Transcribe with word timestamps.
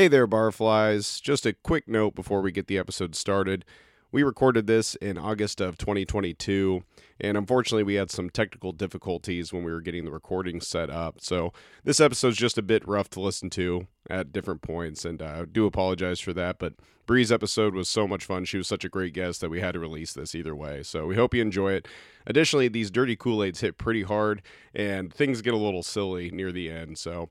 Hey 0.00 0.08
there, 0.08 0.26
barflies. 0.26 1.20
Just 1.20 1.44
a 1.44 1.52
quick 1.52 1.86
note 1.86 2.14
before 2.14 2.40
we 2.40 2.52
get 2.52 2.68
the 2.68 2.78
episode 2.78 3.14
started. 3.14 3.66
We 4.10 4.22
recorded 4.22 4.66
this 4.66 4.94
in 4.94 5.18
August 5.18 5.60
of 5.60 5.76
2022, 5.76 6.82
and 7.20 7.36
unfortunately, 7.36 7.82
we 7.82 7.96
had 7.96 8.10
some 8.10 8.30
technical 8.30 8.72
difficulties 8.72 9.52
when 9.52 9.62
we 9.62 9.70
were 9.70 9.82
getting 9.82 10.06
the 10.06 10.10
recording 10.10 10.62
set 10.62 10.88
up. 10.88 11.20
So, 11.20 11.52
this 11.84 12.00
episode's 12.00 12.38
just 12.38 12.56
a 12.56 12.62
bit 12.62 12.88
rough 12.88 13.10
to 13.10 13.20
listen 13.20 13.50
to 13.50 13.88
at 14.08 14.32
different 14.32 14.62
points, 14.62 15.04
and 15.04 15.20
uh, 15.20 15.42
I 15.42 15.44
do 15.44 15.66
apologize 15.66 16.18
for 16.18 16.32
that. 16.32 16.58
But 16.58 16.76
Bri's 17.04 17.30
episode 17.30 17.74
was 17.74 17.90
so 17.90 18.08
much 18.08 18.24
fun. 18.24 18.46
She 18.46 18.56
was 18.56 18.68
such 18.68 18.86
a 18.86 18.88
great 18.88 19.12
guest 19.12 19.42
that 19.42 19.50
we 19.50 19.60
had 19.60 19.74
to 19.74 19.80
release 19.80 20.14
this 20.14 20.34
either 20.34 20.56
way. 20.56 20.82
So, 20.82 21.04
we 21.04 21.16
hope 21.16 21.34
you 21.34 21.42
enjoy 21.42 21.72
it. 21.72 21.86
Additionally, 22.26 22.68
these 22.68 22.90
dirty 22.90 23.16
Kool 23.16 23.44
Aids 23.44 23.60
hit 23.60 23.76
pretty 23.76 24.04
hard, 24.04 24.40
and 24.74 25.12
things 25.12 25.42
get 25.42 25.52
a 25.52 25.58
little 25.58 25.82
silly 25.82 26.30
near 26.30 26.52
the 26.52 26.70
end. 26.70 26.96
So, 26.96 27.28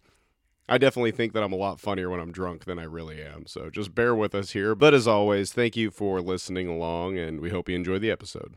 I 0.69 0.77
definitely 0.77 1.11
think 1.11 1.33
that 1.33 1.43
I'm 1.43 1.51
a 1.51 1.57
lot 1.57 1.79
funnier 1.79 2.09
when 2.09 2.19
I'm 2.19 2.31
drunk 2.31 2.65
than 2.65 2.77
I 2.77 2.83
really 2.83 3.21
am. 3.21 3.47
So 3.47 3.69
just 3.69 3.95
bear 3.95 4.15
with 4.15 4.35
us 4.35 4.51
here. 4.51 4.75
But 4.75 4.93
as 4.93 5.07
always, 5.07 5.51
thank 5.51 5.75
you 5.75 5.89
for 5.91 6.21
listening 6.21 6.67
along, 6.67 7.17
and 7.17 7.41
we 7.41 7.49
hope 7.49 7.67
you 7.69 7.75
enjoy 7.75 7.99
the 7.99 8.11
episode. 8.11 8.53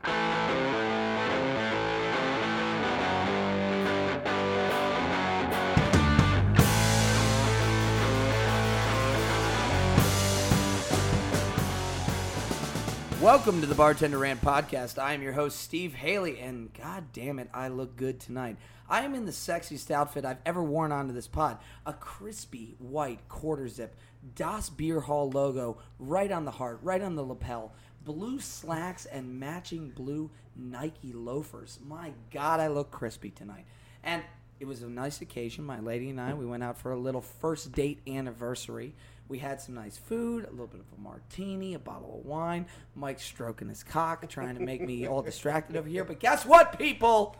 Welcome 13.23 13.61
to 13.61 13.67
the 13.67 13.73
Bartender 13.73 14.17
Rant 14.17 14.41
Podcast. 14.41 15.01
I 15.01 15.13
am 15.13 15.21
your 15.21 15.31
host, 15.31 15.57
Steve 15.61 15.93
Haley, 15.93 16.41
and 16.41 16.73
god 16.73 17.13
damn 17.13 17.39
it, 17.39 17.49
I 17.53 17.69
look 17.69 17.95
good 17.95 18.19
tonight. 18.19 18.57
I 18.89 19.03
am 19.03 19.15
in 19.15 19.25
the 19.25 19.31
sexiest 19.31 19.91
outfit 19.91 20.25
I've 20.25 20.41
ever 20.45 20.61
worn 20.61 20.91
onto 20.91 21.13
this 21.13 21.29
pod 21.29 21.59
a 21.85 21.93
crispy 21.93 22.75
white 22.79 23.29
quarter 23.29 23.69
zip, 23.69 23.95
Das 24.35 24.69
Beer 24.69 24.99
Hall 24.99 25.29
logo 25.29 25.77
right 25.99 26.29
on 26.29 26.43
the 26.43 26.51
heart, 26.51 26.79
right 26.83 27.01
on 27.01 27.15
the 27.15 27.23
lapel, 27.23 27.71
blue 28.03 28.41
slacks, 28.41 29.05
and 29.05 29.39
matching 29.39 29.91
blue 29.91 30.29
Nike 30.57 31.13
loafers. 31.13 31.79
My 31.81 32.11
god, 32.29 32.59
I 32.59 32.67
look 32.67 32.91
crispy 32.91 33.29
tonight. 33.29 33.63
And 34.03 34.21
it 34.59 34.65
was 34.65 34.83
a 34.83 34.89
nice 34.89 35.21
occasion. 35.21 35.63
My 35.63 35.79
lady 35.79 36.09
and 36.09 36.19
I, 36.19 36.33
we 36.33 36.45
went 36.45 36.63
out 36.63 36.77
for 36.77 36.91
a 36.91 36.99
little 36.99 37.21
first 37.21 37.71
date 37.71 38.01
anniversary. 38.05 38.95
We 39.33 39.39
had 39.39 39.59
some 39.59 39.73
nice 39.73 39.97
food, 39.97 40.45
a 40.45 40.51
little 40.51 40.67
bit 40.67 40.81
of 40.81 40.85
a 40.95 41.01
martini, 41.01 41.73
a 41.73 41.79
bottle 41.79 42.19
of 42.19 42.23
wine. 42.27 42.67
Mike 42.93 43.19
stroking 43.19 43.67
his 43.67 43.83
cock, 43.83 44.29
trying 44.29 44.53
to 44.53 44.61
make 44.61 44.79
me 44.79 45.07
all 45.07 45.21
distracted 45.23 45.75
over 45.75 45.89
here. 45.89 46.03
But 46.03 46.19
guess 46.19 46.45
what, 46.45 46.77
people? 46.77 47.35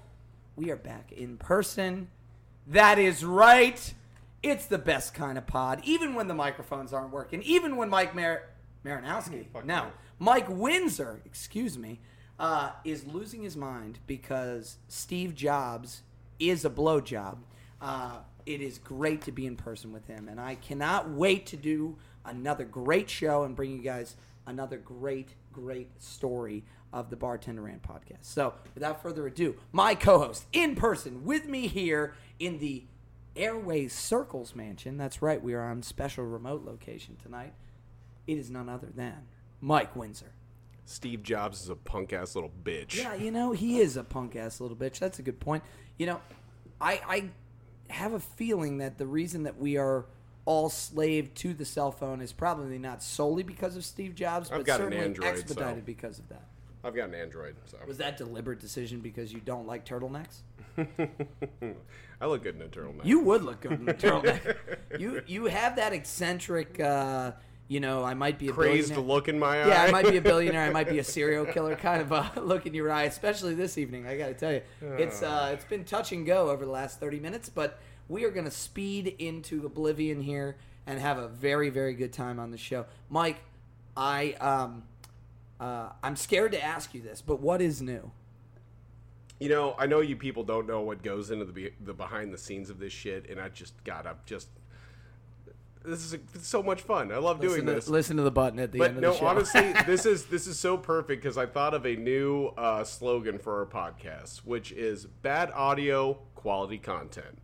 We 0.55 0.71
are 0.71 0.75
back 0.75 1.11
in 1.11 1.37
person. 1.37 2.07
That 2.65 2.97
is 2.97 3.23
right. 3.23 3.93
It's 4.41 4.65
the 4.65 4.79
best 4.79 5.13
kind 5.13 5.37
of 5.37 5.45
pod, 5.45 5.81
even 5.83 6.15
when 6.15 6.27
the 6.27 6.33
microphones 6.33 6.93
aren't 6.93 7.11
working, 7.11 7.43
even 7.43 7.75
when 7.75 7.91
Mike 7.91 8.15
Mar- 8.15 8.49
Marinowski, 8.83 9.45
no, 9.63 9.91
Mike 10.17 10.49
Windsor, 10.49 11.21
excuse 11.25 11.77
me, 11.77 11.99
uh, 12.39 12.71
is 12.83 13.05
losing 13.05 13.43
his 13.43 13.55
mind 13.55 13.99
because 14.07 14.77
Steve 14.87 15.35
Jobs 15.35 16.01
is 16.39 16.65
a 16.65 16.71
blowjob. 16.71 17.37
Uh, 17.79 18.21
it 18.45 18.61
is 18.61 18.77
great 18.77 19.21
to 19.21 19.31
be 19.31 19.45
in 19.45 19.55
person 19.55 19.91
with 19.91 20.07
him, 20.07 20.27
and 20.27 20.39
I 20.39 20.55
cannot 20.55 21.09
wait 21.09 21.45
to 21.47 21.57
do 21.57 21.97
another 22.25 22.65
great 22.65 23.09
show 23.09 23.43
and 23.43 23.55
bring 23.55 23.71
you 23.71 23.81
guys 23.81 24.15
another 24.45 24.77
great, 24.77 25.29
great 25.51 26.01
story 26.01 26.63
of 26.91 27.09
the 27.09 27.15
Bartender 27.15 27.61
Rant 27.61 27.81
podcast. 27.81 28.23
So, 28.23 28.53
without 28.75 29.01
further 29.01 29.25
ado, 29.27 29.55
my 29.71 29.95
co-host 29.95 30.45
in 30.51 30.75
person 30.75 31.23
with 31.23 31.47
me 31.47 31.67
here 31.67 32.13
in 32.39 32.59
the 32.59 32.83
Airways 33.35 33.93
Circles 33.93 34.55
Mansion. 34.55 34.97
That's 34.97 35.21
right, 35.21 35.41
we 35.41 35.53
are 35.53 35.69
on 35.69 35.81
special 35.81 36.25
remote 36.25 36.63
location 36.63 37.17
tonight. 37.21 37.53
It 38.27 38.37
is 38.37 38.49
none 38.49 38.69
other 38.69 38.89
than 38.93 39.27
Mike 39.59 39.95
Windsor. 39.95 40.33
Steve 40.85 41.23
Jobs 41.23 41.61
is 41.61 41.69
a 41.69 41.75
punk 41.75 42.13
ass 42.13 42.35
little 42.35 42.51
bitch. 42.63 42.95
Yeah, 42.95 43.15
you 43.15 43.31
know, 43.31 43.53
he 43.53 43.79
is 43.79 43.97
a 43.97 44.03
punk 44.03 44.35
ass 44.35 44.59
little 44.59 44.77
bitch. 44.77 44.99
That's 44.99 45.17
a 45.19 45.23
good 45.23 45.39
point. 45.39 45.63
You 45.97 46.05
know, 46.07 46.21
I 46.79 47.01
I 47.07 47.29
have 47.93 48.13
a 48.13 48.19
feeling 48.19 48.79
that 48.79 48.97
the 48.97 49.05
reason 49.07 49.43
that 49.43 49.57
we 49.57 49.77
are 49.77 50.05
all 50.45 50.69
slave 50.69 51.33
to 51.35 51.53
the 51.53 51.63
cell 51.65 51.91
phone 51.91 52.19
is 52.21 52.33
probably 52.33 52.77
not 52.77 53.01
solely 53.01 53.43
because 53.43 53.75
of 53.77 53.85
Steve 53.85 54.13
Jobs, 54.15 54.51
I've 54.51 54.57
but 54.59 54.65
got 54.65 54.79
an 54.81 54.87
certainly 54.87 55.05
Android, 55.05 55.27
expedited 55.29 55.83
so- 55.83 55.85
because 55.85 56.19
of 56.19 56.29
that. 56.29 56.43
I've 56.85 56.93
got 56.95 57.07
an 57.07 57.15
Android, 57.15 57.55
so 57.65 57.77
Was 57.87 57.97
that 57.99 58.17
deliberate 58.17 58.59
decision 58.59 58.99
because 58.99 59.31
you 59.31 59.39
don't 59.39 59.65
like 59.65 59.85
turtlenecks? 59.85 60.41
I 60.77 62.25
look 62.25 62.43
good 62.43 62.55
in 62.55 62.61
a 62.61 62.65
turtleneck. 62.67 63.05
You 63.05 63.21
would 63.21 63.41
look 63.43 63.61
good 63.61 63.73
in 63.79 63.87
a 63.87 63.93
turtleneck. 63.93 64.57
you 64.99 65.21
you 65.25 65.45
have 65.45 65.77
that 65.77 65.93
eccentric, 65.93 66.79
uh, 66.81 67.31
you 67.67 67.79
know, 67.79 68.03
I 68.03 68.13
might 68.13 68.37
be 68.37 68.49
a 68.49 68.51
crazed 68.51 68.89
billionaire. 68.89 69.15
look 69.15 69.27
in 69.29 69.39
my 69.39 69.63
eye. 69.63 69.67
Yeah, 69.67 69.83
I 69.83 69.91
might 69.91 70.09
be 70.09 70.17
a 70.17 70.21
billionaire. 70.21 70.63
I 70.63 70.69
might 70.69 70.89
be 70.89 70.99
a 70.99 71.03
serial 71.15 71.45
killer 71.45 71.75
kind 71.75 72.01
of 72.01 72.11
a 72.11 72.31
look 72.41 72.65
in 72.65 72.73
your 72.73 72.91
eye, 72.91 73.03
especially 73.03 73.55
this 73.55 73.77
evening. 73.77 74.05
I 74.05 74.17
got 74.17 74.27
to 74.27 74.33
tell 74.33 74.51
you, 74.51 74.61
it's 74.97 75.23
uh, 75.23 75.51
it's 75.53 75.65
been 75.65 75.83
touch 75.83 76.11
and 76.11 76.25
go 76.25 76.49
over 76.49 76.65
the 76.65 76.71
last 76.71 76.99
thirty 76.99 77.19
minutes, 77.19 77.49
but 77.49 77.79
we 78.09 78.25
are 78.25 78.31
going 78.31 78.45
to 78.45 78.51
speed 78.51 79.15
into 79.19 79.65
oblivion 79.65 80.21
here 80.21 80.57
and 80.85 80.99
have 80.99 81.17
a 81.17 81.27
very 81.27 81.69
very 81.69 81.93
good 81.93 82.11
time 82.13 82.39
on 82.39 82.51
the 82.51 82.57
show. 82.57 82.85
Mike, 83.09 83.37
I 83.95 84.33
um, 84.33 84.83
uh, 85.59 85.89
I'm 86.03 86.15
scared 86.15 86.51
to 86.51 86.63
ask 86.63 86.93
you 86.93 87.01
this, 87.01 87.21
but 87.21 87.39
what 87.39 87.61
is 87.61 87.81
new? 87.81 88.11
You 89.39 89.49
know, 89.49 89.75
I 89.77 89.87
know 89.87 89.99
you 89.99 90.15
people 90.15 90.43
don't 90.43 90.67
know 90.67 90.81
what 90.81 91.01
goes 91.03 91.31
into 91.31 91.45
the 91.45 91.53
be- 91.53 91.73
the 91.83 91.93
behind 91.93 92.33
the 92.33 92.37
scenes 92.37 92.69
of 92.69 92.79
this 92.79 92.93
shit, 92.93 93.29
and 93.29 93.39
I 93.39 93.49
just 93.49 93.81
God, 93.83 94.05
I'm 94.05 94.17
just 94.25 94.49
this 95.83 96.13
is 96.13 96.17
so 96.41 96.63
much 96.63 96.81
fun. 96.81 97.11
I 97.11 97.17
love 97.17 97.39
doing 97.39 97.51
Listen 97.53 97.65
to, 97.67 97.73
this. 97.73 97.87
listen 97.87 98.17
to 98.17 98.23
the 98.23 98.31
button 98.31 98.59
at 98.59 98.71
the 98.71 98.79
But 98.79 98.89
end 98.89 98.97
of 98.97 99.01
no, 99.03 99.11
the 99.13 99.17
show. 99.19 99.25
honestly, 99.27 99.73
this 99.85 100.05
is 100.05 100.25
this 100.25 100.47
is 100.47 100.57
so 100.59 100.77
perfect 100.77 101.21
because 101.21 101.37
I 101.37 101.45
thought 101.45 101.73
of 101.73 101.85
a 101.85 101.95
new 101.95 102.47
uh, 102.57 102.83
slogan 102.83 103.37
for 103.39 103.59
our 103.59 103.65
podcast, 103.65 104.37
which 104.39 104.71
is 104.71 105.05
"Bad 105.05 105.51
audio, 105.53 106.13
quality 106.35 106.77
content," 106.77 107.39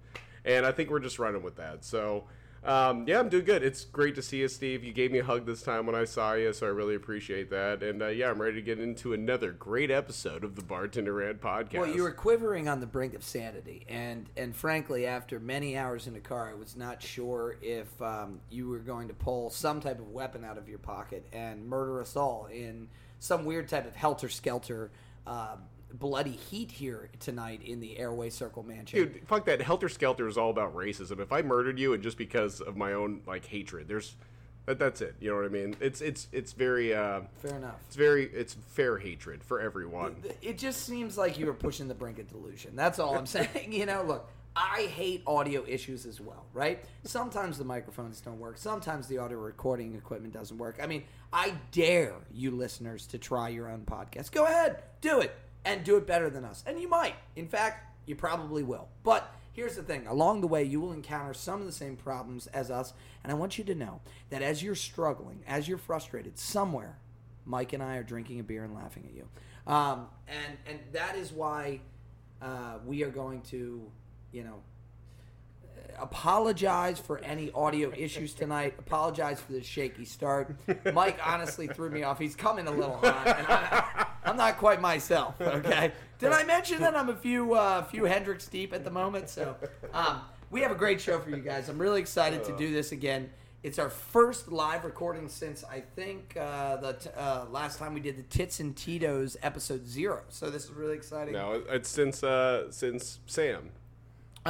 and 0.46 0.66
I 0.66 0.72
think 0.72 0.90
we're 0.90 1.00
just 1.00 1.20
running 1.20 1.44
with 1.44 1.58
that. 1.58 1.84
So, 1.86 2.26
um, 2.64 3.06
yeah, 3.08 3.20
I'm 3.20 3.30
doing 3.30 3.46
good. 3.46 3.64
It's 3.64 3.86
great 3.86 4.16
to 4.16 4.22
see 4.22 4.40
you, 4.40 4.48
Steve. 4.48 4.84
You 4.84 4.92
gave 4.92 5.12
me 5.12 5.20
a 5.20 5.24
hug 5.24 5.46
this 5.46 5.62
time 5.62 5.86
when 5.86 5.96
I 5.96 6.04
saw 6.04 6.34
you, 6.34 6.52
so 6.52 6.68
I 6.68 6.70
really 6.70 6.96
appreciate 6.96 7.50
that. 7.52 7.82
And 7.82 8.02
uh, 8.02 8.08
yeah, 8.08 8.30
I'm 8.30 8.42
ready 8.42 8.56
to 8.56 8.62
get 8.62 8.80
into 8.80 9.14
another 9.14 9.52
great 9.52 9.90
episode 9.90 10.44
of 10.44 10.56
the 10.56 10.62
Bartender 10.62 11.14
Rant 11.14 11.40
podcast. 11.40 11.80
Well, 11.80 11.96
you 11.96 12.04
were 12.04 12.12
quivering 12.12 12.68
on 12.68 12.80
the 12.80 12.86
brink 12.86 13.14
of 13.14 13.24
sanity, 13.24 13.86
and 13.88 14.30
and 14.36 14.56
frankly, 14.56 15.06
after 15.06 15.40
many 15.40 15.78
hours 15.78 16.08
in 16.08 16.14
the 16.14 16.20
car, 16.20 16.50
I 16.50 16.54
was 16.54 16.76
not 16.76 17.02
sure 17.02 17.58
if 17.62 18.02
um, 18.02 18.42
you 18.50 18.68
were 18.68 18.80
going 18.80 19.08
to 19.08 19.14
pull 19.14 19.50
some 19.50 19.80
type 19.80 20.00
of 20.00 20.10
weapon 20.10 20.44
out 20.44 20.58
of 20.58 20.68
your 20.68 20.80
pocket 20.80 21.26
and 21.32 21.66
murder 21.66 22.02
us 22.02 22.16
all 22.16 22.48
in 22.52 22.90
some 23.20 23.46
weird 23.46 23.68
type 23.68 23.86
of 23.86 23.96
helter 23.96 24.30
skelter, 24.30 24.92
uh, 25.28 25.56
bloody 25.94 26.32
heat 26.32 26.72
here 26.72 27.10
tonight 27.20 27.62
in 27.64 27.80
the 27.80 27.98
Airway 27.98 28.30
Circle 28.30 28.64
Mansion. 28.64 29.00
Dude, 29.00 29.28
fuck 29.28 29.46
that. 29.46 29.62
Helter 29.62 29.90
Skelter 29.90 30.28
is 30.28 30.38
all 30.38 30.50
about 30.50 30.76
racism. 30.76 31.20
If 31.20 31.32
I 31.32 31.42
murdered 31.42 31.80
you 31.80 31.94
and 31.94 32.04
just 32.04 32.18
because 32.18 32.62
of 32.62 32.78
my 32.78 32.94
own 32.94 33.22
like 33.26 33.46
hatred, 33.46 33.88
there's 33.88 34.16
that, 34.66 34.78
that's 34.78 35.02
it. 35.02 35.16
You 35.20 35.32
know 35.32 35.38
what 35.38 35.46
I 35.46 35.50
mean? 35.50 35.76
It's 35.80 36.02
it's 36.02 36.28
it's 36.32 36.54
very 36.54 36.94
uh, 36.94 37.22
Fair 37.42 37.56
enough. 37.56 37.76
it's 37.88 37.96
very 37.96 38.26
it's 38.26 38.54
fair 38.54 38.98
hatred 38.98 39.44
for 39.44 39.60
everyone. 39.60 40.18
It 40.42 40.58
just 40.58 40.86
seems 40.86 41.18
like 41.18 41.40
you 41.40 41.46
were 41.48 41.54
pushing 41.54 41.88
the 41.88 41.96
brink 41.96 42.20
of 42.20 42.28
delusion. 42.28 42.76
That's 42.76 43.00
all 43.00 43.18
I'm 43.18 43.26
saying. 43.38 43.72
You 43.72 43.86
know, 43.88 44.04
look, 44.04 44.30
I 44.56 44.84
hate 44.94 45.24
audio 45.26 45.64
issues 45.68 46.06
as 46.06 46.22
well, 46.22 46.46
right? 46.54 46.84
Sometimes 47.04 47.58
the 47.58 47.64
microphones 47.66 48.22
don't 48.22 48.40
work. 48.40 48.58
Sometimes 48.58 49.08
the 49.08 49.18
audio 49.18 49.40
recording 49.40 49.96
equipment 49.96 50.34
doesn't 50.34 50.58
work. 50.58 50.78
I 50.84 50.86
mean, 50.86 51.04
I 51.34 51.54
dare 51.72 52.14
you 52.32 52.52
listeners 52.52 53.08
to 53.08 53.18
try 53.18 53.50
your 53.50 53.70
own 53.72 53.86
podcast. 53.86 54.32
Go 54.32 54.46
ahead, 54.46 54.84
do 55.02 55.20
it, 55.22 55.34
and 55.66 55.84
do 55.84 55.98
it 55.98 56.08
better 56.08 56.30
than 56.30 56.46
us. 56.46 56.64
And 56.66 56.80
you 56.80 56.88
might. 56.88 57.16
In 57.36 57.48
fact, 57.48 57.86
you 58.06 58.16
probably 58.16 58.64
will. 58.64 58.88
But 59.04 59.34
here's 59.54 59.76
the 59.76 59.84
thing 59.84 60.08
along 60.08 60.42
the 60.42 60.48
way, 60.48 60.64
you 60.64 60.80
will 60.82 60.94
encounter 60.94 61.34
some 61.34 61.60
of 61.60 61.66
the 61.66 61.72
same 61.72 61.96
problems 61.96 62.48
as 62.48 62.72
us. 62.72 62.94
And 63.24 63.32
I 63.32 63.36
want 63.36 63.58
you 63.58 63.64
to 63.66 63.76
know 63.76 64.02
that 64.30 64.42
as 64.42 64.64
you're 64.64 64.76
struggling, 64.76 65.44
as 65.48 65.68
you're 65.68 65.78
frustrated, 65.78 66.40
somewhere, 66.40 66.98
Mike 67.46 67.74
and 67.74 67.84
I 67.84 67.98
are 67.98 68.04
drinking 68.04 68.40
a 68.40 68.44
beer 68.44 68.64
and 68.64 68.74
laughing 68.74 69.06
at 69.08 69.16
you. 69.16 69.28
Um, 69.68 70.08
and, 70.28 70.58
and 70.68 70.80
that 70.94 71.16
is 71.16 71.32
why 71.32 71.82
uh, 72.42 72.78
we 72.86 73.04
are 73.04 73.10
going 73.10 73.42
to, 73.44 73.92
you 74.32 74.44
know, 74.44 74.62
apologize 76.00 77.00
for 77.00 77.20
any 77.20 77.52
audio 77.52 77.92
issues 77.96 78.34
tonight. 78.34 78.76
Apologize 78.80 79.40
for 79.40 79.52
the 79.52 79.62
shaky 79.62 80.06
start. 80.06 80.56
Mike 80.94 81.20
honestly 81.26 81.68
threw 81.68 81.90
me 81.90 82.04
off. 82.04 82.20
He's 82.20 82.36
coming 82.36 82.68
a 82.68 82.72
little 82.72 82.98
hot, 82.98 83.28
and 83.28 83.48
I, 83.48 84.08
I'm 84.30 84.38
not 84.38 84.58
quite 84.58 84.80
myself. 84.82 85.36
Okay. 85.60 85.92
Did 86.20 86.32
I 86.34 86.44
mention 86.44 86.82
that 86.82 86.96
I'm 86.96 87.10
a 87.10 87.16
few 87.16 87.54
uh, 87.54 87.84
few 87.84 88.04
Hendrick's 88.04 88.48
deep 88.48 88.74
at 88.74 88.84
the 88.84 88.92
moment? 88.92 89.30
So 89.30 89.56
um, 89.94 90.22
we 90.52 90.62
have 90.62 90.72
a 90.72 90.76
great 90.76 91.00
show 91.00 91.18
for 91.20 91.30
you 91.30 91.38
guys. 91.38 91.70
I'm 91.70 91.80
really 91.80 92.02
excited 92.02 92.44
to 92.44 92.56
do 92.58 92.72
this 92.74 92.92
again. 92.92 93.30
It's 93.64 93.80
our 93.80 93.90
first 93.90 94.52
live 94.52 94.84
recording 94.86 95.28
since 95.28 95.64
I 95.64 95.80
think 95.82 96.36
uh, 96.40 96.78
the 96.78 96.94
t- 96.94 97.10
uh, 97.18 97.46
last 97.52 97.80
time 97.80 97.94
we 97.94 98.00
did 98.00 98.18
the 98.18 98.24
Tits 98.24 98.60
and 98.60 98.76
Tito's 98.76 99.38
episode 99.42 99.88
zero. 99.88 100.22
So 100.30 100.50
this 100.50 100.66
is 100.66 100.72
really 100.72 100.96
exciting. 100.96 101.34
No, 101.34 101.62
it's 101.70 101.90
since 101.90 102.24
uh 102.24 102.72
since 102.72 103.20
Sam. 103.26 103.72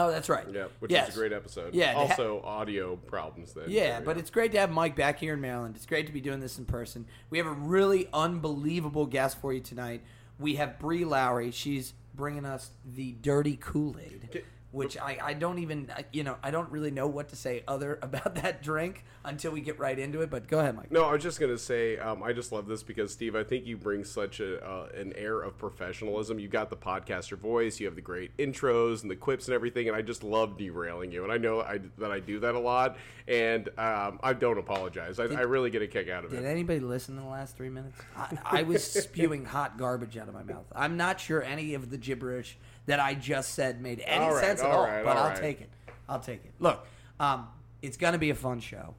Oh, 0.06 0.12
that's 0.12 0.30
right. 0.30 0.46
Yeah, 0.52 0.68
which 0.80 0.92
Yes. 0.92 1.08
was 1.08 1.16
a 1.16 1.20
great 1.20 1.34
episode. 1.34 1.74
Yeah, 1.74 1.88
they 1.94 1.94
ha- 1.94 2.12
Also, 2.12 2.42
audio 2.44 2.96
problems 2.96 3.54
then. 3.54 3.66
Yeah, 3.68 4.00
but 4.02 4.18
it's 4.18 4.30
great 4.30 4.52
to 4.54 4.60
have 4.60 4.72
Mike 4.72 4.96
back 4.96 5.20
here 5.20 5.34
in 5.34 5.42
Maryland. 5.42 5.76
It's 5.76 5.86
great 5.86 6.08
to 6.08 6.14
be 6.14 6.22
doing 6.22 6.40
this 6.40 6.58
in 6.58 6.66
person. 6.66 7.06
We 7.30 7.38
have 7.38 7.48
a 7.48 7.52
really 7.52 8.08
unbelievable 8.14 9.06
guest 9.06 9.40
for 9.40 9.52
you 9.54 9.60
tonight. 9.60 10.02
We 10.40 10.56
have 10.56 10.80
Bri 10.80 11.04
Lowry. 11.06 11.52
She's 11.52 11.94
bringing 12.14 12.46
us 12.46 12.72
the 12.86 13.14
dirty 13.22 13.58
Kool 13.60 13.98
Aid, 14.00 14.44
which 14.72 14.98
I, 14.98 15.18
I 15.22 15.34
don't 15.34 15.60
even 15.60 15.92
I- 15.96 16.06
you 16.12 16.24
know 16.24 16.38
I 16.44 16.52
don't 16.52 16.70
really 16.70 16.92
know 16.92 17.08
what 17.08 17.30
to 17.30 17.36
say 17.36 17.64
other 17.68 18.00
about 18.02 18.36
that 18.36 18.62
drink 18.62 19.04
until 19.24 19.52
we 19.52 19.62
get 19.62 19.80
right 19.80 19.98
into 19.98 20.22
it. 20.22 20.30
But 20.30 20.48
go 20.48 20.60
ahead, 20.60 20.76
Mike. 20.76 20.92
No, 20.92 21.06
I 21.06 21.14
was 21.14 21.24
just 21.24 21.40
gonna 21.40 21.58
say, 21.58 21.98
um, 21.98 22.24
I 22.24 22.34
just 22.34 22.52
love 22.52 22.68
this 22.68 22.84
because 22.84 23.12
Steve, 23.12 23.36
I 23.36 23.44
think 23.44 23.66
you 23.66 23.78
bring 23.78 24.04
such 24.04 24.40
a 24.40 24.64
uh, 24.64 24.88
an 24.96 25.14
air 25.16 25.42
of 25.42 25.58
professionalism. 25.58 26.40
You 26.40 26.48
got 26.48 26.70
the 26.70 26.78
podcaster 26.78 27.38
voice, 27.38 27.80
you 27.80 27.86
have 27.88 27.96
the 27.96 28.02
great 28.02 28.36
intros 28.38 29.02
and 29.02 29.10
the 29.10 29.16
quips 29.16 29.48
and 29.48 29.56
everything, 29.56 29.88
and 29.88 29.96
I 29.96 30.02
just 30.02 30.24
love 30.24 30.58
derailing 30.58 31.12
you. 31.12 31.24
And 31.24 31.32
I 31.32 31.38
know 31.38 31.62
I, 31.62 31.80
that 31.98 32.12
I 32.12 32.20
do 32.20 32.40
that 32.40 32.56
a 32.56 32.60
lot, 32.60 32.98
and 33.28 33.68
um, 33.78 34.20
I 34.22 34.34
don't 34.34 34.58
apologize. 34.58 35.20
I, 35.20 35.26
I 35.26 35.42
really 35.42 35.70
get 35.70 35.82
a 35.82 35.88
kick 35.88 36.10
out 36.10 36.24
of 36.24 36.32
Did 36.32 36.40
it. 36.40 36.42
Did 36.44 36.50
anybody 36.50 36.80
listen 36.80 37.18
in 37.18 37.24
the 37.24 37.30
last 37.30 37.58
three 37.58 37.70
minutes? 37.70 37.98
I, 38.16 38.38
I 38.46 38.64
was 38.64 38.84
spewing 38.84 39.46
hot 39.50 39.78
garbage 39.78 40.18
out 40.18 40.28
of 40.28 40.34
my 40.34 40.44
mouth. 40.44 40.66
I'm 40.76 40.98
not 40.98 41.20
sure 41.20 41.44
any 41.44 41.74
of 41.74 41.90
the 41.90 41.98
gibberish 41.98 42.58
that 42.90 43.00
I 43.00 43.14
just 43.14 43.54
said 43.54 43.82
made 43.82 44.02
any 44.04 44.26
All 44.26 44.34
right, 44.34 44.44
sense 44.44 44.62
at 44.62 44.66
all 44.66 44.80
all, 44.80 44.84
right, 44.88 45.04
but 45.06 45.16
all 45.16 45.24
I'll 45.24 45.30
right. 45.30 45.40
take 45.40 45.62
it. 45.62 45.70
I'll 46.08 46.20
take 46.20 46.44
it. 46.44 46.54
Look, 46.60 46.88
um, 47.20 47.48
it's 47.84 47.98
gonna 47.98 48.18
be 48.18 48.32
a 48.32 48.36
fun 48.36 48.60
show. 48.60 48.96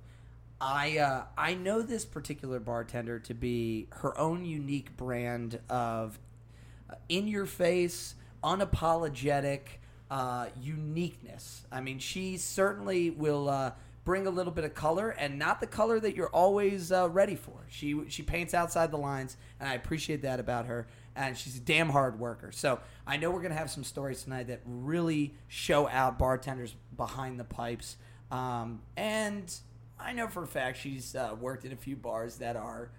I 0.61 0.99
uh, 0.99 1.25
I 1.37 1.55
know 1.55 1.83
this 1.83 2.05
particular 2.05 2.61
bartender 2.61 3.19
to 3.19 3.35
be 3.35 3.89
her 3.91 4.17
own 4.17 4.45
unique 4.45 4.97
brand 4.97 5.59
of 5.69 6.21
uh, 6.89 6.95
in 7.09 7.27
your 7.27 7.47
face, 7.47 8.15
unapologetic 8.45 9.63
uh, 10.09 10.47
uniqueness. 10.61 11.67
I 11.73 11.81
mean, 11.81 11.99
she 11.99 12.37
certainly 12.37 13.11
will 13.11 13.49
uh, 13.49 13.73
bring 14.05 14.29
a 14.29 14.31
little 14.31 14.53
bit 14.53 14.63
of 14.65 14.73
color, 14.73 15.11
and 15.11 15.37
not 15.37 15.61
the 15.61 15.67
color 15.67 15.99
that 15.99 16.15
you're 16.15 16.29
always 16.29 16.93
uh, 16.93 17.09
ready 17.11 17.35
for. 17.35 17.67
She 17.69 18.09
she 18.09 18.23
paints 18.23 18.55
outside 18.55 18.93
the 18.93 18.99
lines, 18.99 19.37
and 19.59 19.69
I 19.69 19.75
appreciate 19.75 20.23
that 20.23 20.39
about 20.39 20.67
her. 20.67 20.87
And 21.17 21.37
she's 21.37 21.57
a 21.57 21.61
damn 21.61 21.91
hard 21.91 22.19
worker. 22.19 22.53
So 22.53 22.81
I 23.07 23.17
know 23.17 23.31
we're 23.31 23.43
gonna 23.43 23.55
have 23.55 23.71
some 23.71 23.85
stories 23.85 24.23
tonight 24.23 24.47
that 24.47 24.61
really 24.65 25.35
show 25.49 25.89
out 25.89 26.19
bartenders 26.19 26.75
behind 26.97 27.39
the 27.39 27.45
pipes. 27.45 27.97
Um, 28.31 28.83
and 28.97 29.53
I 29.99 30.13
know 30.13 30.29
for 30.29 30.43
a 30.43 30.47
fact 30.47 30.79
she's 30.79 31.15
uh, 31.15 31.35
worked 31.39 31.65
in 31.65 31.73
a 31.73 31.77
few 31.77 31.97
bars 31.97 32.37
that 32.37 32.57
are 32.57 32.91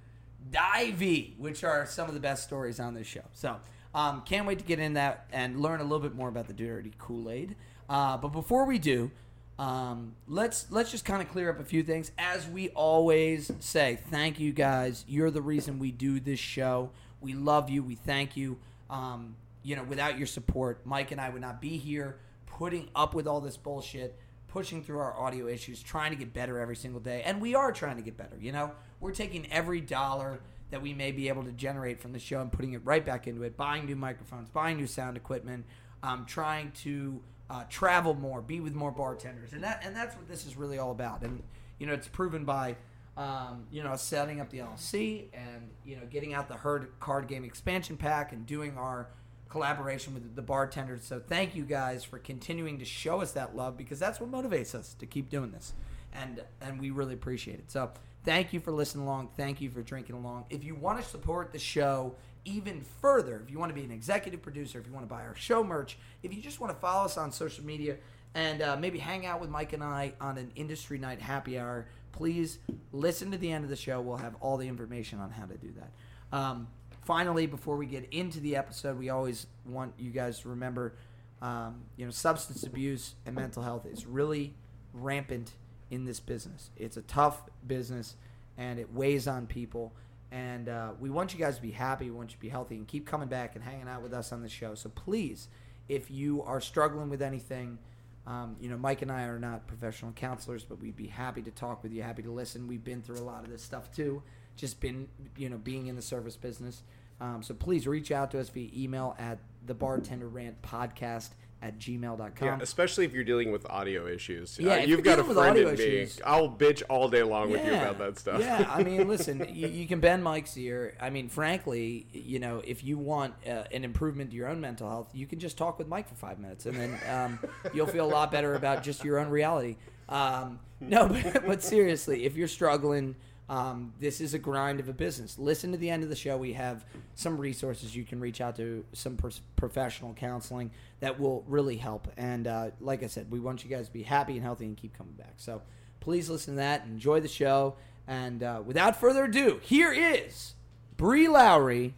divey, 0.51 1.37
which 1.37 1.63
are 1.63 1.85
some 1.85 2.07
of 2.07 2.13
the 2.13 2.19
best 2.19 2.43
stories 2.43 2.79
on 2.79 2.93
this 2.93 3.07
show. 3.07 3.23
So, 3.33 3.57
um, 3.93 4.21
can't 4.21 4.47
wait 4.47 4.59
to 4.59 4.65
get 4.65 4.79
in 4.79 4.93
that 4.93 5.25
and 5.31 5.59
learn 5.61 5.79
a 5.79 5.83
little 5.83 5.99
bit 5.99 6.15
more 6.15 6.29
about 6.29 6.47
the 6.47 6.53
dirty 6.53 6.93
Kool 6.97 7.29
Aid. 7.29 7.55
Uh, 7.89 8.17
but 8.17 8.29
before 8.29 8.65
we 8.65 8.79
do, 8.79 9.11
um, 9.59 10.15
let's 10.27 10.71
let's 10.71 10.91
just 10.91 11.05
kind 11.05 11.21
of 11.21 11.29
clear 11.29 11.49
up 11.49 11.59
a 11.59 11.63
few 11.63 11.83
things. 11.83 12.11
As 12.17 12.47
we 12.47 12.69
always 12.69 13.51
say, 13.59 13.99
thank 14.09 14.39
you 14.39 14.53
guys. 14.53 15.03
You're 15.07 15.29
the 15.29 15.41
reason 15.41 15.77
we 15.77 15.91
do 15.91 16.19
this 16.19 16.39
show. 16.39 16.91
We 17.21 17.33
love 17.33 17.69
you. 17.69 17.83
We 17.83 17.95
thank 17.95 18.35
you. 18.35 18.57
Um, 18.89 19.35
you 19.63 19.75
know, 19.75 19.83
without 19.83 20.17
your 20.17 20.27
support, 20.27 20.85
Mike 20.85 21.11
and 21.11 21.21
I 21.21 21.29
would 21.29 21.41
not 21.41 21.61
be 21.61 21.77
here 21.77 22.17
putting 22.45 22.89
up 22.95 23.13
with 23.13 23.27
all 23.27 23.39
this 23.39 23.57
bullshit 23.57 24.19
pushing 24.51 24.83
through 24.83 24.99
our 24.99 25.17
audio 25.17 25.47
issues, 25.47 25.81
trying 25.81 26.11
to 26.11 26.17
get 26.17 26.33
better 26.33 26.59
every 26.59 26.75
single 26.75 26.99
day. 26.99 27.21
And 27.25 27.41
we 27.41 27.55
are 27.55 27.71
trying 27.71 27.95
to 27.95 28.01
get 28.01 28.17
better. 28.17 28.37
You 28.39 28.51
know, 28.51 28.71
we're 28.99 29.13
taking 29.13 29.49
every 29.51 29.79
dollar 29.79 30.41
that 30.71 30.81
we 30.81 30.93
may 30.93 31.11
be 31.11 31.29
able 31.29 31.43
to 31.43 31.51
generate 31.51 32.01
from 32.01 32.11
the 32.11 32.19
show 32.19 32.41
and 32.41 32.51
putting 32.51 32.73
it 32.73 32.81
right 32.83 33.05
back 33.05 33.27
into 33.27 33.43
it, 33.43 33.55
buying 33.55 33.85
new 33.85 33.95
microphones, 33.95 34.49
buying 34.49 34.77
new 34.77 34.87
sound 34.87 35.15
equipment, 35.15 35.65
um, 36.03 36.25
trying 36.25 36.71
to 36.71 37.21
uh, 37.49 37.63
travel 37.69 38.13
more, 38.13 38.41
be 38.41 38.59
with 38.59 38.73
more 38.73 38.91
bartenders, 38.91 39.53
and 39.53 39.63
that 39.63 39.81
and 39.85 39.95
that's 39.95 40.15
what 40.15 40.27
this 40.27 40.45
is 40.45 40.55
really 40.55 40.77
all 40.77 40.91
about. 40.91 41.21
And 41.21 41.41
you 41.79 41.87
know, 41.87 41.93
it's 41.93 42.07
proven 42.07 42.45
by. 42.45 42.75
Um, 43.17 43.65
you 43.69 43.83
know, 43.83 43.97
setting 43.97 44.39
up 44.39 44.49
the 44.49 44.59
LLC 44.59 45.25
and 45.33 45.69
you 45.83 45.97
know 45.97 46.03
getting 46.09 46.33
out 46.33 46.47
the 46.47 46.55
herd 46.55 46.97
card 47.01 47.27
game 47.27 47.43
expansion 47.43 47.97
pack 47.97 48.31
and 48.31 48.45
doing 48.45 48.77
our 48.77 49.09
collaboration 49.49 50.13
with 50.13 50.33
the 50.33 50.41
bartenders. 50.41 51.03
So 51.03 51.19
thank 51.19 51.53
you 51.53 51.63
guys 51.63 52.05
for 52.05 52.17
continuing 52.19 52.79
to 52.79 52.85
show 52.85 53.21
us 53.21 53.33
that 53.33 53.55
love 53.55 53.77
because 53.77 53.99
that's 53.99 54.19
what 54.21 54.31
motivates 54.31 54.73
us 54.73 54.95
to 54.97 55.05
keep 55.05 55.29
doing 55.29 55.51
this, 55.51 55.73
and 56.13 56.41
and 56.61 56.79
we 56.79 56.89
really 56.89 57.13
appreciate 57.13 57.59
it. 57.59 57.69
So 57.69 57.91
thank 58.23 58.53
you 58.53 58.59
for 58.59 58.71
listening 58.71 59.05
along. 59.05 59.29
Thank 59.35 59.61
you 59.61 59.69
for 59.69 59.81
drinking 59.81 60.15
along. 60.15 60.45
If 60.49 60.63
you 60.63 60.73
want 60.73 61.01
to 61.01 61.07
support 61.07 61.51
the 61.51 61.59
show 61.59 62.15
even 62.45 62.83
further, 63.01 63.41
if 63.43 63.51
you 63.51 63.59
want 63.59 63.69
to 63.69 63.75
be 63.75 63.83
an 63.83 63.91
executive 63.91 64.41
producer, 64.41 64.79
if 64.79 64.87
you 64.87 64.93
want 64.93 65.07
to 65.07 65.13
buy 65.13 65.23
our 65.23 65.35
show 65.35 65.63
merch, 65.63 65.97
if 66.23 66.33
you 66.33 66.41
just 66.41 66.59
want 66.59 66.73
to 66.73 66.79
follow 66.79 67.05
us 67.05 67.17
on 67.17 67.31
social 67.31 67.63
media 67.63 67.97
and 68.33 68.61
uh, 68.61 68.77
maybe 68.77 68.97
hang 68.97 69.25
out 69.25 69.41
with 69.41 69.49
Mike 69.49 69.73
and 69.73 69.83
I 69.83 70.13
on 70.21 70.37
an 70.37 70.51
industry 70.55 70.97
night 70.97 71.21
happy 71.21 71.59
hour, 71.59 71.87
please 72.11 72.59
listen 72.91 73.31
to 73.31 73.37
the 73.37 73.51
end 73.51 73.63
of 73.63 73.69
the 73.69 73.75
show. 73.75 74.01
We'll 74.01 74.17
have 74.17 74.35
all 74.39 74.57
the 74.57 74.67
information 74.67 75.19
on 75.19 75.31
how 75.31 75.45
to 75.45 75.57
do 75.57 75.73
that. 75.77 76.37
Um, 76.37 76.67
finally, 77.05 77.45
before 77.45 77.77
we 77.77 77.85
get 77.85 78.07
into 78.11 78.39
the 78.39 78.55
episode, 78.55 78.97
we 78.97 79.09
always 79.09 79.47
want 79.65 79.93
you 79.97 80.11
guys 80.11 80.39
to 80.39 80.49
remember, 80.49 80.95
um, 81.41 81.81
you 81.97 82.05
know, 82.05 82.11
substance 82.11 82.63
abuse 82.63 83.15
and 83.25 83.35
mental 83.35 83.63
health 83.63 83.85
is 83.85 84.05
really 84.05 84.53
rampant 84.93 85.51
in 85.89 86.05
this 86.05 86.19
business. 86.19 86.69
It's 86.77 86.97
a 86.97 87.01
tough 87.01 87.41
business, 87.67 88.15
and 88.57 88.79
it 88.79 88.93
weighs 88.93 89.27
on 89.27 89.47
people. 89.47 89.93
And 90.31 90.69
uh, 90.69 90.91
we 90.99 91.09
want 91.09 91.33
you 91.33 91.39
guys 91.39 91.57
to 91.57 91.61
be 91.61 91.71
happy. 91.71 92.05
We 92.05 92.15
want 92.15 92.29
you 92.29 92.35
to 92.35 92.41
be 92.41 92.49
healthy 92.49 92.75
and 92.75 92.87
keep 92.87 93.05
coming 93.05 93.27
back 93.27 93.55
and 93.55 93.63
hanging 93.63 93.89
out 93.89 94.01
with 94.01 94.13
us 94.13 94.31
on 94.31 94.41
the 94.41 94.49
show. 94.49 94.75
So 94.75 94.89
please, 94.89 95.49
if 95.89 96.09
you 96.09 96.41
are 96.43 96.61
struggling 96.61 97.09
with 97.09 97.21
anything, 97.21 97.77
um, 98.27 98.55
you 98.59 98.69
know, 98.69 98.77
Mike 98.77 99.01
and 99.01 99.11
I 99.11 99.23
are 99.23 99.39
not 99.39 99.67
professional 99.67 100.11
counselors, 100.11 100.63
but 100.63 100.79
we'd 100.79 100.95
be 100.95 101.07
happy 101.07 101.41
to 101.41 101.51
talk 101.51 101.83
with 101.83 101.91
you, 101.91 102.03
happy 102.03 102.21
to 102.23 102.31
listen. 102.31 102.67
We've 102.67 102.83
been 102.83 103.01
through 103.01 103.17
a 103.17 103.25
lot 103.25 103.43
of 103.43 103.49
this 103.49 103.63
stuff 103.63 103.91
too, 103.91 104.21
just 104.55 104.79
been, 104.79 105.07
you 105.37 105.49
know, 105.49 105.57
being 105.57 105.87
in 105.87 105.95
the 105.95 106.01
service 106.01 106.35
business. 106.35 106.83
Um, 107.19 107.43
so 107.43 107.53
please 107.53 107.87
reach 107.87 108.11
out 108.11 108.31
to 108.31 108.39
us 108.39 108.49
via 108.49 108.69
email 108.75 109.15
at 109.19 109.39
the 109.65 109.73
bartender 109.73 110.27
rant 110.27 110.61
podcast 110.61 111.29
at 111.61 111.77
gmail.com. 111.77 112.33
Yeah, 112.41 112.57
especially 112.59 113.05
if 113.05 113.13
you're 113.13 113.23
dealing 113.23 113.51
with 113.51 113.69
audio 113.69 114.07
issues. 114.07 114.57
Yeah, 114.59 114.73
Uh, 114.73 114.77
you've 114.77 115.03
got 115.03 115.19
a 115.19 115.23
friend 115.23 115.57
in 115.57 115.67
me. 115.67 115.73
issues- 115.73 116.21
I'll 116.25 116.49
bitch 116.49 116.81
all 116.89 117.07
day 117.07 117.23
long 117.23 117.51
with 117.51 117.63
you 117.65 117.71
about 117.73 117.99
that 117.99 118.17
stuff. 118.17 118.41
Yeah, 118.41 118.65
I 118.69 118.83
mean, 118.83 119.07
listen, 119.07 119.45
you, 119.53 119.67
you 119.67 119.87
can 119.87 119.99
bend 119.99 120.23
Mike's 120.23 120.57
ear. 120.57 120.95
I 120.99 121.09
mean, 121.11 121.29
frankly, 121.29 122.07
you 122.13 122.39
know, 122.39 122.61
if 122.65 122.83
you 122.83 122.97
want 122.97 123.35
uh, 123.47 123.63
an 123.71 123.83
improvement 123.83 124.31
to 124.31 124.35
your 124.35 124.47
own 124.47 124.59
mental 124.59 124.89
health, 124.89 125.09
you 125.13 125.27
can 125.27 125.39
just 125.39 125.57
talk 125.57 125.77
with 125.77 125.87
Mike 125.87 126.09
for 126.09 126.15
five 126.15 126.39
minutes, 126.39 126.65
and 126.65 126.75
then 126.75 126.97
um, 127.09 127.39
you'll 127.73 127.87
feel 127.87 128.05
a 128.05 128.11
lot 128.11 128.31
better 128.31 128.55
about 128.55 128.81
just 128.83 129.03
your 129.03 129.19
own 129.19 129.29
reality. 129.29 129.77
Um, 130.09 130.59
no, 130.79 131.07
but, 131.33 131.45
but 131.45 131.63
seriously, 131.63 132.25
if 132.25 132.35
you're 132.35 132.47
struggling, 132.47 133.15
um, 133.49 133.93
this 133.99 134.21
is 134.21 134.33
a 134.33 134.39
grind 134.39 134.79
of 134.79 134.87
a 134.87 134.93
business. 134.93 135.37
Listen 135.37 135.71
to 135.71 135.77
the 135.77 135.89
end 135.89 136.03
of 136.03 136.09
the 136.09 136.15
show. 136.15 136.37
We 136.37 136.53
have 136.53 136.85
some 137.15 137.37
resources 137.37 137.95
you 137.95 138.05
can 138.05 138.19
reach 138.19 138.39
out 138.39 138.55
to, 138.55 138.85
some 138.93 139.17
pers- 139.17 139.41
professional 139.55 140.13
counseling 140.13 140.71
that 141.01 141.19
will 141.19 141.43
really 141.47 141.75
help. 141.75 142.07
And 142.15 142.47
uh, 142.47 142.71
like 142.79 143.03
I 143.03 143.07
said, 143.07 143.29
we 143.29 143.39
want 143.39 143.63
you 143.63 143.69
guys 143.69 143.87
to 143.87 143.93
be 143.93 144.03
happy 144.03 144.33
and 144.33 144.41
healthy 144.41 144.65
and 144.65 144.77
keep 144.77 144.97
coming 144.97 145.13
back. 145.13 145.33
So 145.37 145.61
please 145.99 146.29
listen 146.29 146.53
to 146.53 146.59
that. 146.59 146.85
Enjoy 146.85 147.19
the 147.19 147.27
show. 147.27 147.75
And 148.07 148.41
uh, 148.41 148.61
without 148.65 148.99
further 148.99 149.25
ado, 149.25 149.59
here 149.63 149.91
is 149.91 150.55
Bri 150.95 151.27
Lowry 151.27 151.95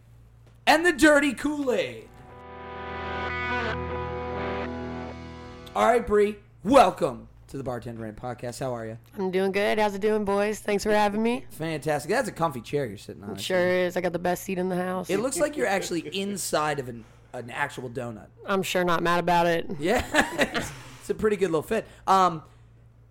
and 0.66 0.84
the 0.84 0.92
Dirty 0.92 1.34
Kool 1.34 1.72
Aid. 1.72 2.08
All 5.76 5.86
right, 5.86 6.06
Bri, 6.06 6.36
welcome 6.62 7.28
to 7.54 7.58
the 7.58 7.62
Bartender 7.62 8.02
Rant 8.02 8.16
Podcast. 8.16 8.58
How 8.58 8.74
are 8.74 8.84
you? 8.84 8.98
I'm 9.16 9.30
doing 9.30 9.52
good. 9.52 9.78
How's 9.78 9.94
it 9.94 10.00
doing, 10.00 10.24
boys? 10.24 10.58
Thanks 10.58 10.82
for 10.82 10.90
having 10.90 11.22
me. 11.22 11.44
Fantastic. 11.50 12.10
That's 12.10 12.28
a 12.28 12.32
comfy 12.32 12.60
chair 12.60 12.84
you're 12.84 12.98
sitting 12.98 13.22
on. 13.22 13.36
Sure 13.36 13.68
is. 13.68 13.96
I 13.96 14.00
got 14.00 14.12
the 14.12 14.18
best 14.18 14.42
seat 14.42 14.58
in 14.58 14.68
the 14.68 14.74
house. 14.74 15.08
It 15.08 15.20
looks 15.20 15.38
like 15.38 15.56
you're 15.56 15.66
actually 15.68 16.00
inside 16.00 16.80
of 16.80 16.88
an, 16.88 17.04
an 17.32 17.50
actual 17.50 17.88
donut. 17.88 18.26
I'm 18.44 18.64
sure 18.64 18.82
not 18.82 19.04
mad 19.04 19.20
about 19.20 19.46
it. 19.46 19.70
Yeah, 19.78 20.04
it's, 20.36 20.72
it's 20.98 21.10
a 21.10 21.14
pretty 21.14 21.36
good 21.36 21.52
little 21.52 21.62
fit. 21.62 21.86
Um, 22.08 22.42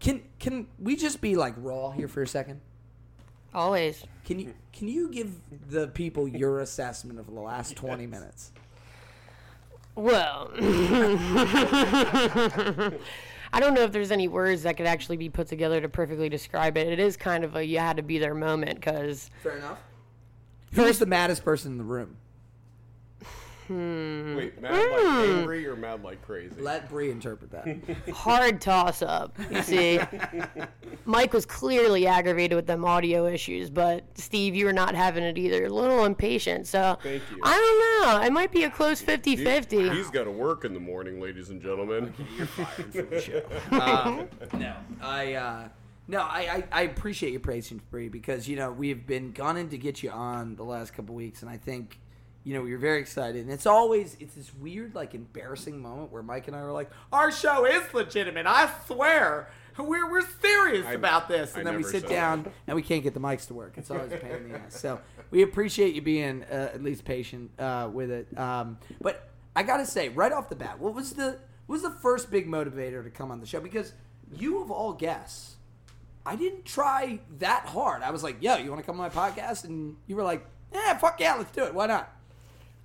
can 0.01 0.21
can 0.39 0.67
we 0.77 0.97
just 0.97 1.21
be 1.21 1.37
like 1.37 1.53
raw 1.55 1.91
here 1.91 2.09
for 2.09 2.21
a 2.21 2.27
second? 2.27 2.59
Always. 3.53 4.03
Can 4.25 4.41
you 4.41 4.53
can 4.73 4.89
you 4.89 5.07
give 5.07 5.31
the 5.69 5.87
people 5.87 6.27
your 6.27 6.59
assessment 6.59 7.17
of 7.17 7.27
the 7.27 7.39
last 7.39 7.77
twenty 7.77 8.07
minutes? 8.07 8.51
Well, 9.95 10.51
I 13.53 13.59
don't 13.59 13.75
know 13.75 13.81
if 13.81 13.91
there's 13.91 14.09
any 14.09 14.27
words 14.27 14.63
that 14.63 14.77
could 14.77 14.87
actually 14.87 15.17
be 15.17 15.29
put 15.29 15.47
together 15.47 15.79
to 15.79 15.87
perfectly 15.87 16.27
describe 16.27 16.75
it. 16.75 16.87
It 16.87 16.99
is 16.99 17.15
kind 17.15 17.43
of 17.43 17.55
a 17.55 17.63
you 17.63 17.77
had 17.77 17.97
to 17.97 18.03
be 18.03 18.17
there 18.17 18.33
moment 18.33 18.75
because 18.75 19.29
Fair 19.43 19.57
enough. 19.57 19.77
Who 20.73 20.81
was 20.81 20.97
the 20.97 21.05
maddest 21.05 21.45
person 21.45 21.73
in 21.73 21.77
the 21.77 21.83
room? 21.83 22.17
Wait, 23.69 24.61
mad 24.61 24.71
like 24.71 25.29
angry 25.29 25.67
or 25.67 25.75
mad 25.75 26.03
like 26.03 26.21
crazy? 26.21 26.55
Let 26.59 26.89
Bri 26.89 27.11
interpret 27.11 27.51
that. 27.51 28.09
Hard 28.13 28.61
toss 28.61 29.01
up. 29.01 29.37
You 29.49 29.61
see, 29.61 29.99
Mike 31.05 31.33
was 31.33 31.45
clearly 31.45 32.07
aggravated 32.07 32.55
with 32.55 32.67
them 32.67 32.85
audio 32.85 33.25
issues, 33.25 33.69
but 33.69 34.05
Steve, 34.17 34.55
you 34.55 34.65
were 34.65 34.73
not 34.73 34.95
having 34.95 35.23
it 35.23 35.37
either. 35.37 35.65
A 35.65 35.69
little 35.69 36.05
impatient. 36.05 36.67
So 36.67 36.97
Thank 37.01 37.23
you. 37.31 37.39
I 37.43 37.55
don't 37.55 38.19
know. 38.19 38.25
It 38.25 38.33
might 38.33 38.51
be 38.51 38.63
a 38.63 38.69
close 38.69 39.01
50 39.01 39.37
50. 39.37 39.89
He's 39.89 40.09
got 40.09 40.25
to 40.25 40.31
work 40.31 40.65
in 40.65 40.73
the 40.73 40.79
morning, 40.79 41.21
ladies 41.21 41.49
and 41.49 41.61
gentlemen. 41.61 42.13
Um, 43.71 44.27
no, 44.53 44.75
I 45.01 45.33
uh, 45.33 45.67
no, 46.07 46.19
I, 46.19 46.39
I, 46.39 46.63
I 46.71 46.81
appreciate 46.83 47.31
your 47.31 47.39
praising 47.39 47.81
Bri 47.89 48.09
because 48.09 48.47
you 48.47 48.55
know 48.55 48.71
we've 48.71 49.05
been 49.05 49.31
gunning 49.31 49.69
to 49.69 49.77
get 49.77 50.03
you 50.03 50.09
on 50.11 50.55
the 50.55 50.63
last 50.63 50.93
couple 50.93 51.15
weeks, 51.15 51.41
and 51.41 51.49
I 51.49 51.57
think 51.57 51.99
you 52.43 52.53
know 52.53 52.65
you're 52.65 52.79
very 52.79 52.99
excited, 52.99 53.41
and 53.43 53.51
it's 53.51 53.65
always 53.65 54.17
it's 54.19 54.35
this 54.35 54.53
weird 54.53 54.95
like 54.95 55.13
embarrassing 55.15 55.81
moment 55.81 56.11
where 56.11 56.23
Mike 56.23 56.47
and 56.47 56.55
I 56.55 56.61
were 56.63 56.71
like, 56.71 56.89
our 57.11 57.31
show 57.31 57.65
is 57.65 57.81
legitimate, 57.93 58.45
I 58.47 58.69
swear. 58.87 59.49
We're, 59.75 60.07
we're 60.07 60.27
serious 60.39 60.85
I- 60.85 60.93
about 60.93 61.27
this, 61.27 61.55
I 61.55 61.59
and 61.59 61.67
then 61.67 61.77
we 61.77 61.83
sit 61.83 62.07
down 62.07 62.51
and 62.67 62.75
we 62.75 62.83
can't 62.83 63.01
get 63.01 63.15
the 63.15 63.19
mics 63.19 63.47
to 63.47 63.55
work. 63.55 63.73
It's 63.77 63.89
always 63.89 64.11
a 64.11 64.17
pain 64.17 64.33
in 64.33 64.51
the 64.51 64.59
ass. 64.59 64.79
So 64.79 64.99
we 65.31 65.41
appreciate 65.41 65.95
you 65.95 66.01
being 66.03 66.43
uh, 66.43 66.69
at 66.73 66.83
least 66.83 67.05
patient 67.05 67.49
uh, 67.59 67.89
with 67.91 68.11
it. 68.11 68.37
Um, 68.37 68.77
but 69.01 69.29
I 69.55 69.63
gotta 69.63 69.85
say, 69.87 70.09
right 70.09 70.31
off 70.31 70.49
the 70.49 70.55
bat, 70.55 70.79
what 70.79 70.93
was 70.93 71.13
the 71.13 71.39
what 71.65 71.75
was 71.75 71.81
the 71.81 71.89
first 71.89 72.29
big 72.29 72.47
motivator 72.47 73.03
to 73.03 73.09
come 73.09 73.31
on 73.31 73.39
the 73.39 73.47
show? 73.47 73.59
Because 73.59 73.93
you 74.35 74.61
of 74.61 74.69
all 74.69 74.93
guests, 74.93 75.55
I 76.25 76.35
didn't 76.35 76.65
try 76.65 77.19
that 77.39 77.65
hard. 77.65 78.03
I 78.03 78.11
was 78.11 78.21
like, 78.23 78.43
"Yo, 78.43 78.57
you 78.57 78.69
want 78.69 78.81
to 78.81 78.85
come 78.85 78.99
on 78.99 79.11
my 79.13 79.29
podcast?" 79.29 79.63
And 79.63 79.95
you 80.07 80.15
were 80.15 80.23
like, 80.23 80.45
"Yeah, 80.71 80.97
fuck 80.97 81.19
yeah, 81.19 81.33
let's 81.35 81.51
do 81.51 81.63
it. 81.63 81.73
Why 81.73 81.87
not?" 81.87 82.11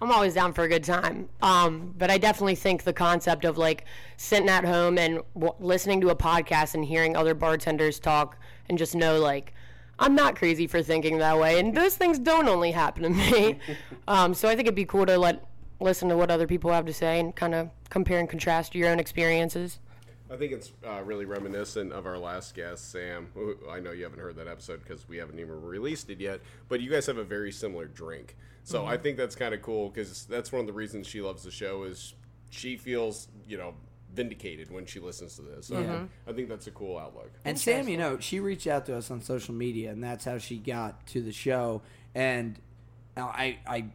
I'm 0.00 0.12
always 0.12 0.34
down 0.34 0.52
for 0.52 0.62
a 0.62 0.68
good 0.68 0.84
time. 0.84 1.28
Um, 1.42 1.94
but 1.98 2.10
I 2.10 2.18
definitely 2.18 2.54
think 2.54 2.84
the 2.84 2.92
concept 2.92 3.44
of 3.44 3.58
like 3.58 3.84
sitting 4.16 4.48
at 4.48 4.64
home 4.64 4.96
and 4.96 5.20
w- 5.34 5.54
listening 5.58 6.00
to 6.02 6.10
a 6.10 6.16
podcast 6.16 6.74
and 6.74 6.84
hearing 6.84 7.16
other 7.16 7.34
bartenders 7.34 7.98
talk 7.98 8.38
and 8.68 8.78
just 8.78 8.94
know 8.94 9.18
like 9.18 9.52
I'm 9.98 10.14
not 10.14 10.36
crazy 10.36 10.66
for 10.66 10.82
thinking 10.82 11.18
that 11.18 11.38
way, 11.38 11.58
and 11.58 11.76
those 11.76 11.96
things 11.96 12.18
don't 12.18 12.48
only 12.48 12.70
happen 12.70 13.02
to 13.02 13.10
me. 13.10 13.58
um, 14.08 14.32
so 14.32 14.48
I 14.48 14.54
think 14.54 14.66
it'd 14.66 14.76
be 14.76 14.84
cool 14.84 15.06
to 15.06 15.18
let 15.18 15.44
listen 15.80 16.08
to 16.08 16.16
what 16.16 16.30
other 16.30 16.46
people 16.46 16.72
have 16.72 16.86
to 16.86 16.92
say 16.92 17.20
and 17.20 17.34
kind 17.34 17.54
of 17.54 17.70
compare 17.88 18.18
and 18.18 18.28
contrast 18.28 18.74
your 18.74 18.88
own 18.88 18.98
experiences. 18.98 19.78
I 20.30 20.36
think 20.36 20.52
it's 20.52 20.72
uh, 20.86 21.00
really 21.02 21.24
reminiscent 21.24 21.92
of 21.92 22.04
our 22.04 22.18
last 22.18 22.54
guest, 22.54 22.90
Sam. 22.90 23.28
I 23.70 23.80
know 23.80 23.92
you 23.92 24.02
haven't 24.02 24.18
heard 24.18 24.36
that 24.36 24.46
episode 24.46 24.82
because 24.82 25.08
we 25.08 25.16
haven't 25.16 25.38
even 25.38 25.62
released 25.62 26.10
it 26.10 26.20
yet, 26.20 26.40
but 26.68 26.80
you 26.80 26.90
guys 26.90 27.06
have 27.06 27.16
a 27.16 27.24
very 27.24 27.50
similar 27.50 27.86
drink. 27.86 28.36
So 28.68 28.84
I 28.84 28.94
mm-hmm. 28.94 29.02
think 29.02 29.16
that's 29.16 29.34
kind 29.34 29.54
of 29.54 29.62
cool 29.62 29.88
because 29.88 30.26
that's 30.26 30.52
one 30.52 30.60
of 30.60 30.66
the 30.66 30.74
reasons 30.74 31.06
she 31.06 31.22
loves 31.22 31.42
the 31.42 31.50
show 31.50 31.84
is 31.84 32.12
she 32.50 32.76
feels, 32.76 33.28
you 33.46 33.56
know, 33.56 33.72
vindicated 34.12 34.70
when 34.70 34.84
she 34.84 35.00
listens 35.00 35.36
to 35.36 35.42
this. 35.42 35.68
So 35.68 35.76
mm-hmm. 35.76 36.04
I 36.28 36.32
think 36.34 36.50
that's 36.50 36.66
a 36.66 36.70
cool 36.70 36.98
outlook. 36.98 37.30
And 37.46 37.58
Sam, 37.58 37.88
you 37.88 37.96
know, 37.96 38.18
she 38.18 38.40
reached 38.40 38.66
out 38.66 38.84
to 38.84 38.94
us 38.94 39.10
on 39.10 39.22
social 39.22 39.54
media, 39.54 39.90
and 39.90 40.04
that's 40.04 40.26
how 40.26 40.36
she 40.36 40.58
got 40.58 41.06
to 41.06 41.22
the 41.22 41.32
show. 41.32 41.80
And 42.14 42.58
I, 43.16 43.56
I 43.66 43.86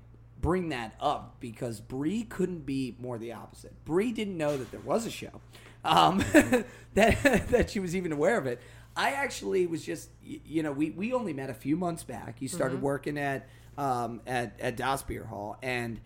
bring 0.42 0.70
that 0.70 0.96
up 1.00 1.36
because 1.40 1.80
Bri 1.80 2.24
couldn't 2.24 2.66
be 2.66 2.96
more 3.00 3.20
the 3.20 3.34
opposite. 3.34 3.74
Bri 3.86 4.12
didn't 4.12 4.38
know 4.40 4.58
that 4.58 4.72
there 4.72 4.80
was 4.80 5.06
a 5.06 5.12
show, 5.12 5.40
um, 5.86 6.18
that 6.96 7.48
that 7.50 7.70
she 7.70 7.80
was 7.80 7.96
even 7.96 8.12
aware 8.12 8.40
of 8.40 8.48
it. 8.48 8.60
I 8.96 9.12
actually 9.12 9.68
was 9.68 9.86
just, 9.86 10.10
you 10.24 10.64
know, 10.64 10.72
we, 10.72 10.90
we 10.90 11.14
only 11.14 11.34
met 11.34 11.52
a 11.52 11.54
few 11.54 11.76
months 11.76 12.04
back. 12.04 12.42
You 12.42 12.48
started 12.48 12.76
mm-hmm. 12.76 12.86
working 12.86 13.18
at 13.20 13.48
um, 13.78 14.22
at 14.28 14.60
at 14.60 14.78
Das 14.78 15.02
Beer 15.04 15.24
Hall, 15.26 15.58
and 15.62 16.00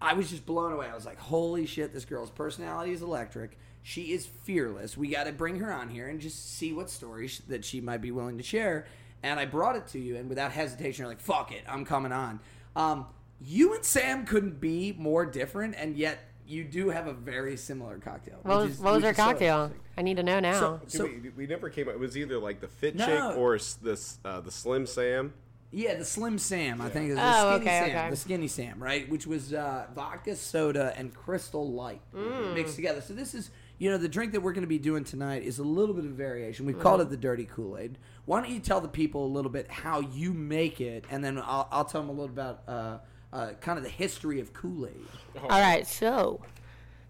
I 0.00 0.12
was 0.14 0.30
just 0.30 0.44
blown 0.46 0.72
away. 0.72 0.86
I 0.90 0.94
was 0.94 1.06
like, 1.06 1.18
holy 1.18 1.66
shit, 1.66 1.92
this 1.92 2.04
girl's 2.04 2.30
personality 2.30 2.92
is 2.92 3.02
electric. 3.02 3.58
She 3.82 4.12
is 4.12 4.26
fearless. 4.26 4.96
We 4.96 5.08
got 5.08 5.24
to 5.24 5.32
bring 5.32 5.60
her 5.60 5.72
on 5.72 5.88
here 5.88 6.08
and 6.08 6.20
just 6.20 6.56
see 6.56 6.72
what 6.72 6.90
stories 6.90 7.40
that 7.48 7.64
she 7.64 7.80
might 7.80 8.02
be 8.02 8.10
willing 8.10 8.36
to 8.36 8.42
share. 8.42 8.86
And 9.22 9.38
I 9.40 9.44
brought 9.46 9.76
it 9.76 9.86
to 9.88 9.98
you, 9.98 10.16
and 10.16 10.28
without 10.28 10.52
hesitation, 10.52 11.02
you're 11.04 11.08
like, 11.08 11.20
fuck 11.20 11.52
it, 11.52 11.62
I'm 11.68 11.84
coming 11.84 12.12
on. 12.12 12.40
Um, 12.74 13.06
you 13.40 13.74
and 13.74 13.84
Sam 13.84 14.26
couldn't 14.26 14.60
be 14.60 14.94
more 14.98 15.24
different, 15.24 15.74
and 15.78 15.96
yet 15.96 16.18
you 16.46 16.64
do 16.64 16.90
have 16.90 17.06
a 17.06 17.12
very 17.12 17.56
similar 17.56 17.98
cocktail. 17.98 18.38
What 18.42 18.58
was, 18.62 18.70
is- 18.72 18.78
what 18.80 18.92
was 18.94 19.02
which 19.02 19.08
our 19.08 19.14
so 19.14 19.22
cocktail? 19.32 19.72
I 19.96 20.02
need 20.02 20.16
to 20.18 20.22
know 20.22 20.40
now. 20.40 20.60
So- 20.60 20.80
So, 20.88 21.04
we, 21.04 21.30
we 21.36 21.46
never 21.46 21.70
came 21.70 21.88
up. 21.88 21.94
It 21.94 22.00
was 22.00 22.16
either 22.16 22.38
like 22.38 22.60
the 22.60 22.68
Fit 22.68 22.96
No. 22.96 23.06
Chick 23.06 23.38
or 23.38 23.58
this 23.82 24.18
uh, 24.24 24.40
the 24.40 24.50
Slim 24.50 24.86
Sam. 24.86 25.32
Yeah, 25.76 25.94
the 25.96 26.06
Slim 26.06 26.38
Sam, 26.38 26.80
I 26.80 26.88
think 26.88 27.10
is 27.10 27.16
the 27.16 27.22
Oh, 27.22 27.50
skinny 27.56 27.60
okay, 27.70 27.80
Sam, 27.90 27.98
okay. 27.98 28.10
the 28.10 28.16
skinny 28.16 28.48
Sam, 28.48 28.82
right? 28.82 29.06
Which 29.10 29.26
was 29.26 29.52
uh, 29.52 29.84
vodka, 29.94 30.34
soda, 30.34 30.94
and 30.96 31.12
Crystal 31.14 31.70
Light 31.70 32.00
Mm. 32.14 32.54
mixed 32.54 32.76
together. 32.76 33.02
So 33.02 33.12
this 33.12 33.34
is, 33.34 33.50
you 33.78 33.90
know, 33.90 33.98
the 33.98 34.08
drink 34.08 34.32
that 34.32 34.40
we're 34.40 34.54
going 34.54 34.62
to 34.62 34.68
be 34.68 34.78
doing 34.78 35.04
tonight 35.04 35.42
is 35.42 35.58
a 35.58 35.62
little 35.62 35.94
bit 35.94 36.06
of 36.06 36.12
variation. 36.12 36.64
We've 36.64 36.76
Mm-hmm. 36.76 36.82
called 36.82 37.00
it 37.02 37.10
the 37.10 37.16
Dirty 37.18 37.44
Kool 37.44 37.76
Aid. 37.76 37.98
Why 38.24 38.40
don't 38.40 38.50
you 38.50 38.58
tell 38.58 38.80
the 38.80 38.88
people 38.88 39.26
a 39.26 39.28
little 39.28 39.50
bit 39.50 39.70
how 39.70 40.00
you 40.00 40.32
make 40.32 40.80
it, 40.80 41.04
and 41.10 41.22
then 41.22 41.36
I'll, 41.38 41.68
I'll 41.70 41.84
tell 41.84 42.00
them 42.00 42.08
a 42.08 42.12
little 42.12 42.26
about 42.34 42.62
uh, 42.66 42.98
uh, 43.34 43.50
kind 43.60 43.76
of 43.76 43.84
the 43.84 43.90
history 43.90 44.40
of 44.40 44.54
Kool 44.54 44.86
Aid. 44.86 45.42
All 45.42 45.60
right, 45.60 45.86
so 45.86 46.40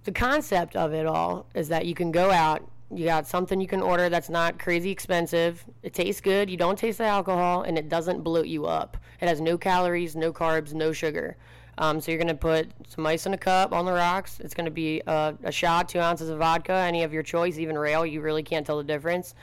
the 0.03 0.11
concept 0.13 0.75
of 0.75 0.93
it 0.93 1.07
all 1.07 1.47
is 1.55 1.69
that 1.69 1.87
you 1.87 1.95
can 1.95 2.11
go 2.11 2.33
out, 2.33 2.69
you 2.95 3.05
got 3.05 3.27
something 3.27 3.61
you 3.61 3.67
can 3.67 3.83
order 3.83 4.09
that's 4.09 4.29
not 4.29 4.59
crazy 4.59 4.91
expensive. 4.91 5.65
It 5.83 5.93
tastes 5.93 6.21
good, 6.21 6.49
you 6.49 6.57
don't 6.57 6.79
taste 6.79 6.99
the 6.99 7.05
alcohol, 7.05 7.63
and 7.63 7.77
it 7.77 7.89
doesn't 7.89 8.23
bloat 8.23 8.47
you 8.47 8.67
up. 8.67 8.97
It 9.21 9.29
has 9.29 9.41
no 9.41 9.59
calories, 9.59 10.15
no 10.15 10.33
carbs, 10.33 10.73
no 10.73 10.93
sugar. 10.93 11.37
Um, 11.79 12.01
so 12.01 12.11
you're 12.11 12.19
gonna 12.19 12.35
put 12.35 12.71
some 12.89 13.07
ice 13.07 13.27
in 13.27 13.35
a 13.35 13.39
cup 13.39 13.73
on 13.73 13.85
the 13.85 13.93
rocks. 13.93 14.41
It's 14.41 14.55
gonna 14.55 14.71
be 14.71 15.03
a 15.07 15.51
shot, 15.51 15.89
two 15.89 16.01
ounces 16.01 16.31
of 16.31 16.39
vodka, 16.39 16.73
any 16.73 17.03
of 17.03 17.13
your 17.13 17.23
choice, 17.23 17.59
even 17.59 17.77
rail. 17.77 18.07
You 18.07 18.21
really 18.21 18.43
can't 18.43 18.67
tell 18.67 18.79
the 18.79 18.85
difference. 18.85 19.35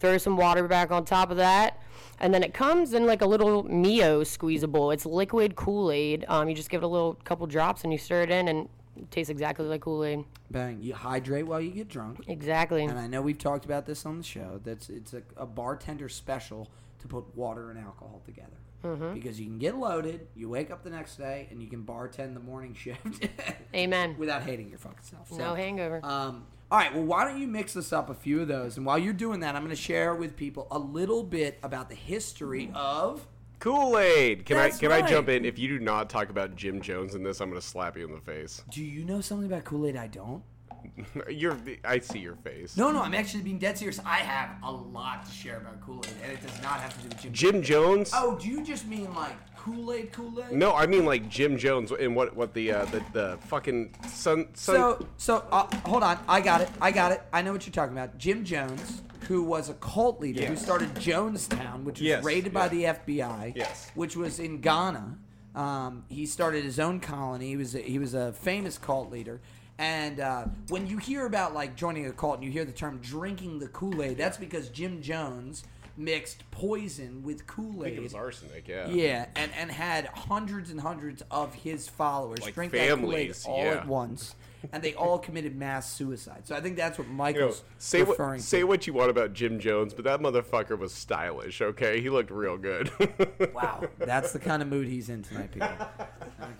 Throw 0.00 0.18
some 0.18 0.36
water 0.36 0.68
back 0.68 0.90
on 0.90 1.04
top 1.04 1.30
of 1.30 1.38
that. 1.38 1.82
And 2.20 2.34
then 2.34 2.42
it 2.42 2.52
comes 2.52 2.92
in 2.92 3.06
like 3.06 3.22
a 3.22 3.26
little 3.26 3.62
Mio 3.64 4.22
squeezable. 4.22 4.90
It's 4.90 5.06
liquid 5.06 5.56
Kool 5.56 5.90
Aid. 5.90 6.24
Um, 6.28 6.48
you 6.48 6.54
just 6.54 6.68
give 6.68 6.82
it 6.82 6.84
a 6.84 6.88
little 6.88 7.14
couple 7.24 7.46
drops 7.46 7.84
and 7.84 7.92
you 7.92 7.98
stir 7.98 8.22
it 8.22 8.30
in, 8.30 8.48
and 8.48 8.68
it 8.98 9.10
tastes 9.10 9.30
exactly 9.30 9.66
like 9.66 9.80
Kool 9.82 10.04
Aid. 10.04 10.24
Bang! 10.50 10.78
You 10.80 10.94
hydrate 10.94 11.46
while 11.46 11.60
you 11.60 11.70
get 11.70 11.88
drunk. 11.88 12.20
Exactly. 12.28 12.84
And 12.84 12.98
I 12.98 13.06
know 13.06 13.22
we've 13.22 13.38
talked 13.38 13.64
about 13.64 13.86
this 13.86 14.04
on 14.06 14.18
the 14.18 14.24
show. 14.24 14.60
That's 14.64 14.88
it's 14.90 15.14
a, 15.14 15.22
a 15.36 15.46
bartender 15.46 16.08
special 16.08 16.68
to 17.00 17.08
put 17.08 17.36
water 17.36 17.70
and 17.70 17.78
alcohol 17.78 18.22
together 18.24 18.56
Mm-hmm. 18.84 19.14
because 19.14 19.40
you 19.40 19.46
can 19.46 19.58
get 19.58 19.74
loaded. 19.76 20.28
You 20.36 20.48
wake 20.48 20.70
up 20.70 20.84
the 20.84 20.90
next 20.90 21.16
day 21.16 21.48
and 21.50 21.60
you 21.60 21.68
can 21.68 21.82
bartend 21.82 22.34
the 22.34 22.40
morning 22.40 22.74
shift 22.74 23.26
Amen. 23.74 24.14
without 24.16 24.44
hating 24.44 24.68
your 24.68 24.78
fucking 24.78 24.98
self. 25.02 25.28
So, 25.30 25.36
No 25.36 25.54
hangover. 25.56 25.98
Um, 26.04 26.46
all 26.70 26.78
right. 26.78 26.94
Well, 26.94 27.02
why 27.02 27.24
don't 27.24 27.40
you 27.40 27.48
mix 27.48 27.76
us 27.76 27.92
up 27.92 28.08
a 28.08 28.14
few 28.14 28.40
of 28.40 28.46
those? 28.46 28.76
And 28.76 28.86
while 28.86 28.96
you're 28.96 29.12
doing 29.14 29.40
that, 29.40 29.56
I'm 29.56 29.62
going 29.64 29.74
to 29.74 29.82
share 29.82 30.14
with 30.14 30.36
people 30.36 30.68
a 30.70 30.78
little 30.78 31.24
bit 31.24 31.58
about 31.64 31.88
the 31.88 31.96
history 31.96 32.70
of. 32.72 33.26
Kool 33.58 33.98
Aid. 33.98 34.46
Can 34.46 34.56
That's 34.56 34.76
I 34.76 34.80
can 34.80 34.92
I 34.92 35.02
jump 35.02 35.28
in? 35.28 35.44
If 35.44 35.58
you 35.58 35.68
do 35.68 35.78
not 35.78 36.08
talk 36.08 36.30
about 36.30 36.54
Jim 36.54 36.80
Jones 36.80 37.14
in 37.14 37.22
this, 37.22 37.40
I'm 37.40 37.50
going 37.50 37.60
to 37.60 37.66
slap 37.66 37.96
you 37.96 38.04
in 38.04 38.12
the 38.12 38.20
face. 38.20 38.62
Do 38.70 38.82
you 38.82 39.04
know 39.04 39.20
something 39.20 39.46
about 39.46 39.64
Kool 39.64 39.86
Aid 39.86 39.96
I 39.96 40.06
don't? 40.06 40.42
You're 41.28 41.56
I 41.84 41.98
see 41.98 42.20
your 42.20 42.36
face. 42.36 42.76
No, 42.76 42.90
no. 42.90 43.02
I'm 43.02 43.14
actually 43.14 43.42
being 43.42 43.58
dead 43.58 43.76
serious. 43.76 44.00
I 44.04 44.18
have 44.18 44.50
a 44.62 44.70
lot 44.70 45.26
to 45.26 45.32
share 45.32 45.58
about 45.58 45.80
Kool 45.80 46.04
Aid, 46.06 46.14
and 46.22 46.32
it 46.32 46.46
does 46.46 46.62
not 46.62 46.80
have 46.80 46.94
to 46.94 47.02
do 47.02 47.08
with 47.08 47.22
Jim. 47.22 47.32
Jim 47.32 47.62
Jones. 47.62 48.10
Oh, 48.14 48.38
do 48.38 48.48
you 48.48 48.64
just 48.64 48.86
mean 48.86 49.12
like 49.14 49.36
Kool 49.58 49.92
Aid? 49.92 50.12
Kool 50.12 50.32
Aid? 50.42 50.52
No, 50.52 50.72
I 50.74 50.86
mean 50.86 51.04
like 51.04 51.28
Jim 51.28 51.56
Jones 51.58 51.90
and 51.92 52.14
what 52.14 52.34
what 52.36 52.54
the 52.54 52.72
uh, 52.72 52.84
the 52.86 53.02
the 53.12 53.38
fucking 53.42 53.94
son 54.06 54.48
son. 54.54 54.76
So, 54.76 55.06
so 55.16 55.44
uh, 55.50 55.66
hold 55.84 56.02
on. 56.02 56.18
I 56.28 56.40
got 56.40 56.60
it. 56.60 56.68
I 56.80 56.90
got 56.90 57.12
it. 57.12 57.22
I 57.32 57.42
know 57.42 57.52
what 57.52 57.66
you're 57.66 57.72
talking 57.72 57.96
about. 57.96 58.18
Jim 58.18 58.44
Jones, 58.44 59.02
who 59.26 59.42
was 59.42 59.68
a 59.68 59.74
cult 59.74 60.20
leader 60.20 60.44
who 60.46 60.56
started 60.56 60.94
Jonestown, 60.94 61.84
which 61.84 61.98
was 61.98 62.06
Yes, 62.06 62.24
raided 62.24 62.52
by 62.52 62.70
yeah. 62.70 62.92
the 63.02 63.12
FBI. 63.16 63.52
Yes. 63.56 63.90
Which 63.94 64.16
was 64.16 64.38
in 64.38 64.60
Ghana. 64.60 65.18
Um, 65.54 66.04
he 66.08 66.24
started 66.26 66.64
his 66.64 66.78
own 66.78 67.00
colony. 67.00 67.48
He 67.48 67.56
was 67.56 67.74
a, 67.74 67.80
he 67.80 67.98
was 67.98 68.14
a 68.14 68.32
famous 68.32 68.78
cult 68.78 69.10
leader. 69.10 69.40
And 69.80 70.18
uh, 70.20 70.46
when 70.68 70.86
you 70.86 70.98
hear 70.98 71.26
about 71.26 71.54
like 71.54 71.76
joining 71.76 72.06
a 72.06 72.12
cult 72.12 72.36
and 72.36 72.44
you 72.44 72.50
hear 72.50 72.64
the 72.64 72.72
term 72.72 72.98
drinking 73.02 73.58
the 73.58 73.68
Kool 73.68 74.02
Aid, 74.02 74.16
that's 74.16 74.36
because 74.36 74.68
Jim 74.70 75.00
Jones 75.02 75.64
mixed 75.98 76.48
poison 76.50 77.22
with 77.22 77.46
Kool 77.46 77.82
think 77.82 77.86
it 77.86 77.98
Aid. 77.98 78.02
was 78.02 78.14
arsenic. 78.14 78.68
Yeah. 78.68 78.88
Yeah, 78.88 79.26
and, 79.36 79.50
and 79.58 79.70
had 79.70 80.06
hundreds 80.06 80.70
and 80.70 80.80
hundreds 80.80 81.22
of 81.30 81.54
his 81.54 81.88
followers 81.88 82.40
Like 82.42 82.54
drink 82.54 82.72
that 82.72 82.98
Kool-Aid 82.98 83.34
all 83.46 83.64
yeah. 83.64 83.72
at 83.72 83.86
once, 83.86 84.34
and 84.72 84.82
they 84.82 84.94
all 84.94 85.18
committed 85.18 85.56
mass 85.56 85.92
suicide. 85.92 86.46
So 86.46 86.54
I 86.54 86.60
think 86.60 86.76
that's 86.76 86.98
what 86.98 87.06
You 87.06 87.12
know, 87.12 87.18
Michael's 87.18 87.62
say 87.78 88.02
referring 88.02 88.38
what 88.38 88.42
say 88.42 88.60
to. 88.60 88.64
what 88.64 88.86
you 88.86 88.92
want 88.92 89.10
about 89.10 89.32
Jim 89.32 89.58
Jones, 89.58 89.92
but 89.92 90.04
that 90.04 90.20
motherfucker 90.20 90.78
was 90.78 90.94
stylish. 90.94 91.60
Okay, 91.60 92.00
he 92.00 92.10
looked 92.10 92.30
real 92.30 92.56
good. 92.56 92.90
Wow, 93.54 93.84
that's 93.98 94.32
the 94.32 94.38
kind 94.38 94.62
of 94.62 94.68
mood 94.68 94.86
he's 94.86 95.08
in 95.08 95.22
tonight, 95.22 95.50
people. 95.50 95.68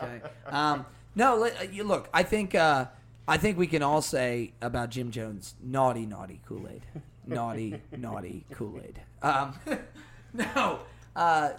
Okay. 0.03 0.21
Um, 0.47 0.85
no, 1.15 1.37
let, 1.37 1.61
uh, 1.61 1.63
you 1.71 1.85
look. 1.85 2.09
I 2.13 2.23
think 2.25 2.55
uh, 2.55 2.87
I 3.27 3.37
think 3.37 3.57
we 3.57 3.67
can 3.67 3.83
all 3.83 4.03
say 4.03 4.53
about 4.61 4.91
Jim 4.91 5.11
Jones: 5.11 5.55
naughty, 5.63 6.07
naughty 6.07 6.41
Kool 6.47 6.69
Aid, 6.69 6.83
naughty, 7.27 7.81
naughty 7.97 8.45
Kool 8.53 8.81
Aid. 8.85 9.01
Um, 9.23 9.55
no. 10.33 10.81
uh, 11.17 11.51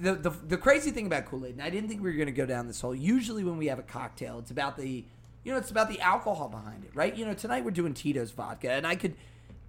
the, 0.00 0.14
the 0.14 0.30
the 0.30 0.56
crazy 0.56 0.90
thing 0.90 1.06
about 1.06 1.24
Kool 1.26 1.46
Aid, 1.46 1.52
and 1.52 1.62
I 1.62 1.70
didn't 1.70 1.88
think 1.88 2.02
we 2.02 2.10
were 2.10 2.16
going 2.16 2.26
to 2.26 2.32
go 2.32 2.46
down 2.46 2.66
this 2.66 2.80
hole. 2.80 2.94
Usually, 2.94 3.44
when 3.44 3.56
we 3.56 3.66
have 3.66 3.78
a 3.78 3.82
cocktail, 3.82 4.38
it's 4.38 4.50
about 4.50 4.76
the 4.76 5.04
you 5.44 5.52
know 5.52 5.58
it's 5.58 5.70
about 5.70 5.88
the 5.88 6.00
alcohol 6.00 6.48
behind 6.48 6.84
it, 6.84 6.90
right? 6.94 7.16
You 7.16 7.24
know, 7.24 7.34
tonight 7.34 7.64
we're 7.64 7.70
doing 7.70 7.94
Tito's 7.94 8.30
vodka, 8.30 8.70
and 8.70 8.86
I 8.86 8.94
could 8.96 9.14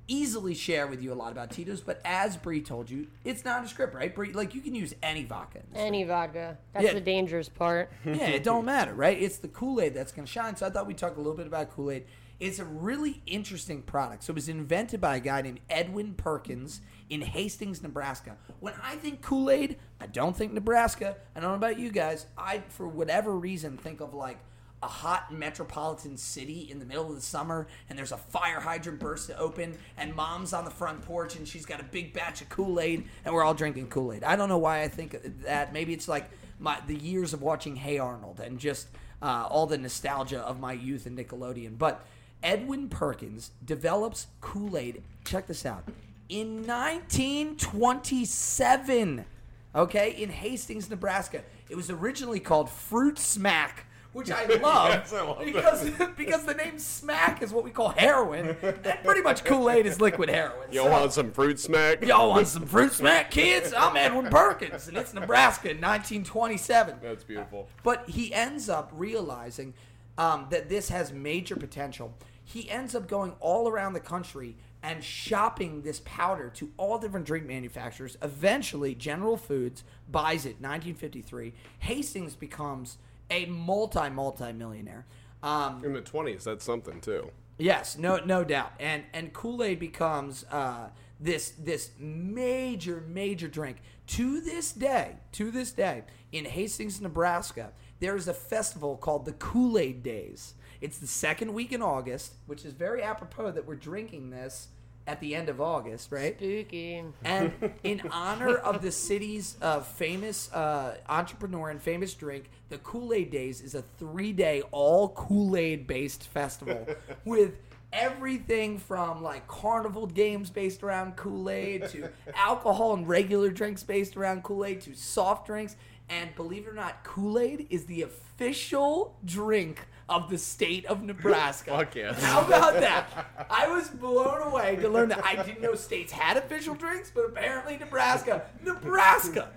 easily 0.07 0.53
share 0.53 0.87
with 0.87 1.01
you 1.01 1.11
a 1.11 1.15
lot 1.15 1.31
about 1.31 1.51
Tito's, 1.51 1.81
but 1.81 1.99
as 2.05 2.37
Bri 2.37 2.61
told 2.61 2.89
you, 2.89 3.07
it's 3.23 3.43
not 3.43 3.63
a 3.63 3.67
script, 3.67 3.93
right? 3.93 4.13
Bri, 4.13 4.33
like 4.33 4.55
you 4.55 4.61
can 4.61 4.73
use 4.75 4.93
any 5.03 5.23
vodka. 5.23 5.59
Any 5.75 6.03
vodka. 6.03 6.57
That's 6.73 6.85
Yeah. 6.85 6.93
the 6.93 7.01
dangerous 7.01 7.49
part. 7.49 7.91
yeah, 8.05 8.27
it 8.29 8.43
don't 8.43 8.65
matter, 8.65 8.93
right? 8.93 9.21
It's 9.21 9.37
the 9.37 9.47
Kool 9.49 9.81
Aid 9.81 9.93
that's 9.93 10.11
going 10.11 10.25
to 10.25 10.31
shine. 10.31 10.55
So 10.55 10.65
I 10.65 10.69
thought 10.69 10.87
we'd 10.87 10.97
talk 10.97 11.15
a 11.17 11.19
little 11.19 11.35
bit 11.35 11.47
about 11.47 11.71
Kool 11.71 11.91
Aid. 11.91 12.05
It's 12.39 12.59
a 12.59 12.65
really 12.65 13.21
interesting 13.25 13.81
product. 13.81 14.23
So 14.23 14.31
it 14.31 14.35
was 14.35 14.47
invented 14.47 15.01
by 15.01 15.15
a 15.15 15.19
guy 15.19 15.41
named 15.41 15.59
Edwin 15.69 16.13
Perkins 16.13 16.81
in 17.09 17.21
Hastings, 17.21 17.81
Nebraska. 17.81 18.37
When 18.59 18.73
I 18.83 18.95
think 18.95 19.21
Kool 19.21 19.49
Aid, 19.49 19.77
I 19.99 20.05
don't 20.05 20.35
think 20.37 20.53
Nebraska. 20.53 21.15
I 21.35 21.39
don't 21.39 21.49
know 21.49 21.55
about 21.55 21.79
you 21.79 21.89
guys. 21.89 22.27
I, 22.37 22.61
for 22.69 22.87
whatever 22.87 23.35
reason, 23.35 23.77
think 23.77 24.01
of 24.01 24.13
like 24.13 24.37
a 24.83 24.87
hot 24.87 25.33
metropolitan 25.33 26.17
city 26.17 26.67
in 26.69 26.77
the 26.79 26.85
middle 26.85 27.09
of 27.09 27.15
the 27.15 27.21
summer 27.21 27.67
and 27.89 27.97
there's 27.97 28.11
a 28.11 28.17
fire 28.17 28.59
hydrant 28.59 28.99
burst 28.99 29.27
to 29.27 29.37
open 29.37 29.75
and 29.97 30.13
mom's 30.15 30.53
on 30.53 30.65
the 30.65 30.71
front 30.71 31.01
porch 31.01 31.35
and 31.35 31.47
she's 31.47 31.65
got 31.65 31.79
a 31.79 31.83
big 31.83 32.13
batch 32.13 32.41
of 32.41 32.49
Kool-Aid 32.49 33.05
and 33.25 33.33
we're 33.33 33.43
all 33.43 33.55
drinking 33.55 33.87
Kool-Aid. 33.87 34.23
I 34.23 34.35
don't 34.35 34.49
know 34.49 34.59
why 34.59 34.83
I 34.83 34.87
think 34.87 35.17
that. 35.43 35.73
Maybe 35.73 35.93
it's 35.93 36.07
like 36.07 36.29
my 36.59 36.79
the 36.85 36.95
years 36.95 37.33
of 37.33 37.41
watching 37.41 37.75
Hey 37.75 37.97
Arnold 37.97 38.39
and 38.39 38.59
just 38.59 38.87
uh, 39.21 39.47
all 39.49 39.65
the 39.65 39.77
nostalgia 39.77 40.39
of 40.41 40.59
my 40.59 40.73
youth 40.73 41.07
in 41.07 41.15
Nickelodeon. 41.15 41.77
But 41.77 42.05
Edwin 42.43 42.89
Perkins 42.89 43.51
develops 43.65 44.27
Kool-Aid. 44.41 45.01
Check 45.25 45.47
this 45.47 45.65
out. 45.65 45.85
In 46.29 46.67
1927, 46.67 49.25
okay, 49.73 50.11
in 50.11 50.29
Hastings, 50.29 50.87
Nebraska. 50.89 51.41
It 51.69 51.75
was 51.75 51.89
originally 51.89 52.39
called 52.39 52.69
Fruit 52.69 53.19
Smack, 53.19 53.86
which 54.17 54.31
I 54.31 54.45
love, 54.61 54.89
Yes, 54.89 55.13
I 55.13 55.21
love 55.21 55.39
because 55.45 55.89
because 56.17 56.43
the 56.43 56.55
name 56.55 56.79
Smack 56.79 57.43
is 57.43 57.53
what 57.53 57.63
we 57.63 57.69
call 57.69 57.89
heroin, 57.89 58.57
and 58.63 58.83
pretty 59.03 59.21
much 59.21 59.43
Kool 59.45 59.69
Aid 59.69 59.85
is 59.85 60.01
liquid 60.01 60.27
heroin. 60.29 60.71
Y'all 60.71 60.85
So- 60.85 60.91
want 60.91 61.13
some 61.13 61.31
fruit 61.31 61.59
smack? 61.59 62.03
Y'all 62.03 62.29
want 62.29 62.47
some 62.57 62.65
fruit 62.65 62.93
smack, 62.93 63.29
kids? 63.29 63.73
I'm 63.77 63.95
Edwin 63.95 64.29
Perkins, 64.31 64.87
and 64.87 64.97
it's 64.97 65.13
Nebraska 65.13 65.69
in 65.69 65.77
1927. 65.77 66.95
That's 67.01 67.23
beautiful. 67.23 67.67
But 67.83 68.09
he 68.09 68.33
ends 68.33 68.69
up 68.69 68.89
realizing 68.93 69.75
um, 70.17 70.47
that 70.49 70.67
this 70.67 70.89
has 70.89 71.13
major 71.13 71.55
potential. 71.55 72.13
He 72.43 72.69
ends 72.71 72.95
up 72.95 73.07
going 73.07 73.33
all 73.39 73.67
around 73.69 73.93
the 73.93 73.99
country 73.99 74.55
and 74.81 75.03
shopping 75.03 75.81
this 75.83 76.01
powder 76.05 76.49
to 76.55 76.71
all 76.77 76.97
different 76.97 77.25
drink 77.25 77.45
manufacturers. 77.45 78.17
Eventually, 78.21 78.95
General 78.95 79.37
Foods 79.37 79.83
buys 80.09 80.45
it. 80.45 80.55
1953. 80.61 81.53
Hastings 81.79 82.35
becomes 82.35 82.97
a 83.29 83.45
multi 83.45 84.09
multi 84.09 84.51
millionaire. 84.53 85.05
Um, 85.43 85.83
In 85.85 85.93
the 85.93 86.01
20s, 86.01 86.43
that's 86.43 86.65
something 86.65 86.99
too. 87.01 87.31
Yes, 87.57 87.97
no, 87.97 88.17
no 88.17 88.43
doubt. 88.43 88.73
And 88.79 89.03
and 89.13 89.33
Kool 89.33 89.63
Aid 89.63 89.79
becomes 89.79 90.45
uh, 90.51 90.89
this 91.19 91.49
this 91.51 91.91
major 91.99 93.03
major 93.07 93.47
drink 93.47 93.77
to 94.07 94.41
this 94.41 94.71
day. 94.71 95.15
To 95.33 95.51
this 95.51 95.71
day, 95.71 96.03
in 96.31 96.45
Hastings, 96.45 97.01
Nebraska, 97.01 97.71
there 97.99 98.15
is 98.15 98.27
a 98.27 98.33
festival 98.33 98.95
called 98.95 99.25
the 99.25 99.33
Kool 99.33 99.77
Aid 99.77 100.03
Days. 100.03 100.53
It's 100.81 100.99
the 100.99 101.07
second 101.07 101.53
week 101.53 101.71
in 101.73 101.81
August, 101.81 102.33
which 102.45 102.63
is 102.63 102.73
very 102.73 103.01
apropos 103.01 103.51
that 103.51 103.65
we're 103.65 103.75
drinking 103.75 104.29
this 104.29 104.67
at 105.07 105.21
the 105.21 105.33
end 105.33 105.47
of 105.47 105.61
August, 105.61 106.11
right? 106.11 106.35
Spooky. 106.37 107.03
And 107.23 107.53
in 107.83 108.01
honor 108.11 108.55
of 108.55 108.81
the 108.81 108.91
city's 108.91 109.57
uh, 109.61 109.79
famous 109.79 110.51
uh, 110.53 110.97
entrepreneur 111.07 111.69
and 111.69 111.81
famous 111.81 112.13
drink, 112.13 112.49
the 112.69 112.77
Kool 112.79 113.13
Aid 113.13 113.31
Days 113.31 113.61
is 113.61 113.73
a 113.73 113.81
three 113.81 114.33
day 114.33 114.61
all 114.71 115.09
Kool 115.09 115.55
Aid 115.55 115.87
based 115.87 116.27
festival 116.27 116.85
with 117.25 117.53
everything 117.93 118.77
from 118.77 119.23
like 119.23 119.47
carnival 119.47 120.05
games 120.05 120.49
based 120.49 120.83
around 120.83 121.15
Kool 121.15 121.49
Aid 121.49 121.87
to 121.89 122.09
alcohol 122.35 122.93
and 122.93 123.07
regular 123.07 123.49
drinks 123.49 123.81
based 123.81 124.17
around 124.17 124.43
Kool 124.43 124.65
Aid 124.65 124.81
to 124.81 124.93
soft 124.93 125.47
drinks. 125.47 125.77
And 126.09 126.35
believe 126.35 126.67
it 126.67 126.69
or 126.69 126.73
not, 126.73 127.03
Kool 127.03 127.39
Aid 127.39 127.67
is 127.69 127.85
the 127.85 128.01
official 128.01 129.15
drink 129.25 129.87
of 130.09 130.29
the 130.29 130.37
state 130.37 130.85
of 130.85 131.03
Nebraska. 131.03 131.71
Fuck 131.71 131.95
yes. 131.95 132.21
How 132.23 132.41
about 132.45 132.75
that? 132.75 133.07
I 133.49 133.67
was 133.67 133.89
blown 133.89 134.41
away 134.41 134.77
to 134.77 134.87
learn 134.89 135.09
that. 135.09 135.23
I 135.25 135.35
didn't 135.43 135.61
know 135.61 135.75
states 135.75 136.11
had 136.11 136.37
official 136.37 136.75
drinks, 136.75 137.11
but 137.13 137.25
apparently 137.25 137.77
Nebraska, 137.77 138.43
Nebraska. 138.63 139.49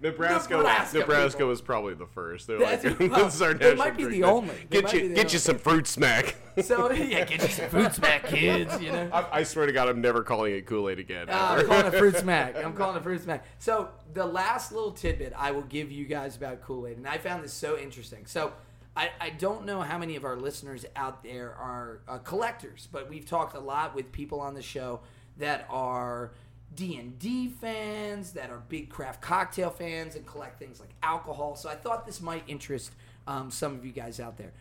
Nebraska, 0.00 0.56
Nebraska, 0.56 0.98
Nebraska, 1.00 1.44
was 1.46 1.60
probably 1.60 1.94
the 1.94 2.06
first. 2.06 2.46
They're 2.46 2.58
That's- 2.60 2.84
like, 2.84 3.10
well, 3.10 3.24
this 3.24 3.34
is 3.34 3.42
our 3.42 3.52
national 3.52 3.76
might 3.76 3.96
be 3.96 4.04
drink 4.04 4.22
the 4.22 4.28
only. 4.28 4.54
They 4.70 4.80
Get 4.82 4.92
you, 4.92 5.00
get 5.08 5.18
only. 5.18 5.32
you 5.32 5.38
some 5.40 5.58
fruit 5.58 5.86
smack. 5.88 6.36
So 6.62 6.90
yeah, 6.92 7.24
get 7.24 7.42
you 7.42 7.48
some 7.48 7.68
fruit 7.68 7.92
smack, 7.94 8.26
kids. 8.26 8.80
You 8.80 8.92
know. 8.92 9.10
I, 9.12 9.40
I 9.40 9.42
swear 9.42 9.66
to 9.66 9.72
God, 9.72 9.88
I'm 9.88 10.00
never 10.00 10.22
calling 10.22 10.54
it 10.54 10.66
Kool 10.66 10.88
Aid 10.88 10.98
again. 11.00 11.28
Uh, 11.28 11.56
I'm 11.58 11.66
calling 11.66 11.86
it 11.86 11.94
fruit 11.94 12.16
smack. 12.16 12.56
I'm 12.56 12.74
calling 12.74 12.96
it 12.96 13.02
fruit 13.02 13.20
smack. 13.22 13.44
So 13.58 13.88
the 14.14 14.24
last 14.24 14.70
little 14.72 14.92
tidbit 14.92 15.32
I 15.36 15.50
will 15.50 15.62
give 15.62 15.90
you 15.90 16.04
guys 16.04 16.36
about 16.36 16.62
Kool 16.62 16.86
Aid, 16.86 16.96
and 16.96 17.06
I 17.06 17.18
found 17.18 17.42
this 17.42 17.52
so 17.52 17.76
interesting. 17.76 18.24
So 18.26 18.52
I, 18.98 19.10
I 19.20 19.30
don't 19.30 19.64
know 19.64 19.80
how 19.80 19.96
many 19.96 20.16
of 20.16 20.24
our 20.24 20.34
listeners 20.34 20.84
out 20.96 21.22
there 21.22 21.54
are 21.54 22.00
uh, 22.08 22.18
collectors, 22.18 22.88
but 22.90 23.08
we've 23.08 23.24
talked 23.24 23.54
a 23.54 23.60
lot 23.60 23.94
with 23.94 24.10
people 24.10 24.40
on 24.40 24.54
the 24.54 24.62
show 24.62 24.98
that 25.36 25.68
are 25.70 26.32
D 26.74 26.96
and 26.96 27.16
D 27.16 27.48
fans, 27.48 28.32
that 28.32 28.50
are 28.50 28.60
big 28.68 28.90
craft 28.90 29.22
cocktail 29.22 29.70
fans, 29.70 30.16
and 30.16 30.26
collect 30.26 30.58
things 30.58 30.80
like 30.80 30.90
alcohol. 31.00 31.54
So 31.54 31.68
I 31.68 31.76
thought 31.76 32.06
this 32.06 32.20
might 32.20 32.42
interest 32.48 32.90
um, 33.28 33.52
some 33.52 33.76
of 33.76 33.86
you 33.86 33.92
guys 33.92 34.18
out 34.18 34.36
there. 34.36 34.52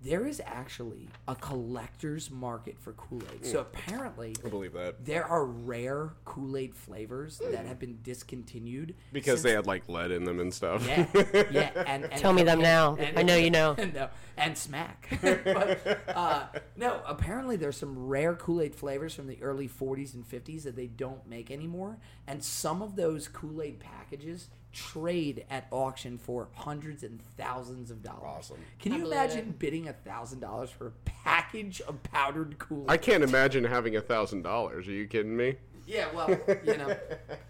There 0.00 0.26
is 0.26 0.40
actually 0.46 1.08
a 1.26 1.34
collector's 1.34 2.30
market 2.30 2.78
for 2.78 2.92
Kool 2.92 3.20
Aid. 3.34 3.44
So 3.44 3.58
apparently, 3.60 4.36
I 4.44 4.48
believe 4.48 4.72
that 4.74 5.04
there 5.04 5.24
are 5.24 5.44
rare 5.44 6.10
Kool 6.24 6.56
Aid 6.56 6.76
flavors 6.76 7.40
that 7.50 7.66
have 7.66 7.80
been 7.80 7.98
discontinued 8.04 8.94
because 9.12 9.40
since- 9.40 9.42
they 9.42 9.52
had 9.52 9.66
like 9.66 9.88
lead 9.88 10.12
in 10.12 10.22
them 10.24 10.38
and 10.38 10.54
stuff. 10.54 10.86
yeah, 10.86 11.06
yeah, 11.50 11.70
and, 11.86 12.04
and 12.04 12.12
Tell 12.16 12.32
me 12.32 12.44
them 12.44 12.60
now. 12.60 12.94
and- 12.96 13.18
I 13.18 13.22
know 13.22 13.34
you 13.36 13.50
know. 13.50 13.74
and, 13.76 13.92
no, 13.94 14.08
and 14.36 14.56
smack. 14.56 15.08
but 15.20 16.00
uh, 16.14 16.46
no, 16.76 17.00
apparently 17.04 17.56
there's 17.56 17.76
some 17.76 18.06
rare 18.06 18.34
Kool 18.36 18.60
Aid 18.62 18.76
flavors 18.76 19.14
from 19.14 19.26
the 19.26 19.42
early 19.42 19.68
40s 19.68 20.14
and 20.14 20.24
50s 20.28 20.62
that 20.62 20.76
they 20.76 20.86
don't 20.86 21.26
make 21.28 21.50
anymore, 21.50 21.98
and 22.26 22.44
some 22.44 22.82
of 22.82 22.94
those 22.94 23.26
Kool 23.26 23.60
Aid 23.62 23.80
packages 23.80 24.48
trade 24.78 25.44
at 25.50 25.66
auction 25.70 26.18
for 26.18 26.48
hundreds 26.54 27.02
and 27.02 27.20
thousands 27.36 27.90
of 27.90 28.02
dollars. 28.02 28.22
Awesome. 28.24 28.58
Can 28.78 28.92
you 28.94 29.06
imagine 29.06 29.38
it. 29.40 29.58
bidding 29.58 29.88
a 29.88 29.92
thousand 29.92 30.40
dollars 30.40 30.70
for 30.70 30.88
a 30.88 30.92
package 31.04 31.80
of 31.82 32.02
powdered 32.02 32.58
Kool 32.58 32.82
Aid? 32.84 32.90
I 32.90 32.96
can't 32.96 33.24
imagine 33.24 33.64
having 33.64 33.96
a 33.96 34.00
thousand 34.00 34.42
dollars. 34.42 34.86
Are 34.88 34.92
you 34.92 35.06
kidding 35.06 35.36
me? 35.36 35.56
Yeah, 35.86 36.06
well, 36.14 36.28
you 36.64 36.76
know, 36.76 36.94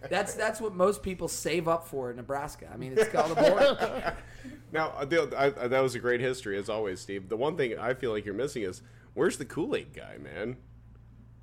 that's 0.08 0.34
that's 0.34 0.60
what 0.60 0.74
most 0.74 1.02
people 1.02 1.26
save 1.26 1.66
up 1.66 1.88
for 1.88 2.10
in 2.10 2.16
Nebraska. 2.16 2.70
I 2.72 2.76
mean, 2.76 2.94
it's 2.96 3.08
called 3.08 3.32
a 3.32 3.34
board. 3.34 4.14
Now, 4.70 4.88
uh, 4.90 5.06
I, 5.36 5.46
I, 5.46 5.68
that 5.68 5.80
was 5.80 5.94
a 5.94 5.98
great 5.98 6.20
history 6.20 6.58
as 6.58 6.68
always, 6.68 7.00
Steve. 7.00 7.30
The 7.30 7.38
one 7.38 7.56
thing 7.56 7.78
I 7.78 7.94
feel 7.94 8.12
like 8.12 8.26
you're 8.26 8.34
missing 8.34 8.62
is 8.64 8.82
where's 9.14 9.38
the 9.38 9.46
Kool 9.46 9.74
Aid 9.74 9.94
guy, 9.94 10.18
man? 10.18 10.58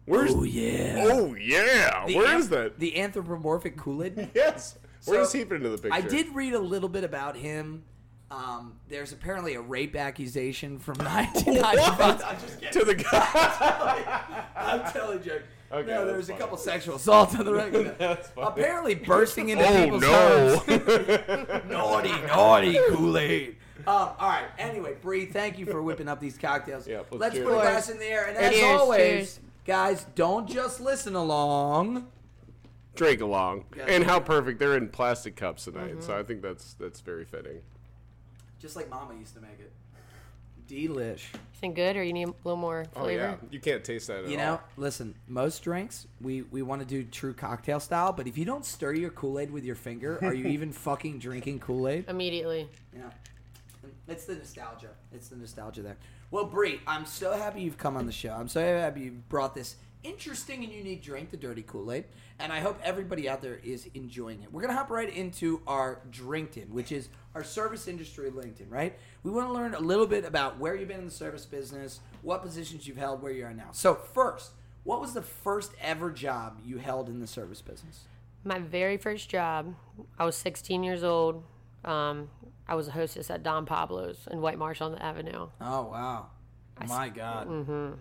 Where's? 0.06 0.32
Oh 0.34 0.43
yeah. 0.43 1.06
Oh 1.10 1.34
yeah, 1.34 2.06
The 2.06 2.15
where 2.15 2.32
an- 2.34 2.39
is 2.39 2.50
that? 2.50 2.78
The 2.80 3.00
anthropomorphic 3.02 3.78
Kool 3.78 4.04
Aid. 4.04 4.30
Yes, 4.36 4.78
where's 5.06 5.30
So, 5.32 5.38
he 5.38 5.44
fit 5.44 5.58
into 5.58 5.70
the 5.70 5.78
picture? 5.78 5.94
I 5.94 6.02
did 6.02 6.34
read 6.36 6.54
a 6.54 6.60
little 6.60 6.89
bit 6.89 7.04
about 7.04 7.36
him. 7.36 7.84
Um, 8.32 8.80
there's 8.89 9.12
apparently 9.13 9.54
a 9.54 9.62
rape 9.62 9.96
accusation 9.96 10.80
from 10.80 10.96
1995. 11.00 12.24
I'm 12.24 12.39
just 12.41 12.60
kidding. 12.60 12.80
to 12.80 12.86
the 12.86 12.96
guy. 12.96 14.46
I'm 14.56 14.91
telling 14.91 15.24
you. 15.24 15.41
Okay, 15.72 15.88
no, 15.88 16.06
there 16.06 16.06
that's 16.06 16.18
was 16.18 16.30
a 16.30 16.34
couple 16.34 16.58
sexual 16.58 16.96
assaults 16.96 17.36
on 17.36 17.46
the 17.46 17.54
record. 17.54 17.96
That's 17.98 18.30
funny. 18.30 18.48
Apparently, 18.48 18.96
bursting 18.96 19.50
into 19.50 19.65
Oh 19.68 19.84
people's 19.84 20.02
no! 20.02 20.58
homes. 20.58 21.70
naughty, 21.70 22.12
naughty 22.28 22.80
Kool 22.89 23.18
Aid. 23.18 23.58
Um, 23.80 23.86
all 23.88 24.15
right. 24.22 24.46
Anyway, 24.58 24.96
Bri, 25.02 25.26
thank 25.26 25.60
you 25.60 25.65
for 25.65 25.82
whipping 25.84 26.08
up 26.08 26.20
these 26.20 26.38
cocktails. 26.38 26.88
Yeah, 26.88 27.00
let's 27.12 27.13
let's 27.13 27.36
put 27.38 27.48
a 27.48 27.62
glass 27.62 27.89
in 27.89 28.00
the 28.00 28.06
air, 28.06 28.26
and 28.28 28.38
as 28.38 28.54
Cheers, 28.54 28.80
always, 28.80 29.00
cheers. 29.00 29.39
guys, 29.65 30.06
don't 30.15 30.48
just 30.50 30.80
listen 30.82 31.15
along. 31.15 32.08
Drink 32.95 33.21
along, 33.21 33.65
Yeah. 33.75 33.86
and 33.88 34.03
how 34.03 34.19
perfect 34.19 34.60
they're 34.60 34.77
in 34.77 34.89
plastic 34.89 35.36
cups 35.36 35.65
tonight. 35.65 35.91
Mm-hmm. 35.91 36.01
So 36.01 36.17
I 36.17 36.23
think 36.23 36.41
that's 36.41 36.73
that's 36.75 37.01
very 37.01 37.25
fitting. 37.25 37.62
Just 38.60 38.75
like 38.75 38.89
Mama 38.89 39.13
used 39.15 39.36
to 39.36 39.41
make 39.41 39.60
it. 39.60 39.71
Delish. 40.67 41.21
Think 41.62 41.75
good, 41.75 41.95
or 41.95 42.03
you 42.03 42.12
need 42.13 42.27
a 42.27 42.34
little 42.43 42.55
more 42.58 42.86
Oh 42.95 43.03
flavor? 43.03 43.21
yeah, 43.41 43.47
you 43.51 43.60
can't 43.60 43.84
taste 43.84 44.08
that 44.08 44.23
at 44.23 44.29
You 44.29 44.39
all. 44.39 44.45
know, 44.55 44.60
listen, 44.77 45.13
most 45.27 45.62
drinks 45.63 46.08
we, 46.21 46.41
we 46.43 46.63
want 46.63 46.81
to 46.81 46.88
do 46.88 47.03
true 47.03 47.34
cocktail 47.36 47.79
style, 47.79 48.12
but 48.12 48.25
if 48.27 48.36
you 48.36 48.45
don't 48.45 48.65
stir 48.65 48.93
your 48.93 49.12
Kool 49.12 49.38
Aid 49.39 49.51
with 49.51 49.63
your 49.63 49.75
finger, 49.75 50.17
are 50.23 50.34
you 50.34 50.47
even 50.49 50.71
fucking 50.71 51.19
drinking 51.19 51.60
Kool 51.60 51.88
Aid? 51.88 52.05
Immediately. 52.08 52.67
Yeah. 52.95 53.01
It's 54.08 54.25
the 54.25 54.36
nostalgia. 54.36 54.89
It's 55.13 55.27
the 55.27 55.36
nostalgia 55.36 55.84
there. 55.84 55.97
Well, 56.31 56.45
Bri, 56.45 56.79
I'm 56.88 57.05
so 57.05 57.34
happy 57.34 57.62
you've 57.62 57.77
come 57.77 57.95
on 57.95 58.08
the 58.08 58.12
show. 58.12 58.31
I'm 58.34 58.47
so 58.47 58.60
happy 58.62 59.01
you 59.01 59.12
brought 59.29 59.53
this 59.53 59.75
interesting 60.06 60.63
and 60.63 60.72
unique 60.72 61.02
drink, 61.02 61.32
the 61.32 61.38
Dirty 61.38 61.63
Kool 61.63 61.91
Aid, 61.91 62.06
and 62.39 62.54
I 62.54 62.60
hope 62.60 62.80
everybody 62.84 63.28
out 63.28 63.41
there 63.41 63.60
is 63.63 63.89
enjoying 63.94 64.44
it. 64.44 64.52
We're 64.52 64.62
gonna 64.62 64.74
hop 64.74 64.89
right 64.89 65.13
into 65.13 65.62
our 65.68 66.02
Drinkton, 66.12 66.74
which 66.74 66.91
is 66.91 67.10
our 67.34 67.44
service 67.44 67.88
industry 67.88 68.30
LinkedIn. 68.30 68.70
Right? 68.70 68.98
We 69.24 69.32
want 69.32 69.48
to 69.48 69.54
learn 69.54 69.74
a 69.74 69.80
little 69.80 70.08
bit 70.08 70.26
about 70.26 70.60
where 70.60 70.76
you've 70.76 70.88
been 70.88 71.00
in 71.00 71.06
the 71.06 71.12
service 71.12 71.46
business, 71.46 72.00
what 72.22 72.41
positions 72.41 72.88
you've 72.88 72.98
held, 72.98 73.22
where 73.22 73.32
you 73.32 73.46
are 73.46 73.54
now. 73.54 73.70
So 73.72 73.96
first, 73.96 74.52
what 74.84 75.02
was 75.02 75.13
the 75.13 75.22
first 75.22 75.72
ever 75.82 76.12
job 76.12 76.60
you 76.63 76.78
held 76.78 77.10
in 77.10 77.20
the 77.20 77.28
service 77.28 77.62
business? 77.62 78.06
My 78.44 78.60
very 78.60 78.98
first 78.98 79.30
job, 79.30 79.74
I 80.20 80.26
was 80.26 80.36
16 80.36 80.84
years 80.84 81.04
old. 81.04 81.44
Um, 81.84 82.30
I 82.68 82.76
was 82.76 82.88
a 82.88 82.91
hostess 82.91 83.30
at 83.30 83.44
Don 83.44 83.65
Pablo's 83.65 84.28
in 84.32 84.41
White 84.41 84.58
Marsh 84.58 84.82
on 84.82 84.91
the 84.91 85.04
Avenue. 85.04 85.50
Oh 85.60 85.84
wow, 85.84 86.28
my 86.88 87.10
God. 87.10 87.48
Mm-hmm. 87.48 87.94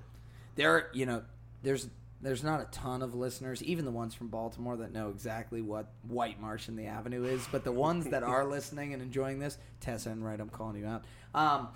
There, 0.56 0.88
you 0.92 1.06
know, 1.06 1.22
there's 1.64 1.88
there's 2.20 2.42
not 2.42 2.60
a 2.60 2.64
ton 2.70 3.02
of 3.02 3.14
listeners, 3.14 3.62
even 3.62 3.84
the 3.84 3.90
ones 3.90 4.14
from 4.14 4.28
Baltimore, 4.28 4.78
that 4.78 4.92
know 4.92 5.10
exactly 5.10 5.60
what 5.60 5.92
White 6.08 6.40
Marsh 6.40 6.68
and 6.68 6.78
the 6.78 6.86
Avenue 6.86 7.24
is. 7.24 7.46
But 7.52 7.64
the 7.64 7.72
ones 7.72 8.06
that 8.06 8.22
are 8.22 8.44
listening 8.48 8.94
and 8.94 9.02
enjoying 9.02 9.38
this, 9.38 9.58
Tessa 9.80 10.08
and 10.08 10.24
Wright, 10.24 10.40
I'm 10.40 10.48
calling 10.48 10.76
you 10.76 10.86
out. 10.86 11.04
Um, 11.34 11.68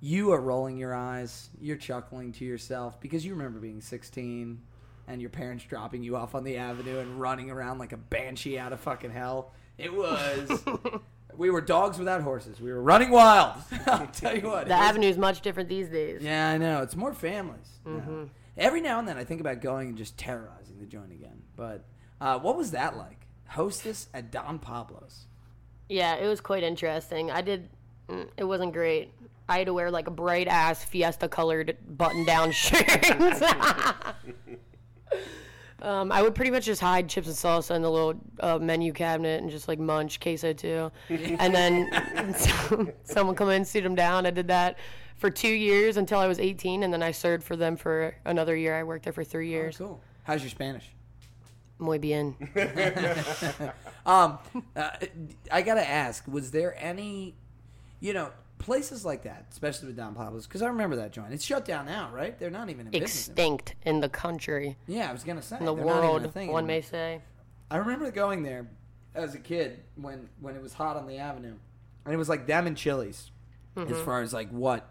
you 0.00 0.32
are 0.32 0.40
rolling 0.40 0.76
your 0.76 0.94
eyes. 0.94 1.48
You're 1.58 1.78
chuckling 1.78 2.32
to 2.32 2.44
yourself 2.44 3.00
because 3.00 3.24
you 3.24 3.32
remember 3.32 3.58
being 3.58 3.80
16 3.80 4.60
and 5.08 5.20
your 5.20 5.30
parents 5.30 5.64
dropping 5.64 6.02
you 6.02 6.14
off 6.16 6.34
on 6.34 6.44
the 6.44 6.58
avenue 6.58 6.98
and 6.98 7.18
running 7.18 7.50
around 7.50 7.78
like 7.78 7.92
a 7.92 7.96
banshee 7.96 8.58
out 8.58 8.74
of 8.74 8.80
fucking 8.80 9.12
hell. 9.12 9.52
It 9.78 9.94
was. 9.94 10.62
we 11.38 11.48
were 11.48 11.62
dogs 11.62 11.98
without 11.98 12.20
horses. 12.20 12.60
We 12.60 12.70
were 12.70 12.82
running 12.82 13.10
wild. 13.10 13.56
I'll 13.86 14.06
tell 14.08 14.36
you 14.36 14.48
what. 14.48 14.68
The 14.68 14.74
Avenue 14.74 15.08
is 15.08 15.16
much 15.16 15.40
different 15.40 15.70
these 15.70 15.88
days. 15.88 16.22
yeah, 16.22 16.50
I 16.50 16.58
know. 16.58 16.82
It's 16.82 16.96
more 16.96 17.14
families. 17.14 17.78
now. 17.86 18.28
Every 18.56 18.80
now 18.80 18.98
and 18.98 19.08
then, 19.08 19.16
I 19.18 19.24
think 19.24 19.40
about 19.40 19.60
going 19.60 19.88
and 19.88 19.98
just 19.98 20.16
terrorizing 20.16 20.78
the 20.78 20.86
joint 20.86 21.10
again. 21.12 21.42
But 21.56 21.84
uh, 22.20 22.38
what 22.38 22.56
was 22.56 22.70
that 22.72 22.96
like? 22.96 23.26
Hostess 23.48 24.08
at 24.14 24.30
Don 24.30 24.58
Pablo's. 24.58 25.26
Yeah, 25.88 26.14
it 26.16 26.26
was 26.28 26.40
quite 26.40 26.62
interesting. 26.62 27.30
I 27.30 27.40
did. 27.42 27.68
mm, 28.08 28.28
It 28.36 28.44
wasn't 28.44 28.72
great. 28.72 29.12
I 29.48 29.58
had 29.58 29.66
to 29.66 29.74
wear 29.74 29.90
like 29.90 30.06
a 30.06 30.10
bright 30.12 30.48
ass 30.48 30.82
fiesta 30.84 31.28
colored 31.28 31.76
button 31.86 32.24
down 32.24 32.50
shirt. 32.52 32.86
um, 35.84 36.10
I 36.10 36.22
would 36.22 36.34
pretty 36.34 36.50
much 36.50 36.64
just 36.64 36.80
hide 36.80 37.08
chips 37.08 37.26
and 37.28 37.36
salsa 37.36 37.74
in 37.76 37.82
the 37.82 37.90
little 37.90 38.14
uh, 38.40 38.58
menu 38.58 38.92
cabinet 38.92 39.42
and 39.42 39.50
just 39.50 39.68
like 39.68 39.78
munch 39.78 40.18
queso 40.20 40.52
too. 40.52 40.90
and 41.08 41.54
then 41.54 42.34
some- 42.34 42.90
someone 43.04 43.36
come 43.36 43.50
in, 43.50 43.64
sit 43.64 43.82
them 43.84 43.94
down. 43.94 44.26
I 44.26 44.30
did 44.30 44.48
that 44.48 44.78
for 45.16 45.30
two 45.30 45.48
years 45.52 45.96
until 45.96 46.18
I 46.18 46.26
was 46.26 46.38
18, 46.40 46.82
and 46.82 46.92
then 46.92 47.02
I 47.02 47.12
served 47.12 47.44
for 47.44 47.56
them 47.56 47.76
for 47.76 48.14
another 48.24 48.56
year. 48.56 48.74
I 48.74 48.82
worked 48.82 49.04
there 49.04 49.12
for 49.12 49.24
three 49.24 49.48
years. 49.48 49.76
Cool. 49.76 50.00
How's 50.24 50.42
your 50.42 50.50
Spanish? 50.50 50.90
Muy 51.78 51.98
bien. 51.98 52.34
Um, 54.06 54.38
uh, 54.76 54.90
I 55.50 55.62
gotta 55.62 55.88
ask, 55.88 56.28
was 56.28 56.50
there 56.50 56.76
any, 56.78 57.34
you 58.00 58.12
know, 58.12 58.30
places 58.58 59.04
like 59.04 59.22
that, 59.24 59.46
especially 59.50 59.88
with 59.88 59.96
Don 59.96 60.14
Pablo's? 60.14 60.46
Because 60.46 60.62
I 60.62 60.68
remember 60.68 60.96
that 60.96 61.12
joint. 61.12 61.32
It's 61.32 61.44
shut 61.44 61.64
down 61.64 61.86
now, 61.86 62.10
right? 62.12 62.38
They're 62.38 62.50
not 62.50 62.70
even 62.70 62.86
in 62.86 62.92
business. 62.92 63.28
Extinct 63.28 63.74
in 63.84 64.00
the 64.00 64.08
country, 64.08 64.76
Yeah, 64.86 65.10
I 65.10 65.12
was 65.12 65.24
gonna 65.24 65.42
say 65.42 65.58
in 65.58 65.64
the 65.64 65.74
they're 65.74 65.84
not 65.84 65.90
even 65.90 66.04
a 66.04 66.10
world, 66.10 66.22
one 66.22 66.36
anymore. 66.36 66.62
may 66.62 66.80
say. 66.80 67.20
I 67.70 67.76
remember 67.78 68.10
going 68.10 68.42
there 68.42 68.68
as 69.14 69.34
a 69.34 69.38
kid 69.38 69.82
when 69.96 70.28
when 70.40 70.54
it 70.56 70.62
was 70.62 70.72
hot 70.74 70.96
on 70.96 71.06
the 71.06 71.18
avenue, 71.18 71.54
and 72.04 72.14
it 72.14 72.16
was 72.16 72.28
like 72.28 72.46
them 72.46 72.66
and 72.66 72.76
Chili's, 72.76 73.30
as 73.76 74.00
far 74.02 74.22
as 74.22 74.32
like 74.32 74.50
what 74.50 74.90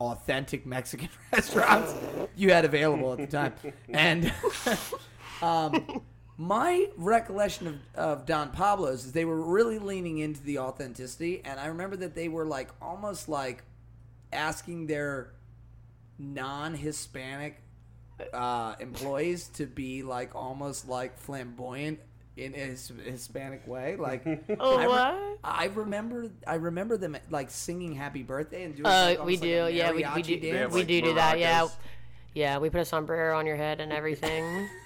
authentic 0.00 0.66
Mexican 0.66 1.08
restaurants 1.32 1.94
you 2.36 2.52
had 2.52 2.64
available 2.64 3.12
at 3.12 3.18
the 3.18 3.26
time, 3.26 3.54
and 3.88 4.32
um, 5.42 6.02
my 6.38 6.88
recollection 6.96 7.66
of, 7.66 7.74
of 7.94 8.26
Don 8.26 8.50
Pablo's 8.50 9.06
is 9.06 9.12
they 9.12 9.24
were 9.24 9.40
really 9.40 9.78
leaning 9.78 10.18
into 10.18 10.42
the 10.42 10.58
authenticity, 10.58 11.40
and 11.44 11.58
I 11.58 11.66
remember 11.66 11.96
that 11.96 12.14
they 12.14 12.28
were 12.28 12.44
like 12.44 12.68
almost 12.80 13.28
like 13.28 13.64
asking 14.32 14.86
their 14.86 15.32
non-Hispanic 16.18 17.62
uh, 18.32 18.74
employees 18.80 19.48
to 19.48 19.66
be 19.66 20.02
like 20.02 20.34
almost 20.34 20.88
like 20.88 21.18
flamboyant 21.18 22.00
in 22.36 22.54
a 22.54 22.58
his, 22.58 22.92
Hispanic 23.04 23.66
way. 23.66 23.96
Like, 23.96 24.24
Oh, 24.60 24.76
I, 24.76 24.82
re- 24.82 24.88
what? 24.88 25.38
I 25.42 25.64
remember, 25.74 26.30
I 26.46 26.56
remember 26.56 26.98
them 26.98 27.16
like 27.30 27.50
singing 27.50 27.94
"Happy 27.94 28.22
Birthday" 28.22 28.64
and 28.64 28.76
doing. 28.76 28.86
Uh, 28.86 29.14
like, 29.18 29.24
we 29.24 29.36
do, 29.36 29.62
like 29.62 29.72
a 29.72 29.76
yeah, 29.76 29.90
we, 29.90 30.06
we 30.16 30.22
do, 30.22 30.40
dance. 30.40 30.72
we 30.72 30.80
like 30.80 30.88
do 30.88 31.00
do 31.00 31.14
that, 31.14 31.38
yeah, 31.38 31.66
yeah. 32.34 32.58
We 32.58 32.68
put 32.68 32.80
a 32.80 32.84
sombrero 32.84 33.38
on 33.38 33.46
your 33.46 33.56
head 33.56 33.80
and 33.80 33.92
everything. 33.92 34.68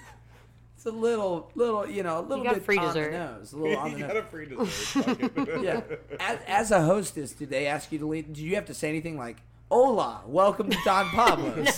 It's 0.81 0.87
a 0.87 0.89
little, 0.89 1.51
little, 1.53 1.87
you 1.87 2.01
know, 2.01 2.17
a 2.17 2.21
little 2.21 2.43
bit 2.43 2.63
free 2.63 2.79
on 2.79 2.87
dessert. 2.87 3.11
the 3.11 3.17
nose, 3.19 3.53
a 3.53 3.57
little 3.57 3.77
on 3.77 3.91
the 3.91 3.97
you 3.99 4.03
nose. 4.03 4.13
got 4.13 4.17
a 4.17 4.23
free 4.23 4.47
dessert. 4.47 4.65
Fuck 4.65 5.19
it. 5.21 5.61
yeah. 5.63 5.81
As, 6.19 6.39
as 6.47 6.71
a 6.71 6.81
hostess, 6.81 7.33
did 7.33 7.51
they 7.51 7.67
ask 7.67 7.91
you 7.91 7.99
to 7.99 8.07
lead? 8.07 8.33
Did 8.33 8.39
you 8.39 8.55
have 8.55 8.65
to 8.65 8.73
say 8.73 8.89
anything 8.89 9.15
like, 9.15 9.43
"Hola, 9.69 10.23
welcome 10.25 10.71
to 10.71 10.77
Don 10.83 11.05
Pablo's"? 11.09 11.75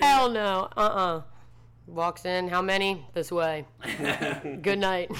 Hell 0.00 0.28
no, 0.28 0.68
uh, 0.76 0.80
uh 0.80 1.22
Walks 1.86 2.26
in, 2.26 2.48
how 2.48 2.60
many? 2.60 3.06
This 3.14 3.32
way. 3.32 3.64
Good 4.60 4.80
night. 4.80 5.10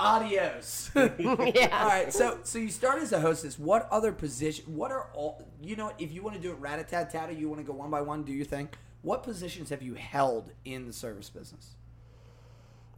Adios. 0.00 0.90
yeah. 0.96 1.78
All 1.80 1.88
right, 1.88 2.12
so 2.12 2.40
so 2.42 2.58
you 2.58 2.70
start 2.70 3.00
as 3.00 3.12
a 3.12 3.20
hostess. 3.20 3.56
What 3.56 3.86
other 3.92 4.10
position? 4.10 4.64
What 4.74 4.90
are 4.90 5.10
all? 5.14 5.46
You 5.62 5.76
know, 5.76 5.92
if 6.00 6.10
you 6.10 6.22
want 6.22 6.34
to 6.34 6.42
do 6.42 6.50
it 6.50 6.58
rat 6.58 6.80
a 6.80 6.82
tat 6.82 7.10
tat, 7.10 7.36
you 7.38 7.48
want 7.48 7.60
to 7.60 7.64
go 7.64 7.72
one 7.72 7.88
by 7.88 8.00
one, 8.00 8.24
do 8.24 8.32
your 8.32 8.44
thing. 8.44 8.68
What 9.08 9.22
positions 9.22 9.70
have 9.70 9.80
you 9.80 9.94
held 9.94 10.52
in 10.66 10.86
the 10.86 10.92
service 10.92 11.30
business? 11.30 11.76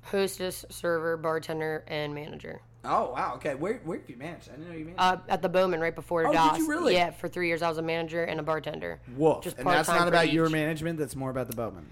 Hostess, 0.02 0.64
server, 0.68 1.16
bartender, 1.16 1.84
and 1.86 2.12
manager. 2.12 2.62
Oh 2.84 3.12
wow, 3.12 3.34
okay. 3.36 3.54
Where 3.54 3.80
where 3.84 3.98
have 4.00 4.10
you 4.10 4.16
managed? 4.16 4.48
I 4.48 4.56
didn't 4.56 4.70
know 4.70 4.74
you 4.76 4.86
managed. 4.86 5.00
Uh, 5.00 5.18
at 5.28 5.40
the 5.40 5.48
Bowman, 5.48 5.78
right 5.80 5.94
before 5.94 6.26
Oh, 6.26 6.32
did 6.32 6.58
you 6.58 6.68
really? 6.68 6.94
Yeah, 6.94 7.12
for 7.12 7.28
three 7.28 7.46
years 7.46 7.62
I 7.62 7.68
was 7.68 7.78
a 7.78 7.82
manager 7.82 8.24
and 8.24 8.40
a 8.40 8.42
bartender. 8.42 9.00
Whoa! 9.14 9.40
just 9.40 9.58
and 9.58 9.66
that's 9.68 9.88
not 9.88 10.08
about 10.08 10.32
your 10.32 10.48
management. 10.50 10.98
That's 10.98 11.14
more 11.14 11.30
about 11.30 11.48
the 11.48 11.54
Bowman. 11.54 11.86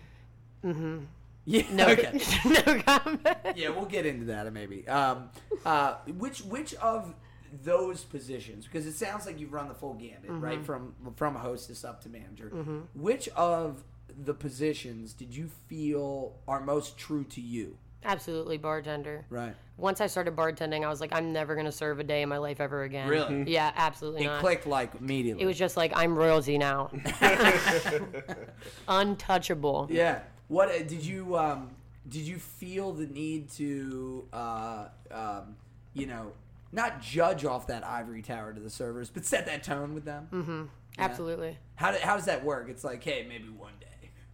Mm-hmm. 0.65 0.99
Yeah. 1.45 1.63
No, 1.71 1.87
Okay. 1.87 2.21
no 2.45 2.83
comment. 2.83 3.21
yeah, 3.55 3.69
we'll 3.69 3.85
get 3.85 4.05
into 4.05 4.25
that 4.25 4.53
maybe. 4.53 4.89
Um, 4.89 5.31
uh, 5.65 5.95
which 6.17 6.41
which 6.41 6.75
of 6.75 7.15
those 7.63 8.03
positions? 8.03 8.65
Because 8.65 8.85
it 8.85 8.95
sounds 8.95 9.27
like 9.27 9.39
you've 9.39 9.53
run 9.53 9.69
the 9.69 9.75
full 9.75 9.95
gambit, 9.95 10.25
Mm-hmm. 10.31 10.41
right? 10.41 10.65
From 10.67 10.95
from 11.15 11.37
a 11.37 11.39
hostess 11.39 11.85
up 11.85 12.01
to 12.03 12.09
manager. 12.09 12.49
Which 12.95 13.29
of 13.37 13.85
the 14.25 14.35
positions 14.35 15.13
did 15.13 15.35
you 15.35 15.49
feel 15.69 16.35
are 16.47 16.61
most 16.61 16.99
true 16.99 17.25
to 17.25 17.41
you? 17.41 17.77
Absolutely, 18.05 18.59
bartender. 18.59 19.25
Right. 19.29 19.55
Once 19.77 20.01
I 20.01 20.07
started 20.07 20.37
bartending, 20.37 20.85
I 20.85 20.89
was 20.89 21.01
like, 21.01 21.13
I'm 21.13 21.33
never 21.33 21.55
gonna 21.57 21.73
serve 21.73 21.99
a 21.99 22.05
day 22.05 22.23
in 22.23 22.29
my 22.29 22.39
life 22.39 22.61
ever 22.61 22.83
again. 22.85 23.09
Really? 23.09 23.45
Yeah, 23.51 23.73
absolutely 23.77 24.23
It 24.25 24.27
not. 24.29 24.41
clicked 24.41 24.67
like 24.67 24.95
immediately. 24.95 25.43
It 25.43 25.47
was 25.47 25.59
just 25.59 25.77
like 25.77 25.93
I'm 25.95 26.17
royalty 26.17 26.59
now, 26.59 26.91
untouchable. 28.89 29.89
Yeah. 29.91 30.21
What 30.49 30.69
uh, 30.71 30.79
did 30.79 31.05
you 31.05 31.37
um 31.37 31.71
did 32.09 32.23
you 32.23 32.39
feel 32.39 32.93
the 32.93 33.07
need 33.07 33.51
to 33.53 34.27
uh 34.33 34.89
um 35.11 35.57
you 35.95 36.07
know 36.07 36.33
not 36.73 37.01
judge 37.01 37.45
off 37.45 37.67
that 37.69 37.85
ivory 37.85 38.23
tower 38.23 38.53
to 38.53 38.61
the 38.61 38.71
servers, 38.71 39.11
but 39.11 39.25
set 39.25 39.47
that 39.47 39.63
tone 39.63 39.95
with 39.95 40.05
them? 40.05 40.29
Mm-hmm. 40.33 40.63
Absolutely. 40.99 41.59
How 41.77 41.93
do, 41.93 41.99
how 42.03 42.17
does 42.17 42.27
that 42.27 42.45
work? 42.45 42.69
It's 42.69 42.85
like, 42.85 43.03
hey, 43.05 43.25
maybe 43.29 43.49
one 43.49 43.73
day. 43.81 43.87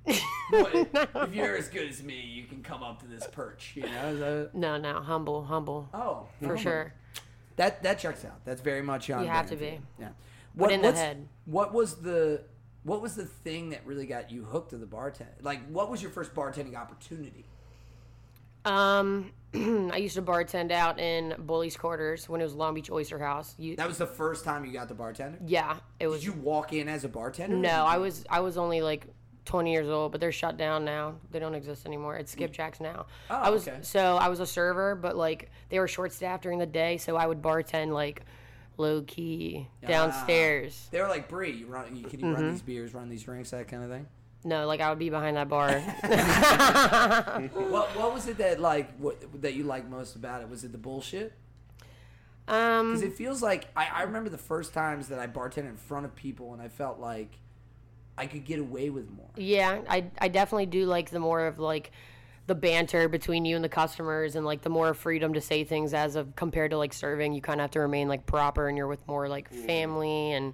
What- 0.05 0.88
if 1.14 1.35
you're 1.35 1.57
as 1.57 1.69
good 1.69 1.88
as 1.88 2.03
me, 2.03 2.21
you 2.21 2.45
can 2.45 2.62
come 2.62 2.83
up 2.83 3.01
to 3.01 3.07
this 3.07 3.27
perch. 3.33 3.73
You 3.75 3.85
know? 3.85 4.49
No, 4.53 4.77
no, 4.77 5.01
humble, 5.01 5.45
humble, 5.45 5.88
oh, 5.95 6.29
for 6.43 6.57
sure. 6.57 6.93
That 7.57 7.83
that 7.83 7.99
checks 7.99 8.25
out. 8.25 8.45
That's 8.45 8.61
very 8.61 8.83
much 8.83 9.09
on. 9.11 9.23
You 9.23 9.29
have 9.29 9.49
to 9.51 9.57
be. 9.57 9.79
Yeah. 9.99 10.09
What 10.55 10.73
in 10.73 10.83
the 10.83 10.93
head. 10.93 11.29
What 11.47 11.73
was 11.73 11.97
the 11.97 12.43
what 12.83 13.01
was 13.01 13.14
the 13.14 13.25
thing 13.25 13.71
that 13.71 13.87
really 13.87 14.07
got 14.07 14.31
you 14.31 14.45
hooked 14.45 14.71
to 14.71 14.77
the 14.77 14.87
bartend? 14.87 15.43
Like, 15.43 15.67
what 15.69 15.90
was 15.90 16.03
your 16.03 16.11
first 16.11 16.35
bartending 16.35 16.77
opportunity? 16.77 17.47
Um, 18.64 19.33
I 19.55 19.97
used 19.97 20.14
to 20.17 20.23
bartend 20.23 20.71
out 20.71 20.99
in 20.99 21.35
Bowleys 21.38 21.77
Quarters 21.79 22.29
when 22.29 22.40
it 22.40 22.45
was 22.45 22.55
Long 22.55 22.75
Beach 22.75 22.90
Oyster 22.90 23.19
House. 23.19 23.55
You, 23.59 23.77
That 23.77 23.88
was 23.88 23.99
the 23.99 24.07
first 24.07 24.45
time 24.45 24.64
you 24.64 24.73
got 24.73 24.88
the 24.88 24.95
bartender. 24.95 25.38
yeah, 25.47 25.77
it 26.01 26.09
was. 26.09 26.21
Did 26.21 26.27
you 26.35 26.40
walk 26.40 26.73
in 26.73 26.88
as 26.88 27.05
a 27.05 27.09
bartender? 27.09 27.57
no, 27.57 27.85
I 27.85 27.99
was 27.99 28.25
I 28.29 28.40
was 28.40 28.57
only 28.57 28.81
like 28.83 29.07
20 29.44 29.72
years 29.72 29.88
old, 29.88 30.11
but 30.12 30.20
they're 30.20 30.33
shut 30.33 30.57
down 30.57 30.85
now. 30.85 31.16
They 31.30 31.38
don't 31.38 31.54
exist 31.54 31.85
anymore. 31.87 32.16
It's 32.16 32.35
Skipjacks 32.35 32.80
now. 32.80 33.07
Oh, 33.30 33.35
I 33.35 33.50
was 33.50 33.68
okay. 33.68 33.78
so 33.83 34.16
I 34.16 34.28
was 34.28 34.40
a 34.40 34.46
server, 34.46 34.94
but 34.94 35.16
like 35.16 35.50
they 35.68 35.78
were 35.78 35.88
short 35.88 36.12
staffed 36.12 36.42
during 36.42 36.59
the 36.59 36.66
day, 36.66 36.96
so 36.96 37.16
I 37.16 37.26
would 37.26 37.42
bartend 37.42 37.92
like 37.92 38.22
low 38.78 39.02
key 39.02 39.68
downstairs. 39.87 40.88
They 40.90 41.00
were 41.00 41.09
like 41.09 41.28
Bri. 41.28 41.52
You 41.52 41.66
run. 41.66 41.94
You, 41.94 42.04
can 42.04 42.20
you 42.20 42.26
Mm-hmm. 42.26 42.35
run 42.35 42.50
these 42.52 42.62
beers, 42.62 42.94
run 42.94 43.09
these 43.09 43.22
drinks, 43.22 43.50
that 43.50 43.68
kind 43.68 43.85
of 43.85 43.90
thing. 43.90 44.07
No, 44.46 44.66
like 44.66 44.80
I 44.80 44.90
would 44.90 44.98
be 44.98 45.09
behind 45.11 45.37
that 45.37 45.48
bar. 45.48 45.70
what 47.70 47.96
What 47.96 48.12
was 48.14 48.26
it 48.28 48.38
that 48.38 48.61
like 48.61 48.94
what 48.98 49.42
that 49.42 49.54
you 49.54 49.64
liked 49.64 49.88
most 49.88 50.16
about 50.16 50.42
it? 50.42 50.48
Was 50.48 50.64
it 50.64 50.72
the 50.72 50.78
bullshit? 50.78 51.33
um, 52.48 52.88
Because 52.88 53.02
it 53.02 53.14
feels 53.14 53.42
like 53.42 53.68
I, 53.76 53.87
I 53.92 54.02
remember 54.02 54.28
the 54.30 54.38
first 54.38 54.74
times 54.74 55.09
that 55.09 55.18
I 55.18 55.26
bartended 55.26 55.70
in 55.70 55.76
front 55.76 56.04
of 56.04 56.14
people, 56.14 56.52
and 56.52 56.61
I 56.62 56.68
felt 56.68 56.98
like 56.98 57.30
I 58.16 58.27
could 58.27 58.44
get 58.44 58.61
away 58.61 58.90
with 58.90 59.11
more. 59.11 59.29
Yeah, 59.37 59.81
I 59.88 60.05
I 60.18 60.29
definitely 60.29 60.66
do 60.66 60.87
like 60.87 61.11
the 61.11 61.20
more 61.20 61.46
of 61.46 61.59
like 61.59 61.90
the 62.46 62.55
banter 62.55 63.09
between 63.09 63.44
you 63.44 63.57
and 63.57 63.64
the 63.64 63.68
customers 63.68 64.37
and 64.37 64.44
like 64.44 64.62
the 64.62 64.70
more 64.70 64.92
freedom 64.92 65.33
to 65.35 65.40
say 65.40 65.64
things 65.64 65.94
as 65.94 66.14
of 66.14 66.37
compared 66.37 66.70
to 66.72 66.79
like 66.79 66.92
serving 66.92 67.33
you 67.33 67.40
kind 67.40 67.59
of 67.61 67.64
have 67.64 67.70
to 67.70 67.81
remain 67.81 68.07
like 68.07 68.27
proper 68.27 68.68
and 68.68 68.77
you're 68.77 68.87
with 68.87 69.07
more 69.09 69.29
like 69.29 69.50
mm-hmm. 69.50 69.66
family 69.66 70.33
and 70.33 70.53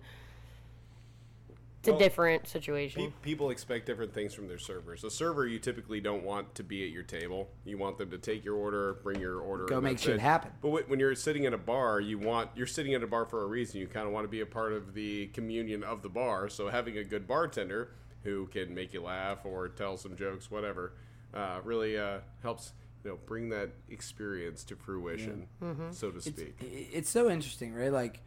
it's 1.80 1.88
a 1.88 1.92
Well, 1.92 1.98
different 1.98 2.46
situation 2.46 3.02
Pe- 3.06 3.12
people 3.22 3.48
expect 3.50 3.86
different 3.86 4.12
things 4.12 4.34
from 4.34 4.48
their 4.48 4.58
servers. 4.58 5.02
A 5.02 5.10
server 5.10 5.46
you 5.46 5.58
typically 5.58 5.98
don't 6.00 6.22
want 6.24 6.54
to 6.56 6.62
be 6.62 6.84
at 6.84 6.90
your 6.90 7.02
table. 7.02 7.48
You 7.64 7.78
want 7.78 7.96
them 7.96 8.10
to 8.10 8.18
take 8.18 8.44
your 8.44 8.54
order, 8.56 8.94
bring 9.02 9.18
your 9.18 9.40
order, 9.40 9.64
Go 9.64 9.76
and 9.76 9.84
make 9.84 9.98
shit 9.98 10.16
it. 10.16 10.20
happen. 10.20 10.52
But 10.60 10.68
wh- 10.70 10.90
when 10.90 11.00
you're 11.00 11.14
sitting 11.14 11.46
at 11.46 11.54
a 11.54 11.58
bar, 11.58 11.98
you 12.00 12.18
want 12.18 12.50
you're 12.54 12.66
sitting 12.66 12.92
at 12.94 13.02
a 13.02 13.06
bar 13.06 13.24
for 13.24 13.42
a 13.42 13.46
reason. 13.46 13.80
You 13.80 13.86
kind 13.86 14.06
of 14.06 14.12
want 14.12 14.24
to 14.24 14.28
be 14.28 14.40
a 14.42 14.46
part 14.46 14.74
of 14.74 14.92
the 14.92 15.28
communion 15.28 15.82
of 15.82 16.02
the 16.02 16.10
bar. 16.10 16.50
So 16.50 16.68
having 16.68 16.98
a 16.98 17.04
good 17.04 17.26
bartender 17.26 17.92
who 18.24 18.46
can 18.48 18.74
make 18.74 18.92
you 18.92 19.00
laugh 19.02 19.46
or 19.46 19.68
tell 19.68 19.96
some 19.96 20.14
jokes, 20.16 20.50
whatever, 20.50 20.92
uh, 21.32 21.60
really 21.64 21.96
uh, 21.98 22.18
helps 22.42 22.72
you 23.04 23.12
know 23.12 23.18
bring 23.24 23.48
that 23.48 23.70
experience 23.88 24.64
to 24.64 24.76
fruition, 24.76 25.46
so 25.92 26.10
to 26.10 26.20
speak. 26.20 26.56
I- 26.60 26.88
It's 26.92 27.08
so 27.08 27.30
interesting, 27.30 27.72
right? 27.72 27.90
Like, 27.90 28.20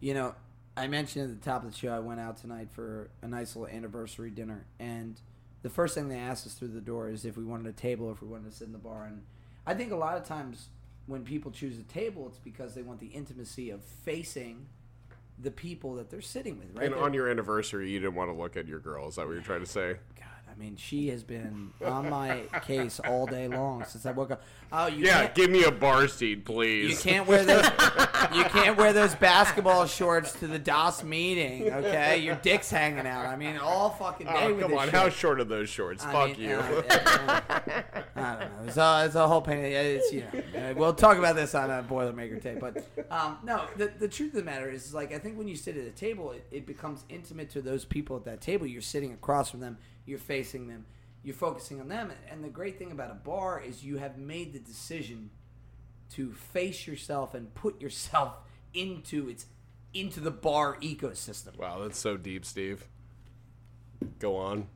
you 0.00 0.14
know, 0.14 0.34
I 0.76 0.88
mentioned 0.88 1.30
at 1.30 1.40
the 1.40 1.44
top 1.44 1.64
of 1.64 1.70
the 1.70 1.76
show 1.76 1.90
I 1.94 2.00
went 2.00 2.20
out 2.20 2.36
tonight 2.36 2.68
for 2.72 3.10
a 3.22 3.28
nice 3.28 3.54
little 3.54 3.74
anniversary 3.74 4.30
dinner, 4.30 4.66
and 4.78 5.20
the 5.62 5.70
first 5.70 5.94
thing 5.94 6.08
they 6.08 6.18
asked 6.18 6.46
us 6.46 6.54
through 6.54 6.68
the 6.68 6.80
door 6.80 7.08
is 7.08 7.24
if 7.24 7.36
we 7.36 7.44
wanted 7.44 7.66
a 7.66 7.72
table, 7.72 8.06
or 8.06 8.12
if 8.12 8.22
we 8.22 8.28
wanted 8.28 8.50
to 8.50 8.56
sit 8.56 8.66
in 8.66 8.72
the 8.72 8.78
bar, 8.78 9.04
and 9.04 9.22
I 9.66 9.74
think 9.74 9.92
a 9.92 9.96
lot 9.96 10.16
of 10.16 10.24
times 10.24 10.68
when 11.06 11.24
people 11.24 11.50
choose 11.50 11.78
a 11.78 11.82
table, 11.82 12.26
it's 12.28 12.38
because 12.38 12.74
they 12.74 12.82
want 12.82 13.00
the 13.00 13.06
intimacy 13.06 13.70
of 13.70 13.82
facing 13.82 14.66
the 15.38 15.50
people 15.50 15.94
that 15.96 16.10
they're 16.10 16.20
sitting 16.20 16.58
with, 16.58 16.68
right? 16.76 16.86
and 16.86 16.94
on 16.94 17.12
your 17.12 17.28
anniversary, 17.28 17.90
you 17.90 17.98
didn't 17.98 18.14
want 18.14 18.30
to 18.30 18.36
look 18.36 18.56
at 18.56 18.66
your 18.66 18.78
girl. 18.78 19.08
Is 19.08 19.16
that 19.16 19.26
what 19.26 19.32
you're 19.32 19.42
trying 19.42 19.60
to 19.60 19.66
say? 19.66 19.96
God, 20.16 20.28
I 20.54 20.60
mean, 20.60 20.76
she 20.76 21.08
has 21.08 21.24
been 21.24 21.70
on 21.84 22.08
my 22.08 22.42
case 22.62 23.00
all 23.00 23.26
day 23.26 23.48
long 23.48 23.84
since 23.84 24.06
I 24.06 24.12
woke 24.12 24.30
up. 24.30 24.42
Oh, 24.72 24.86
you 24.86 25.04
Yeah, 25.04 25.26
give 25.28 25.50
me 25.50 25.64
a 25.64 25.72
bar 25.72 26.06
seat, 26.06 26.44
please. 26.44 26.90
You 26.90 26.96
can't 26.96 27.26
wear 27.26 27.44
those. 27.44 27.64
you 28.34 28.44
can't 28.44 28.76
wear 28.76 28.92
those 28.92 29.16
basketball 29.16 29.86
shorts 29.86 30.32
to 30.34 30.46
the 30.46 30.58
Das 30.60 31.02
meeting. 31.02 31.72
Okay, 31.72 32.18
your 32.18 32.36
dick's 32.36 32.70
hanging 32.70 33.06
out. 33.06 33.26
I 33.26 33.34
mean, 33.36 33.56
all 33.58 33.90
fucking 33.90 34.26
day 34.28 34.32
Oh, 34.36 34.54
come 34.60 34.74
on. 34.74 34.86
shit. 34.86 34.94
How 34.94 35.08
short 35.08 35.40
are 35.40 35.44
those 35.44 35.68
shorts? 35.68 36.04
I 36.04 36.12
Fuck 36.12 36.38
mean, 36.38 36.48
you. 36.50 36.54
uh, 36.56 36.82
uh, 36.88 37.40
I 38.16 38.36
don't 38.38 38.40
know. 38.40 38.68
It's 38.68 38.76
a, 38.76 39.02
it's 39.06 39.14
a 39.16 39.26
whole 39.26 39.42
pain. 39.42 39.64
It's 39.64 40.12
you 40.12 40.24
know. 40.54 40.60
uh, 40.70 40.74
We'll 40.76 40.94
talk 40.94 41.18
about 41.18 41.34
this 41.34 41.54
on 41.56 41.70
a 41.70 41.82
Boilermaker 41.82 42.40
tape, 42.40 42.60
but 42.60 42.76
um, 43.10 43.38
no. 43.44 43.64
The, 43.76 43.90
the 43.98 44.08
truth 44.08 44.30
of 44.34 44.36
the 44.36 44.44
matter 44.44 44.70
is, 44.70 44.94
like, 44.94 45.12
I 45.12 45.18
think 45.18 45.36
when 45.36 45.48
you 45.48 45.56
sit 45.56 45.76
at 45.76 45.84
a 45.84 45.90
table, 45.90 46.30
it, 46.30 46.46
it 46.52 46.66
becomes 46.66 47.04
intimate 47.08 47.50
to 47.50 47.60
those 47.62 47.84
people 47.84 48.16
at 48.16 48.24
that 48.24 48.40
table. 48.40 48.66
You're 48.66 48.82
sitting 48.82 49.12
across 49.12 49.50
from 49.50 49.60
them. 49.60 49.78
You're 50.06 50.18
facing 50.18 50.68
them. 50.68 50.86
You're 51.22 51.34
focusing 51.34 51.80
on 51.80 51.88
them. 51.88 52.12
And 52.30 52.44
the 52.44 52.48
great 52.48 52.78
thing 52.78 52.92
about 52.92 53.10
a 53.10 53.14
bar 53.14 53.60
is 53.60 53.84
you 53.84 53.96
have 53.98 54.18
made 54.18 54.52
the 54.52 54.58
decision 54.58 55.30
to 56.12 56.32
face 56.32 56.86
yourself 56.86 57.34
and 57.34 57.54
put 57.54 57.80
yourself 57.80 58.34
into 58.74 59.28
its 59.28 59.46
into 59.92 60.18
the 60.18 60.30
bar 60.30 60.76
ecosystem. 60.80 61.56
wow, 61.56 61.78
that's 61.80 61.98
so 61.98 62.16
deep, 62.16 62.44
Steve. 62.44 62.88
Go 64.18 64.36
on. 64.36 64.66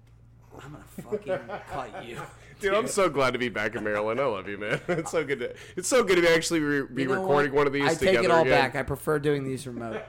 I'm 0.63 0.73
gonna 0.73 0.85
fucking 1.03 1.41
cut 1.71 2.07
you. 2.07 2.21
Dude, 2.61 2.75
I'm 2.75 2.89
so 2.89 3.09
glad 3.09 3.33
to 3.33 3.39
be 3.39 3.49
back 3.49 3.75
in 3.77 3.85
Maryland. 3.85 4.21
I 4.21 4.27
love 4.27 4.49
you, 4.49 4.59
man. 4.59 4.81
It's 4.89 5.11
so 5.13 5.25
good 5.25 5.39
to 5.41 5.55
it's 5.77 5.89
so 5.89 6.03
good 6.03 6.17
to 6.21 6.35
actually 6.35 6.61
re- 6.61 6.83
be 6.93 7.03
You 7.03 7.09
know 7.09 7.21
recording 7.21 7.53
what? 7.53 7.59
one 7.59 7.67
of 7.69 7.73
these 7.73 7.85
I 7.85 7.95
take 7.95 8.23
it 8.23 8.31
all 8.31 8.43
again. 8.43 8.53
back. 8.53 8.75
I 8.75 8.83
prefer 8.83 9.19
doing 9.19 9.45
these 9.45 9.67
remote. 9.67 10.03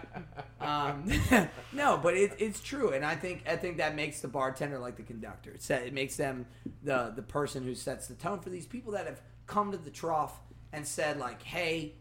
um, 0.60 1.10
no, 1.72 1.96
but 1.96 2.14
it, 2.16 2.32
it's 2.38 2.60
true, 2.60 2.90
and 2.92 3.04
I 3.04 3.14
think 3.14 3.44
I 3.48 3.56
think 3.56 3.78
that 3.78 3.94
makes 3.94 4.20
the 4.20 4.28
bartender 4.28 4.78
like 4.78 4.96
the 4.96 5.02
conductor. 5.02 5.50
It, 5.50 5.62
sa- 5.62 5.74
it 5.74 5.92
makes 5.94 6.16
them 6.16 6.46
the 6.82 7.12
the 7.14 7.22
person 7.22 7.62
who 7.64 7.74
sets 7.74 8.08
the 8.08 8.14
tone 8.14 8.40
for 8.40 8.50
these 8.50 8.66
people 8.66 8.92
that 8.92 9.06
have 9.06 9.20
come 9.46 9.72
to 9.72 9.78
the 9.78 9.90
trough 9.90 10.38
and 10.72 10.86
said 10.86 11.18
like, 11.18 11.42
"Hey, 11.42 11.94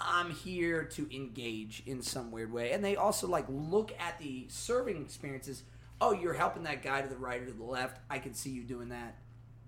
I'm 0.00 0.30
here 0.30 0.84
to 0.84 1.14
engage 1.14 1.82
in 1.86 2.00
some 2.00 2.30
weird 2.30 2.52
way," 2.52 2.72
and 2.72 2.82
they 2.82 2.96
also 2.96 3.26
like 3.28 3.44
look 3.48 3.92
at 3.98 4.18
the 4.18 4.46
serving 4.48 5.02
experiences. 5.02 5.62
Oh, 6.00 6.12
you're 6.12 6.34
helping 6.34 6.64
that 6.64 6.82
guy 6.82 7.00
to 7.02 7.08
the 7.08 7.16
right 7.16 7.40
or 7.40 7.46
to 7.46 7.52
the 7.52 7.62
left. 7.62 8.00
I 8.10 8.18
can 8.18 8.34
see 8.34 8.50
you 8.50 8.62
doing 8.64 8.88
that 8.88 9.18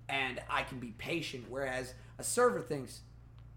and 0.09 0.41
I 0.51 0.63
can 0.63 0.79
be 0.79 0.93
patient. 0.99 1.47
Whereas 1.49 1.95
a 2.19 2.25
server 2.25 2.61
thinks 2.61 3.01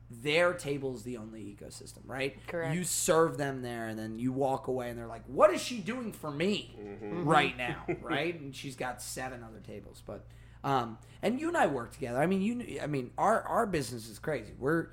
their 0.10 0.54
table 0.54 0.96
is 0.96 1.04
the 1.04 1.18
only 1.18 1.42
ecosystem, 1.42 2.00
right? 2.06 2.38
Correct. 2.48 2.76
You 2.76 2.84
serve 2.84 3.38
them 3.38 3.62
there, 3.62 3.88
and 3.88 4.00
then 4.00 4.20
you 4.20 4.32
walk 4.32 4.68
away, 4.68 4.90
and 4.90 4.98
they're 4.98 5.08
like, 5.08 5.26
"What 5.28 5.54
is 5.54 5.62
she 5.62 5.80
doing 5.80 6.14
for 6.14 6.32
me 6.32 6.76
right 7.02 7.58
now?" 7.58 7.86
right? 8.02 8.40
And 8.40 8.56
she's 8.56 8.76
got 8.76 9.02
seven 9.02 9.44
other 9.44 9.60
tables, 9.60 10.02
but 10.06 10.26
um, 10.64 10.98
and 11.22 11.40
you 11.40 11.50
and 11.50 11.58
I 11.58 11.68
work 11.68 11.92
together. 11.92 12.20
I 12.20 12.26
mean, 12.26 12.42
you, 12.42 12.80
I 12.82 12.88
mean, 12.88 13.12
our 13.18 13.42
our 13.44 13.66
business 13.66 14.08
is 14.08 14.18
crazy. 14.20 14.54
We're 14.58 14.88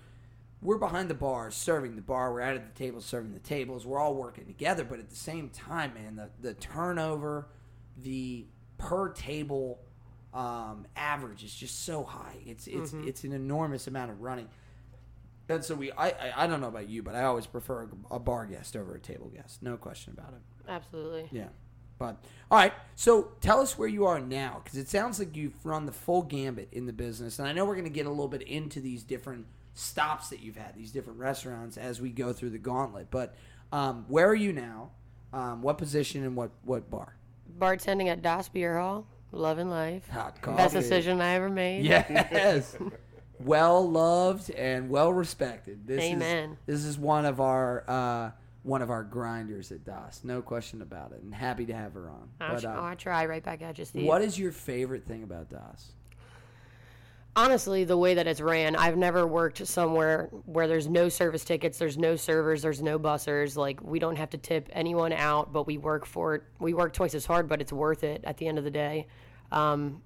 we're 0.60 0.78
behind 0.78 1.08
the 1.10 1.14
bar 1.14 1.50
serving 1.50 1.94
the 1.94 2.02
bar. 2.02 2.32
We're 2.32 2.40
out 2.40 2.56
at 2.56 2.74
the 2.74 2.78
table 2.78 3.00
serving 3.00 3.34
the 3.34 3.40
tables. 3.40 3.86
We're 3.86 4.00
all 4.00 4.14
working 4.14 4.46
together, 4.46 4.82
but 4.82 4.98
at 4.98 5.10
the 5.10 5.16
same 5.16 5.50
time, 5.50 5.94
man, 5.94 6.16
the 6.16 6.30
the 6.40 6.54
turnover, 6.54 7.48
the 7.96 8.46
per 8.78 9.10
table 9.10 9.78
um, 10.34 10.86
average 10.96 11.44
is 11.44 11.54
just 11.54 11.84
so 11.84 12.02
high. 12.02 12.36
It's 12.44 12.66
it's 12.66 12.92
it's 12.92 13.24
an 13.24 13.32
enormous 13.32 13.86
amount 13.86 14.10
of 14.10 14.20
running. 14.20 14.48
And 15.48 15.64
so 15.64 15.74
we, 15.74 15.92
I, 15.92 16.08
I, 16.08 16.32
I 16.38 16.46
don't 16.46 16.60
know 16.62 16.68
about 16.68 16.88
you, 16.88 17.02
but 17.02 17.14
I 17.14 17.24
always 17.24 17.46
prefer 17.46 17.86
a 18.10 18.18
bar 18.18 18.46
guest 18.46 18.76
over 18.76 18.94
a 18.94 19.00
table 19.00 19.28
guest. 19.28 19.62
No 19.62 19.76
question 19.76 20.14
about 20.16 20.32
it. 20.32 20.70
absolutely 20.70 21.28
Yeah. 21.30 21.48
But 21.98 22.24
all 22.50 22.58
right, 22.58 22.72
so 22.96 23.32
tell 23.40 23.60
us 23.60 23.78
where 23.78 23.86
you 23.86 24.06
are 24.06 24.18
now, 24.18 24.60
because 24.64 24.78
it 24.78 24.88
sounds 24.88 25.18
like 25.20 25.36
you've 25.36 25.64
run 25.64 25.86
the 25.86 25.92
full 25.92 26.22
gambit 26.22 26.68
in 26.72 26.86
the 26.86 26.92
business, 26.92 27.38
and 27.38 27.46
I 27.46 27.52
know 27.52 27.64
we're 27.64 27.76
going 27.76 27.84
to 27.84 27.90
get 27.90 28.06
a 28.06 28.10
little 28.10 28.26
bit 28.26 28.42
into 28.42 28.80
these 28.80 29.04
different 29.04 29.46
stops 29.74 30.28
that 30.30 30.40
you've 30.40 30.56
had, 30.56 30.74
these 30.74 30.90
different 30.90 31.20
restaurants 31.20 31.76
as 31.76 32.00
we 32.00 32.10
go 32.10 32.32
through 32.32 32.50
the 32.50 32.58
gauntlet. 32.58 33.08
But 33.12 33.36
um, 33.70 34.06
where 34.08 34.28
are 34.28 34.34
you 34.34 34.52
now? 34.52 34.90
Um, 35.32 35.62
what 35.62 35.78
position 35.78 36.24
and 36.24 36.34
what 36.34 36.50
what 36.64 36.90
bar? 36.90 37.14
bartending 37.58 38.08
at 38.08 38.22
Das 38.22 38.48
Beer 38.48 38.78
Hall 38.78 39.06
loving 39.36 39.68
life 39.70 40.08
Hot 40.10 40.40
best 40.56 40.74
decision 40.74 41.20
i 41.20 41.34
ever 41.34 41.48
made 41.48 41.84
Yes. 41.84 42.76
well 43.40 43.88
loved 43.88 44.50
and 44.50 44.88
well 44.88 45.12
respected. 45.12 45.86
This 45.86 46.02
Amen. 46.02 46.56
Is, 46.66 46.82
this 46.82 46.90
is 46.90 46.98
one 46.98 47.26
of 47.26 47.40
our 47.40 47.84
uh, 47.88 48.30
one 48.62 48.80
of 48.80 48.90
our 48.90 49.02
grinders 49.04 49.70
at 49.72 49.84
Das. 49.84 50.22
No 50.24 50.40
question 50.40 50.80
about 50.80 51.12
it. 51.12 51.22
And 51.22 51.34
happy 51.34 51.66
to 51.66 51.74
have 51.74 51.92
her 51.94 52.08
on. 52.08 52.28
I, 52.40 52.54
But, 52.54 52.64
uh, 52.64 52.76
oh, 52.78 52.84
I 52.84 52.94
try 52.94 53.26
right 53.26 53.42
back 53.42 53.60
at 53.60 53.78
you 53.78 53.84
Steve. 53.84 54.06
what 54.06 54.22
is 54.22 54.38
your 54.38 54.52
favorite 54.52 55.04
thing 55.06 55.22
about 55.22 55.50
Das? 55.50 55.92
Honestly 57.36 57.84
the 57.84 57.96
way 57.96 58.14
that 58.14 58.26
it's 58.26 58.40
ran 58.40 58.76
i've 58.76 58.96
never 58.96 59.26
worked 59.26 59.66
somewhere 59.66 60.28
where 60.46 60.68
there's 60.68 60.88
no 60.88 61.08
service 61.08 61.44
tickets 61.44 61.78
there's 61.78 61.98
no 61.98 62.14
servers 62.16 62.62
there's 62.62 62.82
no 62.82 62.98
bussers. 62.98 63.56
Like 63.56 63.80
we 63.82 63.98
don't 63.98 64.16
have 64.16 64.30
to 64.30 64.38
tip 64.38 64.68
anyone 64.72 65.12
out 65.12 65.52
but 65.52 65.66
we 65.66 65.78
work 65.78 66.06
for 66.06 66.36
it. 66.36 66.42
We 66.58 66.74
work 66.74 66.92
twice 66.92 67.14
as 67.14 67.26
hard 67.26 67.48
but 67.48 67.60
it's 67.60 67.72
worth 67.72 68.04
it 68.04 68.22
at 68.24 68.38
the 68.38 68.48
end 68.48 68.58
of 68.58 68.64
the 68.64 68.70
day. 68.70 69.06
Um, 69.52 70.02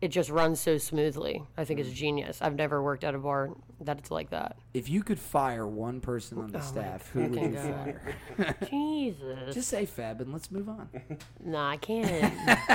it 0.00 0.08
just 0.08 0.30
runs 0.30 0.60
so 0.60 0.78
smoothly 0.78 1.42
i 1.56 1.64
think 1.64 1.80
it's 1.80 1.90
genius 1.90 2.40
i've 2.42 2.54
never 2.54 2.82
worked 2.82 3.04
at 3.04 3.14
a 3.14 3.18
bar 3.18 3.50
that's 3.80 4.10
like 4.10 4.30
that 4.30 4.56
If 4.74 4.88
you 4.88 5.02
could 5.02 5.18
fire 5.18 5.66
one 5.66 6.00
person 6.00 6.38
on 6.38 6.50
the 6.50 6.60
staff, 6.60 7.08
who 7.10 7.22
would 7.24 7.34
fucking 7.34 7.52
you 7.52 7.58
God. 7.58 8.00
fire? 8.36 8.56
jesus 8.70 9.54
Just 9.54 9.68
say 9.68 9.84
Fab 9.86 10.20
and 10.20 10.32
let's 10.32 10.50
move 10.50 10.68
on. 10.68 10.88
nah 11.44 11.70
i 11.70 11.76
can't 11.76 12.32
fab's 12.34 12.66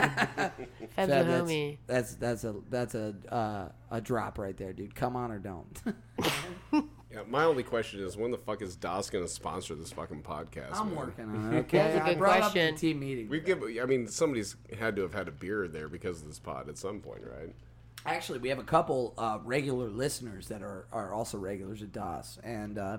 Fab, 0.95 1.07
a 1.07 1.07
that's, 1.07 1.27
homie 1.27 1.77
that's 1.87 2.15
that's 2.15 2.43
a 2.43 2.55
that's 2.69 2.95
a 2.95 3.15
uh, 3.29 3.69
a 3.91 3.99
drop 4.01 4.37
right 4.37 4.55
there, 4.55 4.71
dude. 4.73 4.95
Come 4.95 5.15
on 5.17 5.31
or 5.31 5.39
don't. 5.39 5.81
Yeah, 7.13 7.21
my 7.27 7.43
only 7.43 7.63
question 7.63 7.99
is 8.01 8.15
when 8.15 8.31
the 8.31 8.37
fuck 8.37 8.61
is 8.61 8.75
Das 8.75 9.09
going 9.09 9.25
to 9.25 9.29
sponsor 9.29 9.75
this 9.75 9.91
fucking 9.91 10.21
podcast? 10.23 10.75
I'm 10.75 10.87
man? 10.87 10.95
working 10.95 11.25
on 11.25 11.53
it. 11.53 11.59
Okay, 11.61 11.77
That's 11.77 11.97
a 11.97 12.03
I 12.03 12.09
good 12.09 12.17
brought 12.19 12.39
question. 12.41 12.67
up 12.69 12.75
the 12.75 12.79
team 12.79 12.99
meeting. 12.99 13.27
We've 13.27 13.43
given. 13.45 13.77
I 13.81 13.85
mean, 13.85 14.07
somebody's 14.07 14.55
had 14.79 14.95
to 14.95 15.01
have 15.01 15.13
had 15.13 15.27
a 15.27 15.31
beer 15.31 15.67
there 15.67 15.89
because 15.89 16.21
of 16.21 16.27
this 16.27 16.39
pod 16.39 16.69
at 16.69 16.77
some 16.77 16.99
point, 17.01 17.21
right? 17.25 17.53
Actually, 18.05 18.39
we 18.39 18.49
have 18.49 18.59
a 18.59 18.63
couple 18.63 19.13
uh, 19.17 19.39
regular 19.43 19.89
listeners 19.89 20.47
that 20.47 20.63
are, 20.63 20.87
are 20.91 21.13
also 21.13 21.37
regulars 21.37 21.81
at 21.83 21.91
Das, 21.91 22.39
and 22.43 22.77
uh, 22.79 22.97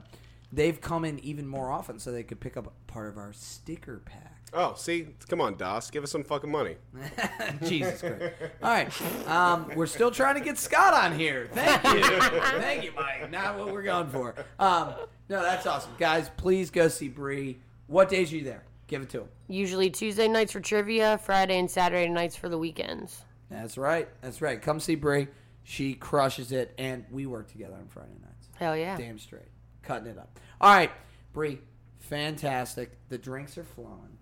they've 0.53 0.81
come 0.81 1.05
in 1.05 1.19
even 1.21 1.47
more 1.47 1.73
often 1.73 1.99
so 1.99 2.13
they 2.13 2.23
could 2.23 2.39
pick 2.39 2.57
up 2.57 2.73
part 2.87 3.09
of 3.09 3.17
our 3.17 3.33
sticker 3.33 4.01
pack. 4.05 4.32
Oh, 4.55 4.75
see, 4.77 5.07
come 5.29 5.41
on, 5.41 5.57
Das, 5.57 5.91
give 5.91 6.05
us 6.05 6.11
some 6.11 6.25
fucking 6.25 6.51
money. 6.51 6.77
Jesus 7.65 8.01
Christ. 8.01 8.35
All 8.63 8.71
right. 8.71 9.29
Um, 9.29 9.71
we're 9.75 9.87
still 9.87 10.11
trying 10.11 10.35
to 10.35 10.41
get 10.43 10.59
Scott 10.59 10.93
on 10.93 11.19
here. 11.19 11.49
Thank 11.53 11.83
you. 11.85 12.21
Thank 12.61 12.85
you, 12.85 12.93
Mike. 12.95 13.31
Not 13.31 13.59
what 13.59 13.73
we're 13.73 13.83
going 13.83 14.09
for. 14.09 14.35
Um, 14.59 14.93
no, 15.31 15.43
that's 15.43 15.67
awesome. 15.67 15.93
Guys, 15.99 16.31
please 16.37 16.71
go 16.71 16.89
see 16.89 17.09
Bri. 17.09 17.59
What 17.87 18.11
days 18.11 18.31
are 18.33 18.37
you 18.37 18.45
there? 18.45 18.63
Give 18.89 19.01
it 19.01 19.09
to 19.11 19.21
him. 19.23 19.29
usually 19.49 19.89
tuesday 19.89 20.29
nights 20.29 20.53
for 20.53 20.61
trivia 20.61 21.17
friday 21.17 21.59
and 21.59 21.71
saturday 21.71 22.09
nights 22.11 22.37
for 22.37 22.51
the 22.51 22.59
weekends 22.59 23.23
That's 23.51 23.79
right. 23.79 24.07
That's 24.21 24.43
right. 24.43 24.61
Come 24.61 24.81
see 24.81 24.97
Bri. 24.97 25.29
She 25.65 25.95
crushes 25.95 26.53
it, 26.53 26.75
and 26.77 27.07
we 27.11 27.25
work 27.25 27.51
together 27.51 27.75
on 27.75 27.87
Friday 27.89 28.19
nights. 28.21 28.49
hell 28.57 28.77
yeah 28.77 28.99
Damn 28.99 29.19
straight. 29.19 29.49
Cutting 29.83 30.09
it 30.09 30.19
up. 30.19 30.39
All 30.61 30.75
right, 30.75 30.91
Bri. 31.33 31.59
Fantastic. 32.01 32.91
The 33.09 33.17
drinks 33.17 33.57
are 33.57 33.65
flowing. 33.65 34.19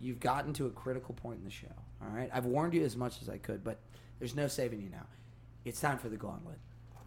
You've 0.00 0.20
gotten 0.20 0.52
to 0.54 0.66
a 0.66 0.70
critical 0.70 1.14
point 1.14 1.38
in 1.38 1.44
the 1.44 1.50
show. 1.50 1.72
All 2.02 2.14
right, 2.14 2.30
I've 2.32 2.44
warned 2.44 2.74
you 2.74 2.84
as 2.84 2.96
much 2.96 3.22
as 3.22 3.28
I 3.28 3.38
could, 3.38 3.64
but 3.64 3.78
there's 4.18 4.34
no 4.34 4.46
saving 4.46 4.82
you 4.82 4.90
now. 4.90 5.06
It's 5.64 5.80
time 5.80 5.98
for 5.98 6.08
the 6.08 6.16
gauntlet. 6.16 6.58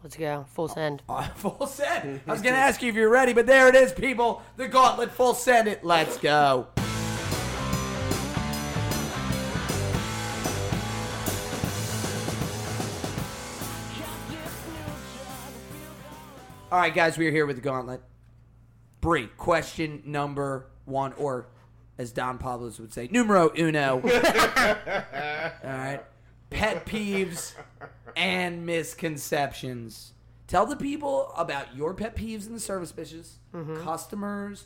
Let's 0.03 0.15
go. 0.15 0.45
Full 0.53 0.69
send. 0.69 1.03
Uh, 1.07 1.23
full 1.35 1.67
send. 1.67 2.21
I 2.27 2.31
was 2.31 2.41
gonna 2.41 2.57
ask 2.57 2.81
you 2.81 2.89
if 2.89 2.95
you're 2.95 3.09
ready, 3.09 3.33
but 3.33 3.45
there 3.45 3.67
it 3.67 3.75
is, 3.75 3.91
people. 3.91 4.41
The 4.57 4.67
gauntlet, 4.67 5.11
full 5.11 5.33
send 5.33 5.67
it. 5.67 5.83
Let's 5.83 6.17
go. 6.17 6.67
All 16.71 16.79
right, 16.79 16.93
guys, 16.93 17.17
we 17.17 17.27
are 17.27 17.31
here 17.31 17.47
with 17.47 17.55
the 17.55 17.63
gauntlet. 17.63 18.01
Bri, 19.01 19.25
question 19.37 20.03
number 20.05 20.67
one, 20.85 21.13
or 21.13 21.47
as 21.99 22.13
Don 22.13 22.37
Pablos 22.37 22.79
would 22.79 22.93
say, 22.93 23.09
numero 23.11 23.51
uno. 23.55 23.95
All 24.01 24.09
right. 25.63 25.99
Pet 26.49 26.85
peeves 26.85 27.53
and 28.15 28.65
misconceptions. 28.65 30.13
Tell 30.47 30.65
the 30.65 30.77
people 30.77 31.31
about 31.37 31.75
your 31.75 31.93
pet 31.93 32.15
peeves 32.15 32.47
in 32.47 32.53
the 32.53 32.59
service 32.59 32.91
business, 32.93 33.37
mm-hmm. 33.53 33.83
customers, 33.83 34.65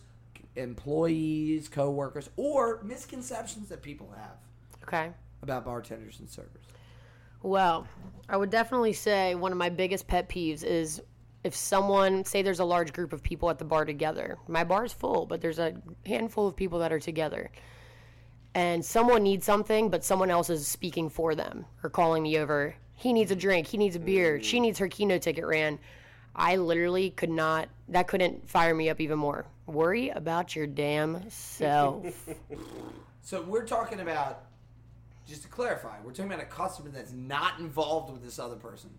employees, 0.56 1.68
coworkers, 1.68 2.30
or 2.38 2.80
misconceptions 2.84 3.68
that 3.70 3.82
people 3.82 4.14
have 4.16 4.38
Okay. 4.84 5.12
about 5.42 5.66
bartenders 5.66 6.20
and 6.20 6.30
servers. 6.30 6.62
Well, 7.42 7.88
I 8.30 8.38
would 8.38 8.52
definitely 8.52 8.94
say 8.94 9.36
one 9.36 9.52
of 9.52 9.58
my 9.58 9.70
biggest 9.70 10.08
pet 10.08 10.30
peeves 10.30 10.64
is 10.64 11.02
if 11.44 11.56
someone, 11.56 12.26
say 12.26 12.42
there's 12.42 12.60
a 12.60 12.66
large 12.66 12.94
group 12.94 13.14
of 13.14 13.22
people 13.22 13.50
at 13.50 13.60
the 13.60 13.66
bar 13.66 13.86
together. 13.86 14.38
My 14.48 14.64
bar's 14.64 14.94
full, 14.94 15.26
but 15.26 15.42
there's 15.42 15.60
a 15.60 15.76
handful 16.06 16.48
of 16.48 16.56
people 16.56 16.80
that 16.80 16.92
are 16.92 17.00
together. 17.00 17.52
And 18.56 18.86
someone 18.86 19.24
needs 19.24 19.46
something, 19.46 19.90
but 19.90 20.06
someone 20.06 20.30
else 20.30 20.50
is 20.50 20.68
speaking 20.68 21.10
for 21.10 21.36
them 21.36 21.66
or 21.84 21.90
calling 21.90 22.24
me 22.24 22.38
over. 22.38 22.76
He 22.96 23.12
needs 23.12 23.32
a 23.32 23.36
drink. 23.36 23.68
He 23.68 23.78
needs 23.78 23.96
a 23.96 24.00
beer. 24.00 24.38
Mm. 24.38 24.44
She 24.44 24.60
needs 24.60 24.80
her 24.80 24.88
keno 24.88 25.18
ticket 25.18 25.46
ran. 25.46 25.80
I 26.36 26.56
literally 26.56 27.10
could 27.10 27.30
not, 27.30 27.70
that 27.90 28.08
couldn't 28.08 28.50
fire 28.50 28.74
me 28.74 28.90
up 28.90 29.02
even 29.02 29.20
more. 29.20 29.46
Worry 29.66 30.10
about 30.10 30.56
your 30.56 30.68
damn 30.68 31.30
self. 31.30 32.06
So 33.26 33.42
we're 33.42 33.66
talking 33.66 34.02
about, 34.02 34.44
just 35.26 35.44
to 35.44 35.48
clarify, 35.48 35.96
we're 36.04 36.12
talking 36.12 36.26
about 36.26 36.44
a 36.44 36.48
customer 36.48 36.90
that's 36.90 37.14
not 37.14 37.58
involved 37.58 38.12
with 38.12 38.22
this 38.22 38.38
other 38.38 38.58
person. 38.58 38.90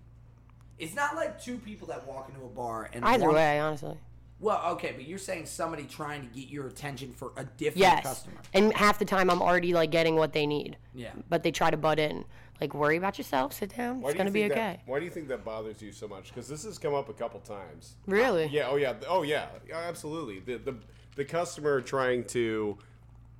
It's 0.79 0.95
not 0.95 1.15
like 1.17 1.41
two 1.43 1.59
people 1.59 1.89
that 1.89 2.07
walk 2.07 2.29
into 2.29 2.45
a 2.45 2.49
bar 2.49 2.91
and 2.93 3.05
Either 3.05 3.27
one- 3.27 3.35
way, 3.37 3.61
honestly. 3.61 3.97
Well, 4.41 4.73
okay, 4.73 4.93
but 4.93 5.07
you're 5.07 5.17
saying 5.19 5.47
somebody 5.47 5.85
trying 5.85 6.29
to 6.29 6.35
get 6.35 6.49
your 6.49 6.67
attention 6.67 7.13
for 7.13 7.33
a 7.37 7.45
different 7.45 7.79
Yes. 7.79 8.03
customer. 8.03 8.37
And 8.53 8.75
half 8.75 8.99
the 8.99 9.05
time 9.05 9.31
I'm 9.31 9.41
already 9.41 9.73
like 9.73 9.91
getting 9.91 10.17
what 10.17 10.33
they 10.33 10.47
need. 10.47 10.77
Yeah. 10.93 11.13
But 11.31 11.43
they 11.45 11.51
try 11.53 11.71
to 11.71 11.77
butt 11.77 11.99
in. 11.99 12.25
Like, 12.61 12.75
worry 12.75 12.97
about 12.97 13.17
yourself. 13.17 13.53
Sit 13.53 13.75
down. 13.77 14.01
Why 14.01 14.11
it's 14.11 14.15
do 14.15 14.19
going 14.19 14.27
to 14.27 14.33
be 14.33 14.45
okay. 14.47 14.55
That, 14.55 14.81
why 14.87 14.99
do 14.99 15.05
you 15.05 15.11
think 15.11 15.29
that 15.29 15.45
bothers 15.45 15.81
you 15.81 15.93
so 15.93 16.07
much? 16.09 16.29
Because 16.29 16.47
this 16.49 16.65
has 16.65 16.79
come 16.79 16.95
up 16.95 17.09
a 17.09 17.13
couple 17.15 17.41
times. 17.41 17.95
Really? 18.07 18.47
Yeah. 18.47 18.69
Oh 18.69 18.77
yeah. 18.77 18.95
Oh 19.09 19.23
yeah. 19.23 19.47
Yeah, 19.69 19.79
Absolutely. 19.79 20.41
The 20.41 20.59
the 20.59 20.77
the 21.17 21.25
customer 21.25 21.81
trying 21.81 22.25
to 22.25 22.77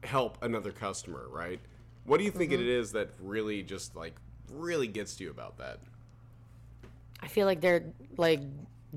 help 0.05 0.39
another 0.43 0.73
customer, 0.73 1.27
right? 1.31 1.61
What 2.05 2.19
do 2.19 2.25
you 2.25 2.31
think 2.31 2.53
Mm-hmm. 2.53 2.63
it 2.63 2.69
is 2.69 2.93
that 2.93 3.11
really 3.21 3.63
just 3.63 3.95
like 3.97 4.15
really 4.51 4.87
gets 4.87 5.17
to 5.17 5.25
you 5.25 5.31
about 5.31 5.59
that? 5.59 5.81
I 7.25 7.29
feel 7.29 7.47
like 7.47 7.61
they're 7.61 7.85
like 8.17 8.41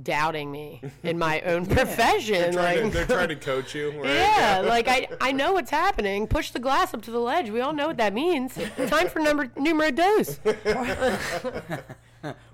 doubting 0.04 0.52
me 0.52 0.82
in 1.04 1.18
my 1.18 1.42
own 1.46 1.66
profession. 1.66 2.54
Trying 2.54 2.78
to, 2.78 2.84
like, 2.84 2.94
they're 2.94 3.06
trying 3.06 3.30
to 3.30 3.36
coach 3.52 3.74
you, 3.74 3.92
right? 3.92 4.14
yeah, 4.14 4.62
like 4.66 4.88
I, 4.88 5.08
I 5.22 5.32
know 5.32 5.54
what's 5.54 5.72
happening. 5.84 6.28
Push 6.28 6.52
the 6.52 6.60
glass 6.60 6.94
up 6.94 7.02
to 7.04 7.12
the 7.12 7.20
ledge. 7.20 7.50
We 7.50 7.62
all 7.62 7.74
know 7.74 7.88
what 7.88 7.98
that 7.98 8.14
means. 8.14 8.60
Time 8.88 9.08
for 9.08 9.20
number 9.20 9.50
numero 9.56 9.92
dos. 9.92 10.40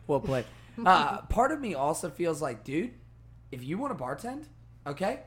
Well 0.07 0.19
played. 0.19 0.45
Uh, 0.85 1.21
part 1.23 1.51
of 1.51 1.59
me 1.59 1.73
also 1.73 2.09
feels 2.09 2.41
like, 2.41 2.63
dude, 2.63 2.93
if 3.51 3.63
you 3.63 3.77
want 3.77 3.97
to 3.97 4.03
bartend, 4.03 4.45
okay, 4.87 5.21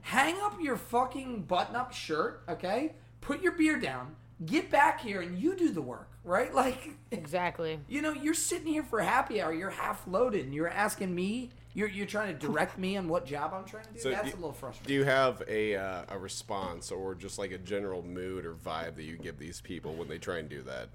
hang 0.00 0.36
up 0.40 0.60
your 0.60 0.76
fucking 0.76 1.42
button-up 1.42 1.92
shirt, 1.92 2.42
okay, 2.48 2.92
put 3.20 3.42
your 3.42 3.52
beer 3.52 3.78
down, 3.78 4.14
get 4.46 4.70
back 4.70 5.00
here, 5.00 5.20
and 5.20 5.38
you 5.38 5.56
do 5.56 5.70
the 5.70 5.82
work, 5.82 6.13
right? 6.24 6.52
Like, 6.64 6.90
Exactly. 7.10 7.78
you 7.88 8.02
know, 8.02 8.12
you're 8.12 8.34
sitting 8.34 8.66
here 8.66 8.82
for 8.82 9.00
happy 9.00 9.40
hour, 9.40 9.52
you're 9.52 9.70
half 9.70 10.06
loaded, 10.06 10.44
and 10.46 10.54
you're 10.54 10.68
asking 10.68 11.14
me, 11.14 11.50
you're 11.74 11.88
you're 11.88 12.06
trying 12.06 12.32
to 12.36 12.46
direct 12.46 12.78
me 12.78 12.96
on 12.96 13.08
what 13.08 13.26
job 13.26 13.52
I'm 13.52 13.64
trying 13.64 13.84
to 13.86 13.92
do. 13.94 13.98
So 13.98 14.10
That's 14.10 14.30
do- 14.30 14.34
a 14.34 14.36
little 14.36 14.52
frustrating. 14.52 14.86
Do 14.88 14.94
you 14.94 15.04
have 15.04 15.42
a 15.48 15.74
uh, 15.76 16.04
a 16.08 16.18
response 16.18 16.90
or 16.92 17.14
just 17.16 17.38
like 17.38 17.50
a 17.50 17.58
general 17.58 18.02
mood 18.02 18.44
or 18.46 18.54
vibe 18.54 18.94
that 18.96 19.02
you 19.04 19.16
give 19.16 19.38
these 19.38 19.60
people 19.60 19.94
when 19.94 20.06
they 20.08 20.18
try 20.18 20.38
and 20.38 20.48
do 20.48 20.62
that? 20.62 20.88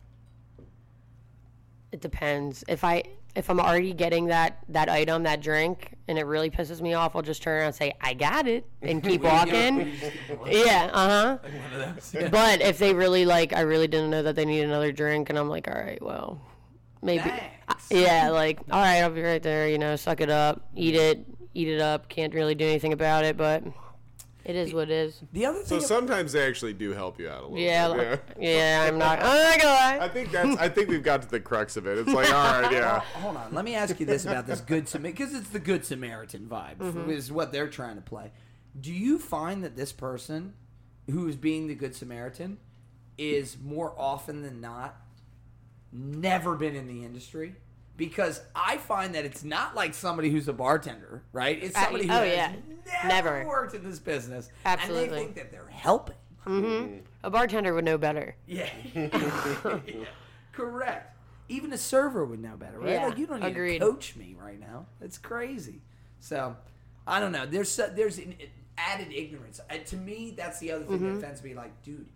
It 1.92 2.02
depends. 2.02 2.64
If 2.68 2.84
I 2.84 3.04
if 3.36 3.50
I'm 3.50 3.60
already 3.60 3.94
getting 3.94 4.28
that 4.28 4.60
that 4.70 4.90
item, 4.90 5.24
that 5.24 5.42
drink, 5.42 5.94
and 6.08 6.18
it 6.18 6.26
really 6.26 6.50
pisses 6.50 6.82
me 6.82 6.94
off, 6.94 7.16
I'll 7.16 7.22
just 7.22 7.42
turn 7.42 7.58
around 7.58 7.68
and 7.68 7.76
say, 7.76 7.94
"I 8.02 8.14
got 8.14 8.48
it," 8.48 8.66
and 8.82 9.04
keep 9.10 9.22
walking. 9.22 9.94
yeah, 10.48 10.90
uh 10.94 11.38
huh. 11.42 12.30
But 12.32 12.62
if 12.62 12.78
they 12.78 12.94
really 12.94 13.26
like, 13.26 13.54
I 13.54 13.62
really 13.62 13.88
didn't 13.88 14.10
know 14.10 14.24
that 14.24 14.36
they 14.36 14.46
need 14.46 14.62
another 14.62 14.92
drink, 14.92 15.30
and 15.30 15.38
I'm 15.38 15.50
like, 15.50 15.68
all 15.68 15.80
right, 15.80 16.02
well, 16.02 16.42
maybe. 17.02 17.24
Thanks. 17.24 17.92
Yeah, 17.92 18.30
like, 18.30 18.60
all 18.72 18.82
right, 18.82 19.02
I'll 19.02 19.12
be 19.12 19.22
right 19.22 19.44
there. 19.44 19.70
You 19.70 19.78
know, 19.78 19.96
suck 19.96 20.22
it 20.22 20.30
up, 20.30 20.70
eat 20.76 20.96
it, 20.96 21.26
eat 21.54 21.68
it 21.68 21.82
up. 21.82 22.10
Can't 22.10 22.34
really 22.34 22.56
do 22.56 22.66
anything 22.66 22.94
about 22.94 23.26
it, 23.26 23.38
but 23.38 23.64
it 24.50 24.56
is 24.56 24.74
what 24.74 24.90
it 24.90 24.92
is. 24.92 25.22
The 25.32 25.46
other 25.46 25.60
So 25.64 25.78
thing, 25.78 25.88
sometimes 25.88 26.32
they 26.32 26.46
actually 26.48 26.74
do 26.74 26.92
help 26.92 27.20
you 27.20 27.30
out 27.30 27.42
a 27.42 27.48
little 27.48 27.60
Yeah, 27.60 27.94
bit. 27.94 28.10
like, 28.10 28.22
yeah. 28.40 28.86
I'm 28.88 28.98
not. 28.98 29.20
I'm 29.22 29.38
not 29.44 29.60
gonna 29.62 29.74
lie. 29.74 29.98
I 30.02 30.10
think 30.10 30.32
that's. 30.32 30.58
I 30.58 30.68
think 30.70 30.90
we've 30.90 31.04
got 31.04 31.22
to 31.22 31.30
the 31.30 31.40
crux 31.40 31.78
of 31.78 31.86
it. 31.86 31.98
It's 32.00 32.10
like, 32.12 32.34
all 32.34 32.62
right, 32.62 32.72
yeah. 32.72 33.00
hold 33.00 33.38
on. 33.38 33.54
Let 33.54 33.64
me 33.66 33.76
ask 33.76 34.00
you 34.00 34.06
this 34.06 34.26
about 34.26 34.48
this 34.48 34.62
good 34.62 34.88
Samaritan, 34.88 35.16
because 35.26 35.36
it's 35.40 35.50
the 35.50 35.60
good 35.60 35.86
Samaritan 35.86 36.48
vibe 36.50 36.78
Mm-hmm. 36.78 37.10
is 37.12 37.32
what 37.32 37.52
they're 37.52 37.70
trying 37.70 37.96
to 37.96 38.02
play. 38.02 38.32
Do 38.80 38.92
you 38.94 39.20
find 39.20 39.64
that 39.64 39.76
this 39.76 39.92
person, 39.92 40.54
who 41.10 41.28
is 41.28 41.36
being 41.36 41.68
the 41.68 41.76
good 41.76 41.96
Samaritan, 41.96 42.58
is 43.18 43.58
more 43.64 43.94
often 43.98 44.42
than 44.42 44.62
not 44.62 44.96
never 45.92 46.56
been 46.56 46.76
in 46.76 46.88
the 46.88 47.04
industry? 47.04 47.56
Because 48.00 48.42
I 48.56 48.78
find 48.78 49.14
that 49.14 49.26
it's 49.26 49.44
not 49.44 49.76
like 49.76 49.94
somebody 49.94 50.32
who's 50.32 50.48
a 50.48 50.54
bartender, 50.54 51.22
right? 51.34 51.62
It's 51.62 51.76
Uh, 51.78 51.84
somebody 51.84 52.08
who 52.08 52.14
oh, 52.14 52.24
has 52.24 52.28
yeah. 52.34 52.54
never, 53.08 53.08
Never. 53.40 53.48
worked 53.48 53.76
in 53.76 53.84
this 53.84 54.00
business, 54.00 54.50
and 54.66 54.80
Absolutely. 54.80 55.10
they 55.10 55.16
think 55.24 55.36
that 55.36 55.52
they're 55.52 55.68
helping. 55.70 56.16
A 57.24 57.30
bartender 57.30 57.74
would 57.76 57.86
know 57.86 57.98
better. 58.00 58.36
Yeah. 58.48 58.70
Correct. 60.52 61.16
Even 61.48 61.74
a 61.74 61.78
server 61.78 62.26
would 62.26 62.40
know 62.42 62.56
better, 62.58 62.80
right? 62.80 62.92
Yeah, 62.92 63.08
like 63.08 63.18
you 63.18 63.28
don't 63.28 63.42
need 63.42 63.48
agreed. 63.48 63.80
to 63.80 63.86
coach 63.86 64.16
me 64.16 64.36
right 64.40 64.60
now. 64.60 64.86
It's 65.02 65.18
crazy. 65.18 65.82
So, 66.20 66.56
I 67.08 67.20
don't 67.20 67.32
know. 67.32 67.46
There's 67.46 67.76
there's 67.76 68.18
an 68.20 68.36
added 68.78 69.12
ignorance. 69.12 69.60
Uh, 69.70 69.78
to 69.88 69.98
me, 69.98 70.34
that's 70.38 70.60
the 70.60 70.72
other 70.72 70.86
thing 70.86 70.98
Mm-hmm. 71.00 71.14
that 71.16 71.18
offends 71.26 71.44
me. 71.44 71.54
Like, 71.56 71.82
dude, 71.84 72.08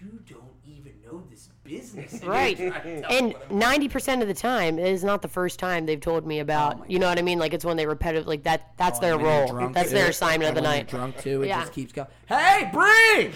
you 0.00 0.20
don't 0.28 0.42
even 0.64 0.92
know 1.04 1.22
this 1.30 1.48
business. 1.64 2.22
Right. 2.24 2.58
you're 2.58 2.70
trying 2.70 2.82
to 2.82 3.00
tell 3.02 3.10
And 3.12 3.26
me 3.28 3.32
what 3.34 3.42
I'm- 3.50 3.58
ninety 3.58 3.88
percent 3.88 4.22
of 4.22 4.28
the 4.28 4.34
time, 4.34 4.78
it 4.78 4.86
is 4.90 5.02
not 5.04 5.22
the 5.22 5.28
first 5.28 5.58
time 5.58 5.86
they've 5.86 6.00
told 6.00 6.26
me 6.26 6.38
about. 6.40 6.78
Oh 6.80 6.84
you 6.88 6.98
know 6.98 7.08
what 7.08 7.18
I 7.18 7.22
mean? 7.22 7.38
Like 7.38 7.52
it's 7.54 7.64
when 7.64 7.76
they 7.76 7.86
repetitive, 7.86 8.26
like 8.26 8.42
that. 8.44 8.72
That's 8.76 8.98
Oh, 8.98 9.02
their 9.02 9.14
and 9.14 9.22
when 9.22 9.46
you're 9.48 9.56
role. 9.56 9.68
That's 9.70 9.88
too. 9.90 9.94
their 9.96 10.08
assignment 10.10 10.48
of 10.50 10.54
the 10.54 10.60
night. 10.62 10.88
Drunk 10.88 11.18
too. 11.18 11.42
It 11.42 11.48
Yeah. 11.48 11.60
just 11.60 11.72
keeps 11.72 11.92
going. 11.92 12.08
Hey, 12.26 12.68
Bri, 12.72 13.32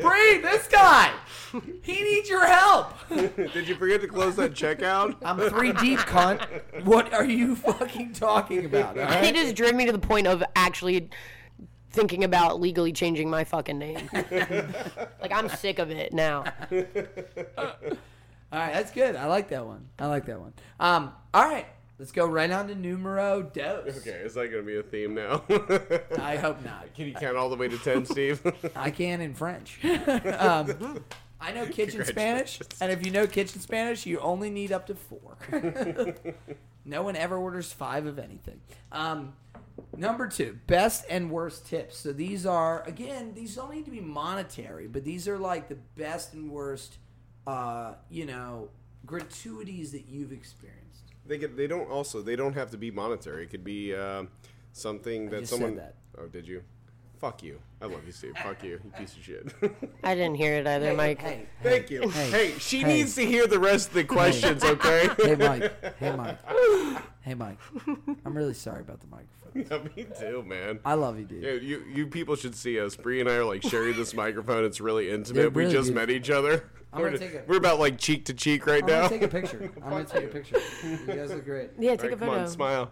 Bri, 0.00 0.38
this 0.38 0.68
guy, 0.68 1.12
he 1.82 2.02
needs 2.02 2.28
your 2.28 2.46
help. 2.46 2.92
Did 3.08 3.66
you 3.68 3.74
forget 3.74 4.00
to 4.02 4.06
close 4.08 4.36
that 4.36 4.52
checkout? 4.54 5.16
I'm 5.24 5.38
three 5.50 5.72
deep, 5.72 5.98
cunt. 6.00 6.46
What 6.84 7.12
are 7.12 7.24
you 7.24 7.56
fucking 7.56 8.12
talking 8.12 8.64
about? 8.66 8.96
all 8.96 9.02
It 9.04 9.06
right? 9.08 9.34
just 9.34 9.54
driven 9.56 9.76
me 9.76 9.86
to 9.86 9.92
the 9.92 9.98
point 9.98 10.26
of 10.28 10.42
actually 10.56 11.08
thinking 11.94 12.24
about 12.24 12.60
legally 12.60 12.92
changing 12.92 13.30
my 13.30 13.44
fucking 13.44 13.78
name. 13.78 14.10
like 14.12 15.32
I'm 15.32 15.48
sick 15.48 15.78
of 15.78 15.90
it 15.90 16.12
now. 16.12 16.44
All 18.54 18.60
right, 18.60 18.72
that's 18.72 18.92
good. 18.92 19.16
I 19.16 19.26
like 19.26 19.48
that 19.48 19.66
one. 19.66 19.88
I 19.98 20.06
like 20.06 20.26
that 20.26 20.38
one. 20.38 20.52
Um, 20.78 21.12
all 21.32 21.48
right, 21.48 21.66
let's 21.98 22.12
go 22.12 22.24
right 22.24 22.48
on 22.52 22.68
to 22.68 22.76
numero 22.76 23.42
dos. 23.42 23.96
Okay, 23.98 24.10
is 24.10 24.34
that 24.34 24.48
going 24.52 24.62
to 24.62 24.66
be 24.66 24.76
a 24.76 24.82
theme 24.82 25.12
now? 25.12 25.42
I 26.20 26.36
hope 26.36 26.64
not. 26.64 26.94
Can 26.94 27.08
you 27.08 27.14
count 27.14 27.36
all 27.36 27.50
the 27.50 27.56
way 27.56 27.66
to 27.66 27.76
ten, 27.78 28.04
Steve? 28.04 28.40
I 28.76 28.92
can 28.92 29.20
in 29.20 29.34
French. 29.34 29.84
um, 29.84 31.02
I 31.40 31.50
know 31.50 31.66
kitchen 31.66 32.04
Spanish, 32.04 32.60
and 32.80 32.92
if 32.92 33.04
you 33.04 33.10
know 33.10 33.26
kitchen 33.26 33.60
Spanish, 33.60 34.06
you 34.06 34.20
only 34.20 34.50
need 34.50 34.70
up 34.70 34.86
to 34.86 34.94
four. 34.94 35.36
no 36.84 37.02
one 37.02 37.16
ever 37.16 37.36
orders 37.36 37.72
five 37.72 38.06
of 38.06 38.20
anything. 38.20 38.60
Um, 38.92 39.32
number 39.96 40.26
two, 40.28 40.58
best 40.66 41.04
and 41.08 41.30
worst 41.30 41.66
tips. 41.66 41.98
So 41.98 42.12
these 42.12 42.46
are 42.46 42.82
again, 42.86 43.32
these 43.34 43.54
don't 43.56 43.72
need 43.74 43.84
to 43.84 43.90
be 43.90 44.00
monetary, 44.00 44.86
but 44.86 45.04
these 45.04 45.28
are 45.28 45.38
like 45.38 45.68
the 45.68 45.78
best 45.96 46.34
and 46.34 46.50
worst, 46.50 46.98
uh, 47.46 47.94
you 48.10 48.26
know, 48.26 48.68
gratuities 49.06 49.92
that 49.92 50.06
you've 50.08 50.32
experienced. 50.32 51.12
they 51.26 51.38
get. 51.38 51.56
They 51.56 51.66
don't. 51.66 51.90
Also, 51.90 52.22
they 52.22 52.36
don't 52.36 52.54
have 52.54 52.70
to 52.70 52.76
be 52.78 52.90
monetary. 52.90 53.44
It 53.44 53.50
could 53.50 53.64
be 53.64 53.94
uh, 53.94 54.24
something 54.72 55.30
that 55.30 55.40
just 55.40 55.52
said 55.52 55.58
someone. 55.58 55.76
that. 55.76 55.94
Oh, 56.18 56.26
did 56.26 56.46
you? 56.46 56.62
Fuck 57.20 57.42
you. 57.42 57.58
I 57.80 57.86
love 57.86 58.04
you, 58.04 58.12
Steve. 58.12 58.34
Fuck 58.42 58.62
you, 58.64 58.80
you 58.84 58.90
piece 58.98 59.16
of 59.16 59.22
shit. 59.22 59.52
I 60.02 60.14
didn't 60.14 60.34
hear 60.36 60.54
it 60.56 60.66
either, 60.66 60.94
Mike. 60.94 61.20
Hey, 61.20 61.46
Thank 61.62 61.90
you. 61.90 62.08
Hey. 62.08 62.30
Hey, 62.30 62.54
she 62.58 62.80
Hey. 62.80 62.88
needs 62.88 63.14
to 63.14 63.24
hear 63.24 63.46
the 63.46 63.58
rest 63.58 63.88
of 63.88 63.94
the 63.94 64.04
questions, 64.04 64.62
okay? 64.64 65.08
hey, 65.22 65.34
Mike. 65.36 65.96
Hey, 65.98 66.14
Mike. 66.16 66.38
Hey, 67.24 67.32
Mike. 67.32 67.56
I'm 68.26 68.36
really 68.36 68.52
sorry 68.52 68.82
about 68.82 69.00
the 69.00 69.06
microphone. 69.06 69.88
yeah, 69.88 69.96
me 69.96 70.06
too, 70.20 70.42
man. 70.42 70.78
I 70.84 70.92
love 70.92 71.18
you, 71.18 71.24
dude. 71.24 71.42
Yeah, 71.42 71.52
you 71.52 71.82
you 71.90 72.06
people 72.06 72.36
should 72.36 72.54
see 72.54 72.78
us. 72.78 72.96
Bri 72.96 73.18
and 73.20 73.30
I 73.30 73.36
are 73.36 73.44
like 73.46 73.62
sharing 73.62 73.96
this 73.96 74.12
microphone. 74.12 74.62
It's 74.66 74.78
really 74.78 75.10
intimate. 75.10 75.40
They're 75.40 75.48
we 75.48 75.62
really 75.62 75.72
just 75.72 75.86
beautiful. 75.94 76.06
met 76.06 76.10
each 76.14 76.28
other. 76.28 76.68
I'm 76.92 77.00
we're, 77.00 77.06
gonna 77.06 77.18
take 77.18 77.32
a- 77.34 77.44
we're 77.46 77.56
about 77.56 77.78
like 77.80 77.96
cheek 77.96 78.26
to 78.26 78.34
cheek 78.34 78.66
right 78.66 78.82
I'm 78.82 78.88
now. 78.90 78.96
gonna 79.08 79.08
take 79.08 79.22
a 79.22 79.28
picture. 79.28 79.72
I'm 79.82 79.88
gonna 79.90 80.04
take 80.04 80.24
a 80.24 80.28
picture. 80.28 80.60
You 80.82 80.98
guys 81.06 81.30
look 81.30 81.46
great. 81.46 81.70
Yeah, 81.78 81.92
All 81.92 81.96
take 81.96 82.02
right, 82.10 82.12
a 82.12 82.16
come 82.18 82.28
photo. 82.28 82.40
on, 82.42 82.48
smile. 82.48 82.90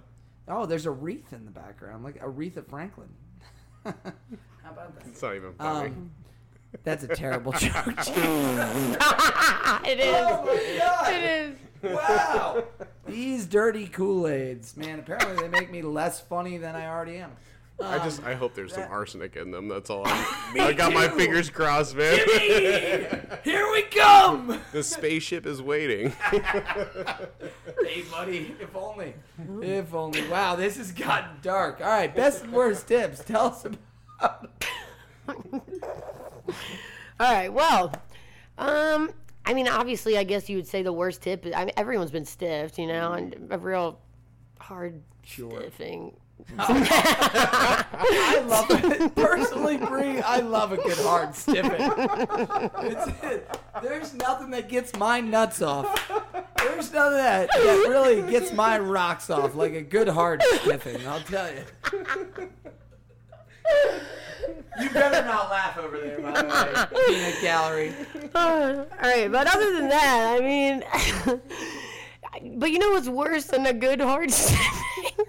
Oh, 0.48 0.64
there's 0.64 0.86
a 0.86 0.90
wreath 0.90 1.34
in 1.34 1.44
the 1.44 1.50
background, 1.50 2.02
like 2.02 2.18
Aretha 2.22 2.66
Franklin. 2.66 3.10
How 3.84 3.92
about 4.70 4.98
that? 4.98 5.06
It's 5.08 5.22
not 5.22 5.34
even 5.36 5.52
funny. 5.54 5.88
Um, 5.88 6.10
that's 6.84 7.04
a 7.04 7.08
terrible 7.08 7.52
joke. 7.58 7.86
it 7.86 7.98
is. 9.98 10.14
oh 10.14 10.44
my 10.46 10.78
god! 10.78 11.12
It 11.12 11.24
is. 11.24 11.56
Wow! 11.82 12.64
These 13.06 13.46
dirty 13.46 13.86
Kool 13.88 14.28
Aids, 14.28 14.76
man. 14.76 15.00
Apparently, 15.00 15.36
they 15.36 15.48
make 15.48 15.70
me 15.70 15.82
less 15.82 16.20
funny 16.20 16.56
than 16.58 16.74
I 16.76 16.86
already 16.86 17.16
am. 17.16 17.32
I 17.80 17.98
just 17.98 18.22
I 18.22 18.34
hope 18.34 18.54
there's 18.54 18.74
some 18.74 18.90
arsenic 18.90 19.36
in 19.36 19.50
them. 19.50 19.68
That's 19.68 19.90
all. 19.90 20.02
I'm, 20.06 20.60
I 20.60 20.72
got 20.72 20.92
my 20.92 21.08
fingers 21.08 21.50
crossed, 21.50 21.96
man. 21.96 22.16
Here 23.44 23.70
we 23.72 23.82
come! 23.82 24.60
the 24.72 24.82
spaceship 24.82 25.46
is 25.46 25.60
waiting. 25.62 26.12
Hey, 27.84 28.02
buddy. 28.10 28.54
If 28.60 28.74
only. 28.74 29.14
If 29.60 29.92
only. 29.92 30.26
Wow, 30.28 30.54
this 30.56 30.76
has 30.78 30.92
gotten 30.92 31.30
dark. 31.42 31.80
All 31.80 31.88
right, 31.88 32.14
best 32.14 32.44
and 32.44 32.52
worst 32.52 32.86
tips. 32.88 33.22
Tell 33.24 33.46
us 33.46 33.66
about. 33.66 34.64
All 35.28 35.62
right. 37.20 37.52
Well, 37.52 37.92
um, 38.56 39.10
I 39.44 39.52
mean, 39.52 39.68
obviously, 39.68 40.16
I 40.16 40.24
guess 40.24 40.48
you 40.48 40.56
would 40.56 40.66
say 40.66 40.82
the 40.82 40.92
worst 40.92 41.22
tip. 41.22 41.46
I 41.54 41.64
mean, 41.66 41.74
everyone's 41.76 42.10
been 42.10 42.24
stiffed, 42.24 42.78
you 42.78 42.86
know, 42.86 43.12
and 43.12 43.48
a 43.50 43.58
real 43.58 43.98
hard 44.58 45.02
Sure. 45.24 45.50
stiffing. 45.50 46.14
I 46.58 48.42
love 48.46 48.66
it. 48.70 49.14
Personally, 49.14 49.76
Bri, 49.76 50.20
I 50.20 50.40
love 50.40 50.72
a 50.72 50.76
good 50.76 50.98
hard 50.98 51.30
stiffing. 51.30 51.76
It's, 52.80 53.48
there's 53.82 54.14
nothing 54.14 54.50
that 54.50 54.68
gets 54.68 54.96
my 54.96 55.20
nuts 55.20 55.62
off. 55.62 56.10
There's 56.58 56.92
nothing 56.92 57.18
that 57.18 57.48
that 57.52 57.86
really 57.88 58.22
gets 58.30 58.52
my 58.52 58.78
rocks 58.78 59.30
off 59.30 59.54
like 59.54 59.72
a 59.74 59.82
good 59.82 60.08
hard 60.08 60.42
stiffing. 60.42 61.06
I'll 61.06 61.20
tell 61.20 61.50
you. 61.52 61.64
You 64.80 64.88
better 64.90 65.24
not 65.26 65.50
laugh 65.50 65.78
over 65.78 65.98
there, 65.98 66.18
by 66.20 66.32
the 66.32 66.46
way, 66.48 67.06
peanut 67.06 67.40
gallery. 67.42 67.92
all 68.34 68.86
right, 69.02 69.30
but 69.30 69.46
other 69.46 69.72
than 69.74 69.88
that, 69.88 70.36
I 70.38 70.44
mean, 70.44 70.82
but 72.58 72.70
you 72.70 72.78
know 72.78 72.90
what's 72.90 73.08
worse 73.08 73.44
than 73.44 73.66
a 73.66 73.72
good 73.72 74.00
hard 74.00 74.30
stiffing? 74.32 75.26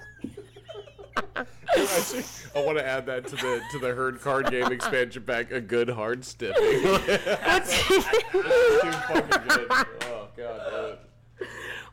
I 1.15 2.61
want 2.61 2.77
to 2.77 2.85
add 2.85 3.05
that 3.07 3.27
to 3.27 3.35
the 3.35 3.61
to 3.71 3.79
the 3.79 3.93
herd 3.93 4.21
card 4.21 4.49
game 4.51 4.71
expansion 4.71 5.23
pack. 5.23 5.51
A 5.51 5.59
good 5.61 5.89
hard 5.89 6.21
stiffing. 6.21 6.53
Too 6.63 8.01
fucking 8.01 9.47
good. 9.47 9.67
Oh 10.03 10.27
god. 10.37 10.97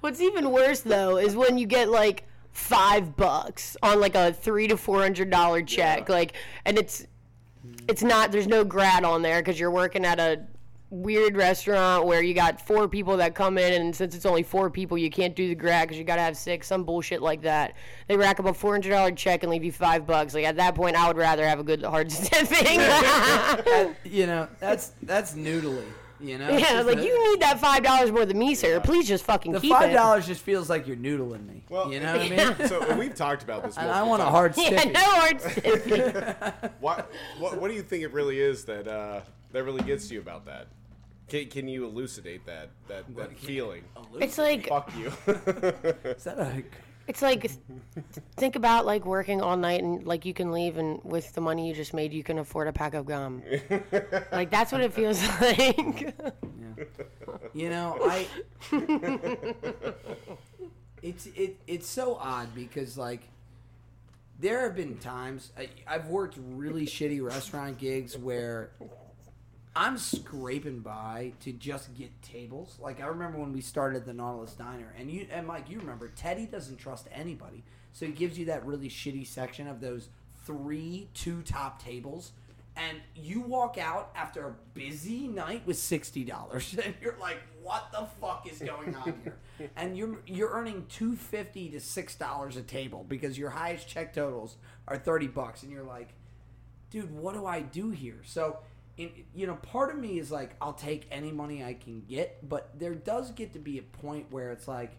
What's 0.01 0.21
even 0.21 0.51
worse 0.51 0.81
though 0.81 1.17
is 1.19 1.37
when 1.37 1.59
you 1.59 1.67
get 1.67 1.89
like 1.89 2.25
five 2.53 3.17
bucks 3.17 3.77
on 3.83 4.01
like 4.01 4.15
a 4.15 4.33
three 4.33 4.67
to 4.69 4.77
four 4.77 5.01
hundred 5.01 5.31
dollar 5.31 5.63
check, 5.63 6.09
Yeah. 6.09 6.15
like, 6.15 6.33
and 6.65 6.79
it's 6.79 7.07
it's 7.89 8.03
not 8.03 8.33
there's 8.33 8.47
no 8.47 8.65
grad 8.65 9.05
on 9.05 9.23
there 9.23 9.41
because 9.41 9.59
you're 9.61 9.71
working 9.71 10.05
at 10.05 10.19
a 10.19 10.41
weird 10.91 11.37
restaurant 11.37 12.05
where 12.05 12.21
you 12.23 12.35
got 12.35 12.61
four 12.61 12.89
people 12.89 13.17
that 13.19 13.35
come 13.35 13.57
in, 13.59 13.81
and 13.81 13.95
since 13.95 14.15
it's 14.15 14.27
only 14.27 14.43
four 14.43 14.69
people, 14.71 14.99
you 14.99 15.09
can't 15.11 15.37
do 15.37 15.49
the 15.49 15.55
grad 15.55 15.87
because 15.87 15.99
you 15.99 16.05
got 16.05 16.17
to 16.17 16.23
have 16.23 16.37
six, 16.37 16.67
some 16.67 16.83
bullshit 16.85 17.23
like 17.23 17.43
that. 17.43 17.75
They 18.09 18.17
rack 18.17 18.41
up 18.41 18.47
a 18.47 18.55
four 18.55 18.73
hundred 18.73 18.91
dollar 18.91 19.13
check 19.13 19.43
and 19.45 19.51
leave 19.53 19.63
you 19.65 19.73
five 19.73 20.07
bucks. 20.07 20.35
Like 20.35 20.45
at 20.45 20.57
that 20.57 20.75
point, 20.75 20.97
I 20.97 21.07
would 21.09 21.17
rather 21.17 21.47
have 21.47 21.61
a 21.61 21.65
good 21.65 21.83
hard 21.85 22.09
stiffing. 22.13 22.81
You 24.05 24.27
know, 24.27 24.49
that's 24.61 24.93
that's 25.03 25.35
noodly. 25.35 25.85
You 26.23 26.37
know, 26.37 26.51
yeah, 26.51 26.83
like 26.83 26.99
a- 26.99 27.03
you 27.03 27.31
need 27.31 27.41
that 27.41 27.59
five 27.61 27.83
dollars 27.83 28.13
more 28.13 28.27
than 28.27 28.39
me, 28.39 28.55
sir. 28.55 28.79
Please 28.81 29.09
just 29.09 29.25
fucking 29.25 29.53
The 29.53 29.61
keep 29.61 29.73
five 29.73 29.91
it. 29.91 29.95
dollars 29.95 30.27
just 30.27 30.43
feels 30.43 30.69
like 30.69 30.87
you're 30.87 30.97
noodling 30.99 31.47
me. 31.47 31.65
Well, 31.71 31.91
you 31.91 31.99
know 31.99 32.13
what 32.15 32.21
I 32.21 32.57
mean? 32.59 32.69
So 32.69 32.83
and 32.83 32.99
we've 32.99 33.15
talked 33.15 33.43
about 33.43 33.63
this. 33.65 33.79
And 33.79 33.91
I 33.91 34.03
multiple 34.05 34.11
want 34.11 34.23
a 34.23 34.25
times. 34.27 34.57
hard 34.57 34.85
Yeah, 34.85 34.91
no 34.91 35.01
hard 35.01 35.41
stiffing. 35.41 36.71
What, 36.81 37.11
what 37.39 37.59
what 37.59 37.69
do 37.69 37.75
you 37.75 37.81
think 37.83 38.03
it 38.05 38.13
really 38.13 38.39
is 38.39 38.67
that 38.67 38.87
uh, 38.87 39.21
that 39.53 39.65
really 39.65 39.83
gets 39.83 40.11
you 40.11 40.21
about 40.21 40.45
that? 40.45 40.67
Can, 41.31 41.49
can 41.49 41.69
you 41.69 41.85
elucidate 41.85 42.45
that 42.47 42.71
that, 42.89 43.05
that 43.17 43.39
feeling? 43.39 43.85
It's 44.21 44.37
like 44.37 44.69
Fuck 44.69 44.93
you. 44.97 45.07
Is 45.27 46.25
that 46.25 46.39
a 46.39 46.63
it's 47.07 47.23
like 47.23 47.51
think 48.37 48.57
about 48.57 48.85
like 48.85 49.05
working 49.05 49.41
all 49.41 49.57
night 49.57 49.83
and 49.83 50.07
like 50.07 50.25
you 50.25 50.35
can 50.35 50.53
leave 50.53 50.77
and 50.77 51.01
with 51.05 51.33
the 51.35 51.41
money 51.41 51.69
you 51.69 51.75
just 51.75 51.95
made 51.95 52.13
you 52.13 52.23
can 52.23 52.39
afford 52.39 52.69
a 52.69 52.73
pack 52.73 52.95
of 52.95 53.07
gum. 53.07 53.43
like 54.33 54.51
that's 54.51 54.73
what 54.73 54.81
it 54.81 54.93
feels 54.93 55.23
like. 55.41 56.15
You 57.53 57.71
know, 57.71 57.99
I. 58.03 58.27
it's 61.03 61.27
it 61.27 61.57
it's 61.67 61.89
so 61.89 62.17
odd 62.17 62.55
because 62.55 62.99
like 62.99 63.23
there 64.41 64.63
have 64.63 64.75
been 64.75 64.97
times 64.99 65.53
I, 65.59 65.69
I've 65.87 66.07
worked 66.07 66.39
really 66.55 66.87
shitty 66.87 67.23
restaurant 67.23 67.79
gigs 67.79 68.17
where 68.17 68.71
I'm 69.75 69.99
scraping 69.99 70.81
by 70.81 71.33
to 71.41 71.53
just 71.53 71.95
get 71.97 72.11
tables. 72.23 72.77
Like 72.81 73.01
I 73.01 73.07
remember 73.07 73.39
when 73.39 73.53
we 73.53 73.61
started 73.61 74.05
the 74.05 74.13
Nautilus 74.13 74.55
Diner, 74.55 74.93
and 74.99 75.11
you 75.11 75.27
and 75.31 75.47
Mike, 75.47 75.71
you 75.71 75.79
remember 75.79 76.09
Teddy 76.09 76.47
doesn't 76.47 76.79
trust 76.79 77.07
anybody, 77.13 77.63
so 77.93 78.07
he 78.07 78.13
gives 78.13 78.39
you 78.39 78.47
that 78.47 78.67
really 78.67 78.89
shitty 78.89 79.27
section 79.27 79.69
of 79.69 79.81
those 79.81 80.09
three 80.45 81.09
two 81.15 81.43
top 81.43 81.81
tables, 81.81 82.33
and 82.77 82.99
you 83.15 83.43
walk 83.43 83.79
out 83.79 84.11
after 84.17 84.49
a 84.49 84.55
busy 84.75 85.29
night 85.29 85.65
with 85.67 85.79
sixty 85.79 86.25
dollars, 86.25 86.77
and 86.85 86.95
you're 87.01 87.19
like, 87.21 87.39
"What 87.63 87.93
the 87.93 88.09
fuck 88.21 88.49
is 88.51 88.59
going 88.59 88.97
on 88.97 89.15
here?" 89.23 89.71
and 89.77 89.97
you're 89.97 90.19
you're 90.27 90.51
earning 90.51 90.87
two 90.89 91.15
fifty 91.15 91.69
to 91.71 91.79
six 91.79 92.17
dollars 92.17 92.57
a 92.57 92.63
table 92.63 93.05
because 93.09 93.39
your 93.39 93.51
highest 93.51 93.87
check 93.87 94.13
totals 94.13 94.57
are 94.89 94.99
thirty 94.99 95.29
bucks, 95.29 95.63
and 95.63 95.71
you're 95.71 95.85
like, 95.85 96.09
dude, 96.91 97.15
what 97.15 97.35
do 97.35 97.47
I 97.47 97.61
do 97.61 97.91
here? 97.91 98.21
So, 98.25 98.59
you 99.35 99.47
know, 99.47 99.55
part 99.57 99.91
of 99.91 99.99
me 99.99 100.19
is 100.19 100.31
like, 100.31 100.51
I'll 100.61 100.73
take 100.73 101.07
any 101.11 101.33
money 101.33 101.65
I 101.65 101.75
can 101.75 102.03
get, 102.09 102.49
but 102.49 102.79
there 102.79 102.95
does 102.95 103.31
get 103.31 103.53
to 103.55 103.59
be 103.59 103.79
a 103.79 103.83
point 103.83 104.27
where 104.31 104.53
it's 104.53 104.69
like, 104.69 104.93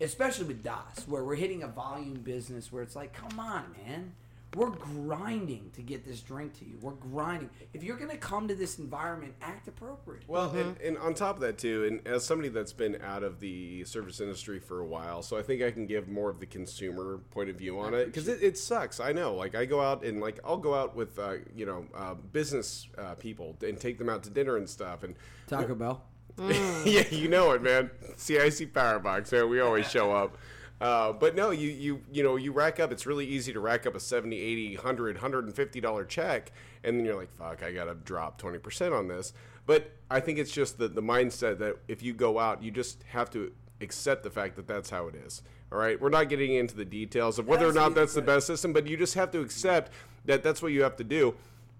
especially 0.00 0.46
with 0.46 0.62
Das, 0.62 1.06
where 1.06 1.24
we're 1.24 1.36
hitting 1.36 1.62
a 1.62 1.68
volume 1.68 2.20
business 2.20 2.72
where 2.72 2.82
it's 2.82 2.96
like, 2.96 3.12
come 3.12 3.38
on, 3.38 3.74
man. 3.84 4.12
We're 4.56 4.70
grinding 4.70 5.70
to 5.74 5.82
get 5.82 6.06
this 6.06 6.22
drink 6.22 6.58
to 6.60 6.64
you. 6.64 6.78
We're 6.80 6.92
grinding. 6.92 7.50
If 7.74 7.84
you're 7.84 7.98
going 7.98 8.10
to 8.10 8.16
come 8.16 8.48
to 8.48 8.54
this 8.54 8.78
environment, 8.78 9.34
act 9.42 9.68
appropriate. 9.68 10.22
Well, 10.26 10.50
and, 10.50 10.80
and 10.80 10.96
on 10.96 11.12
top 11.12 11.34
of 11.34 11.42
that 11.42 11.58
too, 11.58 11.84
and 11.84 12.08
as 12.08 12.24
somebody 12.24 12.48
that's 12.48 12.72
been 12.72 12.98
out 13.02 13.22
of 13.22 13.38
the 13.38 13.84
service 13.84 14.18
industry 14.18 14.58
for 14.58 14.80
a 14.80 14.86
while, 14.86 15.20
so 15.20 15.36
I 15.36 15.42
think 15.42 15.62
I 15.62 15.70
can 15.70 15.84
give 15.84 16.08
more 16.08 16.30
of 16.30 16.40
the 16.40 16.46
consumer 16.46 17.18
point 17.30 17.50
of 17.50 17.56
view 17.56 17.78
on 17.78 17.92
it 17.92 18.06
because 18.06 18.28
it, 18.28 18.42
it 18.42 18.56
sucks. 18.56 18.98
I 18.98 19.12
know, 19.12 19.34
like 19.34 19.54
I 19.54 19.66
go 19.66 19.82
out 19.82 20.02
and 20.02 20.22
like 20.22 20.40
I'll 20.42 20.56
go 20.56 20.74
out 20.74 20.96
with 20.96 21.18
uh, 21.18 21.34
you 21.54 21.66
know 21.66 21.84
uh, 21.94 22.14
business 22.14 22.88
uh, 22.96 23.14
people 23.14 23.58
and 23.62 23.78
take 23.78 23.98
them 23.98 24.08
out 24.08 24.22
to 24.22 24.30
dinner 24.30 24.56
and 24.56 24.66
stuff, 24.66 25.02
and 25.04 25.16
Taco 25.48 25.74
Bell. 25.74 26.02
yeah, 26.84 27.06
you 27.10 27.28
know 27.28 27.52
it, 27.52 27.62
man. 27.62 27.90
CIC 28.16 28.72
Power 28.72 29.00
Box, 29.00 29.32
man. 29.32 29.50
We 29.50 29.60
always 29.60 29.90
show 29.90 30.12
up. 30.12 30.38
Uh, 30.80 31.12
but 31.12 31.34
no, 31.34 31.50
you 31.50 31.70
you 31.70 32.02
you 32.12 32.22
know 32.22 32.36
you 32.36 32.52
rack 32.52 32.78
up. 32.78 32.92
It's 32.92 33.06
really 33.06 33.26
easy 33.26 33.52
to 33.52 33.60
rack 33.60 33.86
up 33.86 33.94
a 33.94 34.00
70 34.00 34.38
80 34.38 34.76
100 34.76 35.16
150 35.16 35.80
dollar 35.80 36.04
check, 36.04 36.52
and 36.84 36.98
then 36.98 37.06
you're 37.06 37.16
like, 37.16 37.30
"Fuck, 37.38 37.62
I 37.62 37.72
gotta 37.72 37.94
drop 37.94 38.38
20 38.38 38.58
percent 38.58 38.92
on 38.92 39.08
this." 39.08 39.32
But 39.64 39.92
I 40.10 40.20
think 40.20 40.38
it's 40.38 40.52
just 40.52 40.78
the 40.78 40.88
the 40.88 41.02
mindset 41.02 41.58
that 41.58 41.76
if 41.88 42.02
you 42.02 42.12
go 42.12 42.38
out, 42.38 42.62
you 42.62 42.70
just 42.70 43.02
have 43.08 43.30
to 43.30 43.52
accept 43.80 44.22
the 44.22 44.30
fact 44.30 44.56
that 44.56 44.66
that's 44.66 44.90
how 44.90 45.08
it 45.08 45.14
is. 45.14 45.42
All 45.72 45.78
right, 45.78 46.00
we're 46.00 46.10
not 46.10 46.28
getting 46.28 46.54
into 46.54 46.76
the 46.76 46.84
details 46.84 47.38
of 47.38 47.48
whether 47.48 47.66
or 47.66 47.72
not 47.72 47.94
that's 47.94 48.14
the 48.14 48.22
best 48.22 48.46
system, 48.46 48.72
but 48.72 48.86
you 48.86 48.96
just 48.96 49.14
have 49.14 49.30
to 49.32 49.40
accept 49.40 49.90
that 50.26 50.42
that's 50.42 50.62
what 50.62 50.72
you 50.72 50.82
have 50.82 50.96
to 50.96 51.04
do. 51.04 51.34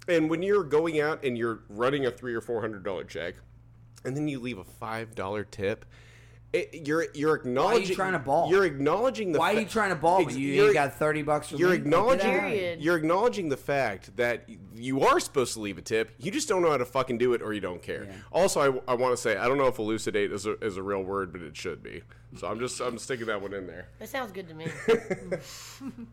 And 0.08 0.30
when 0.30 0.42
you're 0.42 0.64
going 0.64 1.00
out 1.00 1.24
and 1.24 1.36
you're 1.36 1.60
running 1.68 2.06
a 2.06 2.10
three 2.10 2.34
or 2.34 2.40
four 2.40 2.62
hundred 2.62 2.82
dollar 2.82 3.04
check, 3.04 3.34
and 4.04 4.16
then 4.16 4.26
you 4.26 4.40
leave 4.40 4.58
a 4.58 4.64
five 4.64 5.14
dollar 5.14 5.44
tip. 5.44 5.84
It, 6.56 6.86
you're 6.86 7.06
you're 7.14 7.34
acknowledging. 7.36 7.94
trying 7.94 8.12
to 8.14 8.18
ball? 8.18 8.48
You're 8.50 8.64
acknowledging 8.64 9.32
the. 9.32 9.38
Why 9.38 9.52
are 9.52 9.54
fa- 9.56 9.60
you 9.62 9.66
trying 9.68 9.90
to 9.90 9.96
ball? 9.96 10.22
Ex- 10.22 10.34
You 10.36 10.48
you're- 10.48 10.64
ain't 10.66 10.74
got 10.74 10.94
30 10.94 11.22
bucks 11.22 11.48
for 11.48 11.56
You're 11.56 11.70
me? 11.70 11.76
Acknowledging. 11.76 12.30
out. 12.34 12.40
Period. 12.40 12.80
You're 12.80 12.96
acknowledging 12.96 13.48
the 13.48 13.56
fact 13.56 14.16
that 14.16 14.48
you 14.74 15.02
are 15.02 15.20
supposed 15.20 15.52
to 15.54 15.60
leave 15.60 15.78
a 15.78 15.82
tip. 15.82 16.12
You 16.18 16.30
just 16.30 16.48
don't 16.48 16.62
know 16.62 16.70
how 16.70 16.76
to 16.78 16.84
fucking 16.84 17.18
do 17.18 17.34
it, 17.34 17.42
or 17.42 17.52
you 17.52 17.60
don't 17.60 17.82
care. 17.82 18.04
Yeah. 18.04 18.12
Also, 18.32 18.80
I, 18.86 18.92
I 18.92 18.94
want 18.94 19.12
to 19.14 19.16
say 19.20 19.36
I 19.36 19.46
don't 19.48 19.58
know 19.58 19.66
if 19.66 19.78
elucidate 19.78 20.32
is 20.32 20.46
a, 20.46 20.52
is 20.64 20.76
a 20.76 20.82
real 20.82 21.02
word, 21.02 21.32
but 21.32 21.42
it 21.42 21.56
should 21.56 21.82
be. 21.82 22.02
So 22.38 22.46
I'm 22.48 22.58
just 22.58 22.80
I'm 22.80 22.98
sticking 22.98 23.26
that 23.26 23.40
one 23.40 23.52
in 23.54 23.66
there. 23.66 23.88
That 23.98 24.08
sounds 24.08 24.32
good 24.32 24.48
to 24.48 24.54
me. 24.54 24.66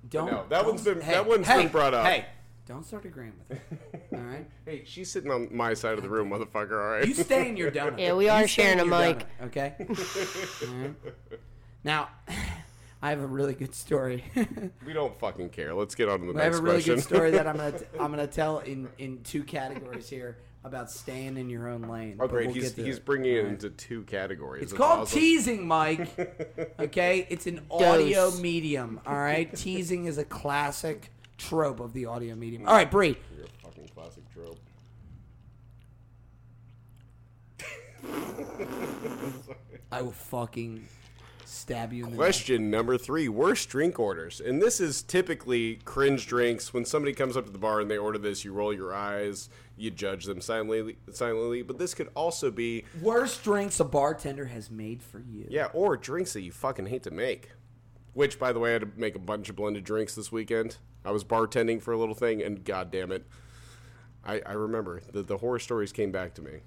Don't. 0.10 0.32
No, 0.32 0.46
that 0.50 0.62
don't- 0.62 0.68
one's 0.68 0.84
been- 0.84 1.02
hey, 1.02 1.12
that 1.14 1.26
one's 1.28 1.48
hey, 1.48 1.64
been 1.64 1.72
brought 1.72 1.94
up. 1.94 2.06
Hey, 2.06 2.26
Don't 2.66 2.86
start 2.86 3.04
agreeing 3.06 3.34
with 3.50 3.60
me. 3.72 3.78
All 4.14 4.20
right. 4.24 4.50
Hey, 4.66 4.84
she's 4.86 5.12
sitting 5.12 5.30
on 5.32 5.50
my 5.52 5.74
side 5.74 5.98
of 5.98 6.04
the 6.04 6.10
room, 6.10 6.30
motherfucker. 6.30 6.82
All 6.82 6.92
right. 6.92 7.06
You 7.08 7.14
stay 7.14 7.50
in 7.50 7.58
your 7.58 7.72
donut. 7.72 8.00
Yeah, 8.00 8.14
we 8.14 8.30
are 8.30 8.48
stay 8.48 8.64
sharing 8.64 8.80
a 8.80 8.86
mic. 8.86 9.26
donut, 9.42 9.46
okay. 9.48 9.74
Alright. 10.70 10.96
Now, 11.84 12.08
I 13.02 13.10
have 13.10 13.20
a 13.20 13.26
really 13.28 13.54
good 13.54 13.76
story. 13.76 14.24
we 14.86 14.94
don't 14.94 15.18
fucking 15.20 15.50
care. 15.50 15.74
Let's 15.74 15.94
get 15.94 16.08
on 16.08 16.22
to 16.22 16.32
the 16.32 16.40
I 16.40 16.44
have 16.46 16.54
next 16.54 16.60
a 16.60 16.62
really 16.64 16.76
question. 16.78 16.96
good 16.96 17.04
story 17.04 17.32
that 17.32 17.48
I'm 17.48 17.58
gonna 17.58 17.78
t- 17.80 17.86
I'm 18.00 18.12
gonna 18.12 18.28
tell 18.28 18.60
in 18.60 18.88
in 18.98 19.22
two 19.24 19.44
categories 19.44 20.08
here 20.08 20.38
about 20.64 20.90
staying 20.90 21.36
in 21.36 21.50
your 21.50 21.68
own 21.68 21.82
lane. 21.82 22.16
oh, 22.22 22.28
great. 22.30 22.46
we'll 22.48 22.56
he's 22.56 22.74
he's 22.76 22.96
it. 22.98 23.04
bringing 23.06 23.34
it 23.34 23.40
Alright. 23.40 23.52
into 23.52 23.70
two 23.72 24.04
categories. 24.04 24.64
It's 24.64 24.72
That's 24.72 24.78
called 24.82 25.00
awesome. 25.02 25.20
teasing, 25.20 25.68
Mike. 25.68 26.08
Okay, 26.80 27.28
it's 27.30 27.46
an 27.48 27.60
audio 27.70 28.32
medium. 28.40 29.02
All 29.06 29.18
right, 29.18 29.54
teasing 29.54 30.06
is 30.06 30.18
a 30.18 30.24
classic 30.24 31.10
trope 31.48 31.80
of 31.80 31.94
the 31.94 32.06
audio 32.06 32.36
medium. 32.36 32.68
All 32.68 32.76
right, 32.76 32.90
Bri. 32.90 33.18
You're 33.36 33.46
a 33.46 33.66
fucking 33.66 33.90
classic 33.94 34.24
trope. 34.34 34.60
I 39.92 40.02
will 40.02 40.12
fucking 40.12 40.88
stab 41.46 41.94
you 41.94 42.06
in 42.06 42.12
the. 42.12 42.18
Question 42.18 42.70
number 42.70 42.98
three: 42.98 43.30
Worst 43.30 43.70
drink 43.70 44.00
orders, 44.00 44.42
and 44.42 44.62
this 44.62 44.80
is 44.82 45.02
typically 45.04 45.76
cringe 45.86 46.28
drinks. 46.28 46.74
When 46.74 46.86
somebody 46.86 47.14
comes 47.14 47.38
up 47.38 47.46
to 47.46 47.52
the 47.52 47.58
bar 47.58 47.80
and 47.80 47.90
they 47.90 47.98
order 47.98 48.18
this, 48.18 48.44
you 48.44 48.52
roll 48.54 48.74
your 48.74 48.94
eyes, 48.94 49.50
you 49.78 49.92
judge 49.92 50.26
them 50.26 50.42
silently. 50.42 50.98
Silently, 51.12 51.62
but 51.62 51.78
this 51.78 51.94
could 51.94 52.10
also 52.16 52.52
be 52.52 52.84
Worst 53.02 53.44
drinks 53.44 53.80
a 53.80 53.86
bartender 53.86 54.46
has 54.46 54.70
made 54.72 55.02
for 55.02 55.20
you. 55.20 55.46
yeah, 55.50 55.68
or 55.74 55.96
drinks 55.96 56.34
that 56.34 56.42
you 56.42 56.52
fucking 56.52 56.88
hate 56.88 57.04
to 57.04 57.12
make. 57.12 57.52
Which, 58.14 58.38
by 58.38 58.54
the 58.54 58.60
way, 58.60 58.70
I 58.72 58.74
had 58.74 58.82
to 58.82 58.90
make 58.96 59.16
a 59.16 59.20
bunch 59.20 59.50
of 59.50 59.56
blended 59.56 59.84
drinks 59.84 60.14
this 60.16 60.32
weekend. 60.32 60.78
I 61.04 61.12
was 61.12 61.24
bartending 61.24 61.82
for 61.82 61.92
a 61.94 61.98
little 61.98 62.16
thing, 62.16 62.42
and 62.42 62.64
god 62.64 62.92
damn 62.92 63.12
it, 63.12 63.26
I, 64.24 64.42
I 64.46 64.54
remember 64.54 65.02
the 65.12 65.24
the 65.24 65.38
horror 65.38 65.60
stories 65.60 65.92
came 65.92 66.12
back 66.12 66.34
to 66.36 66.42
me. 66.42 66.60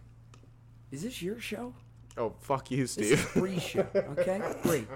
Is 0.91 1.03
this 1.03 1.23
your 1.23 1.39
show? 1.41 1.75
Oh 2.19 2.35
fuck 2.41 2.71
you, 2.71 2.83
This 2.83 2.97
is 2.99 3.21
Steve. 3.21 3.63
Show. 3.63 3.87
Okay, 3.95 4.41
Bri. 4.63 4.87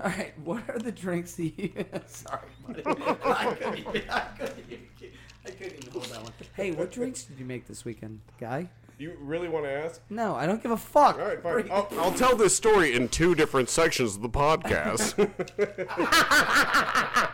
All 0.00 0.10
right. 0.10 0.32
What 0.44 0.68
are 0.68 0.78
the 0.78 0.90
drinks 0.92 1.34
that 1.36 1.56
you? 1.58 1.72
Sorry, 2.06 2.40
buddy. 2.66 2.82
I 2.86 3.54
couldn't 3.54 3.78
even. 3.78 4.10
I 4.10 4.20
couldn't 4.20 4.64
even. 4.68 5.10
I 5.46 5.50
couldn't 5.50 5.76
even 5.76 5.92
hold 5.92 6.04
that 6.06 6.22
one. 6.22 6.32
Hey, 6.54 6.72
what 6.72 6.90
drinks 6.90 7.24
did 7.24 7.38
you 7.38 7.44
make 7.44 7.66
this 7.66 7.84
weekend, 7.84 8.20
guy? 8.40 8.68
You 9.04 9.16
really 9.20 9.48
want 9.48 9.66
to 9.66 9.70
ask? 9.70 10.00
No, 10.08 10.34
I 10.34 10.46
don't 10.46 10.62
give 10.62 10.72
a 10.72 10.76
fuck. 10.76 11.18
All 11.18 11.26
right, 11.26 11.42
fine. 11.42 11.70
I'll, 11.70 11.88
I'll 11.98 12.12
tell 12.12 12.36
this 12.36 12.56
story 12.56 12.94
in 12.94 13.08
two 13.08 13.34
different 13.34 13.68
sections 13.68 14.16
of 14.16 14.22
the 14.22 14.30
podcast. 14.30 15.14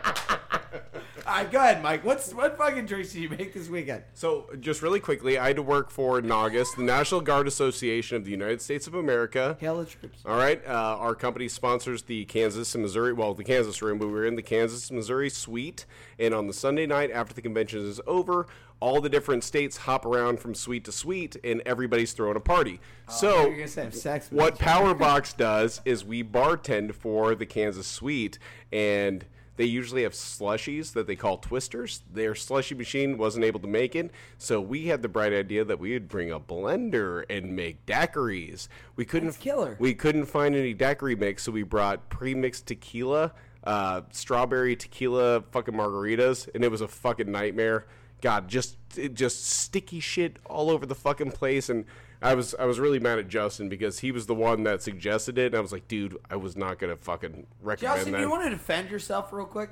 Right, 1.41 1.51
go 1.51 1.57
ahead, 1.57 1.81
Mike. 1.81 2.05
What's 2.05 2.31
what 2.35 2.55
fucking 2.55 2.85
drinks 2.85 3.13
did 3.13 3.23
you 3.23 3.29
make 3.29 3.51
this 3.51 3.67
weekend? 3.67 4.03
so, 4.13 4.47
just 4.59 4.83
really 4.83 4.99
quickly, 4.99 5.39
I 5.39 5.47
had 5.47 5.55
to 5.55 5.63
work 5.63 5.89
for 5.89 6.21
NGAUS, 6.21 6.75
the 6.75 6.83
National 6.83 7.19
Guard 7.19 7.47
Association 7.47 8.15
of 8.15 8.25
the 8.25 8.29
United 8.31 8.61
States 8.61 8.85
of 8.85 8.93
America. 8.93 9.57
Hail 9.59 9.79
the 9.79 9.85
troops. 9.85 10.19
All 10.23 10.37
right, 10.37 10.63
uh, 10.67 10.97
our 10.99 11.15
company 11.15 11.47
sponsors 11.47 12.03
the 12.03 12.25
Kansas 12.25 12.75
and 12.75 12.83
Missouri, 12.83 13.11
well, 13.11 13.33
the 13.33 13.43
Kansas 13.43 13.81
room, 13.81 13.97
but 13.97 14.05
we 14.05 14.13
were 14.13 14.25
in 14.27 14.35
the 14.35 14.43
Kansas 14.43 14.91
Missouri 14.91 15.31
suite. 15.31 15.87
And 16.19 16.35
on 16.35 16.45
the 16.45 16.53
Sunday 16.53 16.85
night 16.85 17.09
after 17.09 17.33
the 17.33 17.41
convention 17.41 17.79
is 17.87 17.99
over, 18.05 18.45
all 18.79 19.01
the 19.01 19.09
different 19.09 19.43
states 19.43 19.77
hop 19.77 20.05
around 20.05 20.39
from 20.39 20.53
suite 20.53 20.85
to 20.85 20.91
suite, 20.91 21.37
and 21.43 21.63
everybody's 21.65 22.13
throwing 22.13 22.37
a 22.37 22.39
party. 22.39 22.79
so, 23.09 23.47
You're 23.47 23.55
gonna 23.55 23.67
say 23.67 23.83
have 23.85 23.95
sex. 23.95 24.27
what. 24.29 24.59
Powerbox 24.59 25.35
does 25.35 25.81
is 25.85 26.05
we 26.05 26.23
bartend 26.23 26.93
for 26.93 27.33
the 27.33 27.47
Kansas 27.47 27.87
Suite, 27.87 28.37
and 28.71 29.25
they 29.57 29.65
usually 29.65 30.03
have 30.03 30.13
slushies 30.13 30.93
that 30.93 31.07
they 31.07 31.15
call 31.15 31.37
twisters. 31.37 32.03
Their 32.11 32.35
slushy 32.35 32.75
machine 32.75 33.17
wasn't 33.17 33.45
able 33.45 33.59
to 33.59 33.67
make 33.67 33.95
it, 33.95 34.11
so 34.37 34.61
we 34.61 34.87
had 34.87 35.01
the 35.01 35.09
bright 35.09 35.33
idea 35.33 35.63
that 35.65 35.79
we 35.79 35.93
would 35.93 36.07
bring 36.07 36.31
a 36.31 36.39
blender 36.39 37.23
and 37.29 37.55
make 37.55 37.85
daiquiris. 37.85 38.67
We 38.95 39.05
couldn't 39.05 39.29
That's 39.29 39.37
killer. 39.37 39.75
We 39.79 39.93
couldn't 39.93 40.25
find 40.25 40.55
any 40.55 40.73
daiquiri 40.73 41.15
mix, 41.15 41.43
so 41.43 41.51
we 41.51 41.63
brought 41.63 42.09
pre-mixed 42.09 42.67
tequila, 42.67 43.33
uh, 43.63 44.01
strawberry 44.11 44.75
tequila, 44.75 45.41
fucking 45.51 45.73
margaritas, 45.73 46.49
and 46.55 46.63
it 46.63 46.71
was 46.71 46.81
a 46.81 46.87
fucking 46.87 47.31
nightmare. 47.31 47.85
God, 48.21 48.47
just 48.47 48.77
it 48.95 49.15
just 49.15 49.45
sticky 49.45 49.99
shit 49.99 50.37
all 50.45 50.69
over 50.69 50.85
the 50.85 50.95
fucking 50.95 51.31
place, 51.31 51.69
and 51.69 51.85
I 52.21 52.35
was 52.35 52.53
I 52.59 52.65
was 52.65 52.79
really 52.79 52.99
mad 52.99 53.17
at 53.17 53.27
Justin 53.27 53.67
because 53.67 53.99
he 53.99 54.11
was 54.11 54.27
the 54.27 54.35
one 54.35 54.61
that 54.63 54.83
suggested 54.83 55.39
it, 55.39 55.47
and 55.47 55.55
I 55.55 55.59
was 55.59 55.71
like, 55.71 55.87
dude, 55.87 56.17
I 56.29 56.35
was 56.35 56.55
not 56.55 56.77
gonna 56.77 56.95
fucking 56.95 57.47
recommend 57.61 57.97
Justin, 57.97 58.11
that. 58.13 58.19
do 58.19 58.23
you 58.23 58.29
want 58.29 58.43
to 58.43 58.51
defend 58.51 58.91
yourself 58.91 59.33
real 59.33 59.45
quick? 59.45 59.71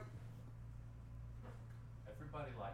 Everybody 2.09 2.49
liked 2.59 2.73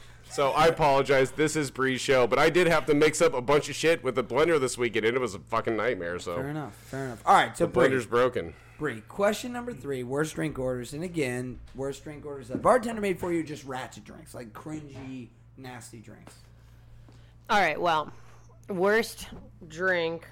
so 0.30 0.52
I 0.52 0.68
apologize. 0.68 1.32
This 1.32 1.54
is 1.54 1.70
Bri's 1.70 2.00
show, 2.00 2.26
but 2.26 2.38
I 2.38 2.48
did 2.48 2.66
have 2.66 2.86
to 2.86 2.94
mix 2.94 3.20
up 3.20 3.34
a 3.34 3.42
bunch 3.42 3.68
of 3.68 3.76
shit 3.76 4.02
with 4.02 4.14
the 4.14 4.24
blender 4.24 4.58
this 4.58 4.78
weekend, 4.78 5.04
and 5.04 5.14
it 5.14 5.20
was 5.20 5.34
a 5.34 5.40
fucking 5.40 5.76
nightmare. 5.76 6.18
So 6.18 6.36
Fair 6.36 6.48
enough. 6.48 6.74
Fair 6.74 7.04
enough. 7.04 7.22
All 7.26 7.34
right, 7.34 7.54
so 7.54 7.66
the 7.66 7.72
Bri, 7.72 7.88
blender's 7.88 8.06
broken. 8.06 8.54
Bri, 8.78 9.02
question 9.02 9.52
number 9.52 9.74
three: 9.74 10.02
worst 10.02 10.34
drink 10.34 10.58
orders, 10.58 10.94
and 10.94 11.04
again, 11.04 11.60
worst 11.74 12.04
drink 12.04 12.24
orders 12.24 12.48
that 12.48 12.62
bartender 12.62 13.02
made 13.02 13.20
for 13.20 13.34
you, 13.34 13.42
just 13.42 13.64
ratchet 13.64 14.04
drinks, 14.04 14.32
like 14.32 14.54
cringy, 14.54 15.28
nasty 15.58 15.98
drinks. 15.98 16.36
All 17.50 17.58
right, 17.58 17.80
well, 17.80 18.12
worst 18.68 19.26
drink 19.66 20.24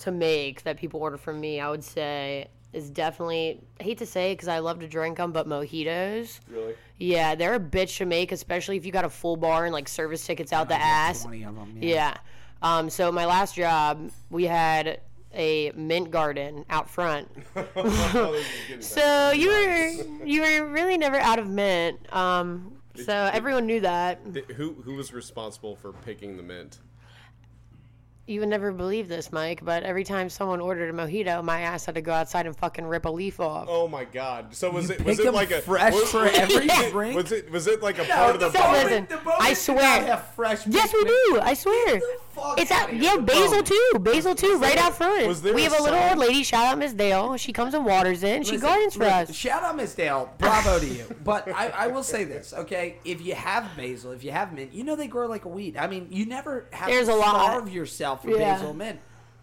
to 0.00 0.12
make 0.12 0.62
that 0.64 0.76
people 0.76 1.00
order 1.00 1.16
from 1.16 1.40
me, 1.40 1.60
I 1.60 1.70
would 1.70 1.82
say, 1.82 2.48
is 2.74 2.90
definitely, 2.90 3.62
I 3.80 3.84
hate 3.84 3.96
to 3.98 4.06
say 4.06 4.32
it 4.32 4.34
because 4.34 4.48
I 4.48 4.58
love 4.58 4.80
to 4.80 4.86
drink 4.86 5.16
them, 5.16 5.32
but 5.32 5.48
mojitos. 5.48 6.40
Really? 6.46 6.74
Yeah, 6.98 7.34
they're 7.34 7.54
a 7.54 7.60
bitch 7.60 7.96
to 7.98 8.04
make, 8.04 8.32
especially 8.32 8.76
if 8.76 8.84
you 8.84 8.92
got 8.92 9.06
a 9.06 9.08
full 9.08 9.36
bar 9.36 9.64
and 9.64 9.72
like 9.72 9.88
service 9.88 10.26
tickets 10.26 10.52
out 10.52 10.68
the 10.68 10.74
ass. 10.74 11.22
Twenty 11.22 11.42
of 11.42 11.54
them. 11.54 11.78
Yeah. 11.80 12.18
Um, 12.60 12.90
so 12.90 13.10
my 13.10 13.24
last 13.24 13.54
job, 13.54 14.10
we 14.28 14.44
had 14.44 15.00
a 15.32 15.72
mint 15.74 16.10
garden 16.10 16.66
out 16.68 16.90
front. 16.90 17.30
so 18.80 19.30
you 19.30 19.48
were 19.48 20.24
you 20.26 20.42
were 20.42 20.66
really 20.66 20.98
never 20.98 21.16
out 21.16 21.38
of 21.38 21.48
mint. 21.48 21.98
Um, 22.14 22.77
so 23.04 23.30
everyone 23.32 23.66
knew 23.66 23.80
that. 23.80 24.32
Th- 24.32 24.46
Who 24.46 24.74
who 24.82 24.94
was 24.94 25.12
responsible 25.12 25.76
for 25.76 25.92
picking 25.92 26.36
the 26.36 26.42
mint? 26.42 26.78
You 28.28 28.40
would 28.40 28.50
never 28.50 28.72
believe 28.72 29.08
this, 29.08 29.32
Mike, 29.32 29.64
but 29.64 29.84
every 29.84 30.04
time 30.04 30.28
someone 30.28 30.60
ordered 30.60 30.90
a 30.90 30.92
mojito, 30.92 31.42
my 31.42 31.62
ass 31.62 31.86
had 31.86 31.94
to 31.94 32.02
go 32.02 32.12
outside 32.12 32.44
and 32.44 32.54
fucking 32.54 32.84
rip 32.84 33.06
a 33.06 33.08
leaf 33.10 33.40
off. 33.40 33.66
Oh 33.70 33.88
my 33.88 34.04
god! 34.04 34.54
So 34.54 34.70
was 34.70 34.90
You 34.90 34.96
it 34.96 35.04
was 35.04 35.16
pick 35.16 35.24
it 35.24 35.28
'em 35.28 35.34
like 35.34 35.50
a 35.50 35.62
fresh 35.62 35.94
was, 35.94 36.10
for 36.10 36.26
every 36.26 36.66
Yeah. 36.66 36.90
drink. 36.90 37.16
Was 37.16 37.32
it 37.32 37.50
was 37.50 37.66
it 37.66 37.82
like 37.82 37.98
a 37.98 38.04
part 38.04 38.34
of 38.34 38.40
the 38.40 38.50
the 38.50 38.58
bar? 38.58 38.72
Listen, 38.84 39.06
the 39.08 39.20
I 39.40 39.54
swear. 39.54 40.04
have 40.04 40.26
fresh 40.34 40.66
Yes, 40.66 40.92
we 40.92 41.04
do. 41.04 41.38
I 41.40 41.54
swear. 41.54 42.00
It's 42.56 42.70
out. 42.70 42.92
Yeah, 42.94 43.16
basil 43.16 43.64
too. 43.64 43.90
Basil 43.98 44.32
too, 44.34 44.58
right 44.58 44.76
out 44.76 44.94
front. 44.96 45.26
was 45.26 45.42
there 45.42 45.52
we 45.54 45.66
a 45.66 45.70
have 45.70 45.80
a 45.80 45.82
little 45.82 45.98
old 45.98 46.18
lady. 46.18 46.44
Shout 46.44 46.66
out 46.66 46.78
Miss 46.78 46.92
Dale. 46.92 47.36
She 47.36 47.52
comes 47.52 47.74
and 47.74 47.84
waters 47.84 48.22
it. 48.22 48.36
and 48.36 48.46
She 48.46 48.52
Listen, 48.52 48.68
gardens 48.68 48.94
for 48.94 49.04
look, 49.04 49.12
us. 49.12 49.34
Shout 49.34 49.64
out 49.64 49.74
Miss 49.74 49.92
Dale. 49.94 50.30
Bravo 50.38 50.78
to 50.78 50.86
you. 50.86 51.04
But 51.24 51.48
I, 51.52 51.70
I 51.70 51.86
will 51.88 52.04
say 52.04 52.22
this, 52.22 52.52
okay? 52.52 52.98
If 53.04 53.22
you 53.22 53.34
have 53.34 53.76
basil, 53.76 54.12
if 54.12 54.22
you 54.22 54.30
have 54.30 54.52
mint, 54.52 54.72
you 54.72 54.84
know 54.84 54.94
they 54.94 55.08
grow 55.08 55.26
like 55.26 55.46
a 55.46 55.48
weed. 55.48 55.76
I 55.76 55.88
mean, 55.88 56.06
you 56.10 56.26
never 56.26 56.66
have 56.72 56.88
There's 56.88 57.08
to 57.08 57.14
a 57.14 57.16
lot. 57.16 57.30
starve 57.50 57.68
yourself 58.24 58.36
for 58.36 58.40
Yeah. 58.40 58.54
basil 58.54 58.74
mint. 58.74 59.00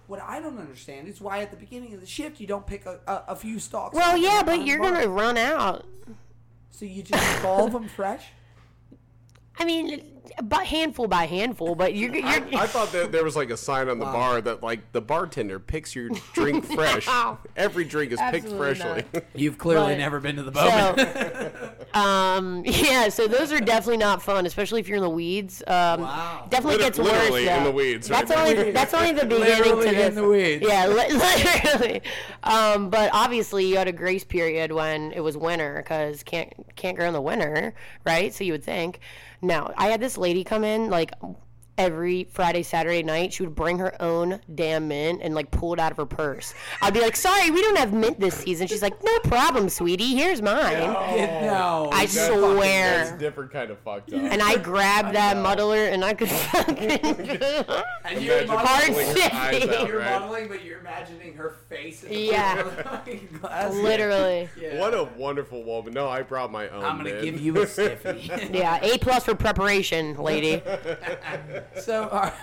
What 0.08 0.22
I 0.22 0.40
don't 0.40 0.60
understand 0.60 1.08
is 1.08 1.20
why 1.20 1.40
at 1.42 1.50
the 1.50 1.58
beginning 1.58 1.94
of 1.96 2.00
the 2.00 2.06
shift 2.06 2.40
you 2.40 2.46
don't 2.46 2.68
pick 2.68 2.86
a, 2.86 3.00
a, 3.08 3.24
a 3.30 3.36
few 3.36 3.60
stalks. 3.60 3.96
Well, 3.96 4.16
yeah, 4.16 4.44
but 4.44 4.66
you're 4.66 4.78
gonna 4.80 5.08
run 5.08 5.38
out. 5.38 5.86
So 6.70 6.86
you 6.86 7.02
just 7.04 7.42
of 7.66 7.72
them 7.72 7.88
fresh? 7.96 8.26
I 9.58 9.66
mean, 9.66 10.01
but 10.43 10.66
handful 10.66 11.08
by 11.08 11.26
handful. 11.28 11.76
But 11.76 11.95
you're 11.95 12.14
you're. 12.14 12.26
I 12.28 12.68
thought 12.68 12.91
that 12.91 13.12
there 13.14 13.24
was 13.24 13.36
like 13.38 13.51
a 13.51 13.58
sign 13.58 13.88
on 13.88 13.99
the 13.99 14.06
bar 14.06 14.41
that 14.41 14.62
like 14.62 14.91
the 14.91 14.99
bartender 14.99 15.60
picks 15.60 15.95
your 15.95 16.10
drink 16.34 16.66
fresh. 16.76 17.08
Every 17.56 17.86
drink 17.86 18.12
is 18.12 18.20
picked 18.20 18.45
Absolutely 18.47 18.76
freshly. 19.03 19.22
You've 19.36 19.58
clearly 19.58 19.93
But- 19.93 19.99
never 19.99 20.20
been 20.20 20.36
to 20.36 20.43
the 20.43 20.51
Bowman. 20.51 20.97
So, 20.97 21.72
um, 21.99 22.64
yeah, 22.66 23.08
so 23.10 23.28
those 23.28 23.53
are 23.53 23.62
definitely 23.62 23.97
not 23.97 24.22
fun, 24.22 24.45
especially 24.45 24.82
if 24.82 24.89
you're 24.89 24.97
in 24.97 25.03
the 25.03 25.10
weeds. 25.10 25.64
Um, 25.68 26.01
Wow. 26.01 26.47
Definitely 26.49 26.78
Liter- 26.80 26.88
gets 26.88 26.99
worse. 26.99 27.08
literally 27.12 27.47
in 27.47 27.64
though. 27.64 27.64
the 27.70 27.72
weeds, 27.76 28.08
That's 28.10 28.30
right? 28.32 28.58
only 28.58 28.72
that's 28.72 28.93
only 28.93 29.12
the 29.14 29.26
beginning 29.26 29.58
Literally 29.60 29.89
to 29.89 29.95
this. 29.95 30.10
in 30.10 30.16
the 30.16 30.28
weeds. 30.28 30.66
Yeah, 30.68 30.88
li- 30.88 31.14
literally. 31.14 32.01
Um, 32.43 32.89
but 32.89 33.10
obviously, 33.14 33.66
you 33.66 33.78
had 33.78 33.88
a 33.88 33.91
grace 33.93 34.24
period 34.26 34.72
when 34.74 35.12
it 35.14 35.22
was 35.22 35.38
winter 35.38 35.76
because 35.78 36.24
can't 36.24 36.51
can't 36.76 36.97
grow 36.97 37.08
in 37.08 37.14
the 37.14 37.22
winter, 37.22 37.74
right? 38.06 38.34
So 38.34 38.43
you 38.43 38.51
would 38.51 38.64
think. 38.64 38.99
No, 39.46 39.72
I 39.78 39.89
had 39.89 40.02
this 40.02 40.18
lady 40.18 40.43
come 40.43 40.64
in 40.64 40.89
like 40.89 41.12
every 41.78 42.26
Friday, 42.32 42.64
Saturday 42.64 43.04
night, 43.04 43.34
she 43.34 43.44
would 43.44 43.56
bring 43.56 43.80
her 43.80 44.02
own 44.02 44.40
damn 44.54 44.88
mint 44.88 45.22
and 45.24 45.36
like 45.36 45.52
pull 45.52 45.74
it 45.74 45.80
out 45.80 45.92
of 45.92 45.98
her 45.98 46.06
purse. 46.06 46.54
I'd 46.82 46.94
be 46.94 47.02
like, 47.02 47.16
"Sorry, 47.16 47.52
we 47.52 47.62
don't 47.62 47.78
have 47.78 47.92
mint 47.94 48.20
this 48.20 48.36
season." 48.36 48.68
She's 48.68 48.82
like, 48.82 49.04
"No 49.04 49.20
problem, 49.20 49.70
sweetie. 49.70 50.16
Here's 50.16 50.42
mine." 50.42 50.80
no, 51.46 51.90
I 51.92 52.06
That's 52.06 52.18
fucking- 52.18 52.42
That's 52.42 53.10
swear. 53.10 53.18
different 53.18 53.52
kind 53.52 53.72
of 53.72 53.80
fucked 53.80 54.14
up. 54.14 54.20
And 54.22 54.42
I 54.42 54.58
grabbed 54.64 55.16
that 55.16 55.38
muddler 55.38 55.86
and 55.86 56.04
I 56.06 56.14
could 56.14 56.30
fucking 56.30 56.92
and 56.92 58.22
you're 58.24 58.38
Imagine 58.40 58.48
Hard 58.50 58.86
pulling 58.88 59.08
her 59.08 59.30
eyes 59.34 59.56
shit. 59.62 59.70
out, 59.70 59.88
You're 59.88 60.00
right? 60.00 60.20
muddling, 60.20 60.48
but 60.48 60.64
you're 60.64 60.80
imagining 60.80 61.34
her 61.36 61.56
face. 61.70 62.04
In 62.04 62.12
Yeah. 62.32 62.64
glass. 63.42 63.74
literally. 63.76 64.50
Yeah. 64.60 64.80
What 64.80 64.94
a 64.94 65.04
wonderful 65.18 65.64
woman. 65.64 65.94
No, 65.94 66.08
I 66.08 66.22
brought 66.22 66.52
my 66.52 66.68
own. 66.70 66.84
I'm 66.84 66.98
gonna 66.98 67.12
man. 67.14 67.24
give 67.24 67.42
you 67.42 67.62
a 67.62 67.68
stiffy. 67.68 68.30
Yeah, 68.52 68.80
A 68.82 68.98
plus 69.00 69.24
for 69.26 69.36
preparation, 69.36 70.16
lady. 70.16 70.62
So, 71.82 72.07
all 72.09 72.20
right. 72.22 72.34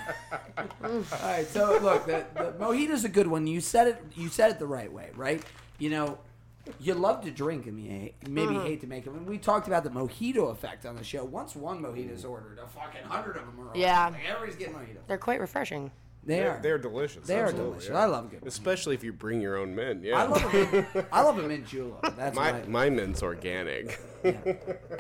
all 0.85 1.03
right. 1.23 1.47
So, 1.47 1.79
look, 1.83 2.07
the, 2.07 2.25
the 2.35 2.53
mojito's 2.59 3.05
a 3.05 3.09
good 3.09 3.27
one. 3.27 3.47
You 3.47 3.61
said 3.61 3.87
it. 3.89 4.05
You 4.15 4.29
said 4.29 4.51
it 4.53 4.59
the 4.59 4.67
right 4.67 4.93
way, 4.93 5.11
right? 5.15 5.43
You 5.79 5.91
know, 5.91 6.19
you 6.81 6.95
love 6.95 7.23
to 7.25 7.31
drink 7.31 7.67
and 7.67 7.83
you 7.83 7.91
hate, 7.91 8.15
maybe 8.29 8.55
Mm-hmm. 8.55 8.67
hate 8.67 8.81
to 8.83 8.87
make 8.87 9.07
it. 9.07 9.11
When 9.13 9.27
we 9.27 9.39
talked 9.39 9.67
about 9.67 9.83
the 9.85 9.91
mojito 9.91 10.51
effect 10.53 10.87
on 10.87 10.97
the 10.97 11.05
show, 11.05 11.25
once 11.25 11.57
one 11.57 11.81
mojito's 11.83 12.25
ordered, 12.25 12.59
a 12.59 12.69
fucking 12.69 13.03
hundred 13.05 13.37
of 13.37 13.47
them 13.47 13.55
are. 13.61 13.67
ordered. 13.69 13.79
Yeah. 13.81 14.09
Like, 14.09 14.21
everybody's 14.29 14.57
getting 14.57 14.75
mojitos. 14.75 15.07
They're 15.09 15.19
quite 15.19 15.41
refreshing. 15.41 15.91
They 16.25 16.37
They're, 16.37 16.51
are. 16.53 16.61
they're 16.63 16.79
delicious. 16.79 17.27
They 17.27 17.41
are 17.41 17.51
delicious. 17.51 17.89
yeah. 17.91 17.99
I 17.99 18.05
love 18.05 18.31
good. 18.31 18.43
ones. 18.43 18.55
Especially 18.55 18.95
if 18.95 19.03
you 19.03 19.13
bring 19.13 19.41
your 19.41 19.57
own 19.57 19.75
mint. 19.75 20.05
Yeah. 20.05 20.19
I 20.23 20.27
love 20.29 20.45
a 20.45 20.53
mint, 20.57 20.87
I 21.11 21.23
love 21.23 21.39
a 21.39 21.43
mint 21.43 21.67
julep. 21.67 22.15
That's 22.17 22.37
my 22.37 22.53
my, 22.53 22.63
my 22.69 22.91
mint's 22.91 23.25
organic. 23.25 23.99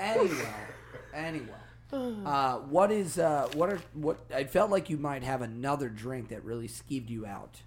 anyway. 0.00 0.48
Anyway. 1.14 1.46
Uh, 2.24 2.58
what 2.70 2.90
is 2.90 3.18
uh, 3.18 3.48
what 3.54 3.68
are 3.68 3.78
what? 3.92 4.18
I 4.34 4.44
felt 4.44 4.70
like 4.70 4.88
you 4.88 4.96
might 4.96 5.22
have 5.22 5.42
another 5.42 5.90
drink 5.90 6.28
that 6.28 6.42
really 6.42 6.68
skeeved 6.68 7.10
you 7.10 7.26
out. 7.26 7.60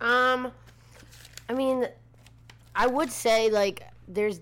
Um, 0.00 0.52
I 1.48 1.54
mean, 1.54 1.86
I 2.74 2.86
would 2.86 3.10
say 3.10 3.48
like 3.48 3.84
there's. 4.06 4.40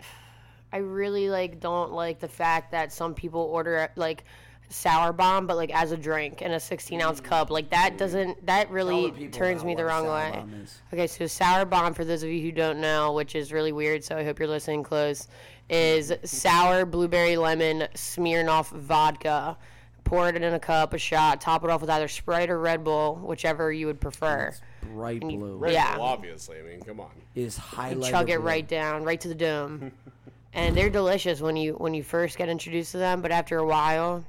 I 0.72 0.76
really 0.76 1.28
like 1.28 1.58
don't 1.58 1.92
like 1.92 2.20
the 2.20 2.28
fact 2.28 2.70
that 2.70 2.92
some 2.92 3.14
people 3.14 3.40
order 3.40 3.90
like 3.96 4.24
sour 4.70 5.12
bomb, 5.12 5.46
but 5.46 5.56
like 5.56 5.70
as 5.74 5.92
a 5.92 5.96
drink 5.96 6.42
in 6.42 6.52
a 6.52 6.60
16 6.60 7.00
ounce 7.00 7.20
cup. 7.20 7.50
Like 7.50 7.70
that 7.70 7.98
doesn't 7.98 8.44
that 8.46 8.70
really 8.70 9.28
turns 9.28 9.64
me 9.64 9.74
the 9.74 9.84
wrong 9.84 10.06
way. 10.06 10.44
Okay, 10.92 11.06
so 11.06 11.26
sour 11.26 11.64
bomb 11.64 11.94
for 11.94 12.04
those 12.04 12.22
of 12.22 12.28
you 12.28 12.40
who 12.42 12.52
don't 12.52 12.80
know, 12.80 13.12
which 13.12 13.34
is 13.34 13.52
really 13.52 13.72
weird, 13.72 14.04
so 14.04 14.16
I 14.16 14.24
hope 14.24 14.38
you're 14.38 14.48
listening 14.48 14.82
close, 14.82 15.28
is 15.68 16.12
sour 16.24 16.84
blueberry 16.86 17.36
lemon 17.36 17.86
Smirnoff 17.94 18.70
vodka. 18.70 19.56
Pour 20.04 20.26
it 20.30 20.36
in 20.36 20.54
a 20.54 20.58
cup, 20.58 20.94
a 20.94 20.98
shot, 20.98 21.38
top 21.40 21.62
it 21.64 21.70
off 21.70 21.82
with 21.82 21.90
either 21.90 22.08
Sprite 22.08 22.48
or 22.48 22.58
Red 22.58 22.82
Bull, 22.82 23.16
whichever 23.16 23.70
you 23.70 23.86
would 23.86 24.00
prefer. 24.00 24.54
Bright 24.82 25.20
blue 25.20 25.56
Red 25.58 25.74
Yeah. 25.74 25.96
Bull, 25.96 26.04
obviously. 26.06 26.58
I 26.58 26.62
mean, 26.62 26.80
come 26.80 26.98
on. 27.00 27.10
is 27.34 27.58
highlighted. 27.58 28.08
chug 28.10 28.30
it 28.30 28.38
blue. 28.38 28.46
right 28.46 28.66
down, 28.66 29.04
right 29.04 29.20
to 29.20 29.28
the 29.28 29.34
dome. 29.34 29.92
and 30.54 30.74
they're 30.74 30.88
delicious 30.88 31.42
when 31.42 31.56
you 31.56 31.74
when 31.74 31.92
you 31.92 32.02
first 32.02 32.38
get 32.38 32.48
introduced 32.48 32.92
to 32.92 32.98
them, 32.98 33.20
but 33.20 33.30
after 33.30 33.58
a 33.58 33.66
while, 33.66 34.24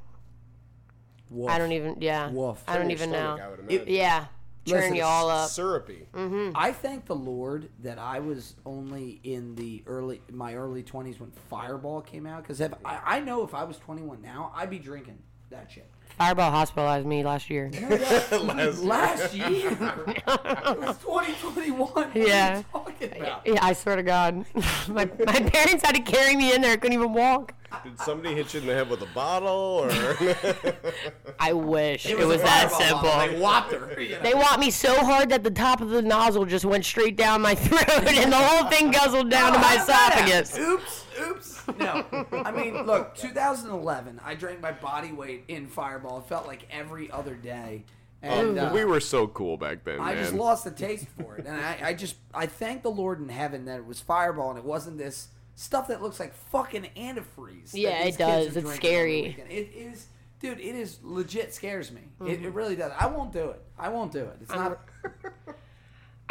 Woof. 1.30 1.50
I 1.50 1.58
don't 1.58 1.72
even 1.72 1.96
yeah, 2.02 2.30
Woof. 2.30 2.62
I 2.68 2.78
don't 2.78 2.92
even 2.92 3.12
stomach, 3.12 3.38
know. 3.40 3.46
I 3.46 3.50
would 3.50 3.60
It- 3.60 3.76
imagine. 3.76 3.94
Yeah, 3.94 4.26
turn 4.66 4.80
Listen, 4.82 4.96
you 4.96 5.04
all 5.04 5.30
up. 5.30 5.50
Syrupy. 5.50 6.08
Mm-hmm. 6.14 6.52
I 6.56 6.72
thank 6.72 7.06
the 7.06 7.16
Lord 7.16 7.70
that 7.80 7.98
I 7.98 8.20
was 8.20 8.56
only 8.66 9.20
in 9.24 9.56
the 9.56 9.84
early 9.88 10.22
my 10.32 10.56
early 10.56 10.84
twenties 10.84 11.20
when 11.20 11.32
Fireball 11.32 12.02
came 12.02 12.26
out. 12.26 12.44
Because 12.44 12.62
if 12.62 12.74
I, 12.86 13.00
I 13.04 13.20
know 13.20 13.44
if 13.44 13.54
I 13.54 13.64
was 13.64 13.78
twenty 13.78 14.02
one 14.02 14.22
now, 14.22 14.52
I'd 14.56 14.70
be 14.70 14.80
drinking 14.80 15.20
that 15.50 15.72
shit. 15.72 15.90
Fireball 16.18 16.52
hospitalized 16.52 17.06
me 17.08 17.24
last 17.24 17.50
year. 17.50 17.72
Last- 18.32 18.32
Last 18.84 19.34
year, 19.34 19.72
it 20.18 20.80
was 20.80 20.98
twenty 21.00 21.34
twenty 21.42 21.72
one. 21.72 22.12
Yeah. 22.14 22.56
Are 22.56 22.58
you 22.58 22.64
talking 22.74 23.22
about? 23.22 23.48
Yeah, 23.48 23.60
I 23.62 23.72
swear 23.74 23.96
to 23.96 24.04
God, 24.04 24.46
my 24.90 25.10
my 25.26 25.40
parents 25.40 25.86
had 25.86 25.96
to 25.96 26.02
carry 26.02 26.36
me 26.36 26.54
in 26.54 26.62
there. 26.62 26.74
I 26.74 26.78
couldn't 26.78 26.94
even 26.98 27.14
walk. 27.14 27.54
Did 27.84 28.00
somebody 28.00 28.34
hit 28.36 28.54
you 28.54 28.60
in 28.62 28.66
the 28.66 28.74
head 28.74 28.90
with 28.90 29.02
a 29.04 29.06
bottle, 29.14 29.48
or 29.50 29.90
I 31.40 31.54
wish 31.54 32.06
it 32.08 32.18
was, 32.18 32.42
a 32.42 32.44
that 32.44 32.72
simple. 32.72 33.04
bottle. 33.04 33.28
They 33.36 33.40
whopped 33.40 33.72
her. 33.74 34.02
you 34.02 34.16
know. 34.16 34.22
They 34.24 34.34
want 34.34 34.60
me 34.60 34.72
so 34.72 34.96
hard 35.06 35.30
that 35.30 35.44
the 35.44 35.52
top 35.52 35.80
of 35.80 35.90
the 35.90 36.02
nozzle 36.02 36.46
just 36.46 36.66
went 36.66 36.84
straight 36.84 37.16
down 37.16 37.42
my 37.42 37.54
throat, 37.56 37.88
and 37.90 38.32
the 38.32 38.36
whole 38.38 38.70
thing 38.70 38.90
guzzled 38.92 39.30
down 39.30 39.54
to 39.54 39.60
my 39.60 39.78
How'd 39.78 39.88
that 39.88 40.14
happen? 40.14 40.28
esophagus. 40.42 40.58
Oops, 40.60 41.06
oops. 41.22 41.59
No, 41.78 42.06
I 42.32 42.52
mean, 42.52 42.86
look, 42.86 43.16
2011. 43.16 44.22
I 44.24 44.36
drank 44.36 44.62
my 44.62 44.72
body 44.72 45.12
weight 45.12 45.44
in 45.48 45.68
Fireball. 45.68 46.20
It 46.20 46.26
felt 46.26 46.48
like 46.48 46.68
every 46.72 47.12
other 47.12 47.36
day, 47.36 47.84
and 48.22 48.58
uh, 48.58 48.72
we 48.74 48.86
were 48.86 49.00
so 49.00 49.28
cool 49.28 49.58
back 49.58 49.84
then, 49.84 50.00
I 50.00 50.14
man. 50.14 50.24
just 50.24 50.34
lost 50.34 50.64
the 50.64 50.72
taste 50.72 51.08
for 51.20 51.38
it, 51.38 51.46
and 51.46 51.56
I, 51.56 51.80
I 51.82 51.94
just 51.94 52.16
I 52.34 52.46
thank 52.46 52.84
the 52.84 52.92
Lord 52.92 53.20
in 53.20 53.30
heaven 53.30 53.66
that 53.66 53.78
it 53.78 53.86
was 53.86 54.00
Fireball 54.00 54.50
and 54.50 54.60
it 54.60 54.66
wasn't 54.66 54.98
this 54.98 55.30
stuff 55.56 55.88
that 55.90 56.02
looks 56.02 56.20
like 56.20 56.34
fucking 56.34 56.88
antifreeze. 56.98 57.72
Yeah, 57.74 58.04
it 58.06 58.18
does. 58.18 58.46
It's 58.46 58.54
drinking 58.54 58.66
on 58.66 58.72
the 58.72 58.76
scary. 58.76 59.38
It 59.50 59.72
is, 59.76 60.08
dude. 60.40 60.60
It 60.60 60.76
is 60.76 61.00
legit 61.04 61.54
scares 61.54 61.92
me. 61.92 62.02
Mm-hmm. 62.20 62.46
it 62.46 62.54
really 62.54 62.76
does. 62.76 62.92
I 62.98 63.08
won't 63.08 63.32
do 63.32 63.50
it. 63.50 63.62
I 63.78 63.90
won't 63.90 64.12
do 64.12 64.24
it. 64.24 64.38
It's 64.42 64.52
not. 64.52 64.80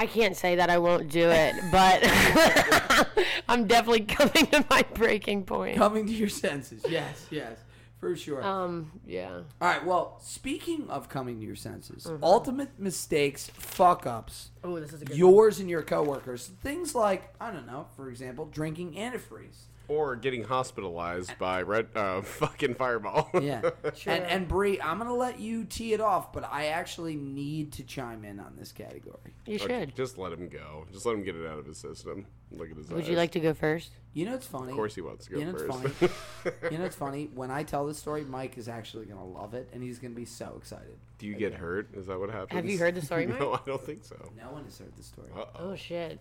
I 0.01 0.07
can't 0.07 0.37
say 0.37 0.57
that 0.57 0.71
I 0.71 0.79
won't 0.79 1.09
do 1.11 1.29
it, 1.29 1.57
but 1.73 2.01
I'm 3.49 3.67
definitely 3.67 4.03
coming 4.03 4.47
to 4.53 4.65
my 4.71 4.83
breaking 4.95 5.45
point. 5.45 5.77
Coming 5.77 6.07
to 6.07 6.13
your 6.13 6.29
senses. 6.29 6.83
Yes, 6.89 7.27
yes, 7.31 7.59
for 7.99 8.15
sure. 8.15 8.43
Um, 8.45 8.93
yeah. 9.07 9.31
All 9.61 9.69
right. 9.69 9.85
Well, 9.85 10.19
speaking 10.23 10.89
of 10.89 11.09
coming 11.09 11.41
to 11.41 11.45
your 11.47 11.57
senses, 11.57 12.05
Mm-hmm. 12.05 12.23
ultimate 12.23 12.79
mistakes, 12.79 13.51
fuck 13.55 14.07
ups, 14.07 14.51
Oh, 14.63 14.79
this 14.79 14.93
is 14.93 15.03
a 15.03 15.05
good 15.05 15.17
yours 15.17 15.59
and 15.61 15.69
your 15.69 15.83
coworkers. 15.83 16.47
Things 16.63 16.95
like 16.95 17.35
I 17.41 17.51
don't 17.51 17.67
know, 17.67 17.87
for 17.97 18.09
example, 18.09 18.47
drinking 18.47 18.93
antifreeze. 18.95 19.65
Or 19.89 20.17
getting 20.17 20.45
hospitalized 20.45 21.39
by 21.39 21.63
red 21.63 21.89
uh, 21.95 22.21
fucking 22.23 22.75
fireball. 22.75 23.31
Yeah. 23.41 23.63
And 24.07 24.25
and 24.25 24.49
Bri, 24.49 24.81
I'm 24.81 24.99
gonna 24.99 25.15
let 25.15 25.41
you 25.41 25.65
tee 25.65 25.93
it 25.95 26.01
off, 26.01 26.33
but 26.33 26.45
I 26.51 26.67
actually 26.67 27.17
need 27.17 27.73
to 27.73 27.85
chime 27.85 28.25
in 28.25 28.39
on 28.39 28.55
this 28.59 28.71
category. 28.71 29.35
You 29.47 29.57
Okay, 29.57 29.81
should. 29.81 29.97
just 29.97 30.19
let 30.19 30.33
him 30.33 30.49
go. 30.49 30.87
Just 30.93 31.07
let 31.07 31.15
him 31.15 31.23
get 31.25 31.35
it 31.37 31.47
out 31.47 31.59
of 31.59 31.67
his 31.67 31.79
system. 31.79 32.27
Look 32.51 32.71
at 32.71 32.77
his 32.77 32.87
eyes. 32.87 32.93
Would 32.93 33.05
eyes. 33.05 33.09
you 33.11 33.17
like 33.17 33.33
to 33.33 33.41
go 33.41 33.55
first? 33.55 33.91
You 34.15 34.27
know 34.27 34.35
it's 34.35 34.47
funny. 34.47 34.71
Of 34.71 34.77
course, 34.77 34.95
he 34.95 35.01
wants 35.01 35.25
to 35.27 35.33
go 35.33 35.39
You 35.39 35.45
know 35.47 35.51
it's 35.53 35.63
first. 35.63 35.95
funny. 35.95 36.55
you 36.71 36.79
know 36.79 36.85
it's 36.85 36.97
funny. 36.97 37.31
When 37.35 37.51
I 37.51 37.63
tell 37.63 37.87
this 37.87 37.99
story, 37.99 38.25
Mike 38.25 38.59
is 38.59 38.69
actually 38.69 39.07
gonna 39.07 39.25
love 39.27 39.55
it, 39.55 39.69
and 39.73 39.83
he's 39.83 39.99
gonna 39.99 40.15
be 40.15 40.25
so 40.27 40.55
excited. 40.59 40.97
Do 41.19 41.27
you 41.27 41.35
get 41.35 41.55
hurt? 41.55 41.89
Is 41.95 42.07
that 42.07 42.19
what 42.19 42.31
happens? 42.31 42.53
Have 42.53 42.67
you 42.67 42.79
heard 42.79 42.95
the 42.95 43.03
story, 43.03 43.27
Mike? 43.27 43.41
no, 43.41 43.55
I 43.55 43.61
don't 43.67 43.83
think 43.83 44.05
so. 44.05 44.17
No 44.37 44.53
one 44.53 44.65
has 44.65 44.79
heard 44.79 44.95
this 44.97 45.07
story. 45.07 45.29
Uh 45.35 45.41
oh. 45.41 45.71
Oh 45.71 45.77
shit. 45.77 46.21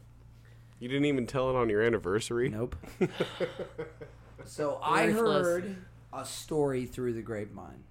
You 0.80 0.88
didn't 0.88 1.05
even 1.05 1.25
tell 1.25 1.49
it 1.49 1.55
on 1.55 1.69
your 1.69 1.82
anniversary. 1.82 2.49
Nope. 2.49 2.75
so 4.45 4.80
I 4.84 5.07
Worthless. 5.07 5.47
heard 5.47 5.75
a 6.13 6.25
story 6.25 6.86
through 6.86 7.13
the 7.13 7.21
grapevine 7.21 7.84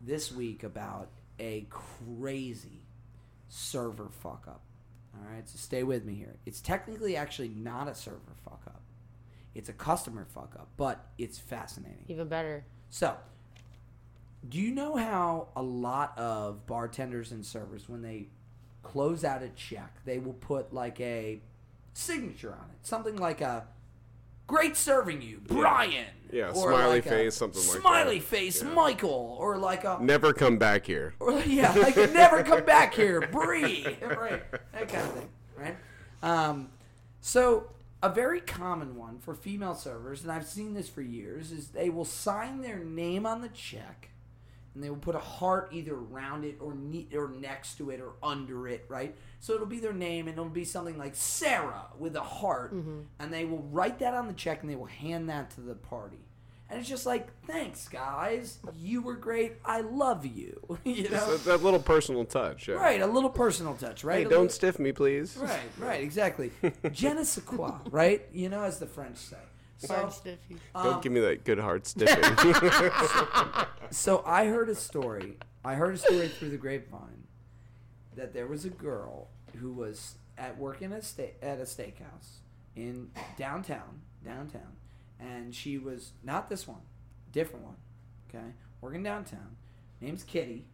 this 0.00 0.32
week 0.32 0.64
about 0.64 1.08
a 1.38 1.66
crazy 1.70 2.82
server 3.48 4.08
fuck 4.08 4.44
up. 4.48 4.62
All 5.14 5.32
right, 5.32 5.48
so 5.48 5.56
stay 5.56 5.82
with 5.82 6.04
me 6.04 6.14
here. 6.14 6.36
It's 6.46 6.60
technically 6.60 7.16
actually 7.16 7.50
not 7.50 7.86
a 7.88 7.94
server 7.94 8.34
fuck 8.44 8.62
up. 8.66 8.80
It's 9.54 9.68
a 9.68 9.72
customer 9.74 10.24
fuck 10.24 10.54
up, 10.58 10.68
but 10.76 11.04
it's 11.18 11.38
fascinating. 11.38 12.06
Even 12.08 12.28
better. 12.28 12.64
So, 12.88 13.16
do 14.48 14.58
you 14.58 14.72
know 14.74 14.96
how 14.96 15.48
a 15.54 15.62
lot 15.62 16.16
of 16.18 16.66
bartenders 16.66 17.30
and 17.30 17.44
servers, 17.44 17.88
when 17.88 18.00
they 18.02 18.28
close 18.82 19.22
out 19.24 19.42
a 19.42 19.50
check, 19.50 19.98
they 20.04 20.18
will 20.18 20.32
put 20.32 20.72
like 20.72 20.98
a 21.00 21.40
signature 21.92 22.50
on 22.52 22.70
it? 22.70 22.86
Something 22.86 23.16
like 23.16 23.40
a 23.40 23.66
great 24.46 24.76
serving 24.76 25.22
you, 25.22 25.40
Brian. 25.46 26.06
Yeah, 26.32 26.48
Or 26.48 26.72
smiley 26.72 26.94
like 26.94 27.06
a 27.06 27.08
face, 27.10 27.34
something 27.34 27.60
like 27.60 27.72
that. 27.72 27.80
Smiley 27.80 28.20
face, 28.20 28.62
Yeah. 28.62 28.68
Michael. 28.70 29.36
Or 29.38 29.58
like 29.58 29.84
a. 29.84 29.98
Never 30.00 30.32
come 30.32 30.56
back 30.56 30.86
here. 30.86 31.14
Or, 31.20 31.38
yeah, 31.40 31.72
like 31.74 31.96
never 31.96 32.42
come 32.42 32.64
back 32.64 32.94
here, 32.94 33.20
Bri. 33.32 33.84
Right, 34.02 34.42
that 34.72 34.88
kind 34.88 35.06
of 35.06 35.12
thing, 35.14 35.28
right? 35.58 35.76
Um, 36.22 36.70
so 37.20 37.68
a 38.02 38.08
very 38.08 38.40
common 38.40 38.96
one 38.96 39.18
for 39.18 39.34
female 39.34 39.74
servers, 39.74 40.22
and 40.22 40.32
I've 40.32 40.46
seen 40.46 40.72
this 40.74 40.88
for 40.88 41.02
years, 41.02 41.52
is 41.52 41.68
they 41.68 41.90
will 41.90 42.04
sign 42.06 42.62
their 42.62 42.78
name 42.78 43.26
on 43.26 43.42
the 43.42 43.48
check, 43.50 44.08
and 44.74 44.82
they 44.82 44.90
will 44.90 44.96
put 44.96 45.14
a 45.14 45.20
heart 45.20 45.68
either 45.72 45.94
around 45.94 46.44
it 46.44 46.56
or 46.60 46.74
ne- 46.74 47.08
or 47.14 47.28
next 47.28 47.76
to 47.76 47.90
it 47.90 48.00
or 48.00 48.12
under 48.22 48.66
it, 48.68 48.84
right? 48.88 49.14
So 49.40 49.54
it'll 49.54 49.66
be 49.66 49.80
their 49.80 49.92
name, 49.92 50.28
and 50.28 50.38
it'll 50.38 50.50
be 50.50 50.64
something 50.64 50.98
like 50.98 51.14
Sarah 51.14 51.86
with 51.98 52.16
a 52.16 52.22
heart, 52.22 52.74
mm-hmm. 52.74 53.00
and 53.18 53.32
they 53.32 53.44
will 53.44 53.62
write 53.70 53.98
that 53.98 54.14
on 54.14 54.26
the 54.26 54.32
check, 54.32 54.62
and 54.62 54.70
they 54.70 54.76
will 54.76 54.86
hand 54.86 55.28
that 55.28 55.50
to 55.50 55.60
the 55.60 55.74
party. 55.74 56.24
And 56.72 56.80
it's 56.80 56.88
just 56.88 57.04
like, 57.04 57.28
thanks, 57.46 57.86
guys. 57.86 58.58
You 58.74 59.02
were 59.02 59.14
great. 59.14 59.56
I 59.62 59.82
love 59.82 60.24
you. 60.24 60.78
you 60.84 61.10
know? 61.10 61.36
That, 61.36 61.44
that 61.44 61.62
little 61.62 61.78
personal 61.78 62.24
touch. 62.24 62.66
Yeah. 62.66 62.76
Right, 62.76 63.02
a 63.02 63.06
little 63.06 63.28
personal 63.28 63.74
touch, 63.74 64.04
right? 64.04 64.20
Hey, 64.20 64.22
don't 64.22 64.30
little- 64.30 64.48
stiff 64.48 64.78
me, 64.78 64.90
please. 64.90 65.36
Right, 65.36 65.60
right, 65.78 66.00
exactly. 66.02 66.50
Je 66.92 67.12
ne 67.12 67.24
sais 67.24 67.44
quoi, 67.44 67.72
right? 67.90 68.26
You 68.32 68.48
know, 68.48 68.62
as 68.62 68.78
the 68.78 68.86
French 68.86 69.18
say. 69.18 69.36
So, 69.88 69.96
Don't 70.82 71.02
give 71.02 71.12
me 71.12 71.20
that 71.20 71.44
good 71.44 71.58
hard 71.58 71.84
stiffing. 71.86 73.66
so 73.90 74.22
I 74.26 74.46
heard 74.46 74.68
a 74.68 74.74
story 74.74 75.36
I 75.64 75.74
heard 75.74 75.94
a 75.94 75.98
story 75.98 76.28
through 76.28 76.50
the 76.50 76.56
grapevine 76.56 77.24
that 78.16 78.32
there 78.32 78.46
was 78.46 78.64
a 78.64 78.70
girl 78.70 79.28
who 79.60 79.72
was 79.72 80.16
at 80.36 80.58
working 80.58 80.92
at 80.92 81.04
sta- 81.04 81.34
at 81.42 81.58
a 81.58 81.62
steakhouse 81.62 82.38
in 82.74 83.10
downtown, 83.36 84.00
downtown, 84.24 84.76
and 85.20 85.54
she 85.54 85.78
was 85.78 86.12
not 86.24 86.48
this 86.48 86.66
one, 86.66 86.80
different 87.32 87.64
one, 87.64 87.76
okay, 88.28 88.54
working 88.80 89.02
downtown. 89.02 89.56
Name's 90.00 90.24
Kitty, 90.24 90.64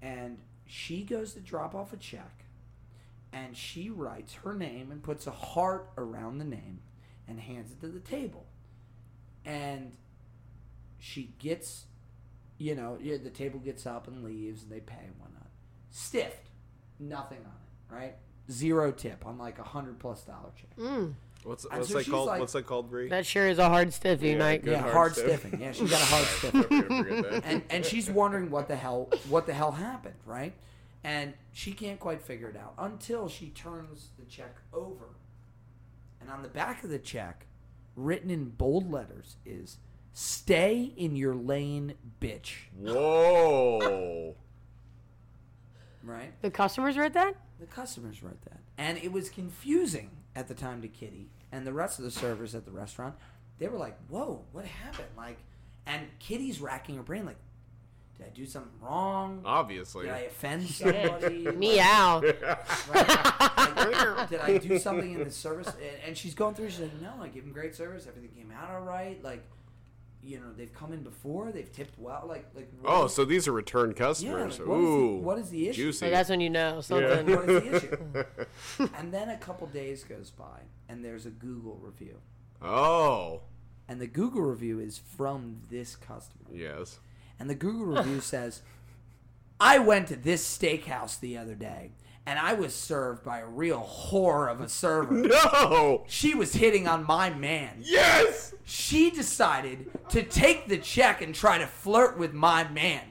and 0.00 0.38
she 0.66 1.02
goes 1.02 1.34
to 1.34 1.40
drop 1.40 1.74
off 1.74 1.92
a 1.92 1.96
check, 1.96 2.44
and 3.32 3.54
she 3.56 3.90
writes 3.90 4.34
her 4.44 4.54
name 4.54 4.90
and 4.90 5.02
puts 5.02 5.26
a 5.26 5.30
heart 5.32 5.90
around 5.98 6.38
the 6.38 6.44
name, 6.44 6.80
and 7.30 7.40
hands 7.40 7.70
it 7.72 7.80
to 7.80 7.88
the 7.88 8.00
table, 8.00 8.44
and 9.44 9.92
she 10.98 11.32
gets 11.38 11.84
you 12.58 12.74
know, 12.74 12.98
yeah, 13.00 13.16
the 13.16 13.30
table 13.30 13.58
gets 13.58 13.86
up 13.86 14.06
and 14.06 14.22
leaves, 14.22 14.62
and 14.64 14.70
they 14.70 14.80
pay 14.80 14.96
and 15.02 15.14
whatnot. 15.18 15.46
Stiffed, 15.90 16.50
nothing 16.98 17.38
on 17.38 17.46
it, 17.46 17.94
right? 17.94 18.14
Zero 18.50 18.92
tip 18.92 19.24
on 19.24 19.38
like 19.38 19.58
a 19.58 19.62
hundred 19.62 19.98
plus 19.98 20.22
dollar 20.24 20.50
check. 20.56 20.76
Mm. 20.76 21.14
What's 21.42 21.64
And 21.64 21.78
what's 21.78 21.88
so 21.90 21.98
that 21.98 22.06
called? 22.10 22.26
like- 22.26 22.40
what's 22.40 22.52
that 22.52 22.66
called, 22.66 22.90
Bri? 22.90 23.08
That 23.08 23.24
sure 23.24 23.48
is 23.48 23.58
a 23.58 23.68
hard 23.70 23.94
stiffy 23.94 24.30
Yeah, 24.32 24.36
night. 24.36 24.62
yeah, 24.66 24.80
hard 24.82 24.92
hard, 24.92 25.12
stiff. 25.16 25.40
stiffing. 25.42 25.58
Yeah, 25.60 25.72
she's 25.72 25.88
got 25.90 26.02
a 26.02 26.04
hard 26.04 26.24
stiffing. 26.26 26.70
Never 26.70 26.82
gonna 26.88 27.04
forget 27.22 27.32
that. 27.32 27.44
and 27.46 27.62
and 27.70 27.86
she's 27.86 28.10
wondering 28.10 28.50
what 28.50 28.68
the 28.68 28.76
hell 28.76 29.08
what 29.30 29.46
the 29.46 29.54
hell 29.54 29.72
happened, 29.72 30.16
right? 30.26 30.52
And 31.02 31.32
she 31.52 31.72
can't 31.72 31.98
quite 31.98 32.20
figure 32.20 32.48
it 32.50 32.56
out 32.58 32.74
until 32.76 33.26
she 33.30 33.48
turns 33.48 34.08
the 34.18 34.26
check 34.26 34.54
over. 34.74 35.06
And 36.20 36.30
on 36.30 36.42
the 36.42 36.48
back 36.48 36.84
of 36.84 36.90
the 36.90 36.98
check, 36.98 37.46
written 37.96 38.30
in 38.30 38.50
bold 38.50 38.90
letters, 38.90 39.36
is 39.44 39.78
"Stay 40.12 40.92
in 40.96 41.16
your 41.16 41.34
lane, 41.34 41.94
bitch." 42.20 42.54
Whoa. 42.76 44.36
Right? 46.02 46.32
The 46.40 46.50
customers 46.50 46.96
read 46.96 47.12
that? 47.12 47.36
The 47.58 47.66
customers 47.66 48.22
wrote 48.22 48.40
that. 48.42 48.60
And 48.78 48.96
it 48.98 49.12
was 49.12 49.28
confusing 49.28 50.10
at 50.34 50.48
the 50.48 50.54
time 50.54 50.80
to 50.80 50.88
Kitty 50.88 51.28
and 51.52 51.66
the 51.66 51.72
rest 51.74 51.98
of 51.98 52.06
the 52.06 52.10
servers 52.10 52.54
at 52.54 52.64
the 52.64 52.70
restaurant. 52.70 53.16
They 53.58 53.68
were 53.68 53.76
like, 53.76 53.98
whoa, 54.08 54.44
what 54.52 54.64
happened? 54.64 55.08
Like, 55.16 55.38
and 55.84 56.06
Kitty's 56.18 56.60
racking 56.60 56.96
her 56.96 57.02
brain, 57.02 57.26
like, 57.26 57.36
did 58.20 58.26
I 58.26 58.36
do 58.36 58.46
something 58.46 58.72
wrong? 58.80 59.40
Obviously. 59.44 60.06
Did 60.06 60.14
I 60.14 60.18
offend 60.20 60.68
somebody? 60.68 61.50
Meow. 61.56 62.20
Like, 62.20 62.38
did 64.28 64.40
I 64.40 64.58
do 64.60 64.78
something 64.78 65.12
in 65.12 65.24
the 65.24 65.30
service? 65.30 65.68
And, 65.68 66.08
and 66.08 66.16
she's 66.16 66.34
going 66.34 66.54
through. 66.54 66.70
She's 66.70 66.80
like, 66.80 67.00
no, 67.00 67.14
I 67.20 67.28
give 67.28 67.44
them 67.44 67.52
great 67.52 67.74
service. 67.74 68.06
Everything 68.06 68.30
came 68.30 68.52
out 68.52 68.70
all 68.70 68.82
right. 68.82 69.22
Like, 69.24 69.42
you 70.22 70.38
know, 70.38 70.52
they've 70.54 70.72
come 70.72 70.92
in 70.92 71.02
before. 71.02 71.50
They've 71.50 71.70
tipped 71.72 71.98
well. 71.98 72.26
Like, 72.28 72.46
like. 72.54 72.70
Oh, 72.84 73.06
is- 73.06 73.14
so 73.14 73.24
these 73.24 73.48
are 73.48 73.52
return 73.52 73.90
yeah. 73.90 73.96
customers. 73.96 74.58
Like, 74.58 74.68
what, 74.68 74.78
is 74.78 74.84
the, 74.84 74.90
Ooh. 74.90 75.16
what 75.16 75.38
is 75.38 75.50
the 75.50 75.68
issue? 75.68 75.82
Juicy. 75.84 76.06
So 76.06 76.10
that's 76.10 76.28
when 76.28 76.40
you 76.40 76.50
know 76.50 76.80
something. 76.82 77.34
What 77.34 77.48
is 77.48 77.62
the 77.62 77.76
issue? 77.76 78.88
and 78.98 79.14
then 79.14 79.30
a 79.30 79.38
couple 79.38 79.66
days 79.68 80.04
goes 80.04 80.30
by, 80.30 80.60
and 80.90 81.02
there's 81.02 81.24
a 81.24 81.30
Google 81.30 81.78
review, 81.82 82.18
oh. 82.60 83.40
and 83.88 83.98
the 83.98 84.06
Google 84.06 84.42
review 84.42 84.78
is 84.78 84.98
from 84.98 85.62
this 85.70 85.96
customer, 85.96 86.50
Yes. 86.52 86.98
And 87.40 87.50
the 87.50 87.54
Google 87.56 87.86
review 87.86 88.20
says, 88.20 88.62
"I 89.58 89.78
went 89.78 90.06
to 90.08 90.16
this 90.16 90.46
steakhouse 90.46 91.18
the 91.18 91.36
other 91.36 91.54
day, 91.54 91.90
and 92.26 92.38
I 92.38 92.52
was 92.52 92.74
served 92.74 93.24
by 93.24 93.38
a 93.40 93.46
real 93.46 93.80
whore 93.80 94.48
of 94.48 94.60
a 94.60 94.68
server. 94.68 95.14
No. 95.28 96.04
She 96.06 96.34
was 96.34 96.52
hitting 96.52 96.86
on 96.86 97.04
my 97.04 97.30
man. 97.30 97.78
Yes. 97.80 98.54
She 98.64 99.10
decided 99.10 99.90
to 100.10 100.22
take 100.22 100.68
the 100.68 100.78
check 100.78 101.22
and 101.22 101.34
try 101.34 101.58
to 101.58 101.66
flirt 101.66 102.16
with 102.16 102.32
my 102.32 102.68
man." 102.68 103.02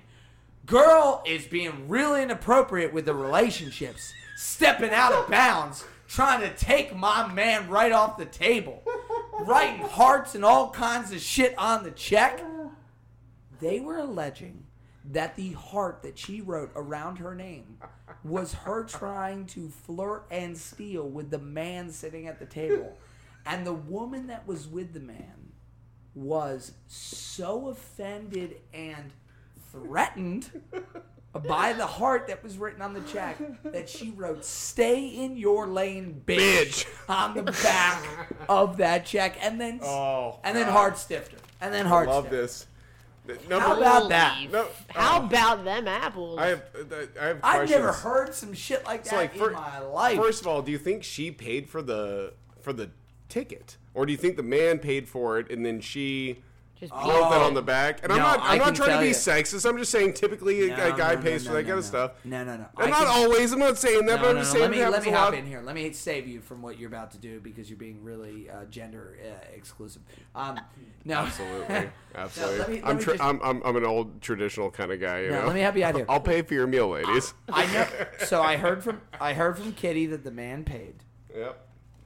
Girl 0.66 1.24
is 1.26 1.48
being 1.48 1.90
really 1.90 2.22
inappropriate 2.22 2.94
with 2.94 3.06
the 3.06 3.16
relationships, 3.16 4.14
stepping 4.38 4.92
out 4.92 5.12
of 5.12 5.28
bounds, 5.28 5.84
trying 6.08 6.42
to 6.42 6.54
take 6.56 6.96
my 6.96 7.28
man 7.34 7.68
right 7.68 7.92
off 7.92 8.18
the 8.18 8.26
table, 8.26 8.84
writing 9.40 9.80
hearts 9.80 10.36
and 10.36 10.46
all 10.46 10.70
kinds 10.70 11.12
of 11.12 11.20
shit 11.22 11.58
on 11.58 11.84
the 11.84 11.90
check. 11.90 12.44
They 13.60 13.80
were 13.80 13.97
alleging 13.97 14.66
that 15.05 15.36
the 15.36 15.53
heart 15.53 16.03
that 16.03 16.18
she 16.18 16.41
wrote 16.41 16.72
around 16.76 17.18
her 17.18 17.34
name 17.34 17.78
was 18.24 18.53
her 18.53 18.84
trying 18.84 19.45
to 19.47 19.70
flirt 19.70 20.26
and 20.30 20.57
steal 20.57 21.07
with 21.07 21.30
the 21.32 21.39
man 21.39 21.89
sitting 21.91 22.28
at 22.28 22.39
the 22.39 22.45
table. 22.45 22.97
And 23.45 23.66
the 23.66 23.74
woman 23.74 24.28
that 24.28 24.45
was 24.47 24.68
with 24.68 24.93
the 24.93 24.99
man 24.99 25.53
was 26.14 26.74
so 26.88 27.70
offended 27.70 28.57
and 28.74 29.12
threatened 29.72 30.49
by 31.47 31.74
the 31.74 31.86
heart 31.86 32.28
that 32.28 32.43
was 32.43 32.57
written 32.57 32.82
on 32.82 32.93
the 32.93 33.01
check 33.01 33.38
that 33.64 33.88
she 33.88 34.10
wrote 34.12 34.43
"Stay 34.43 35.07
in 35.07 35.38
your 35.38 35.68
lane, 35.68 36.22
bitch,", 36.26 36.86
on 37.07 37.36
the 37.36 37.43
back 37.43 38.03
of 38.49 38.78
that 38.78 39.05
check, 39.05 39.38
and 39.41 39.62
then 39.62 39.80
Oh, 39.84 40.39
and 40.43 40.57
then 40.57 40.66
God. 40.66 40.72
hard 40.74 40.97
stiffed 40.97 41.32
her, 41.34 41.38
and 41.62 41.74
then 41.74 41.86
hard 41.86 42.07
Love 42.10 42.26
stiffed 42.26 42.32
this. 42.32 42.68
Number 43.28 43.59
How 43.59 43.78
about 43.78 44.09
that? 44.09 44.51
No, 44.51 44.67
How 44.89 45.22
oh, 45.22 45.26
about 45.26 45.63
them 45.63 45.88
apples? 45.88 46.39
I 46.39 46.47
have. 46.47 46.63
uh, 46.76 46.95
I 47.20 47.26
have. 47.26 47.39
I've 47.43 47.70
never 47.70 47.91
heard 47.91 48.34
some 48.34 48.53
shit 48.53 48.84
like 48.86 49.03
that 49.03 49.09
So, 49.09 49.15
like, 49.17 49.34
in 49.34 49.39
fir- 49.39 49.51
my 49.51 49.80
life. 49.80 50.17
First 50.17 50.41
of 50.41 50.47
all, 50.47 50.61
do 50.61 50.72
you 50.72 50.78
think 50.78 51.03
she 51.03 51.30
paid 51.32 51.70
for 51.70 51.82
the 51.82 52.34
for 52.61 52.74
the 52.74 52.89
ticket, 53.28 53.78
or 53.93 54.05
do 54.05 54.11
you 54.11 54.17
think 54.17 54.36
the 54.36 54.43
man 54.43 54.80
paid 54.80 55.07
for 55.07 55.38
it 55.39 55.51
and 55.51 55.65
then 55.65 55.80
she 55.80 56.41
Just 56.80 56.94
Oh. 56.96 57.30
that 57.30 57.42
on 57.42 57.54
the 57.54 57.62
back? 57.62 58.00
And 58.04 58.12
I'm 58.14 58.20
not. 58.20 58.40
I'm 58.42 58.58
not 58.58 58.74
trying 58.74 58.92
to 58.92 59.00
be 59.02 59.08
you. 59.10 59.14
sexist. 59.14 59.68
I'm 59.70 59.78
just 59.78 59.92
saying 59.92 60.14
typically 60.14 60.70
a, 60.72 60.78
No, 60.78 60.94
a 60.94 60.98
guy 60.98 61.16
no, 61.16 61.22
pays 61.22 61.44
no, 61.44 61.50
for 61.52 61.58
that 61.58 61.64
no, 61.64 61.68
kind 61.68 61.80
of 61.80 61.84
stuff. 61.86 62.12
No, 62.24 62.44
no, 62.46 62.56
no. 62.56 62.66
And 62.80 62.90
not 62.92 63.00
can- 63.00 63.08
always. 63.08 63.52
I'm 63.52 63.60
not 63.60 63.78
saying 63.78 64.06
that, 64.06 64.16
No, 64.16 64.22
but 64.22 64.30
I'm 64.30 64.36
no, 64.36 64.42
just 64.42 64.54
no. 64.54 64.60
saying 64.62 64.72
Let 64.72 64.80
me 64.80 64.86
let 64.88 65.04
me 65.06 65.12
hop 65.12 65.34
in 65.34 65.46
here. 65.46 65.62
Let 65.62 65.76
me 65.76 65.92
save 65.92 66.26
you 66.26 66.40
from 66.40 66.62
what 66.62 66.80
you're 66.80 66.88
about 66.88 67.12
to 67.12 67.18
do 67.18 67.42
because 67.42 67.70
you're 67.70 67.78
being 67.78 68.02
really 68.02 68.50
uh, 68.50 68.64
gender 68.70 69.18
uh, 69.22 69.46
exclusive. 69.54 70.04
Um, 70.34 70.58
no, 71.04 71.16
Absolutely, 71.16 71.90
absolutely. 72.16 72.58
let 72.60 72.70
me- 72.70 72.76
let 72.76 72.86
I'm, 72.86 72.98
me 72.98 73.04
tr- 73.04 73.10
just- 73.12 73.24
I'm 73.24 73.42
I'm 73.44 73.62
I'm 73.64 73.76
an 73.76 73.86
old 73.86 74.22
traditional 74.22 74.72
kind 74.72 74.92
of 74.94 75.02
guy. 75.02 75.24
You 75.24 75.32
No, 75.32 75.42
know. 75.42 75.48
let 75.48 75.56
me 75.56 75.62
help 75.62 75.76
you 75.76 75.84
out 75.84 75.96
here. 75.96 76.06
I'll 76.08 76.22
pay 76.22 76.42
for 76.44 76.54
your 76.54 76.68
meal, 76.68 76.88
ladies. 76.90 77.34
I 77.52 77.66
know. 77.74 77.88
So 78.26 78.42
I 78.42 78.56
heard 78.56 78.84
from 78.86 79.02
I 79.20 79.34
heard 79.34 79.58
from 79.58 79.74
Kitty 79.74 80.06
that 80.08 80.24
the 80.24 80.32
man 80.32 80.64
paid, 80.64 81.04
yep. 81.36 81.66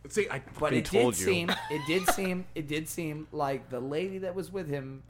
See, 0.09 0.27
I 0.29 0.41
but 0.59 0.73
it 0.73 0.85
told 0.85 1.13
did 1.13 1.19
you. 1.21 1.25
seem 1.25 1.49
it 1.71 1.81
did 1.87 2.07
seem 2.09 2.45
it 2.55 2.67
did 2.67 2.89
seem 2.89 3.27
like 3.31 3.69
the 3.69 3.79
lady 3.79 4.17
that 4.19 4.35
was 4.35 4.51
with 4.51 4.67
him 4.67 5.03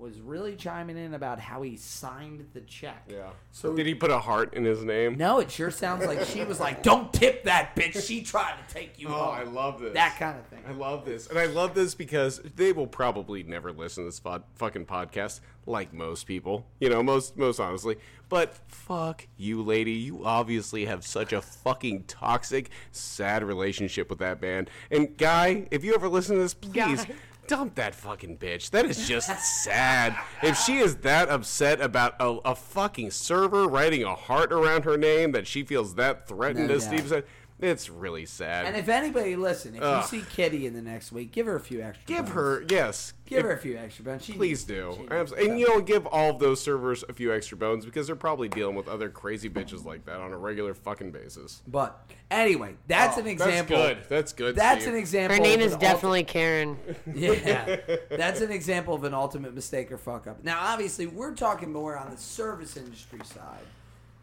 was 0.00 0.18
really 0.20 0.56
chiming 0.56 0.96
in 0.96 1.12
about 1.14 1.38
how 1.38 1.62
he 1.62 1.76
signed 1.76 2.46
the 2.54 2.60
check. 2.62 3.04
Yeah. 3.08 3.28
So 3.52 3.74
Did 3.76 3.86
he 3.86 3.94
put 3.94 4.10
a 4.10 4.18
heart 4.18 4.54
in 4.54 4.64
his 4.64 4.82
name? 4.82 5.16
No, 5.18 5.38
it 5.40 5.50
sure 5.50 5.70
sounds 5.70 6.06
like 6.06 6.24
she 6.26 6.42
was 6.44 6.58
like, 6.58 6.82
"Don't 6.82 7.12
tip 7.12 7.44
that 7.44 7.76
bitch. 7.76 8.06
She 8.06 8.22
tried 8.22 8.54
to 8.66 8.74
take 8.74 8.98
you 8.98 9.08
Oh, 9.08 9.12
home." 9.12 9.34
I 9.34 9.42
love 9.42 9.80
this. 9.80 9.92
that 9.94 10.16
kind 10.18 10.38
of 10.38 10.46
thing. 10.46 10.64
I 10.66 10.72
love 10.72 11.04
this. 11.04 11.26
And 11.28 11.38
I 11.38 11.46
love 11.46 11.74
this 11.74 11.94
because 11.94 12.38
they 12.56 12.72
will 12.72 12.86
probably 12.86 13.42
never 13.42 13.72
listen 13.72 14.04
to 14.04 14.08
this 14.08 14.18
fo- 14.18 14.42
fucking 14.54 14.86
podcast 14.86 15.40
like 15.66 15.92
most 15.92 16.24
people. 16.26 16.66
You 16.80 16.88
know, 16.88 17.02
most 17.02 17.36
most 17.36 17.60
honestly. 17.60 17.96
But 18.30 18.54
fuck 18.68 19.26
you, 19.36 19.60
lady. 19.62 19.92
You 19.92 20.24
obviously 20.24 20.86
have 20.86 21.04
such 21.04 21.32
a 21.32 21.42
fucking 21.42 22.04
toxic, 22.04 22.70
sad 22.92 23.42
relationship 23.42 24.08
with 24.08 24.20
that 24.20 24.40
man. 24.40 24.68
And 24.90 25.16
guy, 25.16 25.66
if 25.70 25.84
you 25.84 25.94
ever 25.94 26.08
listen 26.08 26.36
to 26.36 26.42
this, 26.42 26.54
please 26.54 27.04
Guy. 27.04 27.14
Dump 27.50 27.74
that 27.74 27.96
fucking 27.96 28.38
bitch. 28.38 28.70
That 28.70 28.86
is 28.86 29.08
just 29.08 29.28
sad. 29.64 30.16
If 30.40 30.56
she 30.56 30.78
is 30.78 30.96
that 30.98 31.28
upset 31.28 31.80
about 31.80 32.14
a, 32.20 32.38
a 32.44 32.54
fucking 32.54 33.10
server 33.10 33.66
writing 33.66 34.04
a 34.04 34.14
heart 34.14 34.52
around 34.52 34.84
her 34.84 34.96
name 34.96 35.32
that 35.32 35.48
she 35.48 35.64
feels 35.64 35.96
that 35.96 36.28
threatened, 36.28 36.68
No 36.68 36.74
as 36.74 36.84
doubt. 36.84 36.92
Steve 36.94 37.08
said, 37.08 37.24
it's 37.62 37.88
really 37.90 38.26
sad. 38.26 38.66
And 38.66 38.76
if 38.76 38.88
anybody 38.88 39.36
listen, 39.36 39.74
if 39.74 39.82
Ugh. 39.82 40.02
you 40.12 40.20
see 40.20 40.26
Kitty 40.30 40.66
in 40.66 40.74
the 40.74 40.82
next 40.82 41.12
week, 41.12 41.32
give 41.32 41.46
her 41.46 41.56
a 41.56 41.60
few 41.60 41.82
extra. 41.82 42.04
Give 42.06 42.18
bones. 42.24 42.30
her, 42.34 42.64
yes. 42.68 43.12
give 43.26 43.38
if- 43.38 43.44
her 43.44 43.52
a 43.52 43.58
few 43.58 43.76
extra 43.76 44.04
bones. 44.04 44.24
She 44.24 44.32
Please 44.32 44.66
needs- 44.68 44.80
do. 44.80 44.94
she 44.96 45.16
needs 45.16 45.32
And 45.32 45.58
you 45.60 45.68
know, 45.68 45.80
give 45.80 46.06
all 46.06 46.30
of 46.30 46.38
those 46.38 46.60
servers 46.60 47.04
a 47.08 47.12
few 47.12 47.32
extra 47.34 47.56
bones 47.56 47.84
because 47.84 48.06
they're 48.06 48.16
probably 48.16 48.48
dealing 48.48 48.74
with 48.76 48.88
other 48.88 49.08
crazy 49.08 49.48
bitches 49.50 49.84
like 49.84 50.04
that 50.06 50.16
on 50.20 50.32
a 50.32 50.38
regular 50.38 50.74
fucking 50.74 51.10
basis. 51.10 51.62
But 51.68 52.00
anyway, 52.30 52.74
that's 52.86 53.16
Oh, 53.16 53.20
an 53.20 53.26
example. 53.26 53.76
That's 53.76 53.98
good. 53.98 54.08
That's 54.08 54.32
good. 54.32 54.56
That's 54.56 54.82
Steve. 54.82 54.94
an 54.94 54.98
example. 55.00 55.36
Her 55.36 55.42
name 55.42 55.60
is 55.60 55.74
an 55.74 55.80
definitely 55.80 56.24
Karen. 56.24 56.76
yeah. 57.14 57.76
That's 58.10 58.40
an 58.40 58.50
example 58.50 58.94
of 58.94 59.04
an 59.04 59.14
ultimate 59.14 59.54
mistake 59.54 59.90
or 59.92 59.98
fuck 59.98 60.26
up. 60.26 60.42
Now, 60.44 60.58
obviously, 60.60 61.06
we're 61.06 61.34
talking 61.34 61.72
more 61.72 61.96
on 61.96 62.10
the 62.10 62.16
service 62.16 62.76
industry 62.76 63.20
side, 63.24 63.60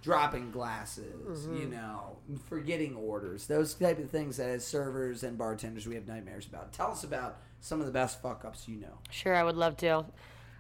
dropping 0.08 0.52
glasses, 0.52 1.46
Mm-hmm. 1.48 1.58
you 1.58 1.68
know, 1.68 2.16
forgetting 2.50 2.96
orders, 2.96 3.46
those 3.48 3.74
type 3.74 4.00
of 4.00 4.10
things 4.10 4.38
that 4.38 4.48
as 4.50 4.66
servers 4.66 5.24
and 5.24 5.38
bartenders 5.38 5.86
we 5.86 5.96
have 5.96 6.08
nightmares 6.08 6.46
about. 6.48 6.72
Tell 6.72 6.92
us 6.92 7.04
about 7.04 7.38
some 7.60 7.82
of 7.82 7.86
the 7.88 7.92
best 7.92 8.22
fuck 8.22 8.46
ups 8.46 8.68
you 8.70 8.78
know. 8.80 9.00
Sure, 9.10 9.36
I 9.36 9.44
would 9.44 9.58
love 9.58 9.76
to. 9.78 9.98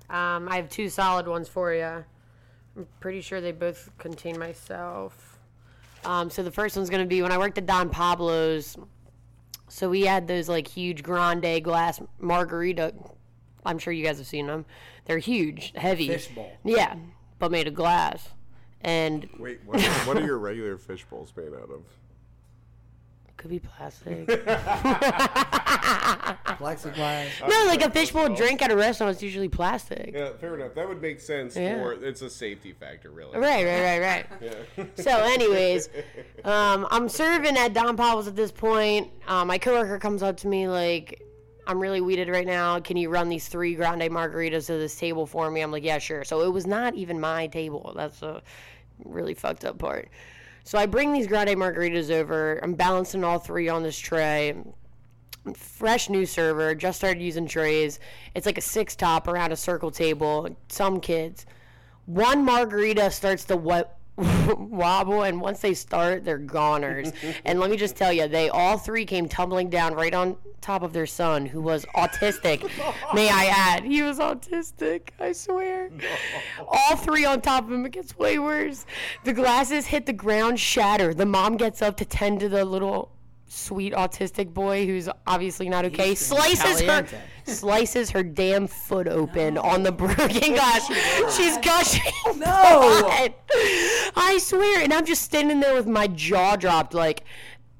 Um, 0.10 0.50
I 0.50 0.58
have 0.58 0.68
two 0.70 0.90
solid 0.90 1.28
ones 1.28 1.48
for 1.48 1.74
you. 1.74 2.04
I'm 2.76 2.88
pretty 3.00 3.22
sure 3.22 3.40
they 3.40 3.54
both 3.54 3.90
contain 3.98 4.38
myself. 4.38 5.40
Um, 6.04 6.30
so 6.30 6.44
the 6.44 6.52
first 6.52 6.76
one's 6.76 6.90
going 6.90 7.04
to 7.04 7.08
be 7.08 7.22
when 7.22 7.32
I 7.32 7.38
worked 7.38 7.58
at 7.58 7.66
Don 7.66 7.90
Pablo's. 7.90 8.76
So 9.70 9.90
we 9.90 10.02
had 10.02 10.28
those 10.28 10.48
like 10.50 10.68
huge 10.68 11.04
grande 11.04 11.64
glass 11.64 12.02
margarita. 12.20 12.94
I'm 13.66 13.80
sure 13.80 13.92
you 13.94 14.04
guys 14.06 14.18
have 14.18 14.28
seen 14.28 14.48
them. 14.48 14.66
They're 15.06 15.18
huge, 15.20 15.72
heavy. 15.76 16.08
Fishbowl. 16.10 16.52
Yeah, 16.66 16.96
but 17.40 17.50
made 17.52 17.68
of 17.68 17.74
glass. 17.74 18.30
And 18.82 19.28
Wait, 19.40 19.60
what 19.66 19.84
are, 19.84 19.92
what 20.08 20.18
are 20.18 20.26
your 20.26 20.38
regular 20.38 20.78
fish 20.78 21.06
bowls 21.10 21.34
made 21.36 21.54
out 21.54 21.70
of? 21.72 21.84
could 23.38 23.52
be 23.52 23.60
plastic. 23.60 24.28
Plexiglass. 26.58 27.48
no, 27.48 27.66
like 27.68 27.84
a 27.84 27.92
fishbowl 27.92 28.36
drink 28.36 28.62
at 28.64 28.72
a 28.72 28.76
restaurant 28.76 29.16
is 29.16 29.24
usually 29.24 29.48
plastic. 29.48 30.12
Yeah, 30.14 30.32
fair 30.40 30.56
enough. 30.56 30.74
That 30.74 30.88
would 30.88 31.02
make 31.02 31.22
sense. 31.22 31.56
Yeah. 31.56 31.76
For 31.76 31.94
it's 31.94 32.24
a 32.24 32.30
safety 32.30 32.74
factor, 32.74 33.12
really. 33.12 33.38
Right, 33.38 33.64
right, 33.64 34.00
right, 34.00 34.02
right. 34.02 34.26
yeah. 34.42 34.86
So, 34.96 35.12
anyways, 35.12 35.90
um, 36.44 36.88
I'm 36.90 37.08
serving 37.08 37.56
at 37.58 37.74
Don 37.74 37.96
Pablo's 37.96 38.28
at 38.28 38.36
this 38.36 38.52
point. 38.52 39.12
Um, 39.28 39.48
my 39.48 39.60
coworker 39.60 40.00
comes 40.00 40.24
up 40.24 40.38
to 40.38 40.48
me 40.48 40.68
like, 40.68 41.22
"I'm 41.68 41.80
really 41.80 42.02
weeded 42.02 42.30
right 42.30 42.48
now. 42.48 42.80
Can 42.80 42.98
you 42.98 43.10
run 43.10 43.30
these 43.30 43.48
three 43.48 43.76
grande 43.76 44.02
margaritas 44.02 44.68
to 44.68 44.74
this 44.74 44.98
table 44.98 45.26
for 45.26 45.52
me?" 45.52 45.62
I'm 45.62 45.72
like, 45.72 45.84
"Yeah, 45.84 46.00
sure." 46.00 46.24
So 46.24 46.42
it 46.42 46.52
was 46.52 46.66
not 46.66 46.96
even 46.96 47.20
my 47.20 47.48
table. 47.48 47.94
That's 47.96 48.22
a 48.22 48.42
really 49.04 49.34
fucked 49.34 49.66
up 49.66 49.78
part. 49.78 50.10
So 50.64 50.78
I 50.78 50.86
bring 50.86 51.14
these 51.14 51.28
grande 51.28 51.50
margaritas 51.52 52.12
over. 52.12 52.60
I'm 52.64 52.74
balancing 52.74 53.24
all 53.24 53.40
three 53.40 53.70
on 53.70 53.84
this 53.84 53.98
tray. 53.98 54.56
Fresh 55.56 56.10
new 56.10 56.26
server, 56.26 56.76
just 56.76 56.98
started 56.98 57.22
using 57.22 57.48
trays. 57.48 58.00
It's 58.36 58.46
like 58.46 58.58
a 58.58 58.62
six 58.62 58.96
top 58.96 59.28
around 59.28 59.52
a 59.52 59.56
circle 59.56 59.92
table. 59.92 60.58
Some 60.68 61.00
kids 61.00 61.46
one 62.08 62.46
margarita 62.46 63.12
starts 63.12 63.44
to 63.44 63.58
what 63.58 63.97
wobble 64.58 65.24
and 65.24 65.40
once 65.40 65.60
they 65.60 65.74
start 65.74 66.24
they're 66.24 66.38
goners. 66.38 67.12
And 67.46 67.60
let 67.60 67.70
me 67.70 67.78
just 67.78 67.96
tell 67.96 68.12
you 68.12 68.28
they 68.28 68.50
all 68.50 68.78
three 68.78 69.06
came 69.06 69.30
tumbling 69.30 69.70
down 69.70 69.94
right 69.94 70.14
on 70.14 70.38
top 70.60 70.82
of 70.82 70.92
their 70.92 71.06
son 71.06 71.46
who 71.46 71.62
was 71.62 71.86
autistic. 71.96 72.64
May 73.14 73.30
i 73.30 73.46
add 73.46 73.84
he 73.84 74.02
was 74.02 74.18
autistic 74.20 75.10
i 75.20 75.32
swear. 75.32 75.92
All 76.68 76.96
three 76.96 77.26
on 77.26 77.42
top 77.42 77.66
of 77.66 77.72
him 77.72 77.86
it 77.86 77.92
gets 77.92 78.18
way 78.18 78.40
worse. 78.40 78.86
The 79.24 79.34
glasses 79.34 79.88
hit 79.88 80.06
the 80.08 80.14
ground 80.14 80.60
shatter. 80.60 81.14
The 81.14 81.26
mom 81.26 81.58
gets 81.58 81.82
up 81.82 81.98
to 81.98 82.06
tend 82.06 82.40
to 82.40 82.50
the 82.50 82.66
little 82.66 83.12
sweet 83.48 83.94
autistic 83.94 84.54
boy 84.54 84.86
who's 84.86 85.08
obviously 85.26 85.70
not 85.70 85.86
okay 85.86 86.10
He's 86.10 86.20
slices 86.20 86.82
her 86.82 87.06
slices 87.46 88.10
her 88.12 88.22
damn 88.24 88.68
foot 88.68 89.08
open 89.08 89.58
on 89.58 89.84
the 89.84 89.92
broken 89.92 90.54
glass. 90.54 90.88
She's 91.36 91.58
gushing. 91.60 92.12
No! 92.36 93.02
blood. 93.02 93.34
I 94.16 94.38
swear. 94.42 94.84
And 94.84 94.94
I'm 94.94 95.06
just 95.06 95.22
standing 95.22 95.60
there 95.60 95.74
with 95.74 95.88
my 95.88 96.08
jaw 96.08 96.56
dropped, 96.56 96.94
like, 96.94 97.24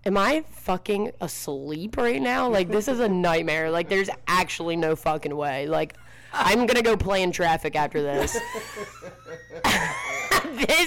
am 0.06 0.18
I 0.18 0.44
fucking 0.50 1.12
asleep 1.20 1.98
right 1.98 2.22
now? 2.22 2.48
Like, 2.50 2.70
this 2.70 2.88
is 2.88 3.00
a 3.00 3.10
nightmare. 3.10 3.70
Like, 3.70 3.90
there's 3.90 4.10
actually 4.28 4.76
no 4.76 4.96
fucking 4.96 5.36
way. 5.36 5.68
Like, 5.68 5.96
I'm 6.34 6.66
gonna 6.66 6.82
go 6.82 6.96
play 6.98 7.24
in 7.24 7.32
traffic 7.32 7.76
after 7.76 8.02
this. 8.02 8.34
this 8.34 8.42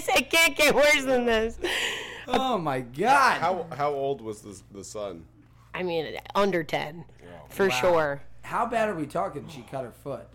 it 0.09 0.31
can't 0.31 0.57
get 0.57 0.75
worse 0.75 1.05
than 1.05 1.25
this. 1.27 1.59
Oh 2.53 2.59
my 2.59 2.81
god. 2.81 3.41
How 3.41 3.67
how 3.77 3.91
old 3.93 4.21
was 4.21 4.43
the 4.43 4.61
the 4.73 4.85
son? 4.85 5.25
I 5.75 5.83
mean, 5.83 6.17
under 6.35 6.63
ten, 6.65 7.05
for 7.49 7.69
Wow. 7.69 7.75
sure. 7.81 8.23
How 8.43 8.67
bad 8.67 8.89
are 8.89 8.95
we 8.95 9.07
talking? 9.07 9.47
She 9.49 9.63
cut 9.63 9.85
her 9.85 9.93
foot. 9.93 10.27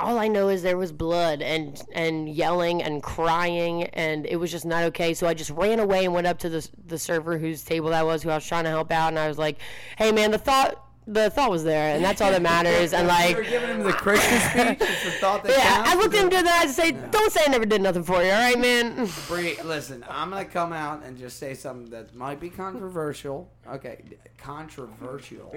all 0.00 0.18
I 0.18 0.28
know 0.28 0.48
is 0.48 0.62
there 0.62 0.76
was 0.76 0.92
blood 0.92 1.42
and 1.42 1.80
and 1.92 2.28
yelling 2.28 2.82
and 2.82 3.02
crying 3.02 3.84
and 3.84 4.26
it 4.26 4.36
was 4.36 4.50
just 4.52 4.64
not 4.64 4.84
okay. 4.84 5.14
So 5.14 5.26
I 5.26 5.34
just 5.34 5.50
ran 5.50 5.80
away 5.80 6.04
and 6.04 6.14
went 6.14 6.26
up 6.26 6.38
to 6.40 6.48
the 6.48 6.68
the 6.86 6.98
server 6.98 7.38
whose 7.38 7.62
table 7.64 7.90
that 7.90 8.06
was, 8.06 8.22
who 8.22 8.30
I 8.30 8.36
was 8.36 8.46
trying 8.46 8.64
to 8.64 8.70
help 8.70 8.90
out, 8.92 9.08
and 9.08 9.18
I 9.18 9.28
was 9.28 9.38
like, 9.38 9.58
"Hey 9.96 10.12
man, 10.12 10.30
the 10.30 10.38
thought 10.38 10.84
the 11.10 11.30
thought 11.30 11.50
was 11.50 11.64
there, 11.64 11.94
and 11.94 12.04
that's 12.04 12.20
all 12.20 12.30
that 12.30 12.42
matters." 12.42 12.92
And 12.92 13.08
You 13.28 13.34
were 13.36 13.40
like. 13.42 13.50
giving 13.50 13.68
him 13.70 13.82
the 13.82 13.92
Christmas 13.92 14.42
speech. 14.44 14.78
It's 14.80 15.04
the 15.04 15.10
thought 15.12 15.42
that 15.44 15.52
Yeah, 15.56 15.76
counts. 15.76 15.90
I 15.90 15.94
looked 15.94 16.14
into 16.14 16.42
that 16.42 16.62
and 16.66 16.70
say, 16.74 16.92
"Don't 16.92 17.32
say 17.32 17.40
I 17.46 17.50
never 17.50 17.66
did 17.66 17.80
nothing 17.82 18.02
for 18.02 18.22
you, 18.22 18.30
all 18.30 18.38
right, 18.38 18.58
man." 18.58 19.08
Bri, 19.28 19.56
listen, 19.64 20.04
I'm 20.08 20.30
gonna 20.30 20.44
come 20.44 20.72
out 20.72 21.02
and 21.04 21.16
just 21.18 21.38
say 21.38 21.54
something 21.54 21.90
that 21.90 22.14
might 22.14 22.40
be 22.40 22.50
controversial. 22.50 23.50
Okay, 23.70 24.02
controversial. 24.38 25.54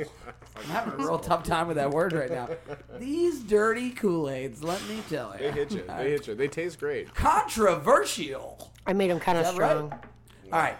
I'm 0.57 0.63
having 0.65 0.93
a 0.93 0.97
real 0.97 1.19
tough 1.19 1.43
time 1.43 1.67
with 1.67 1.77
that 1.77 1.91
word 1.91 2.13
right 2.13 2.29
now. 2.29 2.49
These 2.99 3.39
dirty 3.41 3.91
Kool 3.91 4.29
Aids, 4.29 4.63
let 4.63 4.81
me 4.87 5.01
tell 5.09 5.33
you. 5.33 5.39
They 5.39 5.51
hit 5.51 5.71
you. 5.71 5.83
They 5.87 6.09
hit 6.11 6.27
you. 6.27 6.35
They 6.35 6.47
taste 6.47 6.79
great. 6.79 7.13
Controversial. 7.15 8.71
I 8.85 8.93
made 8.93 9.09
him 9.11 9.19
kind 9.19 9.37
of 9.37 9.45
Is 9.45 9.51
that 9.53 9.59
right? 9.59 9.71
strong. 9.77 9.91
All 10.51 10.59
right, 10.59 10.77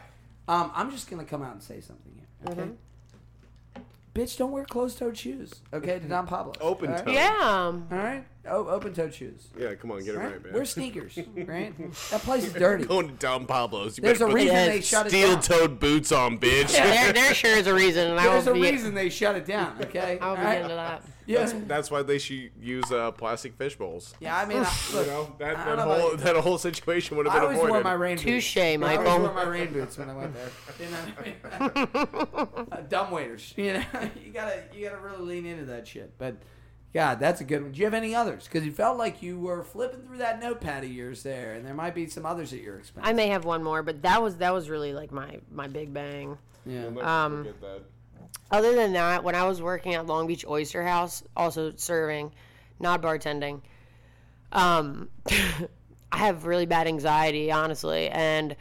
um, 0.47 0.71
I'm 0.75 0.91
just 0.91 1.09
gonna 1.09 1.23
come 1.23 1.41
out 1.43 1.53
and 1.53 1.63
say 1.63 1.79
something 1.81 2.11
here. 2.15 2.51
Okay. 2.51 2.71
Bitch, 4.13 4.37
don't 4.37 4.51
wear 4.51 4.65
closed-toed 4.65 5.17
shoes. 5.17 5.61
Okay, 5.73 5.99
to 5.99 6.07
Don 6.07 6.27
Pablo. 6.27 6.53
Open-toed. 6.59 6.99
All 6.99 7.05
right? 7.05 7.13
Yeah. 7.13 7.37
All 7.41 7.97
right. 7.97 8.25
Oh, 8.47 8.67
open-toed 8.69 9.13
shoes. 9.13 9.49
Yeah, 9.55 9.75
come 9.75 9.91
on, 9.91 9.99
get 9.99 10.15
it 10.15 10.17
All 10.17 10.23
right, 10.23 10.33
right. 10.33 10.43
man. 10.45 10.53
Wear 10.53 10.65
sneakers. 10.65 11.15
Right. 11.35 11.77
That 12.09 12.21
place 12.21 12.43
is 12.45 12.53
dirty. 12.53 12.85
going 12.87 13.07
to 13.09 13.13
Don 13.13 13.45
Pablo's? 13.45 13.97
You 13.99 14.01
There's 14.03 14.17
a 14.19 14.25
better 14.25 14.31
put 14.31 14.35
reason 14.35 14.55
Yes. 14.55 14.67
they 14.73 14.81
shut 14.81 15.07
it 15.07 15.11
down. 15.11 15.41
steel-toed 15.43 15.79
boots 15.79 16.11
on, 16.11 16.39
bitch. 16.39 16.71
there, 16.71 17.13
there 17.13 17.33
sure 17.35 17.55
is 17.55 17.67
a 17.67 17.73
reason, 17.73 18.07
and 18.09 18.17
There's 18.17 18.45
will 18.47 18.53
a 18.53 18.55
be. 18.55 18.61
reason 18.71 18.95
they 18.95 19.09
shut 19.09 19.35
it 19.35 19.45
down. 19.45 19.77
Okay. 19.81 20.17
I'll 20.19 20.35
be 20.35 20.39
All 20.41 20.45
right? 20.47 20.61
into 20.61 20.73
that. 20.73 21.03
Yeah. 21.27 21.51
That's 21.67 21.91
why 21.91 22.01
they 22.01 22.17
should 22.17 22.49
use 22.59 22.91
uh, 22.91 23.11
plastic 23.11 23.53
fish 23.53 23.75
bowls. 23.77 24.15
Yeah. 24.19 24.35
I 24.35 24.45
mean, 24.47 24.57
I, 24.57 24.73
look, 24.93 25.05
You 25.05 25.11
know 25.11 25.35
that, 25.37 25.47
I 25.47 25.53
that 25.53 25.65
don't 25.65 25.77
know 25.77 25.83
whole 25.83 26.11
about- 26.13 26.19
that 26.25 26.35
whole 26.37 26.57
situation 26.57 27.17
would 27.17 27.27
have 27.27 27.35
I 27.35 27.37
been 27.37 27.43
always 27.43 27.57
avoided. 27.59 27.71
wore 27.73 27.83
my 27.83 27.93
rain 27.93 28.15
boots. 28.17 28.23
Touche, 28.25 28.57
I 28.57 28.61
always 28.61 28.79
Michael. 28.79 29.19
wore 29.19 29.33
my 29.33 29.43
rain 29.43 29.71
boots 29.71 29.97
when 29.99 30.09
I 30.09 30.15
went 30.15 30.33
there. 30.33 30.49
You 30.79 30.89
know 30.89 30.97
I 31.19 32.55
mean? 32.57 32.67
uh, 32.71 32.77
dumb 32.89 33.11
waiters. 33.11 33.53
You 33.55 33.73
know, 33.73 33.83
you 34.25 34.31
gotta 34.33 34.63
you 34.73 34.89
gotta 34.89 34.99
really 34.99 35.21
lean 35.21 35.45
into 35.45 35.65
that 35.65 35.87
shit. 35.87 36.11
But 36.17 36.37
God, 36.93 37.19
that's 37.19 37.39
a 37.39 37.45
good 37.45 37.61
one. 37.61 37.71
Do 37.71 37.79
you 37.79 37.85
have 37.85 37.93
any 37.93 38.13
others? 38.13 38.45
Because 38.45 38.65
you 38.65 38.71
felt 38.71 38.97
like 38.97 39.21
you 39.21 39.39
were 39.39 39.63
flipping 39.63 40.01
through 40.01 40.17
that 40.17 40.41
notepad 40.41 40.83
of 40.83 40.91
yours 40.91 41.23
there, 41.23 41.53
and 41.53 41.65
there 41.65 41.73
might 41.73 41.95
be 41.95 42.07
some 42.07 42.25
others 42.25 42.51
at 42.51 42.61
your 42.61 42.77
expense. 42.77 43.07
I 43.07 43.13
may 43.13 43.27
have 43.27 43.45
one 43.45 43.63
more, 43.63 43.81
but 43.81 44.01
that 44.01 44.21
was 44.21 44.37
that 44.37 44.53
was 44.53 44.69
really 44.69 44.91
like 44.91 45.11
my 45.11 45.39
my 45.51 45.67
big 45.67 45.93
bang. 45.93 46.37
yeah. 46.65 46.85
I'll 46.85 46.99
Um, 46.99 47.43
that. 47.61 47.81
Other 48.51 48.75
than 48.75 48.93
that, 48.93 49.23
when 49.23 49.35
I 49.35 49.47
was 49.47 49.61
working 49.61 49.93
at 49.93 50.05
Long 50.05 50.27
Beach 50.27 50.45
Oyster 50.45 50.83
House, 50.83 51.23
also 51.37 51.71
serving, 51.77 52.33
not 52.79 53.01
bartending, 53.01 53.61
um, 54.51 55.09
I 56.11 56.17
have 56.17 56.45
really 56.45 56.65
bad 56.65 56.87
anxiety, 56.87 57.51
honestly, 57.51 58.09
and 58.09 58.57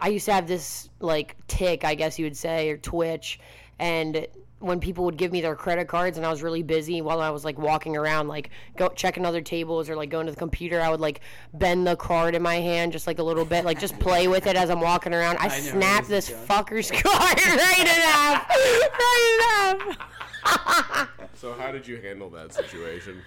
I 0.00 0.08
used 0.08 0.26
to 0.26 0.32
have 0.32 0.48
this 0.48 0.88
like 0.98 1.36
tick, 1.46 1.84
I 1.84 1.94
guess 1.94 2.18
you 2.18 2.26
would 2.26 2.36
say, 2.36 2.70
or 2.70 2.76
twitch, 2.76 3.38
and 3.78 4.26
when 4.64 4.80
people 4.80 5.04
would 5.04 5.18
give 5.18 5.30
me 5.30 5.40
their 5.40 5.54
credit 5.54 5.88
cards 5.88 6.16
and 6.16 6.26
I 6.26 6.30
was 6.30 6.42
really 6.42 6.62
busy 6.62 7.02
while 7.02 7.20
I 7.20 7.30
was 7.30 7.44
like 7.44 7.58
walking 7.58 7.96
around, 7.96 8.28
like 8.28 8.50
go 8.76 8.88
checking 8.88 9.26
other 9.26 9.42
tables 9.42 9.90
or 9.90 9.96
like 9.96 10.08
going 10.08 10.26
to 10.26 10.32
the 10.32 10.38
computer, 10.38 10.80
I 10.80 10.88
would 10.88 11.00
like 11.00 11.20
bend 11.52 11.86
the 11.86 11.96
card 11.96 12.34
in 12.34 12.42
my 12.42 12.56
hand 12.56 12.92
just 12.92 13.06
like 13.06 13.18
a 13.18 13.22
little 13.22 13.44
bit, 13.44 13.64
like 13.64 13.78
just 13.78 13.98
play 13.98 14.26
with 14.26 14.46
it 14.46 14.56
as 14.56 14.70
I'm 14.70 14.80
walking 14.80 15.12
around. 15.12 15.36
I, 15.38 15.48
know 15.48 15.54
where 15.54 15.62
snapped 15.62 16.08
this 16.08 16.28
this 16.28 16.48
fucker's 16.48 16.90
card 17.02 17.46
right 17.46 17.78
in 17.80 17.86
half, 17.86 18.48
right 18.48 19.78
in 19.78 19.96
half. 19.96 21.08
So 21.34 21.52
how 21.52 21.70
did 21.70 21.86
you 21.86 22.00
handle 22.00 22.30
that 22.30 22.54
situation? 22.54 23.20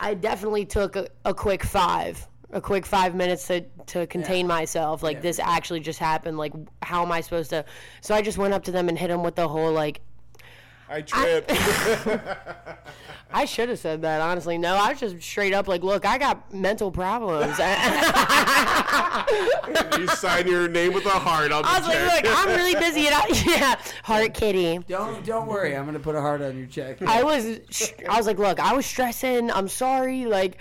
I 0.00 0.14
definitely 0.14 0.64
took 0.64 0.96
a, 0.96 1.08
a 1.26 1.34
quick 1.34 1.62
five, 1.62 2.26
a 2.52 2.60
quick 2.60 2.86
five 2.86 3.14
minutes 3.14 3.46
to, 3.48 3.60
to 3.86 4.06
contain 4.06 4.46
myself. 4.46 5.02
Like 5.02 5.20
this 5.20 5.38
actually 5.38 5.80
just 5.80 5.98
happened. 5.98 6.38
Like 6.38 6.54
how 6.82 7.02
am 7.02 7.12
I 7.12 7.20
supposed 7.20 7.50
to? 7.50 7.66
So 8.00 8.14
I 8.14 8.22
just 8.22 8.38
went 8.38 8.54
up 8.54 8.64
to 8.64 8.72
them 8.72 8.88
and 8.88 8.98
hit 8.98 9.08
them 9.08 9.22
with 9.22 9.34
the 9.34 9.46
whole 9.46 9.72
like. 9.72 10.00
I 10.88 11.00
tripped. 11.02 11.50
I 13.32 13.46
should 13.46 13.68
have 13.68 13.78
said 13.78 14.02
that 14.02 14.20
honestly. 14.20 14.58
No, 14.58 14.76
I 14.76 14.90
was 14.90 15.00
just 15.00 15.20
straight 15.22 15.52
up 15.52 15.66
like, 15.66 15.82
look, 15.82 16.06
I 16.06 16.18
got 16.18 16.52
mental 16.54 16.90
problems. 16.90 17.58
You 19.98 20.08
sign 20.08 20.46
your 20.46 20.68
name 20.68 20.92
with 20.92 21.06
a 21.06 21.10
heart 21.10 21.50
on 21.50 21.62
the 21.62 21.68
was 21.68 21.86
like, 21.86 21.96
check. 21.96 22.24
look, 22.24 22.34
I'm 22.36 22.48
really 22.48 22.74
busy. 22.74 23.06
And 23.06 23.14
I, 23.14 23.26
yeah, 23.46 23.74
heart 24.02 24.34
kitty. 24.34 24.78
Don't 24.86 25.24
don't 25.24 25.46
worry. 25.46 25.76
I'm 25.76 25.86
gonna 25.86 25.98
put 25.98 26.14
a 26.14 26.20
heart 26.20 26.42
on 26.42 26.58
your 26.58 26.66
check. 26.66 27.00
I 27.02 27.22
was, 27.22 27.58
I 28.08 28.16
was 28.16 28.26
like, 28.26 28.38
look, 28.38 28.60
I 28.60 28.74
was 28.74 28.84
stressing. 28.84 29.50
I'm 29.50 29.68
sorry. 29.68 30.26
Like, 30.26 30.58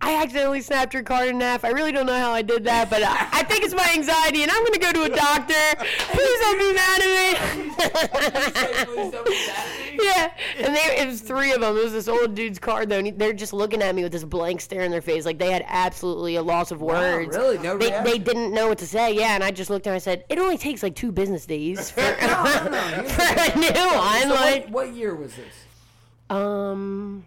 I 0.00 0.22
accidentally 0.22 0.60
snapped 0.62 0.94
your 0.94 1.02
card 1.02 1.28
in 1.28 1.40
half. 1.40 1.64
I 1.64 1.70
really 1.70 1.90
don't 1.90 2.06
know 2.06 2.16
how 2.18 2.30
I 2.30 2.40
did 2.42 2.64
that, 2.64 2.88
but 2.88 3.02
I, 3.02 3.28
I 3.32 3.42
think 3.42 3.64
it's 3.64 3.74
my 3.74 3.90
anxiety, 3.94 4.42
and 4.42 4.50
I'm 4.50 4.64
gonna 4.64 4.78
go 4.78 4.92
to 4.92 5.02
a 5.02 5.08
doctor. 5.08 5.54
Please 5.76 6.40
don't 6.40 6.58
be 6.58 6.72
mad 6.72 7.02
at 7.02 7.10
me. 7.18 8.84
Please 8.84 9.12
don't 9.12 9.26
be 9.26 9.30
mad 9.30 9.66
at 9.66 9.92
me. 9.92 9.98
yeah, 10.00 10.30
and 10.64 10.76
they, 10.76 11.00
it 11.02 11.06
was 11.08 11.20
three 11.20 11.52
of 11.52 11.60
them. 11.60 11.76
It 11.76 11.82
was 11.82 11.92
this 11.92 12.06
old 12.06 12.36
dude's 12.36 12.60
card 12.60 12.88
though, 12.88 12.98
and 12.98 13.06
he- 13.08 13.12
they're 13.12 13.32
just 13.32 13.52
looking 13.52 13.82
at 13.82 13.92
me 13.94 14.04
with 14.04 14.12
this 14.12 14.22
blank 14.24 14.60
stare 14.60 14.82
in 14.82 14.92
their 14.92 15.02
face, 15.02 15.24
like 15.26 15.38
they 15.38 15.50
had 15.50 15.64
absolutely 15.66 16.36
a 16.36 16.42
loss 16.42 16.70
of 16.70 16.80
words. 16.80 17.36
really? 17.36 17.58
No 17.58 17.76
They, 17.76 17.90
they 18.04 18.18
didn't 18.18 18.54
know 18.54 18.68
what 18.68 18.78
to 18.78 18.86
say. 18.86 19.12
Yeah, 19.14 19.34
and 19.34 19.42
I 19.42 19.50
just 19.50 19.68
looked 19.68 19.86
at 19.88 19.90
him. 19.90 19.94
And 19.94 20.00
I 20.00 20.04
said, 20.04 20.24
"It 20.28 20.38
only 20.38 20.58
takes 20.58 20.82
like 20.84 20.94
two 20.94 21.10
business 21.10 21.44
days 21.44 21.90
for, 21.90 22.00
No, 22.00 22.44
no, 22.64 22.70
no. 22.70 23.02
for 23.08 23.22
a 23.22 23.58
new 23.58 23.96
one." 23.96 24.22
So 24.22 24.28
like, 24.34 24.64
what, 24.66 24.70
what 24.70 24.94
year 24.94 25.14
was 25.16 25.34
this? 25.34 25.54
um, 26.30 27.24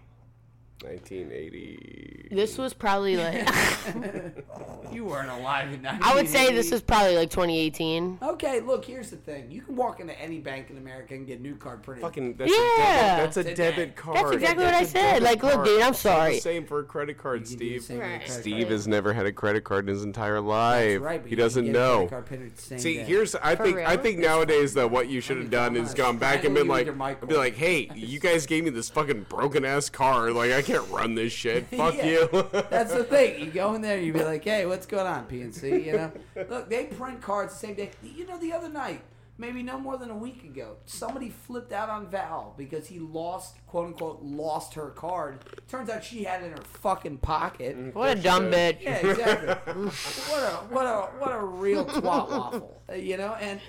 1980. 0.83 2.27
This 2.31 2.57
was 2.57 2.73
probably 2.73 3.17
like 3.17 3.45
You 4.93 5.05
weren't 5.05 5.29
alive 5.29 5.71
in 5.73 5.81
1980. 5.83 6.03
I 6.03 6.15
would 6.15 6.27
say 6.27 6.53
this 6.53 6.69
1980. 6.69 6.71
was 6.71 6.81
probably 6.81 7.15
like 7.17 7.29
2018. 7.29 8.19
Okay, 8.21 8.59
look, 8.61 8.83
here's 8.85 9.09
the 9.09 9.15
thing. 9.17 9.49
You 9.51 9.61
can 9.61 9.75
walk 9.75 9.99
into 9.99 10.19
any 10.19 10.39
bank 10.39 10.69
in 10.69 10.77
America 10.77 11.13
and 11.13 11.25
get 11.27 11.39
a 11.39 11.41
new 11.41 11.55
card 11.55 11.83
printed. 11.83 12.01
Fucking 12.01 12.35
that's 12.35 12.51
Yeah. 12.51 12.57
a 12.57 12.77
debit, 12.77 13.23
that's 13.23 13.37
a 13.37 13.43
Today. 13.43 13.55
debit 13.55 13.95
card. 13.95 14.17
That's 14.17 14.31
exactly 14.31 14.65
what 14.65 14.73
I 14.73 14.79
That's 14.79 14.89
a 14.89 14.91
said. 14.93 15.11
debit 15.19 15.23
Like, 15.23 15.43
look, 15.43 15.53
card. 15.53 15.65
dude, 15.65 15.81
I'm 15.81 15.93
It's 15.93 16.05
not 16.05 16.11
sorry. 16.13 16.33
The 16.35 16.41
same 16.41 16.65
for 16.65 16.79
a 16.79 16.83
credit 16.83 17.17
card, 17.17 17.41
You 17.41 17.45
can 17.47 17.57
do 17.57 17.59
the 17.73 17.79
Steve. 17.79 17.83
same 17.83 17.97
with 17.97 18.05
a 18.05 18.09
Right. 18.09 18.19
credit 18.25 18.41
Steve 18.41 18.53
card. 18.63 18.71
has 18.71 18.87
never 18.87 19.13
had 19.13 19.25
a 19.25 19.31
credit 19.31 19.63
card 19.63 19.87
in 19.89 19.93
his 19.95 20.03
entire 20.03 20.41
life. 20.41 20.89
That's 20.91 21.01
right, 21.03 21.21
but 21.21 21.25
he 21.27 21.31
you 21.31 21.37
can 21.37 21.45
doesn't 21.45 21.65
get 21.65 21.75
a 21.75 21.79
credit 21.79 21.99
know. 22.01 22.07
card 22.07 22.25
printed 22.25 22.55
the 22.55 22.61
same 22.61 22.79
See, 22.79 22.95
day. 22.97 23.03
here's 23.03 23.35
I 23.35 23.55
For 23.55 23.63
think 23.63 23.77
I 23.77 23.93
real? 23.93 24.01
think 24.03 24.19
nowadays 24.19 24.73
though 24.73 24.87
what 24.87 25.09
you 25.09 25.21
should 25.21 25.37
have 25.37 25.49
done 25.49 25.75
is 25.75 25.93
gone 25.93 26.17
back 26.17 26.43
and 26.43 26.53
been 26.55 26.67
like 26.67 26.85
your 26.85 26.95
be 26.95 27.35
like, 27.35 27.55
hey, 27.55 27.89
you 27.95 28.19
guys 28.19 28.45
gave 28.45 28.63
me 28.63 28.69
this 28.69 28.89
fucking 28.89 29.25
broken 29.29 29.63
ass 29.65 29.89
card. 29.89 30.33
Like 30.33 30.51
I 30.51 30.61
can't 30.71 30.89
run 30.89 31.15
this 31.15 31.33
shit. 31.33 31.67
Fuck 31.75 31.95
Yeah. 31.97 32.05
you. 32.05 32.47
That's 32.69 32.93
the 32.93 33.03
thing. 33.03 33.39
You 33.39 33.51
go 33.51 33.73
in 33.73 33.81
there, 33.81 33.99
you 33.99 34.13
be 34.13 34.23
like, 34.23 34.43
"Hey, 34.43 34.65
what's 34.65 34.85
going 34.85 35.07
on, 35.07 35.25
PNC?" 35.27 35.85
You 35.85 35.93
know, 35.93 36.11
look, 36.49 36.69
they 36.69 36.85
print 36.85 37.21
cards 37.21 37.53
the 37.53 37.59
same 37.67 37.75
day. 37.75 37.91
You 38.03 38.25
know, 38.25 38.37
the 38.37 38.53
other 38.53 38.69
night, 38.69 39.01
maybe 39.37 39.63
no 39.63 39.79
more 39.79 39.97
than 39.97 40.09
a 40.09 40.15
week 40.17 40.43
ago, 40.43 40.75
somebody 40.85 41.29
flipped 41.29 41.71
out 41.73 41.89
on 41.89 42.07
Val 42.07 42.53
because 42.57 42.87
he 42.87 42.99
lost, 42.99 43.55
quote 43.67 43.87
unquote, 43.87 44.21
lost 44.21 44.73
her 44.75 44.89
card. 44.91 45.39
Turns 45.67 45.89
out 45.89 46.03
she 46.03 46.23
had 46.23 46.43
it 46.43 46.47
in 46.47 46.51
her 46.51 46.63
fucking 46.63 47.17
pocket. 47.17 47.77
Mm, 47.77 47.93
what 47.93 48.17
a 48.17 48.21
dumb 48.21 48.51
bitch. 48.51 48.81
Yeah, 48.81 48.97
exactly. 48.97 49.73
what 49.73 50.43
a 50.43 50.55
what 50.69 50.85
a 50.85 51.01
what 51.19 51.31
a 51.31 51.39
real 51.39 51.85
twat 51.85 52.03
waffle, 52.29 52.81
you 52.95 53.17
know? 53.17 53.33
And 53.39 53.59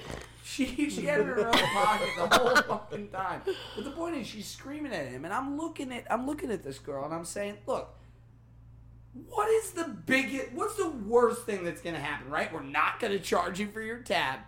she 0.44 0.90
she 0.90 1.02
had 1.06 1.20
it 1.20 1.22
in 1.22 1.28
her 1.28 1.46
own 1.46 1.52
pocket 1.52 2.08
the 2.16 2.38
whole 2.38 2.56
fucking 2.56 3.08
time. 3.08 3.42
But 3.44 3.84
the 3.84 3.90
point 3.90 4.16
is, 4.16 4.26
she's 4.26 4.46
screaming 4.46 4.92
at 4.92 5.06
him, 5.06 5.24
and 5.24 5.32
I'm 5.32 5.56
looking 5.56 5.92
at 5.92 6.10
I'm 6.10 6.26
looking 6.26 6.50
at 6.50 6.62
this 6.62 6.78
girl, 6.78 7.04
and 7.04 7.14
I'm 7.14 7.24
saying, 7.24 7.58
look. 7.66 7.96
What 9.28 9.46
is 9.50 9.72
the 9.72 9.84
biggest? 10.06 10.52
What's 10.52 10.76
the 10.76 10.88
worst 10.88 11.44
thing 11.44 11.64
that's 11.64 11.82
gonna 11.82 12.00
happen? 12.00 12.30
Right? 12.30 12.50
We're 12.50 12.62
not 12.62 12.98
gonna 12.98 13.18
charge 13.18 13.60
you 13.60 13.68
for 13.68 13.82
your 13.82 13.98
tab. 13.98 14.40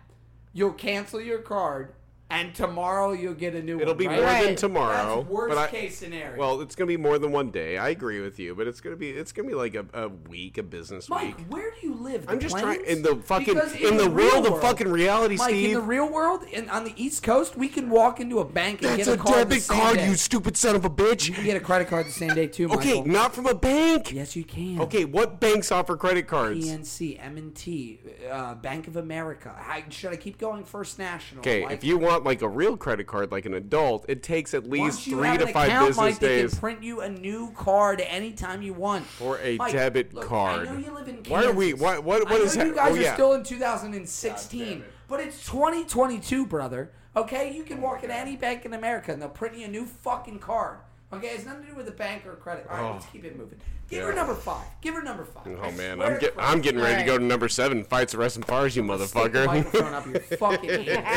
You'll 0.53 0.73
cancel 0.73 1.21
your 1.21 1.37
card, 1.37 1.93
and 2.29 2.55
tomorrow 2.55 3.11
you'll 3.11 3.33
get 3.35 3.53
a 3.53 3.61
new 3.61 3.75
one. 3.75 3.81
It'll 3.83 3.93
one. 3.93 3.97
be 3.99 4.07
right? 4.07 4.15
more 4.17 4.25
than 4.25 4.45
Right. 4.45 4.57
tomorrow. 4.57 5.17
That's 5.17 5.29
worst 5.29 5.55
but 5.55 5.57
I, 5.59 5.67
case 5.67 5.97
scenario. 5.97 6.37
Well, 6.39 6.61
it's 6.61 6.75
gonna 6.75 6.87
be 6.87 6.97
more 6.97 7.19
than 7.19 7.31
one 7.31 7.51
day. 7.51 7.77
I 7.77 7.89
agree 7.89 8.19
with 8.19 8.39
you, 8.39 8.55
but 8.55 8.67
it's 8.67 8.81
gonna 8.81 8.95
be 8.95 9.11
it's 9.11 9.31
gonna 9.31 9.47
be 9.47 9.53
like 9.53 9.75
a, 9.75 9.85
a 9.93 10.07
week, 10.09 10.57
a 10.57 10.63
business 10.63 11.07
Mike, 11.07 11.37
week. 11.37 11.45
where 11.49 11.71
do 11.71 11.87
you 11.87 11.93
live? 11.93 12.25
The 12.25 12.31
I'm 12.31 12.39
just 12.39 12.57
trying 12.57 12.83
Plains? 12.83 12.97
in 12.97 13.03
the 13.03 13.15
fucking 13.17 13.53
Because 13.53 13.75
in, 13.75 13.97
the, 13.97 14.09
real 14.09 14.41
world 14.41 14.47
of 14.47 14.61
fucking 14.61 14.87
reality, 14.87 15.35
Mike, 15.37 15.49
Steve. 15.49 15.69
in 15.69 15.73
the 15.75 15.81
real 15.81 16.11
world, 16.11 16.43
in, 16.51 16.67
on 16.69 16.83
the 16.83 16.93
East 17.01 17.21
Coast, 17.23 17.55
we 17.57 17.67
can 17.67 17.89
walk 17.89 18.19
into 18.19 18.39
a 18.39 18.45
bank 18.45 18.81
and 18.81 18.91
That's 18.99 19.07
get 19.07 19.07
a 19.07 19.13
a, 19.13 19.17
card 19.23 19.35
the 19.35 19.43
debit 19.55 19.61
same 19.63 19.79
card, 19.79 19.97
day. 19.97 20.07
you 20.09 20.15
stupid 20.15 20.57
son 20.57 20.75
of 20.75 20.83
a 20.85 20.89
bitch. 20.89 21.27
You 21.27 21.33
can 21.35 21.43
get 21.45 21.57
a 21.57 21.59
credit 21.59 21.87
card 21.87 22.07
the 22.07 22.11
same 22.11 22.33
day 22.33 22.47
too, 22.47 22.71
Okay, 22.71 22.95
Michael. 23.01 23.05
not 23.05 23.35
from 23.35 23.45
a 23.45 23.53
bank. 23.55 24.11
Yes, 24.11 24.35
you 24.35 24.43
can. 24.43 24.81
Okay, 24.81 25.05
what 25.05 25.39
banks 25.39 25.71
offer 25.71 25.95
credit 25.95 26.27
cards? 26.27 26.65
PNC, 26.65 27.19
M&T, 27.23 27.99
uh, 28.31 28.55
Bank 28.55 28.87
of 28.87 28.95
America. 28.97 29.53
I, 29.57 29.83
should 29.89 30.11
I 30.11 30.15
keep 30.15 30.37
going? 30.39 30.63
First 30.63 30.97
National. 30.97 31.41
Okay, 31.41 31.63
like, 31.63 31.73
if 31.73 31.83
you 31.83 31.97
want 32.15 32.25
like 32.25 32.41
a 32.41 32.47
real 32.49 32.77
credit 32.77 33.07
card, 33.07 33.31
like 33.31 33.45
an 33.45 33.53
adult, 33.53 34.05
it 34.07 34.23
takes 34.23 34.53
at 34.53 34.67
least 34.69 34.81
once 34.81 35.07
you 35.07 35.17
three 35.17 35.27
have 35.27 35.39
to 35.39 35.47
an 35.47 35.53
five 35.53 35.67
account, 35.67 35.87
business 35.89 35.97
Mike, 36.03 36.19
they 36.19 36.27
days. 36.41 36.51
can 36.51 36.59
print 36.59 36.83
you 36.83 37.01
a 37.01 37.09
new 37.09 37.51
card 37.55 38.01
anytime 38.01 38.61
you 38.61 38.73
want. 38.73 39.05
For 39.05 39.39
a 39.39 39.57
Mike, 39.57 39.73
debit 39.73 40.13
look, 40.13 40.25
card. 40.25 40.67
I 40.67 40.71
know 40.71 40.77
you 40.77 40.91
live 40.93 41.07
in 41.07 41.15
Kansas. 41.17 41.31
Why 41.31 41.43
are 41.45 41.51
we- 41.53 41.73
why- 41.73 41.97
what- 41.99 42.23
what 42.29 42.41
I 42.41 42.43
is 42.43 42.55
know 42.55 42.63
ha- 42.63 42.67
you 42.69 42.75
guys 42.75 42.91
oh, 42.91 42.95
are 42.95 43.01
yeah. 43.01 43.13
still 43.13 43.33
in 43.33 43.43
2016, 43.43 44.83
but 45.07 45.19
it's 45.19 45.45
2022, 45.45 46.45
brother. 46.45 46.91
Okay, 47.17 47.53
you 47.53 47.63
can 47.63 47.81
walk 47.81 48.03
into 48.03 48.15
any 48.15 48.35
bank 48.35 48.65
in 48.65 48.73
America 48.73 49.11
and 49.11 49.21
they'll 49.21 49.29
print 49.29 49.57
you 49.57 49.65
a 49.65 49.69
new 49.69 49.85
fucking 49.85 50.39
card. 50.39 50.79
Okay, 51.13 51.27
it's 51.27 51.45
nothing 51.45 51.63
to 51.63 51.69
do 51.69 51.75
with 51.75 51.87
a 51.87 51.91
bank 51.91 52.25
or 52.25 52.33
a 52.33 52.35
credit. 52.35 52.65
All 52.69 52.77
right, 52.81 52.91
let's 52.93 53.05
keep 53.05 53.23
it 53.23 53.37
moving. 53.37 53.59
Give 53.89 54.03
her 54.03 54.11
Oh. 54.11 54.15
Number 54.15 54.33
five. 54.33 54.65
Give 54.81 54.95
her 54.95 55.03
number 55.03 55.23
five. 55.23 55.43
Oh 55.47 55.61
I 55.63 55.71
man, 55.71 56.01
I'm 56.01 56.15
to 56.15 56.19
get, 56.19 56.33
I'm 56.37 56.61
getting 56.61 56.81
ready 56.81 57.01
to 57.01 57.05
go 57.05 57.17
to 57.17 57.23
number 57.23 57.47
seven. 57.47 57.83
Fights 57.83 58.15
arrest 58.15 58.35
and 58.37 58.45
fires 58.45 58.75
you, 58.75 58.83
Stick 58.83 58.97
the 58.97 59.05
motherfucker. 59.29 59.93
up 59.93 60.05
your 60.07 60.19
fucking 60.37 60.69
ears. 60.69 61.07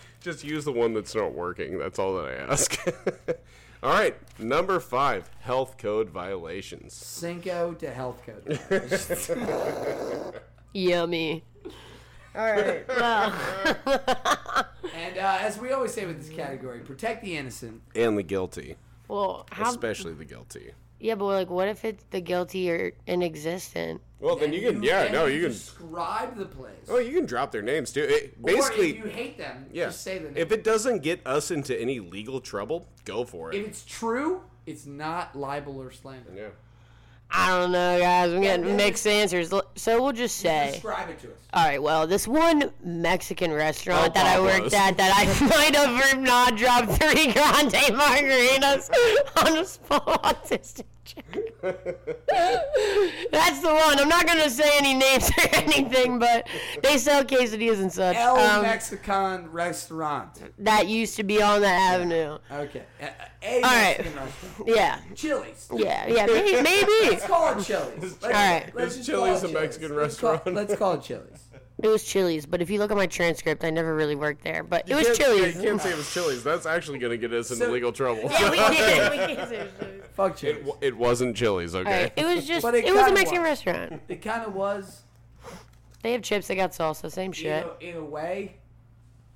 Just 0.20 0.42
use 0.44 0.64
the 0.64 0.72
one 0.72 0.92
that's 0.94 1.14
not 1.14 1.32
working. 1.32 1.78
That's 1.78 1.98
all 1.98 2.16
that 2.16 2.26
I 2.26 2.32
ask. 2.52 2.76
all 3.82 3.90
right, 3.92 4.16
number 4.40 4.80
five, 4.80 5.30
health 5.40 5.78
code 5.78 6.10
violations. 6.10 6.92
Cinco 6.92 7.74
to 7.74 7.90
health 7.90 8.20
code. 8.26 8.58
Yummy. 10.74 11.44
All 12.34 12.52
right. 12.52 12.86
Well, 12.88 13.32
and 14.94 15.18
uh, 15.18 15.38
as 15.40 15.58
we 15.58 15.70
always 15.72 15.92
say 15.94 16.04
with 16.06 16.18
this 16.18 16.34
category, 16.34 16.80
protect 16.80 17.22
the 17.24 17.36
innocent. 17.36 17.80
And 17.96 18.18
the 18.18 18.22
guilty, 18.22 18.76
well, 19.08 19.46
how? 19.50 19.70
especially 19.70 20.12
the 20.14 20.24
guilty. 20.24 20.72
Yeah, 21.00 21.14
but 21.14 21.26
like, 21.26 21.50
what 21.50 21.68
if 21.68 21.84
it's 21.84 22.04
the 22.10 22.20
guilty 22.20 22.70
or 22.70 22.92
inexistent? 23.06 24.00
Well, 24.20 24.34
then 24.34 24.46
And 24.46 24.54
you 24.54 24.72
can, 24.72 24.82
yeah, 24.82 25.02
and 25.04 25.12
no, 25.12 25.26
you 25.26 25.42
can. 25.42 25.50
describe 25.52 26.36
the 26.36 26.44
place. 26.46 26.72
Oh, 26.88 26.98
you 26.98 27.12
can 27.14 27.24
drop 27.24 27.52
their 27.52 27.62
names 27.62 27.92
too. 27.92 28.02
It, 28.02 28.36
or 28.42 28.50
if 28.50 28.56
basically, 28.56 28.96
you 28.96 29.04
hate 29.04 29.38
them, 29.38 29.66
yeah. 29.72 29.86
just 29.86 30.02
say 30.02 30.18
the 30.18 30.24
name. 30.30 30.36
If 30.36 30.50
it 30.50 30.64
doesn't 30.64 31.02
get 31.04 31.24
us 31.24 31.52
into 31.52 31.80
any 31.80 32.00
legal 32.00 32.40
trouble, 32.40 32.88
go 33.04 33.24
for 33.24 33.52
it. 33.52 33.58
If 33.60 33.66
it's 33.68 33.84
true, 33.84 34.42
it's 34.66 34.86
not 34.86 35.36
libel 35.36 35.80
or 35.80 35.92
slander. 35.92 36.32
Yeah. 36.34 36.48
I 37.30 37.48
don't 37.50 37.72
know, 37.72 37.98
guys. 37.98 38.32
I'm 38.32 38.40
getting 38.40 38.76
mixed 38.76 39.06
answers. 39.06 39.52
So 39.74 40.02
we'll 40.02 40.12
just 40.12 40.36
say. 40.38 40.70
Describe 40.72 41.10
it 41.10 41.18
to 41.20 41.28
us. 41.28 41.34
All 41.52 41.64
right, 41.64 41.82
well, 41.82 42.06
this 42.06 42.26
one 42.26 42.70
Mexican 42.82 43.52
restaurant 43.52 44.14
that 44.14 44.26
I 44.26 44.40
worked 44.40 44.72
at 44.72 44.96
that 44.96 45.12
I 45.14 45.24
might 45.48 45.74
have 45.74 46.14
or 46.14 46.20
not 46.20 46.56
dropped 46.56 46.92
three 46.92 47.26
grande 47.32 47.72
margaritas 47.94 48.90
on 49.36 49.58
a 49.58 49.64
small 49.64 50.00
autistic 50.24 50.84
child. 50.84 50.97
That's 51.62 53.60
the 53.60 53.68
one. 53.72 53.98
I'm 53.98 54.08
not 54.08 54.26
going 54.26 54.38
to 54.42 54.50
say 54.50 54.70
any 54.78 54.94
names 54.94 55.30
or 55.38 55.44
anything, 55.52 56.18
but 56.18 56.46
they 56.82 56.98
sell 56.98 57.24
quesadillas 57.24 57.80
and 57.80 57.92
such. 57.92 58.16
El 58.16 58.36
Um, 58.38 58.62
Mexican 58.62 59.50
Restaurant. 59.50 60.40
that 60.58 60.86
used 60.88 61.16
to 61.16 61.24
be 61.24 61.42
on 61.42 61.60
that 61.62 61.92
avenue. 61.94 62.38
Okay. 62.50 62.82
A, 63.00 63.04
a 63.42 63.60
right. 63.62 63.96
Mexican 63.98 64.14
restaurant. 64.14 64.68
Yeah, 64.68 65.00
Chili's. 65.14 65.68
yeah, 65.74 66.06
yeah, 66.06 66.26
maybe. 66.26 66.62
maybe. 66.62 66.92
Let's 67.10 67.26
call 67.26 67.58
it 67.58 67.64
Chili's. 67.64 68.02
Let's, 68.02 68.24
All 68.24 68.30
right. 68.30 68.70
let's 68.74 68.96
Is 68.96 69.06
just 69.06 69.10
call 69.16 69.26
Chili's 69.26 69.44
it 69.44 69.50
a 69.50 69.52
Mexican 69.52 69.96
Let's 69.96 70.18
call- 70.20 70.32
restaurant? 70.32 70.56
Let's 70.56 70.76
call 70.76 70.92
it 70.94 71.02
Chili's. 71.02 71.47
It 71.80 71.86
was 71.86 72.02
Chili's, 72.02 72.44
but 72.44 72.60
if 72.60 72.70
you 72.70 72.80
look 72.80 72.90
at 72.90 72.96
my 72.96 73.06
transcript, 73.06 73.62
I 73.64 73.70
never 73.70 73.94
really 73.94 74.16
worked 74.16 74.42
there. 74.42 74.64
But 74.64 74.88
it 74.90 74.96
was 74.96 75.06
Can't- 75.06 75.18
Chili's. 75.18 75.56
You 75.56 75.62
can't 75.62 75.80
say 75.80 75.92
it 75.92 75.96
was 75.96 76.12
Chili's. 76.12 76.42
That's 76.42 76.66
actually 76.66 76.98
going 76.98 77.12
to 77.12 77.16
get 77.18 77.32
us 77.32 77.50
into 77.52 77.66
So- 77.66 77.70
legal 77.70 77.92
trouble. 77.92 78.22
Yeah, 78.30 78.50
we 78.50 78.56
can't, 78.56 79.10
we 79.12 79.34
can't 79.36 79.48
say 79.48 79.56
it 79.58 79.62
was 79.64 79.72
Chili's. 79.78 80.02
Fuck 80.14 80.32
It, 80.32 80.36
Chili's. 80.38 80.56
w- 80.66 80.78
it 80.80 80.96
wasn't 80.96 81.36
Chili's, 81.36 81.74
okay? 81.76 81.88
All 81.94 82.00
right, 82.02 82.12
it 82.16 82.24
was 82.34 82.46
just 82.46 82.62
But 82.62 82.74
it, 82.74 82.84
it 82.84 82.92
was 82.92 83.02
a 83.02 83.04
kinda 83.04 83.14
Mexican 83.20 83.42
was. 83.42 83.48
restaurant. 83.48 84.02
It 84.08 84.22
kind 84.22 84.42
of 84.44 84.54
was, 84.54 85.02
They 86.02 86.12
have 86.12 86.22
chips, 86.22 86.48
they 86.48 86.56
got 86.56 86.72
salsa, 86.72 87.12
same 87.12 87.26
in 87.26 87.32
shit. 87.32 87.64
a, 87.64 87.88
in 87.90 87.96
a 87.96 88.04
way, 88.04 88.56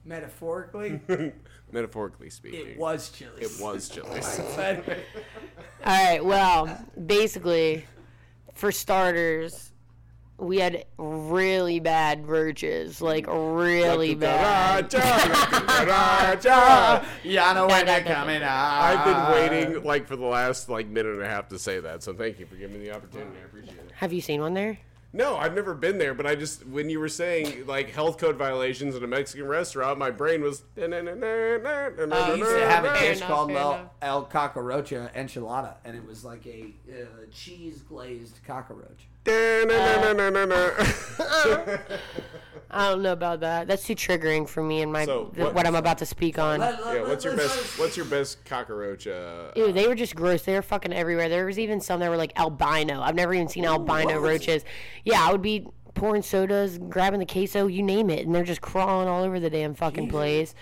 metaphorically, 0.05 1.01
Metaphorically 1.72 2.28
speaking. 2.28 2.66
it 2.72 2.78
was 2.78 3.09
Chili's. 3.11 3.59
It 3.61 3.62
was 3.64 3.88
Chili's. 3.88 4.40
But 4.57 4.84
All 5.84 6.05
right, 6.05 6.24
well, 6.24 6.84
basically, 7.07 7.84
for 8.55 8.70
starters, 8.72 9.72
we 10.43 10.59
had 10.59 10.84
really 10.99 11.80
bad 11.80 12.26
roaches, 12.26 13.01
like 13.01 13.26
really 13.28 14.14
bad. 14.14 14.93
you 17.22 17.36
know 17.36 17.66
when 17.66 17.86
they're 17.86 18.03
coming 18.03 18.43
out. 18.43 18.82
I've 18.82 19.05
been 19.05 19.32
waiting 19.32 19.84
like 19.84 20.07
for 20.07 20.16
the 20.16 20.26
last 20.26 20.68
like 20.68 20.88
minute 20.88 21.14
and 21.14 21.22
a 21.22 21.28
half 21.28 21.49
to 21.49 21.59
say 21.59 21.80
that, 21.80 22.03
so 22.03 22.12
thank 22.12 22.40
you 22.40 22.47
for 22.47 22.57
giving 22.57 22.80
me 22.80 22.86
the 22.86 22.95
opportunity. 22.95 23.38
I 23.40 23.45
appreciate 23.45 23.78
it. 23.78 23.93
Have 23.95 24.12
you 24.12 24.20
seen 24.20 24.40
one 24.40 24.55
there? 24.55 24.78
No, 25.14 25.36
I've 25.36 25.55
never 25.55 25.74
been 25.74 25.99
there, 25.99 26.14
but 26.14 26.26
I 26.26 26.34
just 26.34 26.66
when 26.66 26.88
you 26.88 26.99
were 26.99 27.09
saying 27.09 27.66
like 27.66 27.90
health 27.90 28.16
code 28.16 28.36
violations 28.36 28.97
in 28.97 29.05
a 29.05 29.07
Mexican 29.07 29.47
restaurant, 29.47 29.99
my 29.99 30.11
brain 30.11 30.43
was. 30.43 30.62
I 30.76 30.80
used 30.80 32.51
to 32.51 32.66
have 32.66 32.84
a 32.84 32.99
dish 32.99 33.20
called 33.20 33.51
El, 33.51 33.72
enough. 33.72 33.86
El 34.01 34.26
Cockroacha 34.26 35.14
enchilada, 35.14 35.76
and 35.84 35.97
it 35.97 36.07
was 36.07 36.24
like 36.24 36.47
a 36.47 36.72
uh, 36.90 37.26
cheese 37.30 37.82
glazed 37.82 38.38
cockroach. 38.47 39.07
I 42.75 42.89
don't 42.89 43.03
know 43.03 43.12
about 43.12 43.41
that. 43.41 43.66
That's 43.68 43.87
too 43.87 43.95
triggering 43.95 44.49
for 44.49 44.62
me 44.62 44.81
and 44.81 44.91
my 44.91 45.05
So, 45.05 45.27
th- 45.27 45.45
what- 45.45 45.55
what, 45.55 45.66
I'm 45.66 45.75
about 45.75 45.99
to 45.99 46.07
speak 46.07 46.39
on. 46.39 46.61
Let- 46.61 46.85
let- 46.85 46.97
Yeah, 46.97 47.03
what's 47.03 47.25
your 47.25 47.37
best? 47.37 47.79
What's 47.79 47.97
your 47.99 48.07
best 48.07 48.45
cockroach? 48.47 49.07
Uh, 49.07 49.51
Ew, 49.57 49.73
they 49.73 49.87
were 49.87 49.95
just 49.95 50.14
gross. 50.16 50.43
They 50.43 50.55
were 50.55 50.62
fucking 50.62 50.93
everywhere. 50.93 51.29
There 51.29 51.45
was 51.45 51.59
even 51.59 51.81
some 51.81 52.01
that 52.01 52.09
were 52.09 52.16
like 52.16 52.33
albino. 52.39 53.03
I've 53.03 53.14
never 53.14 53.35
even 53.35 53.49
seen 53.49 53.66
albino 53.66 54.14
what? 54.20 54.23
roaches. 54.23 54.64
Yeah, 55.05 55.23
I 55.27 55.31
would 55.33 55.43
be 55.43 55.66
pouring 55.95 56.23
sodas, 56.23 56.79
grabbing 56.79 57.20
the 57.20 57.27
queso, 57.27 57.66
you 57.66 57.83
name 57.83 58.09
it, 58.09 58.25
and 58.25 58.35
they're 58.35 58.43
just 58.45 58.62
crawling 58.62 59.07
all 59.07 59.23
over 59.23 59.39
the 59.39 59.51
damn 59.51 59.75
fucking 59.75 60.09
place. 60.09 60.55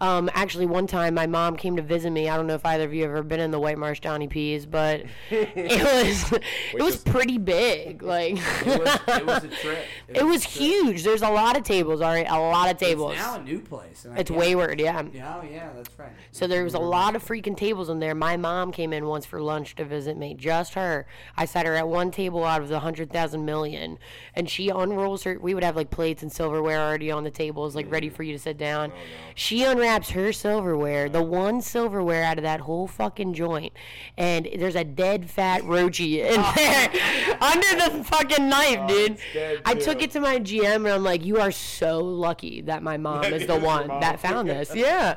Um, 0.00 0.30
actually, 0.34 0.66
one 0.66 0.86
time 0.86 1.14
my 1.14 1.26
mom 1.26 1.56
came 1.56 1.76
to 1.76 1.82
visit 1.82 2.10
me. 2.10 2.28
I 2.28 2.36
don't 2.36 2.46
know 2.46 2.54
if 2.54 2.66
either 2.66 2.84
of 2.84 2.92
you 2.92 3.02
have 3.02 3.10
ever 3.12 3.22
been 3.22 3.40
in 3.40 3.50
the 3.50 3.58
White 3.58 3.78
Marsh 3.78 4.00
Johnny 4.00 4.28
P's, 4.28 4.66
but 4.66 5.04
it 5.30 5.82
was 5.82 6.40
it 6.74 6.82
was 6.82 6.96
pretty 6.98 7.38
big. 7.38 8.02
Like 8.02 8.36
It 8.66 8.80
was, 8.80 8.98
it 9.08 9.26
was 9.26 9.44
a 9.44 9.48
trip. 9.48 9.84
it 10.08 10.24
was 10.24 10.44
a 10.44 10.48
trip. 10.48 10.62
huge. 10.62 11.02
There's 11.02 11.22
a 11.22 11.30
lot 11.30 11.56
of 11.56 11.64
tables. 11.64 12.00
All 12.00 12.12
right, 12.12 12.26
a 12.28 12.38
lot 12.38 12.70
of 12.70 12.76
tables. 12.78 13.12
It's 13.12 13.22
now 13.22 13.36
a 13.36 13.42
new 13.42 13.60
place. 13.60 14.06
It's 14.16 14.30
wayward, 14.30 14.80
yeah. 14.80 15.02
Yeah, 15.12 15.40
oh, 15.42 15.46
yeah, 15.46 15.70
that's 15.74 15.98
right. 15.98 16.10
So 16.30 16.46
there 16.46 16.64
was 16.64 16.74
a 16.74 16.78
lot 16.78 17.16
of 17.16 17.24
freaking 17.24 17.56
tables 17.56 17.88
in 17.88 17.98
there. 17.98 18.14
My 18.14 18.36
mom 18.36 18.72
came 18.72 18.92
in 18.92 19.06
once 19.06 19.24
for 19.24 19.40
lunch 19.40 19.74
to 19.76 19.84
visit 19.84 20.16
me, 20.16 20.34
just 20.34 20.74
her. 20.74 21.06
I 21.36 21.44
sat 21.46 21.64
her 21.66 21.74
at 21.74 21.88
one 21.88 22.10
table 22.10 22.44
out 22.44 22.60
of 22.60 22.68
the 22.68 22.80
hundred 22.80 23.10
thousand 23.10 23.44
million, 23.44 23.98
and 24.34 24.48
she 24.50 24.68
unrolls 24.68 25.22
her. 25.24 25.38
We 25.40 25.54
would 25.54 25.64
have 25.64 25.76
like 25.76 25.90
plates 25.90 26.22
and 26.22 26.30
silverware 26.30 26.80
already 26.80 27.10
on 27.10 27.24
the 27.24 27.30
tables, 27.30 27.74
like 27.74 27.90
ready 27.90 28.08
for 28.10 28.22
you 28.22 28.32
to 28.32 28.38
sit 28.38 28.58
down. 28.58 28.92
She 29.34 29.62
unwraps 29.86 30.10
her 30.10 30.32
silverware, 30.32 31.08
the 31.08 31.22
one 31.22 31.60
silverware 31.60 32.24
out 32.24 32.38
of 32.38 32.42
that 32.42 32.60
whole 32.60 32.88
fucking 32.88 33.34
joint, 33.34 33.72
and 34.18 34.48
there's 34.58 34.74
a 34.74 34.82
dead 34.82 35.30
fat 35.30 35.62
roachy 35.62 36.18
in 36.18 36.40
there 36.56 37.38
under 37.40 37.96
the 37.96 38.04
fucking 38.04 38.48
knife, 38.48 38.78
oh, 38.80 38.88
dude. 38.88 39.18
dead, 39.32 39.62
I 39.64 39.74
took 39.74 40.02
it 40.02 40.10
to 40.12 40.20
my 40.20 40.40
GM, 40.40 40.76
and 40.76 40.88
I'm 40.88 41.04
like, 41.04 41.24
"You 41.24 41.38
are 41.40 41.52
so 41.52 42.00
lucky 42.00 42.62
that 42.62 42.82
my 42.82 42.96
mom 42.96 43.24
is 43.24 43.42
is 43.42 43.46
the 43.46 43.58
one 43.58 43.86
mom. 43.86 44.00
that 44.00 44.20
found 44.20 44.48
this." 44.48 44.74
Yeah. 44.86 45.16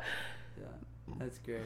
That's 1.18 1.38
great. 1.40 1.60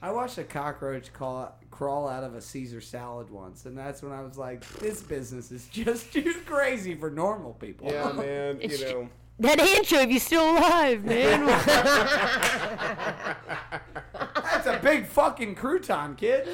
I 0.00 0.10
watched 0.10 0.38
a 0.38 0.44
cockroach 0.44 1.12
crawl, 1.12 1.54
crawl 1.70 2.08
out 2.08 2.24
of 2.24 2.34
a 2.34 2.40
Caesar 2.40 2.80
salad 2.80 3.28
once, 3.28 3.66
and 3.66 3.76
that's 3.76 4.02
when 4.02 4.10
I 4.10 4.22
was 4.22 4.38
like, 4.38 4.66
this 4.78 5.02
business 5.02 5.52
is 5.52 5.66
just 5.66 6.12
too 6.14 6.34
crazy 6.46 6.94
for 6.94 7.10
normal 7.10 7.52
people. 7.54 7.88
Yeah, 7.88 8.12
man. 8.12 8.60
You 8.62 8.80
know. 8.80 9.08
That 9.40 9.60
anchovy's 9.60 10.24
still 10.24 10.50
alive, 10.50 11.04
man. 11.04 11.46
That's 14.34 14.66
a 14.66 14.80
big 14.82 15.06
fucking 15.06 15.54
crouton, 15.54 16.16
kid. 16.16 16.48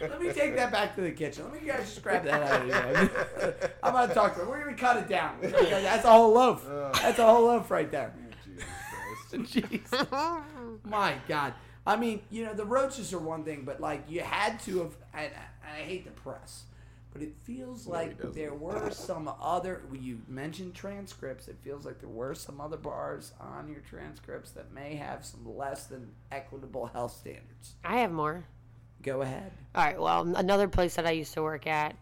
Let 0.00 0.22
me 0.22 0.32
take 0.32 0.54
that 0.54 0.70
back 0.70 0.94
to 0.94 1.00
the 1.00 1.10
kitchen. 1.10 1.50
Let 1.50 1.60
me 1.60 1.66
guys 1.66 1.80
just 1.80 2.02
grab 2.02 2.22
that 2.24 2.42
out 2.42 2.62
of 2.62 2.68
here. 2.68 3.10
I'm 3.82 3.92
gonna 3.92 4.14
talk 4.14 4.34
to 4.34 4.40
her. 4.40 4.48
We're 4.48 4.62
gonna 4.64 4.76
cut 4.76 4.98
it 4.98 5.08
down. 5.08 5.38
That's 5.40 6.04
a 6.04 6.10
whole 6.10 6.32
loaf. 6.32 6.64
That's 7.02 7.18
a 7.18 7.26
whole 7.26 7.46
loaf 7.46 7.70
right 7.70 7.90
there. 7.90 8.14
Jeez. 9.32 10.80
My 10.84 11.14
God. 11.26 11.54
I 11.86 11.96
mean, 11.96 12.20
you 12.30 12.44
know, 12.44 12.54
the 12.54 12.64
roaches 12.64 13.12
are 13.12 13.18
one 13.18 13.44
thing, 13.44 13.62
but 13.64 13.80
like 13.80 14.04
you 14.08 14.20
had 14.20 14.60
to 14.60 14.78
have. 14.78 14.96
I, 15.14 15.30
I 15.64 15.78
hate 15.82 16.04
the 16.04 16.10
press, 16.10 16.64
but 17.16 17.26
it 17.26 17.34
feels 17.44 17.86
like 17.86 18.18
there 18.34 18.52
were 18.52 18.90
some 18.92 19.30
other. 19.40 19.82
You 19.98 20.20
mentioned 20.28 20.74
transcripts. 20.74 21.48
It 21.48 21.56
feels 21.62 21.86
like 21.86 21.98
there 21.98 22.10
were 22.10 22.34
some 22.34 22.60
other 22.60 22.76
bars 22.76 23.32
on 23.40 23.70
your 23.70 23.80
transcripts 23.80 24.50
that 24.50 24.70
may 24.70 24.96
have 24.96 25.24
some 25.24 25.56
less 25.56 25.86
than 25.86 26.10
equitable 26.30 26.86
health 26.92 27.16
standards. 27.16 27.74
I 27.82 27.98
have 27.98 28.12
more. 28.12 28.44
Go 29.02 29.22
ahead. 29.22 29.50
All 29.74 29.82
right. 29.82 29.98
Well, 29.98 30.36
another 30.36 30.68
place 30.68 30.96
that 30.96 31.06
I 31.06 31.12
used 31.12 31.32
to 31.34 31.42
work 31.42 31.66
at. 31.66 31.96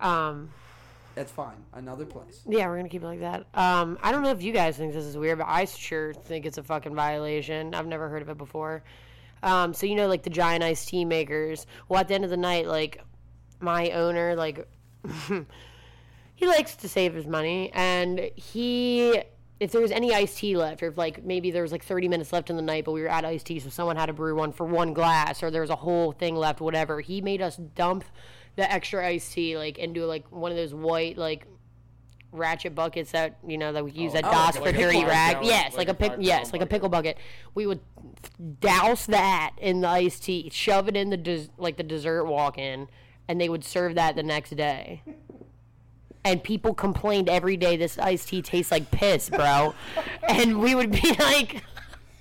Um. 0.00 0.52
That's 1.14 1.32
fine. 1.32 1.56
Another 1.74 2.06
place. 2.06 2.40
Yeah, 2.48 2.66
we're 2.68 2.76
gonna 2.76 2.88
keep 2.88 3.02
it 3.02 3.06
like 3.06 3.20
that. 3.20 3.46
Um. 3.52 3.98
I 4.02 4.10
don't 4.10 4.22
know 4.22 4.30
if 4.30 4.42
you 4.42 4.52
guys 4.54 4.78
think 4.78 4.94
this 4.94 5.04
is 5.04 5.18
weird, 5.18 5.36
but 5.36 5.48
I 5.48 5.66
sure 5.66 6.14
think 6.14 6.46
it's 6.46 6.56
a 6.56 6.62
fucking 6.62 6.94
violation. 6.94 7.74
I've 7.74 7.86
never 7.86 8.08
heard 8.08 8.22
of 8.22 8.30
it 8.30 8.38
before. 8.38 8.82
Um. 9.42 9.74
So 9.74 9.84
you 9.84 9.96
know, 9.96 10.08
like 10.08 10.22
the 10.22 10.30
giant 10.30 10.64
iced 10.64 10.88
tea 10.88 11.04
makers. 11.04 11.66
Well, 11.90 12.00
at 12.00 12.08
the 12.08 12.14
end 12.14 12.24
of 12.24 12.30
the 12.30 12.38
night, 12.38 12.66
like 12.68 13.02
my 13.60 13.90
owner, 13.90 14.34
like 14.34 14.66
he 16.34 16.46
likes 16.46 16.76
to 16.76 16.88
save 16.88 17.14
his 17.14 17.26
money, 17.26 17.70
and 17.72 18.30
he. 18.36 19.22
If 19.60 19.72
there 19.72 19.80
was 19.80 19.90
any 19.90 20.14
iced 20.14 20.38
tea 20.38 20.56
left, 20.56 20.84
or 20.84 20.86
if 20.86 20.96
like 20.96 21.24
maybe 21.24 21.50
there 21.50 21.62
was 21.62 21.72
like 21.72 21.82
30 21.82 22.06
minutes 22.06 22.32
left 22.32 22.48
in 22.48 22.54
the 22.54 22.62
night, 22.62 22.84
but 22.84 22.92
we 22.92 23.02
were 23.02 23.08
of 23.08 23.24
iced 23.24 23.46
tea, 23.46 23.58
so 23.58 23.68
someone 23.70 23.96
had 23.96 24.06
to 24.06 24.12
brew 24.12 24.36
one 24.36 24.52
for 24.52 24.64
one 24.64 24.94
glass, 24.94 25.42
or 25.42 25.50
there 25.50 25.62
was 25.62 25.70
a 25.70 25.76
whole 25.76 26.12
thing 26.12 26.36
left, 26.36 26.60
whatever. 26.60 27.00
He 27.00 27.20
made 27.20 27.42
us 27.42 27.56
dump 27.56 28.04
the 28.54 28.70
extra 28.70 29.04
iced 29.04 29.32
tea 29.32 29.56
like 29.56 29.78
into 29.78 30.04
like 30.04 30.30
one 30.30 30.52
of 30.52 30.56
those 30.56 30.74
white 30.74 31.18
like 31.18 31.46
ratchet 32.32 32.74
buckets 32.74 33.12
that 33.12 33.38
you 33.46 33.56
know 33.56 33.72
that 33.72 33.84
we 33.84 33.90
use 33.92 34.14
at 34.14 34.24
oh, 34.24 34.30
Das 34.30 34.56
like 34.56 34.64
for 34.64 34.72
dirty 34.72 35.04
rag. 35.04 35.44
Yes, 35.44 35.76
like 35.76 35.88
like, 35.88 35.88
a 35.88 35.94
pick. 35.94 36.12
Yes, 36.18 36.52
like 36.52 36.62
a 36.62 36.66
pickle 36.66 36.88
bucket. 36.88 37.18
We 37.54 37.66
would 37.66 37.80
douse 38.60 39.06
that 39.06 39.54
in 39.58 39.80
the 39.80 39.88
iced 39.88 40.24
tea, 40.24 40.50
shove 40.52 40.88
it 40.88 40.96
in 40.96 41.10
the 41.10 41.16
des- 41.16 41.48
like 41.56 41.76
the 41.76 41.82
dessert 41.82 42.24
walk-in, 42.24 42.88
and 43.28 43.40
they 43.40 43.48
would 43.48 43.64
serve 43.64 43.94
that 43.94 44.16
the 44.16 44.22
next 44.22 44.56
day. 44.56 45.02
And 46.24 46.42
people 46.42 46.74
complained 46.74 47.28
every 47.28 47.56
day 47.56 47.76
this 47.76 47.98
iced 47.98 48.28
tea 48.28 48.42
tastes 48.42 48.72
like 48.72 48.90
piss, 48.90 49.30
bro. 49.30 49.74
and 50.28 50.60
we 50.60 50.74
would 50.74 50.90
be 50.90 51.14
like, 51.18 51.62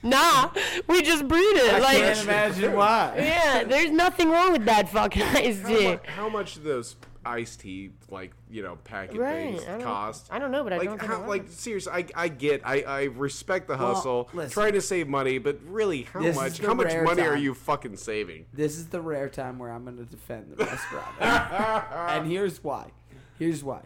Nah, 0.03 0.51
we 0.87 1.01
just 1.01 1.27
brewed 1.27 1.57
it. 1.57 1.73
I 1.73 1.79
like, 1.79 1.97
can't 1.97 2.19
imagine 2.21 2.73
why. 2.73 3.13
yeah, 3.17 3.63
there's 3.63 3.89
nothing 3.91 4.29
wrong 4.29 4.51
with 4.53 4.63
that 4.65 4.87
fucking 4.89 5.23
iced 5.23 5.63
How, 5.63 5.67
tea. 5.67 5.87
mu- 5.87 5.97
how 6.05 6.29
much 6.29 6.53
do 6.55 6.61
those 6.61 6.95
iced 7.27 7.59
tea, 7.61 7.91
like 8.09 8.31
you 8.49 8.63
know, 8.63 8.75
packet 8.83 9.17
Right, 9.19 9.51
things 9.57 9.63
I 9.63 9.71
don't- 9.73 9.81
cost? 9.83 10.27
I 10.31 10.39
don't 10.39 10.51
know, 10.51 10.63
but 10.63 10.73
I 10.73 10.77
like, 10.77 10.87
don't 10.89 10.99
think 10.99 11.11
how, 11.11 11.27
like 11.27 11.49
seriously, 11.49 11.91
I, 11.93 12.05
I 12.15 12.27
get, 12.29 12.61
I, 12.65 12.81
I 12.81 13.03
respect 13.05 13.67
the 13.67 13.77
Well, 13.77 13.93
hustle, 13.95 14.29
listen. 14.33 14.51
trying 14.51 14.73
to 14.73 14.81
save 14.81 15.07
money, 15.07 15.37
but 15.37 15.59
really, 15.65 16.03
how 16.03 16.21
This 16.21 16.35
much, 16.35 16.59
how 16.59 16.73
much 16.73 16.87
rare 16.87 17.03
money 17.03 17.21
are 17.23 17.37
you 17.37 17.53
fucking 17.53 17.97
saving? 17.97 18.45
This 18.53 18.77
is 18.77 18.87
the 18.87 19.01
rare 19.01 19.29
time 19.29 19.59
where 19.59 19.71
I'm 19.71 19.83
going 19.83 19.97
to 19.97 20.05
defend 20.05 20.51
the 20.55 20.65
restaurant. 20.65 21.15
and 21.21 22.27
here's 22.31 22.63
why. 22.63 22.91
Here's 23.39 23.63
why. 23.63 23.83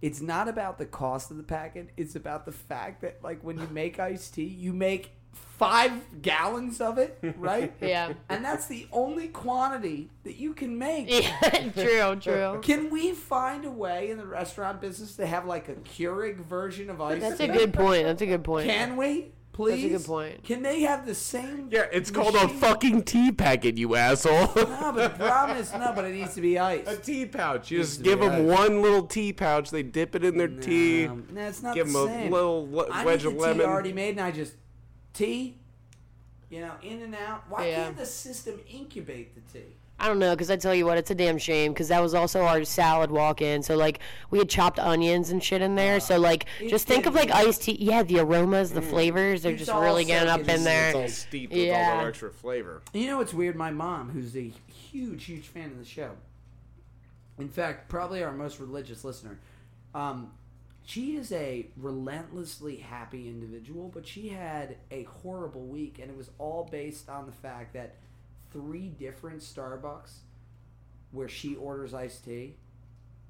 It's 0.00 0.20
not 0.20 0.46
about 0.48 0.78
the 0.78 0.86
cost 0.86 1.30
of 1.30 1.36
the 1.38 1.42
packet. 1.42 1.90
It's 1.96 2.14
about 2.14 2.44
the 2.44 2.52
fact 2.52 3.00
that, 3.02 3.18
like, 3.22 3.42
when 3.42 3.58
you 3.58 3.66
make 3.72 3.98
iced 3.98 4.34
tea, 4.34 4.44
you 4.44 4.72
make 4.72 5.10
five 5.58 6.22
gallons 6.22 6.80
of 6.80 6.98
it, 6.98 7.18
right? 7.36 7.72
Yeah. 7.80 8.12
And 8.28 8.44
that's 8.44 8.66
the 8.66 8.86
only 8.92 9.28
quantity 9.28 10.08
that 10.24 10.36
you 10.36 10.54
can 10.54 10.78
make. 10.78 11.10
Yeah, 11.10 11.70
true, 11.74 12.16
true. 12.20 12.60
Can 12.62 12.90
we 12.90 13.12
find 13.12 13.64
a 13.64 13.70
way 13.70 14.10
in 14.10 14.18
the 14.18 14.26
restaurant 14.26 14.80
business 14.80 15.16
to 15.16 15.26
have 15.26 15.46
like 15.46 15.68
a 15.68 15.74
Keurig 15.74 16.36
version 16.36 16.90
of 16.90 17.00
ice? 17.00 17.20
That's 17.20 17.40
a 17.40 17.48
good 17.48 17.72
point. 17.74 18.04
That's 18.04 18.22
a 18.22 18.26
good 18.26 18.44
point. 18.44 18.68
Can 18.68 18.96
we? 18.96 19.32
Please. 19.52 19.82
That's 19.82 19.94
a 19.94 19.98
good 19.98 20.06
point. 20.06 20.44
Can 20.44 20.62
they 20.62 20.82
have 20.82 21.04
the 21.04 21.16
same? 21.16 21.68
Yeah, 21.72 21.86
it's 21.92 22.12
called 22.12 22.36
a 22.36 22.46
fucking 22.48 23.02
tea 23.02 23.32
packet, 23.32 23.76
you 23.76 23.96
asshole. 23.96 24.52
No, 24.54 24.92
but 24.94 25.18
the 25.18 25.24
problem 25.26 25.56
is 25.58 25.72
no, 25.72 25.92
but 25.92 26.04
it 26.04 26.14
needs 26.14 26.34
to 26.36 26.40
be 26.40 26.56
ice. 26.60 26.86
a 26.86 26.96
tea 26.96 27.26
pouch. 27.26 27.72
You 27.72 27.78
just 27.78 28.04
give 28.04 28.20
them 28.20 28.30
iced. 28.30 28.44
one 28.44 28.82
little 28.82 29.02
tea 29.04 29.32
pouch. 29.32 29.70
They 29.72 29.82
dip 29.82 30.14
it 30.14 30.22
in 30.22 30.38
their 30.38 30.46
tea. 30.46 31.08
No, 31.08 31.22
no, 31.32 31.40
it's 31.48 31.60
not 31.64 31.74
Give 31.74 31.92
the 31.92 32.06
them 32.06 32.32
a 32.32 32.36
little 32.36 32.68
le- 32.70 32.88
I 32.92 33.04
wedge 33.04 33.24
need 33.24 33.32
of 33.32 33.34
the 33.34 33.40
lemon. 33.40 33.58
tea 33.58 33.64
already 33.64 33.92
made, 33.92 34.10
and 34.10 34.20
I 34.20 34.30
just 34.30 34.54
tea. 35.18 35.54
You 36.50 36.60
know, 36.60 36.72
in 36.82 37.02
and 37.02 37.14
out. 37.14 37.44
Why 37.50 37.66
Yeah. 37.68 37.84
can't 37.84 37.96
the 37.96 38.06
system 38.06 38.58
incubate 38.70 39.34
the 39.34 39.58
tea? 39.58 39.66
I 40.00 40.06
don't 40.06 40.20
know, 40.20 40.30
because 40.34 40.48
I 40.50 40.56
tell 40.56 40.74
you 40.74 40.86
what, 40.86 40.96
it's 40.96 41.10
a 41.10 41.14
damn 41.14 41.38
shame, 41.38 41.72
because 41.72 41.88
that 41.88 42.00
was 42.00 42.14
also 42.14 42.42
our 42.44 42.64
salad 42.64 43.10
walk-in. 43.10 43.64
So, 43.64 43.76
like, 43.76 43.98
we 44.30 44.38
had 44.38 44.48
chopped 44.48 44.78
onions 44.78 45.30
and 45.30 45.42
shit 45.42 45.60
in 45.60 45.74
there. 45.74 45.98
So, 45.98 46.18
like, 46.20 46.46
It's 46.60 46.70
just 46.70 46.86
think 46.86 47.04
of, 47.06 47.14
like, 47.16 47.32
iced 47.32 47.64
tea. 47.64 47.76
Yeah, 47.80 48.04
the 48.04 48.20
aromas, 48.20 48.70
the 48.70 48.80
flavors, 48.80 49.42
they're 49.42 49.52
It's 49.52 49.58
just 49.62 49.70
all 49.72 49.82
really 49.82 50.04
getting 50.04 50.28
up 50.28 50.38
soaking 50.40 50.50
in 50.54 50.58
in- 50.60 50.64
there. 50.64 50.88
It's 50.90 50.96
all 50.96 51.08
steeped 51.08 51.52
with 51.52 51.60
all 51.62 51.66
Yeah. 51.66 51.96
that 51.96 52.06
extra 52.06 52.30
flavor. 52.30 52.80
You 52.94 53.08
know 53.08 53.18
what's 53.18 53.34
weird? 53.34 53.56
My 53.56 53.72
mom, 53.72 54.10
who's 54.10 54.36
a 54.36 54.52
huge, 54.68 55.24
huge 55.24 55.48
fan 55.48 55.64
of 55.72 55.78
the 55.78 55.84
show, 55.84 56.12
in 57.38 57.48
fact, 57.48 57.88
probably 57.88 58.22
our 58.22 58.32
most 58.32 58.60
religious 58.60 59.02
listener, 59.04 59.40
um, 59.96 60.30
she 60.88 61.16
is 61.16 61.32
a 61.32 61.66
relentlessly 61.76 62.76
happy 62.76 63.28
individual, 63.28 63.90
but 63.92 64.06
she 64.06 64.28
had 64.28 64.78
a 64.90 65.02
horrible 65.02 65.66
week, 65.66 65.98
and 66.00 66.10
it 66.10 66.16
was 66.16 66.30
all 66.38 66.66
based 66.72 67.10
on 67.10 67.26
the 67.26 67.32
fact 67.32 67.74
that 67.74 67.96
three 68.54 68.88
different 68.88 69.40
Starbucks 69.40 70.20
where 71.12 71.28
she 71.28 71.54
orders 71.56 71.92
iced 71.92 72.24
tea 72.24 72.54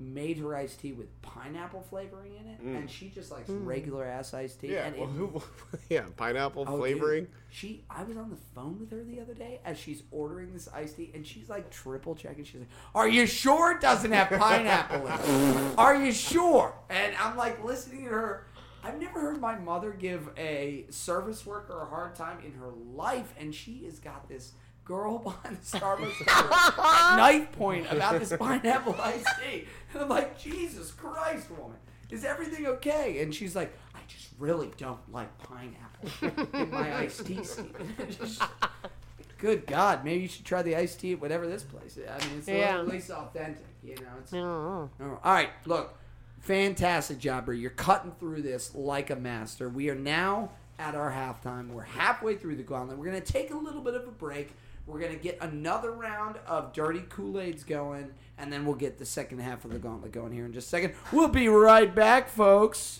made 0.00 0.38
her 0.38 0.54
iced 0.54 0.80
tea 0.80 0.92
with 0.92 1.20
pineapple 1.22 1.82
flavoring 1.82 2.32
in 2.36 2.46
it, 2.46 2.60
and 2.60 2.88
mm. 2.88 2.90
she 2.90 3.08
just 3.08 3.32
likes 3.32 3.48
hmm. 3.48 3.64
regular 3.64 4.04
ass 4.04 4.32
iced 4.32 4.60
tea. 4.60 4.72
Yeah, 4.72 4.86
and 4.86 4.96
well, 4.96 5.42
it 5.72 5.80
yeah, 5.90 6.04
pineapple 6.16 6.64
Oh, 6.66 6.72
dude. 6.72 6.80
flavoring. 6.80 7.26
She, 7.50 7.84
I 7.90 8.04
was 8.04 8.16
on 8.16 8.30
the 8.30 8.36
phone 8.54 8.78
with 8.78 8.90
her 8.92 9.02
the 9.02 9.20
other 9.20 9.34
day 9.34 9.60
as 9.64 9.76
she's 9.76 10.02
ordering 10.12 10.52
this 10.52 10.68
iced 10.72 10.96
tea, 10.96 11.10
and 11.14 11.26
she's 11.26 11.48
like 11.48 11.70
triple 11.70 12.14
checking. 12.14 12.44
She's 12.44 12.60
like, 12.60 12.68
"Are 12.94 13.08
you 13.08 13.26
sure 13.26 13.72
it 13.72 13.80
doesn't 13.80 14.12
have 14.12 14.28
pineapple 14.30 15.06
in 15.06 15.12
it? 15.12 15.74
Are 15.78 15.96
you 15.96 16.12
sure?" 16.12 16.74
And 16.88 17.14
I'm 17.16 17.36
like 17.36 17.64
listening 17.64 18.04
to 18.04 18.10
her. 18.10 18.46
I've 18.84 19.00
never 19.00 19.20
heard 19.20 19.40
my 19.40 19.58
mother 19.58 19.90
give 19.90 20.30
a 20.38 20.86
service 20.90 21.44
worker 21.44 21.80
a 21.80 21.86
hard 21.86 22.14
time 22.14 22.38
in 22.44 22.52
her 22.52 22.70
life, 22.94 23.34
and 23.38 23.52
she 23.52 23.84
has 23.84 23.98
got 23.98 24.28
this 24.28 24.52
girl 24.88 25.18
behind 25.22 25.56
the 25.58 25.78
Starbucks 25.78 26.28
at 26.28 27.16
knife 27.16 27.52
point 27.52 27.86
about 27.90 28.18
this 28.18 28.34
pineapple 28.40 28.96
iced 29.00 29.28
tea. 29.40 29.64
And 29.92 30.02
I'm 30.02 30.08
like, 30.08 30.36
Jesus 30.38 30.90
Christ, 30.90 31.50
woman, 31.50 31.76
is 32.10 32.24
everything 32.24 32.66
okay? 32.66 33.22
And 33.22 33.32
she's 33.34 33.54
like, 33.54 33.72
I 33.94 33.98
just 34.08 34.28
really 34.38 34.70
don't 34.78 34.98
like 35.12 35.28
pineapple 35.38 36.58
in 36.58 36.70
my 36.70 36.96
iced 36.96 37.24
tea, 37.26 37.44
Stephen. 37.44 37.94
Good 39.38 39.66
God, 39.66 40.04
maybe 40.04 40.22
you 40.22 40.28
should 40.28 40.44
try 40.44 40.62
the 40.62 40.74
iced 40.74 40.98
tea 41.00 41.12
at 41.12 41.20
whatever 41.20 41.46
this 41.46 41.62
place 41.62 41.96
is. 41.96 42.08
I 42.08 42.18
mean, 42.26 42.38
it's 42.38 42.48
Yeah. 42.48 42.78
at 42.80 42.88
least 42.88 43.10
authentic, 43.10 43.64
you 43.84 43.94
know. 43.96 44.08
It's, 44.20 44.32
I 44.32 44.38
don't 44.38 44.90
know. 44.98 45.20
all 45.22 45.32
right, 45.32 45.50
look, 45.64 45.96
fantastic 46.40 47.18
job, 47.18 47.46
bro. 47.46 47.54
You're 47.54 47.70
cutting 47.70 48.10
through 48.18 48.42
this 48.42 48.74
like 48.74 49.10
a 49.10 49.16
master. 49.16 49.68
We 49.68 49.90
are 49.90 49.94
now 49.94 50.50
at 50.80 50.96
our 50.96 51.12
halftime. 51.12 51.68
We're 51.68 51.82
halfway 51.82 52.36
through 52.36 52.56
the 52.56 52.62
gauntlet. 52.64 52.98
We're 52.98 53.06
going 53.10 53.22
to 53.22 53.32
take 53.32 53.52
a 53.52 53.56
little 53.56 53.80
bit 53.80 53.94
of 53.94 54.08
a 54.08 54.10
break. 54.10 54.52
We're 54.88 55.00
going 55.00 55.12
to 55.12 55.22
get 55.22 55.36
another 55.42 55.92
round 55.92 56.38
of 56.46 56.72
dirty 56.72 57.04
Kool 57.10 57.38
Aids 57.38 57.62
going, 57.62 58.10
and 58.38 58.50
then 58.50 58.64
we'll 58.64 58.74
get 58.74 58.96
the 58.96 59.04
second 59.04 59.40
half 59.40 59.66
of 59.66 59.72
the 59.72 59.78
gauntlet 59.78 60.12
going 60.12 60.32
here 60.32 60.46
in 60.46 60.52
just 60.54 60.68
a 60.68 60.70
second. 60.70 60.94
We'll 61.12 61.28
be 61.28 61.46
right 61.46 61.94
back, 61.94 62.30
folks. 62.30 62.98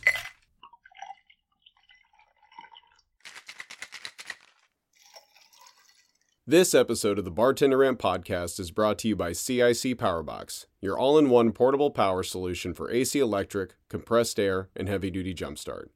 This 6.47 6.75
episode 6.75 7.19
of 7.19 7.25
the 7.25 7.31
Bartender 7.31 7.79
Rant 7.79 7.99
podcast 7.99 8.61
is 8.61 8.71
brought 8.71 8.99
to 8.99 9.09
you 9.09 9.17
by 9.17 9.33
CIC 9.33 9.97
Powerbox, 9.97 10.67
your 10.83 10.99
all 10.99 11.19
in 11.19 11.31
one 11.31 11.53
portable 11.53 11.91
power 11.91 12.23
solution 12.23 12.75
for 12.75 12.91
AC 12.91 13.19
electric, 13.19 13.77
compressed 13.89 14.39
air, 14.39 14.69
and 14.77 14.91
heavy 14.91 15.11
duty 15.11 15.35
jumpstart. 15.35 15.89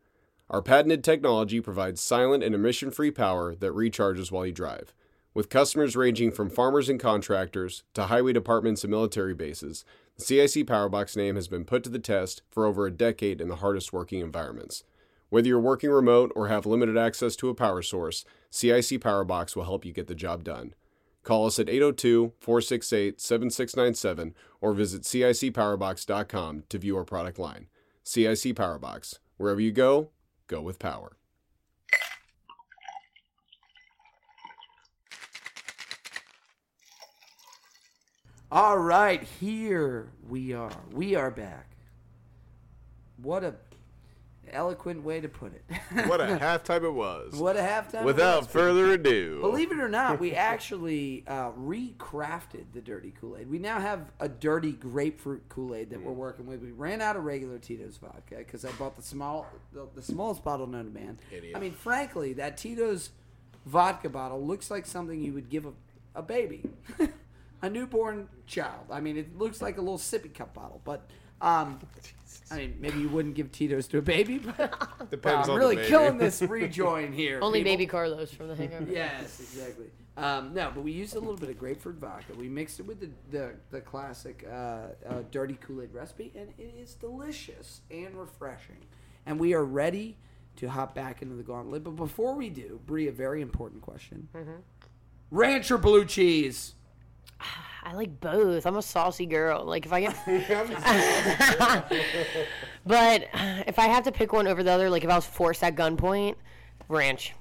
Our 0.48 0.62
patented 0.62 1.04
technology 1.04 1.60
provides 1.60 2.00
silent 2.00 2.42
and 2.42 2.54
emission 2.54 2.90
free 2.90 3.10
power 3.10 3.54
that 3.56 3.72
recharges 3.72 4.30
while 4.30 4.46
you 4.46 4.52
drive. 4.52 4.94
With 5.34 5.48
customers 5.48 5.96
ranging 5.96 6.30
from 6.30 6.50
farmers 6.50 6.90
and 6.90 7.00
contractors 7.00 7.84
to 7.94 8.04
highway 8.04 8.34
departments 8.34 8.84
and 8.84 8.90
military 8.90 9.34
bases, 9.34 9.84
the 10.16 10.24
CIC 10.24 10.66
Powerbox 10.66 11.16
name 11.16 11.36
has 11.36 11.48
been 11.48 11.64
put 11.64 11.82
to 11.84 11.90
the 11.90 11.98
test 11.98 12.42
for 12.50 12.66
over 12.66 12.86
a 12.86 12.90
decade 12.90 13.40
in 13.40 13.48
the 13.48 13.56
hardest 13.56 13.94
working 13.94 14.20
environments. 14.20 14.84
Whether 15.30 15.48
you're 15.48 15.58
working 15.58 15.88
remote 15.88 16.32
or 16.36 16.48
have 16.48 16.66
limited 16.66 16.98
access 16.98 17.34
to 17.36 17.48
a 17.48 17.54
power 17.54 17.80
source, 17.80 18.26
CIC 18.50 19.00
Powerbox 19.00 19.56
will 19.56 19.64
help 19.64 19.86
you 19.86 19.92
get 19.94 20.06
the 20.06 20.14
job 20.14 20.44
done. 20.44 20.74
Call 21.22 21.46
us 21.46 21.58
at 21.58 21.70
802 21.70 22.34
468 22.38 23.18
7697 23.18 24.34
or 24.60 24.74
visit 24.74 25.02
CICPowerbox.com 25.02 26.64
to 26.68 26.78
view 26.78 26.96
our 26.98 27.04
product 27.04 27.38
line. 27.38 27.68
CIC 28.04 28.54
Powerbox. 28.54 29.18
Wherever 29.38 29.60
you 29.60 29.72
go, 29.72 30.10
go 30.46 30.60
with 30.60 30.78
power. 30.78 31.16
All 38.52 38.76
right, 38.76 39.22
here 39.40 40.10
we 40.28 40.52
are. 40.52 40.76
We 40.92 41.14
are 41.14 41.30
back. 41.30 41.70
What 43.16 43.44
a 43.44 43.54
eloquent 44.50 45.02
way 45.02 45.22
to 45.22 45.28
put 45.30 45.54
it. 45.54 45.64
What 46.06 46.20
a 46.20 46.24
halftime 46.36 46.84
it 46.84 46.92
was. 46.92 47.32
what 47.34 47.56
a 47.56 47.60
halftime. 47.60 48.02
it 48.02 48.04
Without 48.04 48.50
further 48.50 48.92
ado, 48.92 49.38
Believe 49.40 49.72
it 49.72 49.78
or 49.78 49.88
not, 49.88 50.20
we 50.20 50.34
actually 50.34 51.24
uh, 51.26 51.52
recrafted 51.52 52.64
the 52.74 52.82
dirty 52.82 53.14
Kool 53.18 53.38
Aid. 53.38 53.48
We 53.48 53.58
now 53.58 53.80
have 53.80 54.12
a 54.20 54.28
dirty 54.28 54.72
grapefruit 54.72 55.48
Kool 55.48 55.74
Aid 55.74 55.88
that 55.88 56.02
we're 56.02 56.12
working 56.12 56.44
with. 56.44 56.60
We 56.60 56.72
ran 56.72 57.00
out 57.00 57.16
of 57.16 57.24
regular 57.24 57.58
Tito's 57.58 57.96
vodka 57.96 58.36
because 58.36 58.66
I 58.66 58.72
bought 58.72 58.96
the 58.96 59.02
small, 59.02 59.46
the, 59.72 59.88
the 59.94 60.02
smallest 60.02 60.44
bottle 60.44 60.66
known 60.66 60.84
to 60.84 60.90
man. 60.90 61.18
Idiot. 61.30 61.56
I 61.56 61.58
mean, 61.58 61.72
frankly, 61.72 62.34
that 62.34 62.58
Tito's 62.58 63.12
vodka 63.64 64.10
bottle 64.10 64.46
looks 64.46 64.70
like 64.70 64.84
something 64.84 65.22
you 65.22 65.32
would 65.32 65.48
give 65.48 65.64
a, 65.64 65.72
a 66.14 66.22
baby, 66.22 66.64
a 67.62 67.70
newborn 67.70 68.28
child. 68.46 68.86
I 68.90 69.00
mean, 69.00 69.16
it 69.16 69.38
looks 69.38 69.62
like 69.62 69.78
a 69.78 69.80
little 69.80 69.98
sippy 69.98 70.32
cup 70.32 70.54
bottle, 70.54 70.80
but. 70.84 71.08
Um, 71.40 71.80
I 72.52 72.56
mean, 72.56 72.76
maybe 72.78 73.00
you 73.00 73.08
wouldn't 73.08 73.34
give 73.34 73.50
Tito's 73.50 73.88
to 73.88 73.98
a 73.98 74.02
baby, 74.02 74.38
but 74.38 74.56
Depends 75.10 75.48
I'm 75.48 75.54
on 75.54 75.58
really 75.58 75.74
the 75.74 75.82
baby. 75.82 75.88
killing 75.90 76.18
this 76.18 76.40
rejoin 76.42 77.12
here. 77.12 77.40
Only 77.42 77.60
people. 77.60 77.72
baby 77.72 77.86
Carlos 77.86 78.30
from 78.32 78.46
the 78.48 78.54
Hangover. 78.54 78.86
Yes, 78.92 79.40
exactly. 79.40 79.86
Um, 80.16 80.52
no, 80.54 80.70
but 80.74 80.84
we 80.84 80.92
used 80.92 81.16
a 81.16 81.18
little 81.18 81.36
bit 81.36 81.48
of 81.48 81.58
grapefruit 81.58 81.96
vodka. 81.96 82.34
We 82.34 82.48
mixed 82.48 82.78
it 82.78 82.86
with 82.86 83.00
the 83.00 83.10
the, 83.30 83.54
the 83.70 83.80
classic 83.80 84.46
uh, 84.48 84.54
uh, 84.54 85.22
dirty 85.30 85.54
Kool 85.60 85.82
Aid 85.82 85.92
recipe, 85.92 86.30
and 86.36 86.50
it 86.58 86.74
is 86.78 86.94
delicious 86.94 87.80
and 87.90 88.14
refreshing. 88.14 88.84
And 89.26 89.40
we 89.40 89.54
are 89.54 89.64
ready 89.64 90.18
to 90.56 90.68
hop 90.68 90.94
back 90.94 91.22
into 91.22 91.34
the 91.34 91.42
gauntlet. 91.42 91.82
But 91.82 91.96
before 91.96 92.34
we 92.34 92.50
do, 92.50 92.80
Bri, 92.86 93.08
a 93.08 93.12
very 93.12 93.40
important 93.40 93.82
question: 93.82 94.28
Ranch 95.30 95.70
or 95.70 95.78
blue 95.78 96.04
cheese? 96.04 96.74
I 97.84 97.94
like 97.94 98.20
both. 98.20 98.64
I'm 98.66 98.76
a 98.76 98.82
saucy 98.82 99.26
girl. 99.26 99.64
Like 99.64 99.84
if 99.86 99.92
I 99.92 100.00
get, 100.02 100.16
but 102.86 103.28
if 103.66 103.78
I 103.78 103.86
have 103.86 104.04
to 104.04 104.12
pick 104.12 104.32
one 104.32 104.46
over 104.46 104.62
the 104.62 104.70
other, 104.70 104.88
like 104.90 105.04
if 105.04 105.10
I 105.10 105.16
was 105.16 105.26
forced 105.26 105.62
at 105.62 105.74
gunpoint, 105.76 106.36
ranch, 106.88 107.34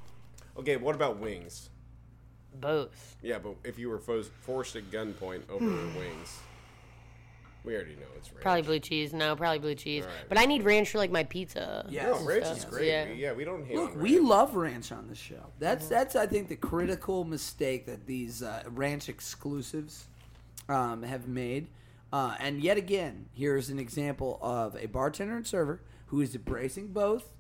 Okay, 0.58 0.78
what 0.78 0.96
about 0.96 1.18
wings? 1.18 1.70
both. 2.56 3.16
Yeah, 3.24 3.40
but 3.40 3.56
if 3.64 3.80
you 3.80 3.90
were 3.90 3.98
fo- 3.98 4.22
forced 4.24 4.76
at 4.76 4.92
gunpoint 4.92 5.50
over 5.50 5.66
wings, 5.98 6.40
we 7.64 7.76
already 7.76 7.96
know 7.96 8.08
it's 8.18 8.32
ranch. 8.32 8.42
Probably 8.42 8.62
blue 8.64 8.80
cheese. 8.80 9.14
No, 9.14 9.36
probably 9.36 9.60
blue 9.60 9.76
cheese. 9.76 10.04
Alright. 10.04 10.30
But 10.30 10.38
I 10.38 10.46
need 10.46 10.64
ranch 10.64 10.90
for 10.90 10.98
like 10.98 11.12
my 11.12 11.24
pizza. 11.24 11.86
Yeah, 11.90 12.08
No, 12.08 12.24
ranch 12.26 12.46
stuff. 12.46 12.58
is 12.58 12.66
great. 12.66 12.88
Yeah. 12.88 13.10
We- 13.10 13.16
Yeah, 13.16 13.34
we 13.34 13.44
don't 13.44 13.66
hate 13.66 13.78
Look, 13.78 13.92
on 13.92 14.00
we 14.02 14.16
ranch. 14.18 14.28
love 14.30 14.56
ranch 14.56 14.92
on 14.92 15.08
the 15.08 15.16
show. 15.16 15.52
That's 15.60 15.88
that's 15.88 16.16
I 16.16 16.26
think 16.28 16.48
the 16.50 16.56
critical 16.56 17.24
mistake 17.24 17.86
that 17.86 18.06
these 18.08 18.42
uh, 18.44 18.64
ranch 18.70 19.10
exclusives 19.10 20.08
um, 20.70 21.04
have 21.04 21.28
made. 21.28 21.68
Uh, 22.14 22.36
and 22.40 22.62
yet 22.62 22.78
again, 22.78 23.28
here's 23.34 23.70
an 23.70 23.80
example 23.80 24.38
of 24.42 24.76
a 24.76 24.86
bartender 24.88 25.36
and 25.38 25.48
server 25.48 25.82
who 26.08 26.20
is 26.20 26.36
embracing 26.36 26.88
both, 26.88 27.32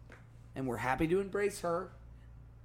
and 0.55 0.65
we're 0.65 0.77
happy 0.77 1.07
to 1.07 1.19
embrace 1.19 1.59
her 1.61 1.91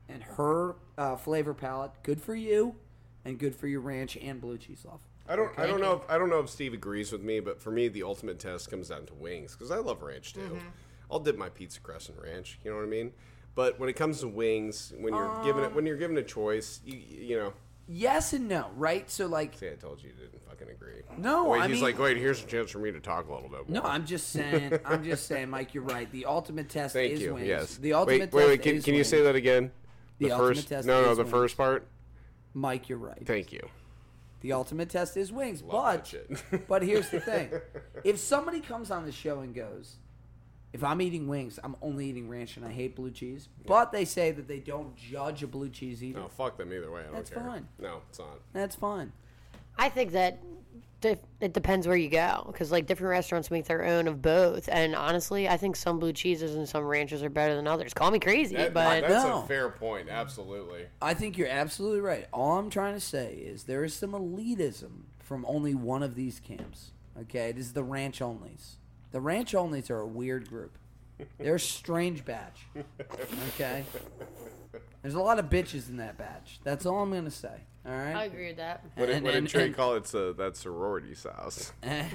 and 0.08 0.22
her 0.22 0.76
uh, 0.96 1.16
flavor 1.16 1.52
palette. 1.52 1.90
Good 2.04 2.20
for 2.22 2.36
you, 2.36 2.76
and 3.24 3.38
good 3.40 3.56
for 3.56 3.66
your 3.66 3.80
ranch 3.80 4.16
and 4.16 4.40
blue 4.40 4.56
cheese 4.56 4.84
love. 4.84 5.00
I 5.28 5.36
don't. 5.36 5.58
I 5.58 5.66
don't 5.66 5.80
know. 5.80 5.94
If, 5.94 6.10
I 6.10 6.18
don't 6.18 6.30
know 6.30 6.40
if 6.40 6.48
Steve 6.50 6.72
agrees 6.74 7.12
with 7.12 7.22
me, 7.22 7.40
but 7.40 7.60
for 7.60 7.70
me, 7.70 7.88
the 7.88 8.02
ultimate 8.02 8.38
test 8.38 8.70
comes 8.70 8.88
down 8.88 9.06
to 9.06 9.14
wings 9.14 9.52
because 9.52 9.70
I 9.70 9.78
love 9.78 10.02
ranch 10.02 10.34
too. 10.34 10.40
Mm-hmm. 10.40 10.68
I'll 11.10 11.20
dip 11.20 11.36
my 11.38 11.48
pizza 11.48 11.80
crust 11.80 12.08
in 12.10 12.16
ranch. 12.20 12.58
You 12.64 12.70
know 12.70 12.76
what 12.76 12.84
I 12.84 12.88
mean? 12.88 13.12
But 13.54 13.78
when 13.80 13.88
it 13.88 13.94
comes 13.94 14.20
to 14.20 14.28
wings, 14.28 14.92
when 14.98 15.14
you're 15.14 15.42
given 15.44 15.64
Um, 15.64 15.70
it, 15.70 15.74
when 15.74 15.86
you're 15.86 15.96
given 15.96 16.16
a 16.18 16.22
choice, 16.22 16.80
you 16.84 16.96
you 16.96 17.36
know. 17.38 17.52
Yes 17.88 18.32
and 18.32 18.48
no, 18.48 18.66
right? 18.76 19.08
So 19.08 19.26
like, 19.28 19.54
See, 19.56 19.68
I 19.68 19.74
told 19.74 20.02
you 20.02 20.08
you 20.08 20.14
didn't 20.16 20.42
fucking 20.42 20.68
agree. 20.68 21.02
No, 21.18 21.44
wait, 21.50 21.60
I 21.62 21.68
he's 21.68 21.76
mean- 21.76 21.84
like, 21.84 21.98
wait, 22.00 22.16
here's 22.16 22.42
a 22.42 22.46
chance 22.46 22.72
for 22.72 22.80
me 22.80 22.90
to 22.90 22.98
talk 22.98 23.28
a 23.28 23.32
little 23.32 23.48
bit 23.48 23.68
more. 23.68 23.80
no, 23.82 23.88
I'm 23.88 24.04
just 24.04 24.30
saying. 24.30 24.78
I'm 24.84 25.04
just 25.04 25.26
saying, 25.28 25.50
Mike. 25.50 25.72
You're 25.72 25.84
right. 25.84 26.10
The 26.10 26.24
ultimate 26.26 26.68
test 26.68 26.94
Thank 26.94 27.12
is 27.12 27.22
you. 27.22 27.34
wings. 27.34 27.46
Yes. 27.46 27.76
The 27.76 27.92
ultimate 27.92 28.32
wait, 28.32 28.44
wait, 28.44 28.56
test 28.56 28.64
wait. 28.66 28.74
Can, 28.74 28.82
can 28.82 28.94
you 28.94 29.04
say 29.04 29.22
that 29.22 29.36
again? 29.36 29.70
The 30.18 30.32
ultimate 30.32 30.56
first. 30.56 30.68
test 30.68 30.86
no, 30.88 31.02
no, 31.04 31.14
the 31.14 31.24
first 31.24 31.56
part. 31.56 31.86
Mike, 32.54 32.88
you're 32.88 32.98
right. 32.98 33.24
Thank 33.24 33.52
you. 33.52 33.68
The 34.40 34.52
ultimate 34.52 34.90
test 34.90 35.16
is 35.16 35.32
wings. 35.32 35.62
Love 35.62 35.72
but 35.72 35.96
that 35.96 36.06
shit. 36.06 36.68
but 36.68 36.82
here's 36.82 37.08
the 37.10 37.20
thing: 37.20 37.50
if 38.04 38.18
somebody 38.18 38.60
comes 38.60 38.90
on 38.90 39.04
the 39.06 39.12
show 39.12 39.40
and 39.40 39.54
goes, 39.54 39.96
"If 40.72 40.84
I'm 40.84 41.00
eating 41.00 41.26
wings, 41.26 41.58
I'm 41.64 41.74
only 41.82 42.06
eating 42.10 42.28
ranch, 42.28 42.56
and 42.56 42.64
I 42.66 42.70
hate 42.70 42.96
blue 42.96 43.10
cheese," 43.10 43.48
but 43.66 43.92
they 43.92 44.04
say 44.04 44.30
that 44.32 44.46
they 44.46 44.60
don't 44.60 44.94
judge 44.96 45.42
a 45.42 45.46
blue 45.46 45.68
cheese 45.70 46.02
eater, 46.04 46.18
No, 46.20 46.28
fuck 46.28 46.58
them 46.58 46.72
either 46.72 46.90
way. 46.90 47.00
I 47.00 47.04
don't 47.04 47.14
That's 47.14 47.30
care. 47.30 47.42
fine. 47.42 47.68
No, 47.78 48.02
it's 48.08 48.18
not. 48.18 48.40
that's 48.52 48.76
fine. 48.76 49.12
I 49.78 49.88
think 49.88 50.12
that 50.12 50.38
dif- 51.10 51.18
it 51.40 51.52
depends 51.52 51.86
where 51.86 51.96
you 51.96 52.08
go 52.08 52.44
because 52.46 52.70
like 52.72 52.86
different 52.86 53.10
restaurants 53.10 53.50
make 53.50 53.64
their 53.66 53.84
own 53.84 54.08
of 54.08 54.20
both. 54.22 54.68
And 54.70 54.94
honestly, 54.94 55.48
I 55.48 55.56
think 55.56 55.76
some 55.76 55.98
blue 55.98 56.12
cheeses 56.12 56.54
and 56.54 56.68
some 56.68 56.84
ranches 56.84 57.22
are 57.22 57.30
better 57.30 57.54
than 57.54 57.66
others. 57.66 57.94
Call 57.94 58.10
me 58.10 58.18
crazy, 58.18 58.56
That- 58.56 58.74
but 58.74 59.02
that's 59.02 59.24
No. 59.24 59.42
a 59.42 59.46
fair 59.46 59.68
point. 59.70 60.08
Absolutely. 60.08 60.86
I 61.00 61.14
think 61.14 61.38
you're 61.38 61.48
absolutely 61.48 62.00
right. 62.00 62.26
All 62.32 62.58
I'm 62.58 62.70
trying 62.70 62.94
to 62.94 63.00
say 63.00 63.34
is 63.34 63.64
there 63.64 63.84
is 63.84 63.94
some 63.94 64.12
elitism 64.12 65.02
from 65.18 65.44
only 65.48 65.74
one 65.74 66.02
of 66.02 66.14
these 66.14 66.40
camps. 66.40 66.92
Okay, 67.20 67.52
this 67.52 67.66
is 67.66 67.72
the 67.72 67.82
ranch 67.84 68.20
onlys. 68.20 68.74
The 69.12 69.20
ranch 69.20 69.52
onlys 69.52 69.88
are 69.90 70.00
a 70.00 70.06
weird 70.06 70.48
group. 70.48 70.76
They're 71.38 71.54
a 71.54 71.60
strange 71.60 72.24
batch. 72.26 72.66
Okay, 73.54 73.84
there's 75.02 75.14
a 75.14 75.20
lot 75.20 75.38
of 75.38 75.46
bitches 75.46 75.88
in 75.88 75.96
that 75.96 76.18
batch. 76.18 76.60
That's 76.62 76.84
all 76.84 76.98
I'm 77.00 77.10
gonna 77.12 77.30
say. 77.30 77.62
All 77.86 77.92
right. 77.92 78.14
I 78.16 78.24
agree 78.24 78.48
with 78.48 78.56
that. 78.56 78.84
What, 78.96 79.06
did- 79.06 79.16
And- 79.16 79.24
what 79.24 79.30
did 79.32 79.38
and- 79.38 79.48
Trey 79.48 79.66
and- 79.66 79.74
call 79.76 79.94
it? 79.94 80.12
Uh, 80.14 80.32
that 80.32 80.56
sorority 80.56 81.14
sauce. 81.14 81.72
and 81.82 82.10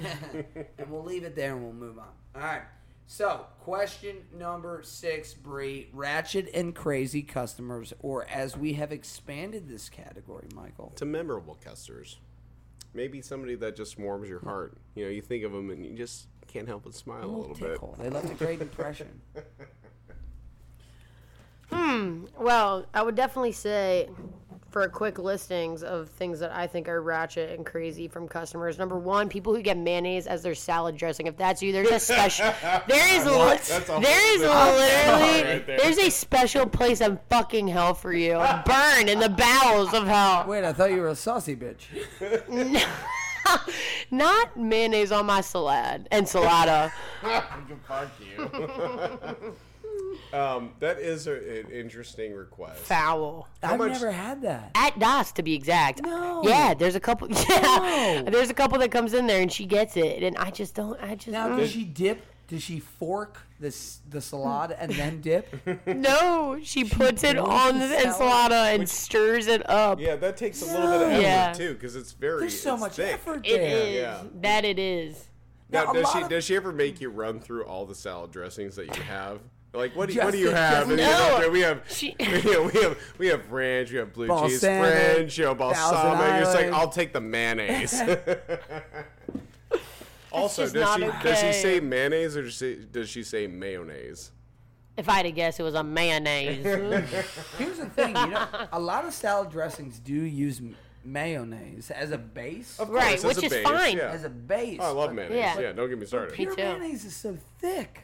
we'll 0.88 1.02
leave 1.04 1.24
it 1.24 1.34
there 1.34 1.52
and 1.54 1.62
we'll 1.64 1.72
move 1.72 1.98
on. 1.98 2.08
All 2.34 2.40
right. 2.42 2.62
So, 3.06 3.46
question 3.60 4.16
number 4.38 4.80
six, 4.84 5.34
Bri, 5.34 5.88
ratchet 5.92 6.48
and 6.54 6.74
crazy 6.74 7.22
customers, 7.22 7.92
or 8.00 8.26
as 8.28 8.56
we 8.56 8.74
have 8.74 8.90
expanded 8.92 9.68
this 9.68 9.88
category, 9.90 10.46
Michael. 10.54 10.92
to 10.96 11.04
memorable 11.04 11.58
customers. 11.62 12.18
Maybe 12.94 13.20
somebody 13.22 13.54
that 13.56 13.74
just 13.76 13.98
warms 13.98 14.28
your 14.28 14.40
heart. 14.40 14.76
You 14.94 15.04
know, 15.04 15.10
you 15.10 15.20
think 15.22 15.44
of 15.44 15.52
them 15.52 15.70
and 15.70 15.84
you 15.84 15.94
just 15.94 16.26
can't 16.46 16.68
help 16.68 16.84
but 16.84 16.94
smile 16.94 17.24
a 17.24 17.26
little 17.26 17.54
bit. 17.54 17.72
tickle. 17.72 17.96
They 17.98 18.08
left 18.10 18.30
a 18.30 18.34
great 18.34 18.60
impression. 18.60 19.20
Hmm. 21.70 22.26
Well, 22.38 22.84
I 22.92 23.02
would 23.02 23.14
definitely 23.14 23.52
say 23.52 24.10
for 24.72 24.82
a 24.82 24.88
quick 24.88 25.18
listings 25.18 25.82
of 25.82 26.08
things 26.08 26.40
that 26.40 26.50
I 26.50 26.66
think 26.66 26.88
are 26.88 27.02
ratchet 27.02 27.50
and 27.56 27.64
crazy 27.64 28.08
from 28.08 28.26
customers. 28.26 28.78
Number 28.78 28.98
one, 28.98 29.28
people 29.28 29.54
who 29.54 29.60
get 29.60 29.76
mayonnaise 29.76 30.26
as 30.26 30.42
their 30.42 30.54
salad 30.54 30.96
dressing. 30.96 31.26
If 31.26 31.36
that's 31.36 31.62
you, 31.62 31.72
there's 31.72 31.90
a 31.90 32.00
special. 32.00 32.46
there 32.88 33.14
is 33.14 33.26
li- 33.26 33.32
That's 33.78 33.88
a 33.90 34.00
there 34.00 34.34
is 34.36 34.42
whole 34.42 34.72
literally 34.74 35.42
right 35.42 35.66
there. 35.66 35.78
there's 35.78 35.98
a 35.98 36.08
special 36.10 36.66
place 36.66 37.02
in 37.02 37.18
fucking 37.28 37.68
hell 37.68 37.92
for 37.92 38.14
you. 38.14 38.32
Burn 38.64 39.08
in 39.08 39.20
the 39.20 39.28
bowels 39.28 39.92
of 39.92 40.06
hell. 40.06 40.46
Wait, 40.48 40.64
I 40.64 40.72
thought 40.72 40.90
you 40.90 41.02
were 41.02 41.08
a 41.08 41.16
saucy 41.16 41.54
bitch. 41.54 41.84
Not 44.10 44.56
mayonnaise 44.56 45.12
on 45.12 45.26
my 45.26 45.42
salad 45.42 46.08
enchilada. 46.10 46.90
Fuck 47.86 48.10
you. 48.20 49.54
Um, 50.32 50.72
that 50.80 50.98
is 50.98 51.26
a, 51.26 51.32
an 51.60 51.70
interesting 51.70 52.34
request. 52.34 52.78
Foul. 52.80 53.48
I've 53.62 53.78
much- 53.78 53.92
never 53.92 54.10
had 54.10 54.42
that. 54.42 54.70
At 54.74 54.98
Das, 54.98 55.32
to 55.32 55.42
be 55.42 55.54
exact. 55.54 56.02
No. 56.02 56.42
Yeah, 56.44 56.74
there's 56.74 56.94
a 56.94 57.00
couple. 57.00 57.28
Yeah, 57.48 58.22
No. 58.24 58.30
there's 58.30 58.48
a 58.50 58.54
couple 58.54 58.78
that 58.78 58.90
comes 58.90 59.12
in 59.14 59.26
there 59.26 59.42
and 59.42 59.52
she 59.52 59.66
gets 59.66 59.96
it, 59.96 60.22
and 60.22 60.36
I 60.38 60.50
just 60.50 60.74
don't. 60.74 60.98
I 61.02 61.14
just 61.16 61.28
Now, 61.28 61.54
does 61.56 61.70
she 61.70 61.84
dip? 61.84 62.24
Does 62.48 62.62
she 62.62 62.80
fork 62.80 63.38
this 63.60 64.00
the 64.10 64.20
salad 64.20 64.74
and 64.78 64.92
then 64.92 65.20
dip? 65.22 65.54
no. 65.86 66.58
She 66.62 66.84
puts 66.84 67.24
it 67.24 67.36
blows 67.36 67.48
on 67.48 67.78
the 67.78 67.86
the 67.86 68.12
salad? 68.12 68.52
enchilada 68.52 68.74
and 68.74 68.88
stirs 68.88 69.46
it 69.46 69.68
up. 69.70 70.00
Yeah, 70.00 70.16
that 70.16 70.36
takes 70.36 70.60
a 70.62 70.66
little 70.66 70.88
bit 70.98 71.02
of 71.02 71.08
effort 71.12 71.22
Yeah. 71.22 71.52
too, 71.52 71.74
because 71.74 71.96
it's 71.96 72.12
very. 72.12 72.40
There's 72.40 72.60
so 72.60 72.74
it's 72.74 72.80
much 72.80 72.92
thick. 72.96 73.14
effort 73.14 73.46
It 73.46 73.58
there. 73.58 73.86
is. 73.86 73.94
Yeah. 73.94 74.22
That 74.42 74.64
it 74.64 74.78
is. 74.78 75.28
Now, 75.70 75.84
Now, 75.84 75.90
a 75.92 75.94
does 75.94 76.04
lot 76.04 76.12
she 76.16 76.22
of- 76.24 76.28
does 76.28 76.44
she 76.44 76.56
ever 76.56 76.72
make 76.72 77.00
you 77.00 77.08
run 77.08 77.40
through 77.40 77.64
all 77.64 77.86
the 77.86 77.94
salad 77.94 78.30
dressings 78.32 78.76
that 78.76 78.94
you 78.96 79.02
have? 79.04 79.40
Like 79.74 79.96
what 79.96 80.08
do 80.08 80.14
you, 80.14 80.20
what 80.20 80.32
do 80.32 80.38
you 80.38 80.50
have? 80.50 80.86
just 80.86 80.90
you 80.90 80.96
know, 80.98 81.38
No. 81.40 81.48
we 81.50 81.60
have 81.60 81.82
She- 81.88 82.14
we 82.20 82.26
have 82.26 82.44
we 82.74 82.80
have 82.82 82.98
we 83.18 83.26
have 83.28 83.50
ranch, 83.52 83.90
we 83.90 83.96
have 83.98 84.12
blue 84.12 84.26
cheese 84.28 84.60
Balsamic, 84.60 84.92
French, 84.92 85.38
you 85.38 85.44
know, 85.44 85.54
Thousand 85.54 85.92
balsamic. 86.18 86.44
You're 86.44 86.54
like 86.54 86.72
I'll 86.78 86.90
take 86.90 87.12
the 87.14 87.20
mayonnaise. 87.22 87.94
also, 90.32 90.62
does 90.64 90.74
not 90.74 90.98
she 91.00 91.06
does 91.22 91.38
she 91.40 91.52
say 91.52 91.80
mayonnaise 91.80 92.36
or 92.36 92.42
does 92.42 92.54
she, 92.54 92.74
does 92.90 93.08
she 93.08 93.22
say 93.22 93.46
mayonnaise? 93.46 94.30
If 94.96 95.08
I 95.08 95.12
had 95.14 95.22
to 95.22 95.32
guess, 95.32 95.58
it 95.58 95.62
was 95.62 95.74
a 95.74 95.82
mayonnaise. 95.82 96.64
Here's 97.58 97.78
the 97.78 97.86
thing, 97.94 98.14
you 98.14 98.26
know, 98.26 98.46
a 98.72 98.78
lot 98.80 99.06
of 99.06 99.14
salad 99.14 99.50
dressings 99.50 99.98
do 99.98 100.12
use 100.12 100.58
m- 100.60 100.76
mayonnaise 101.02 101.90
as 101.90 102.10
a 102.10 102.18
base. 102.18 102.78
Of 102.78 102.90
Right, 102.90 103.18
course, 103.18 103.24
as 103.24 103.36
which 103.36 103.42
a 103.44 103.46
is 103.46 103.52
base, 103.52 103.64
fine. 103.64 103.96
Yeah. 103.96 104.10
As 104.10 104.24
a 104.24 104.28
base. 104.28 104.78
Oh, 104.82 104.84
I 104.84 104.90
love 104.90 105.14
mayonnaise. 105.14 105.38
Yeah. 105.38 105.58
Yeah, 105.60 105.72
don't 105.72 105.88
get 105.88 105.98
me 105.98 106.04
started. 106.04 106.34
Pure 106.34 106.56
too. 106.56 106.62
mayonnaise 106.62 107.06
is 107.06 107.16
so 107.16 107.38
thick. 107.58 108.02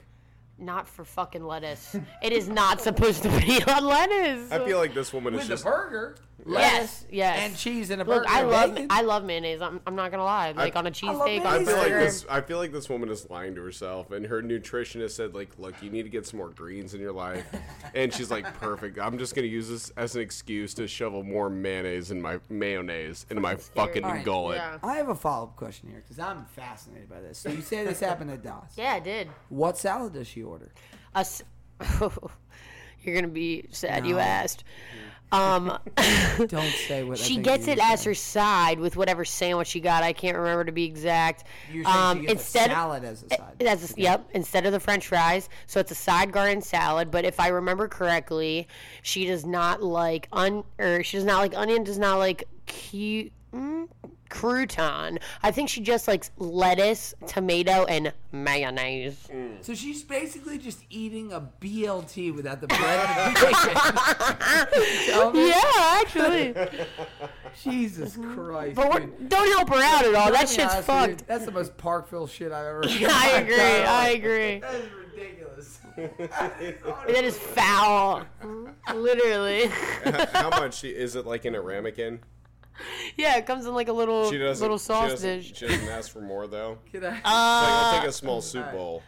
Not 0.58 0.88
for 0.88 1.04
fucking 1.04 1.44
lettuce. 1.44 1.96
It 2.22 2.32
is 2.32 2.48
not 2.48 2.80
supposed 2.80 3.22
to 3.22 3.28
be 3.40 3.62
on 3.64 3.84
lettuce. 3.84 4.50
I 4.50 4.64
feel 4.64 4.78
like 4.78 4.94
this 4.94 5.12
woman 5.12 5.34
is 5.34 5.40
With 5.40 5.48
just. 5.48 5.64
a 5.66 5.70
burger, 5.70 6.16
Yes, 6.48 6.72
lettuce, 6.72 7.06
yes. 7.10 7.38
and 7.42 7.56
cheese 7.56 7.90
and 7.90 8.00
a 8.00 8.04
Look, 8.04 8.22
burger. 8.24 8.28
I 8.28 8.42
love 8.42 8.74
bacon. 8.74 8.86
I 8.90 9.02
love 9.02 9.24
mayonnaise. 9.24 9.60
I'm, 9.60 9.80
I'm 9.86 9.94
not 9.94 10.10
gonna 10.10 10.24
lie. 10.24 10.52
Like 10.52 10.74
on 10.76 10.84
a 10.86 10.88
love 10.88 10.94
cheesesteak, 10.94 11.44
I 11.44 11.64
feel 11.64 11.76
like 11.76 11.88
this. 11.92 12.26
I 12.30 12.40
feel 12.40 12.58
like 12.58 12.72
this 12.72 12.88
woman 12.88 13.08
is 13.10 13.28
lying 13.30 13.54
to 13.56 13.62
herself, 13.62 14.10
and 14.10 14.24
her 14.26 14.42
nutritionist 14.42 15.10
said, 15.12 15.34
"Like, 15.34 15.50
look, 15.58 15.74
you 15.82 15.90
need 15.90 16.04
to 16.04 16.08
get 16.08 16.26
some 16.26 16.38
more 16.38 16.48
greens 16.50 16.94
in 16.94 17.00
your 17.00 17.12
life." 17.12 17.44
And 17.94 18.12
she's 18.12 18.30
like, 18.30 18.44
"Perfect. 18.60 18.98
I'm 18.98 19.18
just 19.18 19.34
gonna 19.34 19.46
use 19.48 19.68
this 19.68 19.90
as 19.96 20.14
an 20.16 20.22
excuse 20.22 20.74
to 20.74 20.86
shovel 20.88 21.22
more 21.22 21.50
mayonnaise 21.50 22.10
in 22.10 22.20
my 22.22 22.38
mayonnaise 22.48 23.26
in 23.30 23.40
my 23.40 23.56
fucking 23.56 24.04
All 24.04 24.10
right. 24.12 24.24
gullet." 24.24 24.56
Yeah. 24.56 24.78
I 24.82 24.94
have 24.96 25.08
a 25.08 25.14
follow 25.14 25.44
up 25.44 25.56
question 25.56 25.88
here 25.90 26.02
because 26.02 26.18
I'm 26.18 26.44
fascinated 26.46 27.08
by 27.08 27.20
this. 27.20 27.38
So 27.38 27.50
you 27.50 27.62
say 27.62 27.84
this 27.84 28.00
happened 28.00 28.30
at 28.30 28.42
Das. 28.42 28.72
Yeah, 28.76 28.92
I 28.94 29.00
did. 29.00 29.28
What 29.48 29.76
salad 29.78 30.12
does 30.14 30.26
she 30.26 30.42
order? 30.42 30.72
A 31.14 31.18
s- 31.20 31.42
You're 33.02 33.14
gonna 33.14 33.28
be 33.28 33.66
sad 33.70 34.06
you 34.06 34.14
No. 34.14 34.20
asked. 34.20 34.64
Um, 35.30 35.78
Don't 36.46 36.72
say 36.86 37.02
what 37.04 37.18
she 37.18 37.36
gets 37.36 37.68
it 37.68 37.78
as 37.78 38.04
her 38.04 38.14
side 38.14 38.80
with 38.80 38.96
whatever 38.96 39.24
sandwich 39.24 39.68
she 39.68 39.80
got. 39.80 40.02
I 40.02 40.12
can't 40.12 40.36
remember 40.36 40.64
to 40.64 40.72
be 40.72 40.84
exact. 40.84 41.44
You're 41.72 41.86
um, 41.86 42.26
instead 42.26 42.70
a 42.70 42.74
salad 42.74 43.04
as 43.04 43.22
a 43.24 43.28
side. 43.28 43.56
That's 43.58 43.92
a, 43.92 44.00
yep. 44.00 44.28
Instead 44.32 44.66
of 44.66 44.72
the 44.72 44.80
French 44.80 45.06
fries, 45.06 45.48
so 45.66 45.80
it's 45.80 45.90
a 45.90 45.96
side 45.96 46.32
garden 46.32 46.62
salad. 46.62 47.10
But 47.10 47.24
if 47.24 47.40
I 47.40 47.48
remember 47.48 47.88
correctly, 47.88 48.68
she 49.02 49.26
does 49.26 49.44
not 49.44 49.82
like 49.82 50.28
un 50.32 50.64
or 50.78 51.02
she 51.02 51.18
does 51.18 51.26
not 51.26 51.40
like 51.40 51.56
onion. 51.56 51.84
Does 51.84 51.98
not 51.98 52.18
like 52.18 52.44
cu- 52.66 53.30
mm, 53.52 53.88
crouton. 54.28 55.18
I 55.42 55.50
think 55.50 55.68
she 55.68 55.80
just 55.80 56.08
likes 56.08 56.30
lettuce, 56.36 57.14
tomato, 57.26 57.84
and 57.86 58.12
mayonnaise. 58.32 59.28
Mm. 59.32 59.64
So 59.64 59.74
she's 59.74 60.02
basically 60.02 60.58
just 60.58 60.84
eating 60.90 61.32
a 61.32 61.40
BLT 61.40 62.34
without 62.34 62.60
the 62.60 62.68
bread 62.68 63.06
and 63.06 63.36
the 63.36 63.40
bacon. 63.40 65.06
Tell 65.06 65.32
me? 65.32 65.48
Yeah, 65.48 65.62
actually. 65.76 66.54
Jesus 67.62 68.16
mm-hmm. 68.16 68.34
Christ. 68.34 68.76
But 68.76 69.28
don't 69.28 69.48
help 69.48 69.68
her 69.70 69.82
out 69.82 70.04
at 70.04 70.14
all. 70.14 70.32
That 70.32 70.48
shit's 70.48 70.72
honest 70.72 70.76
with 70.76 70.88
you, 70.88 71.08
fucked. 71.08 71.26
That's 71.26 71.44
the 71.44 71.52
most 71.52 71.76
Parkville 71.76 72.26
shit 72.26 72.52
I've 72.52 72.66
ever 72.66 72.82
heard. 72.88 73.10
I 73.10 73.30
agree. 73.40 73.60
I 73.60 74.08
agree. 74.10 74.58
That 74.60 74.74
is 74.74 74.88
ridiculous. 74.92 75.80
That 75.96 77.24
is 77.24 77.38
foul. 77.38 78.24
Literally. 78.94 79.66
How 80.32 80.50
much 80.50 80.84
is 80.84 81.16
it? 81.16 81.26
Like 81.26 81.44
in 81.44 81.54
a 81.54 81.60
ramekin? 81.60 82.20
Yeah, 83.16 83.36
it 83.36 83.46
comes 83.46 83.66
in 83.66 83.74
like 83.74 83.88
a 83.88 83.92
little 83.92 84.30
She 84.30 84.38
doesn't. 84.38 84.62
little 84.62 84.78
she 84.78 84.84
sauce 84.84 85.10
doesn't- 85.10 85.40
dish. 85.40 85.52
She 85.56 85.66
doesn't 85.66 85.88
ask 85.88 86.10
for 86.12 86.20
more 86.20 86.46
though. 86.46 86.78
Can 86.92 87.04
I, 87.04 87.08
Like, 87.08 87.20
I'll 87.24 87.94
Uh, 87.96 88.00
take 88.00 88.08
a 88.08 88.12
small 88.12 88.40
soup 88.40 88.60
alright. 88.60 88.74
bowl. 88.76 89.02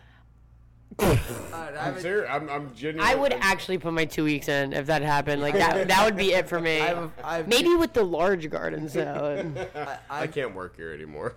all 0.99 1.07
right, 1.07 1.75
I 1.79 1.87
I'm 1.89 2.01
serious. 2.01 2.29
I'm, 2.31 2.51
I'm 2.51 2.75
genuinely. 2.75 3.11
I 3.11 3.15
would 3.15 3.33
actually 3.41 3.79
put 3.79 3.93
my 3.93 4.05
two 4.05 4.25
weeks 4.25 4.49
in 4.49 4.73
if 4.73 4.87
that 4.87 5.03
happened. 5.03 5.41
Like 5.41 5.55
that, 5.55 5.87
that 5.87 6.05
would 6.05 6.17
be 6.17 6.33
it 6.35 6.49
for 6.49 6.61
me. 6.61 6.81
I 6.81 6.87
have 6.89 6.99
a- 6.99 7.11
I 7.23 7.37
have 7.39 7.49
Maybe 7.49 7.73
with 7.75 7.93
the 7.93 8.03
large 8.03 8.51
garden 8.51 8.89
salad. 8.89 9.69
I 10.11 10.27
can't 10.27 10.53
work 10.55 10.75
here 10.77 10.93
anymore. 10.93 11.37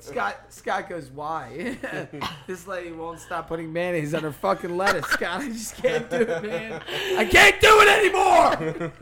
Scott 0.00 0.36
Scott 0.48 0.88
goes, 0.88 1.08
why? 1.10 1.78
this 2.48 2.66
lady 2.66 2.90
won't 2.90 3.20
stop 3.20 3.46
putting 3.46 3.72
mayonnaise 3.72 4.12
on 4.12 4.24
her 4.24 4.32
fucking 4.32 4.76
lettuce. 4.76 5.06
Scott, 5.06 5.42
I 5.42 5.48
just 5.48 5.76
can't 5.76 6.10
do 6.10 6.16
it, 6.16 6.42
man. 6.42 6.82
I 7.16 7.24
can't 7.24 7.60
do 7.60 7.80
it 7.80 7.88
anymore. 7.88 8.92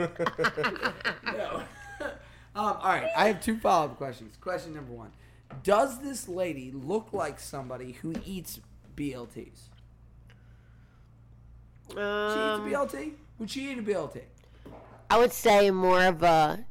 no. 1.25 1.63
Um, 2.55 2.65
all 2.65 2.79
right, 2.83 3.09
I 3.17 3.29
have 3.29 3.41
two 3.41 3.59
follow 3.59 3.87
up 3.87 3.97
questions. 3.97 4.37
Question 4.41 4.75
number 4.75 4.93
one: 4.93 5.11
Does 5.63 6.01
this 6.01 6.29
lady 6.29 6.73
look 6.73 7.13
like 7.13 7.39
somebody 7.39 7.93
who 7.93 8.15
eats 8.25 8.61
BLTs? 8.97 9.59
She 11.91 11.97
Um, 11.97 12.69
eats 12.69 12.75
a 12.85 12.97
BLT. 12.97 13.13
Would 13.39 13.51
she 13.51 13.71
eat 13.71 13.79
a 13.79 13.83
BLT? 13.83 14.23
I 15.09 15.19
would 15.19 15.33
say 15.33 15.71
more 15.71 16.05
of 16.05 16.23
a 16.23 16.65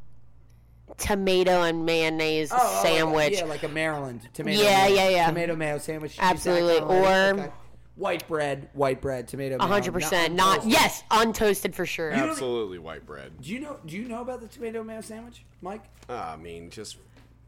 tomato 0.97 1.63
and 1.63 1.85
mayonnaise 1.85 2.51
Oh, 2.51 2.57
oh, 2.59 2.83
sandwich. 2.83 3.33
yeah, 3.37 3.45
like 3.45 3.63
a 3.63 3.67
Maryland 3.67 4.27
tomato. 4.33 4.61
Yeah, 4.61 4.85
mayo, 4.85 4.95
yeah, 4.95 5.09
yeah. 5.09 5.27
Tomato 5.27 5.55
mayo 5.55 5.77
sandwich. 5.77 6.11
She 6.13 6.19
Absolutely, 6.21 6.79
or- 6.79 7.05
Okay. 7.07 7.51
White 7.99 8.27
bread, 8.27 8.69
white 8.73 9.01
bread, 9.01 9.27
tomato. 9.27 9.57
A 9.59 9.67
hundred 9.67 9.93
percent. 9.93 10.33
Not 10.33 10.61
untoasted. 10.61 10.71
yes, 10.71 11.03
untoasted 11.11 11.75
for 11.75 11.85
sure. 11.85 12.11
don't- 12.11 12.29
Absolutely 12.29 12.79
white 12.79 13.05
bread. 13.05 13.31
Do 13.41 13.51
you 13.51 13.59
know? 13.59 13.77
Do 13.85 13.95
you 13.97 14.07
know 14.07 14.21
about 14.21 14.41
the 14.41 14.47
tomato 14.47 14.83
mayo 14.83 15.01
sandwich, 15.01 15.43
Mike? 15.61 15.83
Ah, 16.09 16.33
I 16.33 16.35
mean, 16.37 16.69
just 16.69 16.97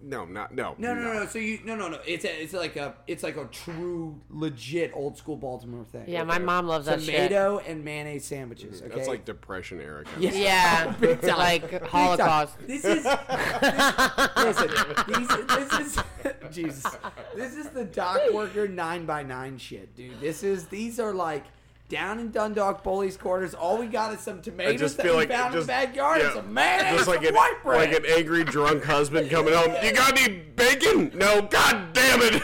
no, 0.03 0.25
not 0.25 0.53
no. 0.53 0.75
No, 0.77 0.93
no, 0.93 1.01
no, 1.01 1.13
no. 1.13 1.25
So 1.27 1.39
you 1.39 1.59
no, 1.63 1.75
no, 1.75 1.87
no. 1.89 1.99
It's 2.05 2.25
a, 2.25 2.41
it's 2.41 2.53
like 2.53 2.75
a, 2.75 2.95
it's 3.07 3.23
like 3.23 3.37
a 3.37 3.45
true, 3.45 4.19
legit 4.29 4.91
old 4.93 5.17
school 5.17 5.35
Baltimore 5.37 5.83
thing. 5.85 6.05
Yeah, 6.07 6.23
my 6.23 6.39
mom 6.39 6.67
loves 6.67 6.85
that 6.87 7.01
shit. 7.01 7.15
tomato 7.15 7.59
and 7.59 7.83
mayonnaise 7.85 8.25
sandwiches. 8.25 8.77
Mm-hmm. 8.77 8.87
Okay, 8.87 8.95
That's 8.95 9.07
like 9.07 9.25
depression 9.25 9.79
era. 9.81 10.03
Kind 10.03 10.21
Yeah. 10.23 10.29
of 10.29 10.37
Yeah, 10.37 10.95
Big 10.99 11.21
time. 11.21 11.37
like 11.37 11.83
Holocaust. 11.87 12.55
This 12.67 12.83
is 12.85 13.05
listen. 13.05 14.69
These, 15.07 15.27
this 15.47 15.73
is 15.79 15.97
Jesus. 16.51 16.95
This 17.35 17.55
is 17.55 17.69
the 17.69 17.85
dock 17.85 18.19
worker 18.33 18.67
nine 18.67 19.05
by 19.05 19.23
nine 19.23 19.57
shit, 19.57 19.95
dude. 19.95 20.19
This 20.19 20.43
is 20.43 20.67
these 20.67 20.99
are 20.99 21.13
like 21.13 21.43
down 21.91 22.19
in 22.19 22.31
Dundalk 22.31 22.83
Bowleys 22.83 23.19
Quarters. 23.19 23.53
All 23.53 23.77
we 23.77 23.85
got 23.85 24.13
is 24.13 24.21
some 24.21 24.41
tomatoes 24.41 24.79
just 24.79 24.97
that 24.97 25.03
feel 25.03 25.17
we 25.17 25.25
like 25.25 25.29
found 25.29 25.53
in 25.53 25.59
the 25.59 25.65
backyard 25.67 26.21
and 26.21 26.29
yeah. 26.29 26.35
some 26.35 26.53
mayonnaise 26.53 26.95
Just 26.95 27.07
like 27.07 27.19
and 27.19 27.27
an, 27.27 27.35
white 27.35 27.57
bread. 27.61 27.91
like 27.91 27.99
an 27.99 28.05
angry 28.17 28.45
drunk 28.45 28.83
husband 28.83 29.29
coming 29.29 29.53
home. 29.53 29.75
You 29.83 29.91
got 29.91 30.17
any 30.17 30.37
bacon? 30.55 31.11
No, 31.13 31.41
god 31.41 31.93
damn 31.93 32.21
it. 32.21 32.41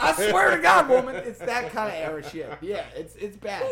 I 0.00 0.12
swear 0.12 0.56
to 0.56 0.62
God, 0.62 0.88
woman, 0.88 1.16
it's 1.16 1.38
that 1.38 1.72
kind 1.72 1.88
of 1.88 1.94
era 1.94 2.28
shit. 2.28 2.52
Yeah, 2.60 2.84
it's 2.94 3.14
it's 3.14 3.36
bad. 3.36 3.64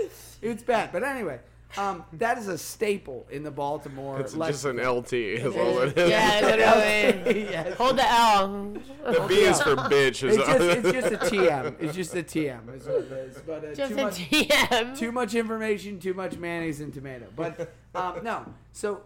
It's 0.42 0.62
bad. 0.62 0.92
But 0.92 1.02
anyway, 1.02 1.40
um, 1.78 2.04
that 2.14 2.38
is 2.38 2.48
a 2.48 2.56
staple 2.58 3.26
in 3.30 3.42
the 3.42 3.50
Baltimore. 3.50 4.18
It's 4.20 4.34
lex- 4.34 4.62
just 4.62 4.64
an 4.64 4.76
LT 4.78 5.12
is 5.12 5.56
all 5.56 5.80
it 5.80 5.96
is. 5.98 6.10
Yeah, 6.10 6.40
literally. 6.42 7.42
Yes. 7.50 7.76
Hold 7.76 7.98
the 7.98 8.10
L. 8.10 8.72
The 9.04 9.24
B 9.28 9.34
is 9.36 9.60
for 9.62 9.76
bitch. 9.76 10.22
Is 10.28 10.36
It's 10.36 10.46
just, 10.46 10.60
it's 10.60 10.92
just 10.92 11.12
a 11.12 11.16
TM. 11.36 11.76
It's 11.80 11.94
just 11.94 12.14
a 12.14 12.22
TM. 12.22 12.74
Is 12.74 12.86
what 12.86 12.96
it 12.96 13.12
is. 13.12 13.36
But 13.46 13.64
uh, 13.64 13.74
Just 13.74 13.92
too 13.92 13.98
a 13.98 14.02
much, 14.04 14.14
TM. 14.18 14.98
too 14.98 15.12
much 15.12 15.34
information, 15.34 15.98
too 16.00 16.14
much 16.14 16.36
mayonnaise 16.36 16.80
and 16.80 16.92
tomato. 16.92 17.26
But 17.36 17.72
um, 17.94 18.20
no. 18.22 18.46
So 18.72 19.02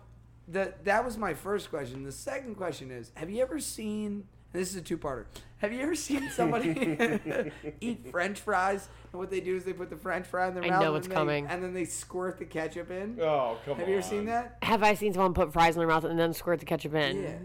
the 0.48 0.74
that 0.84 1.04
was 1.04 1.16
my 1.18 1.34
first 1.34 1.70
question. 1.70 2.04
The 2.04 2.12
second 2.12 2.56
question 2.56 2.90
is: 2.90 3.10
Have 3.14 3.30
you 3.30 3.42
ever 3.42 3.58
seen? 3.60 4.26
And 4.52 4.60
this 4.60 4.70
is 4.70 4.76
a 4.76 4.80
two-parter. 4.82 5.26
Have 5.58 5.72
you 5.72 5.80
ever 5.80 5.94
seen 5.94 6.28
somebody 6.30 7.52
eat 7.80 8.10
French 8.10 8.40
fries? 8.40 8.88
And 9.12 9.18
what 9.20 9.30
they 9.30 9.40
do 9.40 9.56
is 9.56 9.64
they 9.64 9.72
put 9.72 9.90
the 9.90 9.96
French 9.96 10.26
fry 10.26 10.48
in 10.48 10.54
their 10.54 10.64
I 10.64 10.68
mouth. 10.70 10.80
know 10.80 10.84
and 10.86 10.94
what's 10.94 11.08
they- 11.08 11.14
coming. 11.14 11.46
And 11.48 11.62
then 11.62 11.74
they 11.74 11.84
squirt 11.84 12.38
the 12.38 12.44
ketchup 12.44 12.90
in. 12.90 13.18
Oh 13.20 13.58
come 13.64 13.74
on. 13.74 13.80
Have 13.80 13.88
you 13.88 13.94
ever 13.96 14.02
seen 14.02 14.26
that? 14.26 14.56
Have 14.62 14.82
I 14.82 14.94
seen 14.94 15.12
someone 15.12 15.34
put 15.34 15.52
fries 15.52 15.74
in 15.74 15.80
their 15.80 15.88
mouth 15.88 16.04
and 16.04 16.18
then 16.18 16.32
squirt 16.32 16.60
the 16.60 16.66
ketchup 16.66 16.94
in? 16.94 17.22
Yeah. 17.22 17.38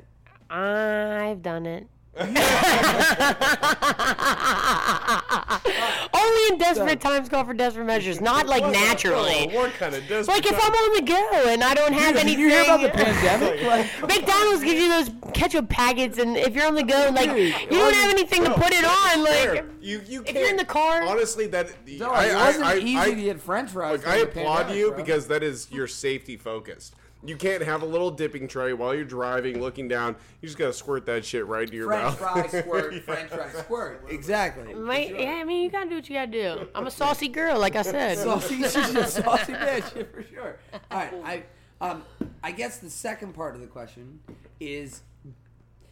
I've 0.56 1.42
done 1.42 1.66
it. 1.66 1.88
Only 6.26 6.54
in 6.54 6.58
desperate 6.58 7.00
times 7.02 7.30
call 7.30 7.44
for 7.46 7.54
desperate 7.54 7.86
measures, 7.86 8.20
not 8.22 8.48
like 8.48 8.64
naturally. 8.72 9.48
What 9.56 9.74
kind 9.74 9.94
of 9.96 10.02
desperate 10.08 10.28
Like 10.34 10.46
if 10.46 10.52
time- 10.52 10.62
I'm 10.64 10.74
on 10.74 10.96
the 10.96 11.12
go 11.12 11.50
and 11.50 11.64
I 11.64 11.74
don't 11.74 11.94
have 11.94 12.16
Did 12.16 12.24
anything. 12.24 12.40
you 12.40 12.50
hear 12.50 12.64
about 12.64 12.82
the 12.82 12.90
pandemic? 12.90 13.62
Like, 13.66 14.02
McDonald's 14.08 14.64
gives 14.64 14.80
you 14.82 14.90
those 14.90 15.10
ketchup 15.34 15.70
packets, 15.70 16.18
and 16.18 16.38
if 16.38 16.56
you're 16.56 16.66
on 16.68 16.76
the 16.76 16.84
go, 16.84 17.10
like 17.14 17.30
Dude, 17.30 17.54
you 17.62 17.70
don't 17.78 17.94
have 17.94 18.10
anything 18.12 18.44
to 18.44 18.54
put 18.54 18.72
it 18.72 18.84
on, 18.86 19.24
like. 19.24 19.66
you 19.82 20.02
you 20.08 20.24
if 20.26 20.34
you're 20.36 20.50
in 20.50 20.58
the 20.58 20.66
car- 20.66 21.04
honestly 21.04 21.48
that 21.48 21.72
no, 21.88 22.10
I, 22.12 22.26
it 22.26 22.36
wasn't 22.36 22.66
I- 22.66 22.78
easy 22.78 22.98
I- 22.98 23.10
to 23.12 23.16
get 23.22 23.42
French 23.42 23.70
fries. 23.72 24.00
Look, 24.00 24.08
I 24.08 24.18
applaud 24.18 24.58
pandemic, 24.58 24.78
you 24.78 24.88
bro. 24.90 24.98
because 24.98 25.28
that 25.28 25.44
is 25.44 25.70
your 25.72 25.88
safety 25.88 26.38
focused. 26.38 26.96
You 27.26 27.36
can't 27.36 27.64
have 27.64 27.82
a 27.82 27.86
little 27.86 28.12
dipping 28.12 28.48
tray 28.48 28.74
while 28.74 28.94
you're 28.94 29.04
driving, 29.04 29.60
looking 29.60 29.88
down. 29.88 30.16
You 30.42 30.48
just 30.48 30.58
gotta 30.58 30.74
squirt 30.74 31.06
that 31.08 31.26
shit 31.26 31.46
right 31.48 31.64
into 31.64 31.76
your 31.76 31.88
French 31.88 32.20
mouth. 32.20 32.20
fry 32.20 32.48
squirt, 32.62 33.04
French 33.04 33.30
fry 33.32 33.50
squirt. 33.50 34.06
Exactly. 34.10 34.74
My, 34.74 35.06
yeah, 35.06 35.32
I 35.32 35.44
mean, 35.44 35.64
you 35.64 35.70
gotta 35.70 35.90
do 35.90 35.96
what 35.96 36.10
you 36.10 36.16
gotta 36.16 36.32
do. 36.32 36.68
I'm 36.76 36.88
a 36.88 36.92
saucy 36.92 37.28
girl, 37.28 37.60
like 37.60 37.76
I 37.76 37.82
said. 37.82 38.18
Saucy, 38.18 38.58
she's 38.58 38.76
a 38.76 39.08
saucy 39.08 39.54
bitch 39.54 40.08
for 40.14 40.24
sure. 40.24 40.60
All 40.92 41.00
right, 41.00 41.14
I 41.24 41.44
um, 41.82 42.04
I 42.44 42.52
guess 42.52 42.78
the 42.78 42.90
second 42.90 43.34
part 43.34 43.56
of 43.56 43.62
the 43.62 43.68
question 43.68 44.20
is, 44.60 45.02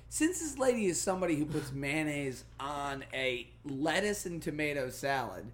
since 0.10 0.40
this 0.40 0.58
lady 0.58 0.86
is 0.86 1.02
somebody 1.02 1.36
who 1.36 1.46
puts 1.46 1.72
mayonnaise 1.72 2.46
on 2.60 3.04
a 3.14 3.48
lettuce 3.66 4.26
and 4.26 4.42
tomato 4.42 4.90
salad, 4.90 5.46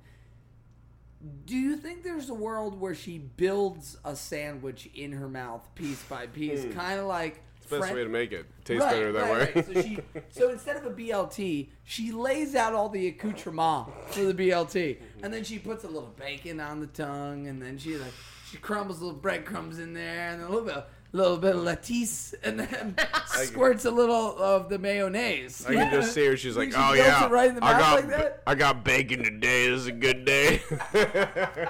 do 1.46 1.56
you 1.56 1.76
think 1.76 2.04
there's 2.04 2.30
a 2.30 2.34
world 2.34 2.80
where 2.80 2.96
she 2.96 3.18
builds 3.18 3.98
a 4.06 4.16
sandwich 4.16 4.90
in 4.94 5.12
her 5.12 5.28
mouth 5.28 5.68
piece 5.76 6.02
by 6.04 6.28
piece, 6.28 6.64
hmm. 6.64 6.72
kind 6.72 7.00
of 7.00 7.06
like 7.08 7.44
Best 7.70 7.94
way 7.94 8.04
to 8.04 8.10
make 8.10 8.32
it. 8.32 8.46
Tastes 8.66 8.84
Right, 8.84 8.94
better 8.94 9.12
that 9.12 9.22
right, 9.22 9.32
way. 9.32 9.52
right. 9.56 9.66
So 9.66 9.82
she, 9.82 10.00
so 10.30 10.50
instead 10.50 10.76
of 10.78 10.86
a 10.86 10.90
BLT, 10.90 11.70
she 11.84 12.12
lays 12.12 12.56
out 12.56 12.74
all 12.74 12.90
the 12.90 13.08
accoutrement 13.08 13.88
for 14.08 14.24
the 14.24 14.34
BLT, 14.34 14.98
and 15.22 15.34
then 15.34 15.44
she 15.44 15.60
puts 15.60 15.84
a 15.84 15.88
little 15.88 16.14
bacon 16.18 16.60
on 16.60 16.80
the 16.80 16.88
tongue, 16.88 17.48
and 17.48 17.62
then 17.62 17.78
she 17.78 17.98
like 17.98 18.14
she 18.50 18.58
crumbles 18.58 19.02
little 19.02 19.20
breadcrumbs 19.20 19.78
in 19.78 19.94
there, 19.94 20.30
and 20.30 20.41
a 20.41 20.50
little 20.50 20.66
bit, 20.66 20.84
little 21.11 21.38
bit 21.38 21.56
of 21.56 21.64
lettuce, 21.64 22.34
and 22.44 22.60
then 22.60 22.95
squirts 23.27 23.86
a 23.86 23.91
little 23.91 24.38
of 24.38 24.69
the 24.69 24.77
mayonnaise. 24.77 25.65
I 25.65 25.73
can 25.73 25.91
just 25.91 26.14
see 26.14 26.26
her. 26.27 26.38
She's 26.38 26.56
like, 26.57 26.69
She 26.72 26.76
"Oh 26.77 26.94
yeah, 26.94 27.27
right 27.30 27.49
in 27.49 27.56
the 27.56 27.64
I 27.64 27.80
got 27.80 27.95
like 27.95 28.07
that? 28.10 28.44
I 28.45 28.56
got 28.56 28.84
bacon 28.84 29.23
today. 29.23 29.69
This 29.69 29.81
is 29.81 29.88
a 29.88 29.91
good 29.91 30.26
day." 30.26 30.61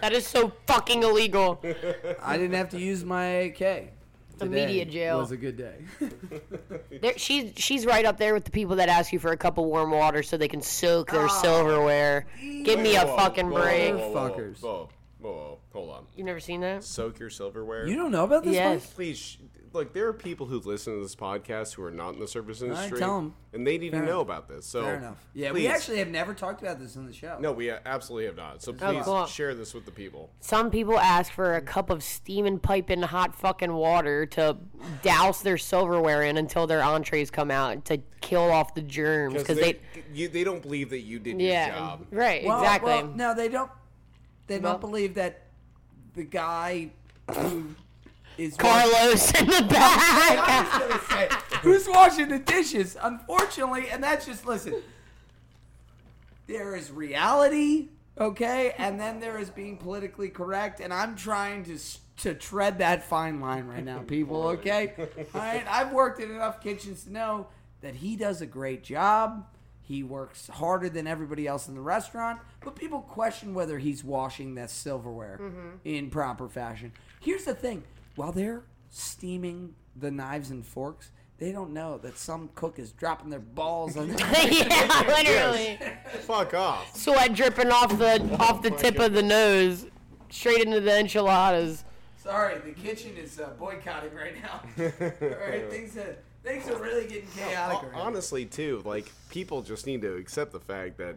That 0.00 0.12
is 0.12 0.26
so 0.26 0.52
fucking 0.66 1.02
illegal. 1.02 1.62
I 2.22 2.36
didn't 2.36 2.56
have 2.56 2.68
to 2.70 2.78
use 2.78 3.04
my 3.04 3.24
AK. 3.24 3.58
Today 3.58 3.92
Immediate 4.40 4.90
jail. 4.90 5.18
was 5.18 5.30
a 5.30 5.36
good 5.36 5.56
day. 5.56 5.76
There, 7.00 7.16
she's 7.16 7.52
she's 7.56 7.86
right 7.86 8.04
up 8.04 8.18
there 8.18 8.34
with 8.34 8.44
the 8.44 8.50
people 8.50 8.76
that 8.76 8.88
ask 8.88 9.12
you 9.12 9.18
for 9.20 9.30
a 9.30 9.36
cup 9.36 9.58
of 9.58 9.64
warm 9.64 9.92
water 9.92 10.22
so 10.24 10.36
they 10.36 10.48
can 10.48 10.60
soak 10.60 11.10
their 11.12 11.26
Ah. 11.26 11.40
silverware. 11.40 12.26
Give 12.64 12.80
me 12.80 12.96
a 12.96 13.06
Whoa, 13.06 13.16
fucking 13.16 13.48
whoa, 13.48 13.62
break. 13.62 13.94
Whoa, 13.94 14.10
whoa, 14.10 14.30
Fuckers. 14.30 14.88
Whoa, 15.24 15.32
whoa, 15.32 15.38
whoa, 15.38 15.58
hold 15.72 15.90
on. 15.90 16.04
You've 16.16 16.26
never 16.26 16.40
seen 16.40 16.60
that? 16.60 16.84
Soak 16.84 17.18
your 17.18 17.30
silverware. 17.30 17.86
you 17.88 17.96
don't 17.96 18.10
know 18.12 18.24
about 18.24 18.44
this? 18.44 18.52
Yes. 18.54 18.82
Mike? 18.84 18.94
Please, 18.94 19.18
sh- 19.18 19.36
look. 19.72 19.94
There 19.94 20.06
are 20.06 20.12
people 20.12 20.44
who 20.46 20.58
listen 20.60 20.94
to 20.96 21.02
this 21.02 21.16
podcast 21.16 21.72
who 21.74 21.82
are 21.82 21.90
not 21.90 22.12
in 22.12 22.20
the 22.20 22.28
service 22.28 22.60
industry, 22.60 22.98
tell 22.98 23.16
'em. 23.16 23.34
and 23.54 23.66
they 23.66 23.78
need 23.78 23.92
Fair 23.92 24.00
to 24.02 24.06
know 24.06 24.12
enough. 24.20 24.26
about 24.26 24.48
this. 24.48 24.66
So 24.66 24.82
Fair 24.82 24.96
enough. 24.96 25.16
Yeah, 25.32 25.52
we 25.52 25.60
please- 25.60 25.68
actually 25.70 25.98
have 26.00 26.08
never 26.08 26.34
talked 26.34 26.60
about 26.60 26.78
this 26.78 26.94
on 26.98 27.06
the 27.06 27.12
show. 27.14 27.38
no, 27.40 27.52
we 27.52 27.70
uh, 27.70 27.78
absolutely 27.86 28.26
have 28.26 28.36
not. 28.36 28.62
So 28.62 28.72
Oh, 28.72 28.74
please 28.92 29.04
cool. 29.06 29.24
share 29.24 29.54
this 29.54 29.72
with 29.72 29.86
the 29.86 29.90
people. 29.92 30.28
Some 30.40 30.70
people 30.70 30.98
ask 30.98 31.32
for 31.32 31.54
a 31.54 31.62
cup 31.62 31.88
of 31.88 32.02
steaming 32.02 32.58
piping 32.58 33.00
hot 33.00 33.34
fucking 33.34 33.72
water 33.72 34.26
to 34.26 34.58
douse 35.02 35.40
their 35.40 35.56
silverware 35.56 36.22
in 36.22 36.36
until 36.36 36.66
their 36.66 36.82
entrees 36.82 37.30
come 37.30 37.50
out 37.50 37.86
to 37.86 37.96
kill 38.20 38.50
off 38.52 38.74
the 38.74 38.82
germs 38.82 39.34
because 39.36 39.56
they, 39.58 39.72
they, 39.72 39.80
you, 40.12 40.28
they 40.28 40.44
don't 40.44 40.60
believe 40.60 40.90
that 40.90 41.00
you 41.00 41.18
did 41.18 41.40
your 41.40 41.50
yeah 41.50 41.70
job. 41.74 42.06
right 42.10 42.44
Well, 42.44 42.60
exactly. 42.60 42.90
well, 42.92 43.06
no, 43.06 43.34
they 43.34 43.48
don't. 43.48 43.70
They 44.46 44.58
Well- 44.58 44.72
don't 44.72 44.80
believe 44.80 45.14
that 45.14 45.42
the 46.14 46.24
guy 46.24 46.90
who 47.34 47.66
is 48.38 48.56
Carlos 48.56 49.32
in 49.40 49.46
the 49.46 49.56
I 49.70 50.36
back. 50.36 50.72
was 50.80 50.88
gonna 50.88 51.28
say, 51.30 51.58
who's 51.62 51.88
washing 51.88 52.28
the 52.28 52.38
dishes? 52.38 52.96
Unfortunately, 53.00 53.88
and 53.90 54.02
that's 54.02 54.26
just 54.26 54.44
listen. 54.46 54.74
There 56.46 56.76
is 56.76 56.90
reality, 56.90 57.88
okay, 58.18 58.74
and 58.76 59.00
then 59.00 59.18
there 59.20 59.38
is 59.38 59.48
being 59.50 59.78
politically 59.78 60.28
correct, 60.28 60.80
and 60.80 60.92
I'm 60.92 61.16
trying 61.16 61.64
to 61.64 61.74
s- 61.76 62.00
to 62.18 62.34
tread 62.34 62.78
that 62.78 63.02
fine 63.02 63.40
line 63.40 63.66
right 63.66 63.84
now, 63.84 64.00
people. 64.00 64.42
Okay, 64.48 64.92
all 65.34 65.40
right. 65.40 65.64
I've 65.68 65.90
worked 65.92 66.20
in 66.20 66.30
enough 66.30 66.60
kitchens 66.60 67.04
to 67.04 67.12
know 67.12 67.46
that 67.80 67.94
he 67.96 68.14
does 68.14 68.40
a 68.40 68.46
great 68.46 68.84
job. 68.84 69.46
He 69.86 70.02
works 70.02 70.48
harder 70.48 70.88
than 70.88 71.06
everybody 71.06 71.46
else 71.46 71.68
in 71.68 71.74
the 71.74 71.80
restaurant, 71.82 72.40
but 72.64 72.74
people 72.74 73.02
question 73.02 73.52
whether 73.52 73.78
he's 73.78 74.02
washing 74.02 74.54
that 74.54 74.70
silverware 74.70 75.38
in 75.84 76.08
proper 76.08 76.48
fashion. 76.48 76.92
Here's 77.20 77.44
the 77.44 77.54
thing: 77.54 77.84
while 78.16 78.32
they're 78.32 78.62
steaming 78.88 79.74
the 79.94 80.10
knives 80.10 80.50
and 80.50 80.64
forks, 80.64 81.10
they 81.36 81.52
don't 81.52 81.72
know 81.74 81.98
that 81.98 82.16
some 82.16 82.48
cook 82.54 82.78
is 82.78 82.92
dropping 82.92 83.28
their 83.28 83.40
balls 83.40 83.98
on. 83.98 84.08
The. 84.16 84.18
Yeah, 84.50 85.04
literally. 85.06 85.78
Fuck 86.22 86.54
off. 86.54 86.96
Sweat 86.96 87.34
dripping 87.34 87.70
off 87.70 87.98
the 87.98 88.36
off 88.40 88.62
the 88.62 88.70
tip 88.70 88.98
of 88.98 89.12
the 89.12 89.22
nose, 89.22 89.84
straight 90.30 90.64
into 90.64 90.80
the 90.80 90.98
enchiladas. 90.98 91.84
Sorry, 92.16 92.58
the 92.60 92.72
kitchen 92.72 93.18
is 93.18 93.38
uh, 93.38 93.50
boycotting 93.58 94.14
right 94.14 94.34
now. 94.42 94.62
All 94.82 95.28
right, 95.46 95.70
things 95.70 95.94
are 95.98 96.16
things 96.44 96.68
are 96.68 96.80
really 96.80 97.06
getting 97.08 97.28
chaotic. 97.36 97.90
Right. 97.90 98.00
Honestly, 98.00 98.44
too, 98.44 98.82
like 98.84 99.10
people 99.30 99.62
just 99.62 99.86
need 99.86 100.02
to 100.02 100.14
accept 100.16 100.52
the 100.52 100.60
fact 100.60 100.98
that 100.98 101.16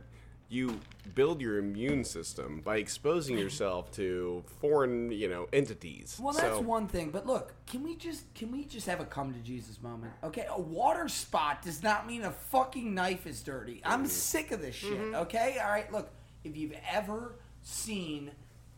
you 0.49 0.79
build 1.13 1.41
your 1.41 1.57
immune 1.57 2.05
system 2.05 2.61
by 2.63 2.77
exposing 2.77 3.37
yourself 3.43 3.91
to 3.91 4.41
foreign, 4.61 5.11
you 5.11 5.27
know, 5.27 5.45
entities. 5.51 6.17
Well, 6.21 6.33
that's 6.33 6.55
so, 6.55 6.61
one 6.61 6.87
thing, 6.87 7.09
but 7.11 7.27
look, 7.27 7.53
can 7.67 7.83
we 7.83 7.95
just 7.97 8.33
can 8.33 8.51
we 8.51 8.63
just 8.63 8.87
have 8.87 9.01
a 9.01 9.05
come 9.05 9.33
to 9.33 9.39
Jesus 9.39 9.81
moment? 9.81 10.13
Okay, 10.23 10.45
a 10.49 10.59
water 10.59 11.09
spot 11.09 11.61
does 11.61 11.83
not 11.83 12.07
mean 12.07 12.23
a 12.23 12.31
fucking 12.31 12.93
knife 12.95 13.27
is 13.27 13.41
dirty. 13.43 13.81
I'm 13.83 13.99
Mm-hmm. 13.99 14.07
sick 14.07 14.51
of 14.51 14.61
this 14.61 14.75
shit. 14.75 14.97
Okay, 15.13 15.57
all 15.61 15.69
right. 15.69 15.91
Look, 15.91 16.09
if 16.45 16.55
you've 16.55 16.75
ever 16.89 17.35
seen, 17.61 18.31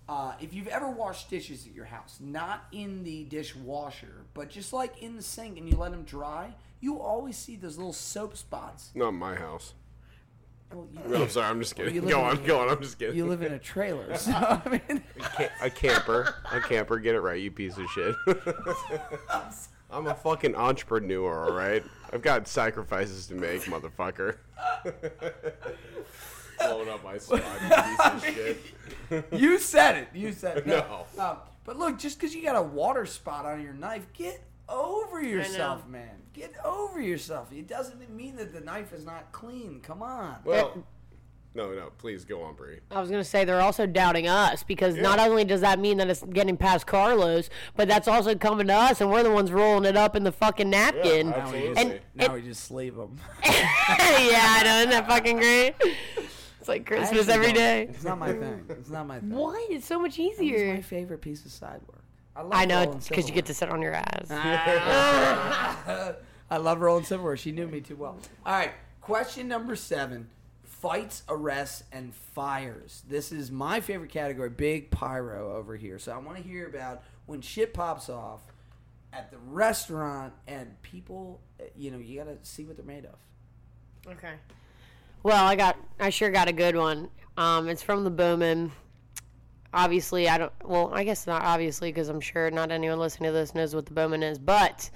uh, 0.10 0.34
if 0.42 0.54
you've 0.54 0.68
ever 0.68 0.90
washed 0.90 1.30
dishes 1.30 1.66
at 1.68 1.74
your 1.76 1.86
house, 1.86 2.18
not 2.20 2.66
in 2.72 3.04
the 3.04 3.24
dishwasher, 3.26 4.26
but 4.34 4.50
just 4.50 4.74
like 4.74 5.02
in 5.04 5.16
the 5.16 5.22
sink, 5.22 5.58
and 5.60 5.70
you 5.70 5.78
let 5.78 5.92
them 5.92 6.04
dry, 6.04 6.54
you 6.82 7.00
always 7.00 7.38
see 7.38 7.56
those 7.56 7.78
little 7.78 7.94
soap 7.94 8.36
spots. 8.36 8.90
Not 8.96 9.12
my 9.12 9.36
house. 9.36 9.74
Well, 10.74 10.88
you, 10.92 11.00
No, 11.08 11.22
I'm 11.24 11.30
sorry. 11.38 11.48
I'm 11.48 11.60
just 11.62 11.76
kidding. 11.76 11.94
you 11.94 12.02
live 12.02 12.10
Go 12.10 12.20
in- 12.30 12.38
on, 12.40 12.44
go 12.44 12.60
on. 12.62 12.70
I'm 12.70 12.82
just 12.82 12.98
kidding. 12.98 13.16
you 13.16 13.26
live 13.28 13.42
in 13.44 13.54
a 13.54 13.60
trailer, 13.60 14.16
so 14.18 14.32
I 14.34 14.82
mean. 14.88 15.04
A 15.62 15.70
camper. 15.70 16.36
A 16.52 16.60
camper. 16.62 16.98
Get 17.00 17.14
it 17.16 17.22
right, 17.22 17.40
you 17.40 17.52
piece 17.52 17.78
of 17.78 17.88
shit. 17.92 18.16
I'm 19.92 20.06
a 20.08 20.14
fucking 20.16 20.56
entrepreneur, 20.56 21.46
all 21.50 21.52
right? 21.56 21.84
I've 22.14 22.22
got 22.22 22.48
sacrifices 22.48 23.26
to 23.28 23.34
make, 23.36 23.64
motherfucker. 23.64 24.38
Blowing 26.60 26.90
up 26.90 27.04
my 27.04 27.18
spot, 27.18 27.44
you 27.62 27.70
piece 27.70 28.00
of 28.00 28.24
shit. 28.36 28.62
You 29.32 29.58
said 29.58 29.98
it. 29.98 30.10
You 30.14 30.32
said 30.32 30.58
it. 30.58 30.68
No. 30.68 31.06
Um, 31.18 31.38
but 31.64 31.80
look, 31.80 31.98
just 31.98 32.20
because 32.20 32.36
you 32.36 32.44
got 32.44 32.56
a 32.56 32.62
water 32.62 33.08
spot 33.08 33.46
on 33.46 33.62
your 33.62 33.74
knife, 33.74 34.06
get 34.14 34.44
over 34.68 35.22
yourself, 35.22 35.88
man. 35.88 36.22
Get 36.34 36.54
over 36.64 37.02
yourself. 37.02 37.52
It 37.52 37.68
doesn't 37.68 38.08
mean 38.16 38.36
that 38.36 38.54
the 38.54 38.62
knife 38.62 38.94
is 38.94 39.06
not 39.06 39.32
clean. 39.32 39.80
Come 39.82 40.04
on. 40.04 40.36
Well, 40.46 40.84
no, 41.56 41.74
no, 41.74 41.90
please 41.98 42.26
go 42.26 42.44
on, 42.44 42.54
Bri. 42.54 42.80
I 42.92 43.02
was 43.02 43.10
gonna 43.10 43.24
say 43.24 43.44
they're 43.44 43.62
also 43.62 43.88
doubting 43.88 44.28
us 44.28 44.62
because 44.62 44.96
not 44.96 45.20
only 45.20 45.44
does 45.44 45.62
that 45.62 45.80
mean 45.80 45.98
that 45.98 46.08
it's 46.08 46.24
getting 46.24 46.56
past 46.56 46.86
Carlos, 46.86 47.50
but 47.76 47.88
that's 47.88 48.08
also 48.08 48.36
coming 48.36 48.68
to 48.68 48.74
us, 48.74 49.02
and 49.02 49.10
we're 49.10 49.24
the 49.24 49.32
ones 49.32 49.52
rolling 49.52 49.86
it 49.86 49.98
up 49.98 50.16
in 50.16 50.24
the 50.24 50.32
fucking 50.32 50.70
napkin. 50.70 51.32
now 51.32 51.52
we 51.52 51.60
just, 51.60 51.80
Absolutely. 51.80 52.02
now 52.16 52.34
we 52.36 52.42
just 52.44 52.64
sleeve 52.66 52.96
them. 52.96 53.18
yeah, 53.44 53.52
I 53.52 54.62
know, 54.64 54.78
isn't 54.78 54.90
that 54.92 55.08
fucking 55.08 55.38
great? 55.38 55.74
It's 56.70 56.78
like 56.78 56.86
Christmas 56.86 57.28
every 57.28 57.54
day. 57.54 57.88
It's 57.90 58.04
not 58.04 58.20
my 58.20 58.32
thing. 58.32 58.66
It's 58.70 58.90
not 58.90 59.08
my 59.08 59.20
thing. 59.20 59.32
What? 59.32 59.72
It's 59.72 59.86
so 59.88 60.00
much 60.00 60.20
It's 60.20 60.40
easier. 60.40 60.74
my 60.76 60.82
favorite 60.82 61.22
piece 61.22 61.46
of 61.46 61.52
side 61.52 61.82
work. 61.88 62.04
I, 62.36 62.42
love 62.42 62.54
I 62.54 62.66
know 62.66 63.00
because 63.08 63.28
you 63.28 63.34
get 63.34 63.48
to 63.48 63.54
sit 63.54 63.70
on 63.70 63.82
your 63.82 63.94
ass. 63.94 64.28
Ah. 64.30 66.16
I 66.52 66.58
love 66.58 66.80
rolling 66.80 67.04
silverware. 67.04 67.38
She 67.38 67.52
knew 67.52 67.68
me 67.68 67.82
too 67.82 67.96
well. 67.96 68.18
All 68.46 68.54
right. 68.54 68.72
Question 69.02 69.48
number 69.48 69.76
seven: 69.76 70.30
fights, 70.64 71.24
arrests, 71.28 71.84
and 71.92 72.14
fires. 72.14 73.04
This 73.10 73.32
is 73.32 73.52
my 73.52 73.82
favorite 73.82 74.12
category. 74.12 74.50
Big 74.50 74.92
pyro 74.92 75.56
over 75.56 75.76
here. 75.76 75.98
So 76.00 76.12
I 76.12 76.18
want 76.18 76.38
to 76.38 76.44
hear 76.44 76.68
about 76.68 77.04
when 77.26 77.42
shit 77.42 77.74
pops 77.74 78.10
off 78.10 78.42
at 79.12 79.32
the 79.32 79.38
restaurant 79.38 80.34
and 80.48 80.80
people. 80.84 81.42
You 81.76 81.92
know, 81.92 81.98
you 81.98 82.20
got 82.20 82.26
to 82.26 82.38
see 82.50 82.66
what 82.66 82.78
they're 82.78 82.86
made 82.86 83.06
of. 83.06 83.16
Okay. 84.08 84.36
Well, 85.24 85.44
I 85.46 85.56
got, 85.56 85.78
I 86.00 86.10
sure 86.10 86.30
got 86.30 86.48
a 86.48 86.54
good 86.54 86.76
one. 86.76 87.10
Um, 87.38 87.68
it's 87.70 87.82
from 87.84 88.04
the 88.04 88.10
Bowman. 88.10 88.72
Obviously, 89.74 90.28
I 90.28 90.38
don't. 90.38 90.52
Well, 90.64 90.90
I 90.94 91.04
guess 91.04 91.28
not 91.28 91.44
obviously 91.44 91.92
because 91.92 92.10
I'm 92.10 92.22
sure 92.22 92.50
not 92.50 92.72
anyone 92.72 92.98
listening 93.00 93.30
to 93.30 93.34
this 93.34 93.54
knows 93.54 93.76
what 93.76 93.86
the 93.86 93.94
Bowman 93.94 94.24
is. 94.24 94.40
But 94.40 94.90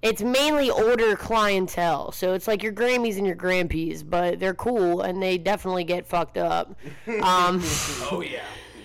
it's 0.00 0.22
mainly 0.22 0.70
older 0.70 1.14
clientele. 1.14 2.12
So 2.12 2.32
it's 2.32 2.48
like 2.48 2.62
your 2.62 2.72
Grammys 2.72 3.18
and 3.18 3.26
your 3.26 3.36
Grampies, 3.36 4.08
but 4.08 4.40
they're 4.40 4.54
cool 4.54 5.02
and 5.02 5.22
they 5.22 5.36
definitely 5.38 5.84
get 5.84 6.06
fucked 6.06 6.38
up. 6.38 6.74
Um, 7.22 7.60
Oh 8.10 8.22
yeah. 8.26 8.44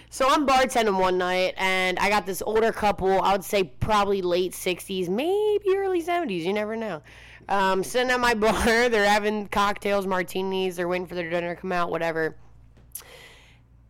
so 0.10 0.28
I'm 0.28 0.46
bartending 0.46 1.00
one 1.00 1.18
night 1.18 1.54
and 1.58 1.98
I 2.00 2.10
got 2.10 2.26
this 2.26 2.42
older 2.42 2.72
couple, 2.72 3.22
I 3.22 3.32
would 3.32 3.44
say 3.44 3.64
probably 3.64 4.22
late 4.22 4.52
60s, 4.54 5.08
maybe 5.08 5.78
early 5.78 6.02
70s, 6.04 6.42
you 6.44 6.52
never 6.54 6.76
know. 6.76 7.02
Um, 7.50 7.84
sitting 7.84 8.12
at 8.12 8.20
my 8.20 8.34
bar, 8.34 8.90
they're 8.90 9.08
having 9.08 9.48
cocktails, 9.48 10.08
martinis, 10.08 10.76
they're 10.76 10.88
waiting 10.88 11.08
for 11.08 11.16
their 11.16 11.30
dinner 11.30 11.56
to 11.56 11.62
come 11.62 11.72
out, 11.72 11.90
whatever. 11.90 12.36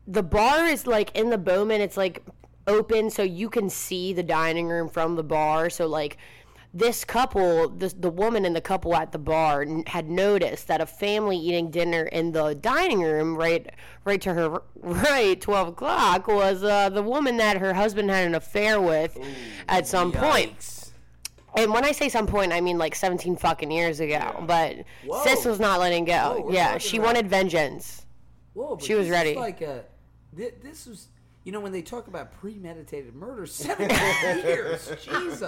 The 0.07 0.23
bar 0.23 0.65
is 0.65 0.85
like 0.85 1.15
in 1.17 1.29
the 1.29 1.37
Bowman, 1.37 1.81
it's 1.81 1.97
like 1.97 2.23
open 2.67 3.09
so 3.09 3.23
you 3.23 3.49
can 3.49 3.69
see 3.69 4.13
the 4.13 4.23
dining 4.23 4.67
room 4.67 4.89
from 4.89 5.15
the 5.15 5.23
bar. 5.23 5.69
So, 5.69 5.87
like, 5.87 6.17
this 6.73 7.05
couple, 7.05 7.69
the, 7.69 7.93
the 7.95 8.09
woman 8.09 8.45
and 8.45 8.55
the 8.55 8.61
couple 8.61 8.95
at 8.95 9.11
the 9.11 9.19
bar 9.19 9.61
n- 9.61 9.83
had 9.85 10.09
noticed 10.09 10.67
that 10.67 10.81
a 10.81 10.87
family 10.87 11.37
eating 11.37 11.69
dinner 11.69 12.03
in 12.05 12.31
the 12.31 12.55
dining 12.55 13.01
room, 13.01 13.37
right, 13.37 13.69
right 14.05 14.19
to 14.21 14.33
her 14.33 14.61
right, 14.81 15.39
twelve 15.39 15.67
o'clock, 15.67 16.27
was 16.27 16.63
uh, 16.63 16.89
the 16.89 17.03
woman 17.03 17.37
that 17.37 17.57
her 17.57 17.73
husband 17.75 18.09
had 18.09 18.25
an 18.25 18.33
affair 18.33 18.81
with 18.81 19.17
at 19.69 19.85
some 19.85 20.11
point. 20.11 20.82
Yikes. 21.55 21.63
And 21.63 21.73
when 21.73 21.85
I 21.85 21.91
say 21.91 22.09
some 22.09 22.27
point, 22.27 22.51
I 22.53 22.61
mean 22.61 22.77
like 22.77 22.95
seventeen 22.95 23.35
fucking 23.35 23.71
years 23.71 23.99
ago. 23.99 24.43
But 24.47 24.77
Whoa. 25.05 25.23
sis 25.23 25.45
was 25.45 25.59
not 25.59 25.79
letting 25.79 26.05
go. 26.05 26.43
Whoa, 26.45 26.51
yeah, 26.51 26.77
she 26.77 26.97
about- 26.97 27.05
wanted 27.07 27.27
vengeance. 27.29 28.05
Whoa, 28.53 28.75
but 28.75 28.85
She 28.85 28.93
was 28.95 29.07
this 29.07 29.07
is 29.07 29.11
ready. 29.11 29.35
Like 29.35 29.61
a, 29.61 29.83
thi- 30.37 30.51
this 30.61 30.85
was, 30.85 31.07
you 31.43 31.51
know, 31.51 31.59
when 31.59 31.71
they 31.71 31.81
talk 31.81 32.07
about 32.07 32.31
premeditated 32.39 33.15
murder, 33.15 33.45
17 33.47 33.97
years, 34.45 34.91
Jesus. 35.03 35.43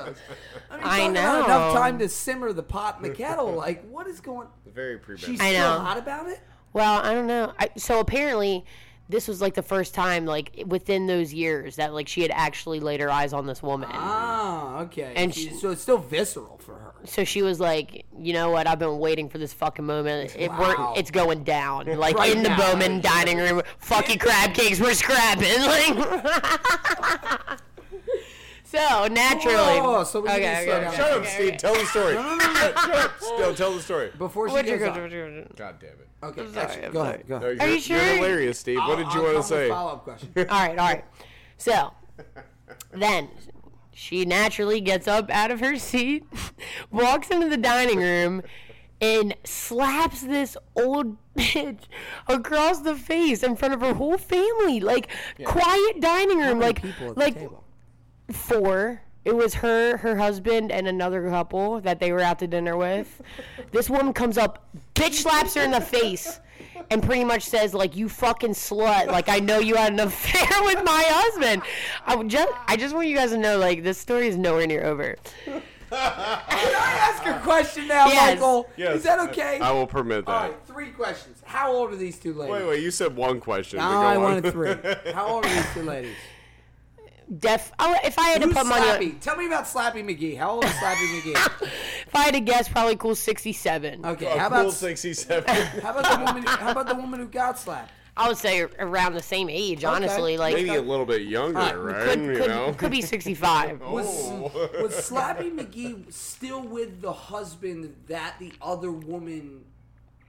I, 0.72 0.76
mean, 0.78 0.84
I 0.84 0.98
talking 0.98 1.12
about 1.12 1.46
enough 1.46 1.74
time 1.76 2.00
to 2.00 2.10
simmer 2.10 2.52
the 2.52 2.64
pot 2.64 2.98
in 2.98 3.04
the 3.04 3.10
kettle. 3.16 3.52
Like, 3.56 3.88
what 3.90 4.08
is 4.08 4.20
going? 4.22 4.48
Very 4.66 4.96
She's 4.98 5.06
premeditated. 5.06 5.42
I 5.42 5.50
still 5.52 5.74
know. 5.74 5.80
hot 5.82 5.98
about 6.00 6.28
it. 6.30 6.40
Well, 6.74 7.00
I 7.02 7.14
don't 7.14 7.28
know. 7.28 7.54
I, 7.60 7.70
so 7.78 8.00
apparently, 8.00 8.66
this 9.10 9.28
was 9.28 9.40
like 9.42 9.54
the 9.54 9.62
first 9.62 9.94
time, 9.94 10.26
like 10.26 10.64
within 10.66 11.06
those 11.08 11.34
years, 11.34 11.76
that 11.76 11.94
like 11.94 12.08
she 12.08 12.22
had 12.22 12.32
actually 12.32 12.80
laid 12.80 13.00
her 13.02 13.10
eyes 13.12 13.34
on 13.34 13.46
this 13.46 13.62
woman. 13.62 13.90
Ah, 13.92 14.80
okay. 14.82 15.14
And 15.16 15.34
She- 15.34 15.52
so 15.52 15.72
it's 15.72 15.82
still 15.82 15.98
visceral 16.00 16.58
for 16.58 16.74
her. 16.74 16.94
So 17.06 17.24
she 17.24 17.44
was 17.44 17.60
like, 17.60 18.06
you 18.20 18.34
know 18.34 18.50
what? 18.50 18.66
I've 18.66 18.80
been 18.80 18.98
waiting 18.98 19.30
for 19.30 19.38
this 19.38 19.54
fucking 19.54 19.86
moment. 19.86 20.36
It, 20.36 20.50
Wow. 20.50 20.94
we're, 20.96 21.00
it's 21.00 21.12
going 21.12 21.44
down. 21.44 21.86
Like 21.86 22.18
Right 22.18 22.36
in 22.36 22.42
the 22.42 22.50
now. 22.50 22.72
Bowman 22.72 23.00
dining 23.02 23.38
room. 23.38 23.62
Fucking 23.78 24.18
crab 24.18 24.54
cakes. 24.56 24.80
We're 24.80 24.94
scrapping. 24.96 25.46
Like. 25.66 27.60
so 28.76 29.08
naturally. 29.08 29.80
Whoa, 29.80 30.04
so 30.04 30.22
we 30.22 30.30
need 30.30 30.36
to 30.36 30.42
okay, 30.42 30.66
slow 30.66 30.74
okay, 30.74 30.82
down. 30.82 30.94
okay. 30.94 30.98
Shut 30.98 31.12
up, 31.12 31.26
Steve. 31.26 31.58
Tell 31.58 31.74
the 31.74 31.86
story. 31.86 32.14
Shut 32.14 32.78
up. 32.78 33.12
Still, 33.20 33.56
tell 33.56 33.74
the 33.74 33.82
story. 33.82 34.12
Before 34.18 34.48
she 34.48 34.54
What'd 34.54 34.80
goes 34.80 34.96
go 34.96 35.02
on. 35.02 35.48
God 35.56 35.76
damn 35.80 35.90
it. 35.90 36.10
Okay, 36.24 36.42
I'm 36.42 36.54
sorry, 36.54 36.66
actually, 36.66 36.86
I'm 36.86 36.92
go 36.92 37.00
sorry. 37.00 37.14
ahead. 37.14 37.28
Go 37.28 37.36
ahead. 37.36 37.58
you're, 37.58 37.68
you 37.68 37.80
sure? 37.80 37.98
You're 37.98 38.16
hilarious, 38.16 38.60
Steve. 38.60 38.80
what 38.80 38.98
did 38.98 39.14
you 39.14 39.22
want 39.22 39.38
to 39.38 39.44
say? 39.44 39.70
Follow 39.70 39.94
up 39.94 40.04
question. 40.04 40.30
All 40.38 40.44
right, 40.46 40.80
all 40.80 40.88
right. 40.88 41.06
So 41.58 41.94
then 42.92 43.30
she 43.94 44.26
naturally 44.26 44.82
gets 44.82 45.08
up 45.08 45.30
out 45.30 45.52
of 45.52 45.60
her 45.60 45.78
seat, 45.78 46.26
walks 46.92 47.30
into 47.30 47.48
the 47.48 47.58
dining 47.58 48.00
room, 48.00 48.42
and 49.00 49.36
slaps 49.44 50.22
this 50.22 50.58
old 50.76 51.18
bitch 51.38 51.84
across 52.28 52.80
the 52.82 52.96
face 52.96 53.44
in 53.44 53.56
front 53.56 53.74
of 53.74 53.82
her 53.82 53.94
whole 53.94 54.18
family. 54.18 54.80
Like 54.80 55.10
quiet 55.44 56.02
dining 56.02 56.40
room, 56.40 56.60
like 56.60 56.82
People 56.82 57.10
at 57.10 57.16
the 57.16 57.20
like 57.20 57.36
table. 57.36 57.64
Four. 58.32 59.02
It 59.24 59.36
was 59.36 59.56
her, 59.56 59.98
her 59.98 60.16
husband, 60.18 60.72
and 60.72 60.88
another 60.88 61.28
couple 61.30 61.82
that 61.82 62.00
they 62.00 62.12
were 62.12 62.22
out 62.22 62.38
to 62.40 62.48
dinner 62.48 62.78
with. 62.78 63.22
this 63.72 63.90
woman 63.90 64.14
comes 64.14 64.38
up, 64.38 64.68
bitch 64.94 65.14
slaps 65.14 65.56
her 65.56 65.62
in 65.62 65.72
the 65.72 65.82
face, 65.82 66.40
and 66.92 67.02
pretty 67.02 67.24
much 67.24 67.42
says, 67.44 67.74
like, 67.74 67.96
you 67.96 68.08
fucking 68.08 68.52
slut. 68.52 69.08
Like, 69.08 69.28
I 69.28 69.40
know 69.40 69.58
you 69.58 69.76
had 69.76 69.94
an 69.94 70.00
affair 70.00 70.48
with 70.64 70.84
my 70.86 71.04
husband. 71.08 71.64
I 72.06 72.22
just, 72.24 72.54
I 72.68 72.78
just 72.78 72.94
want 72.94 73.08
you 73.08 73.16
guys 73.16 73.32
to 73.32 73.38
know, 73.38 73.58
like, 73.58 73.82
this 73.82 73.98
story 73.98 74.28
is 74.28 74.38
nowhere 74.38 74.68
near 74.68 74.84
over. 74.86 75.16
Can 75.46 75.62
I 75.90 77.12
ask 77.12 77.26
a 77.26 77.40
question 77.44 77.88
now, 77.88 78.08
Yes. 78.08 78.36
Michael? 78.36 78.70
Yes. 78.78 78.98
Is 78.98 79.04
that 79.04 79.20
okay? 79.30 79.60
I 79.60 79.72
will 79.72 79.88
permit 79.88 80.28
All 80.28 80.34
that. 80.40 80.50
right, 80.52 80.68
three 80.68 80.90
questions. 80.90 81.42
How 81.46 81.72
old 81.72 81.92
are 81.94 81.96
these 81.96 82.20
two 82.20 82.34
ladies? 82.34 82.52
Wait, 82.52 82.68
wait. 82.68 82.84
You 82.84 82.92
said 82.92 83.16
one 83.16 83.40
question. 83.40 83.80
No, 83.80 83.86
but 83.86 83.92
go 83.94 84.02
I 84.02 84.16
on. 84.18 84.22
wanted 84.22 84.52
three. 84.52 85.14
How 85.14 85.28
old 85.28 85.46
are 85.46 85.50
these 85.56 85.74
two 85.74 85.84
ladies? 85.84 86.16
Def, 87.40 87.72
oh, 87.80 87.96
if 88.04 88.20
I 88.20 88.30
had 88.30 88.42
to 88.42 88.48
Who's 88.48 88.56
put 88.58 88.66
money 88.68 89.08
on, 89.12 89.20
Tell 89.20 89.36
me 89.36 89.48
about 89.48 89.66
Slappy 89.66 90.04
McGee. 90.06 90.38
How 90.38 90.52
old 90.52 90.64
is 90.66 90.70
Slappy 90.72 90.96
McGee? 91.22 91.62
if 92.08 92.16
I 92.16 92.24
had 92.26 92.34
to 92.36 92.40
guess, 92.40 92.70
probably 92.70 92.96
cool 92.98 93.16
67. 93.16 94.06
Okay, 94.06 94.26
A 94.28 94.38
how 94.38 94.50
cool 94.50 94.60
about 94.60 94.74
67. 94.74 95.44
how 95.82 95.98
about 95.98 96.20
the 96.20 96.24
woman? 96.26 96.44
How 96.46 96.72
about 96.72 96.88
the 96.88 96.96
woman 96.96 97.20
who 97.20 97.28
got 97.28 97.58
slapped? 97.58 97.92
I 98.18 98.30
would 98.30 98.38
say 98.38 98.62
around 98.62 99.14
the 99.14 99.22
same 99.22 99.50
age, 99.50 99.84
honestly. 99.84 100.38
Like, 100.38 100.54
Maybe 100.56 100.70
a 100.76 100.82
little 100.82 101.06
bit 101.06 101.24
younger, 101.24 101.60
Alright, 101.60 101.78
right? 101.78 102.08
could, 102.10 102.20
you 102.22 102.36
could, 102.38 102.48
know. 102.48 102.74
could 102.78 102.92
be 102.92 103.02
65. 103.02 103.82
Was 103.90 104.08
Oh. 104.08 104.52
was 104.82 104.94
Slappy 104.94 105.52
McGee 105.54 106.14
still 106.14 106.62
with 106.62 107.02
the 107.02 107.12
husband 107.12 107.94
that 108.08 108.36
the 108.40 108.54
other 108.62 108.92
woman 108.92 109.66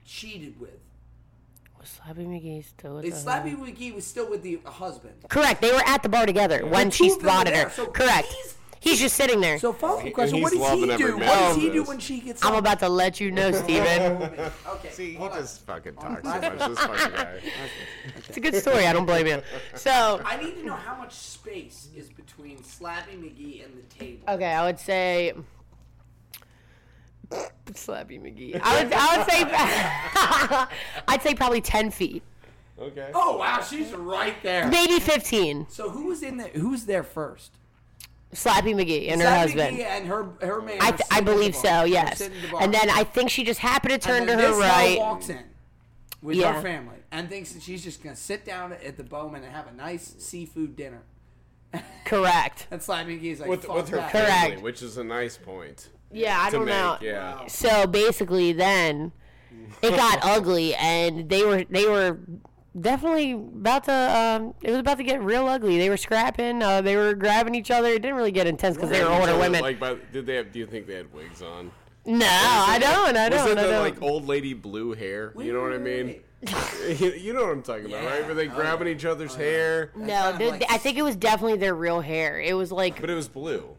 cheated 0.05 0.59
with? 0.59 0.79
Was 1.87 2.15
Slappy 2.17 2.27
McGee 2.27 2.65
still 2.65 2.95
with 2.95 3.05
Is 3.05 3.23
the- 3.23 3.31
Slappy 3.31 3.55
McGee 3.57 3.93
was 3.95 4.05
still 4.05 4.29
with 4.29 4.43
the 4.43 4.59
husband? 4.65 5.13
Correct. 5.29 5.61
They 5.61 5.71
were 5.71 5.81
at 5.85 6.03
the 6.03 6.09
bar 6.09 6.25
together 6.25 6.65
when 6.65 6.87
The 6.87 6.91
she 6.95 7.07
two 7.07 7.13
of 7.13 7.19
them 7.19 7.25
were 7.27 7.31
spotted 7.31 7.53
there, 7.53 7.63
her. 7.65 7.69
so 7.71 7.85
Correct. 7.87 8.27
he's- 8.27 8.53
He's 8.79 8.99
just 8.99 9.15
sitting 9.15 9.41
there. 9.41 9.57
So 9.57 9.73
follow 9.73 9.99
up 10.05 10.13
question: 10.13 10.39
What 10.39 10.53
he's 10.53 10.61
does 10.61 10.71
he 10.79 10.91
every 10.91 10.97
do? 11.07 11.13
minute 11.17 11.27
What 11.27 11.35
does 11.39 11.55
of 11.57 11.61
he 11.63 11.69
do 11.69 11.79
this. 11.79 11.87
when 11.87 11.99
she 11.99 12.19
gets? 12.19 12.45
I'm 12.45 12.53
up? 12.53 12.59
about 12.59 12.79
to 12.79 12.87
let 12.89 13.19
you 13.19 13.31
know, 13.31 13.51
Steven. 13.51 14.21
Okay. 14.67 14.89
See, 14.91 15.09
he 15.11 15.15
hold 15.15 15.31
on. 15.31 15.39
just 15.39 15.65
fucking 15.65 15.95
talks 15.95 16.21
so 16.23 16.29
much. 16.39 16.59
This 16.59 16.79
fucking 16.79 17.11
guy. 17.15 17.39
It's 18.29 18.37
a 18.37 18.39
good 18.39 18.55
story. 18.55 18.85
I 18.85 18.93
don't 18.93 19.07
blame 19.07 19.25
you. 19.27 19.41
So, 19.73 20.21
I 20.23 20.37
need 20.37 20.55
to 20.57 20.63
know 20.65 20.75
how 20.75 20.95
much 20.95 21.11
space 21.13 21.89
is 21.97 22.09
between 22.09 22.59
Slappy 22.59 23.15
McGee 23.19 23.65
and 23.65 23.73
the 23.75 23.81
table. 23.95 24.23
okay, 24.29 24.53
I 24.53 24.63
would 24.65 24.79
say. 24.79 25.33
Slappy 27.31 28.19
McGee. 28.21 28.59
I 28.63 28.83
would, 28.83 28.93
I 28.95 29.17
would 29.17 29.29
say. 29.29 31.01
I'd 31.07 31.21
say 31.21 31.33
probably 31.35 31.61
10 31.61 31.91
feet. 31.91 32.23
Okay. 32.79 33.09
Oh 33.13 33.37
wow, 33.37 33.61
she's 33.61 33.91
right 33.91 34.35
there. 34.43 34.67
Maybe 34.67 34.99
15. 34.99 35.65
So 35.69 35.89
who 35.89 36.05
was 36.05 36.21
in 36.21 36.37
there? 36.37 36.49
Who's 36.49 36.85
there 36.85 37.03
first? 37.03 37.53
Slappy 38.33 38.75
McGee 38.75 39.09
and 39.11 39.19
her 39.21 39.27
Slappy 39.27 39.37
husband. 39.39 39.77
McGee 39.77 39.83
and 39.85 40.07
her 40.07 40.27
her 40.41 40.61
man. 40.61 40.77
I, 40.81 40.89
are 40.89 40.91
th- 40.91 41.01
sitting 41.01 41.07
I 41.11 41.17
at 41.17 41.25
the 41.25 41.31
believe 41.31 41.53
bar. 41.53 41.61
so, 41.61 41.67
They're 41.69 41.87
yes. 41.87 42.17
sitting 42.19 42.37
at 42.37 42.43
the 42.43 42.49
bar. 42.51 42.61
And 42.61 42.73
then 42.73 42.89
I 42.91 43.03
think 43.03 43.29
she 43.31 43.43
just 43.43 43.59
happened 43.61 43.93
to 43.93 43.97
turn 43.99 44.17
And 44.23 44.27
to 44.27 44.35
then 44.35 44.39
her 44.45 44.47
this 44.51 44.59
guy 44.59 44.85
right. 44.89 44.99
walks 44.99 45.29
in 45.29 45.43
with 46.21 46.37
Yeah. 46.37 46.53
her 46.53 46.61
family 46.61 46.97
and 47.11 47.27
thinks 47.29 47.53
that 47.53 47.63
she's 47.63 47.83
just 47.83 48.03
gonna 48.03 48.15
sit 48.15 48.45
down 48.45 48.73
at 48.73 48.95
the 48.95 49.03
Bowman 49.03 49.43
and 49.43 49.51
have 49.51 49.67
a 49.67 49.73
nice 49.73 50.13
seafood 50.19 50.75
dinner. 50.75 51.01
Correct. 52.05 52.67
And 52.71 52.79
Slappy 52.79 53.19
McGee's 53.19 53.39
like, 53.39 53.49
With, 53.49 53.65
"Fuck 53.65 53.75
with 53.75 53.89
her 53.89 53.97
that." 53.97 54.11
Correct. 54.11 54.29
family, 54.29 54.61
which 54.61 54.83
is 54.83 54.97
a 54.97 55.03
nice 55.03 55.35
point 55.37 55.89
Yeah, 56.11 56.37
I 56.39 56.49
don't 56.49 56.65
make. 56.65 56.73
know. 56.73 56.97
Yeah. 57.01 57.47
So 57.47 57.85
basically, 57.87 58.53
then 58.53 59.11
it 59.81 59.91
got 59.95 60.19
ugly, 60.23 60.73
and 60.75 61.29
they 61.29 61.43
were 61.45 61.63
they 61.69 61.85
were 61.87 62.17
definitely 62.79 63.31
about 63.33 63.83
to. 63.85 63.91
Um, 63.93 64.53
it 64.61 64.71
was 64.71 64.79
about 64.79 64.97
to 64.97 65.03
get 65.03 65.21
real 65.21 65.47
ugly. 65.47 65.77
They 65.77 65.89
were 65.89 65.97
scrapping. 65.97 66.61
Uh, 66.63 66.81
they 66.81 66.95
were 66.95 67.13
grabbing 67.13 67.55
each 67.55 67.71
other. 67.71 67.89
It 67.89 68.01
didn't 68.01 68.15
really 68.17 68.31
get 68.31 68.47
intense 68.47 68.75
because 68.77 68.89
they 68.89 69.03
were 69.03 69.09
older 69.11 69.27
So, 69.33 69.39
women. 69.39 69.61
Like, 69.61 69.79
but 69.79 70.11
did 70.11 70.25
they 70.25 70.35
have? 70.35 70.51
Do 70.51 70.59
you 70.59 70.65
think 70.65 70.87
they 70.87 70.95
had 70.95 71.11
wigs 71.13 71.41
on? 71.41 71.71
no, 72.05 72.25
I 72.25 72.79
don't. 72.79 73.17
I 73.17 73.27
Was 73.29 73.39
don't. 73.39 73.49
it 73.51 73.57
I 73.57 73.63
the 73.63 73.69
don't. 73.71 73.81
like 73.83 74.01
old 74.01 74.25
lady 74.27 74.53
blue 74.53 74.93
hair? 74.93 75.33
you 75.37 75.51
know 75.51 75.61
what 75.61 75.73
I 75.73 75.77
mean? 75.77 76.21
You, 76.99 77.11
you 77.19 77.33
know 77.33 77.41
what 77.43 77.51
I'm 77.51 77.63
talking 77.63 77.85
about, 77.87 78.05
right? 78.05 78.25
Were 78.27 78.33
they 78.35 78.47
Oh, 78.47 78.53
grabbing 78.55 78.87
each 78.87 79.03
other's 79.05 79.35
hair? 79.35 79.91
no, 79.95 80.07
kind 80.13 80.37
the- 80.39 80.49
like- 80.51 80.63
I 80.71 80.77
think 80.77 80.97
it 80.97 81.01
was 81.01 81.15
definitely 81.15 81.57
their 81.57 81.73
real 81.75 81.99
hair. 81.99 82.39
It 82.39 82.53
was 82.53 82.71
like 82.71 83.01
But 83.01 83.09
it 83.09 83.15
was 83.15 83.27
blue. 83.27 83.75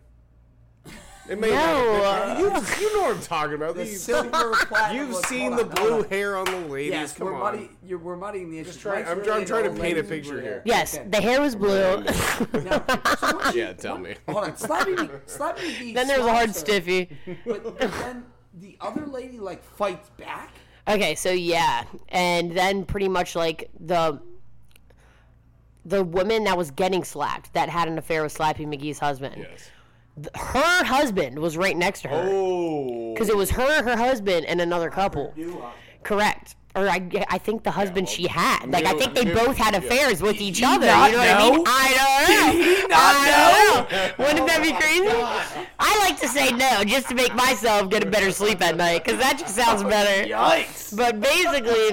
It 1.28 1.38
may 1.38 1.50
No, 1.50 1.54
not 1.54 2.28
have 2.28 2.36
been- 2.38 2.46
uh, 2.46 2.60
you, 2.60 2.80
you 2.88 2.96
know 2.96 3.02
what 3.08 3.16
I'm 3.16 3.22
talking 3.22 3.54
about. 3.54 3.74
The 3.76 3.84
These- 3.84 4.02
silver 4.02 4.54
platinum. 4.66 5.08
You've 5.08 5.16
seen 5.26 5.54
the 5.56 5.64
on, 5.64 5.70
blue 5.74 5.98
on. 5.98 6.08
hair 6.08 6.36
on 6.36 6.44
the 6.46 6.56
ladies. 6.68 6.92
Yes, 6.92 7.12
Come 7.18 7.26
we're 7.26 7.34
on. 7.34 7.40
muddy. 7.40 7.70
You're, 7.84 7.98
we're 7.98 8.16
muddying 8.16 8.50
the 8.50 8.58
issue. 8.60 8.72
trying- 8.78 9.00
Mike's 9.00 9.10
I'm 9.10 9.16
really 9.18 9.26
trying- 9.28 9.40
into 9.42 9.52
trying 9.52 9.74
to 9.74 9.80
paint 9.80 9.98
a 9.98 10.04
picture 10.04 10.40
here. 10.40 10.62
yes, 10.64 10.94
Okay. 10.96 11.08
the 11.08 11.20
hair 11.20 11.40
was 11.40 11.54
blue. 11.54 11.68
Now, 12.04 12.84
so 13.18 13.36
what 13.36 13.54
Yeah, 13.54 13.72
tell 13.74 13.98
me. 13.98 14.14
Hold 14.28 14.44
on, 14.44 14.52
Slappy, 14.52 14.96
Slappy 15.26 15.56
McGee. 15.58 15.94
then 15.94 16.06
there's 16.06 16.24
a 16.24 16.32
hard 16.32 16.48
her, 16.48 16.54
stiffy. 16.54 17.10
But, 17.46 17.62
but 17.78 17.78
then 17.92 18.24
the 18.54 18.76
other 18.80 19.06
lady 19.06 19.38
like 19.38 19.62
fights 19.62 20.08
back. 20.16 20.52
Okay, 20.88 21.14
so 21.14 21.30
yeah, 21.30 21.84
and 22.08 22.50
then 22.52 22.84
pretty 22.84 23.08
much 23.08 23.36
like 23.36 23.70
the 23.78 24.20
the 25.84 26.02
woman 26.04 26.44
that 26.44 26.56
was 26.56 26.70
getting 26.70 27.04
slapped 27.04 27.52
that 27.54 27.68
had 27.68 27.88
an 27.88 27.98
affair 27.98 28.22
with 28.22 28.36
Slappy 28.36 28.66
McGee's 28.66 28.98
husband. 28.98 29.36
Yes. 29.38 29.70
Her 30.34 30.84
husband 30.84 31.38
was 31.38 31.56
right 31.56 31.76
next 31.76 32.02
to 32.02 32.08
her 32.08 32.28
Oh. 32.30 33.12
because 33.14 33.28
it 33.28 33.36
was 33.36 33.50
her, 33.50 33.82
her 33.82 33.96
husband, 33.96 34.46
and 34.46 34.60
another 34.60 34.90
couple. 34.90 35.34
Correct. 36.02 36.54
or 36.76 36.88
I, 36.88 37.08
I 37.28 37.38
think 37.38 37.64
the 37.64 37.70
husband 37.70 38.08
she 38.08 38.26
had. 38.28 38.70
Like 38.70 38.84
I 38.86 38.92
think 38.94 39.14
they 39.14 39.24
both 39.24 39.56
had 39.56 39.74
yeah. 39.74 39.80
affairs 39.80 40.22
with 40.22 40.36
each 40.40 40.58
he 40.58 40.64
other. 40.64 40.86
You 40.86 40.92
know 41.12 41.18
what 41.18 41.28
I 41.28 41.50
mean? 41.50 41.64
I 41.66 41.86
don't 41.98 42.28
know. 42.28 42.52
Did 42.52 42.78
he 42.82 42.86
not 42.86 42.98
I 43.00 43.30
don't 43.30 43.90
know. 44.18 44.24
Wouldn't 44.24 44.46
that 44.46 44.62
be 44.62 44.72
crazy? 44.72 45.66
I 45.78 45.98
like 45.98 46.20
to 46.20 46.28
say 46.28 46.50
no 46.52 46.84
just 46.84 47.08
to 47.08 47.14
make 47.14 47.34
myself 47.34 47.90
get 47.90 48.04
a 48.04 48.10
better 48.10 48.30
sleep 48.30 48.60
at 48.62 48.76
night 48.76 49.04
because 49.04 49.18
that 49.18 49.38
just 49.38 49.54
sounds 49.56 49.82
better. 49.82 50.28
Yikes! 50.28 50.96
But 50.96 51.20
basically, 51.20 51.88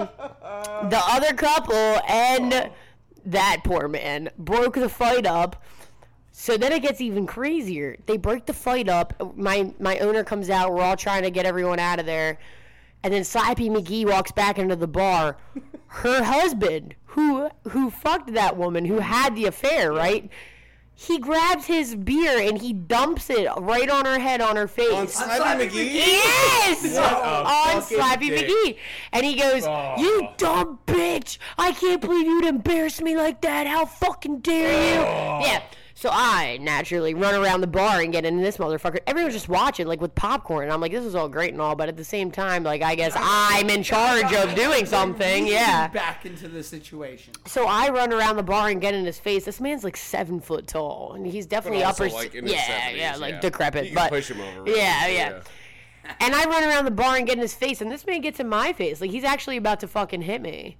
the 0.89 1.01
other 1.07 1.33
couple 1.33 1.75
and 2.07 2.69
that 3.25 3.61
poor 3.63 3.87
man 3.87 4.29
broke 4.37 4.75
the 4.75 4.87
fight 4.89 5.25
up. 5.25 5.63
So 6.45 6.57
then 6.57 6.71
it 6.73 6.83
gets 6.83 7.01
even 7.01 7.25
crazier. 7.25 7.97
They 8.05 8.17
break 8.17 8.45
the 8.45 8.53
fight 8.53 8.87
up. 8.87 9.35
My 9.35 9.73
my 9.79 9.97
owner 9.97 10.23
comes 10.23 10.51
out. 10.51 10.71
We're 10.71 10.83
all 10.83 10.95
trying 10.95 11.23
to 11.23 11.31
get 11.31 11.47
everyone 11.47 11.79
out 11.79 11.99
of 11.99 12.05
there. 12.05 12.37
And 13.01 13.11
then 13.11 13.23
Slappy 13.23 13.67
McGee 13.67 14.05
walks 14.05 14.31
back 14.31 14.59
into 14.59 14.75
the 14.75 14.87
bar. 14.87 15.37
Her 15.87 16.21
husband, 16.21 16.93
who 17.05 17.49
who 17.69 17.89
fucked 17.89 18.31
that 18.35 18.57
woman, 18.57 18.85
who 18.85 18.99
had 18.99 19.35
the 19.35 19.45
affair, 19.45 19.91
right? 19.91 20.29
He 20.93 21.17
grabs 21.17 21.65
his 21.65 21.95
beer 21.95 22.37
and 22.37 22.61
he 22.61 22.73
dumps 22.73 23.31
it 23.31 23.49
right 23.57 23.89
on 23.89 24.05
her 24.05 24.17
head, 24.19 24.39
on 24.39 24.55
her 24.55 24.67
face. 24.67 24.93
On 24.93 25.07
Slappy 25.07 25.39
Slappy 25.39 25.69
McGee? 25.69 25.93
Yes! 25.93 26.97
on 26.97 27.81
Slappy 27.81 28.29
dick. 28.29 28.47
McGee. 28.47 28.77
And 29.11 29.25
he 29.25 29.35
goes, 29.35 29.65
You 29.99 30.29
dumb 30.37 30.77
bitch! 30.85 31.39
I 31.57 31.71
can't 31.71 32.01
believe 32.01 32.27
you'd 32.27 32.45
embarrass 32.45 33.01
me 33.01 33.17
like 33.17 33.41
that. 33.41 33.65
How 33.65 33.85
fucking 33.85 34.41
dare 34.41 34.71
you? 34.71 35.47
Yeah. 35.47 35.63
So 35.97 36.09
I 36.11 36.57
naturally 36.59 37.13
run 37.13 37.35
around 37.35 37.61
the 37.61 37.67
bar 37.67 38.01
and 38.01 38.11
get 38.11 38.25
into 38.25 38.43
this 38.43 38.57
motherfucker. 38.57 38.99
Everyone's 39.07 39.33
just 39.33 39.47
watching, 39.47 39.87
like 39.87 40.01
with 40.01 40.13
popcorn. 40.13 40.65
And 40.65 40.73
I'm 40.73 40.81
like, 40.81 40.91
this 40.91 41.05
is 41.05 41.15
all 41.15 41.29
great 41.29 41.53
and 41.53 41.61
all, 41.61 41.73
but 41.73 41.87
at 41.87 41.95
the 41.95 42.03
same 42.03 42.31
time, 42.31 42.63
like, 42.63 42.81
I 42.81 42.95
guess 42.95 43.13
I'm 43.15 43.69
in 43.69 43.81
charge 43.81 44.33
of 44.33 44.55
doing 44.55 44.85
something. 44.85 45.47
Yeah. 45.47 45.87
Back 45.87 46.25
into 46.25 46.49
the 46.49 46.63
situation. 46.63 47.33
So 47.45 47.65
I 47.65 47.87
run 47.89 48.11
around 48.11 48.35
the 48.35 48.43
bar 48.43 48.67
and 48.67 48.81
get 48.81 48.93
in 48.93 49.05
his 49.05 49.19
face. 49.19 49.45
This 49.45 49.61
man's 49.61 49.85
like 49.85 49.95
seven 49.95 50.41
foot 50.41 50.67
tall, 50.67 51.13
and 51.13 51.25
he's 51.25 51.45
definitely 51.45 51.83
also, 51.83 52.07
upper. 52.07 52.13
like, 52.13 52.35
in 52.35 52.45
yeah, 52.45 52.57
his 52.57 52.95
70s, 52.95 52.97
yeah, 52.99 53.15
like 53.15 53.33
yeah. 53.35 53.39
decrepit. 53.39 53.85
You 53.85 53.91
can 53.91 53.95
but 53.95 54.09
push 54.09 54.29
him 54.29 54.41
over, 54.41 54.63
really. 54.63 54.77
Yeah, 54.77 55.07
yeah, 55.07 55.29
Yeah. 55.29 56.13
And 56.19 56.35
I 56.35 56.43
run 56.45 56.63
around 56.65 56.85
the 56.85 56.91
bar 56.91 57.15
and 57.15 57.25
get 57.25 57.37
in 57.37 57.41
his 57.41 57.55
face, 57.55 57.79
and 57.79 57.89
this 57.89 58.05
man 58.05 58.19
gets 58.19 58.41
in 58.41 58.49
my 58.49 58.73
face. 58.73 58.99
Like 58.99 59.11
he's 59.11 59.23
actually 59.23 59.55
about 59.55 59.79
to 59.79 59.87
fucking 59.87 60.23
hit 60.23 60.41
me. 60.41 60.77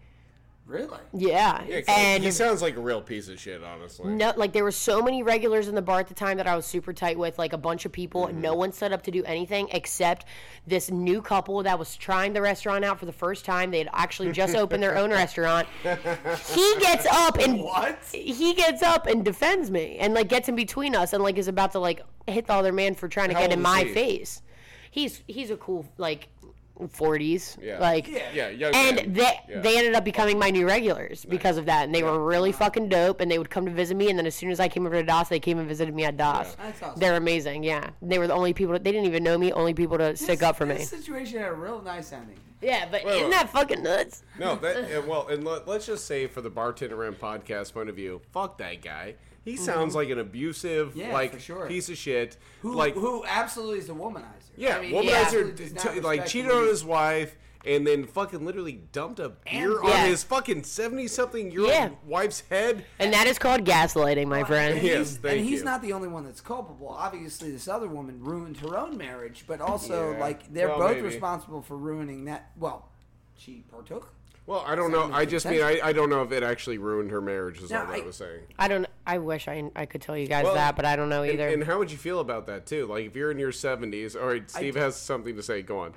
Really? 0.68 0.98
Yeah, 1.14 1.64
Yeah, 1.68 1.82
and 1.88 2.24
he 2.24 2.32
sounds 2.32 2.64
like 2.64 2.76
a 2.76 2.80
real 2.82 3.00
piece 3.00 3.30
of 3.30 3.40
shit, 3.40 3.64
honestly. 3.64 4.12
no, 4.12 4.34
like 4.36 4.52
there 4.52 4.64
were 4.64 4.72
so 4.72 5.00
many 5.00 5.22
regulars 5.22 5.68
in 5.68 5.76
the 5.76 5.82
bar 5.84 6.00
at 6.00 6.08
the 6.08 6.16
time 6.16 6.38
that 6.38 6.48
I 6.48 6.56
was 6.56 6.66
super 6.66 6.92
tight 6.92 7.20
with, 7.20 7.38
like 7.38 7.54
a 7.54 7.58
bunch 7.58 7.86
of 7.86 7.92
people. 7.92 8.26
Mm-hmm. 8.26 8.42
No 8.42 8.56
one 8.56 8.72
set 8.72 8.92
up 8.92 9.04
to 9.04 9.12
do 9.12 9.24
anything 9.26 9.68
except 9.72 10.26
this 10.66 10.90
new 10.90 11.22
couple 11.22 11.62
that 11.62 11.78
was 11.78 11.96
trying 11.96 12.34
the 12.34 12.42
restaurant 12.42 12.84
out 12.84 12.98
for 13.00 13.06
the 13.06 13.12
first 13.14 13.46
time. 13.46 13.70
They 13.70 13.78
had 13.78 13.90
actually 13.94 14.32
just 14.32 14.56
opened 14.64 14.82
their 14.82 14.98
own 14.98 15.12
restaurant. 15.12 15.68
He 15.84 16.76
gets 16.80 17.06
up 17.12 17.38
and 17.38 17.60
What? 17.62 18.00
he 18.12 18.56
gets 18.56 18.82
up 18.82 19.06
and 19.06 19.24
defends 19.24 19.70
me 19.70 19.98
and 20.00 20.16
like 20.16 20.30
gets 20.30 20.50
in 20.50 20.56
between 20.56 20.96
us 20.96 21.14
and 21.14 21.22
like 21.22 21.38
is 21.38 21.48
about 21.48 21.74
to 21.74 21.80
like 21.80 22.02
hit 22.26 22.48
the 22.48 22.54
other 22.54 22.72
man 22.72 22.96
for 22.96 23.08
trying 23.08 23.30
to 23.30 23.36
How 23.36 23.42
get 23.42 23.52
in 23.54 23.62
my 23.62 23.84
he? 23.84 23.94
face. 23.94 24.42
He's 24.90 25.22
he's 25.28 25.52
a 25.52 25.58
cool 25.58 25.86
like 25.98 26.30
40s 26.80 27.58
Yeah. 27.62 27.80
like 27.80 28.08
Yeah, 28.08 28.50
young 28.50 28.74
and 28.76 28.96
man. 28.98 29.14
they 29.14 29.40
Yeah. 29.50 29.60
they 29.62 29.78
ended 29.78 29.96
up 29.96 30.04
becoming 30.04 30.38
my 30.38 30.50
new 30.50 30.68
regulars 30.68 31.26
because 31.26 31.58
of 31.58 31.66
that 31.68 31.86
and 31.86 31.96
they 31.96 32.04
were 32.04 32.24
really 32.24 32.52
fucking 32.52 32.90
dope 32.90 33.22
and 33.22 33.32
they 33.32 33.38
would 33.38 33.50
come 33.50 33.66
to 33.66 33.72
visit 33.72 33.96
me 33.96 34.10
and 34.10 34.20
then 34.20 34.26
as 34.26 34.36
soon 34.36 34.52
as 34.52 34.60
I 34.60 34.68
came 34.68 34.86
over 34.86 34.96
to 34.96 35.04
Das 35.04 35.30
they 35.30 35.40
came 35.40 35.58
and 35.58 35.68
visited 35.68 35.96
me 35.96 36.04
at 36.06 36.18
Das. 36.18 36.56
That's 36.56 36.82
awesome. 36.84 37.00
They're 37.00 37.16
amazing, 37.16 37.64
yeah. 37.64 37.92
They 38.02 38.20
were 38.20 38.28
the 38.28 38.34
only 38.34 38.54
people 38.54 38.74
they 38.74 38.92
didn't 38.92 39.06
even 39.06 39.24
know 39.24 39.38
me, 39.38 39.52
only 39.54 39.74
people 39.74 39.98
to 39.98 40.16
stick 40.18 40.44
up 40.44 40.58
for 40.58 40.66
me. 40.66 40.80
Situation 40.80 41.40
had 41.40 41.50
a 41.52 41.54
real 41.56 41.82
nice 41.82 42.12
ending. 42.12 42.38
Yeah, 42.62 42.88
but 42.90 43.04
Wait, 43.06 43.16
isn't 43.18 43.24
wait. 43.26 43.32
that 43.32 43.50
fucking 43.50 43.84
nuts? 43.84 44.24
No, 44.40 44.56
that 44.56 45.08
well, 45.08 45.28
and 45.28 45.44
let, 45.44 45.68
let's 45.68 45.86
just 45.86 46.06
say 46.06 46.26
for 46.28 46.42
the 46.42 46.50
bartender 46.50 47.04
and 47.04 47.20
podcast 47.20 47.74
point 47.74 47.90
of 47.90 47.96
view, 47.96 48.22
fuck 48.32 48.58
that 48.58 48.82
guy. 48.82 49.16
He 49.46 49.56
sounds 49.58 49.96
like 49.96 50.10
an 50.10 50.20
abusive, 50.20 50.90
Mm-hmm. 50.90 51.00
Yeah, 51.00 51.14
like 51.14 51.34
for 51.34 51.40
sure. 51.40 51.68
piece 51.68 51.88
of 51.90 51.98
shit. 51.98 52.36
Who, 52.62 52.74
like 52.74 52.96
who 52.96 53.24
absolutely 53.26 53.78
is 53.80 53.90
a 53.90 53.94
womanizer. 53.94 54.24
yeah, 54.58 54.78
I 54.78 54.82
mean, 54.82 54.92
womanizer, 54.92 55.04
he 55.04 55.12
absolutely 55.14 55.52
does 55.66 55.74
not 55.76 55.94
t- 55.94 56.00
like 56.02 56.06
respect 56.22 56.30
cheated 56.32 56.48
women. 56.50 56.64
on 56.64 56.70
his 56.70 56.84
wife. 56.84 57.36
And 57.68 57.88
then 57.88 58.06
fucking 58.06 58.46
literally 58.46 58.82
dumped 58.92 59.20
a 59.20 59.30
beer 59.30 59.82
on 59.82 59.88
Yeah. 59.90 60.06
his 60.06 60.24
fucking 60.24 60.66
seventy 60.66 61.08
something 61.08 61.52
year 61.52 61.62
old 61.62 61.70
Yeah. 61.72 61.90
wife's 62.06 62.42
head. 62.48 62.86
And 63.00 63.12
that 63.14 63.26
is 63.26 63.40
called 63.40 63.66
gaslighting, 63.66 64.28
my 64.28 64.44
friend. 64.44 64.76
And 64.78 64.84
Yes, 64.86 64.98
he's, 65.10 65.18
thank 65.18 65.38
and 65.40 65.48
he's 65.50 65.60
you. 65.62 65.66
not 65.66 65.82
the 65.82 65.92
only 65.94 66.08
one 66.08 66.26
that's 66.26 66.42
culpable. 66.42 66.90
Obviously, 66.90 67.50
this 67.52 67.68
other 67.68 67.88
woman 67.88 68.24
ruined 68.24 68.58
her 68.58 68.78
own 68.78 68.98
marriage, 68.98 69.46
but 69.48 69.62
also 69.62 70.12
Yeah. 70.12 70.20
like 70.20 70.54
they're 70.54 70.68
Well, 70.68 70.78
both 70.78 70.92
maybe. 70.98 71.08
responsible 71.08 71.64
for 71.64 71.76
ruining 71.76 72.26
that. 72.26 72.52
Well, 72.56 72.88
she 73.36 73.64
partook. 73.72 74.14
Well, 74.48 74.64
I 74.68 74.76
don't 74.76 74.92
know. 74.92 75.10
I 75.12 75.26
just 75.26 75.46
mean 75.48 75.64
I. 75.64 75.80
I 75.84 75.92
don't 75.92 76.10
know 76.10 76.22
if 76.22 76.32
it 76.32 76.44
actually 76.44 76.78
ruined 76.78 77.10
her 77.12 77.20
marriage. 77.22 77.62
Is 77.62 77.72
No, 77.72 77.80
all 77.80 77.86
that 77.88 77.94
I, 77.96 77.98
I- 78.00 78.06
was 78.06 78.16
saying. 78.16 78.42
I 78.60 78.68
don't. 78.68 78.86
I 79.08 79.18
wish 79.20 79.48
I 79.48 79.70
I 79.76 79.86
could 79.86 80.02
tell 80.02 80.18
you 80.18 80.28
guys 80.28 80.46
Well, 80.46 80.54
that, 80.56 80.76
but 80.76 80.84
I 80.86 80.96
don't 80.96 81.10
know 81.10 81.24
And, 81.24 81.34
either. 81.34 81.48
and 81.50 81.64
how 81.64 81.78
would 81.80 81.92
you 81.92 81.98
feel 81.98 82.20
about 82.20 82.46
that 82.48 82.66
too? 82.66 82.86
Like 82.88 83.06
if 83.06 83.16
you're 83.16 83.32
in 83.32 83.40
your 83.40 83.52
seventies. 83.52 84.16
All 84.16 84.28
right, 84.28 84.50
Steve 84.50 84.76
has 84.76 84.96
something 84.96 85.36
to 85.36 85.44
say. 85.44 85.62
Go 85.64 85.80
on. 85.80 85.94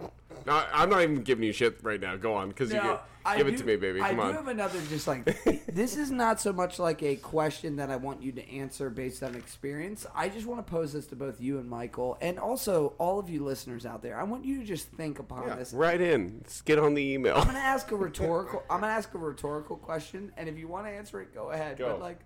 No, 0.46 0.62
I'm 0.72 0.88
not 0.88 1.02
even 1.02 1.22
giving 1.22 1.44
you 1.44 1.52
shit 1.52 1.78
right 1.82 2.00
now. 2.00 2.16
Go 2.16 2.34
on, 2.34 2.48
because 2.48 2.70
you 2.70 2.76
No, 2.76 2.82
get, 2.84 3.02
I 3.28 3.36
give 3.38 3.48
it 3.48 3.50
do- 3.52 3.56
to 3.58 3.64
me, 3.64 3.76
baby. 3.76 4.00
Come 4.00 4.06
I 4.08 4.14
Come 4.14 4.30
do 4.30 4.36
have 4.36 4.48
another 4.48 4.80
just 4.88 5.06
like 5.06 5.24
this 5.66 5.96
is 5.96 6.10
not 6.10 6.40
so 6.40 6.52
much 6.52 6.78
like 6.78 7.02
a 7.02 7.16
question 7.16 7.76
that 7.76 7.90
I 7.90 7.96
want 7.96 8.22
you 8.22 8.32
to 8.32 8.50
answer 8.50 8.90
based 8.90 9.22
on 9.22 9.34
experience. 9.34 10.06
I 10.14 10.28
just 10.28 10.46
want 10.46 10.64
to 10.66 10.70
pose 10.70 10.92
this 10.92 11.06
to 11.08 11.16
both 11.16 11.40
you 11.40 11.58
and 11.58 11.68
Michael, 11.68 12.16
and 12.20 12.38
also 12.38 12.94
all 12.98 13.18
of 13.18 13.28
you 13.30 13.44
listeners 13.44 13.84
out 13.86 14.02
there. 14.02 14.18
I 14.18 14.22
want 14.24 14.44
you 14.44 14.58
to 14.58 14.64
just 14.64 14.88
think 14.92 15.18
upon 15.18 15.46
Yeah, 15.48 15.56
this. 15.56 15.72
right 15.72 16.00
in. 16.00 16.38
Let's 16.42 16.60
get 16.62 16.78
on 16.78 16.94
the 16.94 17.02
email. 17.02 17.36
I'm 17.36 17.46
gonna 17.46 17.58
ask 17.58 17.90
a 17.92 17.96
rhetorical. 18.06 18.62
I'm 18.70 18.80
gonna 18.80 18.92
ask 18.92 19.12
a 19.14 19.18
rhetorical 19.18 19.76
question, 19.76 20.32
and 20.36 20.48
if 20.48 20.58
you 20.58 20.68
want 20.68 20.86
to 20.86 20.90
answer 20.92 21.20
it, 21.20 21.34
go 21.34 21.50
ahead. 21.50 21.78
Go. 21.78 21.90
But 21.90 22.00
like, 22.00 22.20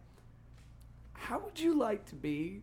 how 1.15 1.39
would 1.41 1.59
you 1.61 1.75
like 1.79 2.05
to 2.07 2.15
be 2.15 2.63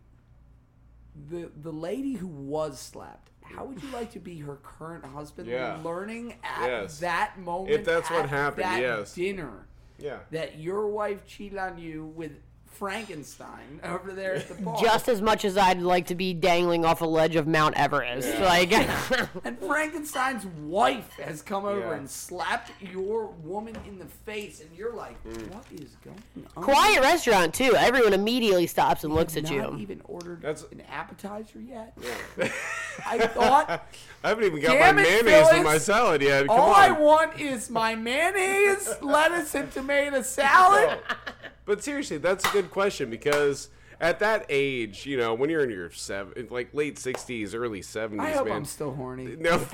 the 1.28 1.50
the 1.60 1.72
lady 1.72 2.14
who 2.14 2.26
was 2.26 2.78
slapped? 2.78 3.29
How 3.54 3.64
would 3.64 3.82
you 3.82 3.88
like 3.90 4.12
to 4.12 4.18
be 4.20 4.38
her 4.40 4.56
current 4.56 5.04
husband? 5.04 5.48
Yeah. 5.48 5.78
Learning 5.82 6.34
at 6.44 6.66
Yes. 6.66 7.00
that 7.00 7.38
moment, 7.38 7.70
If 7.70 7.84
that's 7.84 8.10
what 8.10 8.24
at 8.24 8.28
happened, 8.30 8.64
that 8.64 8.80
yes. 8.80 9.14
dinner, 9.14 9.66
Yeah. 9.98 10.20
that 10.30 10.58
your 10.58 10.88
wife 10.88 11.26
cheated 11.26 11.58
on 11.58 11.78
you 11.78 12.06
with 12.06 12.32
Frankenstein 12.80 13.78
over 13.84 14.12
there 14.12 14.34
at 14.36 14.48
the 14.48 14.54
bar. 14.64 14.76
Just 14.80 15.06
as 15.08 15.20
much 15.20 15.44
as 15.44 15.58
I'd 15.58 15.80
like 15.82 16.06
to 16.06 16.14
be 16.14 16.32
dangling 16.32 16.86
off 16.86 17.02
a 17.02 17.04
ledge 17.06 17.36
of 17.36 17.46
Mount 17.46 17.76
Everest, 17.76 18.38
like 18.40 18.72
and 19.44 19.58
Frankenstein's 19.60 20.46
wife 20.46 21.12
has 21.22 21.42
come 21.42 21.66
over 21.66 21.78
Yeah. 21.80 21.92
and 21.96 22.10
slapped 22.10 22.72
your 22.80 23.26
woman 23.44 23.76
in 23.86 23.98
the 23.98 24.06
face, 24.06 24.60
and 24.62 24.70
you're 24.76 24.94
like, 24.94 25.22
Mm. 25.24 25.52
"What 25.54 25.64
is 25.74 25.90
going 26.02 26.46
on?" 26.56 26.64
quiet 26.64 27.00
restaurant 27.02 27.52
too. 27.54 27.74
Everyone 27.76 28.14
immediately 28.14 28.66
stops 28.66 29.04
and 29.04 29.14
looks 29.14 29.36
at 29.36 29.50
you. 29.50 29.60
not 29.60 29.78
even 29.78 30.00
ordered 30.06 30.40
That's- 30.40 30.64
an 30.72 30.82
appetizer 30.90 31.60
yet. 31.60 31.96
I 33.06 33.18
thought 33.26 33.86
I 34.24 34.28
haven't 34.30 34.44
even 34.44 34.60
got 34.62 34.78
my 34.78 34.88
it, 34.90 34.94
mayonnaise 35.24 35.52
in 35.52 35.62
my 35.64 35.76
salad 35.78 36.22
yet. 36.22 36.46
Come 36.46 36.58
all 36.58 36.70
on. 36.70 36.80
I 36.80 36.90
want 36.92 37.38
is 37.38 37.68
my 37.68 37.94
mayonnaise, 37.94 38.88
lettuce, 39.02 39.54
and 39.54 39.70
tomato 39.70 40.22
salad. 40.22 40.98
But 41.70 41.84
seriously, 41.84 42.18
that's 42.18 42.44
a 42.44 42.50
good 42.50 42.68
question 42.72 43.10
because 43.10 43.68
at 44.00 44.18
that 44.18 44.44
age, 44.48 45.06
you 45.06 45.16
know, 45.16 45.34
when 45.34 45.50
you're 45.50 45.62
in 45.62 45.70
your 45.70 45.92
seven, 45.92 46.48
like 46.50 46.74
late 46.74 46.98
sixties, 46.98 47.54
early 47.54 47.80
seventies, 47.80 48.26
I 48.26 48.32
hope 48.32 48.48
man. 48.48 48.56
I'm 48.56 48.64
still 48.64 48.92
horny. 48.92 49.36
No, 49.38 49.64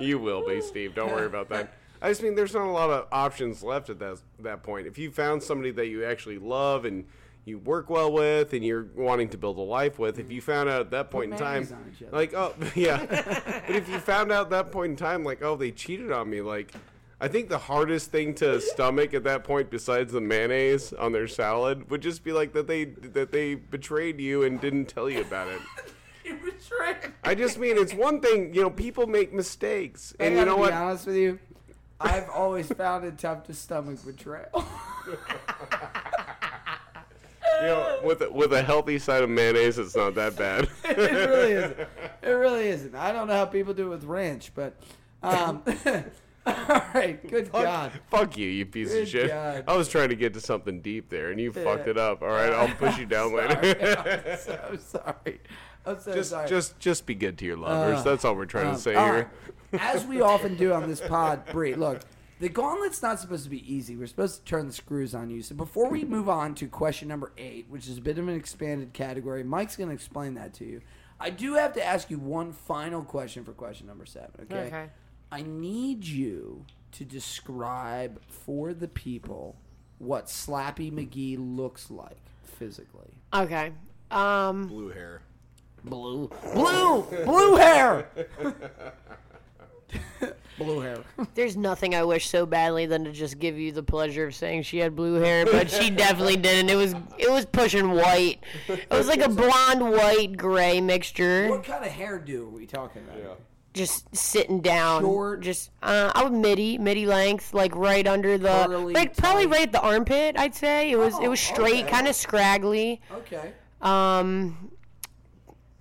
you 0.00 0.18
will 0.18 0.48
be, 0.48 0.62
Steve. 0.62 0.94
Don't 0.94 1.12
worry 1.12 1.26
about 1.26 1.50
that. 1.50 1.74
I 2.00 2.08
just 2.08 2.22
mean 2.22 2.34
there's 2.34 2.54
not 2.54 2.66
a 2.66 2.70
lot 2.70 2.88
of 2.88 3.06
options 3.12 3.62
left 3.62 3.90
at 3.90 3.98
that 3.98 4.22
that 4.38 4.62
point. 4.62 4.86
If 4.86 4.96
you 4.96 5.10
found 5.10 5.42
somebody 5.42 5.72
that 5.72 5.88
you 5.88 6.06
actually 6.06 6.38
love 6.38 6.86
and 6.86 7.04
you 7.44 7.58
work 7.58 7.90
well 7.90 8.10
with 8.10 8.54
and 8.54 8.64
you're 8.64 8.86
wanting 8.96 9.28
to 9.28 9.36
build 9.36 9.58
a 9.58 9.60
life 9.60 9.98
with, 9.98 10.18
if 10.18 10.32
you 10.32 10.40
found 10.40 10.70
out 10.70 10.80
at 10.80 10.90
that 10.92 11.10
point 11.10 11.34
in 11.34 11.38
time, 11.38 11.64
mayonnaise 11.64 11.72
on 11.72 11.92
each 11.94 12.02
other. 12.02 12.16
like 12.16 12.32
oh 12.32 12.54
yeah, 12.74 13.04
but 13.66 13.76
if 13.76 13.90
you 13.90 13.98
found 13.98 14.32
out 14.32 14.46
at 14.46 14.50
that 14.52 14.72
point 14.72 14.92
in 14.92 14.96
time, 14.96 15.22
like 15.22 15.42
oh 15.42 15.54
they 15.54 15.70
cheated 15.70 16.10
on 16.10 16.30
me, 16.30 16.40
like. 16.40 16.72
I 17.20 17.26
think 17.26 17.48
the 17.48 17.58
hardest 17.58 18.12
thing 18.12 18.34
to 18.36 18.60
stomach 18.60 19.12
at 19.12 19.24
that 19.24 19.42
point, 19.42 19.70
besides 19.70 20.12
the 20.12 20.20
mayonnaise 20.20 20.92
on 20.92 21.10
their 21.12 21.26
salad, 21.26 21.90
would 21.90 22.00
just 22.00 22.22
be 22.22 22.30
like 22.32 22.52
that 22.52 22.68
they 22.68 22.84
that 22.84 23.32
they 23.32 23.54
betrayed 23.56 24.20
you 24.20 24.44
and 24.44 24.60
didn't 24.60 24.86
tell 24.86 25.10
you 25.10 25.20
about 25.20 25.48
it. 25.48 25.60
You 26.24 26.34
betrayed. 26.34 27.14
I 27.24 27.34
just 27.34 27.58
mean 27.58 27.78
it's 27.78 27.94
one 27.94 28.20
thing, 28.20 28.52
you 28.52 28.60
know, 28.60 28.68
people 28.68 29.06
make 29.06 29.32
mistakes, 29.32 30.14
I 30.20 30.24
and 30.24 30.34
you 30.34 30.40
gotta 30.40 30.50
know 30.50 30.56
be 30.56 30.60
what? 30.60 30.72
honest 30.74 31.06
with 31.06 31.16
you, 31.16 31.38
I've 31.98 32.28
always 32.28 32.70
found 32.70 33.06
it 33.06 33.16
tough 33.16 33.44
to 33.44 33.54
stomach 33.54 34.04
betrayal. 34.04 34.62
You 37.60 37.66
know, 37.66 38.00
with 38.04 38.22
a, 38.22 38.30
with 38.30 38.52
a 38.52 38.62
healthy 38.62 39.00
side 39.00 39.24
of 39.24 39.30
mayonnaise, 39.30 39.78
it's 39.78 39.96
not 39.96 40.14
that 40.14 40.36
bad. 40.36 40.68
it 40.84 40.96
really 41.28 41.52
isn't. 41.52 41.78
It 42.22 42.30
really 42.30 42.68
isn't. 42.68 42.94
I 42.94 43.10
don't 43.10 43.26
know 43.26 43.34
how 43.34 43.46
people 43.46 43.74
do 43.74 43.86
it 43.86 43.90
with 43.90 44.04
ranch, 44.04 44.52
but 44.54 44.74
um, 45.24 45.64
all 46.68 46.82
right. 46.94 47.28
Good 47.28 47.50
God. 47.52 47.92
Fuck 48.10 48.36
you, 48.38 48.48
you 48.48 48.66
piece 48.66 48.88
Good 48.90 49.02
of 49.02 49.08
shit. 49.08 49.28
God. 49.28 49.64
I 49.66 49.76
was 49.76 49.88
trying 49.88 50.08
to 50.10 50.16
get 50.16 50.34
to 50.34 50.40
something 50.40 50.80
deep 50.80 51.08
there, 51.08 51.30
and 51.30 51.40
you 51.40 51.52
fucked 51.52 51.88
it 51.88 51.98
up. 51.98 52.22
All 52.22 52.28
right, 52.28 52.52
I'll 52.52 52.74
push 52.76 52.98
you 52.98 53.06
down 53.16 53.30
Sorry. 53.30 53.48
later. 53.48 54.24
I'm 54.28 54.38
so 54.38 54.78
sorry. 54.80 55.40
I'm 55.86 56.00
so 56.00 56.12
just, 56.14 56.30
sorry. 56.30 56.48
just, 56.48 56.78
just 56.78 57.06
be 57.06 57.14
good 57.14 57.38
to 57.38 57.44
your 57.44 57.56
lovers. 57.56 58.00
Uh, 58.00 58.02
That's 58.02 58.24
all 58.24 58.34
we're 58.34 58.44
trying 58.46 58.68
Um, 58.68 58.74
to 58.74 58.80
say 58.80 58.92
here. 58.92 59.30
right. 59.72 59.80
As 59.80 60.04
we 60.06 60.20
often 60.20 60.54
do 60.56 60.72
on 60.72 60.88
this 60.88 61.00
pod, 61.00 61.44
Bri, 61.52 61.74
look, 61.74 62.00
The 62.40 62.48
gauntlet's 62.48 63.02
not 63.02 63.18
supposed 63.20 63.44
to 63.44 63.50
be 63.50 63.72
easy. 63.72 63.96
We're 63.96 64.06
supposed 64.06 64.38
to 64.38 64.44
turn 64.44 64.66
the 64.66 64.72
screws 64.72 65.14
on 65.14 65.28
you. 65.30 65.42
So 65.42 65.54
before 65.54 65.88
we 65.90 66.04
move 66.04 66.28
on 66.28 66.54
to 66.56 66.68
question 66.68 67.08
number 67.08 67.32
eight, 67.36 67.66
which 67.68 67.88
is 67.88 67.98
a 67.98 68.00
bit 68.00 68.18
of 68.18 68.28
an 68.28 68.34
expanded 68.36 68.92
category, 68.92 69.42
Mike's 69.42 69.76
going 69.76 69.88
to 69.88 69.94
explain 69.94 70.34
that 70.34 70.54
to 70.54 70.64
you. 70.64 70.80
I 71.20 71.30
do 71.30 71.54
have 71.54 71.72
to 71.74 71.84
ask 71.84 72.10
you 72.10 72.18
one 72.18 72.52
final 72.52 73.02
question 73.02 73.44
for 73.44 73.52
question 73.52 73.86
number 73.88 74.06
seven. 74.06 74.30
Okay. 74.44 74.66
Okay. 74.68 74.86
I 75.30 75.42
need 75.42 76.04
you 76.04 76.64
to 76.92 77.04
describe 77.04 78.20
for 78.28 78.72
the 78.72 78.88
people 78.88 79.56
what 79.98 80.26
Slappy 80.26 80.90
McGee 80.92 81.36
looks 81.38 81.90
like 81.90 82.16
physically. 82.44 83.12
Okay. 83.34 83.72
Um, 84.10 84.66
Blue 84.68 84.88
hair. 84.88 85.22
Blue, 85.84 86.28
blue, 86.54 87.02
blue 87.24 87.56
hair. 87.56 88.08
blue 90.58 90.80
hair. 90.80 90.98
there's 91.34 91.56
nothing 91.56 91.94
I 91.94 92.02
wish 92.02 92.28
so 92.28 92.44
badly 92.46 92.86
than 92.86 93.04
to 93.04 93.12
just 93.12 93.38
give 93.38 93.56
you 93.56 93.70
the 93.70 93.82
pleasure 93.82 94.26
of 94.26 94.34
saying 94.34 94.64
she 94.64 94.78
had 94.78 94.96
blue 94.96 95.14
hair, 95.14 95.46
but 95.46 95.70
she 95.70 95.88
definitely 96.04 96.36
didn't. 96.36 96.68
It 96.68 96.74
was 96.74 96.94
it 97.16 97.30
was 97.30 97.46
pushing 97.46 97.92
white. 97.92 98.40
It 98.66 98.90
was 98.90 99.06
like 99.06 99.20
a 99.20 99.28
blonde, 99.28 99.88
white, 99.88 100.36
gray 100.36 100.80
mixture. 100.80 101.48
What 101.48 101.64
kind 101.64 101.84
of 101.84 101.92
hairdo 101.92 102.40
are 102.40 102.46
we 102.46 102.66
talking 102.66 103.02
about? 103.04 103.40
Just 103.78 104.14
sitting 104.16 104.60
down. 104.60 105.02
Short? 105.02 105.40
Just 105.40 105.70
uh, 105.82 106.10
I 106.14 106.24
was 106.24 106.32
midi, 106.32 106.76
midi 106.78 107.06
length, 107.06 107.54
like 107.54 107.74
right 107.76 108.06
under 108.06 108.36
the, 108.36 108.64
Curly, 108.66 108.92
like 108.92 109.16
probably 109.16 109.44
tight. 109.44 109.52
right 109.52 109.62
at 109.62 109.72
the 109.72 109.80
armpit. 109.80 110.36
I'd 110.36 110.54
say 110.54 110.90
it 110.90 110.96
was 110.96 111.14
it 111.18 111.26
Oh, 111.26 111.30
was 111.30 111.40
straight, 111.40 111.84
okay. 111.84 111.90
kind 111.90 112.08
of 112.08 112.14
scraggly. 112.16 113.00
Okay. 113.12 113.52
Um, 113.80 114.70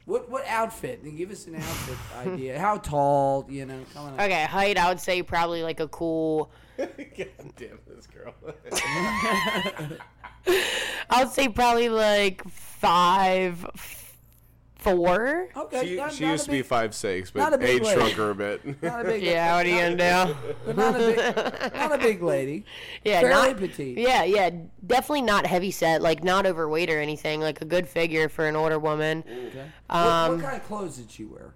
What 0.06 0.30
what 0.30 0.46
outfit? 0.48 1.04
Give 1.18 1.32
us 1.32 1.48
an 1.48 1.56
outfit 1.56 1.98
idea. 2.28 2.60
How 2.60 2.78
tall? 2.78 3.46
You 3.50 3.66
know, 3.66 3.80
okay, 4.20 4.46
height 4.46 4.78
I 4.78 4.90
would 4.90 5.00
say 5.00 5.24
probably 5.24 5.64
like 5.64 5.80
a 5.80 5.88
cool. 5.88 6.52
God 6.78 7.28
damn 7.56 7.80
this 7.88 8.06
girl. 8.08 8.34
I 11.10 11.24
would 11.24 11.32
say 11.34 11.50
probably 11.50 11.90
like 11.90 12.48
five, 12.50 13.66
four. 14.80 15.50
Okay. 15.56 15.88
she 15.88 15.96
not, 15.96 16.14
she 16.14 16.26
not 16.26 16.32
used 16.32 16.44
a 16.44 16.46
to 16.46 16.52
be 16.52 16.62
five 16.62 16.94
six, 16.96 17.34
not 17.34 17.52
but 17.52 17.56
a 17.56 17.58
big 17.58 17.78
age 17.78 17.82
lady. 17.84 18.00
shrunk 18.00 18.14
her 18.14 18.30
a 18.30 18.36
bit. 18.36 18.84
Not 18.84 19.02
a 19.02 19.04
big. 19.10 19.24
Yeah, 19.28 19.56
what 19.56 19.66
are 19.66 19.70
you 19.70 19.80
gonna 19.80 20.36
do? 20.66 20.74
Not 20.74 20.96
a 20.96 21.00
big. 21.00 21.74
Not 21.74 21.92
a 21.94 21.98
big 21.98 22.22
lady. 22.22 22.66
Yeah, 23.04 23.22
Fairly 23.22 23.48
not, 23.50 23.58
petite. 23.58 23.98
Yeah, 23.98 24.24
yeah, 24.24 24.50
definitely 24.86 25.22
not 25.22 25.46
heavy 25.46 25.72
set, 25.72 26.02
like 26.02 26.24
not 26.24 26.46
overweight 26.46 26.90
or 26.90 27.00
anything. 27.00 27.40
Like 27.42 27.62
a 27.62 27.66
good 27.66 27.88
figure 27.88 28.30
for 28.30 28.48
an 28.48 28.56
older 28.56 28.80
woman. 28.80 29.24
Okay. 29.28 29.66
Um, 29.90 30.00
what, 30.00 30.32
what 30.32 30.42
kind 30.42 30.58
of 30.62 30.68
clothes 30.68 30.98
did 30.98 31.12
she 31.12 31.26
wear? 31.26 31.54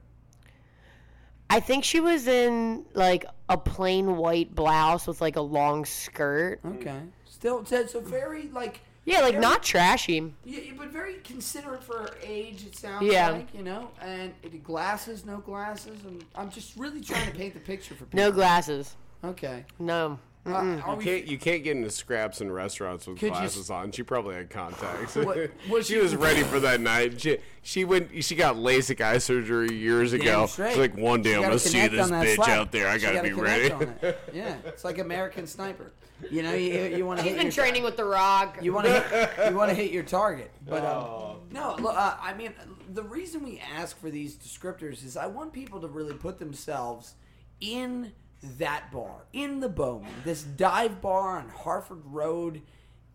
I 1.50 1.60
think 1.60 1.84
she 1.84 2.00
was 2.00 2.28
in 2.28 2.86
like 2.94 3.26
a 3.50 3.58
plain 3.58 4.16
white 4.16 4.56
blouse 4.56 5.06
with 5.06 5.20
like 5.20 5.36
a 5.36 5.42
long 5.42 5.84
skirt. 5.84 6.62
Okay. 6.66 7.02
Still, 7.26 7.66
so, 7.66 7.86
so 7.86 8.00
very 8.00 8.50
like. 8.54 8.80
Yeah, 9.06 9.22
like 9.22 9.34
very- 9.34 9.42
not 9.42 9.64
trashy. 9.64 10.34
Yeah, 10.46 10.60
but 10.78 10.90
very 10.90 11.16
considerate 11.24 11.84
for 11.84 11.98
her 11.98 12.10
age. 12.24 12.66
It 12.66 12.76
sounds 12.76 13.04
Yeah. 13.12 13.32
like 13.32 13.48
you 13.54 13.64
know, 13.64 13.90
and 14.02 14.34
it- 14.44 14.64
glasses, 14.64 15.26
no 15.26 15.38
glasses, 15.38 16.00
and 16.06 16.24
I'm 16.36 16.52
just 16.52 16.76
really 16.78 17.02
trying 17.02 17.26
to 17.32 17.36
paint 17.36 17.54
the 17.56 17.60
picture 17.60 17.96
for 17.96 18.06
people. 18.06 18.18
No 18.26 18.32
glasses. 18.32 18.96
Okay. 19.24 19.66
No. 19.80 20.20
Uh, 20.44 20.82
You 20.88 20.96
we- 20.98 21.04
can't 21.04 21.28
you 21.28 21.38
can't 21.38 21.64
get 21.64 21.78
into 21.78 21.92
scraps 21.92 22.42
in 22.42 22.52
restaurants 22.52 23.06
with 23.06 23.20
Could 23.20 23.26
you 23.28 23.32
glasses 23.34 23.70
on. 23.70 23.92
She 23.92 24.02
probably 24.02 24.34
had 24.34 24.50
contacts. 24.50 25.16
What- 25.16 25.52
was 25.70 25.86
she 25.86 25.94
she- 25.94 26.00
was 26.00 26.16
ready 26.28 26.42
for 26.44 26.60
that 26.62 26.82
night. 26.82 27.22
She 27.22 27.38
she 27.62 27.86
went 27.86 28.24
she 28.24 28.34
got 28.36 28.56
LASIK 28.56 29.02
eye 29.02 29.20
surgery 29.20 29.72
years 29.74 30.14
ago. 30.14 30.48
straight. 30.48 30.70
She's 30.72 30.78
like 30.80 30.98
one 30.98 31.22
day 31.22 31.32
She 31.32 31.36
I'm 31.36 31.42
gonna 31.44 31.60
see 31.60 31.88
this 31.88 32.10
bitch 32.10 32.36
slap. 32.36 32.50
out 32.50 32.72
there. 32.72 32.88
I 32.88 32.98
She 32.98 33.04
gotta 33.06 33.22
be 33.22 33.34
ready. 33.34 33.72
on 33.72 33.84
it. 34.02 34.20
Yeah, 34.34 34.56
it's 34.66 34.84
like 34.84 34.98
American 34.98 35.46
Sniper. 35.46 35.92
You 36.30 36.44
know, 36.44 36.54
you, 36.54 36.84
you 36.98 37.06
want 37.06 37.20
to 37.20 37.24
hit 37.24 37.32
He's 37.34 37.38
been 37.38 37.46
your, 37.48 37.52
training 37.54 37.84
with 37.84 37.98
The 37.98 38.06
Rock. 38.06 38.60
You 38.62 38.74
want 38.74 38.88
to 38.88 39.46
you 39.50 39.56
want 39.56 39.70
to 39.70 39.76
hit 39.76 39.92
your 39.92 40.04
target, 40.04 40.52
but 40.68 40.84
Oh. 40.84 41.38
um, 41.42 41.50
no. 41.52 41.76
Look, 41.80 41.96
uh, 41.96 42.16
I 42.22 42.34
mean, 42.34 42.54
the 42.90 43.04
reason 43.04 43.44
we 43.44 43.60
ask 43.76 44.00
for 44.00 44.10
these 44.10 44.36
descriptors 44.36 45.04
is 45.06 45.18
I 45.18 45.28
want 45.28 45.54
people 45.54 45.80
to 45.82 45.88
really 45.88 46.14
put 46.14 46.40
themselves 46.40 47.16
in 47.60 48.12
that 48.58 48.92
bar, 48.92 49.26
in 49.34 49.60
the 49.60 49.70
Bowman, 49.70 50.12
this 50.24 50.44
dive 50.44 51.02
bar 51.02 51.38
on 51.38 51.50
Harford 51.50 52.02
Road, 52.06 52.62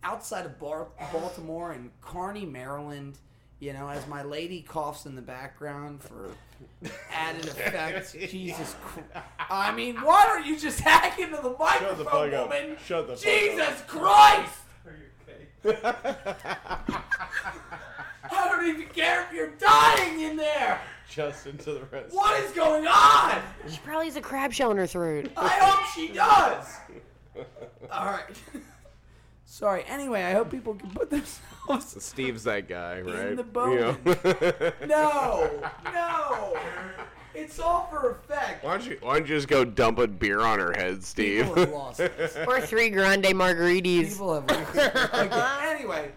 outside 0.02 0.46
of 0.46 0.58
Bar- 0.58 0.88
Baltimore 1.12 1.72
and 1.72 1.90
Carney, 2.00 2.46
Maryland. 2.46 3.18
You 3.58 3.72
know, 3.72 3.88
as 3.88 4.06
my 4.06 4.22
lady 4.22 4.60
coughs 4.60 5.06
in 5.06 5.14
the 5.16 5.22
background 5.22 6.02
for 6.02 6.30
added 7.10 7.46
effect. 7.46 8.12
Jesus 8.30 8.76
Christ. 8.82 9.26
I 9.48 9.72
mean, 9.72 9.96
why 9.96 10.26
don't 10.26 10.46
you 10.46 10.58
just 10.58 10.80
hack 10.80 11.18
into 11.18 11.36
the 11.36 11.56
microphone, 11.58 12.04
fuck 12.04 12.32
up. 12.34 12.50
woman? 12.50 12.76
Shut 12.84 13.06
the 13.06 13.16
fuck 13.16 13.24
Jesus 13.24 13.82
Christ! 13.86 14.52
Are 14.86 14.92
you 14.92 15.72
okay? 15.72 15.86
I 18.30 18.48
don't 18.48 18.66
even 18.68 18.88
care 18.88 19.22
if 19.24 19.32
you're 19.32 19.52
dying 19.58 20.20
in 20.20 20.36
there. 20.36 20.80
Just 21.08 21.46
into 21.46 21.72
the 21.72 21.84
rest. 21.90 22.14
What 22.14 22.42
is 22.42 22.50
going 22.50 22.86
on? 22.86 23.40
She 23.70 23.78
probably 23.84 24.06
has 24.06 24.16
a 24.16 24.20
crab 24.20 24.52
shell 24.52 24.70
in 24.72 24.76
her 24.76 24.86
throat. 24.86 25.30
I 25.36 25.48
hope 25.48 25.86
she 25.94 26.12
does. 26.12 26.76
All 27.90 28.06
right. 28.06 28.24
Sorry. 29.56 29.84
Anyway, 29.88 30.22
I 30.22 30.34
hope 30.34 30.50
people 30.50 30.74
can 30.74 30.90
put 30.90 31.08
themselves. 31.08 32.04
Steve's 32.04 32.44
that 32.44 32.68
guy, 32.68 33.00
right? 33.00 33.34
the 33.34 33.42
You 33.54 33.96
know? 34.04 34.72
No, 34.86 35.70
no. 35.94 36.58
It's 37.34 37.58
all 37.58 37.86
for 37.90 38.10
effect. 38.10 38.62
why 38.62 38.76
don't 38.76 38.86
you 38.86 38.98
why 39.00 39.14
don't 39.14 39.26
you 39.26 39.34
just 39.34 39.48
go 39.48 39.64
dump 39.64 39.98
a 39.98 40.06
beer 40.06 40.40
on 40.40 40.58
her 40.58 40.74
head, 40.74 41.02
Steve? 41.02 41.46
People 41.46 41.54
have 41.54 41.70
lost 41.70 41.98
this. 41.98 42.36
Or 42.46 42.60
three 42.60 42.90
grande 42.90 43.24
margaritas. 43.24 44.10
People 44.10 44.34
have. 44.34 44.50
okay. 44.50 45.70
Anyway, 45.70 46.12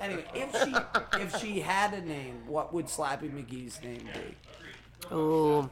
anyway, 0.00 0.24
if 0.32 0.52
she 0.62 1.20
if 1.20 1.36
she 1.40 1.58
had 1.58 1.94
a 1.94 2.00
name, 2.00 2.46
what 2.46 2.72
would 2.72 2.86
Slappy 2.86 3.28
McGee's 3.28 3.82
name 3.82 4.08
be? 4.14 5.12
Ooh, 5.12 5.68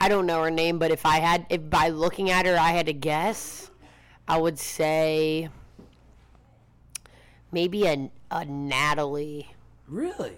I 0.00 0.08
don't 0.08 0.24
know 0.24 0.42
her 0.42 0.50
name, 0.50 0.78
but 0.78 0.90
if 0.90 1.04
I 1.04 1.18
had, 1.18 1.44
if 1.50 1.68
by 1.68 1.90
looking 1.90 2.30
at 2.30 2.46
her 2.46 2.56
I 2.56 2.70
had 2.70 2.86
to 2.86 2.94
guess, 2.94 3.70
I 4.26 4.38
would 4.38 4.58
say 4.58 5.50
maybe 7.54 7.86
a, 7.86 8.10
a 8.30 8.44
Natalie. 8.44 9.48
Really? 9.88 10.32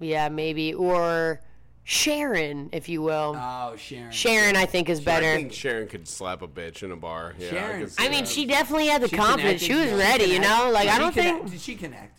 Yeah, 0.00 0.28
maybe 0.28 0.74
or 0.74 1.40
Sharon, 1.84 2.70
if 2.72 2.88
you 2.88 3.02
will. 3.02 3.36
Oh, 3.38 3.76
Sharon. 3.76 4.10
Sharon, 4.10 4.56
I 4.56 4.64
think 4.66 4.88
is 4.88 5.00
I 5.00 5.04
better. 5.04 5.36
think 5.36 5.52
Sharon 5.52 5.86
could 5.86 6.08
slap 6.08 6.42
a 6.42 6.48
bitch 6.48 6.82
in 6.82 6.90
a 6.90 6.96
bar. 6.96 7.34
Yeah, 7.38 7.50
Sharon- 7.50 7.90
I, 7.98 8.06
I 8.06 8.08
mean, 8.08 8.24
that. 8.24 8.28
she 8.28 8.46
definitely 8.46 8.86
had 8.88 9.02
the 9.02 9.08
She 9.08 9.16
confidence. 9.16 9.62
She 9.62 9.74
was 9.74 9.92
ready, 9.92 10.24
you 10.24 10.40
know. 10.40 10.70
Like 10.72 10.84
Did 10.84 10.92
I 10.94 10.98
don't 10.98 11.12
connect? 11.12 11.38
think. 11.40 11.50
Did 11.52 11.60
she 11.60 11.76
connect? 11.76 12.18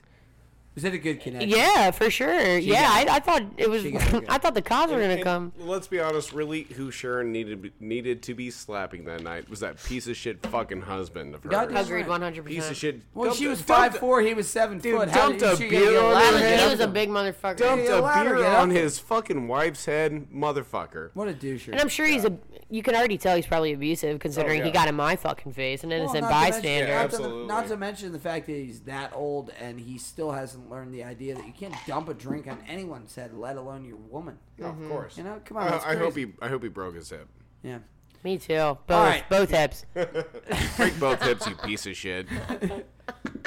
Was 0.75 0.83
that 0.83 0.93
a 0.93 0.97
good 0.97 1.21
connection? 1.21 1.49
Yeah, 1.49 1.91
for 1.91 2.09
sure. 2.09 2.57
yeah, 2.57 2.89
I, 2.91 3.05
I 3.09 3.19
thought 3.19 3.43
it 3.55 3.69
was. 3.69 3.85
It. 3.85 3.95
I 4.29 4.37
thought 4.37 4.53
the 4.55 4.61
cops 4.61 4.91
were 4.91 4.99
gonna 4.99 5.13
And 5.13 5.23
come. 5.23 5.53
Let's 5.57 5.87
be 5.87 6.01
honest, 6.01 6.33
really, 6.33 6.63
who 6.63 6.91
Sharon 6.91 7.31
needed 7.31 7.71
needed 7.79 8.21
to 8.23 8.33
be 8.33 8.51
slapping 8.51 9.05
that 9.05 9.23
night 9.23 9.49
was 9.49 9.61
that 9.61 9.81
piece 9.81 10.05
of 10.07 10.17
shit 10.17 10.45
fucking 10.47 10.81
husband 10.81 11.33
of 11.33 11.43
hers. 11.43 11.51
Goddamn 11.51 11.77
Agreed, 11.77 12.01
right. 12.01 12.09
one 12.09 12.21
hundred 12.21 12.43
Piece 12.45 12.69
of 12.69 12.75
shit. 12.75 12.99
Well, 13.13 13.33
she 13.33 13.47
was 13.47 13.61
five 13.61 13.95
a- 13.95 13.99
four. 13.99 14.19
He 14.21 14.33
was 14.33 14.49
seven 14.49 14.79
Dude, 14.79 14.97
foot. 14.97 15.09
How 15.09 15.29
dumped 15.29 15.39
did 15.39 15.53
a 15.53 15.55
she 15.57 15.69
beer 15.69 15.97
on 15.99 16.11
a 16.11 16.13
ladder? 16.13 16.25
her 16.37 16.43
to 16.43 16.45
head. 16.49 16.59
He 16.59 16.65
was 16.69 16.79
a 16.81 16.87
big 16.89 17.07
motherfucker. 17.09 17.57
Dumped 17.57 17.85
Yeah, 17.85 17.99
a 17.99 18.23
beer 18.23 18.45
on 18.45 18.69
his 18.69 18.99
fucking 18.99 19.47
wife's 19.47 19.85
head, 19.85 20.27
motherfucker. 20.29 21.11
What 21.13 21.29
a 21.29 21.33
doucher. 21.33 21.69
And 21.69 21.79
I'm 21.79 21.87
sure 21.89 22.05
he's 22.05 22.25
a. 22.25 22.37
You 22.69 22.83
can 22.83 22.95
already 22.95 23.17
tell 23.17 23.35
he's 23.35 23.45
probably 23.47 23.71
abusive, 23.73 24.19
considering 24.19 24.59
oh, 24.61 24.63
yeah. 24.63 24.71
he 24.71 24.71
got 24.73 24.87
in 24.89 24.95
my 24.95 25.15
fucking 25.15 25.53
face, 25.53 25.83
an 25.83 25.89
Well, 25.91 25.99
innocent 25.99 26.21
not 26.23 26.29
to 26.29 26.35
mention- 26.35 26.61
bystander. 26.61 26.87
Yeah, 26.91 27.01
not, 27.01 27.09
to, 27.11 27.15
absolutely. 27.15 27.47
not 27.47 27.67
to 27.67 27.77
mention 27.77 28.11
the 28.11 28.19
fact 28.19 28.47
that 28.47 28.53
he's 28.53 28.81
that 28.81 29.13
old 29.15 29.51
and 29.61 29.79
he 29.79 29.97
still 29.99 30.31
hasn't 30.31 30.64
learned 30.69 30.93
the 30.93 31.03
idea 31.03 31.35
that 31.35 31.45
you 31.45 31.53
can't 31.53 31.75
dump 31.87 32.09
a 32.09 32.13
drink 32.13 32.47
on 32.47 32.59
anyone's 32.67 33.15
head, 33.15 33.33
let 33.33 33.57
alone 33.57 33.85
your 33.85 33.97
woman. 33.97 34.37
Of 34.59 34.65
mm-hmm. 34.65 34.89
course. 34.89 35.17
You 35.17 35.23
know, 35.23 35.41
come 35.45 35.57
on. 35.57 35.67
I, 35.67 35.71
that's 35.71 35.85
I 35.85 35.95
hope 35.95 36.13
crazy. 36.13 36.33
he. 36.39 36.45
I 36.45 36.49
hope 36.49 36.63
he 36.63 36.69
broke 36.69 36.95
his 36.95 37.09
hip. 37.09 37.27
Yeah. 37.63 37.79
Me 38.23 38.37
too. 38.37 38.55
Both, 38.55 38.79
right. 38.89 39.29
both 39.29 39.51
hips. 39.51 39.85
Break 39.93 40.99
both 40.99 41.21
hips, 41.21 41.47
you 41.47 41.55
piece 41.55 41.85
of 41.85 41.95
shit. 41.95 42.27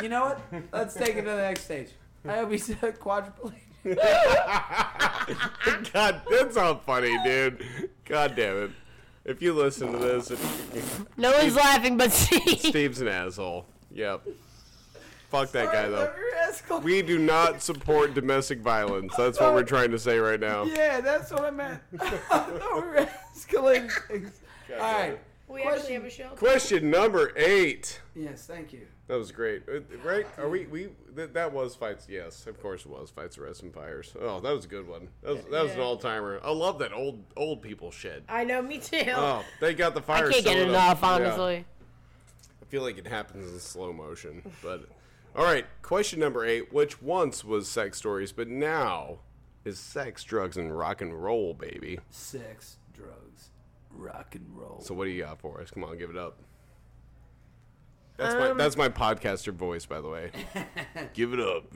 You 0.00 0.08
know 0.08 0.26
what? 0.26 0.40
Let's 0.72 0.94
take 0.94 1.16
it 1.16 1.22
to 1.22 1.30
the 1.30 1.36
next 1.36 1.64
stage. 1.64 1.88
I 2.24 2.36
hope 2.36 2.52
he's 2.52 2.70
a 2.70 2.74
quadriplegic. 2.74 3.54
God, 5.92 6.22
that's 6.30 6.54
not 6.54 6.84
funny, 6.84 7.18
dude. 7.24 7.66
God 8.04 8.36
damn 8.36 8.64
it. 8.64 8.70
If 9.24 9.42
you 9.42 9.54
listen 9.54 9.90
to 9.90 9.98
this, 9.98 10.30
it, 10.30 10.38
No 11.16 11.32
one's 11.32 11.56
laughing 11.56 11.96
but 11.96 12.12
Steve. 12.12 12.60
Steve's 12.60 13.00
an 13.00 13.08
asshole. 13.08 13.66
Yep. 13.90 14.28
Fuck 15.28 15.52
that 15.52 15.72
guy 15.72 15.88
though. 15.88 16.10
though. 16.68 16.78
We 16.78 17.02
do 17.02 17.18
not 17.18 17.60
support 17.62 18.14
domestic 18.14 18.60
violence. 18.60 19.14
That's 19.16 19.38
what 19.38 19.52
we're 19.54 19.62
trying 19.62 19.90
to 19.90 19.98
say 19.98 20.18
right 20.18 20.40
now. 20.40 20.64
Yeah, 20.64 21.00
that's 21.00 21.30
what 21.30 21.44
I 21.44 21.50
meant. 21.50 21.80
I 22.00 22.46
we 22.74 22.80
were 22.80 23.08
escalating 23.34 23.90
things. 24.08 24.40
All 24.72 24.78
right. 24.80 25.18
We 25.48 25.62
actually 25.62 25.94
have 25.94 26.04
a 26.04 26.10
show. 26.10 26.28
Question 26.36 26.90
number 26.90 27.32
eight. 27.36 28.00
Yes, 28.14 28.44
thank 28.46 28.72
you. 28.72 28.86
That 29.06 29.16
was 29.16 29.32
great, 29.32 29.62
Uh, 29.66 29.80
right? 30.04 30.26
Are 30.36 30.48
we? 30.50 30.66
We 30.66 30.88
that, 31.14 31.32
that 31.32 31.50
was 31.52 31.74
fights. 31.74 32.06
Yes, 32.08 32.46
of 32.46 32.60
course 32.60 32.82
it 32.84 32.88
was 32.90 33.08
fights, 33.10 33.38
arrests, 33.38 33.62
and 33.62 33.72
fires. 33.72 34.12
Oh, 34.20 34.40
that 34.40 34.52
was 34.52 34.66
a 34.66 34.68
good 34.68 34.86
one. 34.86 35.08
That 35.22 35.36
was 35.36 35.44
that 35.46 35.62
was 35.62 35.72
an 35.72 35.78
Yeah. 35.78 35.84
all 35.84 35.96
timer. 35.96 36.40
I 36.44 36.50
love 36.50 36.78
that 36.80 36.92
old 36.92 37.24
old 37.34 37.62
people 37.62 37.90
shit. 37.90 38.24
I 38.28 38.44
know, 38.44 38.60
me 38.60 38.78
too. 38.78 39.04
Oh, 39.14 39.42
they 39.60 39.72
got 39.72 39.94
the 39.94 40.02
fire. 40.02 40.16
I 40.16 40.20
fire. 40.20 40.30
can't 40.32 40.44
get 40.44 40.50
started 40.52 40.68
enough, 40.68 41.02
up. 41.02 41.20
Yeah. 41.20 41.26
honestly. 41.26 41.64
feel 42.68 42.82
like 42.82 42.98
it 42.98 43.06
happens 43.06 43.50
in 43.50 43.58
slow 43.58 43.94
motion. 43.94 44.42
But 44.62 44.84
all 45.38 45.44
right, 45.44 45.66
question 45.82 46.18
number 46.18 46.44
eight, 46.44 46.72
which 46.72 47.00
once 47.00 47.44
was 47.44 47.70
sex 47.70 47.96
stories, 47.96 48.32
but 48.32 48.48
now 48.48 49.20
is 49.64 49.78
sex, 49.78 50.24
drugs, 50.24 50.56
and 50.56 50.76
rock 50.76 51.00
and 51.00 51.22
roll, 51.22 51.54
baby. 51.54 52.00
Sex, 52.10 52.78
drugs, 52.92 53.50
rock 53.92 54.34
and 54.34 54.44
roll. 54.52 54.80
So 54.80 54.94
what 54.94 55.04
do 55.04 55.10
you 55.10 55.22
got 55.22 55.40
for 55.40 55.60
us? 55.60 55.70
Come 55.70 55.84
on, 55.84 55.96
give 55.96 56.10
it 56.10 56.16
up. 56.16 56.38
That's 58.16 58.34
my 58.34 58.50
um, 58.50 58.58
that's 58.58 58.76
my 58.76 58.88
podcaster 58.88 59.52
voice, 59.52 59.86
by 59.86 60.00
the 60.00 60.08
way. 60.08 60.32
give 61.14 61.32
it 61.32 61.38
up. 61.38 61.66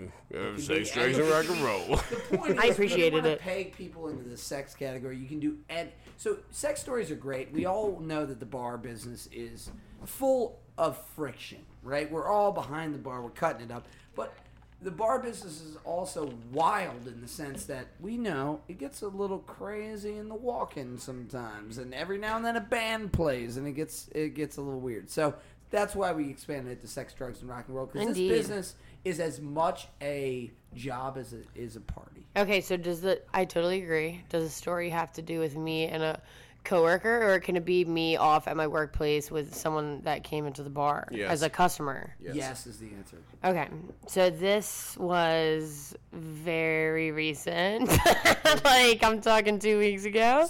Sex, 0.59 0.90
drugs, 0.90 1.16
and 1.16 1.28
rock 1.28 1.48
and 1.48 1.62
roll. 1.62 2.01
The 2.30 2.36
point 2.36 2.59
I 2.60 2.66
is, 2.66 2.72
appreciated 2.72 3.12
you 3.12 3.18
it. 3.20 3.24
want 3.24 3.39
peg 3.39 3.76
people 3.76 4.09
into 4.09 4.28
the 4.28 4.36
sex 4.36 4.74
category, 4.74 5.16
you 5.16 5.28
can 5.28 5.39
do 5.39 5.59
and 5.68 5.89
so 6.16 6.39
sex 6.51 6.80
stories 6.80 7.12
are 7.12 7.16
great. 7.16 7.52
We 7.52 7.66
all 7.66 8.01
know 8.01 8.26
that 8.26 8.40
the 8.40 8.47
bar 8.47 8.76
business 8.76 9.28
is 9.30 9.70
full 10.05 10.59
of 10.78 10.97
friction, 11.16 11.59
right? 11.82 12.11
We're 12.11 12.28
all 12.28 12.53
behind 12.53 12.94
the 12.94 12.99
bar, 12.99 13.23
we're 13.23 13.31
cutting 13.31 13.62
it 13.62 13.70
up, 13.70 13.86
but 14.15 14.35
the 14.82 14.90
bar 14.90 15.20
business 15.20 15.61
is 15.61 15.77
also 15.85 16.32
wild 16.53 17.07
in 17.07 17.20
the 17.20 17.28
sense 17.28 17.66
that 17.66 17.86
we 18.01 18.16
know 18.16 18.61
it 18.69 18.78
gets 18.78 19.03
a 19.03 19.09
little 19.09 19.39
crazy 19.39 20.16
in 20.16 20.28
the 20.28 20.35
walk-in 20.35 20.99
sometimes, 20.99 21.78
and 21.78 21.94
every 21.94 22.19
now 22.19 22.36
and 22.36 22.44
then 22.44 22.57
a 22.57 22.61
band 22.61 23.12
plays, 23.12 23.57
and 23.57 23.66
it 23.66 23.73
gets 23.73 24.09
it 24.15 24.35
gets 24.35 24.57
a 24.57 24.61
little 24.61 24.81
weird. 24.81 25.09
So 25.09 25.35
that's 25.70 25.94
why 25.94 26.12
we 26.12 26.28
expanded 26.28 26.73
it 26.73 26.81
to 26.82 26.89
sex, 26.89 27.15
drugs, 27.15 27.40
and 27.40 27.49
rock 27.49 27.65
and 27.66 27.77
roll 27.77 27.86
because 27.86 28.09
this 28.09 28.16
Indeed. 28.16 28.28
business 28.28 28.74
is 29.05 29.20
as 29.20 29.40
much 29.40 29.89
a 30.01 30.51
job 30.74 31.16
as 31.16 31.32
it 31.32 31.47
is 31.55 31.77
a 31.77 31.81
party. 31.81 32.27
Okay, 32.36 32.61
so 32.61 32.77
does 32.77 33.01
the 33.01 33.20
I 33.32 33.44
totally 33.44 33.82
agree. 33.82 34.23
Does 34.28 34.44
the 34.44 34.51
story 34.51 34.90
have 34.90 35.12
to 35.12 35.23
do 35.23 35.39
with 35.39 35.57
me 35.57 35.86
and 35.86 36.03
a 36.03 36.20
coworker, 36.64 37.32
or 37.32 37.40
can 37.40 37.56
it 37.56 37.64
be 37.64 37.84
me 37.84 38.16
off 38.16 38.47
at 38.48 38.56
my 38.56 38.66
workplace 38.66 39.30
with 39.30 39.55
someone 39.55 40.01
that 40.02 40.22
came 40.24 40.47
into 40.47 40.62
the 40.62 40.70
bar 40.70 41.09
Yes. 41.10 41.30
as 41.30 41.43
a 41.43 41.51
customer? 41.51 42.14
Yes. 42.20 42.66
is 42.66 42.78
the 42.78 42.89
answer. 42.97 43.18
Okay, 43.44 43.68
so 44.06 44.30
this 44.30 44.97
was 44.98 45.94
very 46.12 47.10
recent. 47.10 47.89
like 48.64 49.02
I'm 49.02 49.20
talking 49.20 49.59
two 49.59 49.78
weeks 49.78 50.05
ago. 50.05 50.48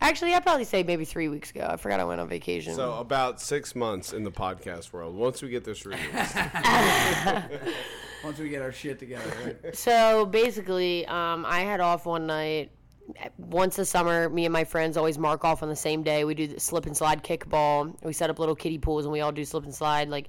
Actually, 0.00 0.34
I'd 0.34 0.42
probably 0.42 0.64
say 0.64 0.82
maybe 0.82 1.04
three 1.04 1.28
weeks 1.28 1.50
ago. 1.50 1.66
I 1.70 1.76
forgot 1.76 2.00
I 2.00 2.04
went 2.04 2.20
on 2.20 2.28
vacation. 2.28 2.74
So 2.74 2.94
about 2.94 3.40
six 3.40 3.74
months 3.74 4.12
in 4.12 4.24
the 4.24 4.32
podcast 4.32 4.92
world. 4.92 5.14
Once 5.14 5.42
we 5.42 5.48
get 5.48 5.64
this 5.64 5.86
released, 5.86 6.36
Once 8.24 8.38
we 8.38 8.48
get 8.48 8.62
our 8.62 8.72
shit 8.72 8.98
together, 8.98 9.30
right? 9.44 9.76
So 9.76 10.26
basically, 10.26 11.06
um, 11.06 11.44
I 11.46 11.60
had 11.60 11.80
off 11.80 12.06
one 12.06 12.26
night. 12.26 12.72
Once 13.38 13.78
a 13.78 13.84
summer, 13.84 14.28
me 14.28 14.44
and 14.44 14.52
my 14.52 14.64
friends 14.64 14.96
always 14.96 15.18
mark 15.18 15.44
off 15.44 15.62
on 15.62 15.68
the 15.68 15.76
same 15.76 16.02
day. 16.02 16.24
We 16.24 16.34
do 16.34 16.46
the 16.48 16.60
slip 16.60 16.86
and 16.86 16.96
slide 16.96 17.22
kickball. 17.22 17.94
We 18.02 18.12
set 18.12 18.30
up 18.30 18.38
little 18.38 18.56
kiddie 18.56 18.78
pools, 18.78 19.04
and 19.04 19.12
we 19.12 19.20
all 19.20 19.32
do 19.32 19.44
slip 19.44 19.64
and 19.64 19.74
slide. 19.74 20.08
Like, 20.08 20.28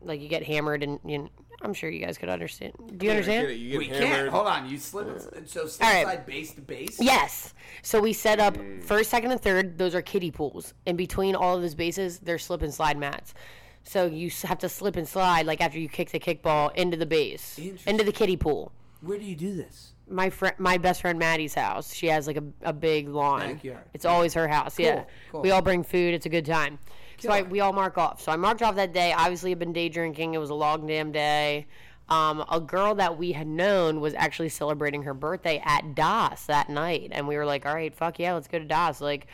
like 0.00 0.20
you 0.20 0.28
get 0.28 0.42
hammered, 0.42 0.82
and 0.82 0.98
you 1.04 1.18
know, 1.18 1.28
I'm 1.62 1.74
sure 1.74 1.90
you 1.90 2.04
guys 2.04 2.18
could 2.18 2.28
understand. 2.28 2.72
Do 2.96 3.06
you 3.06 3.12
I 3.12 3.16
understand? 3.16 3.48
get. 3.48 3.58
You 3.58 3.70
get 3.70 3.78
we 3.78 3.86
hammered. 3.86 4.08
can't. 4.08 4.28
Hold 4.28 4.46
on. 4.46 4.68
You 4.68 4.78
slip 4.78 5.08
it. 5.08 5.48
So 5.48 5.66
slip 5.66 5.86
All 5.86 5.94
right. 5.94 6.02
slide 6.04 6.26
base 6.26 6.52
to 6.54 6.60
base. 6.60 7.00
Yes. 7.00 7.54
So 7.82 8.00
we 8.00 8.12
set 8.12 8.38
up 8.38 8.56
mm. 8.56 8.82
first, 8.82 9.10
second, 9.10 9.32
and 9.32 9.40
third. 9.40 9.78
Those 9.78 9.94
are 9.94 10.02
kiddie 10.02 10.30
pools. 10.30 10.74
In 10.86 10.96
between 10.96 11.34
all 11.34 11.56
of 11.56 11.62
those 11.62 11.74
bases, 11.74 12.18
there's 12.18 12.44
slip 12.44 12.62
and 12.62 12.72
slide 12.72 12.98
mats. 12.98 13.34
So 13.82 14.06
you 14.06 14.30
have 14.44 14.58
to 14.58 14.68
slip 14.68 14.96
and 14.96 15.06
slide 15.06 15.46
like 15.46 15.60
after 15.60 15.78
you 15.78 15.88
kick 15.88 16.10
the 16.10 16.20
kickball 16.20 16.74
into 16.74 16.96
the 16.96 17.06
base, 17.06 17.58
into 17.86 18.04
the 18.04 18.12
kiddie 18.12 18.36
pool. 18.36 18.72
Where 19.00 19.18
do 19.18 19.24
you 19.24 19.36
do 19.36 19.54
this? 19.54 19.93
My 20.08 20.30
friend, 20.30 20.54
my 20.58 20.76
best 20.78 21.00
friend 21.00 21.18
Maddie's 21.18 21.54
house. 21.54 21.94
She 21.94 22.08
has 22.08 22.26
like 22.26 22.36
a, 22.36 22.44
a 22.62 22.72
big 22.72 23.08
lawn. 23.08 23.54
Backyard. 23.54 23.84
It's 23.94 24.04
always 24.04 24.34
her 24.34 24.46
house. 24.46 24.78
Yeah. 24.78 25.04
cool. 25.32 25.40
We 25.40 25.50
all 25.50 25.62
bring 25.62 25.82
food. 25.82 26.14
It's 26.14 26.26
a 26.26 26.28
good 26.28 26.44
time. 26.44 26.78
So 27.18 27.30
I, 27.30 27.42
we 27.42 27.60
all 27.60 27.72
mark 27.72 27.96
off. 27.96 28.20
So 28.20 28.32
I 28.32 28.36
marked 28.36 28.62
off 28.62 28.76
that 28.76 28.92
day. 28.92 29.12
Obviously, 29.12 29.52
I've 29.52 29.58
been 29.58 29.72
day 29.72 29.88
drinking. 29.88 30.34
It 30.34 30.38
was 30.38 30.50
a 30.50 30.54
long 30.54 30.86
damn 30.86 31.10
day. 31.10 31.66
Um, 32.08 32.44
a 32.50 32.60
girl 32.60 32.94
that 32.96 33.16
we 33.16 33.32
had 33.32 33.46
known 33.46 34.00
was 34.00 34.12
actually 34.14 34.50
celebrating 34.50 35.04
her 35.04 35.14
birthday 35.14 35.62
at 35.64 35.94
Das 35.94 36.44
that 36.46 36.68
night, 36.68 37.10
and 37.12 37.26
we 37.26 37.36
were 37.36 37.46
like, 37.46 37.64
"All 37.64 37.74
right, 37.74 37.94
fuck 37.94 38.18
yeah, 38.18 38.34
let's 38.34 38.46
go 38.46 38.58
to 38.58 38.64
Das." 38.66 39.00
Like, 39.00 39.26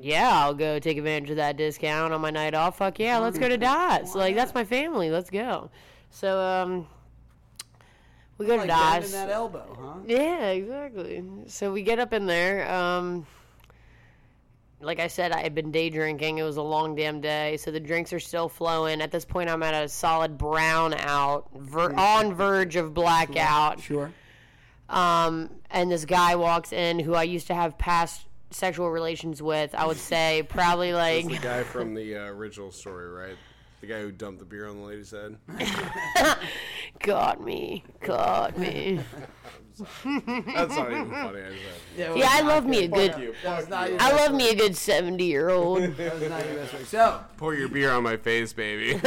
yeah, 0.00 0.30
I'll 0.32 0.54
go 0.54 0.78
take 0.78 0.96
advantage 0.96 1.30
of 1.30 1.36
that 1.36 1.58
discount 1.58 2.14
on 2.14 2.20
my 2.22 2.30
night 2.30 2.54
off. 2.54 2.78
Fuck 2.78 2.98
yeah, 2.98 3.18
let's 3.18 3.38
go 3.38 3.48
to 3.48 3.58
Das. 3.58 4.14
Like, 4.14 4.34
that's 4.34 4.54
my 4.54 4.64
family. 4.64 5.10
Let's 5.10 5.28
go. 5.28 5.70
So, 6.10 6.40
um, 6.40 6.86
we 8.38 8.46
go 8.46 8.56
Like 8.56 8.62
to 8.62 8.68
bending 8.68 9.00
Das. 9.02 9.12
that 9.12 9.30
elbow, 9.30 9.76
huh? 9.80 10.00
Yeah, 10.06 10.46
exactly. 10.50 11.22
So 11.46 11.72
we 11.72 11.82
get 11.82 11.98
up 11.98 12.12
in 12.12 12.26
there. 12.26 12.70
Um, 12.72 13.26
like 14.80 15.00
I 15.00 15.06
said, 15.06 15.32
I 15.32 15.40
had 15.40 15.54
been 15.54 15.70
day 15.70 15.88
drinking. 15.88 16.38
It 16.38 16.42
was 16.42 16.56
a 16.56 16.62
long 16.62 16.94
damn 16.94 17.20
day, 17.20 17.56
so 17.56 17.70
the 17.70 17.80
drinks 17.80 18.12
are 18.12 18.20
still 18.20 18.48
flowing. 18.48 19.00
At 19.00 19.10
this 19.10 19.24
point, 19.24 19.48
I'm 19.48 19.62
at 19.62 19.72
a 19.84 19.88
solid 19.88 20.36
brown 20.36 20.94
out, 20.94 21.48
ver- 21.54 21.94
on 21.94 22.34
verge 22.34 22.76
of 22.76 22.92
blackout. 22.92 23.80
Sure. 23.80 24.12
Um, 24.88 25.50
and 25.70 25.90
this 25.90 26.04
guy 26.04 26.36
walks 26.36 26.72
in 26.72 26.98
who 26.98 27.14
I 27.14 27.22
used 27.22 27.46
to 27.46 27.54
have 27.54 27.78
past 27.78 28.26
sexual 28.50 28.90
relations 28.90 29.40
with. 29.42 29.74
I 29.74 29.86
would 29.86 29.96
say 29.96 30.44
probably 30.48 30.92
like 30.92 31.26
the 31.26 31.38
guy 31.38 31.62
from 31.62 31.94
the 31.94 32.16
uh, 32.16 32.24
original 32.26 32.70
story, 32.70 33.08
right? 33.08 33.36
The 33.84 33.92
guy 33.92 34.00
who 34.00 34.12
dumped 34.12 34.38
the 34.38 34.46
beer 34.46 34.66
on 34.66 34.78
the 34.78 34.82
lady's 34.82 35.10
head. 35.10 35.36
got 37.00 37.44
me, 37.44 37.84
got 38.00 38.56
me. 38.56 38.98
That's 39.78 40.06
not 40.06 40.90
even 40.90 41.10
funny. 41.10 41.40
I 41.42 41.50
said. 41.98 42.16
Yeah, 42.16 42.28
I 42.30 42.40
love 42.40 42.64
me 42.64 42.84
a 42.84 42.88
good. 42.88 43.14
you. 43.18 43.34
That 43.42 43.58
was 43.58 43.68
not 43.68 43.90
your 43.90 44.00
I 44.00 44.10
best 44.10 44.22
love 44.22 44.34
me 44.34 44.48
a 44.48 44.54
good 44.54 44.74
seventy 44.74 45.26
year 45.26 45.50
old. 45.50 45.82
That 45.98 46.14
was 46.18 46.30
not 46.30 46.46
your 46.46 46.54
best 46.54 46.72
way. 46.72 46.84
So, 46.84 47.20
Pour 47.36 47.54
your 47.54 47.68
beer 47.68 47.90
on 47.92 48.02
my 48.02 48.16
face, 48.16 48.54
baby. 48.54 48.98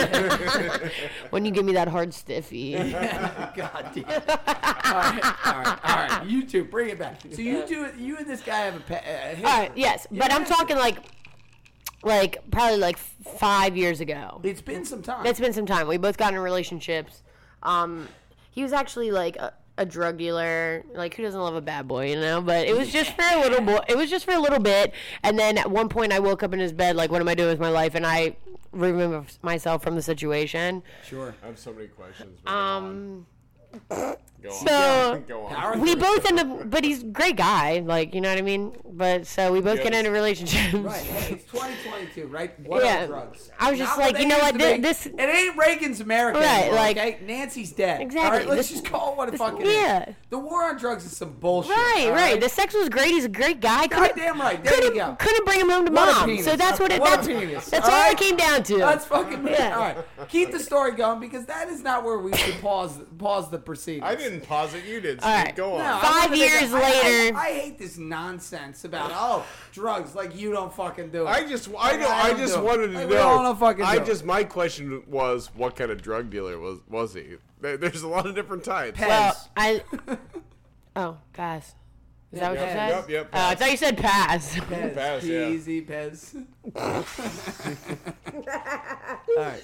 when 1.32 1.44
you 1.44 1.50
give 1.50 1.66
me 1.66 1.74
that 1.74 1.88
hard 1.88 2.14
stiffy. 2.14 2.74
God 2.74 3.56
damn. 3.56 4.06
all 4.06 4.14
right, 4.94 5.36
all 5.44 5.54
right, 5.54 5.80
all 5.86 6.08
right. 6.08 6.24
You 6.28 6.46
two, 6.46 6.66
bring 6.66 6.90
it 6.90 7.00
back. 7.00 7.22
So 7.32 7.42
you 7.42 7.66
two, 7.66 7.90
you 7.98 8.18
and 8.18 8.28
this 8.28 8.44
guy 8.44 8.60
have 8.60 8.76
a 8.76 8.80
pa- 8.82 8.94
uh, 8.94 9.30
history. 9.30 9.44
All 9.44 9.60
right, 9.60 9.72
yes, 9.76 10.06
but 10.12 10.32
I'm 10.32 10.46
talking 10.46 10.78
like, 10.78 10.98
like 12.08 12.40
probably 12.52 12.78
like 12.78 12.98
five 12.98 13.78
years 13.78 14.00
ago. 14.02 14.42
It's 14.44 14.62
been 14.62 14.86
some 14.86 15.02
time. 15.02 15.26
It's 15.26 15.40
been 15.40 15.54
some 15.54 15.66
time. 15.66 15.88
We 15.88 15.98
both 15.98 16.18
got 16.18 16.34
in 16.34 16.40
relationships. 16.40 17.22
Um, 17.64 18.08
he 18.52 18.64
was 18.64 18.74
actually 18.74 19.12
like 19.12 19.36
a, 19.36 19.54
a 19.78 19.86
drug 19.86 20.18
dealer. 20.18 20.84
Like 20.94 21.14
who 21.16 21.24
doesn't 21.24 21.40
love 21.40 21.56
a 21.56 21.62
bad 21.62 21.88
boy, 21.88 22.10
you 22.10 22.16
know? 22.16 22.42
But 22.42 22.68
it 22.68 22.76
was 22.76 22.92
just 22.92 23.12
for 23.14 23.24
a 23.24 23.40
little 23.42 23.62
boy. 23.62 23.80
It 23.88 23.98
was 23.98 24.10
just 24.10 24.26
for 24.26 24.34
a 24.34 24.40
little 24.40 24.60
bit. 24.60 24.94
And 25.24 25.38
then 25.38 25.58
at 25.58 25.70
one 25.70 25.90
point, 25.90 26.12
I 26.14 26.20
woke 26.20 26.42
up 26.44 26.54
in 26.54 26.60
his 26.60 26.74
bed 26.74 26.96
like, 26.96 27.12
"What 27.12 27.22
am 27.22 27.28
I 27.28 27.36
doing 27.36 27.50
with 27.50 27.60
my 27.60 27.70
life?" 27.70 27.94
And 27.96 28.06
I 28.06 28.36
removed 28.72 29.40
myself 29.42 29.84
from 29.84 29.96
the 29.96 30.02
situation. 30.02 30.84
sure. 31.06 31.36
I 31.44 31.48
have 31.48 31.60
so 31.60 31.74
many 31.74 31.88
questions. 31.88 32.40
Um, 32.46 33.26
Go 34.66 34.74
on. 34.74 35.14
On. 35.14 35.18
so 35.18 35.24
Go 35.28 35.46
on. 35.46 35.80
We 35.82 35.96
both 35.96 36.26
end 36.26 36.40
up, 36.40 36.70
but 36.70 36.84
he's 36.84 37.04
a 37.04 37.08
great 37.08 37.36
guy. 37.36 37.80
Like 37.80 38.14
you 38.16 38.22
know 38.22 38.30
what 38.30 38.38
I 38.38 38.42
mean. 38.42 38.74
But 38.86 39.28
so 39.28 39.52
we 39.52 39.62
both 39.62 39.78
get 39.84 39.94
Yes. 39.94 40.00
into 40.00 40.12
relationships. 40.12 40.74
Right. 40.74 41.02
Hey, 41.04 41.34
it's 41.36 41.44
2022, 41.52 42.28
right? 42.28 42.60
What 42.68 42.84
Yeah. 42.84 43.04
are 43.04 43.08
drugs? 43.08 43.52
I 43.60 43.70
was 43.70 43.80
just 43.80 43.96
Not 43.98 44.06
like, 44.14 44.20
you 44.20 44.28
know 44.28 44.40
what, 44.40 44.54
to 44.54 44.60
thi- 44.60 44.76
be. 44.76 44.82
this- 44.82 45.06
It 45.06 45.20
ain't 45.20 45.56
Reagan's 45.58 46.00
America. 46.02 46.40
Right, 46.40 46.48
anymore, 46.64 46.76
like- 46.76 46.98
okay? 46.98 47.18
Nancy's 47.26 47.72
dead. 47.74 48.02
Exactly, 48.02 48.26
All 48.28 48.38
right, 48.38 48.48
let's 48.48 48.70
this- 48.70 48.82
just 48.82 48.86
call 48.92 49.12
it 49.12 49.18
what 49.18 49.28
it 49.28 49.32
this- 49.32 49.40
fucking 49.40 49.66
yeah. 49.66 50.10
is. 50.10 50.16
The 50.30 50.40
war 50.40 50.64
on 50.66 50.78
drugs 50.78 51.06
is 51.06 51.16
some 51.16 51.34
bullshit. 51.34 51.72
Right, 51.76 52.10
right. 52.12 52.42
The 52.42 52.50
sex 52.50 52.74
was 52.74 52.90
great. 52.90 53.08
He's 53.10 53.26
a 53.26 53.30
great 53.30 53.60
guy. 53.62 53.88
Couldn't, 53.88 54.16
Goddamn 54.16 54.42
right. 54.42 54.64
There 54.64 54.74
couldn't, 54.74 54.96
go. 54.96 55.16
couldn't 55.20 55.46
bring 55.46 55.60
him 55.62 55.70
home 55.70 55.86
to 55.86 55.92
What 55.92 56.28
mom. 56.28 56.38
So 56.40 56.56
that's 56.56 56.80
what 56.80 56.92
it. 56.92 57.00
What 57.00 57.12
that's 57.18 57.28
penis. 57.28 57.66
that's 57.70 57.88
All 57.88 57.94
all, 57.94 58.02
right? 58.02 58.14
it 58.14 58.18
came 58.18 58.36
down 58.36 58.64
to. 58.64 58.78
That's 58.78 59.06
fucking 59.06 59.48
Yeah. 59.48 59.74
All 59.76 59.82
right, 59.82 59.98
keep 60.28 60.52
the 60.52 60.60
story 60.60 60.94
going 60.94 61.20
because 61.20 61.46
that 61.46 61.70
is 61.70 61.82
not 61.84 62.04
where 62.04 62.18
we 62.18 62.36
should 62.36 62.60
pause 62.62 63.00
pause 63.18 63.50
the 63.52 63.60
proceedings. 63.60 64.04
I 64.06 64.16
didn't 64.16 64.37
pause 64.42 64.74
it. 64.74 64.86
You 64.86 65.00
did. 65.02 65.20
All 65.22 65.40
Steve. 65.42 65.56
Go 65.56 65.74
on. 65.74 65.80
No, 65.80 66.00
I 66.02 66.28
Five 66.28 66.36
years 66.36 66.74
a- 66.74 66.76
I- 66.76 66.80
I- 66.80 66.92
later- 66.92 67.38
I, 67.38 67.50
hate 67.52 67.78
this 67.78 67.98
nonsense 67.98 68.84
about 68.86 69.12
oh 69.14 69.46
drugs 69.74 70.16
like 70.16 70.36
you 70.36 70.52
don't 70.52 70.74
fucking 70.74 71.10
do 71.12 71.24
it. 71.26 71.30
I 71.30 71.46
just, 71.48 71.70
I 71.78 71.98
know, 71.98 72.08
I 72.10 72.22
I 72.30 72.34
just 72.34 72.56
do 72.56 72.64
wanted 72.64 72.88
to 72.88 72.94
Like, 72.94 73.04
know. 73.10 73.16
we 73.16 73.18
all 73.18 73.44
don't 73.44 73.60
fucking 73.60 73.84
I 73.86 73.96
do 73.98 74.04
it. 74.04 74.06
just, 74.06 74.26
my 74.26 74.44
question 74.44 75.04
was, 75.08 75.50
what 75.56 75.76
kind 75.76 75.92
of 75.92 76.02
drug 76.02 76.30
dealer 76.30 76.60
was 76.60 76.80
was 76.90 77.14
he? 77.14 77.36
There's 77.62 78.04
a 78.04 78.08
lot 78.08 78.26
of 78.28 78.36
different 78.36 78.64
types. 78.64 78.98
Pet. 79.00 79.08
well, 79.08 79.50
I. 79.56 79.82
Oh, 80.96 81.18
pass. 81.34 81.76
Is 82.32 82.40
that 82.40 82.50
what 82.50 82.60
Pez. 82.60 82.66
you 82.66 82.72
said? 82.74 82.90
Yep, 82.90 83.10
yep, 83.10 83.30
Uh, 83.32 83.38
I 83.52 83.56
thought 83.56 83.72
you 83.72 83.78
said 83.78 83.98
pass. 83.98 84.56
Pez, 84.56 84.96
Pez, 84.96 85.24
yeah. 85.24 85.46
Peasy, 85.46 85.88
Pez. 85.88 86.46
all 89.38 89.44
right. 89.44 89.64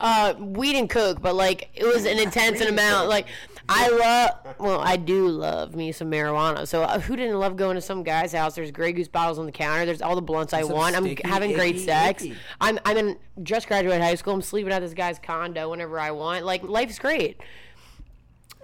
uh, 0.00 0.34
weed 0.38 0.76
and 0.76 0.88
coke, 0.90 1.20
but 1.22 1.34
like 1.34 1.70
it 1.74 1.84
was 1.84 2.04
an 2.06 2.18
intense 2.18 2.60
amount. 2.60 3.08
Like 3.08 3.26
I 3.68 3.88
love, 3.88 4.56
well, 4.58 4.80
I 4.80 4.96
do 4.96 5.28
love 5.28 5.74
me 5.74 5.90
some 5.92 6.10
marijuana. 6.10 6.66
So 6.68 6.82
uh, 6.82 6.98
who 7.00 7.16
didn't 7.16 7.38
love 7.38 7.56
going 7.56 7.76
to 7.76 7.80
some 7.80 8.02
guy's 8.02 8.32
house? 8.32 8.54
There's 8.54 8.70
Grey 8.70 8.92
Goose 8.92 9.08
bottles 9.08 9.38
on 9.38 9.46
the 9.46 9.52
counter. 9.52 9.86
There's 9.86 10.02
all 10.02 10.14
the 10.14 10.22
blunts 10.22 10.52
I 10.52 10.62
Some 10.62 10.72
want. 10.72 10.96
I'm 10.96 11.04
sticky, 11.04 11.26
having 11.26 11.52
great 11.54 11.76
icky, 11.76 11.84
sex. 11.84 12.22
icky. 12.22 12.36
I'm 12.60 12.78
I'm 12.84 12.96
in 12.98 13.18
just 13.42 13.66
graduated 13.66 14.02
high 14.02 14.16
school. 14.16 14.34
I'm 14.34 14.42
sleeping 14.42 14.72
at 14.72 14.80
this 14.80 14.92
guy's 14.94 15.18
condo 15.18 15.70
whenever 15.70 15.98
I 15.98 16.10
want. 16.10 16.44
Like 16.44 16.62
life's 16.62 16.98
great. 16.98 17.40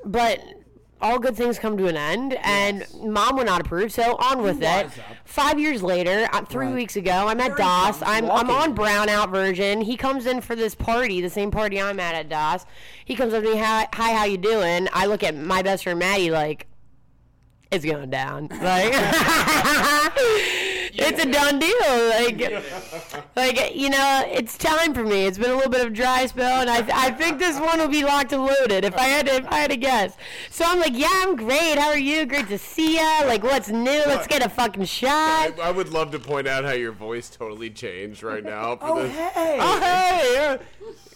But 0.04 0.40
all 1.02 1.18
good 1.18 1.36
things 1.36 1.58
come 1.58 1.76
to 1.78 1.86
an 1.86 1.96
end, 1.96 2.34
and 2.42 2.86
mom 3.02 3.36
would 3.36 3.46
not 3.46 3.60
approve, 3.60 3.92
so 3.92 4.16
on 4.16 4.42
with 4.42 4.62
it. 4.62 4.90
Five 5.24 5.58
years 5.58 5.82
later, 5.82 6.28
uh, 6.32 6.42
three 6.44 6.66
Right. 6.66 6.74
weeks 6.74 6.96
ago, 6.96 7.26
I'm 7.28 7.40
at 7.40 7.56
Das. 7.56 8.02
I'm 8.02 8.30
I'm 8.30 8.50
on 8.50 8.74
brownout 8.74 9.30
version. 9.30 9.80
He 9.80 9.96
comes 9.96 10.26
in 10.26 10.40
for 10.40 10.54
this 10.54 10.74
party, 10.74 11.20
the 11.20 11.30
same 11.30 11.50
party 11.50 11.80
I'm 11.80 11.98
at 12.00 12.14
at 12.14 12.28
Das. 12.28 12.66
He 13.04 13.14
comes 13.14 13.32
up 13.34 13.42
to 13.42 13.50
me, 13.50 13.58
hi, 13.58 13.88
hi 13.94 14.12
how 14.12 14.24
you 14.24 14.36
doing? 14.38 14.88
I 14.92 15.06
look 15.06 15.22
at 15.22 15.36
my 15.36 15.62
best 15.62 15.84
friend 15.84 15.98
Maddie 15.98 16.30
like, 16.30 16.66
it's 17.70 17.84
going 17.84 18.10
down. 18.10 18.48
Like, 18.50 18.92
it's 20.94 21.22
a 21.22 21.30
done 21.30 21.58
deal. 21.58 21.74
Like, 23.36 23.56
like 23.58 23.74
you 23.74 23.90
know, 23.90 24.24
it's 24.26 24.56
time 24.58 24.94
for 24.94 25.04
me. 25.04 25.26
It's 25.26 25.38
been 25.38 25.50
a 25.50 25.54
little 25.54 25.70
bit 25.70 25.80
of 25.82 25.88
a 25.88 25.90
dry 25.94 26.26
spell, 26.26 26.60
and 26.60 26.70
I, 26.70 27.06
I 27.06 27.10
think 27.10 27.38
this 27.38 27.58
one 27.60 27.78
will 27.78 27.88
be 27.88 28.04
locked 28.04 28.32
and 28.32 28.44
loaded. 28.44 28.84
If 28.84 28.96
I 28.96 29.04
had 29.04 29.26
to, 29.26 29.34
if 29.36 29.46
I 29.48 29.58
had 29.58 29.70
to 29.70 29.76
guess. 29.76 30.16
So 30.50 30.64
I'm 30.66 30.78
like, 30.80 30.96
yeah, 30.96 31.08
I'm 31.12 31.36
great. 31.36 31.78
How 31.78 31.88
are 31.88 31.98
you? 31.98 32.26
Great 32.26 32.48
to 32.48 32.58
see 32.58 32.96
ya. 32.96 33.22
Like, 33.26 33.42
what's 33.42 33.68
new? 33.68 34.02
Let's 34.06 34.26
get 34.26 34.44
a 34.44 34.48
fucking 34.48 34.84
shot. 34.84 35.10
I, 35.10 35.68
I 35.68 35.70
would 35.70 35.90
love 35.90 36.10
to 36.12 36.18
point 36.18 36.46
out 36.46 36.64
how 36.64 36.72
your 36.72 36.92
voice 36.92 37.30
totally 37.30 37.70
changed 37.70 38.22
right 38.22 38.44
now. 38.44 38.76
For 38.76 38.86
Oh 38.86 39.02
this. 39.02 39.12
hey. 39.16 39.58
Oh, 39.60 39.80
hey. 39.80 40.58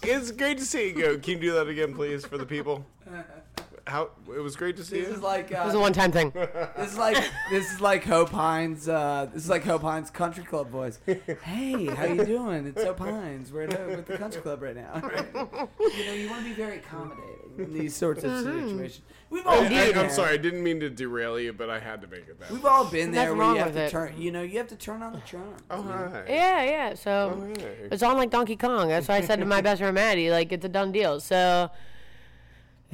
It's 0.02 0.30
great 0.30 0.58
to 0.58 0.64
see 0.64 0.88
you. 0.88 0.94
Go. 0.94 1.18
Can 1.18 1.34
you 1.34 1.40
do 1.40 1.52
that 1.54 1.68
again, 1.68 1.94
please, 1.94 2.24
for 2.26 2.38
the 2.38 2.46
people? 2.46 2.84
How 3.86 4.10
it 4.34 4.40
was 4.40 4.56
great 4.56 4.76
to 4.78 4.84
see 4.84 5.00
This 5.00 5.08
you. 5.08 5.14
is 5.16 5.20
like 5.20 5.50
It 5.50 5.58
was 5.62 5.74
uh, 5.74 5.78
a 5.78 5.80
one-time 5.80 6.10
thing. 6.10 6.30
this 6.76 6.92
is 6.92 6.96
like 6.98 7.16
this 7.50 7.70
is 7.70 7.80
like 7.82 8.02
Hope 8.04 8.30
Hines. 8.30 8.88
Uh, 8.88 9.28
this 9.32 9.44
is 9.44 9.50
like 9.50 9.62
Hope 9.64 9.82
Hines 9.82 10.08
Country 10.10 10.42
Club 10.42 10.70
boys. 10.72 11.00
Hey, 11.06 11.86
how 11.86 12.04
you 12.06 12.24
doing? 12.24 12.66
It's 12.66 12.82
Hope 12.82 12.98
Hines. 13.00 13.52
We're 13.52 13.64
at, 13.64 13.86
with 13.88 14.06
the 14.06 14.16
country 14.16 14.40
club 14.40 14.62
right 14.62 14.74
now. 14.74 15.02
you 15.96 16.06
know, 16.06 16.12
you 16.14 16.30
want 16.30 16.42
to 16.44 16.48
be 16.48 16.54
very 16.54 16.78
accommodating 16.78 17.28
in 17.58 17.72
these 17.74 17.94
sorts 17.94 18.24
of 18.24 18.30
Mm-hmm. 18.30 18.68
situations. 18.70 19.02
We've 19.30 19.46
all 19.46 19.60
I, 19.60 19.68
been 19.68 19.78
I, 19.78 19.92
there. 19.92 20.04
am 20.04 20.10
sorry, 20.10 20.32
I 20.34 20.36
didn't 20.38 20.62
mean 20.62 20.80
to 20.80 20.88
derail 20.88 21.38
you, 21.38 21.52
but 21.52 21.68
I 21.68 21.78
had 21.78 22.00
to 22.02 22.06
make 22.06 22.26
it 22.28 22.40
that. 22.40 22.50
We've 22.50 22.64
all 22.64 22.84
been 22.86 23.12
there 23.12 23.24
Nothing 23.26 23.38
where 23.38 23.46
wrong 23.46 23.56
you 23.56 23.62
have 23.62 23.74
with 23.74 23.76
to 23.76 23.84
it. 23.84 23.90
turn. 23.90 24.14
You 24.20 24.32
know, 24.32 24.42
you 24.42 24.58
have 24.58 24.68
to 24.68 24.76
turn 24.76 25.02
on 25.02 25.12
the 25.12 25.20
charm. 25.20 25.56
Oh 25.70 25.82
hi. 25.82 26.24
Yeah, 26.28 26.62
yeah. 26.64 26.94
So 26.94 27.38
Oh, 27.38 27.46
hey. 27.60 27.88
it's 27.92 28.02
on 28.02 28.16
like 28.16 28.30
Donkey 28.30 28.56
Kong. 28.56 28.88
That's 28.88 29.08
why 29.08 29.16
I 29.16 29.20
said 29.20 29.40
to 29.40 29.44
my 29.44 29.60
best 29.68 29.80
friend 29.80 29.94
Maddie, 29.94 30.30
like 30.30 30.52
it's 30.52 30.64
a 30.64 30.68
done 30.70 30.90
deal. 30.92 31.20
So 31.20 31.70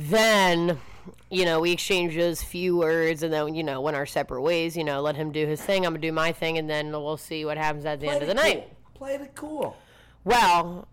then, 0.09 0.79
you 1.31 1.45
know, 1.45 1.61
we 1.61 1.73
exchanged 1.73 2.19
those 2.19 2.43
few 2.43 2.77
words, 2.77 3.23
and 3.23 3.33
then 3.33 3.55
you 3.55 3.63
know 3.63 3.81
went 3.81 3.97
our 3.97 4.07
separate 4.07 4.43
ways. 4.43 4.77
You 4.77 4.85
know, 4.85 5.03
let 5.03 5.17
him 5.17 5.31
do 5.31 5.47
his 5.47 5.61
thing. 5.61 5.85
I'm 5.85 5.93
gonna 5.93 6.01
do 6.01 6.13
my 6.13 6.33
thing, 6.33 6.59
and 6.59 6.69
then 6.69 6.91
we'll 6.93 7.17
see 7.17 7.45
what 7.45 7.59
happens 7.59 7.85
at 7.85 8.01
the 8.01 8.09
end 8.09 8.23
of 8.23 8.27
the 8.27 8.33
it 8.33 8.37
night. 8.37 8.65
cool. 8.65 8.77
Played 8.95 9.21
it 9.21 9.35
cool. 9.35 9.77
Well, 10.25 10.89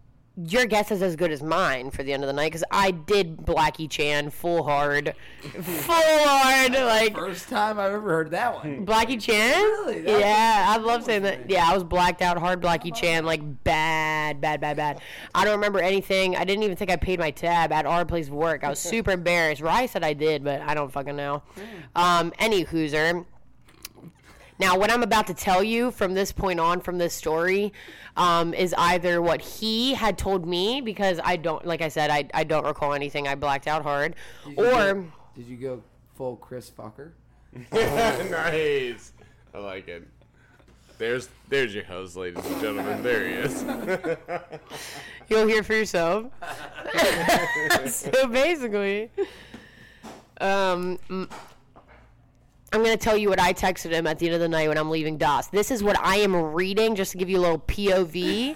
your 0.45 0.65
guess 0.65 0.91
is 0.91 1.01
as 1.01 1.15
good 1.15 1.31
as 1.31 1.41
mine 1.41 1.89
for 1.89 2.03
the 2.03 2.13
end 2.13 2.23
of 2.23 2.27
the 2.27 2.33
night 2.33 2.47
because 2.51 2.63
I 2.69 2.91
did 2.91 3.37
Blackie 3.37 3.89
Chan 3.89 4.29
full 4.29 4.63
hard, 4.63 5.15
full 5.41 5.95
hard, 5.95 6.73
like 6.73 7.15
First 7.15 7.49
time 7.49 7.79
I've 7.79 7.93
ever 7.93 8.01
heard 8.01 8.31
that 8.31 8.53
one. 8.63 8.85
Blackie 8.85 9.19
Chan? 9.19 9.63
Really? 9.63 10.01
That 10.01 10.19
Yeah, 10.19 10.65
I 10.67 10.77
love 10.77 11.03
saying 11.03 11.23
that. 11.23 11.49
Yeah, 11.49 11.67
I 11.67 11.73
was 11.73 11.83
blacked 11.83 12.21
out 12.21 12.37
hard 12.37 12.61
Blackie 12.61 12.93
Chan, 12.93 13.25
like 13.25 13.41
bad, 13.63 14.39
bad, 14.39 14.61
bad, 14.61 14.77
bad. 14.77 15.01
I 15.33 15.43
don't 15.43 15.55
remember 15.55 15.79
anything. 15.79 16.35
I 16.35 16.43
didn't 16.43 16.63
even 16.63 16.75
think 16.75 16.91
I 16.91 16.97
paid 16.97 17.19
my 17.19 17.31
tab 17.31 17.71
at 17.71 17.85
our 17.87 18.05
place 18.05 18.27
of 18.27 18.33
work. 18.33 18.63
I 18.63 18.69
was 18.69 18.79
super 18.79 19.11
embarrassed. 19.17 19.61
Rye 19.61 19.87
said 19.87 20.03
I 20.03 20.13
did, 20.13 20.43
but 20.43 20.61
I 20.61 20.75
don't 20.75 20.91
fucking 20.91 21.15
know. 21.15 21.41
Um, 21.95 22.31
any 22.37 22.63
hooser. 22.63 23.25
Now, 24.59 24.77
what 24.77 24.91
I'm 24.91 25.03
about 25.03 25.27
to 25.27 25.33
tell 25.33 25.63
you 25.63 25.91
from 25.91 26.13
this 26.13 26.31
point 26.31 26.59
on, 26.59 26.81
from 26.81 26.97
this 26.97 27.13
story, 27.13 27.73
um, 28.15 28.53
is 28.53 28.73
either 28.77 29.21
what 29.21 29.41
he 29.41 29.93
had 29.93 30.17
told 30.17 30.47
me, 30.47 30.81
because 30.81 31.19
I 31.23 31.35
don't, 31.35 31.65
like 31.65 31.81
I 31.81 31.89
said, 31.89 32.09
I, 32.09 32.27
I 32.33 32.43
don't 32.43 32.65
recall 32.65 32.93
anything. 32.93 33.27
I 33.27 33.35
blacked 33.35 33.67
out 33.67 33.83
hard. 33.83 34.15
Did 34.45 34.59
Or. 34.59 34.93
go- 34.93 35.05
did 35.35 35.45
you 35.45 35.57
go 35.57 35.83
full 36.15 36.35
Chris 36.37 36.71
Fucker? 36.71 37.11
nice. 37.71 39.13
I 39.53 39.57
like 39.59 39.87
it. 39.87 40.07
There's 40.97 41.29
there's 41.47 41.75
your 41.75 41.83
host, 41.83 42.15
ladies 42.15 42.43
and 42.43 42.59
gentlemen. 42.59 43.03
There 43.03 43.27
he 43.27 43.33
is. 43.35 43.63
You'll 45.29 45.45
hear 45.47 45.61
for 45.61 45.73
yourself. 45.73 46.25
so 47.87 48.27
basically, 48.27 49.11
um, 50.41 50.97
I'm 52.77 52.83
gonna 52.83 52.95
tell 52.95 53.17
you 53.17 53.27
what 53.29 53.39
I 53.39 53.53
texted 53.53 53.89
him 53.89 54.05
at 54.05 54.19
the 54.19 54.27
end 54.27 54.35
of 54.35 54.39
the 54.41 54.47
night 54.47 54.67
when 54.67 54.77
I'm 54.77 54.91
leaving 54.91 55.17
Das. 55.17 55.47
This 55.47 55.71
is 55.71 55.81
what 55.81 55.97
I 55.99 56.17
am 56.17 56.35
reading, 56.35 56.93
just 56.93 57.11
to 57.13 57.17
give 57.17 57.27
you 57.27 57.39
a 57.39 57.41
little 57.41 57.57
POV. 57.57 58.55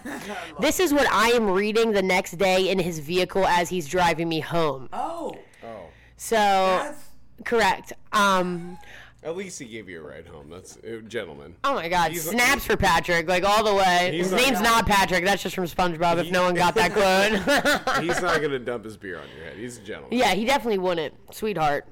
this 0.60 0.80
is 0.80 0.94
what 0.94 1.08
I 1.12 1.30
am 1.30 1.50
reading 1.50 1.92
the 1.92 2.04
next 2.04 2.34
day 2.38 2.70
in 2.70 2.78
his 2.78 3.00
vehicle 3.00 3.48
as 3.48 3.68
he's 3.70 3.88
driving 3.88 4.30
me 4.30 4.40
home. 4.40 4.90
Oh, 4.94 5.36
Oh, 5.64 5.86
So 6.18 6.36
that's 6.36 7.00
correct. 7.46 7.94
Um, 8.14 8.78
at 9.24 9.36
least 9.36 9.58
he 9.58 9.66
gave 9.66 9.90
you 9.90 10.02
a 10.02 10.08
ride 10.08 10.28
home. 10.28 10.52
That's 10.52 10.78
uh, 10.78 11.02
gentleman. 11.08 11.56
oh 11.64 11.74
my 11.74 11.90
God, 11.90 12.12
He's- 12.12 12.26
snaps 12.30 12.64
for 12.64 12.78
Patrick, 12.78 13.28
like 13.28 13.44
all 13.44 13.64
the 13.64 13.74
way. 13.74 14.16
His 14.16 14.32
not- 14.32 14.40
name's 14.42 14.62
not 14.62 14.86
Patrick. 14.86 15.26
That's 15.26 15.42
just 15.42 15.56
from 15.56 15.66
SpongeBob. 15.66 16.20
If 16.20 16.30
no 16.32 16.44
one 16.44 16.54
got 16.54 16.76
that 16.76 16.94
quote. 17.96 18.04
He's 18.04 18.22
not 18.22 18.40
gonna 18.40 18.60
dump 18.60 18.86
his 18.86 18.98
beer 18.98 19.18
on 19.18 19.26
your 19.36 19.46
head. 19.48 19.58
He's 19.58 19.80
a 19.80 19.82
gentleman. 19.82 20.16
Yeah, 20.20 20.36
he 20.36 20.46
definitely 20.46 20.78
wouldn't, 20.78 21.16
sweetheart. 21.34 21.88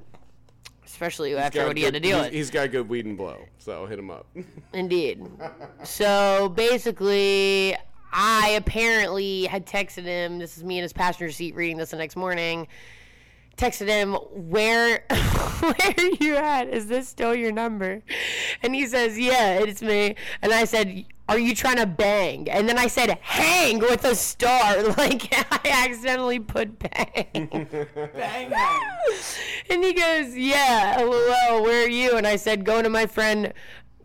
Especially 1.00 1.34
after 1.38 1.60
Got 1.60 1.68
what 1.70 1.78
he 1.78 1.84
had 1.84 1.94
to 1.94 2.00
deal 2.02 2.18
he's- 2.18 2.26
with. 2.26 2.34
He's 2.34 2.52
got 2.52 2.72
good 2.72 2.90
weed 2.90 3.06
and 3.06 3.16
blow, 3.16 3.46
so 3.58 3.86
hit 3.86 3.98
him 3.98 4.12
up. 4.12 4.28
Indeed. 4.74 5.26
So 5.86 6.50
basically, 6.58 7.74
I 8.12 8.50
apparently 8.58 9.46
had 9.46 9.66
texted 9.66 10.04
him. 10.04 10.40
This 10.40 10.58
is 10.58 10.66
me 10.66 10.78
in 10.78 10.84
his 10.84 10.92
passenger 10.92 11.32
seat 11.32 11.56
reading 11.56 11.78
this 11.78 11.92
the 11.92 11.96
next 11.98 12.18
morning. 12.18 12.68
Texted 13.56 13.88
him, 13.88 14.16
where, 14.34 15.06
where 15.62 15.94
are 15.98 16.10
you 16.20 16.36
at? 16.36 16.68
Is 16.68 16.88
this 16.88 17.08
still 17.08 17.34
your 17.34 17.54
number? 17.54 18.02
And 18.62 18.76
he 18.76 18.86
says, 18.86 19.18
yeah, 19.18 19.60
it's 19.60 19.82
me. 19.82 20.16
And 20.42 20.52
I 20.52 20.66
said, 20.66 21.06
are 21.30 21.40
you 21.40 21.56
trying 21.56 21.78
to 21.78 21.86
bang? 21.86 22.50
And 22.50 22.68
then 22.68 22.78
I 22.78 22.88
said, 22.88 23.18
hang 23.22 23.80
with 23.80 24.04
a 24.04 24.16
star. 24.16 24.78
Like 24.98 25.32
I 25.32 25.86
accidentally 25.86 26.40
put 26.40 26.78
bang. 26.80 27.50
bang 28.14 28.50
bang. 28.50 28.82
And 29.70 29.84
he 29.84 29.94
goes, 29.94 30.36
"Yeah, 30.36 30.98
lol, 31.00 31.62
where 31.64 31.86
are 31.86 31.90
you?" 31.90 32.18
And 32.18 32.26
I 32.26 32.38
said, 32.38 32.66
"Going 32.66 32.84
to 32.84 32.90
my 32.90 33.06
friend, 33.06 33.54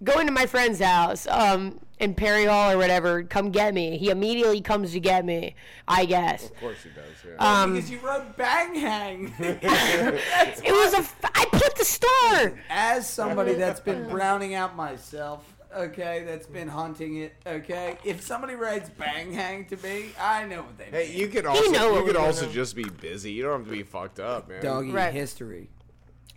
going 0.03 0.27
to 0.27 0.33
my 0.33 0.45
friend's 0.47 0.79
house, 0.81 1.27
um, 1.29 1.81
in 1.99 2.15
Perry 2.15 2.45
Hall 2.45 2.71
or 2.73 2.77
whatever. 2.77 3.23
Come 3.23 3.51
get 3.51 3.73
me." 3.73 3.97
He 3.97 4.11
immediately 4.11 4.61
comes 4.61 4.93
to 4.93 5.01
get 5.01 5.25
me. 5.25 5.55
I 5.89 6.05
guess 6.05 6.45
of 6.51 6.57
course 6.61 6.83
he 6.83 6.91
does. 6.91 7.05
Yeah. 7.27 7.63
Um, 7.63 7.73
because 7.75 7.91
you 7.91 7.99
wrote 8.01 8.37
bang 8.37 8.75
hang. 8.75 9.35
it 9.39 10.73
was 10.73 10.93
a. 10.93 10.99
F- 10.99 11.17
I 11.35 11.47
put 11.51 11.75
the 11.77 11.85
star. 11.85 12.53
As 12.69 13.09
somebody 13.09 13.55
that's 13.55 13.81
been 13.81 14.07
browning 14.09 14.55
out 14.55 14.77
myself, 14.77 15.54
okay, 15.77 16.23
that's 16.27 16.47
been 16.47 16.69
haunting 16.69 17.17
it, 17.19 17.35
okay. 17.47 17.99
If 18.05 18.23
somebody 18.23 18.55
writes 18.55 18.91
bang 18.91 19.33
hang 19.33 19.65
to 19.67 19.77
me, 19.79 20.11
I 20.21 20.45
know 20.47 20.63
what 20.63 20.79
they 20.79 20.85
mean. 20.85 20.93
hey, 20.93 21.15
you 21.17 21.29
could 21.29 21.47
also 21.47 21.71
know 21.71 21.99
you 21.99 22.05
could 22.05 22.17
also 22.17 22.43
doing. 22.43 22.55
just 22.55 22.77
be 22.77 22.85
busy. 22.85 23.33
You 23.33 23.43
don't 23.45 23.61
have 23.61 23.65
to 23.69 23.73
be 23.73 23.83
fucked 23.83 24.21
up, 24.21 24.49
man. 24.49 24.63
Doggy 24.63 24.91
Right. 24.91 25.13
history. 25.13 25.69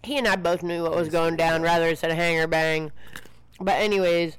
He 0.04 0.18
and 0.18 0.28
I 0.28 0.36
both 0.36 0.64
knew 0.64 0.84
what 0.84 0.96
was 0.96 1.10
going 1.10 1.36
down. 1.36 1.62
Rather 1.62 1.88
it 1.88 1.98
said 2.00 2.12
hang 2.12 2.40
or 2.40 2.48
bang. 2.48 2.92
But 3.60 3.76
anyways, 3.76 4.38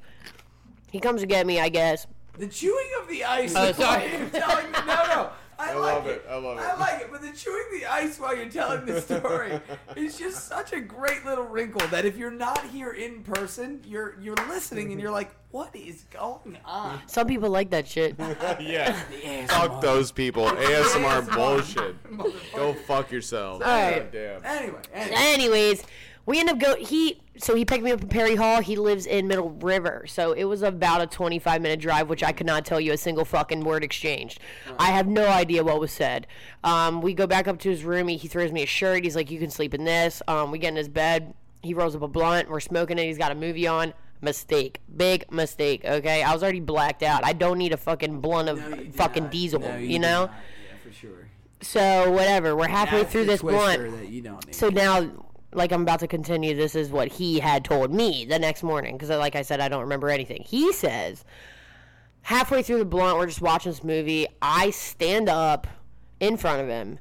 he 0.91 1.01
comes 1.01 1.21
to 1.21 1.27
get 1.27 1.47
me. 1.47 1.61
I 1.61 1.69
guess. 1.69 2.07
The 2.39 2.47
chewing 2.47 2.87
of 3.03 3.09
the 3.09 3.25
ice. 3.25 3.53
Oh, 3.57 3.65
while 3.65 3.75
sorry. 3.75 4.11
you're 4.11 4.29
telling 4.31 4.71
the, 4.73 4.85
no, 4.85 5.03
no. 5.07 5.31
I, 5.59 5.73
I 5.73 5.75
like 5.75 5.95
love 5.95 6.07
it. 6.07 6.25
I 6.29 6.37
love 6.37 6.59
it. 6.59 6.63
I 6.63 6.77
like 6.79 7.01
it, 7.01 7.09
but 7.11 7.21
the 7.21 7.33
chewing 7.33 7.65
the 7.73 7.87
ice 7.87 8.19
while 8.21 8.37
you're 8.37 8.49
telling 8.49 8.87
the 8.87 9.01
story 9.01 9.61
is 9.97 10.17
just 10.17 10.47
such 10.47 10.73
a 10.73 10.81
great 10.81 11.25
little 11.25 11.45
wrinkle 11.45 11.87
that 11.89 12.05
if 12.05 12.17
you're 12.17 12.31
not 12.31 12.65
here 12.69 12.93
in 12.93 13.23
person, 13.25 13.81
you're 13.85 14.17
you're 14.21 14.37
listening 14.49 14.93
and 14.93 15.01
you're 15.01 15.11
like, 15.11 15.31
what 15.51 15.75
is 15.75 16.05
going 16.11 16.59
on? 16.65 17.01
Some 17.07 17.27
people 17.27 17.51
like 17.51 17.71
that 17.71 17.89
shit. 17.89 18.15
yeah. 18.61 18.93
Fuck 19.49 19.81
those 19.81 20.13
people. 20.13 20.47
ASMR 20.47 21.23
ASMR. 21.23 21.35
bullshit. 21.35 22.53
Go 22.55 22.75
fuck 22.75 23.11
yourself. 23.11 23.61
right. 23.63 24.11
Damn. 24.13 24.45
Anyway, 24.45 24.79
anyway. 24.93 25.17
Anyways, 25.17 25.83
we 26.27 26.39
end 26.39 26.51
up 26.51 26.59
go. 26.59 26.77
He 26.77 27.21
so 27.39 27.55
he 27.55 27.65
picked 27.65 27.83
me 27.85 27.91
up 27.93 28.03
in 28.03 28.09
Perry 28.09 28.35
Hall. 28.37 28.61
He 28.61 28.77
lives 28.77 29.07
in 29.07 29.27
Middle 29.29 29.51
River, 29.51 30.05
so 30.07 30.33
it 30.33 30.45
was 30.45 30.63
about 30.63 31.01
a 31.01 31.07
25 31.07 31.61
minute 31.63 31.81
drive, 31.81 32.09
which 32.09 32.23
I 32.23 32.33
could 32.33 32.47
not 32.47 32.65
tell 32.65 32.81
you 32.81 32.93
a 32.93 32.97
single 32.97 33.25
fucking 33.25 33.61
word 33.61 33.85
exchanged. 33.85 34.41
I 34.79 34.87
have 34.91 35.07
no 35.07 35.27
idea 35.29 35.63
what 35.65 35.81
was 35.81 35.93
said. 35.93 36.27
Um, 36.65 37.01
we 37.03 37.15
go 37.15 37.27
back 37.27 37.49
up 37.49 37.59
to 37.61 37.71
his 37.71 37.85
room. 37.85 38.09
He, 38.09 38.17
he 38.17 38.29
throws 38.29 38.53
me 38.53 38.63
a 38.63 38.67
shirt. 38.67 39.05
He's 39.05 39.17
like, 39.17 39.31
"You 39.31 39.39
can 39.39 39.51
sleep 39.51 39.75
in 39.75 39.85
this." 39.85 40.23
Um, 40.29 40.51
we 40.51 40.59
get 40.59 40.69
in 40.69 40.77
his 40.77 40.89
bed. 40.89 41.35
He 41.63 41.75
rolls 41.75 41.97
up 41.97 42.03
a 42.03 42.09
blunt. 42.09 42.49
We're 42.51 42.61
smoking 42.61 42.99
it. 42.99 43.05
He's 43.05 43.19
got 43.19 43.33
a 43.33 43.35
movie 43.35 43.67
on. 43.67 43.95
Mistake, 44.21 44.81
big 44.97 45.31
mistake. 45.31 45.85
Okay, 45.85 46.25
I 46.25 46.33
was 46.33 46.43
already 46.43 46.59
blacked 46.61 47.05
out. 47.05 47.25
I 47.25 47.33
don't 47.33 47.57
need 47.57 47.73
a 47.73 47.77
fucking 47.77 48.21
blunt 48.21 48.49
of 48.49 48.59
No, 48.59 48.91
fucking 48.93 49.25
not. 49.25 49.33
diesel. 49.33 49.61
No, 49.61 49.77
you 49.77 49.91
do 49.91 49.99
know. 50.01 50.31
Yeah, 50.31 50.77
for 50.85 50.93
sure. 50.93 51.29
So 51.61 52.11
whatever. 52.11 52.57
We're 52.57 52.67
halfway 52.69 53.05
through 53.05 53.27
this 53.27 53.43
blunt. 53.43 53.81
that 53.97 54.09
you 54.09 54.23
don't 54.23 54.45
need. 54.47 54.55
So 54.55 54.71
now, 54.71 55.09
like 55.53 55.73
I'm 55.73 55.83
about 55.83 56.01
to 56.01 56.07
continue, 56.07 56.55
this 56.55 56.75
is 56.75 56.91
what 56.91 57.09
he 57.09 57.41
had 57.41 57.65
told 57.65 57.93
me 57.93 58.25
the 58.25 58.39
next 58.39 58.63
morning 58.63 58.97
because, 58.97 59.09
like 59.11 59.37
I 59.37 59.43
said, 59.43 59.61
I 59.61 59.69
don't 59.69 59.83
remember 59.83 60.11
anything. 60.11 60.43
He 60.47 60.73
says, 60.73 61.25
halfway 62.23 62.63
through 62.63 62.79
the 62.79 62.85
blunt, 62.85 63.19
we're 63.19 63.27
just 63.27 63.41
watching 63.41 63.73
this 63.73 63.83
movie. 63.83 64.27
I 64.43 64.71
stand 64.71 65.29
up 65.29 65.67
in 66.21 66.37
front 66.37 66.61
of 66.63 66.69
him. 66.69 66.99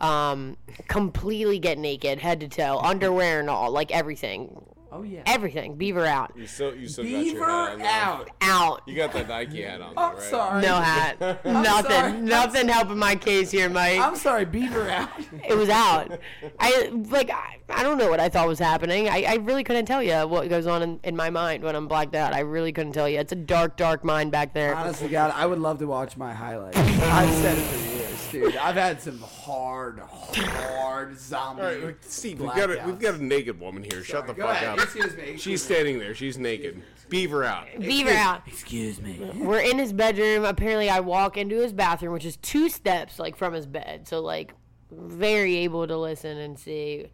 Um, 0.00 0.56
completely 0.88 1.58
get 1.58 1.76
naked, 1.76 2.20
head 2.20 2.40
to 2.40 2.48
toe, 2.48 2.78
underwear 2.78 3.38
and 3.38 3.50
all, 3.50 3.70
like 3.70 3.90
everything, 3.90 4.64
Oh 4.92 5.02
yeah. 5.02 5.22
everything. 5.26 5.76
Beaver 5.76 6.04
out, 6.06 6.32
You 6.36 6.46
still, 6.46 6.74
you 6.74 6.88
still 6.88 7.04
Beaver 7.04 7.38
got 7.38 7.78
your 7.78 7.86
hat 7.86 8.12
on. 8.12 8.20
out. 8.20 8.30
out. 8.40 8.82
You 8.86 8.96
got 8.96 9.12
that 9.12 9.28
Nike 9.28 9.62
hat 9.62 9.80
on, 9.80 9.94
I'm 9.96 10.14
right? 10.14 10.22
sorry. 10.22 10.62
No 10.62 10.76
hat, 10.76 11.16
sorry. 11.20 11.38
nothing, 11.52 12.24
nothing 12.24 12.68
helping 12.68 12.98
my 12.98 13.14
case 13.14 13.50
here, 13.50 13.68
Mike. 13.68 14.00
I'm 14.00 14.16
sorry. 14.16 14.44
Beaver 14.44 14.88
out. 14.90 15.08
it 15.48 15.56
was 15.56 15.68
out. 15.68 16.18
I 16.58 16.88
like 17.08 17.30
I, 17.30 17.58
I 17.68 17.82
don't 17.82 17.98
know 17.98 18.10
what 18.10 18.20
I 18.20 18.28
thought 18.28 18.48
was 18.48 18.58
happening. 18.58 19.08
I, 19.08 19.22
I 19.28 19.34
really 19.36 19.62
couldn't 19.64 19.86
tell 19.86 20.02
you 20.02 20.26
what 20.26 20.48
goes 20.48 20.66
on 20.66 20.82
in, 20.82 21.00
in 21.04 21.14
my 21.16 21.30
mind 21.30 21.62
when 21.62 21.76
I'm 21.76 21.86
blacked 21.86 22.14
out. 22.14 22.32
I 22.32 22.40
really 22.40 22.72
couldn't 22.72 22.92
tell 22.92 23.08
you. 23.08 23.20
It's 23.20 23.32
a 23.32 23.36
dark, 23.36 23.76
dark 23.76 24.02
mind 24.04 24.32
back 24.32 24.54
there. 24.54 24.74
Honestly, 24.74 25.08
God, 25.08 25.32
I 25.36 25.46
would 25.46 25.58
love 25.60 25.78
to 25.78 25.86
watch 25.86 26.16
my 26.16 26.32
highlights. 26.34 26.76
I've 26.76 27.30
said 27.34 27.56
it 27.58 27.62
for 27.62 27.78
years, 27.96 28.30
dude. 28.52 28.56
I've 28.56 28.74
had 28.76 29.00
some 29.00 29.20
hard, 29.20 30.00
hard 30.00 31.18
zombie. 31.18 31.62
All 31.62 31.68
right, 31.68 31.80
look, 31.80 31.96
Steve, 32.02 32.40
we've 32.40 32.54
got 32.54 32.70
a, 32.70 32.82
we've 32.86 32.98
got 32.98 33.14
a 33.14 33.24
naked 33.24 33.60
woman 33.60 33.82
here. 33.84 34.02
Shut 34.02 34.26
the 34.26 34.32
Go 34.34 34.46
fuck 34.46 34.56
ahead. 34.56 34.78
up. 34.78 34.79
Excuse 34.82 35.16
me. 35.16 35.22
Excuse 35.22 35.42
She's 35.42 35.62
standing 35.62 35.98
there. 35.98 36.14
She's 36.14 36.38
naked. 36.38 36.82
Beaver 37.08 37.44
out. 37.44 37.66
Beaver 37.78 38.10
out. 38.10 38.42
Excuse 38.46 39.00
me. 39.00 39.18
We're 39.34 39.60
in 39.60 39.78
his 39.78 39.92
bedroom. 39.92 40.44
Apparently, 40.44 40.88
I 40.88 41.00
walk 41.00 41.36
into 41.36 41.56
his 41.56 41.72
bathroom, 41.72 42.12
which 42.12 42.24
is 42.24 42.36
two 42.36 42.68
steps 42.68 43.18
like 43.18 43.36
from 43.36 43.52
his 43.52 43.66
bed. 43.66 44.06
So 44.06 44.20
like, 44.20 44.54
very 44.90 45.56
able 45.58 45.86
to 45.86 45.96
listen 45.96 46.38
and 46.38 46.58
see. 46.58 47.08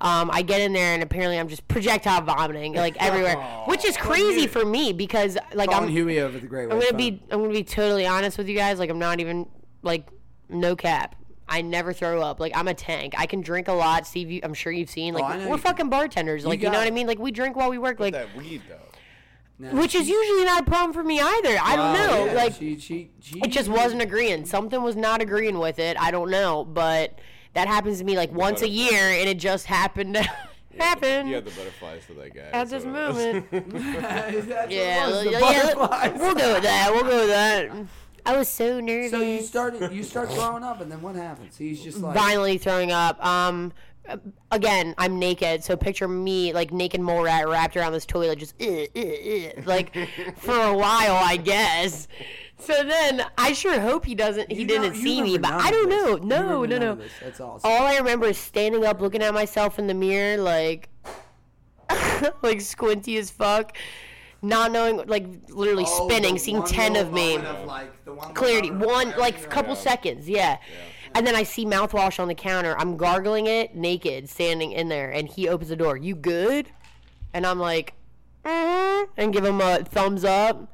Um, 0.00 0.30
I 0.30 0.42
get 0.42 0.60
in 0.60 0.74
there 0.74 0.92
and 0.92 1.02
apparently 1.02 1.38
I'm 1.38 1.48
just 1.48 1.66
projectile 1.68 2.20
vomiting 2.20 2.74
like 2.74 3.02
everywhere, 3.02 3.36
which 3.66 3.84
is 3.84 3.96
crazy 3.96 4.46
for 4.46 4.64
me 4.64 4.92
because 4.92 5.38
like 5.54 5.70
Calling 5.70 5.88
I'm 5.88 5.90
Huey 5.90 6.20
over 6.20 6.38
the 6.38 6.46
Great 6.46 6.70
I'm 6.70 6.76
White 6.76 6.90
gonna 6.90 6.98
be 6.98 7.22
I'm 7.30 7.40
gonna 7.40 7.52
be 7.52 7.64
totally 7.64 8.06
honest 8.06 8.36
with 8.36 8.48
you 8.48 8.56
guys. 8.56 8.78
Like 8.78 8.90
I'm 8.90 8.98
not 8.98 9.20
even 9.20 9.48
like 9.82 10.06
no 10.50 10.76
cap. 10.76 11.14
I 11.48 11.62
never 11.62 11.92
throw 11.92 12.20
up. 12.22 12.40
Like 12.40 12.52
I'm 12.56 12.68
a 12.68 12.74
tank. 12.74 13.14
I 13.16 13.26
can 13.26 13.40
drink 13.40 13.68
a 13.68 13.72
lot. 13.72 14.06
Steve, 14.06 14.30
you, 14.30 14.40
I'm 14.42 14.54
sure 14.54 14.72
you've 14.72 14.90
seen. 14.90 15.14
Oh, 15.14 15.18
like 15.20 15.36
Oh, 15.40 15.48
we're 15.48 15.56
you 15.56 15.58
fucking 15.58 15.88
bartenders. 15.88 16.44
Like 16.44 16.60
you, 16.60 16.66
know 16.66 16.72
got 16.72 16.78
what 16.78 16.86
I 16.88 16.90
mean? 16.90 17.06
Like 17.06 17.18
we 17.18 17.30
drink 17.30 17.56
while 17.56 17.70
we 17.70 17.78
work. 17.78 18.00
Like 18.00 18.12
That 18.14 18.34
weed, 18.36 18.62
though. 18.68 19.70
which 19.78 19.94
is 19.94 20.08
usually 20.08 20.44
not 20.44 20.62
a 20.62 20.64
problem 20.64 20.92
for 20.92 21.04
me 21.04 21.20
either. 21.20 21.56
I 21.62 21.76
don't 21.76 21.92
know. 21.94 22.08
Oh, 22.10 22.26
yeah, 22.26 22.32
like 22.32 22.54
she, 22.54 22.78
she, 22.78 23.10
it 23.42 23.48
just 23.48 23.68
wasn't 23.68 24.02
agreeing. 24.02 24.44
Something 24.44 24.82
was 24.82 24.96
not 24.96 25.22
agreeing 25.22 25.58
with 25.58 25.78
it. 25.78 25.96
I 26.00 26.10
don't 26.10 26.30
know, 26.30 26.64
but 26.64 27.18
that 27.54 27.68
happens 27.68 27.98
to 27.98 28.04
me 28.04 28.16
like 28.16 28.32
once 28.32 28.62
a 28.62 28.68
year, 28.68 29.00
and 29.10 29.28
it 29.28 29.38
just 29.38 29.66
happened 29.66 30.14
to 30.14 30.28
happen 30.78 31.26
You 31.26 31.36
had 31.36 31.44
the 31.46 31.52
butterflies 31.52 32.04
for 32.04 32.12
that 32.14 32.34
guy. 32.34 32.50
at 32.52 32.68
this 32.68 32.82
so- 32.82 32.88
moment. 32.90 33.46
Yeah, 33.52 34.68
yeah, 34.68 35.22
yeah, 35.22 36.16
we'll 36.16 36.34
go 36.34 36.54
with 36.54 36.62
that. 36.64 36.90
We'll 36.92 37.02
go 37.04 37.20
with 37.20 37.28
that. 37.28 37.70
I 38.26 38.36
was 38.36 38.48
so 38.48 38.80
nervous. 38.80 39.10
So 39.12 39.20
you 39.20 39.40
started, 39.40 39.92
you 39.92 40.02
start 40.02 40.30
throwing 40.32 40.62
up, 40.64 40.80
and 40.80 40.90
then 40.90 41.00
what 41.00 41.14
happens? 41.14 41.56
He's 41.56 41.82
just 41.82 41.98
like, 41.98 42.14
violently 42.14 42.58
throwing 42.58 42.92
up. 42.92 43.24
Um, 43.24 43.72
again, 44.50 44.94
I'm 44.98 45.18
naked, 45.18 45.62
so 45.64 45.76
picture 45.76 46.06
me 46.08 46.52
like 46.52 46.72
naked 46.72 47.00
mole 47.00 47.22
rat 47.22 47.48
wrapped 47.48 47.76
around 47.76 47.92
this 47.92 48.06
toilet, 48.06 48.38
just 48.38 48.54
"Ugh, 48.60 48.88
ugh, 48.96 49.04
ugh," 49.58 49.66
like 49.66 49.94
for 50.38 50.58
a 50.60 50.74
while, 50.76 51.14
I 51.24 51.36
guess. 51.36 52.08
So 52.58 52.72
then 52.84 53.22
I 53.36 53.52
sure 53.52 53.78
hope 53.80 54.04
he 54.06 54.14
doesn't. 54.14 54.50
He 54.50 54.60
You 54.60 54.66
didn't 54.66 54.92
don't- 54.94 55.02
see 55.02 55.22
me, 55.22 55.38
but 55.38 55.52
I 55.52 55.70
don't 55.70 55.88
know. 55.88 56.16
No, 56.16 56.64
no, 56.64 56.78
no. 56.78 56.94
this. 56.94 57.12
That's 57.22 57.40
awesome. 57.40 57.70
All 57.70 57.82
I 57.86 57.96
remember 57.98 58.26
is 58.28 58.38
standing 58.38 58.84
up, 58.84 59.00
looking 59.00 59.22
at 59.22 59.34
myself 59.34 59.78
in 59.78 59.86
the 59.86 59.94
mirror, 59.94 60.38
like, 60.38 60.88
like 62.42 62.60
squinty 62.60 63.16
as 63.18 63.30
fuck, 63.30 63.76
not 64.42 64.70
knowing, 64.72 64.98
like, 65.06 65.26
literally 65.48 65.84
Oh, 65.86 66.08
spinning, 66.08 66.38
seeing 66.38 66.62
ten 66.64 66.96
of 66.96 67.12
me. 67.12 67.36
of, 67.36 67.66
like, 67.66 68.04
the 68.04 68.12
one 68.14 68.34
clarity 68.34 68.70
one 68.70 69.12
like 69.18 69.42
a 69.44 69.48
couple 69.48 69.74
seconds 69.74 70.28
yeah. 70.28 70.58
and 71.14 71.26
then 71.26 71.34
i 71.34 71.42
see 71.42 71.64
mouthwash 71.66 72.20
on 72.20 72.28
the 72.28 72.34
counter. 72.34 72.76
I'm 72.78 72.96
gargling 72.96 73.46
it 73.46 73.74
naked 73.74 74.28
standing 74.28 74.72
in 74.72 74.88
there. 74.88 75.10
And 75.10 75.26
he 75.28 75.48
opens 75.48 75.70
the 75.70 75.76
door. 75.76 75.96
You 75.96 76.14
good? 76.14 76.68
And 77.34 77.46
i'm 77.46 77.58
like 77.58 77.94
mm 78.44 79.06
and 79.16 79.32
give 79.32 79.44
him 79.44 79.60
a 79.60 79.82
thumbs 79.84 80.24
up 80.24 80.72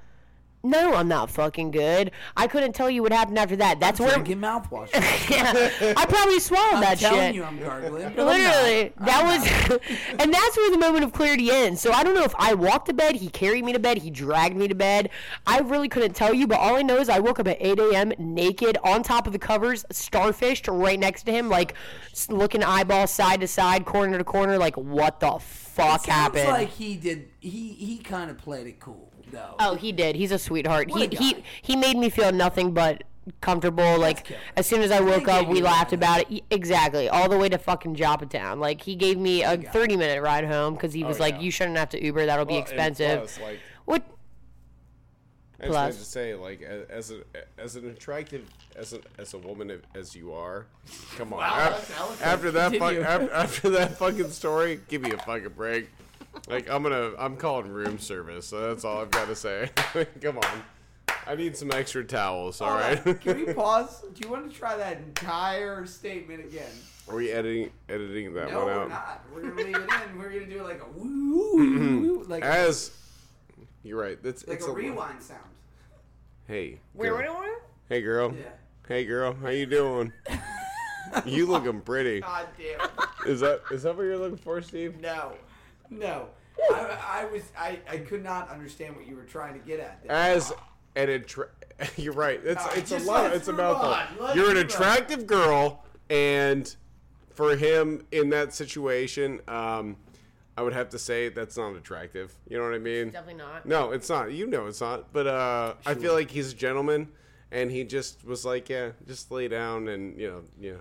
no 0.62 0.94
i'm 0.94 1.08
not 1.08 1.30
fucking 1.30 1.70
good 1.70 2.10
i 2.36 2.46
couldn't 2.46 2.72
tell 2.72 2.88
you 2.90 3.02
what 3.02 3.12
happened 3.12 3.38
after 3.38 3.56
that 3.56 3.80
that's 3.80 3.98
where 4.00 4.12
Drinking 4.12 4.38
mouthwash. 4.38 4.90
yeah, 5.30 5.94
i 5.96 6.06
probably 6.06 6.38
swallowed. 6.38 6.74
I'm 6.74 6.80
that 6.82 6.98
telling 6.98 7.20
shit 7.20 7.34
you, 7.34 7.44
I'm 7.44 7.58
gargling. 7.58 8.12
but 8.14 8.20
I'm 8.20 8.26
Literally, 8.26 8.92
not. 8.98 9.06
that 9.06 9.24
was, 9.24 9.80
and 10.18 10.32
that's 10.32 10.56
where 10.56 10.70
the 10.70 10.78
moment 10.78 11.04
of 11.04 11.12
clarity 11.12 11.50
ends. 11.50 11.80
So 11.80 11.92
I 11.92 12.02
don't 12.04 12.14
know 12.14 12.24
if 12.24 12.34
I 12.38 12.54
walked 12.54 12.86
to 12.86 12.92
bed, 12.94 13.16
he 13.16 13.28
carried 13.28 13.64
me 13.64 13.72
to 13.72 13.78
bed, 13.78 13.98
he 13.98 14.10
dragged 14.10 14.56
me 14.56 14.68
to 14.68 14.74
bed. 14.74 15.10
I 15.46 15.60
really 15.60 15.88
couldn't 15.88 16.14
tell 16.14 16.34
you, 16.34 16.46
but 16.46 16.58
all 16.58 16.76
I 16.76 16.82
know 16.82 16.98
is 16.98 17.08
I 17.08 17.18
woke 17.20 17.40
up 17.40 17.48
at 17.48 17.56
8 17.60 17.78
a.m. 17.78 18.12
naked 18.18 18.78
on 18.84 19.02
top 19.02 19.26
of 19.26 19.32
the 19.32 19.38
covers, 19.38 19.84
starfished 19.92 20.72
right 20.72 20.98
next 20.98 21.24
to 21.24 21.32
him, 21.32 21.48
like 21.48 21.74
looking 22.28 22.62
eyeball 22.62 23.06
side 23.06 23.40
to 23.40 23.48
side, 23.48 23.84
corner 23.84 24.18
to 24.18 24.24
corner, 24.24 24.58
like 24.58 24.76
what 24.76 25.20
the 25.20 25.38
fuck 25.38 26.04
Sounds 26.04 26.06
happened? 26.06 26.48
like 26.48 26.68
he 26.68 26.96
did. 26.96 27.28
He 27.40 27.70
he 27.72 27.98
kind 27.98 28.30
of 28.30 28.38
played 28.38 28.66
it 28.66 28.78
cool 28.78 29.11
though. 29.32 29.54
Oh, 29.58 29.74
he 29.74 29.90
did. 29.92 30.14
He's 30.16 30.30
a 30.30 30.38
sweetheart. 30.38 30.88
What 30.88 31.00
He 31.12 31.16
a 31.16 31.20
he 31.20 31.32
guy. 31.34 31.42
he 31.62 31.76
made 31.76 31.96
me 31.96 32.08
feel 32.10 32.30
nothing 32.32 32.72
but 32.72 33.02
comfortable. 33.40 33.98
Like 33.98 34.24
killer. 34.24 34.40
as 34.56 34.66
soon 34.66 34.82
as 34.82 34.90
I 34.90 35.00
woke 35.00 35.26
up, 35.28 35.48
we 35.48 35.60
laughed 35.60 35.92
about 35.92 36.30
it. 36.30 36.44
Exactly, 36.50 37.08
all 37.08 37.28
the 37.28 37.38
way 37.38 37.48
to 37.48 37.58
fucking 37.58 37.96
Joppatowne. 37.96 38.58
Like 38.60 38.82
he 38.82 38.94
gave 38.94 39.18
me 39.18 39.42
a 39.42 39.56
thirty 39.56 39.96
minute 39.96 40.22
ride 40.22 40.44
home 40.44 40.74
because 40.74 40.92
he 40.92 41.02
oh, 41.04 41.08
was 41.08 41.18
like, 41.20 41.34
yeah. 41.34 41.40
"You 41.40 41.50
shouldn't 41.50 41.76
have 41.78 41.88
to 41.90 42.04
Uber. 42.04 42.26
That'll 42.26 42.44
be 42.44 42.54
Well, 42.54 42.60
and 42.62 42.68
expensive." 42.68 43.18
plus, 43.20 43.40
like, 43.40 43.60
What? 43.86 44.02
I 45.60 45.66
just 45.66 45.74
wanted 45.76 45.92
Plus. 45.92 45.98
to 45.98 46.04
say, 46.10 46.34
like, 46.34 46.60
a- 46.62 46.90
as 46.90 47.12
a, 47.12 47.18
as 47.56 47.76
an 47.76 47.88
attractive 47.88 48.48
as 48.74 48.94
a, 48.94 48.98
as 49.16 49.32
a 49.34 49.38
woman 49.38 49.80
as 49.94 50.16
you 50.16 50.32
are, 50.32 50.66
come 51.16 51.32
on. 51.32 51.38
that's 51.38 51.88
Af- 51.90 51.98
eloquent. 52.00 52.22
after 52.22 52.50
that, 52.50 52.72
fu- 52.72 52.78
Continue. 52.78 53.02
after, 53.04 53.32
after 53.32 53.70
that 53.70 53.96
fucking 53.96 54.30
story, 54.30 54.80
give 54.88 55.02
me 55.02 55.12
a 55.12 55.18
fucking 55.18 55.50
break. 55.50 55.88
Like, 56.48 56.68
I'm 56.68 56.82
gonna, 56.82 57.12
I'm 57.18 57.36
calling 57.36 57.68
room 57.68 57.98
service. 57.98 58.46
So 58.46 58.68
that's 58.68 58.84
all 58.84 59.00
I've 59.00 59.10
got 59.10 59.28
to 59.28 59.36
say. 59.36 59.70
come 60.20 60.38
on, 60.38 60.62
I 61.26 61.34
need 61.34 61.56
some 61.56 61.70
extra 61.70 62.04
towels. 62.04 62.60
All 62.60 62.74
right. 62.74 62.98
Can 63.20 63.46
we 63.46 63.52
pause? 63.54 64.04
Do 64.14 64.24
you 64.24 64.30
want 64.30 64.50
to 64.50 64.56
try 64.56 64.76
that 64.76 64.98
entire 64.98 65.86
statement 65.86 66.44
again? 66.44 66.70
Are 67.08 67.16
we 67.16 67.30
editing 67.30 67.70
editing 67.88 68.32
that 68.34 68.50
No, 68.50 68.64
one 68.64 68.66
we're 68.66 68.88
not. 68.88 69.24
We're 69.34 69.42
gonna 69.42 69.54
leave 69.54 69.76
it 69.76 69.90
in. 70.10 70.18
We're 70.18 70.30
gonna 70.30 70.46
do 70.46 70.62
like 70.62 70.82
a 70.82 70.98
woo, 70.98 71.56
woo, 71.56 72.00
woo, 72.00 72.24
like 72.28 72.44
As 72.44 72.92
you're 73.82 74.00
right. 74.00 74.22
That's 74.22 74.46
like 74.46 74.58
it's 74.58 74.66
a 74.66 74.72
rewind 74.72 75.22
sound. 75.22 75.40
Hey. 76.46 76.78
Where? 76.92 77.10
girl. 77.10 77.18
Where? 77.18 77.40
Where? 77.40 77.58
Hey, 77.88 78.02
girl. 78.02 78.34
Yeah. 78.34 78.48
Hey, 78.88 79.04
girl. 79.04 79.34
How 79.34 79.48
you 79.48 79.66
doing? 79.66 80.12
you 81.26 81.46
looking 81.46 81.80
pretty. 81.80 82.20
God 82.20 82.46
damn. 82.56 82.88
Is 83.30 83.40
that 83.40 83.62
is 83.70 83.82
that 83.82 83.96
what 83.96 84.04
you're 84.04 84.18
looking 84.18 84.38
for, 84.38 84.62
Steve? 84.62 85.00
No, 85.00 85.32
no. 85.98 86.28
I, 86.70 87.22
I 87.22 87.24
was 87.26 87.42
I, 87.58 87.78
I 87.88 87.98
could 87.98 88.22
not 88.22 88.48
understand 88.50 88.96
what 88.96 89.06
you 89.06 89.16
were 89.16 89.24
trying 89.24 89.54
to 89.54 89.66
get 89.66 89.80
at. 89.80 90.02
There. 90.02 90.12
As 90.12 90.52
an 90.96 91.08
attra- 91.10 91.48
you're 91.96 92.12
right. 92.12 92.40
It's 92.44 92.62
Alright, 92.62 92.78
it's 92.78 92.92
a 92.92 92.98
lot. 92.98 93.32
It's 93.32 93.48
a 93.48 93.52
move 93.52 93.60
mouthful. 93.60 94.34
You're 94.34 94.50
an 94.50 94.54
move 94.54 94.64
on. 94.64 94.66
attractive 94.66 95.26
girl, 95.26 95.84
and 96.10 96.74
for 97.30 97.56
him 97.56 98.06
in 98.12 98.30
that 98.30 98.54
situation, 98.54 99.40
um, 99.48 99.96
I 100.56 100.62
would 100.62 100.74
have 100.74 100.90
to 100.90 100.98
say 100.98 101.28
that's 101.30 101.56
not 101.56 101.74
attractive. 101.74 102.34
You 102.48 102.58
know 102.58 102.64
what 102.64 102.74
I 102.74 102.78
mean? 102.78 103.10
Definitely 103.10 103.42
not. 103.42 103.66
No, 103.66 103.92
it's 103.92 104.08
not. 104.08 104.32
You 104.32 104.46
know 104.46 104.66
it's 104.66 104.80
not. 104.80 105.12
But 105.12 105.26
uh, 105.26 105.74
I 105.86 105.94
feel 105.94 106.12
like 106.12 106.30
he's 106.30 106.52
a 106.52 106.56
gentleman, 106.56 107.08
and 107.50 107.70
he 107.70 107.84
just 107.84 108.24
was 108.24 108.44
like, 108.44 108.68
yeah, 108.68 108.90
just 109.06 109.30
lay 109.30 109.48
down 109.48 109.88
and 109.88 110.18
you 110.20 110.30
know, 110.30 110.42
yeah. 110.60 110.80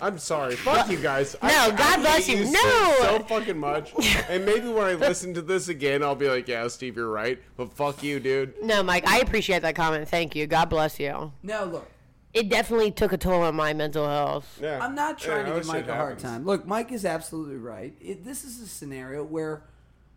I'm 0.00 0.18
sorry. 0.18 0.56
Fuck 0.56 0.90
you 0.90 0.98
guys. 0.98 1.36
No, 1.42 1.48
I 1.48 1.70
God 1.70 2.00
bless 2.00 2.28
you. 2.28 2.44
so- 2.44 2.52
No. 2.52 2.96
So 3.00 3.18
fucking 3.28 3.56
much. 3.58 3.92
And 4.28 4.44
maybe 4.44 4.68
when 4.68 4.84
I 4.84 4.94
listen 4.94 5.32
to 5.34 5.42
this 5.42 5.68
again, 5.68 6.02
I'll 6.02 6.14
be 6.16 6.28
like, 6.28 6.48
yeah, 6.48 6.66
Steve, 6.68 6.96
you're 6.96 7.08
right. 7.10 7.38
But 7.56 7.72
fuck 7.72 8.02
you, 8.02 8.18
dude. 8.20 8.54
No, 8.62 8.82
Mike. 8.82 9.06
I 9.08 9.20
appreciate 9.20 9.62
that 9.62 9.76
comment. 9.76 10.08
Thank 10.08 10.34
you. 10.34 10.46
God 10.46 10.66
bless 10.68 10.98
you. 10.98 11.32
No, 11.42 11.64
look. 11.64 11.88
It 12.32 12.48
definitely 12.48 12.90
took 12.90 13.12
a 13.12 13.16
toll 13.16 13.42
on 13.42 13.54
my 13.54 13.72
mental 13.74 14.08
health. 14.08 14.58
Yeah. 14.60 14.84
I'm 14.84 14.96
not 14.96 15.18
trying 15.18 15.46
Yeah, 15.46 15.52
to 15.52 15.58
give 15.60 15.66
Mike 15.68 15.84
shit 15.84 15.90
a 15.90 15.94
hard 15.94 16.18
time. 16.18 16.44
Look, 16.44 16.66
Mike 16.66 16.90
is 16.90 17.04
absolutely 17.04 17.56
right. 17.56 17.94
It, 18.00 18.24
this 18.24 18.42
is 18.42 18.60
a 18.60 18.66
scenario 18.66 19.22
where 19.22 19.62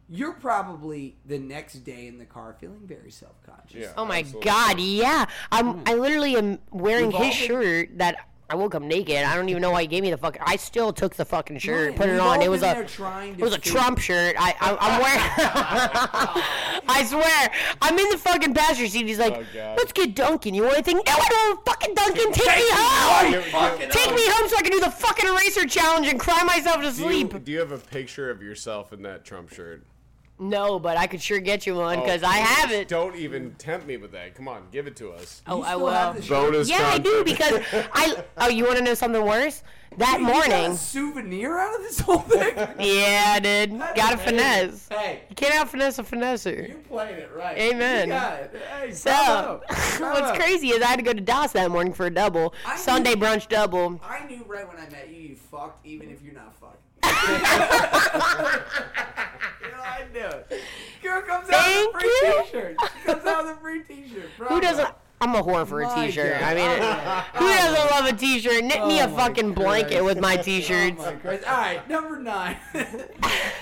you're 0.10 0.34
probably 0.34 1.16
the 1.26 1.38
next 1.38 1.76
day 1.84 2.08
in 2.08 2.18
the 2.18 2.26
car 2.26 2.56
feeling 2.60 2.82
very 2.86 3.12
self 3.12 3.36
conscious. 3.46 3.76
Yeah. 3.82 3.92
Oh 3.96 4.06
my 4.06 4.20
Absolutely. 4.20 4.50
god, 4.50 4.80
yeah. 4.80 5.26
I'm 5.52 5.84
I 5.86 5.94
literally 5.94 6.36
am 6.38 6.58
wearing 6.72 7.08
We've 7.12 7.18
his 7.22 7.38
been- 7.38 7.48
shirt 7.48 7.98
that 8.00 8.18
I 8.50 8.56
woke 8.56 8.76
up 8.76 8.82
naked. 8.82 9.18
I 9.26 9.36
don't 9.36 9.50
even 9.50 9.62
know 9.62 9.72
why 9.72 9.82
he 9.82 9.88
gave 9.88 10.04
me 10.04 10.10
the 10.10 10.18
fucking 10.18 10.42
I 10.46 10.56
still 10.56 10.94
took 10.94 11.16
the 11.16 11.26
fucking 11.26 11.58
shirt, 11.60 11.90
Right, 11.90 11.98
put 11.98 12.08
it 12.10 12.14
we've 12.14 12.22
on. 12.22 12.42
It 12.42 12.50
was 12.50 12.64
a 12.64 12.80
it 12.80 13.40
was 13.40 13.54
a 13.54 13.60
figure- 13.60 13.72
Trump 13.74 14.00
shirt. 14.00 14.36
I, 14.40 14.56
I 14.62 14.78
I'm 14.80 15.02
wearing 15.04 15.22
I 16.88 17.04
swear. 17.06 17.52
I'm 17.82 18.00
in 18.00 18.10
the 18.10 18.18
fucking 18.18 18.54
passenger 18.54 18.88
seat. 18.90 19.06
He's 19.06 19.20
like, 19.20 19.34
Oh, 19.36 19.74
"Let's 19.78 19.92
get 19.92 20.16
Dunkin'. 20.16 20.54
You 20.54 20.64
want 20.64 20.76
anything?" 20.76 20.96
No, 20.98 21.04
I 21.08 21.28
don't 21.30 21.66
fucking 21.66 21.94
Dunkin'. 21.94 22.32
Take, 22.32 22.48
me 22.48 22.54
me 22.64 22.70
home. 22.72 23.34
You- 23.34 23.40
you- 23.86 23.92
Take 23.92 24.16
me 24.16 24.22
home 24.30 24.48
so 24.50 24.58
I 24.58 24.62
can 24.62 24.72
do 24.72 24.80
the 24.80 24.92
fucking 24.92 25.28
eraser 25.28 25.66
challenge 25.68 26.08
and 26.08 26.20
cry 26.20 26.42
myself 26.44 26.78
to 26.78 26.82
Do 26.84 26.88
you, 26.88 26.92
sleep. 27.28 27.44
do 27.44 27.52
you 27.52 27.60
have 27.60 27.72
a 27.74 27.78
picture 27.78 28.30
of 28.30 28.42
yourself 28.42 28.94
in 28.94 29.02
that 29.04 29.26
Trump 29.26 29.52
shirt? 29.54 29.84
No, 30.40 30.78
but 30.78 30.98
I 30.98 31.08
could 31.08 31.22
sure 31.22 31.40
get 31.40 31.66
you 31.66 31.76
one 31.76 32.00
because 32.00 32.22
Oh, 32.24 32.28
I 32.28 32.38
have 32.38 32.72
it. 32.72 32.88
Don't 32.88 33.16
even 33.16 33.56
tempt 33.56 33.88
me 33.88 33.98
with 33.98 34.12
that. 34.12 34.36
Come 34.36 34.48
on, 34.48 34.64
give 34.72 34.86
it 34.86 34.96
to 34.98 35.12
us. 35.12 35.42
Oh, 35.48 35.58
You 35.58 35.64
I 35.64 35.76
will. 35.76 35.88
have 35.88 36.16
the 36.16 36.22
shirt? 36.22 36.30
Bonus. 36.52 36.70
Yeah, 36.70 36.88
I 36.88 37.00
do 37.00 37.24
because 37.24 37.60
I. 37.74 38.24
Oh, 38.38 38.48
you 38.50 38.66
want 38.66 38.78
to 38.78 38.84
know 38.84 38.94
something 38.94 39.24
worse? 39.26 39.64
That 39.98 40.20
You 40.20 40.28
got 40.28 40.46
a 40.48 40.50
morning. 40.60 40.78
souvenir 40.78 41.58
out 41.58 41.74
of 41.76 41.82
this 41.82 42.00
whole 42.00 42.20
thing. 42.20 42.54
Yeah, 42.80 43.34
I 43.36 43.40
did. 43.40 43.72
Got 43.96 44.14
a 44.14 44.18
finesse. 44.18 44.88
Hey, 44.90 45.22
You 45.30 45.36
can't 45.36 45.56
out 45.56 45.70
finesse 45.70 45.98
a 45.98 46.04
finesser. 46.04 46.68
you're 46.68 46.78
playing 46.80 47.16
it 47.18 47.32
right. 47.36 47.58
Amen. 47.58 48.10
You 48.10 48.14
got 48.14 48.40
it. 48.42 48.62
Hey, 48.80 48.92
So, 48.92 49.10
bravo. 49.10 49.62
Bravo. 49.98 50.22
what's 50.22 50.38
crazy 50.38 50.68
is 50.70 50.84
I 50.84 50.88
had 50.88 50.98
to 51.00 51.04
go 51.06 51.14
to 51.14 51.22
Das 51.22 51.54
that 51.54 51.72
morning 51.72 51.94
for 51.94 52.06
a 52.06 52.14
double. 52.14 52.54
I 52.66 52.74
knew- 52.76 52.80
Sunday 52.82 53.16
brunch 53.16 53.48
double. 53.50 54.00
I 54.08 54.28
knew 54.28 54.44
right 54.46 54.68
when 54.68 54.78
I 54.78 54.88
met 54.90 55.10
you, 55.10 55.16
you 55.30 55.36
fucked, 55.36 55.84
even 55.86 56.12
if 56.12 56.22
you're 56.22 56.34
not 56.36 56.46
fucked. 56.46 56.56
you 56.56 56.57
know, 56.57 56.57
I 57.04 58.60
knew 60.14 60.26
it. 60.26 60.62
Girl 61.04 61.22
comes 61.22 61.50
out 61.50 61.64
Thank 61.64 61.94
with 61.94 62.04
a 62.04 62.08
free 62.08 62.28
you. 62.28 62.44
t-shirt. 62.44 62.76
She 62.82 62.88
comes 63.06 63.26
out 63.26 63.46
with 63.46 63.58
a 63.58 63.60
free 63.60 63.84
t-shirt. 63.84 64.30
Who 64.38 64.46
Bravo. 64.46 64.62
doesn't? 64.62 64.90
I'm 65.20 65.34
a 65.34 65.42
whore 65.42 65.66
for 65.66 65.82
a 65.82 65.88
My 65.88 66.06
t-shirt. 66.06 66.40
God. 66.40 66.44
I 66.44 66.54
mean, 66.54 66.70
Oh, 66.70 67.26
who 67.40 67.48
doesn't 67.48 67.90
love 67.92 68.06
a 68.06 68.14
t-shirt? 68.16 68.64
Knit 68.64 68.86
me 68.88 69.02
Oh 69.02 69.06
a 69.06 69.08
my 69.08 69.18
fucking 69.18 69.54
blanket 69.54 70.04
with 70.04 70.20
my 70.20 70.38
Oh 70.38 70.42
t-shirts. 70.44 70.98
my 70.98 71.14
Christ. 71.14 71.44
All 71.48 71.58
right, 71.58 71.90
number 71.90 72.20
nine. 72.20 72.58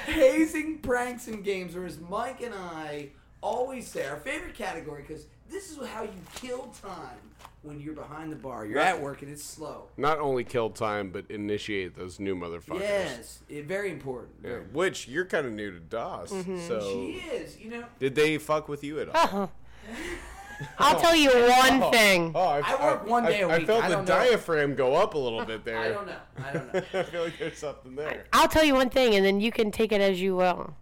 Hazing, 0.06 0.80
pranks, 0.80 1.28
and 1.28 1.44
games, 1.44 1.76
or 1.76 1.86
as 1.86 2.00
Mike 2.00 2.42
and 2.42 2.54
I 2.54 3.10
always 3.42 3.88
say, 3.88 4.06
our 4.06 4.18
favorite 4.18 4.56
category, 4.56 5.04
because 5.08 5.26
this 5.50 5.72
is 5.72 5.78
how 5.88 6.04
you 6.04 6.10
kill 6.36 6.74
time 6.82 7.18
when 7.66 7.80
you're 7.80 7.94
behind 7.96 8.32
the 8.32 8.36
bar. 8.36 8.66
You're 8.66 8.80
at 8.80 9.02
work 9.02 9.22
and 9.24 9.32
it's 9.32 9.44
slow. 9.44 9.88
Not 9.98 10.20
only 10.20 10.44
kill 10.44 10.70
time, 10.70 11.10
but 11.10 11.26
initiate 11.30 11.96
those 11.98 12.20
new 12.20 12.36
motherfuckers. 12.36 12.80
Yes, 12.82 13.40
it, 13.50 13.66
very 13.66 13.92
important. 13.92 14.34
Yeah, 14.44 14.50
Very- 14.50 14.64
Which 14.72 15.08
you're 15.08 15.26
kind 15.26 15.46
of 15.48 15.54
new 15.54 15.72
to 15.72 15.80
Das. 15.80 16.32
Mm-hmm. 16.32 16.60
So 16.68 16.80
She 16.82 17.12
is, 17.28 17.60
you 17.60 17.72
know. 17.72 17.86
did 18.00 18.14
they 18.16 18.38
fuck 18.38 18.70
with 18.70 18.84
you 18.84 19.00
at 19.00 19.10
all? 19.16 19.52
I'll 20.80 21.00
tell 21.00 21.16
you 21.16 21.30
one 21.32 21.92
thing. 21.92 22.32
Oh, 22.34 22.40
I 22.64 22.82
work 22.84 23.08
one 23.08 23.26
day 23.26 23.42
a 23.42 23.48
a 23.48 23.52
I 23.52 23.58
week. 23.58 23.64
I 23.64 23.66
felt 23.68 23.84
I 23.84 23.90
the 23.90 23.96
don't 23.96 24.08
know. 24.08 24.16
diaphragm 24.16 24.76
go 24.76 24.96
up 24.96 25.14
a 25.16 25.18
little 25.18 25.44
bit 25.44 25.66
there. 25.66 25.78
I 25.80 25.90
don't 25.90 26.08
know. 26.08 26.16
I 26.44 26.54
don't 26.54 26.74
know. 26.74 26.82
I 26.94 27.04
feel 27.04 27.24
like 27.26 27.38
there's 27.38 27.58
something 27.58 27.96
there. 27.96 28.26
I'll 28.32 28.48
tell 28.48 28.64
you 28.64 28.74
one 28.76 28.90
thing, 28.90 29.16
and 29.16 29.26
then 29.26 29.42
you 29.42 29.52
can 29.52 29.70
take 29.72 29.92
it 29.92 30.00
as 30.02 30.22
you 30.22 30.36
will. 30.36 30.76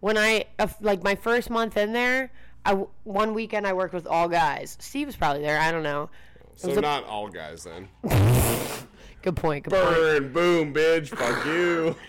When 0.00 0.16
I 0.16 0.46
uh, 0.58 0.68
like 0.80 1.02
my 1.02 1.14
first 1.16 1.50
month 1.50 1.76
in 1.76 1.92
there, 1.92 2.32
I 2.64 2.70
w 2.70 2.88
one 3.04 3.34
weekend 3.34 3.66
I 3.66 3.72
worked 3.72 3.94
with 3.94 4.06
all 4.06 4.28
guys. 4.28 4.76
Steve 4.80 5.06
was 5.06 5.16
probably 5.16 5.42
there. 5.42 5.58
I 5.58 5.70
don't 5.72 5.82
know. 5.82 6.10
So 6.56 6.70
a- 6.72 6.80
not 6.80 7.04
all 7.04 7.28
guys 7.28 7.64
then. 7.64 7.88
Good 9.22 9.36
point. 9.36 9.64
Good 9.64 9.72
point. 9.72 9.94
Burn, 9.94 10.32
boom, 10.32 10.74
bitch, 10.74 11.08
fuck 11.08 11.44
you. 11.46 11.96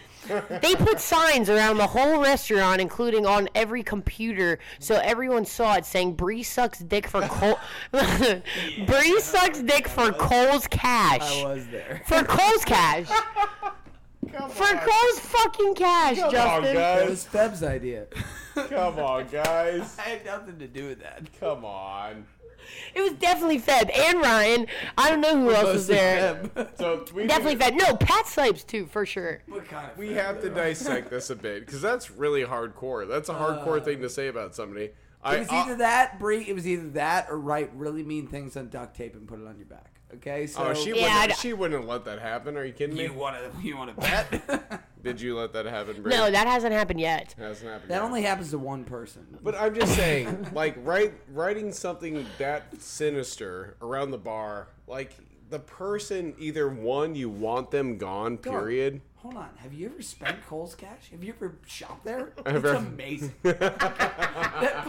They 0.62 0.76
put 0.76 1.00
signs 1.00 1.50
around 1.50 1.78
the 1.78 1.88
whole 1.88 2.22
restaurant, 2.22 2.80
including 2.80 3.26
on 3.26 3.50
every 3.56 3.82
computer, 3.82 4.60
so 4.78 4.98
everyone 5.04 5.46
saw 5.46 5.74
it 5.78 5.86
saying 5.86 6.14
"Bri 6.14 6.44
sucks 6.44 6.78
dick 6.78 7.08
for 7.08 7.22
Kohl." 7.22 7.58
Bri 7.92 9.20
sucks 9.20 9.64
dick 9.64 9.88
for 9.88 10.12
Kohl's 10.12 10.68
cash. 10.68 11.44
I 11.44 11.54
was 11.56 11.68
there. 11.70 12.04
For 12.06 12.24
Kohl's 12.24 12.64
cash. 12.64 13.08
Come 14.34 14.50
For 14.50 14.64
on, 14.64 14.78
Kohl's 14.80 15.20
fucking 15.20 15.76
cash, 15.76 16.16
Come 16.18 16.26
on, 16.26 16.32
Justin. 16.32 16.64
That 16.76 17.00
guys. 17.00 17.10
was 17.10 17.26
Feb's 17.32 17.64
idea. 17.64 18.06
Come 18.56 19.00
on, 19.00 19.28
guys. 19.28 19.98
I 20.06 20.10
had 20.10 20.26
nothing 20.26 20.60
to 20.60 20.68
do 20.68 20.88
with 20.88 21.02
that. 21.02 21.24
Come 21.40 21.66
on. 21.66 22.26
It 22.94 23.02
was 23.02 23.14
definitely 23.14 23.60
Feb 23.60 23.90
and 23.98 24.22
Ryan. 24.22 24.68
I 24.98 25.10
don't 25.10 25.20
know 25.22 25.36
who 25.38 25.52
else 25.52 25.66
was 25.74 25.90
Mostly 25.90 25.96
there. 25.96 26.36
Feb. 26.56 26.78
So 26.78 27.06
we 27.14 27.28
Definitely 27.28 27.56
Feb. 27.58 27.76
No, 27.78 27.96
Pat 27.98 28.26
Sipes 28.26 28.66
too, 28.66 28.86
for 28.86 29.06
sure. 29.06 29.42
What 29.48 29.66
kind 29.68 29.92
of 29.92 29.98
We 29.98 30.10
Feb? 30.10 30.16
have 30.16 30.42
to 30.42 30.50
dissect 30.50 31.10
this 31.10 31.30
a 31.30 31.36
bit 31.36 31.66
because 31.66 31.82
that's 31.82 32.12
really 32.12 32.44
hardcore. 32.44 33.08
That's 33.08 33.30
a 33.30 33.34
hardcore 33.34 33.82
uh. 33.82 33.84
thing 33.84 34.02
to 34.02 34.10
say 34.10 34.28
about 34.28 34.56
somebody. 34.56 34.92
I, 35.24 35.36
It 35.36 35.40
was 35.40 35.50
I- 35.50 35.62
either 35.64 35.76
that, 35.78 36.20
Bri. 36.20 36.48
It 36.48 36.54
was 36.54 36.68
either 36.68 36.90
that 36.92 37.28
or 37.30 37.40
write 37.40 37.72
really 37.76 38.04
mean 38.04 38.28
things 38.28 38.56
on 38.56 38.70
duct 38.70 38.96
tape 38.96 39.16
and 39.16 39.28
put 39.28 39.40
it 39.40 39.48
on 39.48 39.58
your 39.58 39.68
back. 39.68 39.91
Okay, 40.16 40.44
oh, 40.44 40.46
so 40.46 40.64
oh, 40.68 40.74
she 40.74 40.90
Yeah, 40.90 40.96
wouldn't. 40.96 41.12
I'd- 41.14 41.34
She 41.36 41.54
wouldn't 41.54 41.88
let 41.88 42.06
that 42.06 42.20
happen. 42.20 42.58
Are 42.58 42.66
you 42.66 42.74
kidding 42.74 42.96
me? 42.96 43.04
you 43.04 43.14
want 43.14 43.36
to 43.38 43.62
you 43.62 43.78
want 43.78 43.96
to 43.96 44.02
bet? 44.02 44.82
Did 45.04 45.20
you 45.20 45.36
let 45.36 45.54
that 45.54 45.66
happen? 45.66 46.02
Bri? 46.04 46.12
No, 46.12 46.30
that 46.30 46.48
hasn't 46.48 46.74
happened 46.74 47.00
yet. 47.00 47.34
hasn't 47.38 47.70
happened. 47.72 47.90
that 47.90 47.96
yet. 47.96 48.04
only 48.04 48.22
happens 48.22 48.52
to 48.52 48.58
one 48.60 48.84
person. 48.84 49.26
But 49.42 49.56
I'm 49.56 49.74
just 49.74 49.96
saying, 49.96 50.50
like, 50.54 50.76
write, 50.84 51.14
writing 51.32 51.72
something 51.72 52.26
that 52.38 52.80
sinister 52.82 53.78
around 53.82 54.12
the 54.12 54.18
bar, 54.20 54.68
like 54.88 55.16
the 55.50 55.60
person 55.60 56.36
either 56.38 56.70
one 56.70 57.16
you 57.16 57.30
want 57.30 57.72
them 57.72 57.98
gone, 57.98 58.38
period. 58.38 59.02
Hold 59.18 59.38
on. 59.38 59.50
Have 59.58 59.74
you 59.74 59.88
ever 59.88 60.02
spent 60.02 60.46
Kohl's 60.48 60.76
cash? 60.76 61.10
Have 61.12 61.24
you 61.24 61.34
ever 61.36 61.56
shopped 61.68 62.04
there? 62.06 62.34
It's 62.38 62.42
Ever. 62.48 62.74
amazing. 62.74 63.34
That 63.44 64.84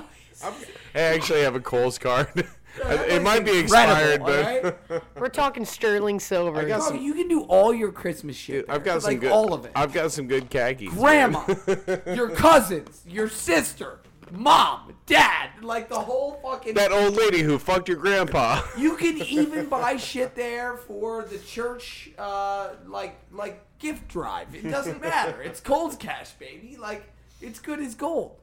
place- 0.57 0.71
I 0.95 1.01
actually 1.01 1.43
have 1.43 1.55
a 1.55 1.61
Kohl's 1.61 1.99
card. 1.99 2.47
That 2.79 3.09
it 3.09 3.23
might 3.23 3.45
be 3.45 3.59
expired, 3.59 4.21
but 4.25 4.45
alright? 4.89 5.03
We're 5.17 5.29
talking 5.29 5.65
sterling 5.65 6.21
silver. 6.21 6.61
I 6.61 6.65
got 6.65 6.79
Bro, 6.79 6.89
some- 6.89 7.03
you 7.03 7.15
can 7.15 7.29
do 7.29 7.43
all 7.43 7.75
your 7.75 7.93
Christmas 7.93 8.35
shit. 8.37 8.65
I've 8.69 8.83
there. 8.85 8.95
got 8.95 9.03
some 9.03 9.13
like 9.13 9.21
good. 9.21 9.33
all 9.33 9.53
of 9.53 9.65
it. 9.67 9.73
I've 9.75 9.93
got 9.93 10.11
some 10.13 10.27
good 10.27 10.49
khakis. 10.49 10.91
Grandma, 10.95 11.45
your 12.07 12.31
cousins, 12.31 13.03
your 13.07 13.29
sister, 13.29 14.01
mom, 14.31 14.95
dad, 15.05 15.51
like 15.61 15.89
the 15.91 15.99
whole 16.01 16.41
fucking. 16.43 16.75
that 16.75 16.93
old 16.93 17.15
lady 17.15 17.43
who 17.43 17.59
fucked 17.59 17.89
your 17.89 17.99
grandpa. 17.99 18.63
You 18.79 18.97
can 18.97 19.19
even 19.29 19.67
buy 19.69 19.97
shit 19.99 20.35
there 20.35 20.77
for 20.79 21.25
the 21.25 21.39
church, 21.39 22.11
uh, 22.17 22.71
like 22.87 23.17
like 23.31 23.61
gift 23.79 24.09
drive. 24.09 24.55
It 24.55 24.63
doesn't 24.71 25.01
matter. 25.03 25.43
It's 25.43 25.61
Kohl's 25.61 25.97
cash, 25.97 26.31
baby. 26.33 26.77
Like 26.81 27.05
it's 27.43 27.59
good 27.61 27.81
as 27.81 27.95
gold. 27.95 28.39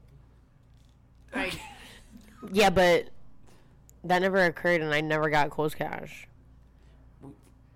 Yeah, 2.52 2.70
but 2.70 3.10
that 4.04 4.22
never 4.22 4.44
occurred, 4.46 4.82
and 4.82 4.94
I 4.94 5.02
never 5.02 5.30
got 5.30 5.50
Kohl's 5.50 5.76
cash. 5.76 6.28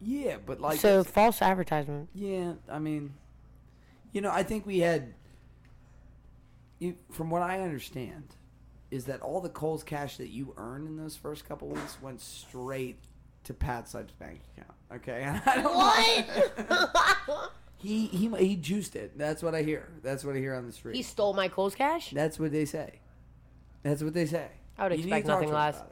Yeah, 0.01 0.37
but 0.45 0.59
like 0.59 0.79
So 0.79 1.03
false 1.03 1.41
advertisement. 1.41 2.09
yeah, 2.13 2.53
I 2.69 2.79
mean, 2.79 3.13
you 4.11 4.21
know, 4.21 4.31
I 4.31 4.43
think 4.43 4.65
we 4.65 4.79
had. 4.79 5.13
You, 6.79 6.95
from 7.11 7.29
what 7.29 7.41
I 7.41 7.61
understand, 7.61 8.35
is 8.91 9.05
that 9.05 9.21
all 9.21 9.39
the 9.39 9.47
Kohl's 9.49 9.83
cash 9.83 10.17
that 10.17 10.29
you 10.29 10.53
earned 10.57 10.87
in 10.87 10.97
those 10.97 11.15
first 11.15 11.47
couple 11.47 11.69
weeks 11.69 11.97
went 12.01 12.19
straight 12.19 12.97
to 13.45 13.53
Pat 13.53 13.85
Sipes' 13.85 14.09
bank 14.19 14.41
account. 14.57 14.73
Okay, 14.93 15.21
and 15.23 15.41
I 15.45 15.61
don't 15.61 16.67
know. 16.69 17.47
He 17.77 18.05
he 18.07 18.29
he 18.37 18.55
juiced 18.55 18.95
it. 18.95 19.17
That's 19.17 19.43
what 19.43 19.53
I 19.53 19.61
hear. 19.61 19.89
That's 20.03 20.23
what 20.23 20.37
I 20.37 20.39
hear 20.39 20.55
on 20.55 20.65
the 20.65 20.71
street. 20.71 20.95
He 20.95 21.01
stole 21.01 21.33
my 21.33 21.49
Kohl's 21.49 21.75
cash. 21.75 22.11
That's 22.11 22.39
what 22.39 22.53
they 22.53 22.63
say. 22.63 22.99
That's 23.81 24.01
what 24.01 24.13
they 24.13 24.25
say. 24.25 24.47
I 24.77 24.83
would 24.87 24.91
You 24.93 24.99
need 24.99 25.03
expect 25.07 25.25
to 25.25 25.31
talk 25.33 25.41
nothing 25.41 25.49
to 25.49 25.53
him 25.53 25.59
less. 25.61 25.83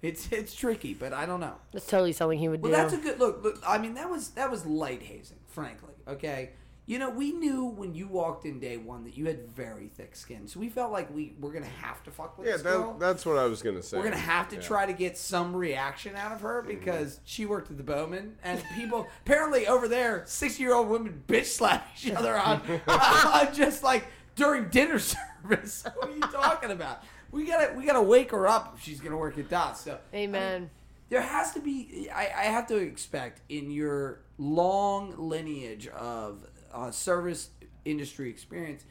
About 0.00 0.06
it. 0.06 0.08
It's 0.08 0.28
it's 0.32 0.54
tricky, 0.54 0.94
but 0.94 1.12
I 1.12 1.26
don't 1.26 1.40
know. 1.40 1.54
That's 1.72 1.86
totally 1.86 2.12
something 2.12 2.38
he 2.38 2.48
would 2.48 2.62
Well, 2.62 2.72
do. 2.72 2.76
Well, 2.78 2.88
that's 2.88 3.00
a 3.00 3.02
good 3.02 3.18
look. 3.18 3.42
Look, 3.42 3.62
I 3.66 3.78
mean, 3.78 3.94
that 3.94 4.08
was 4.10 4.30
that 4.30 4.50
was 4.50 4.64
light 4.66 5.02
hazing, 5.02 5.38
frankly. 5.46 5.94
Okay, 6.06 6.50
you 6.86 6.98
know, 6.98 7.10
we 7.10 7.32
knew 7.32 7.64
when 7.66 7.94
you 7.94 8.06
walked 8.08 8.46
in 8.46 8.60
day 8.60 8.78
one 8.78 9.04
that 9.04 9.16
you 9.16 9.26
had 9.26 9.46
very 9.50 9.88
thick 9.88 10.16
skin, 10.16 10.48
so 10.48 10.58
we 10.58 10.68
felt 10.70 10.90
like 10.90 11.14
we 11.14 11.34
were 11.38 11.52
gonna 11.52 11.66
have 11.66 12.02
to 12.04 12.10
fuck 12.10 12.38
with 12.38 12.46
yeah, 12.46 12.54
this 12.54 12.62
girl. 12.62 12.92
that, 12.92 13.00
that's 13.00 13.26
what 13.26 13.36
I 13.36 13.44
was 13.44 13.60
gonna 13.60 13.82
say. 13.82 13.98
we're 13.98 14.04
gonna 14.04 14.16
have 14.16 14.48
to 14.48 14.54
Yeah. 14.56 14.60
Mm-hmm. 14.62 14.68
try 14.68 14.86
to 14.86 14.92
get 14.94 15.18
some 15.18 15.54
reaction 15.54 16.16
out 16.16 16.32
of 16.32 16.40
her 16.40 16.62
because 16.62 17.20
she 17.24 17.44
worked 17.44 17.70
at 17.70 17.76
the 17.76 17.82
Bowman, 17.82 18.36
and 18.42 18.62
people 18.74 19.06
apparently 19.26 19.66
over 19.66 19.86
there, 19.88 20.22
sixty-year-old 20.26 20.88
women 20.88 21.22
bitch 21.28 21.46
slap 21.46 21.86
each 22.02 22.10
other 22.12 22.38
on, 22.38 22.62
on 22.88 23.52
just 23.54 23.82
like 23.82 24.06
during 24.36 24.68
dinner 24.70 24.98
service. 25.42 25.84
What 25.96 26.08
are 26.08 26.14
you 26.14 26.20
talking 26.20 26.70
about? 26.70 27.02
We 27.30 27.46
gotta 27.46 27.74
we 27.74 27.84
gotta 27.84 28.02
wake 28.02 28.30
her 28.30 28.46
up 28.46 28.74
if 28.76 28.82
she's 28.82 29.00
gonna 29.00 29.16
work 29.16 29.38
at 29.38 29.48
Dots. 29.48 29.80
So 29.82 29.98
I 30.12 30.16
mean, 30.16 30.28
Amen. 30.30 30.70
there 31.08 31.20
has 31.20 31.52
to 31.52 31.60
be 31.60 32.08
I, 32.14 32.22
I 32.24 32.44
have 32.44 32.66
to 32.68 32.76
expect 32.76 33.42
in 33.48 33.70
your 33.70 34.20
long 34.38 35.14
lineage 35.16 35.88
of 35.88 36.46
uh, 36.72 36.90
service 36.90 37.50
industry 37.84 38.28
experience 38.30 38.84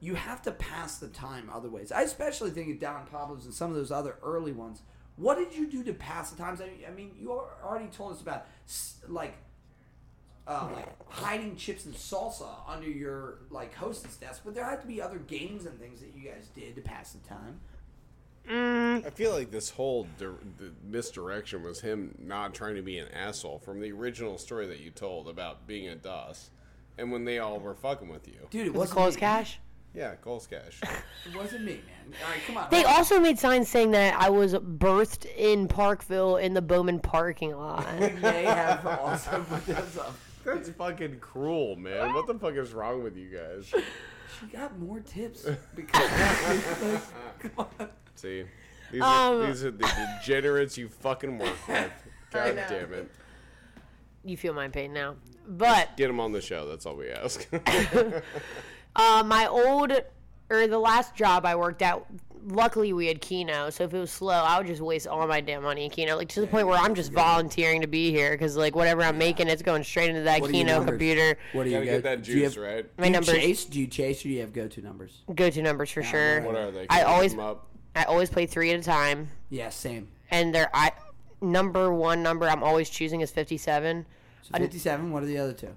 you 0.00 0.16
have 0.16 0.42
to 0.42 0.50
pass 0.50 0.98
the 0.98 1.06
time 1.08 1.48
other 1.52 1.70
ways 1.70 1.92
i 1.92 2.02
especially 2.02 2.50
think 2.50 2.68
of 2.70 2.80
don 2.80 3.06
pablo's 3.06 3.44
and 3.44 3.54
some 3.54 3.70
of 3.70 3.76
those 3.76 3.92
other 3.92 4.16
early 4.22 4.52
ones 4.52 4.82
what 5.16 5.38
did 5.38 5.54
you 5.54 5.70
do 5.70 5.84
to 5.84 5.94
pass 5.94 6.30
the 6.30 6.36
times 6.36 6.60
i 6.60 6.90
mean, 6.90 7.12
you 7.18 7.30
already 7.64 7.86
told 7.86 8.12
us 8.12 8.20
about 8.20 8.46
like 9.08 9.34
uh, 10.44 10.68
like 10.74 10.88
hiding 11.08 11.54
chips 11.54 11.84
and 11.84 11.94
salsa 11.94 12.48
under 12.66 12.90
your 12.90 13.38
like 13.50 13.72
hostess 13.74 14.16
desk 14.16 14.42
but 14.44 14.54
there 14.54 14.64
had 14.64 14.80
to 14.80 14.88
be 14.88 15.00
other 15.00 15.18
games 15.18 15.66
and 15.66 15.78
things 15.78 16.00
that 16.00 16.10
you 16.16 16.28
guys 16.28 16.48
did 16.54 16.74
to 16.74 16.80
pass 16.82 17.12
the 17.12 17.28
time 17.28 17.60
Mm. 18.50 19.06
I 19.06 19.10
feel 19.10 19.32
like 19.32 19.50
this 19.50 19.70
whole 19.70 20.06
di- 20.18 20.26
the 20.58 20.72
misdirection 20.84 21.62
was 21.62 21.80
him 21.80 22.14
not 22.20 22.54
trying 22.54 22.74
to 22.76 22.82
be 22.82 22.98
an 22.98 23.08
asshole 23.12 23.58
from 23.60 23.80
the 23.80 23.92
original 23.92 24.36
story 24.38 24.66
that 24.66 24.80
you 24.80 24.90
told 24.90 25.28
about 25.28 25.66
being 25.66 25.88
a 25.88 25.94
Das, 25.94 26.50
and 26.98 27.12
when 27.12 27.24
they 27.24 27.38
all 27.38 27.60
were 27.60 27.74
fucking 27.74 28.08
with 28.08 28.26
you. 28.26 28.46
dude 28.50 28.66
it 28.66 28.74
Was 28.74 28.92
Kohl's 28.92 29.14
me. 29.14 29.20
cash? 29.20 29.58
Yeah, 29.94 30.14
Kohl's 30.16 30.46
Cash. 30.46 30.80
it 31.30 31.36
wasn't 31.36 31.64
me 31.64 31.74
man 31.86 32.18
all 32.24 32.30
right 32.30 32.40
come 32.46 32.56
on 32.56 32.68
They 32.70 32.78
hold 32.78 32.86
on. 32.86 32.94
also 32.94 33.20
made 33.20 33.38
signs 33.38 33.68
saying 33.68 33.90
that 33.90 34.14
I 34.18 34.30
was 34.30 34.54
birthed 34.54 35.26
in 35.36 35.68
Parkville 35.68 36.36
in 36.38 36.54
the 36.54 36.62
Bowman 36.62 36.98
parking 36.98 37.54
lot. 37.54 37.86
may 38.00 38.44
have 38.44 38.86
also 38.86 39.44
put 39.50 39.66
those 39.66 39.98
up. 39.98 40.14
That's 40.44 40.70
fucking 40.70 41.20
cruel, 41.20 41.76
man. 41.76 42.14
What 42.14 42.26
the 42.26 42.34
fuck 42.38 42.54
is 42.54 42.72
wrong 42.72 43.02
with 43.04 43.16
you 43.18 43.28
guys? 43.28 43.66
She 44.40 44.46
got 44.46 44.76
more 44.78 44.98
tips 45.00 45.46
because 45.76 46.10
come 47.38 47.50
on. 47.58 47.88
See, 48.14 48.44
these 48.90 49.00
Um, 49.02 49.08
are 49.42 49.46
these 49.46 49.64
are 49.64 49.70
the 49.70 49.90
degenerates 50.20 50.76
you 50.78 50.88
fucking 50.88 51.38
work 51.38 51.56
with. 51.68 51.90
God 52.30 52.56
damn 52.68 52.92
it. 52.92 53.10
You 54.24 54.36
feel 54.36 54.54
my 54.54 54.68
pain 54.68 54.92
now. 54.92 55.16
But 55.48 55.96
Get 55.96 56.06
them 56.06 56.20
on 56.20 56.32
the 56.32 56.40
show. 56.40 56.68
That's 56.68 56.86
all 56.86 56.94
we 56.96 57.10
ask. 57.10 57.46
uh, 58.96 59.22
my 59.26 59.46
old, 59.48 59.92
or 60.50 60.66
the 60.66 60.78
last 60.78 61.14
job 61.16 61.44
I 61.44 61.56
worked 61.56 61.82
at, 61.82 62.00
luckily 62.46 62.92
we 62.92 63.06
had 63.08 63.20
Keno. 63.20 63.68
So 63.70 63.84
if 63.84 63.92
it 63.92 63.98
was 63.98 64.10
slow, 64.12 64.34
I 64.34 64.58
would 64.58 64.66
just 64.68 64.80
waste 64.80 65.08
all 65.08 65.26
my 65.26 65.40
damn 65.40 65.62
money 65.64 65.84
in 65.84 65.90
Keno. 65.90 66.16
Like 66.16 66.28
to 66.30 66.40
the 66.40 66.46
point 66.46 66.68
where 66.68 66.78
I'm 66.78 66.94
just 66.94 67.10
volunteering 67.12 67.80
to 67.80 67.88
be 67.88 68.12
here 68.12 68.30
because 68.32 68.56
like 68.56 68.76
whatever 68.76 69.02
I'm 69.02 69.18
making, 69.18 69.48
it's 69.48 69.62
going 69.62 69.82
straight 69.82 70.10
into 70.10 70.22
that 70.22 70.40
What 70.40 70.52
Keno 70.52 70.84
computer. 70.84 71.36
What 71.52 71.64
computer. 71.64 71.64
do 71.64 71.70
Gotta 71.72 71.84
you 71.84 71.90
get 71.90 72.02
go- 72.02 72.08
that 72.16 72.22
do 72.22 72.32
you 72.32 72.38
juice, 72.42 72.54
have- 72.54 72.62
right? 72.62 72.86
My 72.98 73.02
do 73.04 73.08
you 73.08 73.12
numbers, 73.12 73.34
chase? 73.34 73.64
Do 73.64 73.80
you 73.80 73.86
chase 73.88 74.20
or 74.20 74.22
do 74.24 74.28
you 74.30 74.40
have 74.42 74.52
go-to 74.52 74.80
numbers? 74.80 75.22
go 75.34 75.50
to 75.50 75.60
numbers 75.62 75.90
for 75.90 76.02
sure. 76.04 76.40
What 76.42 76.54
are 76.54 76.70
they? 76.70 76.84
I 76.88 76.98
Can 76.98 76.98
you 77.00 77.04
always- 77.12 77.32
look 77.34 77.40
'em 77.40 77.46
up? 77.50 77.66
I 77.94 78.04
always 78.04 78.30
play 78.30 78.46
three 78.46 78.70
at 78.70 78.80
a 78.80 78.82
time, 78.82 79.30
Yeah, 79.50 79.68
same. 79.68 80.08
and 80.30 80.54
they're 80.54 80.70
I 80.74 80.92
number 81.40 81.92
one 81.92 82.22
number 82.22 82.48
I'm 82.48 82.62
always 82.62 82.88
choosing 82.88 83.20
is 83.20 83.30
57. 83.30 84.06
So 84.42 84.58
57. 84.58 85.10
What 85.12 85.22
are 85.22 85.26
the 85.26 85.38
other 85.38 85.52
two? 85.52 85.76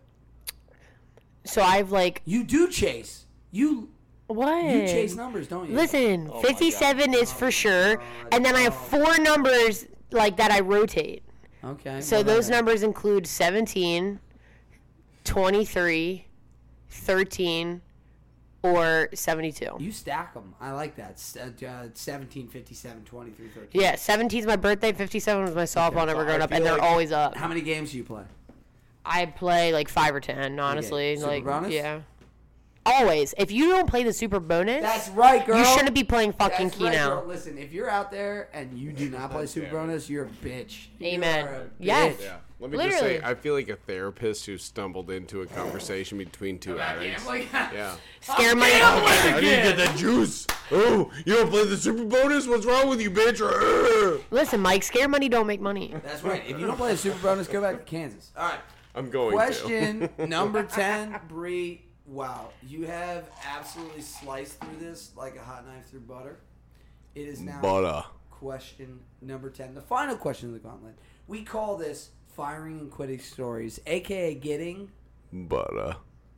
So 1.43 1.61
I've 1.61 1.91
like 1.91 2.21
You 2.25 2.43
do 2.43 2.69
chase. 2.69 3.25
You 3.51 3.89
what? 4.27 4.63
you 4.63 4.87
chase 4.87 5.15
numbers, 5.15 5.47
don't 5.47 5.69
you? 5.69 5.75
Listen, 5.75 6.31
57 6.41 7.13
is 7.13 7.31
for 7.31 7.51
sure, 7.51 8.01
and 8.31 8.43
then 8.43 8.55
I 8.55 8.61
have 8.61 8.75
four 8.75 9.17
numbers 9.19 9.85
like 10.11 10.37
that 10.37 10.51
I 10.51 10.61
rotate. 10.61 11.21
Okay. 11.63 12.01
So 12.01 12.23
those 12.23 12.47
are 12.47 12.51
they? 12.51 12.55
numbers 12.57 12.83
include 12.83 13.27
17, 13.27 14.19
23, 15.23 16.25
13, 16.89 17.81
or 18.65 19.09
72. 19.13 19.77
You 19.79 19.91
stack 19.91 20.33
them. 20.33 20.53
I 20.59 20.71
like 20.71 20.95
that. 20.95 21.11
S- 21.11 21.37
uh, 21.39 21.65
uh, 21.65 21.87
17, 21.93 22.47
57, 22.47 23.03
23, 23.03 23.47
13. 23.49 23.81
Yeah, 23.81 23.95
17 23.95 24.39
is 24.39 24.45
my 24.45 24.55
birthday, 24.55 24.91
57 24.91 25.43
was 25.45 25.55
my 25.55 25.63
softball 25.63 26.07
number 26.07 26.21
so 26.21 26.25
growing 26.25 26.41
up, 26.41 26.51
and 26.51 26.63
feel 26.63 26.73
they're 26.73 26.81
like- 26.81 26.89
always 26.89 27.11
up. 27.11 27.35
How 27.35 27.47
many 27.47 27.61
games 27.61 27.91
do 27.91 27.97
you 27.97 28.03
play? 28.03 28.23
I 29.05 29.27
play 29.27 29.71
like 29.71 29.87
5 29.87 30.15
or 30.15 30.19
10, 30.19 30.59
honestly. 30.59 31.15
Super 31.17 31.27
like 31.27 31.45
bonus? 31.45 31.71
Yeah. 31.71 31.99
Always. 32.87 33.33
If 33.37 33.51
you 33.51 33.69
don't 33.69 33.87
play 33.89 34.03
the 34.03 34.13
super 34.13 34.39
bonus, 34.39 34.81
That's 34.83 35.09
right, 35.09 35.43
girl. 35.45 35.57
you 35.57 35.65
shouldn't 35.65 35.95
be 35.95 36.03
playing 36.03 36.33
fucking 36.33 36.67
That's 36.69 36.79
right, 36.81 36.93
girl. 36.95 37.23
Listen, 37.25 37.57
if 37.57 37.73
you're 37.73 37.89
out 37.89 38.11
there 38.11 38.47
and 38.53 38.77
you 38.77 38.91
do 38.91 39.09
not 39.09 39.31
play 39.31 39.47
Super 39.47 39.65
damn. 39.67 39.75
Bonus, 39.75 40.07
you're 40.09 40.25
a 40.25 40.27
bitch. 40.45 40.87
You 40.99 41.07
Amen. 41.07 41.47
are 41.47 41.53
a 41.53 41.69
Yes. 41.79 42.15
bitch. 42.17 42.21
Yeah. 42.23 42.37
Let 42.60 42.72
me 42.72 42.77
Literally. 42.77 42.91
just 42.91 43.03
say, 43.03 43.22
I 43.22 43.36
feel 43.36 43.53
like 43.53 43.68
a 43.68 43.76
therapist 43.76 44.45
who 44.45 44.57
stumbled 44.57 45.11
into 45.11 45.41
a 45.41 45.45
conversation 45.45 46.18
between 46.18 46.57
two 46.57 46.80
addicts. 46.80 47.26
Yeah. 47.53 47.95
Scare 48.22 48.56
money. 48.56 48.72
How 48.73 49.40
do 49.40 49.45
you 49.45 49.52
get 49.52 49.76
that 49.77 49.98
juice? 49.98 50.48
Oh, 50.72 51.11
you 51.26 51.34
don't 51.36 51.49
play 51.49 51.65
the 51.65 51.76
super 51.76 52.06
bonus? 52.06 52.48
What's 52.48 52.65
wrong 52.65 52.88
with 52.88 53.02
you, 53.02 53.11
bitch? 53.11 53.41
Urgh. 53.41 54.22
Listen, 54.32 54.61
Mike, 54.61 54.84
scare 54.84 55.10
money 55.10 55.27
don't 55.27 55.48
make 55.48 55.60
money. 55.60 55.94
That's 56.03 56.23
right. 56.23 56.44
If 56.48 56.57
you 56.60 56.65
don't 56.65 56.77
play 56.77 56.94
the 56.94 56.98
Super 56.98 57.19
Bonus, 57.22 57.48
go 57.48 57.61
back 57.61 57.77
to 57.77 57.84
Kansas. 57.84 58.32
All 58.38 58.48
right. 58.48 58.60
I'm 58.95 59.10
going 59.10 59.34
Question 59.34 60.10
number 60.18 60.64
10, 60.64 61.19
Bri. 61.27 61.82
Wow, 62.07 62.49
you 62.65 62.86
have 62.86 63.30
absolutely 63.57 64.02
sliced 64.02 64.60
through 64.61 64.77
this 64.80 65.11
like 65.18 65.36
a 65.36 65.41
hot 65.41 65.65
knife 65.68 65.88
through 65.88 66.02
butter. 66.02 66.40
It 67.15 67.27
is 67.27 67.41
now 67.41 67.60
Butter. 67.61 68.03
question 68.30 68.99
number 69.22 69.49
10, 69.49 69.73
the 69.73 69.82
final 69.82 70.15
question 70.15 70.48
of 70.49 70.53
the 70.53 70.60
gauntlet. 70.60 70.95
We 71.27 71.44
call 71.44 71.77
this 71.77 72.11
firing 72.36 72.80
and 72.80 72.91
quitting 72.91 73.20
stories, 73.20 73.80
aka 73.88 74.36
getting 74.36 74.91
Butter. 75.32 75.95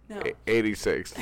no, 0.09 0.21
86. 0.45 1.13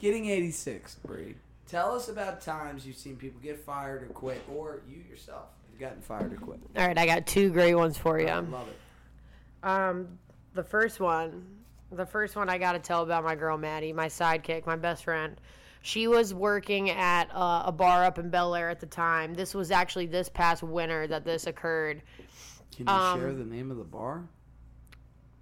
getting 0.00 0.26
86, 0.26 0.96
Bri. 1.06 1.36
Tell 1.66 1.94
us 1.94 2.08
about 2.08 2.40
times 2.40 2.86
you've 2.86 2.96
seen 2.96 3.16
people 3.16 3.40
get 3.42 3.58
fired 3.58 4.02
or 4.02 4.06
quit, 4.06 4.42
or 4.52 4.80
you 4.88 5.02
yourself 5.08 5.46
have 5.70 5.80
gotten 5.80 6.00
fired 6.00 6.32
or 6.32 6.36
quit. 6.36 6.60
All 6.76 6.86
right, 6.86 6.98
I 6.98 7.06
got 7.06 7.26
two 7.26 7.50
great 7.50 7.74
ones 7.74 7.98
for 7.98 8.18
you. 8.18 8.28
I 8.28 8.38
love 8.38 8.68
it. 8.68 9.66
Um, 9.66 10.18
the 10.54 10.62
first 10.62 11.00
one, 11.00 11.44
the 11.92 12.06
first 12.06 12.36
one 12.36 12.48
I 12.48 12.58
got 12.58 12.72
to 12.72 12.78
tell 12.78 13.02
about 13.02 13.24
my 13.24 13.34
girl 13.34 13.58
Maddie, 13.58 13.92
my 13.92 14.06
sidekick, 14.06 14.66
my 14.66 14.76
best 14.76 15.04
friend. 15.04 15.38
She 15.82 16.08
was 16.08 16.34
working 16.34 16.90
at 16.90 17.30
uh, 17.32 17.62
a 17.66 17.72
bar 17.72 18.04
up 18.04 18.18
in 18.18 18.30
Bel 18.30 18.54
Air 18.54 18.68
at 18.68 18.80
the 18.80 18.86
time. 18.86 19.34
This 19.34 19.54
was 19.54 19.70
actually 19.70 20.06
this 20.06 20.28
past 20.28 20.62
winter 20.62 21.06
that 21.06 21.24
this 21.24 21.46
occurred. 21.46 22.02
Can 22.76 22.86
you 22.86 22.92
Um, 22.92 23.18
share 23.20 23.32
the 23.32 23.44
name 23.44 23.70
of 23.70 23.76
the 23.76 23.84
bar? 23.84 24.24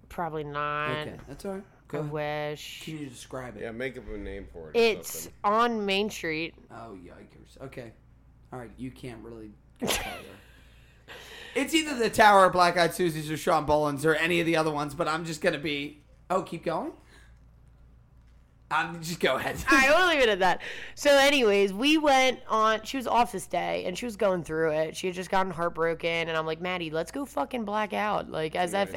Probably 0.09 0.43
not. 0.43 0.91
Okay, 1.01 1.17
that's 1.27 1.45
all 1.45 1.53
right. 1.55 1.63
Go 1.87 1.99
I 1.99 2.01
ahead. 2.01 2.11
wish. 2.11 2.81
Can 2.83 2.97
you 2.99 3.05
describe 3.07 3.55
it? 3.57 3.61
yeah, 3.61 3.71
make 3.71 3.97
up 3.97 4.03
a 4.13 4.17
name 4.17 4.47
for 4.51 4.69
it. 4.71 4.75
It's 4.77 5.29
on 5.43 5.85
Main 5.85 6.09
Street. 6.09 6.53
Oh 6.71 6.97
yikers! 7.01 7.61
Okay, 7.65 7.91
all 8.51 8.59
right. 8.59 8.71
You 8.77 8.91
can't 8.91 9.23
really 9.23 9.51
it's 11.55 11.73
either 11.73 11.95
the 11.95 12.09
Tower, 12.09 12.45
or 12.45 12.49
Black 12.49 12.77
Eyed 12.77 12.93
Susie's, 12.93 13.29
or 13.31 13.37
Sean 13.37 13.65
Boland's, 13.65 14.05
or 14.05 14.15
any 14.15 14.39
of 14.39 14.45
the 14.45 14.55
other 14.55 14.71
ones. 14.71 14.93
But 14.95 15.07
I'm 15.07 15.25
just 15.25 15.41
gonna 15.41 15.57
be. 15.59 16.01
Oh, 16.29 16.41
keep 16.41 16.63
going. 16.65 16.91
Um, 18.69 18.97
just 19.01 19.19
go 19.19 19.35
ahead. 19.35 19.55
All 19.71 19.77
right, 19.77 19.89
we'll 19.89 20.07
leave 20.09 20.19
it 20.21 20.29
at 20.29 20.39
that. 20.39 20.61
So, 20.95 21.11
anyways, 21.11 21.71
we 21.73 21.97
went 21.97 22.39
on. 22.47 22.83
She 22.83 22.97
was 22.97 23.07
office 23.07 23.47
day, 23.47 23.85
and 23.85 23.97
she 23.97 24.05
was 24.05 24.15
going 24.17 24.43
through 24.43 24.71
it. 24.71 24.95
She 24.97 25.07
had 25.07 25.15
just 25.15 25.29
gotten 25.29 25.51
heartbroken, 25.51 26.27
and 26.27 26.31
I'm 26.37 26.45
like, 26.45 26.59
Maddie, 26.61 26.89
let's 26.89 27.11
go 27.11 27.25
fucking 27.25 27.63
black 27.65 27.93
out, 27.93 28.29
like 28.29 28.55
as 28.55 28.73
if, 28.73 28.93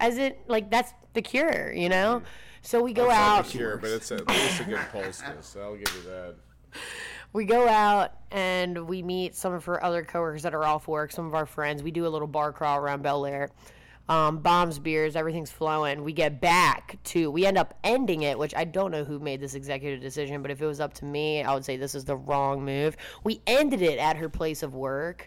as 0.00 0.18
it, 0.18 0.40
like 0.48 0.70
that's 0.70 0.92
the 1.14 1.22
cure, 1.22 1.72
you 1.72 1.88
know. 1.88 2.22
So 2.62 2.82
we 2.82 2.92
go 2.92 3.04
It's 3.04 3.10
not 3.14 3.38
out. 3.38 3.44
the 3.46 3.50
cure, 3.52 3.76
but 3.76 3.90
it's 3.90 4.10
at 4.12 4.26
least 4.28 4.60
a 4.60 4.64
good 4.64 4.78
poultice. 4.90 5.22
I'll 5.60 5.76
give 5.76 5.94
you 5.94 6.10
that. 6.10 6.34
we 7.34 7.44
go 7.44 7.68
out 7.68 8.12
and 8.30 8.86
we 8.86 9.02
meet 9.02 9.34
some 9.36 9.52
of 9.52 9.64
her 9.66 9.82
other 9.84 10.02
coworkers 10.02 10.42
that 10.44 10.54
are 10.54 10.64
off 10.64 10.88
work, 10.88 11.12
some 11.12 11.26
of 11.26 11.34
our 11.34 11.44
friends. 11.46 11.82
We 11.82 11.90
do 11.90 12.06
a 12.06 12.08
little 12.08 12.26
bar 12.26 12.52
crawl 12.52 12.78
around 12.78 13.02
Bel 13.02 13.26
Air. 13.26 13.50
Um, 14.06 14.38
bombs, 14.40 14.78
beers, 14.78 15.16
everything's 15.16 15.50
flowing. 15.50 16.04
We 16.04 16.12
get 16.12 16.38
back 16.40 16.98
to, 17.04 17.30
we 17.30 17.46
end 17.46 17.56
up 17.56 17.72
ending 17.82 18.20
it, 18.22 18.38
which 18.38 18.54
I 18.54 18.64
don't 18.64 18.90
know 18.90 19.02
who 19.02 19.18
made 19.18 19.40
this 19.40 19.54
executive 19.54 20.02
decision, 20.02 20.42
but 20.42 20.50
if 20.50 20.60
it 20.60 20.66
was 20.66 20.78
up 20.78 20.92
to 20.94 21.06
me, 21.06 21.42
I 21.42 21.54
would 21.54 21.64
say 21.64 21.78
this 21.78 21.94
is 21.94 22.04
the 22.04 22.16
wrong 22.16 22.64
move. 22.66 22.98
We 23.24 23.40
ended 23.46 23.80
it 23.80 23.98
at 23.98 24.16
her 24.18 24.28
place 24.28 24.62
of 24.62 24.74
work, 24.74 25.26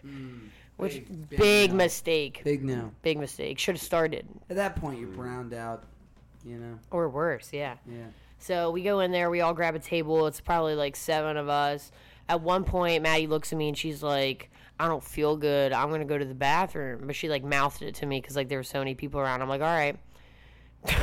which 0.76 0.92
Big- 0.94 1.28
big, 1.30 1.38
big 1.40 1.70
no. 1.70 1.76
mistake. 1.76 2.42
Big, 2.44 2.64
Big 3.02 3.18
mistake. 3.18 3.58
Should 3.58 3.74
have 3.74 3.82
started, 3.82 4.28
At 4.48 4.54
that 4.56 4.76
point, 4.76 5.00
you're 5.00 5.08
browned 5.08 5.54
out. 5.54 5.82
You 6.46 6.56
know. 6.58 6.78
or 6.92 7.08
worse, 7.08 7.52
yeah. 7.52 7.74
Yeah. 7.90 8.06
So 8.38 8.70
we 8.70 8.82
go 8.84 9.00
in 9.00 9.10
there, 9.10 9.28
we 9.28 9.40
all 9.40 9.52
grab 9.54 9.74
a 9.74 9.80
table. 9.80 10.28
It's 10.28 10.40
probably 10.40 10.76
like 10.76 10.94
seven 10.94 11.36
of 11.36 11.48
us. 11.48 11.90
At 12.28 12.42
one 12.42 12.62
point, 12.62 13.02
Maddie 13.02 13.26
looks 13.26 13.52
at 13.52 13.58
me 13.58 13.68
and 13.68 13.76
she's 13.76 14.04
like, 14.04 14.50
I 14.80 14.88
don't 14.88 15.02
feel 15.02 15.36
good. 15.36 15.72
I'm 15.72 15.88
going 15.88 16.00
to 16.00 16.06
go 16.06 16.16
to 16.18 16.24
the 16.24 16.34
bathroom. 16.34 17.02
But 17.06 17.16
she 17.16 17.28
like 17.28 17.44
mouthed 17.44 17.82
it 17.82 17.96
to 17.96 18.06
me 18.06 18.20
because 18.20 18.36
like 18.36 18.48
there 18.48 18.58
were 18.58 18.64
so 18.64 18.78
many 18.78 18.94
people 18.94 19.20
around. 19.20 19.42
I'm 19.42 19.48
like, 19.48 19.60
all 19.60 19.66
right. 19.66 19.98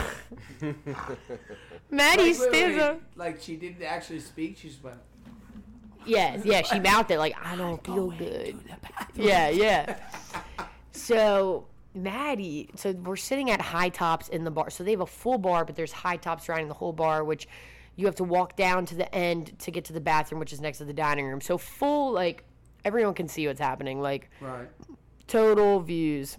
Maddie 1.91 2.23
Wait, 2.23 2.39
wait, 2.39 2.49
stands 2.49 2.77
wait. 2.77 2.79
up. 2.79 3.01
Like 3.15 3.41
she 3.41 3.55
didn't 3.55 3.83
actually 3.83 4.19
speak. 4.19 4.57
She 4.57 4.69
just 4.69 4.83
went. 4.83 4.97
Yes, 6.07 6.45
yeah, 6.45 6.61
she 6.61 6.79
mouthed 6.79 7.09
it 7.09 7.17
like, 7.17 7.35
I 7.43 7.55
don't 7.55 7.83
feel 7.83 8.11
good. 8.11 8.55
Yeah, 9.15 9.49
yeah. 9.49 9.97
So 10.91 11.67
Maddie, 11.95 12.69
so 12.75 12.91
we're 12.91 13.15
sitting 13.15 13.49
at 13.49 13.59
high 13.59 13.89
tops 13.89 14.29
in 14.29 14.43
the 14.43 14.51
bar. 14.51 14.69
So 14.69 14.83
they 14.83 14.91
have 14.91 15.01
a 15.01 15.05
full 15.05 15.37
bar, 15.37 15.65
but 15.65 15.75
there's 15.75 15.91
high 15.91 16.17
tops 16.17 16.45
surrounding 16.45 16.67
the 16.67 16.73
whole 16.73 16.93
bar, 16.93 17.23
which 17.23 17.47
you 17.95 18.05
have 18.05 18.15
to 18.15 18.23
walk 18.23 18.55
down 18.55 18.85
to 18.87 18.95
the 18.95 19.13
end 19.15 19.57
to 19.59 19.71
get 19.71 19.85
to 19.85 19.93
the 19.93 20.01
bathroom, 20.01 20.39
which 20.39 20.53
is 20.53 20.61
next 20.61 20.77
to 20.79 20.85
the 20.85 20.93
dining 20.93 21.25
room. 21.25 21.41
So 21.41 21.57
full, 21.57 22.11
like 22.11 22.43
everyone 22.85 23.15
can 23.15 23.27
see 23.27 23.47
what's 23.47 23.59
happening, 23.59 23.99
like 23.99 24.29
Right. 24.39 24.69
total 25.27 25.79
views. 25.81 26.37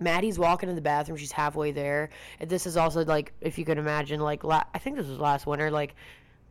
Maddie's 0.00 0.38
walking 0.38 0.68
to 0.68 0.74
the 0.74 0.80
bathroom. 0.80 1.16
She's 1.16 1.32
halfway 1.32 1.72
there. 1.72 2.10
And 2.40 2.50
this 2.50 2.66
is 2.66 2.76
also 2.76 3.04
like, 3.04 3.32
if 3.40 3.58
you 3.58 3.64
can 3.64 3.78
imagine, 3.78 4.20
like 4.20 4.44
la- 4.44 4.64
I 4.74 4.78
think 4.78 4.96
this 4.96 5.06
was 5.06 5.18
last 5.18 5.46
winter, 5.46 5.70
like 5.70 5.94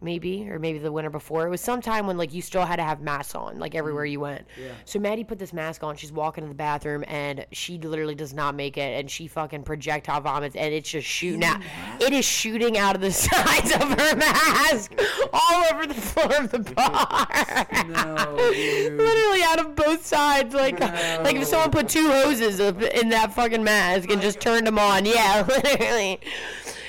maybe 0.01 0.49
or 0.49 0.59
maybe 0.59 0.79
the 0.79 0.91
winter 0.91 1.09
before. 1.09 1.45
It 1.47 1.49
was 1.49 1.61
sometime 1.61 2.07
when 2.07 2.17
like 2.17 2.33
you 2.33 2.41
still 2.41 2.65
had 2.65 2.77
to 2.77 2.83
have 2.83 3.01
masks 3.01 3.35
on, 3.35 3.59
like 3.59 3.75
everywhere 3.75 4.05
mm-hmm. 4.05 4.11
you 4.11 4.19
went. 4.19 4.47
Yeah. 4.59 4.71
So 4.85 4.99
Maddie 4.99 5.23
put 5.23 5.39
this 5.39 5.53
mask 5.53 5.83
on. 5.83 5.95
She's 5.95 6.11
walking 6.11 6.43
to 6.43 6.47
the 6.47 6.55
bathroom, 6.55 7.03
and 7.07 7.45
she 7.51 7.77
literally 7.77 8.15
does 8.15 8.33
not 8.33 8.55
make 8.55 8.77
it, 8.77 8.99
and 8.99 9.09
she 9.09 9.27
fucking 9.27 9.63
projectile 9.63 10.21
vomits, 10.21 10.55
and 10.55 10.73
it's 10.73 10.89
just 10.89 11.07
shooting 11.07 11.43
out. 11.43 11.61
It 11.99 12.13
is 12.13 12.25
shooting 12.25 12.77
out 12.77 12.95
of 12.95 13.01
the 13.01 13.11
sides 13.11 13.71
of 13.73 13.99
her 13.99 14.15
mask 14.15 14.93
all 15.33 15.63
over 15.73 15.87
the 15.87 15.93
floor 15.93 16.35
of 16.37 16.51
the 16.51 16.59
bar. 16.59 17.67
No, 17.87 18.35
dude. 18.53 18.93
Literally 18.93 19.43
out 19.43 19.59
of 19.59 19.75
both 19.75 20.05
sides, 20.05 20.53
like 20.53 20.79
like 20.79 21.35
if 21.35 21.45
someone 21.45 21.71
put 21.71 21.89
two 21.89 22.09
hoses 22.09 22.59
in 22.59 23.09
that 23.09 23.33
fucking 23.33 23.63
mask 23.63 24.09
and 24.09 24.21
just 24.21 24.39
turned 24.39 24.67
them 24.67 24.79
on. 24.79 25.05
Yeah, 25.05 25.45
literally. 25.47 26.19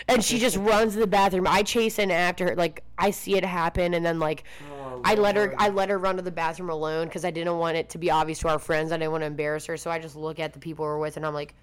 And 0.08 0.24
she 0.24 0.38
just 0.38 0.56
runs 0.56 0.94
to 0.94 1.00
the 1.00 1.06
bathroom. 1.06 1.46
I 1.46 1.62
chase 1.62 1.98
in 1.98 2.10
after 2.10 2.48
her. 2.48 2.56
Like 2.56 2.82
I 2.96 3.10
see 3.10 3.36
it 3.36 3.44
happen, 3.44 3.92
and 3.94 4.04
then 4.04 4.18
like 4.18 4.44
Oh, 4.72 5.02
I 5.04 5.14
let 5.14 5.36
her 5.36 5.54
I 5.58 5.68
let 5.68 5.90
her 5.90 5.98
run 5.98 6.16
to 6.16 6.22
the 6.22 6.30
bathroom 6.30 6.70
alone 6.70 7.06
because 7.08 7.24
I 7.26 7.30
didn't 7.30 7.58
want 7.58 7.76
it 7.76 7.90
to 7.90 7.98
be 7.98 8.10
obvious 8.10 8.38
to 8.40 8.48
our 8.48 8.58
friends. 8.58 8.90
I 8.90 8.96
didn't 8.96 9.12
want 9.12 9.22
to 9.22 9.26
embarrass 9.26 9.66
her. 9.66 9.76
So 9.76 9.90
I 9.90 9.98
just 9.98 10.16
look 10.16 10.40
at 10.40 10.54
the 10.54 10.58
people 10.58 10.84
we're 10.86 10.98
with, 10.98 11.16
and 11.18 11.26
I'm 11.26 11.34
like, 11.34 11.54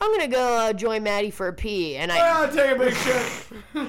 I'm 0.00 0.10
gonna 0.12 0.26
go 0.28 0.56
uh, 0.56 0.72
join 0.72 1.02
Maddie 1.04 1.30
for 1.30 1.46
a 1.48 1.52
pee, 1.52 1.96
and 1.96 2.10
I 2.10 2.18
Ah, 2.20 2.46
take 2.52 2.72
a 2.72 2.78
picture. 2.78 3.88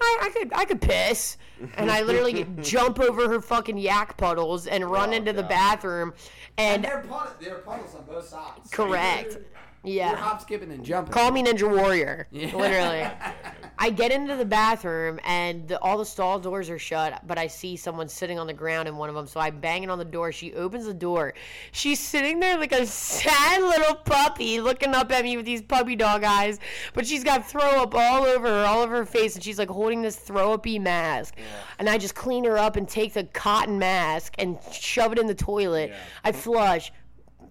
I, 0.00 0.18
I 0.22 0.30
could 0.30 0.52
I 0.54 0.64
could 0.64 0.80
piss, 0.80 1.36
and 1.76 1.90
I 1.90 2.02
literally 2.02 2.44
jump 2.60 3.00
over 3.00 3.28
her 3.28 3.40
fucking 3.40 3.78
yak 3.78 4.16
puddles 4.16 4.66
and 4.68 4.88
run 4.88 5.10
Oh, 5.10 5.12
into 5.16 5.32
the 5.32 5.42
bathroom, 5.44 6.12
and 6.56 6.76
and 6.76 6.84
there 6.84 6.98
are, 6.98 7.02
puddles, 7.02 7.34
there 7.40 7.54
are 7.56 7.58
puddles 7.60 7.94
on 7.96 8.04
both 8.04 8.26
sides. 8.28 8.70
correct, 8.70 9.38
You're 9.88 10.04
yeah. 10.04 10.16
hop, 10.16 10.40
skipping, 10.42 10.70
and 10.70 10.84
jumping. 10.84 11.12
Call 11.12 11.30
me 11.32 11.42
Ninja 11.42 11.68
Warrior, 11.68 12.28
Yeah. 12.30 12.54
literally. 12.56 13.06
I 13.80 13.90
get 13.90 14.10
into 14.10 14.34
the 14.34 14.44
bathroom 14.44 15.20
and 15.24 15.68
the, 15.68 15.80
all 15.80 15.98
the 15.98 16.04
stall 16.04 16.40
doors 16.40 16.68
are 16.68 16.80
shut, 16.80 17.24
but 17.28 17.38
I 17.38 17.46
see 17.46 17.76
someone 17.76 18.08
sitting 18.08 18.36
on 18.36 18.48
the 18.48 18.52
ground 18.52 18.88
in 18.88 18.96
one 18.96 19.08
of 19.08 19.14
them. 19.14 19.28
So 19.28 19.38
I 19.38 19.50
bang 19.50 19.84
it 19.84 19.90
on 19.90 19.98
the 19.98 20.04
door. 20.04 20.32
She 20.32 20.52
opens 20.54 20.84
the 20.86 20.94
door. 20.94 21.34
She's 21.70 22.00
sitting 22.00 22.40
there 22.40 22.58
like 22.58 22.72
a 22.72 22.84
sad 22.86 23.62
little 23.62 23.94
puppy 23.94 24.60
looking 24.60 24.94
up 24.96 25.12
at 25.12 25.22
me 25.22 25.36
with 25.36 25.46
these 25.46 25.62
puppy 25.62 25.94
dog 25.94 26.24
eyes. 26.24 26.58
But 26.92 27.06
she's 27.06 27.22
got 27.22 27.48
throw 27.48 27.62
up 27.82 27.94
all 27.94 28.24
over 28.24 28.48
her, 28.48 28.66
all 28.66 28.82
over 28.82 28.96
her 28.96 29.06
face. 29.06 29.36
And 29.36 29.44
she's 29.44 29.58
like 29.60 29.70
holding 29.70 30.02
this 30.02 30.16
throw 30.16 30.54
uppy 30.54 30.80
mask. 30.80 31.34
And 31.78 31.88
I 31.88 31.98
just 31.98 32.16
clean 32.16 32.44
her 32.44 32.58
up 32.58 32.74
and 32.74 32.88
take 32.88 33.12
the 33.14 33.24
cotton 33.24 33.78
mask 33.78 34.34
and 34.38 34.58
shove 34.72 35.12
it 35.12 35.20
in 35.20 35.28
the 35.28 35.34
toilet. 35.36 35.92
I 36.24 36.32
flush 36.32 36.90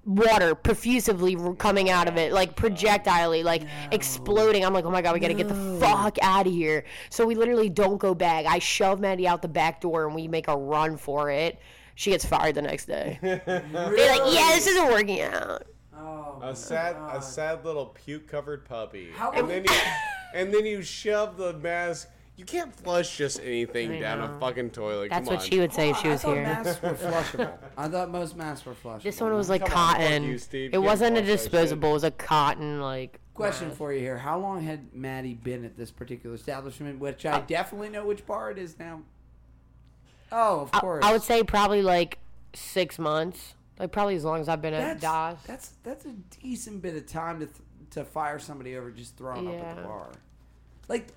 water 0.07 0.55
profusively 0.55 1.37
coming 1.57 1.89
out 1.89 2.07
of 2.07 2.17
it, 2.17 2.31
like 2.31 2.55
projectilely, 2.55 3.43
like 3.43 3.63
exploding. 3.91 4.65
I'm 4.65 4.73
like, 4.73 4.85
oh 4.85 4.89
my 4.89 5.01
god, 5.01 5.13
we 5.13 5.19
gotta 5.19 5.33
get 5.33 5.49
the 5.49 5.79
fuck 5.79 6.17
out 6.21 6.47
of 6.47 6.53
here. 6.53 6.85
So 7.09 7.25
we 7.25 7.35
literally 7.35 7.69
don't 7.69 7.97
go 7.97 8.15
back. 8.15 8.45
I 8.45 8.59
shove 8.59 8.99
Maddie 8.99 9.27
out 9.27 9.41
the 9.41 9.47
back 9.49 9.81
door 9.81 10.05
and 10.05 10.15
we 10.15 10.27
make 10.27 10.47
a 10.47 10.55
run 10.55 10.97
for 10.97 11.29
it. 11.29 11.59
She 11.95 12.11
gets 12.11 12.25
fired 12.25 12.55
the 12.55 12.61
next 12.61 12.85
day. 12.85 13.19
They're 13.21 13.41
like, 13.65 14.33
yeah, 14.33 14.51
this 14.55 14.67
isn't 14.67 14.87
working 14.87 15.21
out. 15.21 15.63
Oh, 15.95 16.39
A 16.43 16.55
sad, 16.55 16.95
a 17.11 17.21
sad 17.21 17.65
little 17.65 17.87
puke-covered 17.87 18.65
puppy, 18.65 19.09
How 19.15 19.31
and 19.31 19.49
then 19.49 19.63
you, 19.63 19.75
and 20.35 20.53
then 20.53 20.65
you 20.65 20.83
shove 20.83 21.37
the 21.37 21.53
mask. 21.53 22.09
You 22.37 22.45
can't 22.45 22.73
flush 22.73 23.17
just 23.17 23.39
anything 23.41 23.91
I 23.93 23.99
down 23.99 24.19
know. 24.19 24.35
a 24.35 24.39
fucking 24.39 24.69
toilet. 24.69 25.09
That's 25.09 25.27
Come 25.27 25.35
what 25.37 25.43
on. 25.43 25.49
she 25.49 25.59
would 25.59 25.73
say 25.73 25.89
if 25.89 25.97
she 25.97 26.07
was 26.07 26.21
thought 26.21 26.35
here. 26.35 26.43
masks 26.43 26.81
were 26.83 26.89
flushable. 26.93 27.57
I 27.75 27.87
thought 27.87 28.11
most 28.11 28.35
masks 28.37 28.63
were 28.65 28.75
flushable. 28.75 29.01
This 29.03 29.19
one 29.19 29.33
was 29.33 29.49
like 29.49 29.65
Come 29.65 29.75
on, 29.77 29.93
fuck 29.95 30.01
cotton. 30.03 30.23
you, 30.23 30.37
Steve. 30.37 30.69
It 30.69 30.71
Can't 30.73 30.83
wasn't 30.83 31.17
a 31.17 31.21
flush 31.21 31.25
that 31.27 31.31
shit. 31.39 31.51
disposable. 31.51 31.89
It 31.89 31.93
was 31.93 32.03
a 32.03 32.11
cotton 32.11 32.79
like. 32.79 33.19
Question 33.33 33.71
for 33.71 33.91
you 33.93 33.99
here: 33.99 34.17
How 34.17 34.37
long 34.39 34.61
had 34.63 34.93
Maddie 34.93 35.33
been 35.33 35.65
at 35.65 35.75
this 35.77 35.89
particular 35.91 36.35
establishment? 36.35 36.99
Which 36.99 37.25
I 37.25 37.41
definitely 37.41 37.89
know 37.89 38.05
which 38.05 38.25
bar 38.25 38.51
it 38.51 38.57
is 38.59 38.77
now. 38.79 39.01
Oh, 40.31 40.61
of 40.61 40.69
I, 40.73 40.79
course. 40.79 41.05
I 41.05 41.11
would 41.11 41.23
say 41.23 41.43
probably 41.43 41.81
like 41.81 42.19
six 42.53 42.99
months. 42.99 43.55
Like 43.79 43.91
probably 43.91 44.15
as 44.15 44.23
long 44.25 44.41
as 44.41 44.49
I've 44.49 44.61
been 44.61 44.73
at 44.73 44.99
that's 44.99 45.01
Das. 45.01 45.43
that's 45.45 45.69
that's 45.83 46.05
a 46.05 46.13
decent 46.41 46.81
bit 46.81 46.95
of 46.95 47.05
time 47.07 47.39
to 47.39 47.45
th- 47.45 47.57
to 47.91 48.03
fire 48.03 48.39
somebody 48.39 48.75
over 48.75 48.89
just 48.91 49.15
throwing 49.17 49.47
up 49.47 49.53
at 49.63 49.75
the 49.75 49.81
Yeah. 49.81 49.87
bar. 49.87 50.09
Like, 50.87 51.07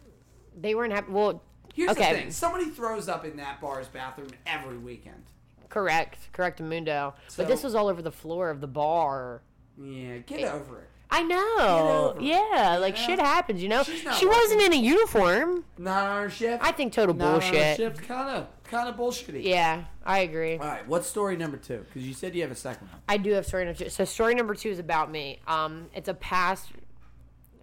They 0.59 0.74
weren't 0.74 0.93
happy. 0.93 1.10
Well, 1.12 1.43
here's 1.74 1.90
Okay. 1.90 2.12
the 2.12 2.18
thing: 2.20 2.31
somebody 2.31 2.66
throws 2.66 3.09
up 3.09 3.24
in 3.24 3.36
that 3.36 3.60
bar's 3.60 3.89
bathroom 3.89 4.31
every 4.47 4.78
weekend. 4.78 5.24
Correct, 5.68 6.18
correct, 6.32 6.60
Mundo. 6.60 7.14
So- 7.28 7.43
but 7.43 7.48
this 7.48 7.62
was 7.62 7.74
all 7.74 7.89
over 7.89 8.02
the 8.02 8.10
floor 8.12 8.51
of 8.51 8.60
the 8.60 8.66
bar. 8.66 9.43
Yeah, 9.81 10.18
get 10.18 10.52
over 10.52 10.78
it. 10.81 10.86
I 11.12 11.22
know. 11.22 12.10
over 12.10 12.20
it. 12.20 12.24
Yeah, 12.24 12.78
like 12.81 12.97
Yeah. 12.97 13.02
shit 13.06 13.18
happens, 13.18 13.62
you 13.62 13.68
know. 13.68 13.82
She 13.82 14.27
wasn't 14.27 14.60
in 14.62 14.72
a 14.72 14.77
uniform. 14.77 15.64
Not 15.78 16.05
on 16.05 16.12
our 16.18 16.31
shift. 16.31 16.62
I 16.62 16.70
think 16.72 16.93
total 16.93 17.14
Not 17.16 17.32
bullshit. 17.40 17.77
shift. 17.77 18.02
Kind 18.06 18.28
of, 18.31 18.47
kind 18.64 18.89
of 18.89 18.94
bullshitty. 18.97 19.43
Yeah, 19.44 19.85
I 20.05 20.20
agree. 20.20 20.52
All 20.59 20.66
right. 20.66 20.86
What's 20.86 21.09
story 21.09 21.36
number 21.36 21.56
two? 21.56 21.78
Because 21.78 22.06
you 22.06 22.14
said 22.14 22.35
you 22.36 22.43
have 22.43 22.51
a 22.52 22.55
second 22.56 22.89
one. 22.89 23.01
I 23.09 23.16
do 23.16 23.32
have 23.32 23.44
story 23.47 23.64
number 23.64 23.78
two. 23.85 23.90
So 23.90 24.05
story 24.05 24.35
number 24.36 24.55
two 24.55 24.70
is 24.70 24.78
about 24.78 25.10
me. 25.10 25.40
Um, 25.48 25.89
it's 25.94 26.09
a 26.09 26.14
past 26.14 26.68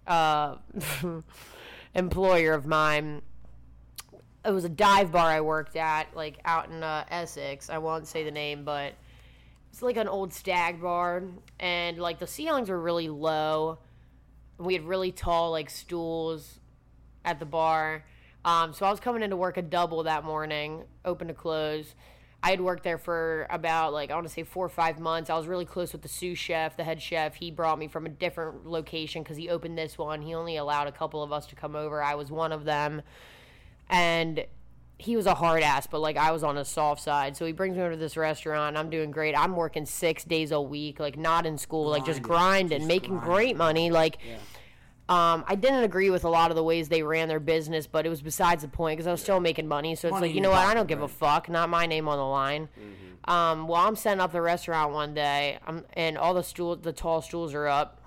uh, 0.06 0.56
employer 1.94 2.54
of 2.54 2.66
mine. 2.66 3.22
It 4.44 4.50
was 4.50 4.64
a 4.64 4.68
dive 4.68 5.12
bar 5.12 5.28
I 5.28 5.40
worked 5.40 5.76
at, 5.76 6.14
like 6.16 6.38
out 6.44 6.70
in 6.70 6.82
uh, 6.82 7.04
Essex. 7.10 7.70
I 7.70 7.78
won't 7.78 8.06
say 8.06 8.24
the 8.24 8.30
name, 8.30 8.64
but 8.64 8.94
it's 9.70 9.82
like 9.82 9.96
an 9.96 10.08
old 10.08 10.32
stag 10.32 10.80
bar, 10.80 11.22
and 11.60 11.98
like 11.98 12.18
the 12.18 12.26
ceilings 12.26 12.68
were 12.68 12.80
really 12.80 13.08
low. 13.08 13.78
We 14.58 14.74
had 14.74 14.84
really 14.84 15.12
tall 15.12 15.50
like 15.50 15.70
stools 15.70 16.60
at 17.24 17.38
the 17.38 17.46
bar. 17.46 18.04
Um, 18.44 18.72
so 18.72 18.86
I 18.86 18.90
was 18.90 19.00
coming 19.00 19.22
into 19.22 19.36
work 19.36 19.56
a 19.56 19.62
double 19.62 20.04
that 20.04 20.24
morning, 20.24 20.84
open 21.04 21.28
to 21.28 21.34
close. 21.34 21.94
I 22.42 22.50
had 22.50 22.60
worked 22.60 22.84
there 22.84 22.98
for 22.98 23.46
about 23.50 23.92
like 23.92 24.10
I 24.10 24.14
want 24.14 24.26
to 24.28 24.32
say 24.32 24.44
four 24.44 24.64
or 24.66 24.68
five 24.68 25.00
months. 25.00 25.28
I 25.28 25.36
was 25.36 25.46
really 25.48 25.64
close 25.64 25.92
with 25.92 26.02
the 26.02 26.08
sous 26.08 26.38
chef, 26.38 26.76
the 26.76 26.84
head 26.84 27.02
chef. 27.02 27.34
He 27.34 27.50
brought 27.50 27.78
me 27.78 27.88
from 27.88 28.06
a 28.06 28.08
different 28.08 28.64
location 28.66 29.22
because 29.22 29.36
he 29.36 29.48
opened 29.48 29.76
this 29.76 29.98
one. 29.98 30.22
He 30.22 30.34
only 30.34 30.56
allowed 30.56 30.86
a 30.86 30.92
couple 30.92 31.22
of 31.22 31.32
us 31.32 31.46
to 31.48 31.56
come 31.56 31.74
over. 31.74 32.00
I 32.02 32.14
was 32.14 32.30
one 32.30 32.52
of 32.52 32.64
them, 32.64 33.02
and 33.90 34.44
he 35.00 35.16
was 35.16 35.26
a 35.26 35.34
hard 35.34 35.62
ass, 35.62 35.86
but 35.86 36.00
like 36.00 36.16
I 36.16 36.30
was 36.32 36.42
on 36.42 36.54
the 36.54 36.64
soft 36.64 37.00
side. 37.02 37.36
So 37.36 37.44
he 37.44 37.52
brings 37.52 37.76
me 37.76 37.82
over 37.82 37.92
to 37.92 37.96
this 37.96 38.16
restaurant. 38.16 38.76
I'm 38.76 38.90
doing 38.90 39.10
great. 39.10 39.36
I'm 39.36 39.54
working 39.56 39.86
six 39.86 40.24
days 40.24 40.50
a 40.52 40.60
week, 40.60 41.00
like 41.00 41.16
not 41.16 41.46
in 41.46 41.58
school, 41.58 41.88
like 41.90 42.04
just 42.04 42.22
Grinding. 42.22 42.68
grinding, 42.68 42.78
Just 42.80 42.88
making 42.88 43.10
grinding. 43.18 43.34
great 43.34 43.56
money. 43.56 43.90
Like 43.90 44.18
um, 45.08 45.44
I 45.46 45.54
didn't 45.54 45.84
agree 45.84 46.10
with 46.10 46.24
a 46.24 46.28
lot 46.28 46.50
of 46.50 46.56
the 46.56 46.62
ways 46.62 46.88
they 46.88 47.02
ran 47.02 47.28
their 47.28 47.40
business, 47.40 47.86
but 47.86 48.04
it 48.04 48.10
was 48.10 48.20
besides 48.20 48.62
the 48.62 48.68
point 48.68 48.98
because 48.98 49.06
I 49.06 49.10
was 49.10 49.22
still 49.22 49.40
making 49.40 49.66
money. 49.66 49.94
So 49.94 50.08
it's 50.08 50.12
Money 50.12 50.28
like, 50.28 50.34
you 50.34 50.42
know 50.42 50.50
what? 50.50 50.66
I 50.66 50.74
don't 50.74 50.86
give 50.86 51.00
a 51.02 51.08
fuck. 51.08 51.48
Not 51.48 51.70
my 51.70 51.86
name 51.86 52.08
on 52.08 52.18
the 52.18 52.24
line. 52.24 52.68
Um, 53.24 53.68
well, 53.68 53.80
I'm 53.86 53.96
setting 53.96 54.20
up 54.20 54.32
the 54.32 54.40
restaurant 54.40 54.92
one 54.92 55.12
day, 55.14 55.58
um, 55.66 55.84
and 55.94 56.16
all 56.16 56.32
the 56.34 56.42
stool, 56.42 56.76
the 56.76 56.92
tall 56.92 57.20
stools 57.22 57.52
are 57.54 57.66
up. 57.66 58.00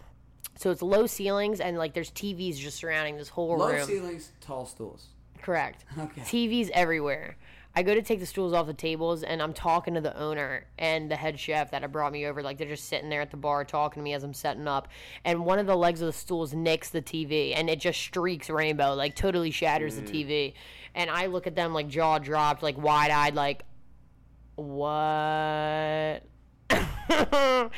So 0.58 0.70
it's 0.70 0.82
low 0.84 1.08
ceilings 1.08 1.60
and 1.60 1.78
like 1.78 1.94
there's 1.94 2.12
TVs 2.12 2.58
just 2.58 2.78
surrounding 2.78 3.18
this 3.18 3.30
whole 3.30 3.58
Low 3.58 3.70
room. 3.70 3.80
Low 3.80 3.86
ceilings, 3.86 4.32
tall 4.42 4.66
stools. 4.66 5.08
Correct. 5.42 5.86
Okay. 5.98 6.22
TVs 6.22 6.70
everywhere. 6.70 7.36
I 7.74 7.84
go 7.84 7.94
to 7.94 8.02
take 8.02 8.20
the 8.20 8.26
stools 8.26 8.52
off 8.54 8.68
the 8.68 8.74
tables 8.74 9.24
and 9.24 9.42
I'm 9.42 9.54
talking 9.54 9.94
to 9.94 10.02
the 10.02 10.18
owner 10.18 10.66
and 10.78 11.10
the 11.10 11.16
head 11.16 11.40
chef 11.40 11.72
that 11.72 11.82
had 11.82 11.92
brought 11.92 12.12
me 12.12 12.26
over. 12.26 12.44
Like 12.44 12.58
they're 12.58 12.68
just 12.68 12.90
sitting 12.90 13.10
there 13.10 13.22
at 13.22 13.32
the 13.32 13.38
bar 13.38 13.64
talking 13.64 14.02
to 14.02 14.04
me 14.04 14.14
as 14.14 14.24
I'm 14.24 14.34
setting 14.34 14.68
up. 14.68 14.90
And 15.24 15.46
one 15.46 15.58
of 15.58 15.68
the 15.68 15.78
legs 15.78 16.02
of 16.02 16.08
the 16.08 16.14
stools 16.14 16.54
nicks 16.54 16.90
the 16.90 17.02
TV 17.02 17.54
and 17.56 17.70
it 17.70 17.80
just 17.80 18.00
streaks 18.00 18.50
rainbow, 18.50 18.94
like 18.94 19.16
totally 19.16 19.52
shatters 19.52 19.96
the 19.96 20.02
TV. 20.02 20.28
Mm. 20.28 20.54
And 20.96 21.10
I 21.10 21.28
look 21.28 21.48
at 21.48 21.56
them 21.56 21.74
like 21.74 21.88
jaw 21.88 22.20
dropped, 22.20 22.62
like 22.62 22.78
wide 22.78 23.12
eyed, 23.12 23.36
like, 23.36 23.64
what? 24.56 26.24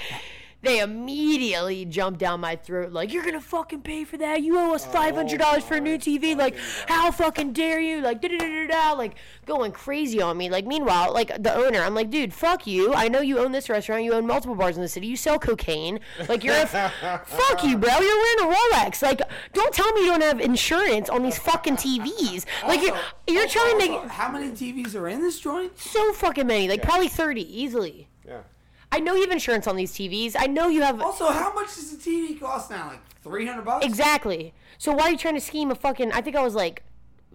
they 0.63 0.79
immediately 0.79 1.85
jumped 1.85 2.19
down 2.19 2.39
my 2.39 2.55
throat 2.55 2.91
like 2.91 3.13
you're 3.13 3.23
gonna 3.23 3.39
fucking 3.41 3.81
pay 3.81 4.03
for 4.03 4.17
that? 4.17 4.41
You 4.41 4.57
owe 4.57 4.73
us 4.73 4.85
$500 4.87 5.61
for 5.61 5.75
a 5.75 5.79
new 5.81 5.93
oh 5.93 5.97
tv 5.97 6.35
like 6.35 6.55
how 6.87 7.11
fucking 7.11 7.53
dare 7.53 7.79
you? 7.79 8.01
Like 8.01 8.21
da 8.21 8.29
da 8.29 8.37
da 8.37 8.67
da 8.67 8.93
like 8.93 9.15
going 9.45 9.71
crazy 9.71 10.21
on 10.21 10.37
me. 10.37 10.49
Like 10.49 10.65
meanwhile 10.65 11.13
like 11.13 11.41
the 11.41 11.53
owner 11.53 11.79
i'm 11.81 11.93
like 11.95 12.09
dude 12.09 12.33
fuck 12.33 12.65
you. 12.65 12.93
I 12.93 13.07
know 13.09 13.21
you 13.21 13.39
own 13.39 13.51
this 13.51 13.69
restaurant. 13.69 14.03
You 14.03 14.13
own 14.13 14.25
multiple 14.25 14.55
bars 14.55 14.75
in 14.75 14.81
the 14.81 14.89
city. 14.89 15.07
You 15.07 15.15
sell 15.17 15.37
cocaine. 15.39 15.99
Like 16.27 16.43
you're 16.43 16.55
a 16.55 16.59
f- 16.69 17.27
fuck 17.27 17.63
you 17.63 17.77
bro. 17.77 17.91
You're 17.99 18.17
wearing 18.17 18.51
a 18.53 18.55
rolex. 18.55 19.01
Like 19.01 19.21
don't 19.53 19.73
tell 19.73 19.91
me 19.93 20.01
you 20.05 20.07
don't 20.11 20.21
have 20.21 20.39
insurance 20.39 21.09
on 21.09 21.23
these 21.23 21.37
fucking 21.37 21.75
tvs 21.77 22.45
like 22.67 22.81
you're, 22.81 22.91
Also- 22.95 23.05
you're 23.27 23.41
also- 23.43 23.59
trying 23.59 23.91
also, 23.91 24.03
to 24.03 24.09
How 24.09 24.31
many 24.31 24.49
TVs 24.51 24.95
are 24.95 25.07
in 25.07 25.21
this 25.21 25.39
joint? 25.39 25.77
so 25.77 26.13
fucking 26.13 26.47
many. 26.47 26.67
Like 26.69 26.81
probably 26.81 27.07
30 27.07 27.41
easily. 27.61 27.91
Yeah. 27.99 28.05
I 28.93 28.99
know 28.99 29.15
you 29.15 29.21
have 29.21 29.31
insurance 29.31 29.65
on 29.65 29.75
these 29.75 29.91
TVs. 29.91 30.35
I 30.37 30.45
know 30.45 30.67
you 30.67 30.83
have 30.83 31.01
Also, 31.01 31.27
how 31.31 31.51
much 31.51 31.65
does 31.75 31.91
a 31.93 31.97
TV 31.97 32.39
cost 32.39 32.69
now? 32.69 32.89
Like 32.89 32.99
three 33.23 33.47
hundred 33.47 33.65
bucks. 33.65 33.83
exactly. 33.83 34.53
So 34.77 34.91
why 34.91 35.05
are 35.05 35.09
you 35.11 35.17
trying 35.17 35.33
to 35.33 35.41
scheme 35.41 35.71
a 35.71 35.75
fucking? 35.75 36.11
I 36.11 36.21
think 36.21 36.35
I 36.35 36.43
was 36.43 36.53
like 36.53 36.83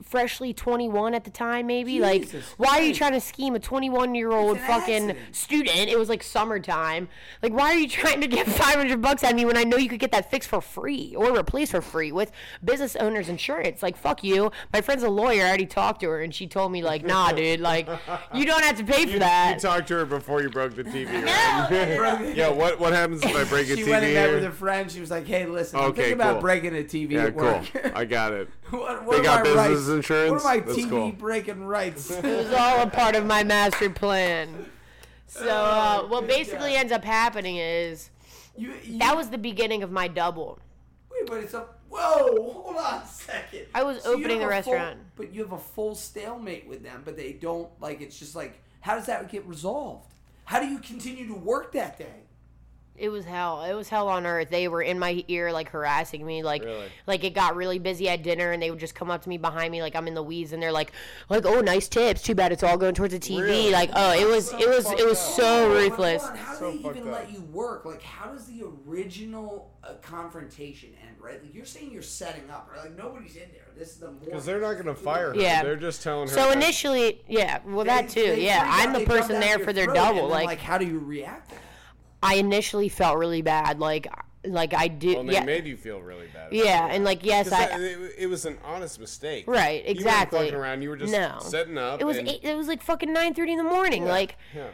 freshly 0.02 0.52
21 0.52 1.14
at 1.14 1.24
the 1.24 1.30
time, 1.30 1.66
maybe. 1.66 2.00
like, 2.00 2.22
Jesus 2.22 2.44
why 2.56 2.78
are 2.78 2.82
you 2.82 2.94
trying 2.94 3.12
to 3.12 3.20
scheme 3.20 3.54
a 3.54 3.58
21 3.58 4.14
year 4.14 4.32
old 4.32 4.58
fucking 4.60 5.10
accident. 5.10 5.36
student? 5.36 5.88
It 5.88 5.98
was 5.98 6.08
like 6.08 6.22
summertime. 6.22 7.08
Like, 7.42 7.52
why 7.52 7.72
are 7.72 7.78
you 7.78 7.88
trying 8.00 8.20
to 8.20 8.26
get 8.26 8.46
500 8.46 9.00
bucks 9.02 9.22
at 9.24 9.34
me 9.34 9.44
when 9.44 9.56
I 9.56 9.64
know 9.64 9.76
you 9.76 9.88
could 9.88 10.00
get 10.00 10.12
that 10.12 10.30
fixed 10.30 10.48
for 10.48 10.60
free 10.60 11.14
or 11.16 11.32
replaced 11.32 11.72
for 11.72 11.80
free 11.80 12.12
with 12.12 12.32
business 12.64 12.96
owner's 12.96 13.28
insurance? 13.28 13.82
Like, 13.82 13.96
fuck 13.96 14.22
you. 14.24 14.50
My 14.72 14.80
friend's 14.80 15.02
a 15.02 15.08
lawyer. 15.10 15.42
I 15.44 15.48
already 15.48 15.66
talked 15.66 16.00
to 16.00 16.08
her 16.08 16.20
and 16.22 16.34
she 16.34 16.46
told 16.46 16.72
me 16.72 16.82
like, 16.82 17.04
nah, 17.04 17.32
dude. 17.32 17.60
Like, 17.60 17.88
you 18.34 18.44
don't 18.46 18.64
have 18.64 18.76
to 18.78 18.84
pay 18.84 19.04
for 19.06 19.12
You, 19.12 19.18
that. 19.20 19.54
you 19.54 19.60
talked 19.60 19.88
to 19.88 19.94
her 19.96 20.04
before 20.06 20.42
you 20.42 20.50
broke 20.50 20.74
the 20.74 20.84
TV. 20.84 21.08
Right? 21.98 22.34
yeah. 22.36 22.48
What 22.48 22.78
What 22.80 22.92
happens 22.92 23.22
if 23.22 23.34
I 23.34 23.44
break 23.44 23.68
a 23.68 23.72
TV? 23.72 23.76
She 23.76 23.82
TV? 23.84 23.90
went 23.90 24.04
in 24.04 24.14
there 24.14 24.34
with 24.34 24.44
a 24.44 24.50
friend. 24.50 24.90
She 24.90 25.00
was 25.00 25.10
like, 25.10 25.26
"Hey, 25.26 25.46
listen, 25.46 25.78
I'm 25.78 25.86
Okay, 25.86 25.96
thinking 26.02 26.14
about 26.14 26.32
cool. 26.34 26.40
breaking 26.42 26.74
a 26.76 26.82
TV 26.84 27.12
Yeah, 27.12 27.24
at 27.26 27.34
cool. 27.36 27.44
work. 27.44 27.92
I 27.96 28.04
got 28.04 28.32
it. 28.32 28.48
what, 28.70 29.00
They 29.00 29.06
what 29.06 29.18
are 29.18 29.22
got 29.22 29.44
my 29.44 29.52
business 29.88 29.96
insurance? 30.10 30.44
What 30.44 30.54
are 30.54 30.56
my 30.58 30.60
That's 30.66 30.78
TV 30.78 30.90
cool. 30.90 31.12
breaking 31.12 31.64
rights?" 31.64 32.10
It 32.16 32.24
was 32.24 32.52
all 32.52 32.82
a 32.82 32.86
part 32.90 33.14
of 33.16 33.26
my 33.26 33.42
master 33.44 33.90
plan. 33.90 34.66
So 35.26 35.48
uh, 35.48 36.02
what 36.06 36.26
basically 36.26 36.74
ends 36.74 36.92
up 36.92 37.04
happening 37.04 37.56
is 37.56 38.10
you, 38.56 38.72
you, 38.82 38.98
that 38.98 39.16
was 39.16 39.28
the 39.30 39.38
beginning 39.38 39.82
of 39.82 39.90
my 39.90 40.08
double. 40.08 40.58
Wait, 41.10 41.26
but 41.26 41.38
it's 41.38 41.54
a 41.54 41.66
whoa. 41.88 42.52
Hold 42.62 42.76
on 42.76 43.02
a 43.02 43.06
second. 43.06 43.66
I 43.74 43.82
was 43.82 44.04
you 44.04 44.12
opening 44.12 44.38
the 44.40 44.48
a 44.48 44.62
full- 44.62 44.72
restaurant. 44.74 44.98
but 45.16 45.34
you 45.34 45.42
have 45.42 45.52
a 45.52 45.58
full 45.58 45.94
stalemate 45.94 46.66
with 46.66 46.82
them, 46.82 47.02
but 47.04 47.16
they 47.16 47.32
don't 47.32 47.68
like. 47.80 48.00
It's 48.00 48.18
just 48.18 48.34
like, 48.34 48.58
how 48.80 48.94
does 48.94 49.06
that 49.06 49.30
get 49.30 49.44
resolved? 49.46 50.06
How 50.44 50.60
do 50.60 50.66
you 50.66 50.78
continue 50.78 51.26
to 51.28 51.34
work 51.34 51.72
that 51.72 51.98
day? 51.98 52.22
It 52.98 53.10
was 53.10 53.24
hell. 53.24 53.62
It 53.62 53.74
was 53.74 53.88
hell 53.88 54.08
on 54.08 54.26
earth. 54.26 54.50
They 54.50 54.66
were 54.68 54.82
in 54.82 54.98
my 54.98 55.24
ear, 55.28 55.52
like 55.52 55.68
harassing 55.70 56.26
me. 56.26 56.42
Like, 56.42 56.64
Really? 56.64 56.88
like 57.06 57.22
it 57.24 57.30
got 57.34 57.54
really 57.54 57.78
busy 57.78 58.08
at 58.08 58.22
dinner, 58.22 58.50
and 58.52 58.62
they 58.62 58.70
would 58.70 58.80
just 58.80 58.94
come 58.94 59.10
up 59.10 59.22
to 59.22 59.28
me 59.28 59.38
behind 59.38 59.70
me, 59.70 59.82
like 59.82 59.94
I'm 59.94 60.08
in 60.08 60.14
the 60.14 60.22
weeds, 60.22 60.52
and 60.52 60.62
they're 60.62 60.72
like, 60.72 60.92
like, 61.28 61.46
oh, 61.46 61.60
nice 61.60 61.88
tips. 61.88 62.22
Too 62.22 62.34
bad 62.34 62.50
it's 62.52 62.62
all 62.62 62.76
going 62.76 62.94
towards 62.94 63.12
the 63.14 63.20
TV. 63.20 63.42
Really? 63.42 63.70
Like, 63.70 63.90
oh, 63.94 64.12
it 64.12 64.26
was, 64.26 64.52
it 64.54 64.68
was, 64.68 64.90
it 64.92 65.06
was 65.06 65.18
so 65.18 65.68
But 65.68 65.74
ruthless. 65.76 66.22
hold 66.22 66.32
on, 66.32 66.38
How 66.38 66.54
So 66.54 66.72
do 66.72 66.78
they 66.82 66.88
even 66.90 67.08
up. 67.08 67.14
let 67.14 67.32
you 67.32 67.40
work? 67.42 67.84
Like, 67.84 68.02
how 68.02 68.32
does 68.32 68.46
the 68.46 68.64
original 68.88 69.70
uh, 69.84 69.94
confrontation 70.02 70.90
end? 71.06 71.16
Right? 71.20 71.42
Like, 71.42 71.54
you're 71.54 71.64
saying 71.64 71.90
you're 71.92 72.02
setting 72.02 72.50
up, 72.50 72.68
right? 72.72 72.84
Like, 72.84 72.96
nobody's 72.98 73.36
in 73.36 73.48
there. 73.52 73.66
This 73.76 73.90
is 73.90 73.96
the 73.98 74.08
Because 74.08 74.44
they're 74.44 74.60
not 74.60 74.74
going 74.74 74.86
to 74.86 74.94
fire 74.94 75.34
her. 75.34 75.36
Yeah. 75.40 75.62
They're 75.62 75.76
just 75.76 76.02
telling 76.02 76.28
her. 76.28 76.34
So 76.34 76.46
that- 76.48 76.56
initially, 76.56 77.22
yeah, 77.28 77.60
well, 77.64 77.84
that 77.84 78.08
too. 78.08 78.34
Yeah, 78.40 78.64
I'm 78.66 78.92
the 78.92 79.04
person 79.04 79.38
there 79.40 79.58
for 79.60 79.72
their 79.72 79.84
throat, 79.84 79.94
double. 79.94 80.28
Like, 80.28 80.46
like, 80.46 80.58
how 80.60 80.78
do 80.78 80.86
you 80.86 80.98
react? 80.98 81.52
I 82.22 82.34
initially 82.34 82.88
felt 82.88 83.18
really 83.18 83.42
bad. 83.42 83.78
Like, 83.78 84.06
like 84.44 84.74
I 84.74 84.88
do. 84.88 85.14
Well, 85.14 85.24
they 85.24 85.34
yeah, 85.34 85.44
made 85.44 85.66
you 85.66 85.76
feel 85.76 86.00
really 86.00 86.26
bad. 86.32 86.52
yeah, 86.52 86.86
and 86.90 87.04
like 87.04 87.24
yes, 87.24 87.52
I. 87.52 87.66
that- 87.66 87.80
it, 87.80 88.14
it 88.18 88.26
was 88.26 88.44
an 88.44 88.58
honest 88.64 88.98
mistake. 89.00 89.44
Right, 89.46 89.82
You 89.82 89.88
weren't 89.88 89.98
exactly. 89.98 90.38
fucking 90.40 90.54
around. 90.54 90.82
You 90.82 90.90
were 90.90 90.96
just 90.96 91.12
no. 91.12 91.38
setting 91.40 91.78
up. 91.78 92.00
It 92.00 92.04
was 92.04 92.18
eight, 92.18 92.40
it 92.42 92.56
was 92.56 92.68
like 92.68 92.82
fucking 92.82 93.12
nine 93.12 93.34
thirty 93.34 93.52
in 93.52 93.58
the 93.58 93.64
morning. 93.64 94.04
Yeah, 94.04 94.10
Like 94.12 94.36
yeah. 94.54 94.68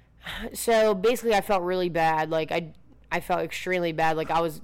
so, 0.52 0.94
basically, 0.94 1.34
I 1.34 1.40
felt 1.40 1.62
really 1.62 1.88
bad. 1.88 2.30
Like 2.30 2.52
I, 2.52 2.72
I 3.10 3.20
felt 3.20 3.40
extremely 3.40 3.92
bad. 3.92 4.16
Like 4.16 4.30
I 4.30 4.40
was 4.40 4.60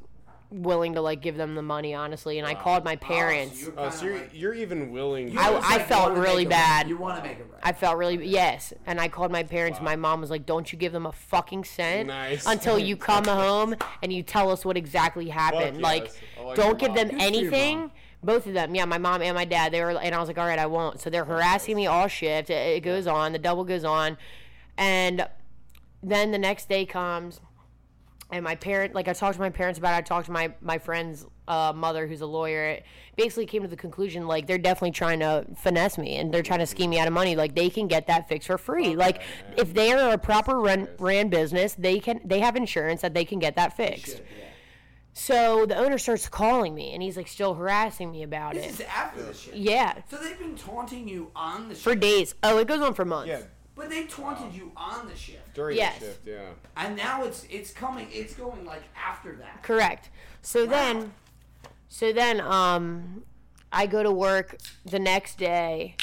willing 0.50 0.94
to 0.94 1.00
like 1.02 1.20
give 1.20 1.36
them 1.36 1.54
the 1.54 1.62
money 1.62 1.94
honestly, 1.94 2.38
and 2.38 2.46
I 2.48 2.54
called 2.54 2.82
my 2.84 2.96
parents. 2.96 3.62
you're 3.62 3.74
Oh, 3.76 3.90
so 3.90 4.06
you're, 4.06 4.14
like- 4.16 4.30
you're 4.32 4.54
even 4.54 4.90
willing. 4.90 5.28
you 5.28 5.38
I- 5.38 5.52
just, 5.52 5.70
I 5.70 5.76
like, 5.76 5.86
felt 5.88 6.08
wanna 6.10 6.20
really 6.22 6.44
make 6.46 6.52
it 6.54 6.56
right. 6.56 6.66
bad. 6.84 6.88
You 6.88 6.96
want 6.96 7.16
to 7.22 7.28
make 7.28 7.38
it 7.38 7.46
right. 7.52 7.60
I 7.62 7.72
felt 7.72 7.98
really 7.98 8.24
yes, 8.26 8.72
and 8.86 8.98
I 9.00 9.08
called 9.08 9.30
my 9.30 9.42
parents. 9.42 9.80
My 9.82 9.94
mom 9.96 10.20
was 10.22 10.30
like, 10.30 10.46
"Don't 10.46 10.72
you 10.72 10.78
give 10.78 10.92
them 10.92 11.04
a 11.06 11.12
fucking 11.12 11.64
cent 11.64 12.08
Nice. 12.08 12.46
until 12.46 12.78
you 12.78 12.96
come 13.10 13.24
home 13.26 13.74
and 14.02 14.10
you 14.12 14.22
tell 14.22 14.50
us 14.50 14.64
what 14.64 14.76
exactly 14.78 15.28
happened. 15.28 15.76
yes. 15.76 15.82
Like, 15.82 16.10
I 16.38 16.42
like 16.44 16.56
don't 16.56 16.78
give 16.78 16.88
mom. 16.90 16.96
them 16.96 17.08
Good 17.08 17.16
for 17.18 17.22
your 17.24 17.26
anything." 17.42 17.90
Both 18.20 18.46
of 18.48 18.54
them, 18.54 18.74
yeah, 18.74 18.84
my 18.84 18.98
mom 18.98 19.22
and 19.22 19.36
my 19.36 19.44
dad. 19.44 19.70
They 19.72 19.80
were, 19.80 19.90
and 19.92 20.12
I 20.12 20.18
was 20.18 20.26
like, 20.28 20.38
"All 20.38 20.46
right, 20.46 20.58
I 20.58 20.66
won't." 20.66 21.00
So 21.00 21.08
they're 21.10 21.24
harassing 21.26 21.76
me 21.76 21.86
all 21.86 22.08
shift. 22.08 22.50
It, 22.50 22.78
it 22.78 22.80
goes 22.80 23.06
on. 23.06 23.32
The 23.32 23.38
double 23.38 23.62
goes 23.64 23.84
on, 23.84 24.16
and 24.76 25.28
then 26.02 26.32
the 26.32 26.38
next 26.38 26.68
day 26.68 26.84
comes 26.86 27.40
and 28.30 28.44
my 28.44 28.54
parent 28.56 28.94
like 28.94 29.08
i 29.08 29.12
talked 29.12 29.34
to 29.36 29.40
my 29.40 29.48
parents 29.50 29.78
about 29.78 29.94
it. 29.94 29.96
I 29.98 30.00
talked 30.02 30.26
to 30.26 30.32
my 30.32 30.52
my 30.60 30.78
friend's 30.78 31.24
uh, 31.46 31.72
mother 31.74 32.06
who's 32.06 32.20
a 32.20 32.26
lawyer. 32.26 32.64
It 32.68 32.84
basically 33.16 33.46
came 33.46 33.62
to 33.62 33.68
the 33.68 33.76
conclusion 33.76 34.26
like 34.26 34.46
they're 34.46 34.58
definitely 34.58 34.90
trying 34.90 35.20
to 35.20 35.46
finesse 35.56 35.96
me 35.96 36.16
and 36.16 36.32
they're 36.32 36.42
trying 36.42 36.58
to 36.58 36.66
scheme 36.66 36.90
me 36.90 36.98
out 36.98 37.06
of 37.06 37.14
money. 37.14 37.36
Like 37.36 37.54
they 37.54 37.70
can 37.70 37.88
get 37.88 38.06
that 38.08 38.28
fixed 38.28 38.48
for 38.48 38.58
free. 38.58 38.94
Like 38.96 39.22
if 39.56 39.72
they 39.72 39.92
are 39.92 40.12
a 40.12 40.18
proper 40.18 40.60
run 40.60 40.88
ran 40.98 41.28
business 41.30 41.74
they 41.78 42.00
can 42.00 42.20
they 42.24 42.40
have 42.40 42.54
insurance 42.56 43.00
that 43.00 43.14
they 43.14 43.24
can 43.24 43.38
get 43.38 43.56
that 43.56 43.74
fixed. 43.76 44.20
so 45.14 45.66
the 45.66 45.76
owner 45.76 45.98
starts 45.98 46.28
calling 46.28 46.74
me 46.74 46.92
and 46.92 47.02
he's 47.02 47.16
like 47.16 47.28
still 47.28 47.54
harassing 47.54 48.10
me 48.12 48.22
about 48.22 48.54
This 48.54 48.66
it. 48.66 48.70
is 48.70 48.80
after 48.94 49.22
the 49.22 49.32
shit. 49.34 49.54
yeah. 49.56 49.94
So 50.10 50.16
they've 50.18 50.38
been 50.38 50.54
taunting 50.54 51.08
you 51.08 51.30
on 51.34 51.70
the 51.70 51.74
for 51.74 51.94
days. 51.94 52.34
Oh 52.42 52.58
it 52.58 52.68
goes 52.68 52.80
on 52.82 52.92
for 52.94 53.04
months. 53.04 53.28
Yeah, 53.28 53.40
But 53.78 53.90
they 53.90 54.04
taunted 54.04 54.52
you 54.54 54.72
on 54.76 55.06
the 55.08 55.14
shift. 55.16 55.54
during 55.54 55.76
Yes. 55.76 56.00
the 56.00 56.06
shift. 56.06 56.26
Yeah. 56.26 56.50
And 56.76 56.96
now 56.96 57.22
it's 57.24 57.44
it's 57.48 57.70
coming 57.70 58.08
it's 58.12 58.34
going 58.34 58.64
like 58.66 58.82
after 58.96 59.36
that. 59.36 59.62
Correct. 59.62 60.10
So 60.42 60.66
then, 60.66 61.12
so 61.88 62.12
then, 62.12 62.40
um, 62.40 63.22
I 63.72 63.86
go 63.86 64.02
to 64.02 64.10
work 64.10 64.56
the 64.84 64.98
next 64.98 65.38
day, 65.38 65.94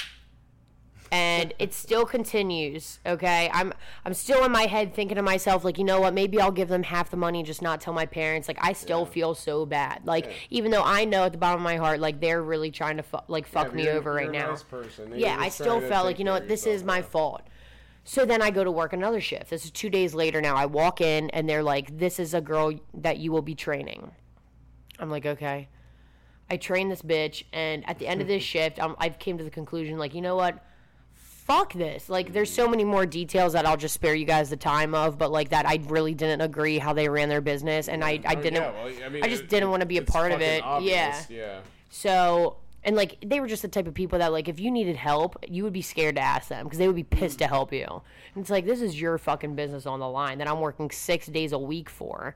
and 1.12 1.54
it 1.60 1.74
still 1.74 2.06
continues. 2.06 3.00
Okay, 3.06 3.50
I'm 3.54 3.74
I'm 4.06 4.14
still 4.14 4.44
in 4.46 4.52
my 4.52 4.64
head 4.68 4.94
thinking 4.94 5.16
to 5.16 5.22
myself 5.22 5.64
like, 5.64 5.78
you 5.78 5.84
know 5.84 6.00
what? 6.00 6.14
Maybe 6.14 6.40
I'll 6.40 6.52
give 6.52 6.68
them 6.70 6.84
half 6.84 7.10
the 7.12 7.18
money 7.18 7.40
and 7.40 7.46
just 7.46 7.62
not 7.62 7.82
tell 7.82 7.94
my 7.94 8.06
parents. 8.06 8.48
Like, 8.48 8.58
I 8.62 8.74
still 8.74 9.06
feel 9.06 9.36
so 9.36 9.66
bad. 9.66 10.02
Like, 10.06 10.32
even 10.50 10.72
though 10.72 10.84
I 10.84 11.06
know 11.06 11.24
at 11.24 11.32
the 11.32 11.38
bottom 11.38 11.60
of 11.62 11.64
my 11.64 11.78
heart, 11.78 12.00
like 12.00 12.20
they're 12.22 12.42
really 12.42 12.72
trying 12.72 12.98
to 12.98 13.04
fu- 13.04 13.18
like 13.28 13.48
fuck 13.48 13.68
Yeah, 13.70 13.74
me 13.76 13.84
you're- 13.84 13.98
over 13.98 14.12
you're 14.12 14.18
right 14.18 14.30
a 14.30 14.32
now. 14.40 14.50
nice 14.52 14.64
person, 14.64 15.14
yeah, 15.16 15.38
I 15.40 15.50
still 15.50 15.82
felt 15.82 16.06
like 16.06 16.20
you 16.20 16.26
know 16.26 16.34
what? 16.34 16.48
This 16.48 16.66
is 16.66 16.84
my 16.84 16.98
yeah. 16.98 17.04
fault. 17.04 17.42
So 18.08 18.24
then 18.24 18.42
I 18.42 18.52
go 18.52 18.64
to 18.64 18.72
work 18.72 18.94
another 18.94 19.20
shift. 19.20 19.50
This 19.50 19.66
is 19.66 19.72
two 19.72 19.90
days 19.90 20.14
later 20.14 20.40
now. 20.40 20.56
I 20.56 20.68
walk 20.68 21.02
in 21.02 21.30
and 21.32 21.50
they're 21.50 21.64
like, 21.64 21.98
"This 21.98 22.20
is 22.20 22.34
a 22.36 22.40
girl 22.42 22.72
that 22.94 23.18
you 23.18 23.32
will 23.32 23.42
be 23.42 23.56
training." 23.56 24.12
I'm 25.00 25.10
like, 25.10 25.26
"Okay." 25.26 25.68
I 26.48 26.58
train 26.58 26.90
this 26.90 27.02
bitch, 27.02 27.44
and 27.52 27.84
at 27.90 27.98
the 27.98 28.08
end 28.08 28.22
of 28.22 28.28
this 28.28 28.44
shift, 28.54 28.80
um, 28.80 28.92
I'm, 29.00 29.08
I 29.08 29.10
came 29.10 29.40
to 29.40 29.44
the 29.44 29.50
conclusion, 29.50 29.98
like, 29.98 30.14
you 30.14 30.22
know 30.22 30.36
what? 30.36 30.64
Fuck 31.16 31.74
this. 31.74 32.08
Like, 32.08 32.34
there's 32.34 32.52
so 32.54 32.68
many 32.68 32.84
more 32.84 33.08
details 33.08 33.54
that 33.54 33.66
I'll 33.66 33.78
just 33.78 33.96
spare 33.96 34.14
you 34.14 34.26
guys 34.26 34.52
the 34.52 34.56
time 34.58 34.94
of, 34.94 35.18
but 35.18 35.32
like 35.32 35.50
that, 35.50 35.68
I 35.68 35.80
really 35.88 36.14
didn't 36.14 36.42
agree 36.42 36.78
how 36.78 36.94
they 36.94 37.10
ran 37.10 37.30
their 37.30 37.42
business, 37.42 37.88
and 37.90 38.04
I, 38.04 38.20
I 38.26 38.36
Oh, 38.36 38.42
didn't. 38.42 38.62
yeah, 38.62 38.72
well, 38.84 38.94
I, 39.06 39.10
mean, 39.10 39.24
I 39.24 39.28
just 39.28 39.44
it- 39.44 39.50
didn't 39.50 39.72
want 39.72 39.82
to 39.82 39.88
be 39.88 39.98
a 39.98 40.04
part 40.04 40.32
of 40.32 40.42
it. 40.42 40.64
obvious, 40.64 40.94
Yeah. 41.32 41.38
Yeah. 41.38 41.60
So, 41.90 42.58
and 42.86 42.96
like 42.96 43.18
they 43.26 43.40
were 43.42 43.48
just 43.48 43.62
the 43.64 43.68
type 43.68 43.88
of 43.88 43.94
people 43.94 44.20
that 44.20 44.32
like 44.32 44.48
if 44.48 44.60
you 44.60 44.72
needed 44.72 44.96
help, 44.96 45.36
you 45.48 45.64
would 45.64 45.74
be 45.74 45.82
scared 45.82 46.16
to 46.16 46.22
ask 46.22 46.48
them 46.48 46.64
because 46.66 46.80
they 46.80 46.88
would 46.88 46.96
be 46.96 47.04
pissed 47.04 47.40
to 47.40 47.48
help 47.48 47.74
you. 47.74 47.84
And 48.36 48.42
it's 48.42 48.50
like 48.50 48.66
this 48.66 48.80
is 48.82 49.00
your 49.02 49.18
fucking 49.18 49.56
business 49.56 49.86
on 49.86 50.00
the 50.00 50.08
line 50.08 50.38
that 50.38 50.48
I'm 50.48 50.62
working 50.62 50.90
six 50.92 51.28
days 51.28 51.52
a 51.52 51.60
week 51.60 51.90
for. 51.90 52.36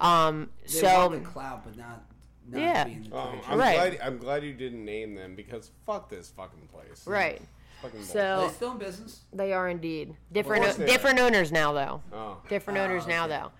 Um, 0.00 0.50
They 0.62 0.68
so 0.68 1.08
want 1.08 1.22
the 1.24 1.28
clout, 1.30 1.64
but 1.64 1.76
not, 1.76 2.02
not 2.48 2.60
Yeah. 2.60 2.88
Um. 3.12 3.40
I'm 3.46 3.58
Right. 3.58 3.76
glad. 3.76 3.98
I'm 4.02 4.18
glad 4.18 4.42
you 4.42 4.52
didn't 4.54 4.84
name 4.84 5.14
them 5.14 5.36
because 5.36 5.70
fuck 5.86 6.08
this 6.08 6.30
fucking 6.30 6.68
place. 6.72 7.06
right, 7.06 7.40
Fucking 7.82 7.98
bullshit. 8.00 8.16
Are 8.16 8.38
so 8.40 8.46
they 8.48 8.52
still 8.54 8.72
in 8.72 8.78
business? 8.78 9.20
they 9.32 9.52
are 9.52 9.68
indeed 9.68 10.14
different 10.32 10.76
they 10.76 10.86
different 10.86 11.20
owners 11.20 11.52
now 11.52 11.72
though. 11.72 12.02
Oh. 12.12 12.38
Different 12.48 12.78
Oh, 12.78 12.84
owners 12.84 13.06
now 13.06 13.26
though. 13.26 13.52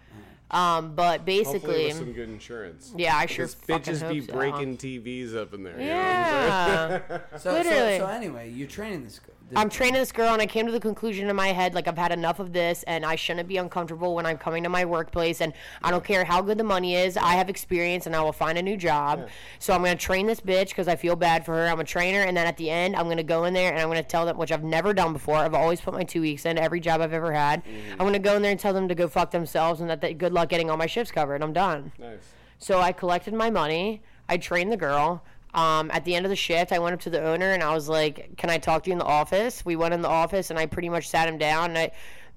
Um, 0.53 0.95
but 0.95 1.21
Hopefully 1.21 1.45
basically, 1.45 1.85
with 1.87 1.97
some 1.97 2.13
good 2.13 2.29
insurance. 2.29 2.93
yeah, 2.97 3.17
I 3.17 3.25
sure 3.27 3.47
Because 3.47 3.55
fucking 3.87 3.95
bitches 3.95 4.03
hope 4.03 4.13
be 4.13 4.21
so. 4.21 4.33
breaking 4.35 4.77
TVs 4.77 5.35
up 5.35 5.55
in 5.55 5.63
there. 5.63 5.81
you 5.81 5.87
know 5.87 5.95
what 5.97 6.05
I'm 6.05 6.89
saying? 6.91 7.03
Yeah. 7.09 7.19
So, 7.33 7.39
so, 7.39 7.53
Literally. 7.53 7.99
so 7.99 8.07
anyway, 8.09 8.51
you're 8.51 8.69
training 8.69 9.05
this. 9.05 9.19
This 9.53 9.61
I'm 9.61 9.69
training 9.69 10.01
this 10.01 10.13
girl, 10.13 10.33
and 10.33 10.43
I 10.43 10.47
came 10.47 10.67
to 10.67 10.73
the 10.73 10.81
conclusion 10.81 11.29
in 11.29 11.37
my 11.37 11.49
head, 11.49 11.75
like 11.75 11.87
I've 11.87 11.99
had 11.99 12.13
enough 12.13 12.41
of 12.41 12.53
this, 12.53 12.83
and 12.85 13.05
I 13.05 13.17
shouldn't 13.17 13.49
be 13.49 13.59
uncomfortable 13.59 14.15
when 14.15 14.27
I'm 14.27 14.39
coming 14.39 14.63
to 14.63 14.69
my 14.69 14.85
workplace. 14.85 15.41
And 15.41 15.53
I 15.83 15.91
don't 15.91 16.05
care 16.05 16.25
how 16.25 16.41
good 16.43 16.59
the 16.59 16.65
money 16.65 16.97
is. 16.97 17.17
I 17.17 17.35
have 17.35 17.49
experience, 17.49 18.07
and 18.07 18.17
I 18.17 18.23
will 18.23 18.33
find 18.33 18.59
a 18.59 18.63
new 18.63 18.77
job. 18.77 19.29
So 19.59 19.75
I'm 19.75 19.83
gonna 19.83 19.97
train 19.97 20.27
this 20.27 20.41
bitch 20.41 20.69
because 20.69 20.89
I 20.89 20.97
feel 20.97 21.17
bad 21.17 21.45
for 21.45 21.55
her. 21.55 21.69
I'm 21.69 21.81
a 21.81 21.85
trainer, 21.85 22.23
and 22.23 22.37
then 22.37 22.47
at 22.47 22.57
the 22.57 22.71
end, 22.71 22.97
I'm 22.97 23.09
gonna 23.09 23.23
go 23.23 23.45
in 23.45 23.55
there 23.55 23.73
and 23.73 23.81
I'm 23.81 23.89
gonna 23.89 24.03
tell 24.03 24.27
them, 24.27 24.39
which 24.39 24.53
I've 24.53 24.65
never 24.65 24.93
done 24.95 25.13
before. 25.13 25.37
I've 25.37 25.55
always 25.55 25.81
put 25.81 25.95
my 25.95 26.05
two 26.05 26.23
weeks 26.23 26.47
in 26.47 26.59
every 26.59 26.81
job 26.81 27.01
I've 27.01 27.13
ever 27.13 27.33
had. 27.33 27.65
Mm-hmm. 27.65 27.93
I'm 27.93 28.07
gonna 28.07 28.19
go 28.19 28.37
in 28.37 28.43
there 28.43 28.53
and 28.53 28.61
tell 28.61 28.73
them 28.73 28.89
to 28.89 28.95
go 28.95 29.09
fuck 29.09 29.31
themselves, 29.31 29.81
and 29.81 29.91
that 29.91 30.01
they, 30.01 30.15
good 30.15 30.33
luck 30.33 30.49
getting 30.49 30.71
all 30.71 30.77
my 30.77 30.87
shifts 30.87 31.13
covered. 31.13 31.43
I'm 31.43 31.53
done. 31.53 31.93
Nice. 31.99 32.33
So 32.59 32.81
I 32.81 32.93
collected 32.93 33.35
my 33.35 33.51
money. 33.51 34.03
I 34.29 34.37
trained 34.37 34.73
the 34.73 34.77
girl. 34.77 35.25
Um, 35.55 35.91
at 35.93 36.05
the 36.05 36.15
end 36.15 36.25
of 36.25 36.31
the 36.31 36.37
shift, 36.37 36.73
I 36.73 36.79
went 36.79 36.95
up 36.95 37.01
to 37.03 37.11
the 37.11 37.23
owner 37.23 37.53
and 37.53 37.63
I 37.63 37.75
was 37.75 37.89
like, 37.89 38.37
"Can 38.39 38.49
I 38.49 38.59
talk 38.59 38.85
to 38.85 38.91
you 38.91 38.93
in 38.93 38.99
the 38.99 39.05
office?" 39.05 39.65
We 39.65 39.77
went 39.77 39.93
in 39.93 40.01
the 40.01 40.09
office 40.09 40.49
and 40.51 40.59
I 40.59 40.67
pretty 40.67 40.89
much 40.89 41.09
sat 41.09 41.29
him 41.29 41.37
down 41.37 41.71
and 41.71 41.79
I 41.79 41.91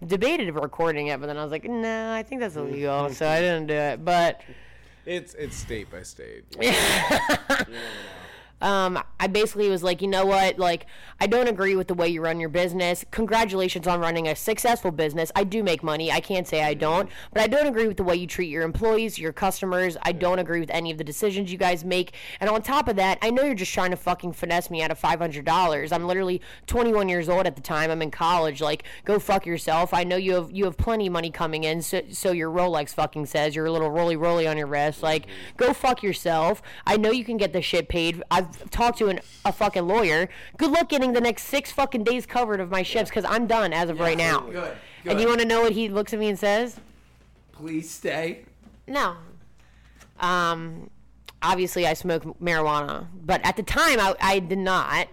debated 0.06 0.54
recording 0.54 1.08
it, 1.08 1.20
but 1.22 1.28
then 1.28 1.38
I 1.38 1.44
was 1.44 1.52
like, 1.52 1.64
"No, 1.64 2.12
I 2.12 2.24
think 2.24 2.42
that's 2.42 2.58
illegal," 2.58 3.10
so 3.12 3.28
I 3.28 3.40
didn't 3.40 3.68
do 3.68 3.74
it. 3.74 4.04
But 4.04 4.42
It's 5.06 5.34
it's 5.36 5.56
state 5.56 5.90
by 5.90 6.04
state. 6.04 6.44
um, 8.62 9.02
I 9.20 9.28
basically 9.28 9.70
was 9.70 9.84
like, 9.84 10.02
you 10.02 10.08
know 10.08 10.26
what? 10.26 10.58
Like, 10.58 10.86
I 11.20 11.28
don't 11.28 11.48
agree 11.48 11.76
with 11.76 11.88
the 11.88 11.94
way 11.94 12.08
you 12.08 12.22
run 12.22 12.40
your 12.40 12.50
business. 12.50 13.06
Congratulations 13.12 13.88
on 13.88 14.00
running 14.00 14.28
a 14.28 14.36
successful 14.36 14.92
business. 14.92 15.32
I 15.36 15.44
do 15.44 15.64
make 15.64 15.84
money. 15.84 16.12
I 16.12 16.20
can't 16.20 16.48
say 16.48 16.64
I 16.64 16.74
don't, 16.74 17.10
but 17.34 17.42
I 17.42 17.48
don't 17.48 17.68
agree 17.68 17.88
with 17.88 17.98
the 17.98 18.04
way 18.04 18.16
you 18.16 18.28
treat 18.28 18.50
your 18.50 18.64
employees, 18.64 19.20
your 19.20 19.34
customers. 19.34 19.98
I 20.02 20.14
don't 20.14 20.40
agree 20.40 20.60
with 20.60 20.70
any 20.72 20.92
of 20.92 20.98
the 20.98 21.04
decisions 21.04 21.52
you 21.52 21.58
guys 21.58 21.86
make. 21.86 22.14
And 22.40 22.50
on 22.50 22.62
top 22.62 22.88
of 22.88 22.96
that, 22.96 23.18
I 23.22 23.30
know 23.30 23.44
you're 23.44 23.56
just 23.56 23.74
trying 23.74 23.92
to 23.92 23.98
fucking 23.98 24.34
finesse 24.34 24.70
me 24.70 24.82
out 24.82 24.92
of 24.92 25.00
$500. 25.00 25.92
I'm 25.92 26.08
literally 26.08 26.42
21 26.68 27.10
years 27.10 27.30
old 27.30 27.46
at 27.46 27.56
the 27.56 27.62
time. 27.62 27.92
I'm 27.92 28.02
in 28.02 28.12
college. 28.12 28.62
Like, 28.62 28.84
go 29.04 29.20
fuck 29.20 29.46
yourself. 29.46 29.94
I 29.94 30.04
know 30.04 30.16
you 30.16 30.34
have 30.36 30.52
you 30.52 30.66
have 30.66 30.78
plenty 30.78 31.08
of 31.08 31.14
money 31.14 31.30
coming 31.30 31.64
in, 31.66 31.82
so, 31.82 32.02
so 32.12 32.32
your 32.32 32.50
Rolex 32.50 32.94
fucking 32.94 33.26
says 33.26 33.56
you're 33.56 33.66
a 33.66 33.72
little 33.72 33.90
roly 33.90 34.16
roly 34.16 34.48
on 34.48 34.58
your 34.58 34.68
wrist. 34.68 35.04
Like, 35.04 35.28
go 35.58 35.74
fuck 35.74 36.04
yourself. 36.04 36.62
I 36.86 36.98
know 36.98 37.12
you 37.12 37.26
can 37.26 37.38
get 37.38 37.54
this 37.54 37.66
shit 37.66 37.90
paid. 37.90 38.24
I've 38.32 38.45
talked 38.72 38.98
to 39.00 39.08
an, 39.08 39.20
a 39.44 39.52
fucking 39.52 39.88
lawyer. 39.88 40.30
Good 40.58 40.72
luck 40.72 40.90
getting 40.90 41.14
the 41.14 41.22
next 41.22 41.44
six 41.44 41.72
fucking 41.72 42.04
days 42.04 42.26
covered 42.26 42.60
of 42.60 42.70
my 42.70 42.84
shifts 42.84 43.10
because 43.10 43.26
I'm 43.26 43.48
done 43.48 43.74
as 43.74 43.90
of 43.90 44.00
right 44.00 44.18
now. 44.18 44.42
Good. 44.42 44.54
Good. 45.04 45.12
And 45.12 45.22
you 45.22 45.28
want 45.28 45.40
to 45.42 45.46
know 45.46 45.62
what 45.62 45.74
he 45.74 45.90
looks 45.90 46.14
at 46.14 46.20
me 46.20 46.30
and 46.30 46.40
says? 46.40 46.80
Please 47.52 47.90
stay. 47.90 48.46
No. 48.88 49.16
Um, 50.20 50.90
obviously 51.42 51.86
I 51.86 51.94
smoke 51.94 52.24
marijuana, 52.40 53.08
but 53.24 53.42
at 53.46 53.56
the 53.56 53.64
time 53.64 54.00
I, 54.00 54.16
I 54.20 54.40
did 54.40 54.58
not. 54.58 55.08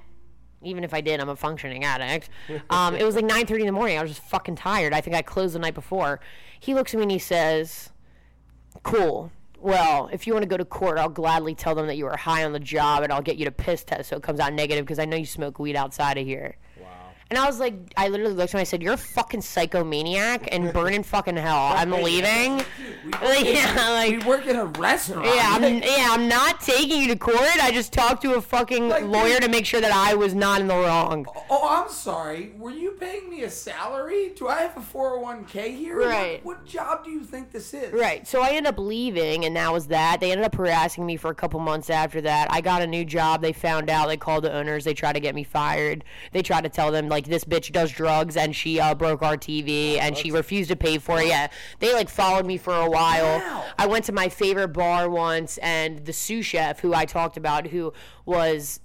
Even 0.65 0.85
if 0.85 0.95
I 0.95 1.01
did, 1.01 1.19
I'm 1.19 1.29
a 1.29 1.37
functioning 1.37 1.85
addict. 1.85 2.31
Um, 2.71 2.95
it 2.95 3.05
was 3.05 3.17
like 3.17 3.25
9:30 3.25 3.61
in 3.61 3.67
the 3.67 3.73
morning. 3.73 3.99
I 3.99 4.03
was 4.03 4.13
just 4.13 4.23
fucking 4.23 4.57
tired. 4.57 4.95
I 4.95 5.01
think 5.01 5.17
I 5.17 5.23
closed 5.23 5.55
the 5.55 5.59
night 5.59 5.75
before. 5.75 6.21
He 6.59 6.75
looks 6.75 6.95
at 6.95 6.99
me 6.99 7.03
and 7.03 7.11
he 7.11 7.19
says, 7.19 7.91
"Cool. 8.83 9.31
Well, 9.63 10.11
if 10.13 10.27
you 10.27 10.33
want 10.33 10.43
to 10.43 10.49
go 10.49 10.57
to 10.57 10.65
court, 10.65 10.99
I'll 10.99 11.09
gladly 11.09 11.55
tell 11.55 11.77
them 11.77 11.87
that 11.87 11.97
you 11.97 12.07
were 12.07 12.17
high 12.17 12.45
on 12.45 12.53
the 12.53 12.59
job, 12.59 13.05
and 13.05 13.13
I'll 13.13 13.23
get 13.23 13.37
you 13.37 13.45
to 13.45 13.53
piss 13.53 13.85
test 13.85 14.11
so 14.11 14.17
it 14.17 14.23
comes 14.25 14.41
out 14.41 14.53
negative 14.53 14.85
because 14.85 14.99
I 14.99 15.05
know 15.05 15.17
you 15.17 15.25
smoke 15.25 15.61
weed 15.61 15.77
outside 15.77 16.19
of 16.19 16.27
here." 16.27 16.57
And 17.33 17.39
I 17.39 17.47
was 17.47 17.59
like, 17.59 17.75
I 17.97 18.09
literally 18.09 18.35
looked 18.35 18.51
at 18.51 18.59
him. 18.59 18.61
I 18.61 18.65
said, 18.65 18.83
"You're 18.83 18.93
a 18.93 18.97
fucking 18.99 19.41
psychomaniac 19.41 20.51
and 20.53 20.71
burn 20.71 20.93
in 20.93 21.03
fucking 21.03 21.39
hell. 21.39 21.73
I'm 21.75 21.91
leaving." 21.91 22.57
We 22.59 23.11
Like, 23.23 23.47
yeah, 23.47 23.89
like- 23.89 24.11
we 24.11 24.19
work 24.19 24.47
in 24.47 24.57
a 24.57 24.67
restaurant. 24.67 25.25
Yeah, 25.25 25.57
I'm, 25.59 25.79
yeah, 25.83 26.09
I'm 26.11 26.29
not 26.29 26.61
taking 26.61 27.01
you 27.01 27.09
to 27.09 27.17
court. 27.17 27.39
I 27.63 27.71
just 27.73 27.91
talked 27.91 28.21
to 28.23 28.35
a 28.35 28.43
fucking 28.43 28.91
Like, 28.91 29.05
lawyer 29.05 29.41
to 29.41 29.49
make 29.49 29.65
sure 29.65 29.81
that 29.81 29.93
I 29.93 30.13
was 30.15 30.35
not 30.35 30.61
in 30.61 30.67
the 30.67 30.77
wrong. 30.77 31.25
Oh, 31.35 31.45
oh, 31.49 31.83
I'm 31.83 31.91
sorry. 31.91 32.53
Were 32.59 32.71
you 32.71 32.91
paying 33.01 33.31
me 33.31 33.45
a 33.45 33.51
salary? 33.51 34.33
Do 34.37 34.49
I 34.49 34.61
have 34.61 34.77
a 34.77 34.81
401k 34.81 35.75
here? 35.75 36.01
Right. 36.01 36.45
What, 36.45 36.59
what 36.59 36.67
job 36.67 37.03
do 37.03 37.11
you 37.11 37.25
think 37.25 37.51
this 37.51 37.73
is? 37.73 37.95
Right. 37.95 38.27
So 38.29 38.43
I 38.43 38.49
ended 38.51 38.67
up 38.67 38.79
leaving, 38.79 39.47
and 39.47 39.57
that 39.57 39.73
was 39.73 39.87
that. 39.87 40.21
They 40.21 40.33
ended 40.33 40.45
up 40.45 40.55
harassing 40.55 41.07
me 41.07 41.17
for 41.17 41.31
a 41.31 41.35
couple 41.35 41.61
months 41.61 41.89
after 41.89 42.21
that. 42.21 42.53
I 42.53 42.61
got 42.61 42.83
a 42.83 42.87
new 42.87 43.07
job. 43.07 43.41
They 43.41 43.53
found 43.55 43.89
out. 43.89 44.09
They 44.09 44.19
called 44.19 44.45
the 44.45 44.53
owners. 44.53 44.85
They 44.85 44.95
tried 44.95 45.15
to 45.15 45.21
get 45.21 45.35
me 45.35 45.45
fired. 45.45 46.05
They 46.33 46.43
tried 46.43 46.63
to 46.65 46.69
tell 46.69 46.93
them 46.93 47.09
like 47.09 47.22
this 47.25 47.45
bitch 47.45 47.73
does 47.73 47.91
drugs 47.91 48.37
and 48.37 48.55
she 48.55 48.81
uh, 48.81 48.95
broke 48.95 49.23
our 49.23 49.37
TV 49.37 49.99
and 49.99 50.17
she 50.17 50.31
refused 50.31 50.71
to 50.71 50.77
pay 50.77 50.99
for 50.99 51.21
it. 51.21 51.29
Yeah. 51.29 51.49
They 51.79 51.95
like 51.95 52.09
followed 52.09 52.47
me 52.47 52.57
for 52.57 52.75
a 52.75 52.89
while. 52.89 53.39
Wow. 53.39 53.65
I 53.79 53.87
went 53.87 54.05
to 54.07 54.13
my 54.13 54.29
favorite 54.29 54.69
bar 54.69 55.09
once, 55.09 55.59
and 55.59 56.05
the 56.05 56.13
sous 56.13 56.45
chef 56.47 56.81
who 56.81 56.95
I 56.95 57.05
talked 57.05 57.37
about, 57.37 57.67
who 57.69 57.93
was 58.25 58.81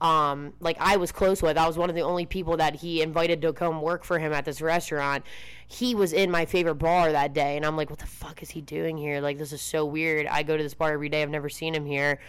um, 0.00 0.52
like 0.60 0.76
I 0.80 0.96
was 0.96 1.12
close 1.12 1.42
with. 1.42 1.56
I 1.56 1.66
was 1.66 1.78
one 1.78 1.88
of 1.88 1.96
the 1.96 2.02
only 2.02 2.26
people 2.26 2.56
that 2.58 2.76
he 2.76 3.00
invited 3.00 3.40
to 3.42 3.52
come 3.52 3.80
work 3.80 4.04
for 4.04 4.18
him 4.18 4.32
at 4.32 4.44
this 4.44 4.60
restaurant. 4.60 5.24
He 5.66 5.94
was 5.94 6.12
in 6.12 6.30
my 6.30 6.44
favorite 6.44 6.74
bar 6.74 7.10
that 7.12 7.32
day, 7.32 7.56
and 7.56 7.64
I'm 7.64 7.76
like, 7.76 7.90
what 7.90 7.98
the 7.98 8.06
fuck 8.06 8.42
is 8.42 8.50
he 8.50 8.60
doing 8.60 8.98
here? 8.98 9.20
Like, 9.20 9.38
this 9.38 9.52
is 9.52 9.62
so 9.62 9.86
weird. 9.86 10.26
I 10.26 10.42
go 10.42 10.56
to 10.56 10.62
this 10.62 10.74
bar 10.74 10.92
every 10.92 11.08
day. 11.08 11.22
I've 11.22 11.30
never 11.30 11.48
seen 11.48 11.74
him 11.74 11.86
here. 11.86 12.20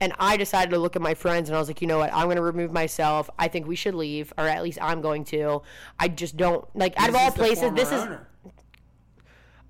And 0.00 0.12
I 0.18 0.36
decided 0.36 0.70
to 0.70 0.78
look 0.78 0.94
at 0.94 1.02
my 1.02 1.14
friends, 1.14 1.48
and 1.48 1.56
I 1.56 1.58
was 1.58 1.68
like, 1.68 1.80
you 1.80 1.88
know 1.88 1.98
what? 1.98 2.12
I'm 2.12 2.26
going 2.26 2.36
to 2.36 2.42
remove 2.42 2.72
myself. 2.72 3.28
I 3.38 3.48
think 3.48 3.66
we 3.66 3.74
should 3.74 3.94
leave, 3.94 4.32
or 4.38 4.44
at 4.44 4.62
least 4.62 4.78
I'm 4.80 5.00
going 5.00 5.24
to. 5.26 5.62
I 5.98 6.08
just 6.08 6.36
don't 6.36 6.64
like 6.76 6.98
out 7.00 7.08
of 7.08 7.16
all 7.16 7.32
places. 7.32 7.72
This 7.72 7.90
is 7.90 8.06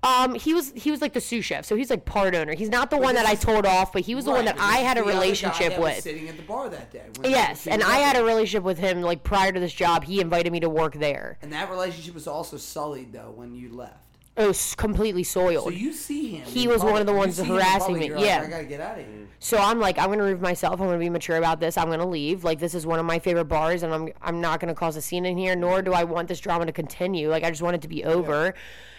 um, 0.01 0.35
he 0.35 0.53
was 0.53 0.71
he 0.75 0.91
was 0.91 1.01
like 1.01 1.11
the 1.11 1.19
sous 1.19 1.43
chef, 1.43 1.65
so 1.65 1.75
he's 1.75 1.89
like 1.89 2.05
part 2.05 2.33
owner. 2.33 2.55
He's 2.55 2.69
not 2.69 2.89
the 2.89 2.97
one 2.97 3.15
this 3.15 3.23
that 3.23 3.29
I 3.29 3.35
told 3.35 3.65
off, 3.65 3.91
but 3.91 4.03
he 4.03 4.15
was 4.15 4.25
the 4.25 4.31
one 4.31 4.45
that 4.45 4.57
I 4.57 4.77
had 4.77 4.97
a 4.97 5.01
is 5.01 5.05
the 5.05 5.11
other 5.11 5.11
guy 5.11 5.19
relationship 5.19 5.79
with. 5.79 5.99
sitting 6.01 6.29
at 6.29 6.37
the 6.37 6.43
bar 6.43 6.69
that 6.69 6.91
day. 6.91 7.05
Yes, 7.23 7.67
and 7.67 7.83
I 7.83 7.97
had 7.97 8.15
a 8.15 8.23
relationship 8.23 8.63
with 8.63 8.79
him 8.79 9.01
like 9.01 9.23
prior 9.23 9.51
to 9.51 9.59
this 9.59 9.73
job. 9.73 10.05
He 10.05 10.21
invited 10.21 10.53
me 10.53 10.61
to 10.61 10.69
work 10.69 10.93
there. 10.95 11.37
And 11.41 11.51
that 11.51 11.69
relationship 11.69 12.13
was 12.13 12.27
also 12.27 12.55
sullied 12.55 13.11
though 13.11 13.33
when 13.35 13.53
you 13.55 13.73
left. 13.73 14.08
It 14.39 14.47
was 14.47 14.73
completely 14.75 15.23
soiled. 15.25 15.65
So 15.65 15.69
you 15.69 15.91
see 15.91 16.37
him. 16.37 16.45
He 16.45 16.65
was 16.69 16.81
one 16.81 17.01
of 17.01 17.05
the 17.05 17.13
ones 17.13 17.35
see 17.35 17.43
him 17.43 17.51
in 17.51 17.61
harassing 17.61 17.99
me, 17.99 18.07
yeah. 18.07 18.43
I 18.45 18.49
gotta 18.49 18.63
get 18.63 18.79
out 18.79 18.97
of 18.97 19.05
here. 19.05 19.27
So 19.39 19.57
I'm 19.57 19.81
like, 19.81 19.99
I'm 19.99 20.09
gonna 20.09 20.23
remove 20.23 20.39
myself. 20.39 20.79
I'm 20.79 20.87
gonna 20.87 20.97
be 20.97 21.09
mature 21.09 21.35
about 21.35 21.59
this. 21.59 21.77
I'm 21.77 21.89
gonna 21.89 22.07
leave. 22.07 22.45
Like 22.45 22.57
this 22.57 22.73
is 22.73 22.87
one 22.87 22.99
of 22.99 23.05
my 23.05 23.19
favorite 23.19 23.45
bars, 23.45 23.83
and 23.83 23.93
I'm 23.93 24.09
I'm 24.21 24.39
not 24.39 24.61
gonna 24.61 24.73
cause 24.73 24.95
a 24.95 25.01
scene 25.01 25.25
in 25.25 25.37
here. 25.37 25.57
Nor 25.57 25.81
do 25.81 25.91
I 25.91 26.05
want 26.05 26.29
this 26.29 26.39
drama 26.39 26.65
to 26.67 26.71
continue. 26.71 27.29
Like 27.29 27.43
I 27.43 27.49
just 27.49 27.61
want 27.61 27.75
it 27.75 27.81
to 27.81 27.89
be 27.89 28.05
over. 28.05 28.53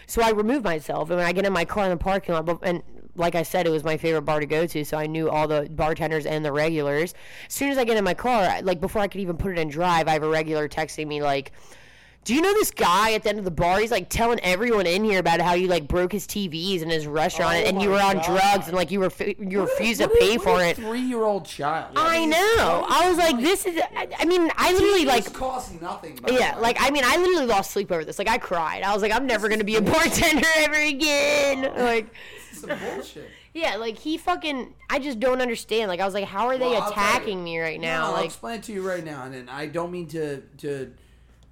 So 0.05 0.21
I 0.21 0.29
remove 0.29 0.63
myself, 0.63 1.09
and 1.09 1.17
when 1.17 1.25
I 1.25 1.31
get 1.31 1.45
in 1.47 1.53
my 1.53 1.65
car 1.65 1.85
in 1.85 1.89
the 1.89 1.97
parking 1.97 2.35
lot, 2.35 2.45
but, 2.45 2.59
and 2.61 2.83
like 3.15 3.33
I 3.33 3.41
said, 3.41 3.65
it 3.65 3.71
was 3.71 3.83
my 3.83 3.97
favorite 3.97 4.21
bar 4.23 4.39
to 4.41 4.45
go 4.45 4.67
to, 4.67 4.83
so 4.85 4.95
I 4.97 5.07
knew 5.07 5.27
all 5.27 5.47
the 5.47 5.67
bartenders 5.71 6.27
and 6.27 6.45
the 6.45 6.51
regulars. 6.51 7.15
As 7.47 7.53
soon 7.53 7.71
as 7.71 7.79
I 7.79 7.83
get 7.83 7.97
in 7.97 8.03
my 8.03 8.13
car, 8.13 8.43
I- 8.43 8.59
like 8.59 8.79
before 8.79 9.01
I 9.01 9.07
could 9.07 9.21
even 9.21 9.37
put 9.37 9.53
it 9.53 9.57
in 9.57 9.69
drive, 9.69 10.07
I 10.07 10.11
have 10.11 10.23
a 10.23 10.29
regular 10.29 10.69
texting 10.69 11.07
me 11.07 11.23
like. 11.23 11.51
Do 12.23 12.35
you 12.35 12.41
know 12.41 12.53
this 12.53 12.69
guy 12.69 13.13
at 13.13 13.23
the 13.23 13.29
end 13.29 13.39
of 13.39 13.45
the 13.45 13.51
bar? 13.51 13.79
He's 13.79 13.89
like 13.89 14.07
telling 14.07 14.39
everyone 14.41 14.85
in 14.85 15.03
here 15.03 15.17
about 15.17 15.41
how 15.41 15.53
you 15.55 15.67
like 15.67 15.87
broke 15.87 16.11
his 16.11 16.27
TVs 16.27 16.83
in 16.83 16.89
his 16.91 17.07
restaurant 17.07 17.55
Oh 17.65 17.67
and 17.67 17.81
you 17.81 17.89
were 17.89 17.99
on 17.99 18.17
God. 18.17 18.25
drugs 18.25 18.67
and 18.67 18.75
like 18.75 18.91
you 18.91 18.99
were 18.99 19.11
you 19.39 19.61
refused 19.61 20.01
to 20.01 20.07
What 20.07 20.19
pay 20.19 20.37
what 20.37 20.43
for 20.43 20.63
it. 20.63 20.75
Three-year-old 20.77 21.45
child. 21.45 21.93
I 21.95 22.25
know. 22.25 22.85
I 22.87 23.09
was 23.09 23.17
like, 23.17 23.39
this 23.39 23.65
is. 23.65 23.81
I, 23.95 24.07
I 24.19 24.25
mean, 24.25 24.51
I 24.55 24.71
literally 24.71 25.05
Like 25.05 25.33
cost 25.33 25.81
nothing. 25.81 26.19
Yeah, 26.27 26.57
like 26.59 26.77
I 26.79 26.91
mean, 26.91 27.03
I 27.03 27.17
literally 27.17 27.47
lost 27.47 27.71
sleep 27.71 27.91
over 27.91 28.05
this. 28.05 28.19
Like 28.19 28.29
I 28.29 28.37
cried. 28.37 28.83
I 28.83 28.93
was 28.93 29.01
like, 29.01 29.11
I'm 29.11 29.25
never 29.25 29.49
gonna 29.49 29.63
be 29.63 29.77
a 29.77 29.81
bartender 29.81 30.45
ever 30.57 30.75
again. 30.75 31.73
Like, 31.75 32.13
some 32.53 32.69
bullshit. 32.93 33.31
yeah, 33.55 33.77
like 33.77 33.97
he 33.97 34.19
fucking. 34.19 34.75
I 34.91 34.99
just 34.99 35.19
don't 35.19 35.41
understand. 35.41 35.89
Like 35.89 35.99
I 35.99 36.05
was 36.05 36.13
like, 36.13 36.25
how 36.25 36.45
are 36.49 36.59
they 36.59 36.69
Well, 36.69 36.83
I'll 36.83 36.91
attacking 36.91 37.43
me 37.43 37.59
right 37.59 37.79
No, 37.81 37.87
now? 37.87 38.05
I'll 38.05 38.11
like, 38.11 38.25
explain 38.25 38.59
it 38.59 38.63
to 38.65 38.73
you 38.73 38.87
right 38.87 39.03
now, 39.03 39.23
and 39.23 39.33
then 39.33 39.49
I 39.49 39.65
don't 39.65 39.91
mean 39.91 40.05
to 40.09 40.41
to 40.59 40.93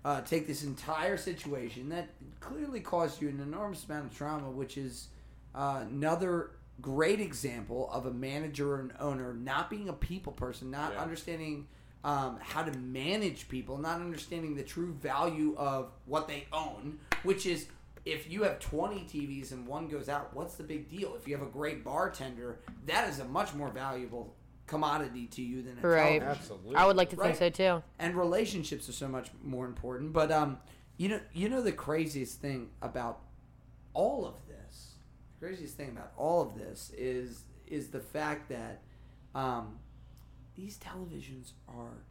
uh, 0.05 0.21
take 0.21 0.47
this 0.47 0.63
entire 0.63 1.17
situation 1.17 1.89
that 1.89 2.09
clearly 2.39 2.80
caused 2.80 3.21
you 3.21 3.30
an 3.30 3.39
enormous 3.39 3.85
amount 3.85 4.05
of 4.11 4.17
trauma, 4.17 4.49
which 4.49 4.77
is 4.77 5.07
uh, 5.55 5.84
another 5.89 6.51
great 6.81 7.19
example 7.19 7.89
of 7.91 8.05
a 8.05 8.11
manager 8.11 8.76
or 8.76 8.80
an 8.80 8.93
owner 8.99 9.34
not 9.34 9.69
being 9.69 9.89
a 9.89 9.93
people 9.93 10.31
person, 10.31 10.71
not 10.71 10.93
Yeah. 10.93 11.01
understanding 11.01 11.67
um, 12.05 12.39
how 12.41 12.63
to 12.63 12.71
manage 12.77 13.49
people, 13.49 13.77
not 13.77 13.99
understanding 13.99 14.55
the 14.55 14.63
true 14.63 14.93
value 14.93 15.53
of 15.57 15.91
what 16.05 16.27
they 16.27 16.47
own, 16.53 16.99
which 17.23 17.45
is. 17.45 17.67
If 18.05 18.31
you 18.31 18.43
have 18.43 18.59
20 18.59 19.01
TVs 19.01 19.51
and 19.51 19.67
one 19.67 19.89
goes 19.89 20.07
out, 20.07 20.34
what's 20.34 20.55
the 20.55 20.63
big 20.63 20.89
deal? 20.89 21.13
If 21.15 21.27
you 21.27 21.35
have 21.38 21.45
a 21.45 21.49
great 21.51 21.84
bartender, 21.84 22.59
that 22.85 23.09
is 23.09 23.19
a 23.19 23.26
much 23.26 23.53
more 23.53 23.69
valuable 23.69 24.34
commodity 24.69 25.25
to 25.27 25.41
you 25.41 25.61
than 25.63 25.77
a 25.83 25.87
Right. 25.87 26.19
television 26.19 26.27
Absolutely. 26.29 26.75
I 26.75 26.85
would 26.85 26.95
like 26.95 27.09
to 27.09 27.15
Right. 27.17 27.35
think 27.35 27.55
so 27.57 27.79
too. 27.79 27.83
and 27.99 28.15
relationships 28.15 28.87
are 28.87 28.93
so 28.93 29.07
much 29.07 29.29
more 29.43 29.65
important. 29.65 30.13
But 30.13 30.31
um, 30.31 30.59
you 30.97 31.09
know, 31.09 31.19
you 31.33 31.49
know 31.49 31.61
the 31.61 31.71
craziest 31.71 32.39
thing 32.39 32.69
about 32.81 33.21
all 33.93 34.25
of 34.25 34.35
this, 34.47 34.93
the 35.39 35.45
craziest 35.47 35.75
thing 35.75 35.89
about 35.89 36.11
all 36.17 36.41
of 36.41 36.55
this 36.55 36.91
is 36.97 37.43
is 37.67 37.89
the 37.89 37.99
fact 37.99 38.49
that 38.49 38.81
um, 39.35 39.79
these 40.55 40.77
televisions 40.77 41.51
are 41.67 42.03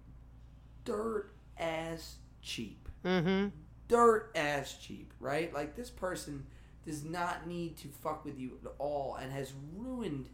dirt 0.84 1.32
ass 1.58 2.16
cheap, 2.42 2.88
Mm-hmm. 3.04 3.48
dirt 3.88 4.30
ass 4.34 4.76
cheap, 4.80 5.12
right? 5.20 5.52
Like 5.54 5.76
this 5.76 5.90
person 5.90 6.46
does 6.84 7.04
not 7.04 7.46
need 7.46 7.76
to 7.78 7.88
fuck 7.88 8.24
with 8.24 8.38
you 8.38 8.58
at 8.64 8.70
all, 8.78 9.14
and 9.16 9.32
has 9.32 9.52
ruined 9.76 10.28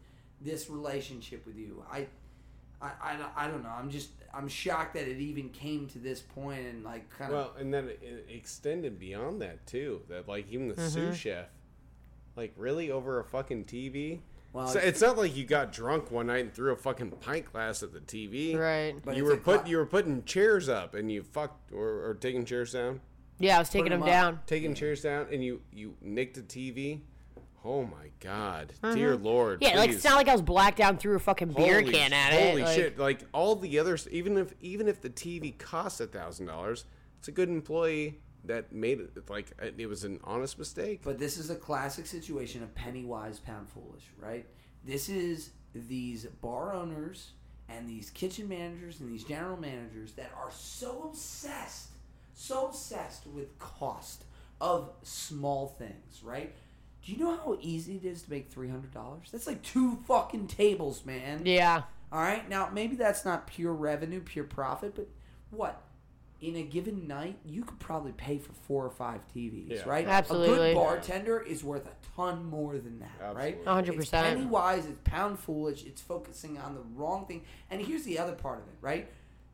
this 0.44 0.68
relationship 0.70 1.46
with 1.46 1.56
you. 1.56 1.82
I 1.90 2.06
I, 2.82 2.90
I, 3.02 3.16
don't- 3.16 3.32
I 3.36 3.46
don't 3.48 3.62
know. 3.62 3.70
I'm 3.70 3.88
just 3.90 4.10
I'm 4.34 4.46
shocked 4.48 4.94
that 4.94 5.08
it 5.08 5.18
even 5.18 5.48
came 5.50 5.86
to 5.88 5.98
this 5.98 6.20
point 6.20 6.66
and 6.66 6.84
like 6.84 7.08
kind 7.10 7.32
of 7.32 7.36
Well, 7.38 7.54
and 7.58 7.72
then 7.72 7.88
it 7.88 8.26
extended 8.28 8.98
beyond 8.98 9.40
that 9.42 9.66
too. 9.66 10.02
That 10.08 10.28
like 10.28 10.50
even 10.52 10.68
the 10.68 10.74
Mm-hmm. 10.74 10.88
sous 10.88 11.16
chef, 11.16 11.46
like 12.36 12.52
really 12.56 12.90
over 12.90 13.20
a 13.20 13.24
fucking 13.24 13.64
TV. 13.64 14.20
Well, 14.52 14.68
so 14.68 14.78
it's 14.78 15.00
not 15.00 15.16
like 15.18 15.34
you 15.36 15.44
got 15.44 15.72
drunk 15.72 16.10
one 16.12 16.28
night 16.28 16.44
and 16.44 16.54
threw 16.54 16.72
a 16.72 16.76
fucking 16.76 17.10
pint 17.12 17.50
glass 17.50 17.82
at 17.82 17.92
the 17.92 17.98
TV. 18.00 18.56
Right. 18.56 18.94
But 19.04 19.16
you 19.16 19.24
were 19.24 19.36
put 19.36 19.62
cla- 19.62 19.68
you 19.70 19.78
were 19.78 19.86
putting 19.86 20.22
chairs 20.24 20.68
up 20.68 20.94
and 20.94 21.10
you 21.10 21.22
fucked 21.24 21.72
or, 21.72 22.08
or 22.08 22.14
taking 22.14 22.44
chairs 22.44 22.72
down, 22.72 23.00
Yeah, 23.40 23.56
I 23.56 23.58
was 23.60 23.68
taking 23.70 23.90
them, 23.90 24.00
him 24.00 24.02
up. 24.02 24.08
down. 24.08 24.40
taking 24.46 24.74
chairs 24.74 25.00
down, 25.02 25.26
and 25.32 25.42
you 25.42 25.60
you 25.72 25.96
nicked 26.02 26.36
a 26.38 26.42
TV. 26.42 27.00
Oh 27.64 27.84
my 27.84 28.10
god, 28.20 28.74
uh-huh. 28.82 28.94
dear 28.94 29.16
lord! 29.16 29.62
Yeah, 29.62 29.78
like 29.78 29.90
it's 29.90 30.04
not 30.04 30.16
like 30.16 30.28
I 30.28 30.32
was 30.32 30.42
blacked 30.42 30.80
out 30.80 30.90
and 30.90 31.00
threw 31.00 31.16
a 31.16 31.18
fucking 31.18 31.52
beer 31.52 31.80
Holy- 31.80 31.92
can 31.92 32.12
at 32.12 32.34
it. 32.34 32.50
Holy 32.50 32.62
like- 32.62 32.74
shit! 32.74 32.98
Like 32.98 33.20
all 33.32 33.56
the 33.56 33.78
others, 33.78 34.06
even 34.10 34.36
if 34.36 34.52
even 34.60 34.86
if 34.86 35.00
the 35.00 35.08
TV 35.08 35.56
costs 35.56 36.00
a 36.00 36.06
thousand 36.06 36.46
dollars, 36.46 36.84
it's 37.18 37.28
a 37.28 37.32
good 37.32 37.48
employee 37.48 38.20
that 38.44 38.72
made 38.72 39.00
it. 39.00 39.30
Like 39.30 39.52
it 39.78 39.88
was 39.88 40.04
an 40.04 40.20
honest 40.24 40.58
mistake. 40.58 41.00
But 41.02 41.18
this 41.18 41.38
is 41.38 41.48
a 41.48 41.54
classic 41.54 42.06
situation 42.06 42.62
of 42.62 42.74
penny 42.74 43.04
wise, 43.04 43.38
pound 43.38 43.68
foolish, 43.70 44.04
right? 44.18 44.46
This 44.84 45.08
is 45.08 45.50
these 45.74 46.26
bar 46.26 46.74
owners 46.74 47.30
and 47.70 47.88
these 47.88 48.10
kitchen 48.10 48.46
managers 48.46 49.00
and 49.00 49.10
these 49.10 49.24
general 49.24 49.56
managers 49.56 50.12
that 50.12 50.30
are 50.36 50.50
so 50.52 51.08
obsessed, 51.08 51.88
so 52.34 52.66
obsessed 52.66 53.26
with 53.26 53.58
cost 53.58 54.24
of 54.60 54.90
small 55.02 55.68
things, 55.78 56.22
right? 56.22 56.54
Do 57.04 57.12
you 57.12 57.18
know 57.18 57.36
how 57.36 57.58
easy 57.60 57.96
it 57.96 58.04
is 58.04 58.22
to 58.22 58.30
make 58.30 58.50
three 58.50 58.68
hundred 58.68 58.92
dollars? 58.92 59.28
That's 59.30 59.46
like 59.46 59.62
two 59.62 59.98
fucking 60.06 60.46
tables, 60.46 61.04
man. 61.04 61.42
Yeah. 61.44 61.82
All 62.12 62.20
right. 62.20 62.48
Now, 62.48 62.70
maybe 62.72 62.96
that's 62.96 63.24
not 63.24 63.46
pure 63.46 63.72
revenue, 63.72 64.20
pure 64.20 64.44
profit, 64.44 64.94
but 64.94 65.08
what? 65.50 65.80
In 66.40 66.56
a 66.56 66.62
given 66.62 67.06
night, 67.08 67.38
you 67.44 67.64
could 67.64 67.78
probably 67.78 68.12
pay 68.12 68.38
for 68.38 68.52
four 68.52 68.84
or 68.84 68.90
five 68.90 69.20
TVs, 69.34 69.70
Yeah. 69.70 69.82
right? 69.88 70.06
A 70.06 70.22
good 70.28 70.74
bartender 70.74 71.40
is 71.40 71.64
worth 71.64 71.86
a 71.86 71.92
ton 72.16 72.44
more 72.46 72.76
than 72.78 73.00
that, 73.00 73.34
right? 73.34 73.64
100%. 73.64 73.98
It's 73.98 74.10
penny 74.10 74.44
wise, 74.44 74.84
it's 74.84 74.98
pound 75.04 75.38
foolish, 75.38 75.84
it's 75.84 76.02
focusing 76.02 76.58
on 76.58 76.74
the 76.74 76.82
wrong 76.94 77.24
thing. 77.26 77.44
And 77.70 77.80
here's 77.80 78.04
the 78.04 78.18
other 78.18 78.32
part 78.34 78.58
of 78.60 78.68
it, 78.68 78.74
right? 78.82 79.10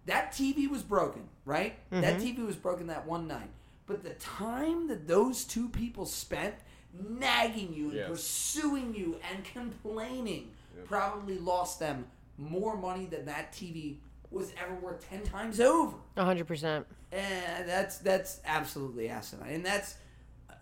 That 0.06 0.32
TV 0.32 0.68
was 0.68 0.82
broken, 0.82 1.28
right? 1.44 1.74
That 1.90 2.20
TV 2.20 2.44
was 2.44 2.56
broken 2.56 2.88
that 2.88 3.06
one 3.06 3.28
night. 3.28 3.50
But 3.86 4.02
the 4.02 4.14
time 4.14 4.88
that 4.88 5.06
those 5.06 5.44
two 5.44 5.68
people 5.68 6.06
spent 6.06 6.54
nagging 6.92 7.72
you 7.74 7.86
and 7.88 7.94
Yes. 7.98 8.08
pursuing 8.08 8.94
you 8.94 9.18
and 9.30 9.44
complaining 9.44 10.50
probably 10.86 11.38
lost 11.38 11.78
them 11.78 12.06
more 12.38 12.76
money 12.76 13.06
than 13.06 13.26
that 13.26 13.52
TV 13.52 13.98
was 14.30 14.52
ever 14.62 14.74
worth 14.74 15.06
10 15.08 15.22
times 15.24 15.60
over. 15.60 15.96
100%. 16.16 16.84
And 17.12 17.68
that's 17.68 17.98
that's 17.98 18.40
absolutely 18.44 19.08
asinine. 19.08 19.48
And 19.54 19.66
that's 19.66 19.96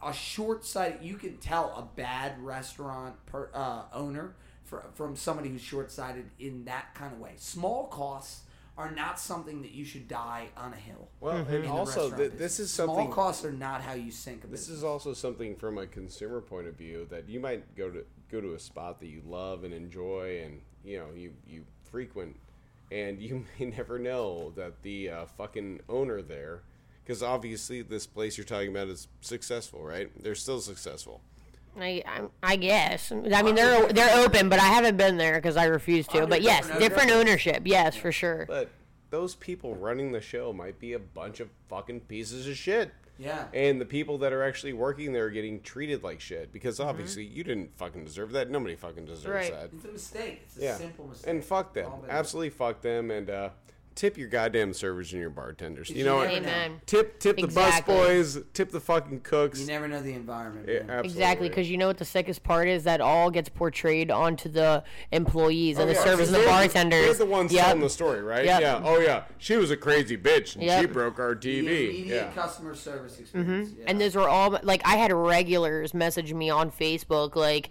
a 0.02 0.12
short 0.12 0.65
sighted. 0.65 1.02
You 1.02 1.16
can 1.16 1.36
tell 1.39 1.74
a 1.76 1.82
bad 1.97 2.42
restaurant 2.42 3.15
per, 3.26 3.50
uh, 3.55 3.82
owner 3.92 4.34
fr- 4.65 4.78
from 4.94 5.16
somebody 5.16 5.50
who's 5.50 5.60
short 5.60 5.90
sighted 5.90 6.31
in 6.39 6.65
that 6.65 6.94
kind 6.94 7.12
of 7.12 7.20
way. 7.20 7.32
Small 7.36 7.86
costs 7.89 8.42
are 8.78 8.92
not 8.92 9.18
something 9.18 9.60
that 9.62 9.73
you 9.73 9.84
should 9.84 10.07
die 10.07 10.47
on 10.57 10.73
a 10.73 10.76
hill. 10.76 11.08
Well, 11.20 11.39
in 11.48 11.62
and 11.62 11.66
also 11.66 12.10
th- 12.16 12.32
this 12.32 12.60
is 12.60 12.70
something 12.70 12.94
small 12.94 13.08
costs 13.08 13.44
are 13.44 13.52
not 13.52 13.82
how 13.82 13.94
you 13.94 14.12
sink 14.12 14.44
a 14.44 14.47
This 14.47 14.60
business. 14.60 14.78
is 14.78 14.84
also 14.84 15.12
something 15.12 15.57
from 15.57 15.78
a 15.78 15.86
consumer 15.86 16.40
point 16.40 16.68
of 16.68 16.76
view 16.76 17.05
that 17.10 17.28
you 17.28 17.40
might 17.40 17.74
go 17.74 17.90
to 17.90 18.05
go 18.31 18.40
to 18.40 18.55
a 18.55 18.58
spot 18.58 19.00
that 19.00 19.08
you 19.08 19.20
love 19.26 19.65
and 19.65 19.74
enjoy, 19.74 20.42
and 20.44 20.60
you 20.84 20.97
know 20.97 21.08
you 21.15 21.32
you 21.44 21.65
frequent, 21.90 22.36
and 22.92 23.20
you 23.28 23.44
may 23.58 23.66
never 23.66 23.98
know 23.98 24.52
that 24.55 24.82
the 24.82 25.10
uh, 25.10 25.26
fucking 25.26 25.81
owner 25.89 26.23
there, 26.23 26.62
because 27.02 27.20
obviously 27.20 27.82
this 27.82 28.07
place 28.07 28.39
you're 28.39 28.44
talking 28.44 28.70
about 28.70 28.86
is 28.86 29.08
successful, 29.23 29.82
right? 29.82 30.08
They're 30.23 30.36
still 30.36 30.60
successful. 30.60 31.20
I, 31.78 32.02
I, 32.06 32.22
I 32.42 32.56
guess. 32.56 33.10
I 33.12 33.42
mean, 33.42 33.55
they're 33.55 33.86
they're 33.92 34.24
open, 34.24 34.48
but 34.48 34.58
I 34.58 34.66
haven't 34.66 34.97
been 34.97 35.16
there 35.16 35.34
because 35.34 35.56
I 35.56 35.64
refuse 35.64 36.06
to. 36.08 36.26
But 36.26 36.42
yes, 36.42 36.62
different 36.66 36.80
different 36.80 37.10
ownership. 37.12 37.55
ownership. 37.56 37.62
Yes, 37.66 37.97
for 37.97 38.12
sure. 38.12 38.44
But 38.48 38.70
those 39.10 39.34
people 39.34 39.74
running 39.74 40.12
the 40.12 40.20
show 40.20 40.52
might 40.52 40.78
be 40.78 40.92
a 40.92 40.98
bunch 40.98 41.40
of 41.40 41.48
fucking 41.68 42.00
pieces 42.00 42.47
of 42.47 42.56
shit. 42.56 42.92
Yeah. 43.20 43.47
And 43.52 43.80
the 43.80 43.84
people 43.84 44.18
that 44.18 44.32
are 44.32 44.44
actually 44.44 44.74
working 44.74 45.12
there 45.12 45.24
are 45.24 45.30
getting 45.30 45.60
treated 45.60 46.05
like 46.05 46.20
shit 46.20 46.52
because 46.52 46.78
Mm-hmm. 46.78 46.88
obviously 46.88 47.24
you 47.24 47.42
didn't 47.42 47.76
fucking 47.76 48.05
deserve 48.05 48.30
that. 48.32 48.48
Nobody 48.48 48.76
fucking 48.76 49.06
deserves 49.06 49.28
Right. 49.28 49.50
that. 49.50 49.70
It's 49.74 49.84
a 49.84 49.88
mistake. 49.88 50.42
It's 50.44 50.56
a 50.58 50.62
Yeah. 50.62 50.76
simple 50.76 51.08
mistake. 51.08 51.28
And 51.28 51.44
fuck 51.44 51.74
them. 51.74 51.90
All 51.90 51.98
been- 51.98 52.10
Absolutely 52.10 52.50
fuck 52.50 52.80
them 52.80 53.10
and 53.10 53.28
uh 53.28 53.48
tip 53.99 54.17
your 54.17 54.28
goddamn 54.28 54.73
servers 54.73 55.12
and 55.12 55.20
your 55.20 55.28
bartenders. 55.28 55.91
You 55.91 55.97
You 55.97 56.05
know 56.05 56.17
what? 56.18 56.28
never 56.28 56.41
know. 56.47 56.49
Amen. 56.52 56.81
Tip 56.86 57.18
tip 57.18 57.36
the 57.36 57.43
Exactly. 57.44 57.93
busboys, 57.93 58.44
tip 58.55 58.70
the 58.70 58.78
fucking 58.78 59.23
cooks. 59.23 59.59
You 59.60 59.67
never 59.67 59.89
know 59.89 60.01
the 60.01 60.12
environment. 60.12 60.67
Yeah, 60.68 60.75
man. 60.83 60.91
absolutely. 60.91 61.10
Exactly, 61.10 61.49
because 61.49 61.68
you 61.68 61.77
know 61.78 61.89
what 61.89 61.99
the 61.99 62.05
sickest 62.05 62.44
part 62.44 62.68
is 62.68 62.85
that 62.85 63.01
all 63.01 63.28
gets 63.33 63.49
portrayed 63.49 64.12
onto 64.12 64.49
the 64.49 64.85
employees 65.10 65.78
and 65.78 65.85
Oh, 65.91 65.93
the 65.93 65.99
yeah, 65.99 66.05
servers 66.05 66.28
and 66.33 66.36
the 66.43 66.47
bartenders. 66.47 67.05
They're 67.18 67.27
the 67.27 67.33
ones 67.33 67.52
Yep. 67.52 67.65
telling 67.65 67.81
the 67.81 67.91
story, 67.91 68.23
right? 68.23 68.44
Yep. 68.44 68.60
Yeah. 68.60 68.81
Oh 68.85 69.01
yeah. 69.01 69.25
She 69.39 69.57
was 69.57 69.73
a 69.73 69.77
crazy 69.77 70.17
bitch 70.17 70.55
and 70.55 70.62
she 70.62 70.67
Yep. 70.68 70.93
broke 70.93 71.18
our 71.18 71.35
The 71.35 71.41
TV. 71.41 71.59
immediate 71.89 72.07
Yeah. 72.07 72.31
customer 72.33 72.77
service 72.77 73.15
mm-hmm. 73.15 73.23
experience. 73.23 73.70
Yeah. 73.78 73.85
And 73.89 74.01
those 74.01 74.15
were 74.15 74.28
all 74.28 74.60
like 74.62 74.81
I 74.85 74.94
had 74.97 75.12
regulars 75.12 75.93
message 75.93 76.33
me 76.33 76.51
on 76.51 76.70
Facebook 76.70 77.35
like, 77.35 77.68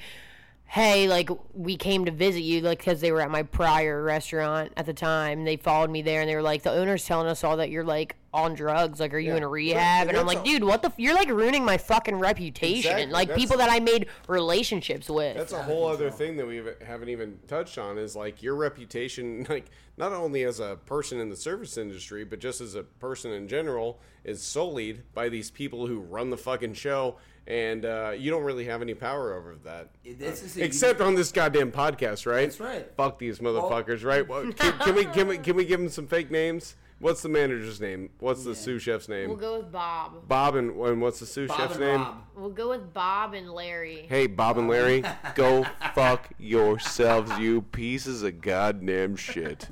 "Hey, 0.67 1.07
like 1.07 1.29
we 1.53 1.75
came 1.77 2.05
to 2.05 2.11
visit 2.11 2.41
you 2.41 2.61
like 2.61 2.77
because 2.79 3.01
they 3.01 3.11
were 3.11 3.21
at 3.21 3.31
my 3.31 3.43
prior 3.43 4.03
restaurant 4.03 4.73
at 4.77 4.85
the 4.85 4.93
time. 4.93 5.43
They 5.45 5.57
followed 5.57 5.89
me 5.89 6.01
there 6.01 6.21
and 6.21 6.29
they 6.29 6.35
were 6.35 6.41
like, 6.41 6.63
the 6.63 6.71
owner's 6.71 7.05
telling 7.05 7.27
us 7.27 7.43
all 7.43 7.57
that 7.57 7.69
you're 7.69 7.83
like 7.85 8.15
on 8.33 8.53
drugs. 8.53 8.99
Like, 8.99 9.13
are 9.13 9.19
you 9.19 9.31
Yeah. 9.31 9.37
in 9.37 9.43
a 9.43 9.47
rehab? 9.47 10.01
And 10.01 10.09
And 10.11 10.17
I'm 10.19 10.27
like, 10.27 10.43
dude, 10.43 10.63
what 10.63 10.81
the? 10.81 10.89
F- 10.89 10.99
you're 10.99 11.15
like 11.15 11.29
ruining 11.29 11.63
my 11.65 11.77
fucking 11.77 12.17
reputation. 12.19 12.91
Exactly. 12.91 13.05
Like 13.13 13.27
That's- 13.29 13.43
people 13.43 13.57
that 13.57 13.71
I 13.71 13.79
made 13.79 14.07
relationships 14.27 15.09
with. 15.09 15.37
That's 15.37 15.53
a 15.53 15.63
whole 15.63 15.87
other 15.87 16.09
thing 16.11 16.37
that 16.37 16.45
we 16.45 16.61
haven't 16.85 17.09
even 17.09 17.39
touched 17.47 17.77
on 17.77 17.97
is 17.97 18.15
like 18.15 18.43
your 18.43 18.55
reputation, 18.55 19.45
like 19.49 19.65
not 19.97 20.11
only 20.13 20.43
as 20.43 20.59
a 20.59 20.77
person 20.85 21.19
in 21.19 21.29
the 21.29 21.35
service 21.35 21.77
industry, 21.77 22.23
but 22.23 22.39
just 22.39 22.61
as 22.61 22.75
a 22.75 22.83
person 22.83 23.31
in 23.31 23.47
general, 23.47 23.99
is 24.23 24.41
sullied 24.43 25.01
by 25.13 25.29
these 25.29 25.49
people 25.49 25.87
who 25.87 25.99
run 25.99 26.29
the 26.29 26.37
fucking 26.37 26.73
show, 26.73 27.15
and 27.47 27.85
uh, 27.85 28.13
you 28.15 28.29
don't 28.29 28.43
really 28.43 28.65
have 28.65 28.81
any 28.81 28.93
power 28.93 29.33
over 29.33 29.55
that. 29.63 29.89
This 30.03 30.43
is 30.43 30.57
a 30.57 30.63
Except 30.63 30.99
on 30.99 31.15
this 31.15 31.31
goddamn 31.31 31.71
podcast, 31.71 32.25
right? 32.25 32.41
That's 32.49 32.59
right. 32.59 32.91
Fuck 32.97 33.19
these 33.19 33.39
motherfuckers, 33.39 34.03
right? 34.03 34.27
Well, 34.27 34.51
can, 34.51 34.73
can 34.79 34.95
we 34.95 35.05
can 35.05 35.27
we 35.27 35.37
can 35.37 35.55
we 35.55 35.65
give 35.65 35.79
them 35.79 35.89
some 35.89 36.07
fake 36.07 36.29
names? 36.29 36.75
What's 36.99 37.21
the 37.21 37.29
manager's 37.29 37.79
name? 37.79 38.09
What's 38.19 38.43
the 38.43 38.55
sous 38.55 38.81
chef's 38.81 39.07
name? 39.07 39.29
We'll 39.29 39.37
go 39.37 39.59
with 39.59 39.71
Bob. 39.71 40.27
Bob 40.27 40.55
and, 40.55 40.75
and 40.75 40.99
what's 40.99 41.19
the 41.19 41.27
sous 41.27 41.47
Bob 41.47 41.59
chef's 41.59 41.77
name? 41.77 42.01
Rob. 42.01 42.23
We'll 42.35 42.49
go 42.49 42.69
with 42.69 42.91
Bob 42.91 43.35
and 43.35 43.51
Larry. 43.51 44.07
Hey, 44.09 44.25
Bob 44.25 44.57
and 44.57 44.67
Larry, 44.67 45.03
go 45.35 45.63
fuck 45.93 46.29
yourselves, 46.39 47.31
you 47.37 47.61
pieces 47.61 48.23
of 48.23 48.41
goddamn 48.41 49.15
shit. 49.15 49.67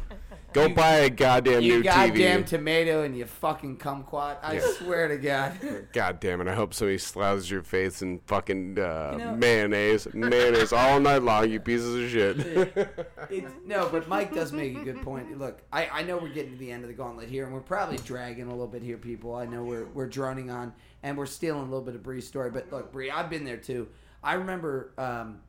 Go 0.55 0.69
buy 0.69 0.93
a 0.99 1.09
goddamn 1.09 1.63
You 1.63 1.77
new 1.79 1.83
goddamn 1.83 2.45
TV. 2.45 2.47
tomato 2.47 3.03
and 3.03 3.17
you 3.17 3.25
fucking 3.25 3.75
kumquat. 3.75 4.37
I 4.41 4.59
swear 4.59 5.09
to 5.09 5.17
God. 5.17 5.59
God 5.91 6.21
damn 6.21 6.39
it! 6.39 6.47
I 6.47 6.55
hope 6.55 6.73
somebody 6.73 6.97
slathers 6.97 7.51
your 7.51 7.61
face 7.61 8.01
in 8.01 8.19
fucking 8.19 8.79
uh, 8.79 9.09
You 9.11 9.17
know- 9.17 9.35
mayonnaise, 9.35 10.07
mayonnaise 10.13 10.71
all 10.71 11.01
night 11.01 11.23
long. 11.23 11.49
You 11.51 11.59
pieces 11.59 11.95
of 11.95 12.09
shit. 12.09 12.97
It's, 13.29 13.51
no, 13.65 13.89
but 13.91 14.07
Mike 14.07 14.33
does 14.35 14.53
make 14.53 14.77
a 14.77 14.83
good 14.83 15.01
point. 15.01 15.37
Look, 15.39 15.59
I, 15.73 15.87
I 15.87 16.03
know 16.03 16.17
we're 16.17 16.29
getting 16.29 16.51
to 16.51 16.57
the 16.59 16.71
end 16.71 16.83
of 16.83 16.89
the 16.89 16.93
gauntlet 16.93 17.27
here, 17.27 17.43
and 17.43 17.51
we're 17.51 17.59
probably 17.59 17.97
dragging 17.97 18.45
a 18.45 18.51
little 18.51 18.67
bit 18.67 18.83
here, 18.83 18.97
people. 18.97 19.35
I 19.35 19.45
know 19.47 19.63
we're 19.63 19.85
we're 19.85 20.07
droning 20.07 20.51
on, 20.51 20.73
and 21.03 21.17
we're 21.17 21.25
stealing 21.25 21.61
a 21.61 21.65
little 21.65 21.81
bit 21.81 21.95
of 21.95 22.03
Bri's 22.03 22.25
story. 22.27 22.49
But 22.51 22.71
look, 22.71 22.91
Bree, 22.93 23.09
I've 23.11 23.29
been 23.29 23.43
there 23.43 23.57
too. 23.57 23.89
I 24.23 24.35
remember 24.35 24.91
um, 24.99 25.39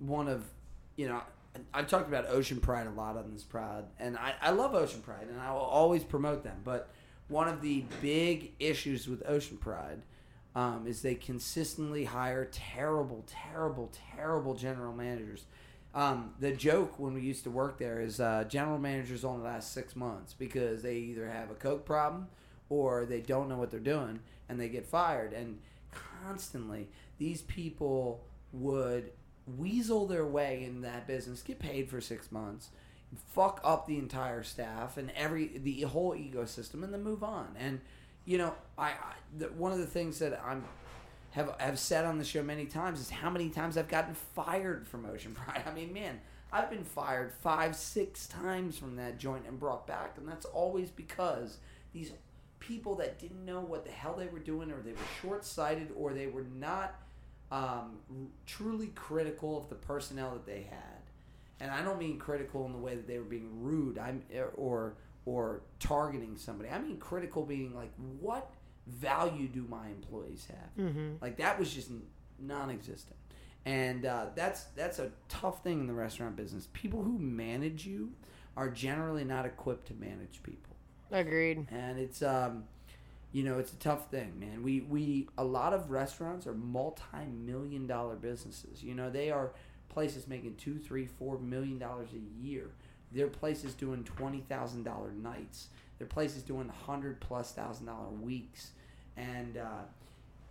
one 0.00 0.26
of, 0.28 0.44
you 0.96 1.08
know, 1.08 1.22
I've 1.74 1.88
talked 1.88 2.08
about 2.08 2.26
Ocean 2.28 2.60
Pride 2.60 2.86
a 2.86 2.90
lot 2.90 3.16
on 3.16 3.32
this 3.32 3.42
prod, 3.42 3.86
and 3.98 4.16
I, 4.16 4.34
I 4.40 4.50
love 4.50 4.74
Ocean 4.74 5.00
Pride, 5.02 5.26
and 5.28 5.40
I 5.40 5.52
will 5.52 5.60
always 5.60 6.04
promote 6.04 6.44
them. 6.44 6.60
But 6.64 6.90
one 7.28 7.48
of 7.48 7.60
the 7.60 7.84
big 8.00 8.52
issues 8.58 9.08
with 9.08 9.22
Ocean 9.28 9.56
Pride 9.56 10.02
um, 10.54 10.86
is 10.86 11.02
they 11.02 11.14
consistently 11.14 12.04
hire 12.04 12.44
terrible, 12.46 13.24
terrible, 13.26 13.90
terrible 14.16 14.54
general 14.54 14.92
managers. 14.92 15.44
Um, 15.94 16.34
the 16.38 16.52
joke 16.52 16.98
when 16.98 17.14
we 17.14 17.20
used 17.20 17.44
to 17.44 17.50
work 17.50 17.78
there 17.78 18.00
is 18.00 18.20
uh, 18.20 18.44
general 18.48 18.78
managers 18.78 19.24
only 19.24 19.42
last 19.42 19.72
six 19.72 19.96
months 19.96 20.34
because 20.34 20.82
they 20.82 20.96
either 20.96 21.28
have 21.28 21.50
a 21.50 21.54
coke 21.54 21.84
problem 21.84 22.28
or 22.68 23.06
they 23.06 23.20
don't 23.20 23.48
know 23.48 23.56
what 23.56 23.70
they're 23.72 23.80
doing 23.80 24.20
and 24.48 24.60
they 24.60 24.68
get 24.68 24.86
fired. 24.86 25.32
And 25.32 25.58
constantly, 26.24 26.88
these 27.18 27.42
people 27.42 28.22
would 28.52 29.10
weasel 29.58 30.06
their 30.06 30.26
way 30.26 30.64
in 30.64 30.82
that 30.82 31.06
business, 31.06 31.42
get 31.42 31.58
paid 31.58 31.88
for 31.88 32.00
six 32.00 32.30
months, 32.30 32.70
fuck 33.28 33.60
up 33.64 33.86
the 33.86 33.98
entire 33.98 34.42
staff 34.42 34.96
and 34.96 35.10
every 35.16 35.58
the 35.58 35.82
whole 35.82 36.14
ecosystem, 36.14 36.82
and 36.82 36.92
then 36.92 37.02
move 37.02 37.22
on. 37.22 37.56
And 37.58 37.80
you 38.24 38.38
know, 38.38 38.54
I, 38.78 38.88
I 38.88 39.14
the, 39.38 39.46
one 39.46 39.72
of 39.72 39.78
the 39.78 39.86
things 39.86 40.18
that 40.20 40.40
I'm 40.44 40.64
have 41.32 41.54
have 41.58 41.78
said 41.78 42.04
on 42.04 42.18
the 42.18 42.24
show 42.24 42.42
many 42.42 42.66
times 42.66 43.00
is 43.00 43.10
how 43.10 43.30
many 43.30 43.48
times 43.48 43.76
I've 43.76 43.88
gotten 43.88 44.14
fired 44.14 44.86
from 44.86 45.06
Ocean 45.06 45.32
Pride. 45.34 45.62
I 45.66 45.72
mean, 45.72 45.92
man, 45.92 46.20
I've 46.52 46.70
been 46.70 46.84
fired 46.84 47.32
five, 47.32 47.76
six 47.76 48.26
times 48.26 48.76
from 48.76 48.96
that 48.96 49.18
joint 49.18 49.44
and 49.46 49.58
brought 49.58 49.86
back, 49.86 50.16
and 50.18 50.28
that's 50.28 50.46
always 50.46 50.90
because 50.90 51.58
these 51.92 52.12
people 52.58 52.94
that 52.96 53.18
didn't 53.18 53.44
know 53.44 53.60
what 53.60 53.84
the 53.84 53.90
hell 53.90 54.14
they 54.16 54.26
were 54.26 54.38
doing, 54.38 54.70
or 54.70 54.80
they 54.80 54.92
were 54.92 54.98
short 55.22 55.44
sighted, 55.44 55.88
or 55.96 56.12
they 56.12 56.26
were 56.26 56.46
not 56.58 56.94
um, 57.50 57.98
truly 58.46 58.88
critical 58.88 59.58
of 59.58 59.68
the 59.68 59.74
personnel 59.74 60.32
that 60.32 60.46
they 60.46 60.66
had. 60.70 60.78
And 61.60 61.70
I 61.70 61.82
don't 61.82 61.98
mean 61.98 62.18
critical 62.18 62.64
in 62.66 62.72
the 62.72 62.78
way 62.78 62.94
that 62.94 63.06
they 63.06 63.18
were 63.18 63.24
being 63.24 63.48
rude. 63.60 63.98
I'm 63.98 64.22
or 64.56 64.94
or 65.26 65.60
targeting 65.78 66.36
somebody. 66.36 66.70
I 66.70 66.78
mean 66.78 66.96
critical 66.96 67.44
being 67.44 67.74
like 67.74 67.92
what 68.20 68.50
value 68.86 69.48
do 69.48 69.66
my 69.68 69.88
employees 69.88 70.46
have? 70.48 70.86
Mm-hmm. 70.86 71.14
Like 71.20 71.36
that 71.36 71.58
was 71.58 71.72
just 71.72 71.90
non-existent, 72.38 73.16
and 73.64 74.06
uh, 74.06 74.26
that's 74.34 74.64
that's 74.76 74.98
a 74.98 75.10
tough 75.28 75.62
thing 75.62 75.80
in 75.80 75.86
the 75.86 75.92
restaurant 75.92 76.36
business. 76.36 76.68
People 76.72 77.02
who 77.02 77.18
manage 77.18 77.86
you 77.86 78.12
are 78.56 78.70
generally 78.70 79.24
not 79.24 79.46
equipped 79.46 79.86
to 79.88 79.94
manage 79.94 80.42
people, 80.42 80.76
Agreed. 81.10 81.66
and 81.70 81.98
it's 81.98 82.22
um, 82.22 82.64
you 83.32 83.44
know, 83.44 83.58
it's 83.58 83.72
a 83.72 83.76
tough 83.76 84.10
thing, 84.10 84.38
man. 84.38 84.62
We 84.62 84.80
we 84.80 85.28
a 85.38 85.44
lot 85.44 85.72
of 85.72 85.90
restaurants 85.90 86.46
are 86.46 86.54
multi-million 86.54 87.86
dollar 87.86 88.16
businesses. 88.16 88.82
You 88.82 88.94
know, 88.94 89.10
they 89.10 89.30
are 89.30 89.52
places 89.88 90.26
making 90.26 90.56
two, 90.56 90.78
three, 90.78 91.06
four 91.06 91.38
million 91.38 91.78
dollars 91.78 92.08
a 92.12 92.44
year. 92.44 92.70
Their 93.12 93.28
places 93.28 93.74
doing 93.74 94.02
twenty 94.04 94.40
thousand 94.48 94.82
dollar 94.84 95.12
nights. 95.12 95.68
Their 95.98 96.08
places 96.08 96.42
doing 96.42 96.68
hundred 96.68 97.20
plus 97.20 97.52
thousand 97.52 97.86
dollar 97.86 98.08
weeks, 98.08 98.70
and 99.16 99.56
uh, 99.56 99.82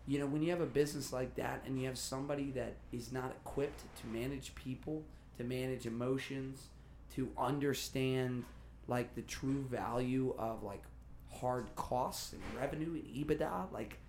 you 0.07 0.19
know 0.19 0.25
when 0.25 0.41
you 0.41 0.51
have 0.51 0.61
a 0.61 0.65
business 0.65 1.11
like 1.11 1.35
that 1.35 1.63
and 1.65 1.79
you 1.79 1.87
have 1.87 1.97
somebody 1.97 2.51
that 2.51 2.75
is 2.91 3.11
not 3.11 3.31
equipped 3.45 3.81
to 4.01 4.07
manage 4.07 4.55
people, 4.55 5.03
to 5.37 5.43
manage 5.43 5.85
emotions, 5.85 6.67
to 7.15 7.29
understand 7.37 8.45
like 8.87 9.15
the 9.15 9.21
true 9.23 9.65
value 9.69 10.33
of 10.37 10.63
like 10.63 10.83
hard 11.39 11.73
costs 11.75 12.33
and 12.33 12.41
revenue 12.59 12.93
and 12.93 13.03
EBITDA, 13.03 13.71
like 13.71 13.99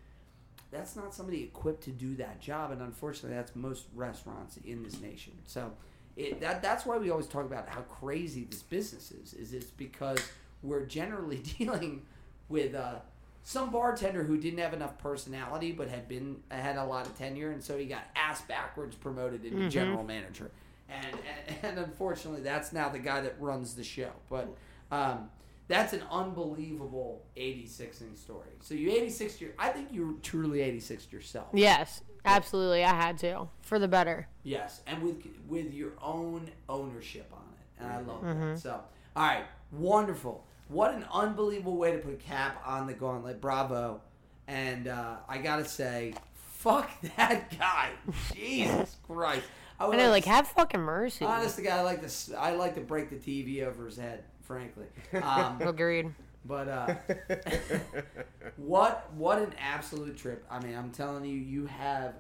that's 0.70 0.97
not 0.97 1.15
somebody 1.15 1.42
equipped 1.42 1.83
to 1.84 1.91
do 1.91 2.15
that 2.17 2.41
job 2.41 2.70
and 2.70 2.81
unfortunately 2.81 3.36
that's 3.36 3.57
most 3.57 3.86
restaurants 3.94 4.57
in 4.59 4.83
this 4.83 5.00
nation. 5.00 5.33
So 5.47 5.73
it, 6.17 6.41
that 6.41 6.62
that's 6.62 6.86
why 6.86 6.99
we 6.99 7.10
always 7.10 7.26
talk 7.26 7.44
about 7.44 7.68
how 7.68 7.81
crazy 7.83 8.44
this 8.44 8.62
business 8.62 9.10
is 9.10 9.34
is 9.34 9.52
it's 9.52 9.70
because 9.70 10.18
we're 10.62 10.84
generally 10.84 11.39
dealing 11.59 12.02
with 12.49 12.75
uh, 12.75 12.97
some 13.42 13.70
bartender 13.70 14.23
who 14.25 14.36
didn't 14.36 14.59
have 14.59 14.75
enough 14.75 14.99
personality 14.99 15.73
but 15.73 15.89
had 15.89 16.09
been 16.09 16.36
had 16.50 16.76
a 16.76 16.84
lot 16.84 17.07
of 17.07 17.17
tenure 17.18 17.50
and 17.50 17.62
so 17.62 17.78
he 17.78 17.86
got 17.86 18.02
ass 18.15 18.42
backwards 18.42 18.94
promoted 18.97 19.44
into 19.44 19.68
general 19.68 20.05
manager. 20.05 20.50
And, 20.89 21.07
and 21.07 21.57
and 21.62 21.78
unfortunately 21.78 22.42
that's 22.42 22.73
now 22.73 22.89
the 22.89 22.99
guy 22.99 23.20
that 23.20 23.36
runs 23.41 23.75
the 23.75 23.84
show. 23.84 24.10
But 24.28 24.49
um, 24.91 25.31
that's 25.70 25.92
an 25.92 26.02
unbelievable 26.10 27.23
86ing 27.36 28.18
story. 28.18 28.49
So 28.60 28.74
you 28.74 28.90
86 28.90 29.40
your 29.40 29.50
I 29.58 29.68
think 29.68 29.89
you 29.92 30.18
truly 30.23 30.60
86 30.60 31.10
yourself. 31.12 31.47
Yes, 31.55 32.02
absolutely. 32.24 32.84
I 32.84 32.92
had 32.94 33.16
to 33.18 33.49
for 33.62 33.78
the 33.78 33.89
better. 33.89 34.26
Yes, 34.42 34.81
and 34.86 35.02
with 35.02 35.24
with 35.49 35.73
your 35.73 35.92
own 36.02 36.50
ownership 36.68 37.31
on 37.32 37.42
it. 37.55 37.82
And 37.82 37.92
I 37.92 38.00
love 38.00 38.23
that. 38.23 38.58
So, 38.58 38.81
all 39.16 39.23
right, 39.26 39.44
wonderful. 39.73 40.44
What 40.68 40.94
an 40.94 41.05
unbelievable 41.12 41.76
way 41.76 41.92
to 41.92 41.99
put 41.99 42.12
a 42.12 42.16
cap 42.16 42.62
on 42.66 42.86
the 42.86 42.92
gauntlet. 42.92 43.40
Bravo. 43.40 44.02
And 44.47 44.89
uh, 44.89 45.16
I 45.28 45.39
gotta 45.39 45.65
say, 45.65 46.15
fuck 46.34 46.90
that 47.16 47.57
guy. 47.58 47.90
Jesus 48.34 48.97
Christ. 49.07 49.44
I 49.78 49.86
would 49.89 49.97
know, 49.97 50.10
like 50.10 50.26
like, 50.26 50.34
have 50.36 50.47
fucking 50.49 50.81
mercy. 50.81 51.24
honest 51.24 51.57
to 51.57 51.62
God, 51.62 51.78
I 51.78 51.82
like 51.82 52.00
to 52.00 52.07
s- 52.07 52.31
I 52.36 52.52
like 52.55 52.74
to 52.74 52.82
break 52.82 53.08
the 53.08 53.16
TV 53.16 53.65
over 53.66 53.86
his 53.86 53.97
head, 53.97 54.24
frankly. 54.51 54.87
Um, 55.23 55.61
Agreed. 55.69 56.12
but 56.45 56.69
uh, 56.69 56.95
what 58.57 59.09
what 59.15 59.39
an 59.39 59.55
absolute 59.61 60.17
trip! 60.17 60.45
I 60.51 60.59
mean, 60.61 60.75
I'm 60.75 60.91
telling 60.91 61.25
you, 61.25 61.37
you 61.37 61.67
have 61.67 62.15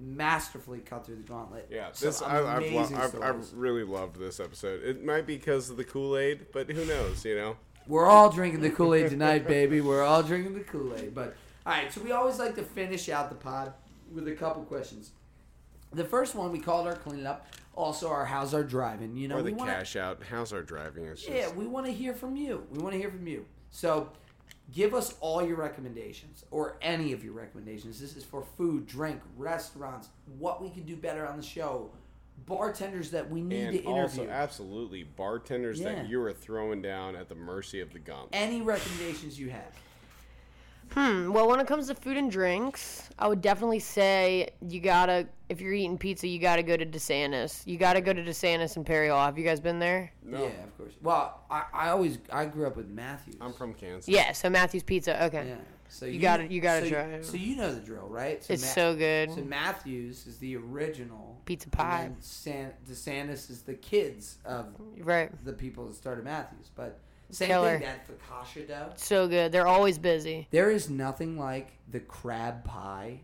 masterfully 0.00 0.80
cut 0.80 1.06
through 1.06 1.16
the 1.16 1.22
gauntlet. 1.22 1.68
Yeah, 1.70 1.92
Some 1.92 2.08
this 2.08 2.20
I, 2.20 2.56
I've, 2.56 2.72
lo- 2.72 2.88
I've. 2.96 3.22
I've 3.22 3.52
really 3.54 3.84
loved 3.84 4.18
this 4.18 4.40
episode. 4.40 4.82
It 4.82 5.04
might 5.04 5.24
be 5.24 5.36
because 5.36 5.70
of 5.70 5.76
the 5.76 5.84
Kool 5.84 6.18
Aid, 6.18 6.46
but 6.52 6.68
who 6.68 6.84
knows? 6.84 7.24
You 7.24 7.36
know. 7.36 7.56
We're 7.86 8.06
all 8.06 8.30
drinking 8.30 8.60
the 8.60 8.70
Kool 8.70 8.94
Aid 8.94 9.10
tonight, 9.10 9.46
baby. 9.46 9.80
We're 9.80 10.02
all 10.02 10.22
drinking 10.24 10.54
the 10.54 10.60
Kool 10.64 10.96
Aid. 10.96 11.14
But 11.14 11.36
all 11.64 11.72
right, 11.72 11.92
so 11.92 12.00
we 12.00 12.10
always 12.10 12.40
like 12.40 12.56
to 12.56 12.62
finish 12.62 13.08
out 13.08 13.28
the 13.28 13.36
pod 13.36 13.72
with 14.12 14.26
a 14.26 14.32
couple 14.32 14.64
questions. 14.64 15.12
The 15.92 16.04
first 16.04 16.34
one 16.34 16.50
we 16.50 16.58
called 16.58 16.88
our 16.88 16.96
cleanup. 16.96 17.46
Also, 17.74 18.08
our 18.10 18.24
how's 18.26 18.52
our 18.54 18.62
driving? 18.64 19.16
You 19.16 19.28
know, 19.28 19.36
or 19.38 19.42
the 19.42 19.52
wanna, 19.52 19.72
cash 19.72 19.96
out. 19.96 20.22
How's 20.28 20.52
our 20.52 20.62
driving? 20.62 21.06
It's 21.06 21.22
just, 21.22 21.32
Yeah, 21.32 21.50
we 21.52 21.66
want 21.66 21.86
to 21.86 21.92
hear 21.92 22.12
from 22.14 22.36
you. 22.36 22.66
We 22.70 22.78
want 22.82 22.92
to 22.94 22.98
hear 22.98 23.10
from 23.10 23.26
you. 23.26 23.46
So, 23.70 24.10
give 24.72 24.92
us 24.94 25.14
all 25.20 25.42
your 25.44 25.56
recommendations 25.56 26.44
or 26.50 26.76
any 26.82 27.12
of 27.12 27.24
your 27.24 27.32
recommendations. 27.32 27.98
This 27.98 28.16
is 28.16 28.24
for 28.24 28.42
food, 28.42 28.86
drink, 28.86 29.20
restaurants, 29.36 30.08
what 30.38 30.62
we 30.62 30.68
could 30.68 30.84
do 30.86 30.96
better 30.96 31.26
on 31.26 31.38
the 31.38 31.42
show, 31.42 31.90
bartenders 32.46 33.10
that 33.10 33.30
we 33.30 33.40
need 33.40 33.60
and 33.62 33.72
to 33.78 33.82
interview. 33.84 33.92
also 34.02 34.28
absolutely 34.28 35.04
bartenders 35.04 35.80
Yeah. 35.80 35.94
that 35.94 36.08
you 36.08 36.20
are 36.22 36.32
throwing 36.32 36.82
down 36.82 37.16
at 37.16 37.28
the 37.28 37.34
mercy 37.34 37.80
of 37.80 37.92
the 37.92 37.98
gauntlet. 37.98 38.30
any 38.32 38.60
recommendations 38.60 39.38
you 39.38 39.48
have. 39.50 39.74
Hmm. 40.94 41.32
Well, 41.32 41.48
when 41.48 41.58
it 41.60 41.66
comes 41.66 41.86
to 41.88 41.94
food 41.94 42.16
and 42.16 42.30
drinks, 42.30 43.08
I 43.18 43.26
would 43.28 43.40
definitely 43.40 43.78
say 43.78 44.50
you 44.68 44.80
gotta, 44.80 45.26
if 45.48 45.60
you're 45.60 45.72
eating 45.72 45.96
pizza, 45.96 46.28
you 46.28 46.38
gotta 46.38 46.62
go 46.62 46.76
to 46.76 46.84
DeSantis. 46.84 47.66
You 47.66 47.78
gotta 47.78 48.00
go 48.00 48.12
to 48.12 48.22
DeSantis 48.22 48.76
and 48.76 48.84
Perry 48.84 49.08
Hall. 49.08 49.24
Have 49.24 49.38
you 49.38 49.44
guys 49.44 49.60
been 49.60 49.78
there? 49.78 50.12
no, 50.22 50.42
Yeah, 50.42 50.48
of 50.64 50.76
course. 50.76 50.92
Well, 51.02 51.40
I, 51.50 51.64
I 51.72 51.88
always 51.90 52.18
I 52.30 52.44
grew 52.44 52.66
up 52.66 52.76
with 52.76 52.88
Matthews. 52.88 53.36
I'm 53.40 53.52
from 53.52 53.74
Kansas. 53.74 54.08
Yeah. 54.08 54.32
So 54.32 54.50
Matthew's 54.50 54.82
Pizza. 54.82 55.24
Okay. 55.24 55.46
Yeah. 55.48 55.54
So 55.88 56.06
You 56.06 56.20
gotta- 56.20 56.46
you 56.50 56.60
gotta 56.60 56.84
so, 56.86 56.90
try 56.90 57.02
it. 57.04 57.24
So 57.24 57.36
you 57.36 57.56
know 57.56 57.74
the 57.74 57.80
drill, 57.80 58.08
right? 58.08 58.42
So 58.42 58.54
It's 58.54 58.72
so 58.74 58.94
good. 58.96 59.30
So 59.30 59.42
Matthews 59.42 60.26
is 60.26 60.38
the 60.38 60.56
original 60.56 61.38
Pizza 61.44 61.68
pie. 61.68 62.04
then 62.04 62.16
San, 62.20 62.72
DeSantis 62.90 63.50
is 63.50 63.62
the 63.62 63.74
kids 63.74 64.38
of 64.44 64.68
Right. 64.98 65.30
the 65.44 65.52
people 65.52 65.86
that 65.86 65.94
started 65.94 66.24
Matthews. 66.24 66.70
But 66.74 66.98
same 67.30 67.48
Killer. 67.48 67.78
thing, 67.78 67.88
that 67.88 68.06
focaccia 68.08 68.68
dough. 68.68 68.92
So 68.96 69.26
good. 69.28 69.52
They're 69.52 69.66
always 69.66 69.98
busy. 69.98 70.48
There 70.50 70.70
is 70.70 70.90
nothing 70.90 71.38
like 71.38 71.72
the 71.90 72.00
crab 72.00 72.64
pie 72.64 73.20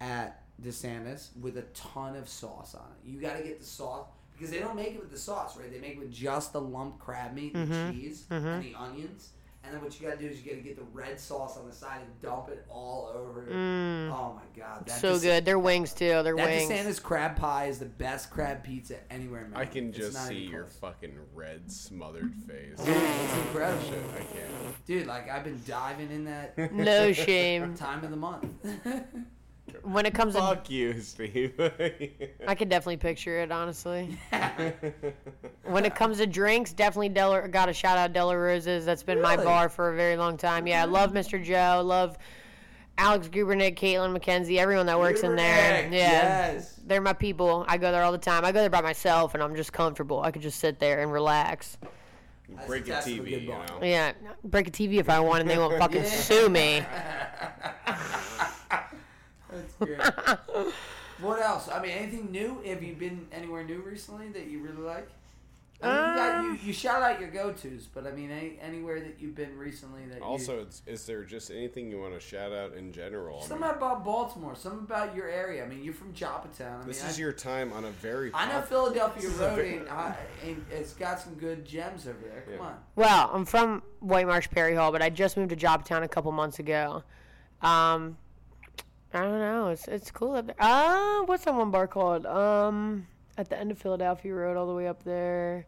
at 0.00 0.42
DeSantis 0.62 1.28
with 1.40 1.56
a 1.58 1.62
ton 1.74 2.16
of 2.16 2.28
sauce 2.28 2.74
on 2.74 2.82
it. 2.82 3.08
You 3.08 3.20
got 3.20 3.36
to 3.36 3.42
get 3.42 3.60
the 3.60 3.66
sauce 3.66 4.06
because 4.32 4.50
they 4.50 4.58
don't 4.58 4.76
make 4.76 4.94
it 4.94 5.00
with 5.00 5.10
the 5.10 5.18
sauce, 5.18 5.56
right? 5.56 5.70
They 5.72 5.78
make 5.78 5.92
it 5.92 5.98
with 6.00 6.12
just 6.12 6.52
the 6.52 6.60
lump 6.60 6.98
crab 6.98 7.34
meat 7.34 7.54
and 7.54 7.68
Mm-hmm. 7.70 7.86
the 7.86 7.92
cheese 8.02 8.24
and 8.30 8.62
the 8.62 8.74
onions. 8.76 9.30
And 9.66 9.72
then 9.74 9.82
what 9.82 9.98
you 9.98 10.06
got 10.06 10.18
to 10.18 10.22
do 10.22 10.30
is 10.30 10.42
you 10.44 10.50
got 10.50 10.56
to 10.58 10.62
get 10.62 10.76
the 10.76 10.84
red 10.92 11.18
sauce 11.18 11.56
on 11.56 11.66
the 11.66 11.72
side 11.74 12.00
and 12.02 12.20
dump 12.20 12.48
it 12.50 12.66
all 12.68 13.10
over. 13.16 13.46
Oh 13.50 14.34
my 14.34 14.42
god, 14.60 14.84
that 14.86 14.98
Mm. 14.98 15.00
So 15.00 15.14
Des- 15.14 15.20
good. 15.26 15.44
Their 15.46 15.58
wings 15.58 15.92
too. 15.94 16.22
Their 16.22 16.36
That 16.36 16.46
wings. 16.48 16.70
DeSantis 16.70 17.02
crab 17.02 17.36
pie 17.36 17.66
is 17.66 17.78
the 17.78 17.86
best 17.86 18.30
crab 18.30 18.62
pizza 18.62 18.96
anywhere 19.10 19.46
in 19.46 19.54
I 19.56 19.64
can 19.64 19.88
It's 19.88 19.96
just 19.98 20.26
see 20.28 20.34
your 20.46 20.66
fucking 20.66 21.18
red 21.34 21.72
smothered 21.72 22.34
face. 22.46 22.78
It's 22.78 23.36
incredible, 23.46 23.82
Shit, 23.84 23.98
I 24.14 24.18
can't. 24.18 24.86
dude. 24.86 25.06
Like 25.06 25.30
I've 25.30 25.44
been 25.44 25.60
diving 25.66 26.10
in 26.10 26.24
that 26.26 26.56
No 26.72 27.12
shame. 27.12 27.74
time 27.74 28.04
of 28.04 28.10
the 28.10 28.16
month. 28.16 28.46
When 29.82 30.06
it 30.06 30.14
comes 30.14 30.34
to, 30.34 30.40
Fuck 30.40 30.70
you, 30.70 31.00
Steve. 31.00 31.54
I 32.46 32.54
could 32.54 32.68
definitely 32.68 32.96
picture 32.98 33.40
it. 33.40 33.52
Honestly. 33.52 34.16
When 35.64 35.86
it 35.86 35.94
comes 35.94 36.18
to 36.18 36.26
drinks, 36.26 36.74
definitely 36.74 37.08
Del. 37.08 37.48
Got 37.48 37.70
a 37.70 37.72
shout 37.72 37.96
out 37.96 38.12
Della 38.12 38.36
Rose's. 38.36 38.84
That's 38.84 39.02
been 39.02 39.22
my 39.22 39.36
bar 39.36 39.70
for 39.70 39.90
a 39.90 39.96
very 39.96 40.16
long 40.16 40.36
time. 40.36 40.66
Yeah, 40.66 40.82
I 40.82 40.84
love 40.84 41.12
mm. 41.12 41.16
Mr. 41.16 41.42
Joe. 41.42 41.82
Love 41.82 42.18
Alex 42.98 43.28
Gubernick, 43.28 43.76
Caitlin 43.76 44.16
McKenzie, 44.16 44.58
everyone 44.58 44.86
that 44.86 44.98
works 44.98 45.22
in 45.22 45.34
there. 45.36 45.88
Yeah. 45.90 46.52
yes. 46.52 46.80
They're 46.86 47.00
my 47.00 47.12
people. 47.12 47.64
I 47.66 47.78
go 47.78 47.90
there 47.90 48.02
all 48.02 48.12
the 48.12 48.18
time. 48.18 48.44
I 48.44 48.52
go 48.52 48.60
there 48.60 48.70
by 48.70 48.82
myself, 48.82 49.34
and 49.34 49.42
I'm 49.42 49.56
just 49.56 49.72
comfortable. 49.72 50.22
I 50.22 50.30
could 50.30 50.42
just 50.42 50.60
sit 50.60 50.78
there 50.78 51.00
and 51.00 51.10
relax. 51.10 51.78
Break 52.66 52.86
a 52.86 52.90
That's 52.90 53.06
a 53.06 53.16
good 53.16 53.26
TV, 53.26 53.42
you 53.42 53.48
know. 53.48 53.80
Yeah, 53.82 54.12
break 54.44 54.68
a 54.68 54.70
TV 54.70 54.96
if 54.96 55.08
I 55.08 55.18
want, 55.18 55.40
and 55.40 55.50
they 55.50 55.58
won't 55.58 55.78
fucking 55.78 56.04
sue 56.04 56.48
me. 56.48 56.84
That's 59.54 59.74
great. 59.74 60.00
what 61.20 61.40
else? 61.40 61.68
I 61.68 61.80
mean, 61.80 61.92
anything 61.92 62.30
new? 62.30 62.60
Have 62.66 62.82
you 62.82 62.94
been 62.94 63.26
anywhere 63.32 63.64
new 63.64 63.80
recently 63.80 64.28
that 64.28 64.46
you 64.46 64.60
really 64.60 64.82
like? 64.82 65.08
I 65.82 65.86
mean, 65.86 66.10
you, 66.10 66.16
got, 66.16 66.44
you, 66.62 66.66
you 66.68 66.72
shout 66.72 67.02
out 67.02 67.20
your 67.20 67.28
go 67.30 67.52
tos, 67.52 67.88
but 67.92 68.06
I 68.06 68.12
mean, 68.12 68.30
any, 68.30 68.58
anywhere 68.62 69.00
that 69.00 69.16
you've 69.18 69.34
been 69.34 69.58
recently 69.58 70.06
that 70.06 70.22
Also, 70.22 70.54
you, 70.54 70.60
it's, 70.62 70.82
is 70.86 71.04
there 71.04 71.24
just 71.24 71.50
anything 71.50 71.90
you 71.90 72.00
want 72.00 72.14
to 72.14 72.20
shout 72.20 72.52
out 72.52 72.74
in 72.74 72.92
general? 72.92 73.44
I 73.44 73.52
mean, 73.54 73.62
about 73.62 74.04
Baltimore, 74.04 74.54
something 74.54 74.80
about 74.80 75.14
your 75.14 75.28
area. 75.28 75.62
I 75.62 75.66
mean, 75.68 75.82
you're 75.84 75.92
from 75.92 76.14
Joppatowne. 76.14 76.82
I 76.82 76.86
this 76.86 77.02
mean, 77.02 77.10
is 77.10 77.18
I, 77.18 77.20
your 77.20 77.32
time 77.32 77.72
on 77.72 77.84
a 77.84 77.90
very. 77.90 78.30
I 78.32 78.48
know 78.50 78.62
Philadelphia 78.62 79.22
This 79.22 79.32
Road, 79.32 79.56
very- 79.56 79.74
ain't, 79.78 79.90
I, 79.90 80.16
ain't, 80.44 80.64
it's 80.70 80.94
got 80.94 81.20
some 81.20 81.34
good 81.34 81.64
gems 81.66 82.06
over 82.06 82.18
there. 82.22 82.42
Come 82.42 82.54
Yeah. 82.54 82.60
on. 82.60 82.76
Well, 82.96 83.30
I'm 83.34 83.44
from 83.44 83.82
White 84.00 84.26
Marsh 84.26 84.48
Perry 84.50 84.74
Hall, 84.74 84.90
but 84.92 85.02
I 85.02 85.10
just 85.10 85.36
moved 85.36 85.50
to 85.50 85.56
Joppatowne 85.56 86.02
a 86.04 86.08
couple 86.08 86.30
months 86.32 86.60
ago. 86.60 87.02
Um, 87.60 88.16
I 89.14 89.20
don't 89.20 89.38
know. 89.38 89.68
It's 89.68 89.86
it's 89.88 90.10
cool 90.10 90.34
up 90.34 90.46
there. 90.46 90.56
Uh, 90.58 91.22
what's 91.26 91.44
that 91.44 91.54
one 91.54 91.70
bar 91.70 91.86
called? 91.86 92.26
Um, 92.26 93.06
at 93.38 93.48
the 93.48 93.58
end 93.58 93.70
of 93.70 93.78
Philadelphia 93.78 94.34
Road, 94.34 94.56
all 94.56 94.66
the 94.66 94.74
way 94.74 94.88
up 94.88 95.02
there. 95.04 95.66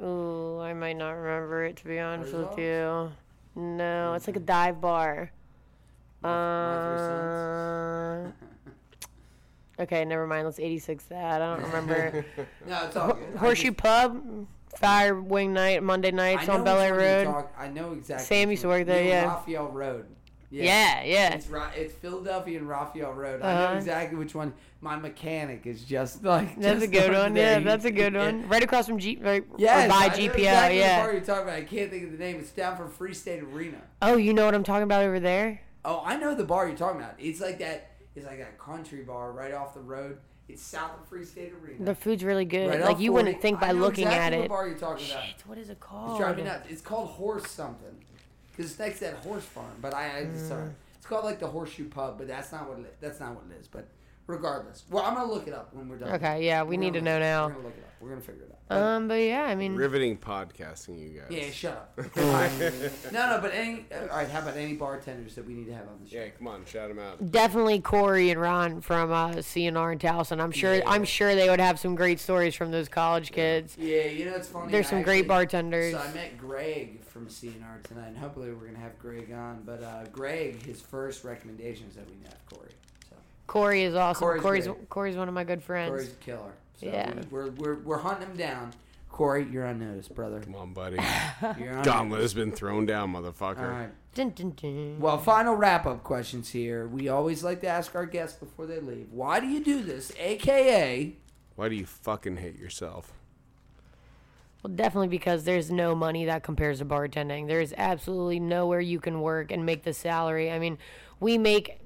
Oh, 0.00 0.60
I 0.60 0.74
might 0.74 0.96
not 0.96 1.12
remember 1.12 1.64
it 1.64 1.76
to 1.78 1.84
be 1.86 1.98
honest 2.00 2.34
with 2.34 2.58
you. 2.58 3.10
No, 3.56 4.14
it's 4.14 4.26
like 4.26 4.36
a 4.36 4.40
dive 4.40 4.80
bar. 4.80 5.30
Uh, 6.24 8.28
okay, 9.78 10.04
never 10.04 10.26
mind. 10.26 10.46
Let's 10.46 10.58
86 10.58 11.04
that. 11.04 11.40
I 11.40 11.54
don't 11.56 11.64
remember. 11.66 12.24
No, 12.66 12.86
it's 12.86 12.96
all 12.96 13.12
good. 13.14 13.36
Horseshoe 13.36 13.68
just- 13.70 13.76
Pub, 13.78 14.46
Fire 14.78 15.20
Wing 15.20 15.52
Night, 15.52 15.82
Monday 15.82 16.10
nights 16.10 16.48
on 16.48 16.64
Bel 16.64 16.80
Air 16.80 16.94
Road. 16.94 17.24
talk- 17.24 17.52
I 17.58 17.68
know 17.68 17.92
exactly. 17.92 18.26
Sam 18.26 18.50
used 18.50 18.62
to 18.62 18.68
work 18.68 18.86
there, 18.86 19.04
yeah. 19.04 19.40
Raphel 19.46 19.72
Road. 19.72 20.06
Yeah, 20.62 21.02
yeah. 21.02 21.34
It's 21.34 21.48
right. 21.48 21.76
It's 21.76 21.94
Philadelphia 21.94 22.58
and 22.58 22.68
Raphel 22.68 23.14
Road. 23.14 23.42
I 23.42 23.54
know 23.54 23.64
Uh-huh. 23.64 23.74
exactly 23.76 24.18
which 24.18 24.34
one. 24.34 24.52
My 24.80 24.96
mechanic 24.96 25.66
is 25.66 25.82
just 25.84 26.22
like. 26.24 26.58
That's 26.60 26.82
a 26.82 26.86
good 26.86 27.12
one. 27.12 27.34
there. 27.34 27.58
Yeah, 27.58 27.64
that's 27.64 27.84
a 27.84 27.90
good 27.90 28.12
yeah. 28.12 28.26
one. 28.26 28.48
Right 28.48 28.62
across 28.62 28.86
from 28.86 28.98
G, 28.98 29.18
right 29.20 29.44
Yes, 29.56 29.88
by 29.90 29.96
I 29.96 30.08
GPO. 30.10 30.34
exactly 30.34 30.78
the 30.78 30.84
bar 30.84 31.12
you're 31.12 31.20
talking 31.22 31.42
about. 31.44 31.54
I 31.56 31.62
can't 31.64 31.90
think 31.90 32.04
of 32.04 32.12
the 32.12 32.18
name. 32.18 32.36
It's 32.38 32.50
down 32.50 32.76
from 32.76 32.90
Free 32.90 33.14
State 33.14 33.42
Arena. 33.42 33.78
Oh, 34.02 34.16
you 34.16 34.34
know 34.34 34.44
what 34.44 34.54
I'm 34.54 34.64
talking 34.64 34.82
about 34.84 35.04
over 35.04 35.18
there? 35.20 35.60
Oh, 35.84 36.02
I 36.04 36.16
know 36.16 36.34
the 36.34 36.44
bar 36.44 36.68
you're 36.68 36.76
talking 36.76 37.00
about. 37.00 37.14
It's 37.18 37.40
like 37.40 37.58
that. 37.58 37.90
It's 38.14 38.26
like 38.26 38.38
that 38.38 38.58
country 38.58 39.02
bar 39.02 39.32
right 39.32 39.52
off 39.54 39.74
the 39.74 39.80
road. 39.80 40.18
It's 40.46 40.62
south 40.62 41.00
of 41.00 41.08
Free 41.08 41.24
State 41.24 41.52
Arena. 41.64 41.82
The 41.84 41.94
food's 41.94 42.22
really 42.22 42.44
good. 42.44 42.68
Right 42.68 42.80
like 42.82 43.00
you 43.00 43.10
40. 43.10 43.24
wouldn't 43.24 43.42
think 43.42 43.60
by 43.60 43.72
looking 43.72 44.06
exactly 44.06 44.36
at 44.36 44.38
what 44.40 44.44
it. 44.44 44.48
bar 44.50 44.68
you're 44.68 44.76
talking 44.78 45.10
about. 45.10 45.24
Shit, 45.24 45.46
what 45.46 45.56
is 45.58 45.68
it 45.70 45.72
It's 45.72 45.80
called? 45.82 46.18
driving 46.20 46.44
nuts. 46.44 46.66
It's 46.70 46.82
called 46.82 47.08
Horse 47.08 47.50
something. 47.50 48.04
Because 48.56 48.70
it's 48.70 48.78
next 48.78 48.98
to 49.00 49.04
that 49.06 49.14
horse 49.16 49.44
farm. 49.44 49.72
But 49.80 49.94
I, 49.94 50.18
I 50.18 50.24
Mm. 50.26 50.38
sorry. 50.48 50.70
It's 50.96 51.06
called 51.06 51.24
like 51.24 51.38
the 51.38 51.46
Horseshoe 51.48 51.88
Pub, 51.88 52.16
but 52.18 52.28
that's 52.28 52.50
not 52.52 52.68
what 52.68 52.78
it, 52.78 52.96
that's 53.00 53.20
not 53.20 53.34
what 53.34 53.44
it 53.50 53.60
is. 53.60 53.66
But 53.68 53.86
regardless, 54.26 54.84
well, 54.90 55.04
I'm 55.04 55.14
gonna 55.14 55.32
look 55.32 55.46
it 55.46 55.54
up 55.54 55.72
when 55.74 55.88
we're 55.88 55.98
done. 55.98 56.10
Okay, 56.14 56.44
yeah, 56.46 56.62
we 56.62 56.76
We're 56.76 56.80
need 56.80 56.92
to 56.94 57.00
gonna 57.00 57.10
know 57.10 57.16
look- 57.18 57.20
now. 57.22 57.46
We're 57.46 57.52
gonna 57.54 57.64
look 57.66 57.76
it 57.78 57.80
up. 57.84 57.90
We're 58.00 58.08
gonna 58.10 58.20
figure 58.20 58.42
it 58.42 58.50
out. 58.50 58.50
But- 58.68 58.82
Um, 58.82 59.08
but 59.08 59.14
yeah, 59.20 59.42
I 59.44 59.54
mean, 59.54 59.74
Riveting 59.76 60.16
podcasting, 60.18 60.98
you 60.98 61.20
guys. 61.20 61.26
yeah, 61.30 61.50
shut 61.50 61.72
up. 61.98 61.98
No, 63.12 63.30
no, 63.30 63.38
but 63.40 63.52
any. 63.54 63.86
uh, 63.94 64.00
All 64.10 64.18
right, 64.18 64.28
how 64.28 64.40
about 64.40 64.56
any 64.56 64.74
bartenders 64.74 65.34
that 65.34 65.46
we 65.46 65.52
need 65.54 65.66
to 65.66 65.74
have 65.74 65.86
on 65.86 66.00
the 66.02 66.08
show? 66.08 66.16
Yeah, 66.18 66.28
come 66.30 66.48
on, 66.48 66.64
shout 66.64 66.88
them 66.88 66.98
out. 66.98 67.30
definitely 67.30 67.80
Corey 67.80 68.30
and 68.30 68.40
Ron 68.40 68.80
from 68.80 69.12
uh, 69.12 69.30
CNR 69.36 69.92
in 69.92 69.98
Towson. 69.98 70.40
I'm 70.40 70.50
sure. 70.50 70.76
Yeah. 70.76 70.82
I'm 70.86 71.04
sure 71.04 71.34
they 71.34 71.48
would 71.48 71.60
have 71.60 71.78
some 71.78 71.94
great 71.94 72.18
stories 72.20 72.54
from 72.54 72.70
those 72.70 72.88
college 72.88 73.32
kids. 73.32 73.76
Yeah, 73.78 74.04
you 74.06 74.24
know 74.24 74.34
it's 74.34 74.48
funny. 74.48 74.72
There's 74.72 74.86
I 74.86 74.90
some 74.90 75.02
great 75.02 75.18
actually- 75.20 75.28
bartenders. 75.28 75.92
So 75.92 75.98
I 75.98 76.12
met 76.12 76.38
Greg 76.38 77.04
from 77.04 77.26
CNR 77.28 77.82
tonight, 77.84 78.08
and 78.08 78.16
hopefully 78.18 78.52
we're 78.52 78.66
gonna 78.66 78.78
have 78.78 78.98
Greg 78.98 79.30
on. 79.32 79.62
But 79.64 79.82
uh, 79.82 80.04
Greg, 80.10 80.62
his 80.64 80.80
first 80.80 81.22
recommendation 81.24 81.86
is 81.88 81.94
that 81.96 82.08
we 82.08 82.16
have 82.24 82.38
Corey. 82.50 82.70
So 83.46 83.52
Corey 83.52 83.82
is 83.84 83.94
awesome. 83.94 84.20
Corey's 84.26 84.42
Corey's 84.42 84.66
great. 84.66 84.88
Corey's 84.88 85.16
one 85.16 85.28
of 85.28 85.34
my 85.34 85.44
good 85.44 85.62
friends. 85.62 85.90
Corey's 85.90 86.12
a 86.12 86.16
killer. 86.16 86.52
So 86.80 86.86
Yeah. 86.86 87.12
we, 87.14 87.22
we're, 87.30 87.50
we're 87.50 87.74
we're 87.80 87.98
hunting 87.98 88.28
him 88.30 88.36
down. 88.36 88.72
Corey, 89.08 89.46
you're 89.48 89.64
on 89.64 89.78
notice, 89.78 90.08
brother. 90.08 90.40
Come 90.40 90.56
on, 90.56 90.72
buddy. 90.72 90.96
You're 91.60 91.76
on 91.76 91.84
Gauntlet 91.84 92.20
has 92.20 92.34
been 92.34 92.50
thrown 92.50 92.84
down, 92.84 93.12
motherfucker. 93.12 93.58
All 93.60 93.68
right. 93.68 93.90
Dun, 94.16 94.30
dun, 94.30 94.50
dun. 94.60 94.98
Well, 94.98 95.18
final 95.18 95.54
wrap 95.54 95.86
up 95.86 96.02
questions 96.02 96.48
here. 96.50 96.88
We 96.88 97.08
always 97.08 97.44
like 97.44 97.60
to 97.60 97.68
ask 97.68 97.94
our 97.94 98.06
guests 98.06 98.36
before 98.36 98.66
they 98.66 98.80
leave. 98.80 99.06
Why 99.12 99.38
do 99.38 99.46
you 99.46 99.62
do 99.62 99.84
this? 99.84 100.10
AKA, 100.18 101.14
Why 101.54 101.68
do 101.68 101.76
you 101.76 101.86
fucking 101.86 102.38
hate 102.38 102.58
yourself? 102.58 103.12
Well, 104.64 104.72
definitely 104.74 105.08
because 105.08 105.44
there's 105.44 105.70
no 105.70 105.94
money 105.94 106.24
that 106.24 106.42
compares 106.42 106.78
to 106.80 106.84
bartending. 106.84 107.46
There 107.46 107.60
is 107.60 107.72
absolutely 107.78 108.40
nowhere 108.40 108.80
you 108.80 108.98
can 108.98 109.20
work 109.20 109.52
and 109.52 109.64
make 109.64 109.84
the 109.84 109.94
salary. 109.94 110.50
I 110.50 110.58
mean, 110.58 110.76
we 111.20 111.38
make 111.38 111.78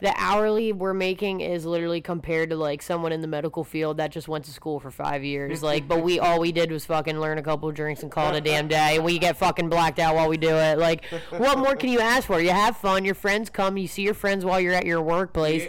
the 0.00 0.14
hourly 0.16 0.72
we're 0.72 0.94
making 0.94 1.40
is 1.40 1.66
literally 1.66 2.00
compared 2.00 2.50
to 2.50 2.56
like 2.56 2.82
someone 2.82 3.10
in 3.10 3.20
the 3.20 3.26
medical 3.26 3.64
field 3.64 3.96
that 3.96 4.12
just 4.12 4.28
went 4.28 4.44
to 4.44 4.52
school 4.52 4.78
for 4.78 4.90
five 4.90 5.24
years. 5.24 5.62
Like, 5.62 5.88
but 5.88 6.02
we 6.02 6.20
all 6.20 6.38
we 6.38 6.52
did 6.52 6.70
was 6.70 6.84
fucking 6.86 7.18
learn 7.18 7.38
a 7.38 7.42
couple 7.42 7.70
drinks 7.72 8.02
and 8.02 8.12
call 8.12 8.32
it 8.32 8.38
a 8.38 8.40
damn 8.40 8.68
day. 8.68 8.96
And 8.96 9.04
we 9.04 9.18
get 9.18 9.36
fucking 9.36 9.68
blacked 9.68 9.98
out 9.98 10.14
while 10.14 10.28
we 10.28 10.36
do 10.36 10.50
it. 10.50 10.78
Like, 10.78 11.04
what 11.30 11.58
more 11.58 11.74
can 11.74 11.90
you 11.90 11.98
ask 11.98 12.26
for? 12.26 12.40
You 12.40 12.50
have 12.50 12.76
fun. 12.76 13.04
Your 13.04 13.16
friends 13.16 13.50
come. 13.50 13.76
You 13.76 13.88
see 13.88 14.02
your 14.02 14.14
friends 14.14 14.44
while 14.44 14.60
you're 14.60 14.74
at 14.74 14.86
your 14.86 15.02
workplace. 15.02 15.68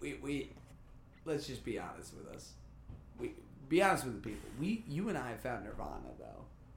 We, 0.00 0.12
we, 0.12 0.18
we 0.22 0.50
let's 1.24 1.46
just 1.46 1.64
be 1.64 1.78
honest 1.78 2.12
with 2.14 2.34
us. 2.34 2.52
We 3.18 3.32
be 3.68 3.82
honest 3.82 4.04
with 4.04 4.22
the 4.22 4.28
people. 4.28 4.48
We 4.60 4.84
you 4.88 5.08
and 5.08 5.16
I 5.16 5.30
have 5.30 5.40
found 5.40 5.64
Nirvana. 5.64 6.10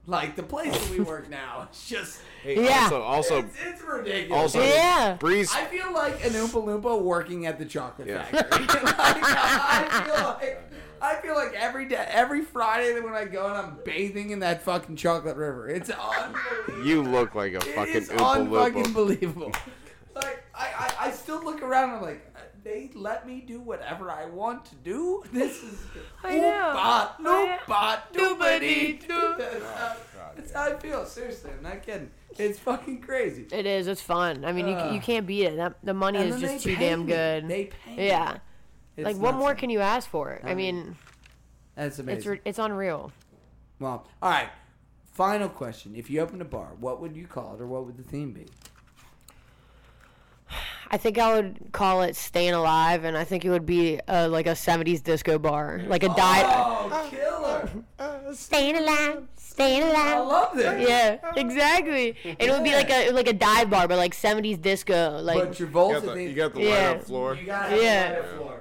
Like 0.06 0.36
the 0.36 0.42
place 0.42 0.70
that 0.76 0.90
we 0.90 1.00
work 1.04 1.30
now, 1.30 1.62
it's 1.70 1.88
just 1.88 2.20
Hey, 2.42 2.62
Yeah. 2.64 2.82
Also, 2.84 3.02
also, 3.02 3.38
it's, 3.38 3.56
it's 3.64 3.82
ridiculous. 3.82 4.38
also, 4.54 4.62
Yeah. 4.62 5.16
Breeze. 5.18 5.50
I 5.54 5.64
feel 5.64 5.92
like 5.94 6.22
an 6.24 6.32
Oompa 6.32 6.62
Loompa 6.64 7.00
working 7.00 7.46
at 7.46 7.58
the 7.58 7.64
chocolate 7.64 8.08
Yeah. 8.08 8.22
factory. 8.24 8.66
like, 8.82 8.94
I 8.98 10.02
feel 10.04 10.24
like 10.24 10.70
I 11.02 11.14
feel 11.16 11.34
like 11.34 11.52
every 11.54 11.86
day, 11.86 12.02
every 12.08 12.42
Friday 12.42 12.98
when 13.00 13.12
I 13.14 13.24
go 13.26 13.46
and 13.46 13.54
I'm 13.56 13.76
bathing 13.84 14.30
in 14.30 14.38
that 14.40 14.62
fucking 14.62 14.96
chocolate 14.96 15.36
river. 15.36 15.68
It's 15.68 15.90
unbelievable. 15.90 16.86
You 16.86 17.02
look 17.02 17.34
like 17.34 17.52
a 17.52 17.56
It 17.56 17.62
fucking 17.74 17.94
is 17.94 18.08
Oompa 18.10 18.46
Loompa. 18.48 18.72
unfucking 18.72 18.94
believable. 18.94 19.52
Like 20.14 20.44
I, 20.54 20.66
I, 21.00 21.06
I 21.06 21.10
still 21.12 21.42
look 21.44 21.62
around 21.62 21.90
and 21.90 21.98
I'm 21.98 22.02
like, 22.02 22.34
they 22.64 22.90
let 22.94 23.26
me 23.26 23.40
do 23.46 23.60
whatever 23.60 24.10
I 24.10 24.24
want 24.26 24.64
to 24.66 24.74
do. 24.76 25.22
This 25.32 25.62
is 25.62 25.78
I 26.24 26.38
know. 26.38 26.72
Oompa, 26.74 27.18
I 27.26 27.98
loompa, 28.08 28.12
doobity, 28.12 29.06
doo. 29.06 29.34
That's 29.38 30.52
how- 30.52 30.68
how 30.68 30.74
I 30.74 30.78
feel. 30.78 31.04
Seriously, 31.06 31.50
I'm 31.56 31.62
not 31.62 31.82
kidding. 31.84 32.10
It's 32.38 32.58
fucking 32.58 33.00
crazy. 33.02 33.46
It 33.52 33.66
is. 33.66 33.86
It's 33.86 34.00
fun. 34.00 34.44
I 34.44 34.50
mean, 34.52 34.66
you, 34.66 34.76
you 34.92 35.00
can't 35.00 35.26
beat 35.26 35.44
it. 35.44 35.56
That, 35.56 35.76
the 35.84 35.94
money 35.94 36.18
And 36.18 36.30
is 36.30 36.40
then 36.40 36.50
just 36.50 36.64
they 36.64 36.70
too 36.72 36.76
pay 36.76 36.88
damn 36.90 37.00
me. 37.06 37.12
good. 37.12 37.48
They 37.48 37.64
pay 37.66 37.96
me. 37.96 38.06
yeah. 38.08 38.38
It's 38.96 39.04
like, 39.04 39.16
what 39.16 39.32
nuts. 39.32 39.42
more 39.42 39.54
can 39.54 39.70
you 39.70 39.80
ask 39.80 40.08
for? 40.08 40.40
I 40.42 40.50
I 40.50 40.54
mean, 40.54 40.76
mean, 40.76 40.96
That's 41.76 41.98
amazing. 42.00 42.18
it's 42.18 42.26
re- 42.26 42.40
it's 42.44 42.58
unreal. 42.58 43.12
well, 43.78 44.06
all 44.22 44.30
right. 44.30 44.48
Final 45.12 45.48
question: 45.48 45.94
If 45.94 46.10
you 46.10 46.20
opened 46.20 46.42
a 46.42 46.44
bar, 46.44 46.70
what 46.80 47.00
would 47.00 47.14
you 47.16 47.26
call 47.28 47.54
it, 47.54 47.60
or 47.60 47.66
what 47.68 47.86
would 47.86 47.96
the 47.96 48.02
theme 48.02 48.32
be? 48.32 48.46
I 50.90 50.96
think 50.96 51.18
I 51.18 51.34
would 51.34 51.70
call 51.72 52.02
it 52.02 52.14
"Staying 52.16 52.52
Alive," 52.54 53.04
and 53.04 53.16
I 53.16 53.24
think 53.24 53.44
it 53.44 53.50
would 53.50 53.66
be 53.66 54.00
uh, 54.06 54.28
like 54.28 54.46
a 54.46 54.50
'70s 54.54 55.02
disco 55.02 55.38
bar, 55.38 55.80
like 55.86 56.02
a 56.02 56.08
dive. 56.08 56.44
Oh, 56.46 57.08
killer! 57.10 58.34
Staying 58.34 58.76
alive, 58.76 59.22
staying 59.36 59.82
alive. 59.82 59.94
I 59.96 60.18
love 60.20 60.56
this. 60.56 60.88
Yeah, 60.88 61.18
exactly. 61.36 62.16
And 62.24 62.36
it 62.40 62.50
would 62.50 62.64
be 62.64 62.72
like 62.72 62.90
a 62.90 63.10
like 63.12 63.28
a 63.28 63.32
dive 63.32 63.70
bar, 63.70 63.88
but 63.88 63.96
like 63.96 64.14
'70s 64.14 64.60
disco, 64.60 65.20
like 65.22 65.38
But 65.38 65.52
Travolta, 65.52 65.94
You 65.94 66.00
got 66.00 66.14
the, 66.14 66.22
you 66.24 66.34
got 66.34 66.54
the 66.54 66.62
Yeah. 66.62 66.68
light 66.88 66.96
up 66.96 67.04
floor. 67.04 67.34
You 67.36 67.46
gotta 67.46 67.76
Yeah. 67.76 68.08
the 68.08 68.14
light 68.14 68.24
of 68.24 68.36
floor. 68.36 68.60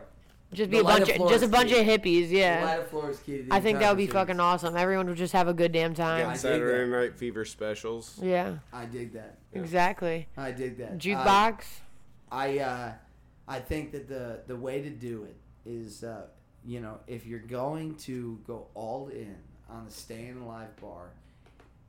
just 0.53 0.69
be 0.69 0.77
the 0.77 0.82
a 0.84 0.85
bunch 0.85 1.10
of 1.10 1.22
of 1.22 1.30
just 1.30 1.43
a 1.43 1.48
bunch 1.48 1.69
key. 1.72 1.80
of 1.80 1.85
hippies. 1.88 2.30
The 2.30 2.35
light 2.35 2.40
Yeah, 2.40 2.76
of 2.77 2.88
floor 2.90 3.10
is 3.10 3.19
key 3.19 3.42
the 3.42 3.53
I 3.53 3.60
think 3.60 3.80
that 3.80 3.90
would 3.90 3.98
be 3.98 4.03
entire 4.06 4.22
fucking 4.26 4.40
awesome. 4.40 4.77
Everyone 4.77 5.08
would 5.08 5.18
just 5.18 5.34
have 5.34 5.48
a 5.48 5.53
good 5.53 5.72
damn 5.72 5.93
time. 5.95 6.19
I 6.22 6.24
got 6.24 6.32
dig 6.34 6.40
Saturday. 6.42 6.90
Night 6.92 7.16
Fever 7.18 7.43
specials. 7.45 8.19
Yeah, 8.22 8.58
I 8.72 8.85
dig 8.85 9.14
that. 9.14 9.38
exactly. 9.53 10.27
I 10.38 10.52
dig 10.52 10.77
that. 10.77 10.92
Uh, 10.92 10.95
Jukebox. 10.95 11.64
I 12.34 12.58
uh, 12.60 12.92
I 13.48 13.60
think 13.60 13.92
that 13.92 14.10
the 14.10 14.40
the 14.48 14.56
way 14.56 14.82
to 14.82 14.90
do 14.90 15.24
it 15.26 15.38
is 15.70 16.03
uh, 16.03 16.24
you 16.66 16.82
know 16.82 16.98
if 17.08 17.26
you're 17.28 17.40
going 17.40 17.95
to 18.08 18.40
go 18.48 18.68
all 18.74 19.10
in 19.10 19.36
on 19.70 19.86
the 19.86 19.92
staying 19.92 20.42
alive 20.42 20.76
bar, 20.82 21.12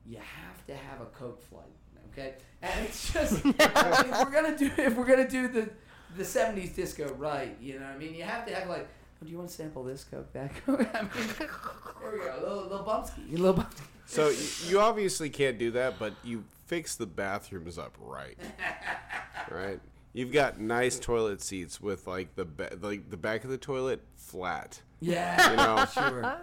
you 0.05 0.17
have 0.17 0.65
to 0.67 0.75
have 0.75 1.01
a 1.01 1.05
coke 1.05 1.41
flight. 1.41 1.65
Okay, 2.11 2.35
and 2.61 2.85
it's 2.85 3.11
just 3.11 3.43
if 3.45 3.55
we're 4.23 4.31
gonna 4.31 4.57
do 4.57 4.71
if 4.77 4.95
we're 4.95 5.05
gonna 5.07 5.27
do 5.27 5.47
the 5.47 5.69
the 6.15 6.23
'70s 6.23 6.75
disco 6.75 7.11
right, 7.15 7.57
you 7.59 7.79
know, 7.79 7.85
what 7.85 7.95
I 7.95 7.97
mean, 7.97 8.13
you 8.13 8.23
have 8.23 8.45
to 8.45 8.53
have 8.53 8.69
like. 8.69 8.87
oh, 8.87 9.25
Do 9.25 9.31
you 9.31 9.37
want 9.37 9.49
to 9.49 9.55
sample 9.55 9.83
this 9.83 10.03
coke? 10.03 10.31
That 10.33 10.51
coke? 10.63 10.87
I 10.93 11.01
mean, 11.01 11.11
there 11.39 12.11
we 12.13 12.19
go. 12.19 12.37
Little, 12.39 12.63
little 12.63 12.85
bumpsky. 12.85 13.31
Little 13.31 13.55
bumpsky. 13.55 13.81
So 14.05 14.31
you 14.69 14.79
obviously 14.79 15.31
can't 15.31 15.57
do 15.57 15.71
that, 15.71 15.97
but 15.97 16.13
you 16.23 16.43
fix 16.67 16.95
the 16.95 17.07
bathrooms 17.07 17.77
up 17.79 17.95
right. 17.99 18.37
Right? 19.51 19.79
You've 20.15 20.31
got 20.31 20.59
nice 20.59 20.97
toilet 20.97 21.41
seats 21.41 21.81
with 21.81 22.07
like 22.07 22.35
the 22.35 22.45
ba- 22.45 22.77
like 22.81 23.09
the 23.09 23.17
back 23.17 23.43
of 23.43 23.49
the 23.49 23.57
toilet 23.57 24.01
flat. 24.15 24.81
Yeah, 25.01 25.51
You 25.51 25.57
know, 25.57 25.85
sure. 25.93 26.37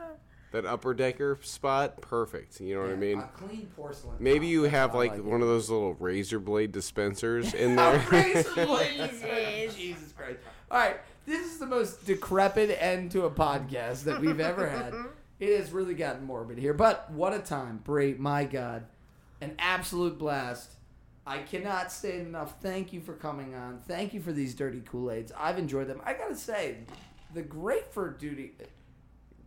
that 0.52 0.66
upper 0.66 0.92
decker 0.92 1.38
spot, 1.42 2.00
perfect. 2.02 2.60
You 2.60 2.74
know 2.74 2.82
what 2.82 2.90
I 2.90 2.96
mean? 2.96 3.18
A 3.20 3.28
clean 3.34 3.66
porcelain. 3.74 4.16
Maybe 4.20 4.46
you 4.46 4.64
have 4.64 4.94
like 4.94 5.14
it. 5.14 5.24
one 5.24 5.40
of 5.40 5.48
those 5.48 5.70
little 5.70 5.94
razor 5.94 6.38
blade 6.38 6.70
dispensers 6.72 7.54
in 7.54 7.76
there. 7.76 8.04
razor 8.10 8.66
blade. 8.66 9.10
Jesus 9.74 10.12
Christ. 10.12 10.38
All 10.70 10.78
right. 10.78 10.96
This 11.24 11.46
is 11.46 11.58
the 11.58 11.66
most 11.66 12.04
decrepit 12.04 12.76
end 12.78 13.10
to 13.12 13.24
a 13.24 13.30
podcast 13.30 14.04
that 14.04 14.20
we've 14.20 14.40
ever 14.40 14.68
had. 14.68 14.92
It 15.40 15.58
has 15.58 15.72
really 15.72 15.94
gotten 15.94 16.24
morbid 16.24 16.58
here. 16.58 16.74
But 16.74 17.10
what 17.10 17.32
a 17.32 17.38
time. 17.38 17.80
Bri, 17.84 18.14
my 18.14 18.44
God. 18.44 18.84
An 19.40 19.54
absolute 19.58 20.18
blast. 20.18 20.72
I 21.26 21.38
cannot 21.38 21.92
say 21.92 22.18
it 22.18 22.26
enough. 22.26 22.60
Thank 22.60 22.92
you 22.92 23.00
for 23.00 23.12
coming 23.14 23.54
on. 23.54 23.80
Thank 23.86 24.12
you 24.12 24.20
for 24.20 24.32
these 24.32 24.54
dirty 24.54 24.80
Kool-Aids. 24.84 25.32
I've 25.38 25.58
enjoyed 25.58 25.86
them. 25.86 26.00
I 26.04 26.14
got 26.14 26.28
to 26.28 26.36
say, 26.36 26.78
the 27.32 27.42
grapefruit 27.42 28.18
duty. 28.18 28.54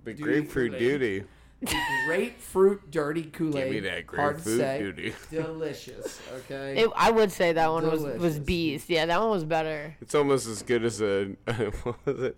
the 0.06 0.12
Duty 0.14 0.24
grapefruit 0.24 0.72
Kool-Aid. 0.72 0.80
duty. 1.00 1.24
The 1.66 1.82
grapefruit 2.08 2.92
dirty 2.92 3.24
Kool-Aid. 3.24 3.64
Give 3.64 3.74
me 3.74 3.80
that 3.82 4.06
hard 4.06 4.38
to 4.38 4.44
grapefruit 4.44 4.60
say. 4.60 4.80
duty. 4.80 5.14
Delicious. 5.32 6.20
Okay. 6.38 6.84
It, 6.84 6.90
I 6.96 7.12
would 7.12 7.32
say 7.32 7.54
that 7.54 7.72
one 7.72 7.84
was 7.90 8.02
was 8.02 8.14
Delicious. 8.14 8.40
beast. 8.40 8.90
Yeah, 8.90 9.06
that 9.08 9.20
one 9.20 9.32
was 9.32 9.44
better. 9.44 9.96
It's 10.02 10.14
almost 10.16 10.48
as 10.48 10.62
good 10.62 10.84
as 10.86 11.02
a 11.02 11.26
what 11.84 12.06
was 12.06 12.20
it? 12.22 12.38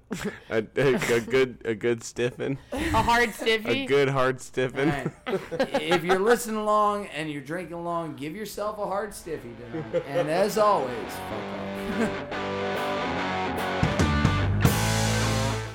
A, 0.49 0.65
a, 0.77 1.15
a 1.15 1.19
good 1.21 1.61
a 1.65 1.75
good 1.75 2.03
stiffen. 2.03 2.57
A 2.71 2.79
hard 3.01 3.33
stiffy. 3.33 3.83
a 3.83 3.85
good 3.85 4.09
hard 4.09 4.39
stiffen. 4.41 4.89
All 4.89 5.33
right. 5.33 5.81
if 5.81 6.03
you're 6.03 6.19
listening 6.19 6.57
along 6.57 7.07
and 7.07 7.29
you're 7.29 7.41
drinking 7.41 7.73
along, 7.73 8.15
give 8.15 8.35
yourself 8.35 8.77
a 8.79 8.85
hard 8.85 9.13
stiffy 9.13 9.49
tonight. 9.71 10.03
And 10.07 10.29
as 10.29 10.57
always, 10.57 10.95
fuck 11.11 12.41
off. 12.41 13.33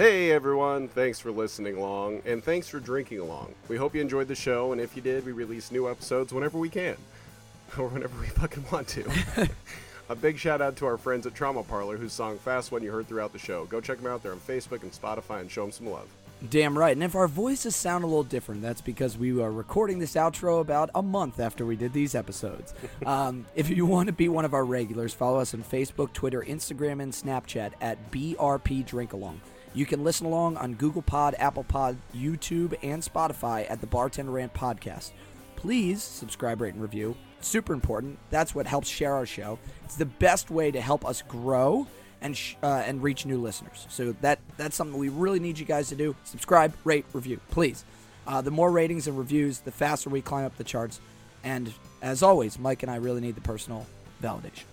Hey 0.02 0.32
everyone, 0.32 0.88
thanks 0.88 1.20
for 1.20 1.30
listening 1.30 1.76
along 1.76 2.22
and 2.26 2.42
thanks 2.42 2.68
for 2.68 2.80
drinking 2.80 3.20
along. 3.20 3.54
We 3.68 3.76
hope 3.76 3.94
you 3.94 4.00
enjoyed 4.00 4.26
the 4.26 4.34
show, 4.34 4.72
and 4.72 4.80
if 4.80 4.96
you 4.96 5.00
did, 5.00 5.24
we 5.24 5.30
release 5.30 5.70
new 5.70 5.88
episodes 5.88 6.32
whenever 6.32 6.58
we 6.58 6.68
can, 6.68 6.96
or 7.78 7.86
whenever 7.86 8.20
we 8.20 8.26
fucking 8.26 8.64
want 8.72 8.88
to. 8.88 9.08
A 10.08 10.16
big 10.16 10.38
shout 10.38 10.60
out 10.60 10.74
to 10.78 10.86
our 10.86 10.98
friends 10.98 11.24
at 11.24 11.36
Trauma 11.36 11.62
Parlor, 11.62 11.98
whose 11.98 12.12
song 12.12 12.36
"Fast 12.36 12.72
One" 12.72 12.82
you 12.82 12.90
heard 12.90 13.06
throughout 13.06 13.32
the 13.32 13.38
show. 13.38 13.64
Go 13.66 13.80
check 13.80 13.98
them 13.98 14.12
out 14.12 14.24
there 14.24 14.32
on 14.32 14.40
Facebook 14.40 14.82
and 14.82 14.90
Spotify, 14.90 15.40
and 15.40 15.48
show 15.48 15.62
them 15.62 15.70
some 15.70 15.86
love. 15.86 16.08
Damn 16.50 16.76
right. 16.76 16.96
And 16.96 17.04
if 17.04 17.14
our 17.14 17.28
voices 17.28 17.76
sound 17.76 18.02
a 18.02 18.08
little 18.08 18.24
different, 18.24 18.60
that's 18.60 18.80
because 18.80 19.16
we 19.16 19.40
are 19.40 19.52
recording 19.52 20.00
this 20.00 20.14
outro 20.14 20.60
about 20.60 20.90
a 20.96 21.02
month 21.02 21.38
after 21.38 21.64
we 21.64 21.76
did 21.76 21.92
these 21.92 22.16
episodes. 22.16 22.74
um, 23.06 23.46
if 23.54 23.70
you 23.70 23.86
want 23.86 24.08
to 24.08 24.12
be 24.12 24.28
one 24.28 24.44
of 24.44 24.52
our 24.52 24.64
regulars, 24.64 25.14
follow 25.14 25.38
us 25.38 25.54
on 25.54 25.62
Facebook, 25.62 26.12
Twitter, 26.12 26.42
Instagram, 26.42 27.00
and 27.00 27.12
Snapchat 27.12 27.74
at 27.80 28.10
BRP 28.10 28.84
Drink 28.84 29.12
Along. 29.12 29.40
You 29.74 29.86
can 29.86 30.04
listen 30.04 30.26
along 30.26 30.58
on 30.58 30.74
Google 30.74 31.02
Pod, 31.02 31.34
Apple 31.38 31.64
Pod, 31.64 31.96
YouTube, 32.14 32.76
and 32.82 33.02
Spotify 33.02 33.70
at 33.70 33.80
the 33.80 33.86
Bartender 33.86 34.32
Rant 34.32 34.52
Podcast. 34.52 35.12
Please 35.56 36.02
subscribe, 36.02 36.60
rate, 36.60 36.74
and 36.74 36.82
review. 36.82 37.16
Super 37.40 37.72
important. 37.72 38.18
That's 38.30 38.54
what 38.54 38.66
helps 38.66 38.88
share 38.88 39.14
our 39.14 39.26
show. 39.26 39.58
It's 39.84 39.96
the 39.96 40.04
best 40.04 40.50
way 40.50 40.70
to 40.70 40.80
help 40.80 41.06
us 41.06 41.22
grow 41.22 41.86
and 42.20 42.36
sh- 42.36 42.56
uh, 42.62 42.82
and 42.86 43.02
reach 43.02 43.26
new 43.26 43.40
listeners. 43.40 43.86
So 43.88 44.12
that 44.20 44.38
that's 44.56 44.76
something 44.76 44.98
we 44.98 45.08
really 45.08 45.40
need 45.40 45.58
you 45.58 45.64
guys 45.64 45.88
to 45.88 45.96
do. 45.96 46.14
Subscribe, 46.24 46.74
rate, 46.84 47.06
review, 47.12 47.40
please. 47.50 47.84
Uh, 48.26 48.40
the 48.40 48.50
more 48.50 48.70
ratings 48.70 49.08
and 49.08 49.18
reviews, 49.18 49.60
the 49.60 49.72
faster 49.72 50.10
we 50.10 50.20
climb 50.20 50.44
up 50.44 50.56
the 50.56 50.64
charts. 50.64 51.00
And 51.42 51.72
as 52.00 52.22
always, 52.22 52.58
Mike 52.58 52.82
and 52.82 52.92
I 52.92 52.96
really 52.96 53.20
need 53.20 53.34
the 53.34 53.40
personal 53.40 53.86
validation. 54.22 54.64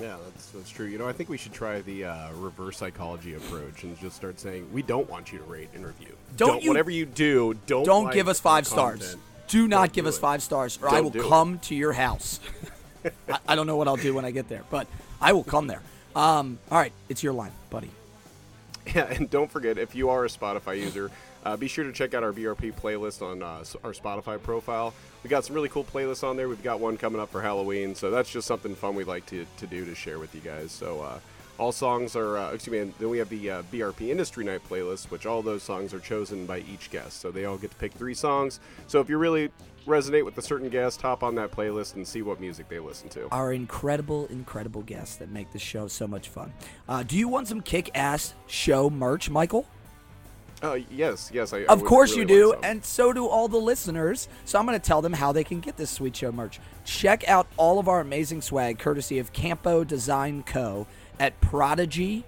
Yeah, 0.00 0.16
that's 0.24 0.46
that's 0.50 0.70
true. 0.70 0.86
You 0.86 0.98
know, 0.98 1.06
I 1.06 1.12
think 1.12 1.28
we 1.28 1.36
should 1.36 1.52
try 1.52 1.80
the 1.82 2.06
uh, 2.06 2.32
reverse 2.34 2.78
psychology 2.78 3.34
approach 3.34 3.82
and 3.84 3.98
just 4.00 4.16
start 4.16 4.40
saying 4.40 4.68
we 4.72 4.82
don't 4.82 5.08
want 5.08 5.32
you 5.32 5.38
to 5.38 5.44
rate 5.44 5.68
and 5.74 5.84
review. 5.86 6.16
Don't 6.36 6.62
you- 6.62 6.68
whatever 6.70 6.90
you 6.90 7.04
do, 7.06 7.54
don't 7.66 7.84
Don't 7.84 8.04
like 8.06 8.14
give 8.14 8.26
us 8.28 8.38
our 8.40 8.42
five 8.42 8.66
stars. 8.66 9.00
content. 9.00 9.20
Do 9.48 9.68
not 9.68 9.76
Don't 9.78 9.92
give 9.92 10.04
do 10.06 10.08
us 10.08 10.16
it. 10.16 10.20
five 10.20 10.42
stars, 10.42 10.78
or 10.82 10.88
I 10.88 10.92
Don't 10.94 11.04
will 11.04 11.10
do 11.10 11.20
it. 11.20 11.28
come 11.28 11.58
to 11.60 11.74
your 11.74 11.92
house. 11.92 12.40
I, 13.28 13.38
I 13.48 13.54
don't 13.54 13.66
know 13.66 13.76
what 13.76 13.86
I'll 13.86 13.96
do 13.96 14.14
when 14.14 14.24
I 14.24 14.30
get 14.30 14.48
there, 14.48 14.62
but 14.70 14.86
I 15.20 15.32
will 15.34 15.44
come 15.44 15.66
there. 15.66 15.82
Um, 16.16 16.58
all 16.70 16.78
right, 16.78 16.92
it's 17.08 17.22
your 17.22 17.32
line, 17.34 17.52
buddy. 17.70 17.90
Yeah, 18.94 19.04
and 19.12 19.30
don't 19.30 19.48
forget 19.50 19.78
if 19.78 19.94
you 19.94 20.08
are 20.10 20.24
a 20.24 20.28
Spotify 20.28 20.76
user, 20.80 21.08
uh, 21.44 21.56
be 21.56 21.68
sure 21.68 21.84
to 21.84 21.92
check 21.92 22.14
out 22.14 22.22
our 22.22 22.32
BRP 22.32 22.72
playlist 22.74 23.22
on 23.22 23.42
uh, 23.42 23.64
our 23.84 23.92
Spotify 23.92 24.40
profile. 24.42 24.94
We 25.22 25.30
got 25.30 25.44
some 25.44 25.54
really 25.54 25.68
cool 25.68 25.84
playlists 25.84 26.22
on 26.26 26.36
there. 26.36 26.48
We've 26.48 26.62
got 26.62 26.80
one 26.80 26.96
coming 26.96 27.20
up 27.20 27.30
for 27.30 27.42
Halloween, 27.42 27.94
so 27.94 28.10
that's 28.10 28.30
just 28.30 28.46
something 28.46 28.74
fun 28.74 28.94
we'd 28.94 29.06
like 29.06 29.26
to, 29.26 29.46
to 29.58 29.66
do 29.66 29.84
to 29.84 29.94
share 29.94 30.18
with 30.18 30.34
you 30.34 30.40
guys. 30.40 30.72
So 30.72 31.00
uh, 31.00 31.18
All 31.58 31.70
songs 31.72 32.16
are, 32.16 32.38
uh, 32.38 32.52
excuse 32.52 32.72
me, 32.72 32.78
and 32.78 32.94
then 32.98 33.08
we 33.10 33.18
have 33.18 33.28
the 33.28 33.50
uh, 33.50 33.62
BRP 33.72 34.08
Industry 34.08 34.44
Night 34.44 34.62
playlist, 34.68 35.10
which 35.10 35.26
all 35.26 35.42
those 35.42 35.62
songs 35.62 35.92
are 35.94 36.00
chosen 36.00 36.46
by 36.46 36.58
each 36.60 36.90
guest. 36.90 37.20
So 37.20 37.30
they 37.30 37.44
all 37.44 37.56
get 37.58 37.70
to 37.70 37.76
pick 37.76 37.92
three 37.92 38.14
songs. 38.14 38.58
So 38.86 39.00
if 39.00 39.08
you 39.08 39.18
really 39.18 39.50
resonate 39.86 40.24
with 40.24 40.38
a 40.38 40.42
certain 40.42 40.68
guest, 40.70 41.02
hop 41.02 41.22
on 41.22 41.34
that 41.34 41.50
playlist 41.50 41.94
and 41.96 42.06
see 42.06 42.22
what 42.22 42.40
music 42.40 42.68
they 42.68 42.78
listen 42.78 43.08
to. 43.10 43.28
Our 43.30 43.52
incredible, 43.52 44.26
incredible 44.26 44.82
guests 44.82 45.16
that 45.16 45.30
make 45.30 45.52
the 45.52 45.58
show 45.58 45.88
so 45.88 46.06
much 46.06 46.28
fun. 46.28 46.52
Uh, 46.88 47.02
do 47.02 47.16
you 47.16 47.28
want 47.28 47.48
some 47.48 47.60
kick 47.60 47.90
ass 47.94 48.34
show 48.46 48.88
merch, 48.88 49.28
Michael? 49.28 49.66
Uh, 50.62 50.78
yes, 50.90 51.30
yes, 51.34 51.52
I. 51.52 51.58
I 51.58 51.64
Of 51.64 51.82
would 51.82 51.88
course 51.88 52.16
really 52.16 52.20
you 52.22 52.28
do, 52.28 52.50
like 52.50 52.64
and 52.64 52.84
so 52.84 53.12
do 53.12 53.26
all 53.26 53.48
the 53.48 53.58
listeners. 53.58 54.28
So 54.44 54.58
I'm 54.58 54.66
going 54.66 54.78
to 54.78 54.86
tell 54.86 55.02
them 55.02 55.12
how 55.12 55.32
they 55.32 55.44
can 55.44 55.60
get 55.60 55.76
this 55.76 55.90
sweet 55.90 56.14
show 56.14 56.30
merch. 56.30 56.60
Check 56.84 57.28
out 57.28 57.46
all 57.56 57.78
of 57.78 57.88
our 57.88 58.00
amazing 58.00 58.42
swag, 58.42 58.78
courtesy 58.78 59.18
of 59.18 59.32
Campo 59.32 59.82
Design 59.82 60.42
Co. 60.44 60.86
at 61.18 61.40
prodigydtg.com 61.40 62.24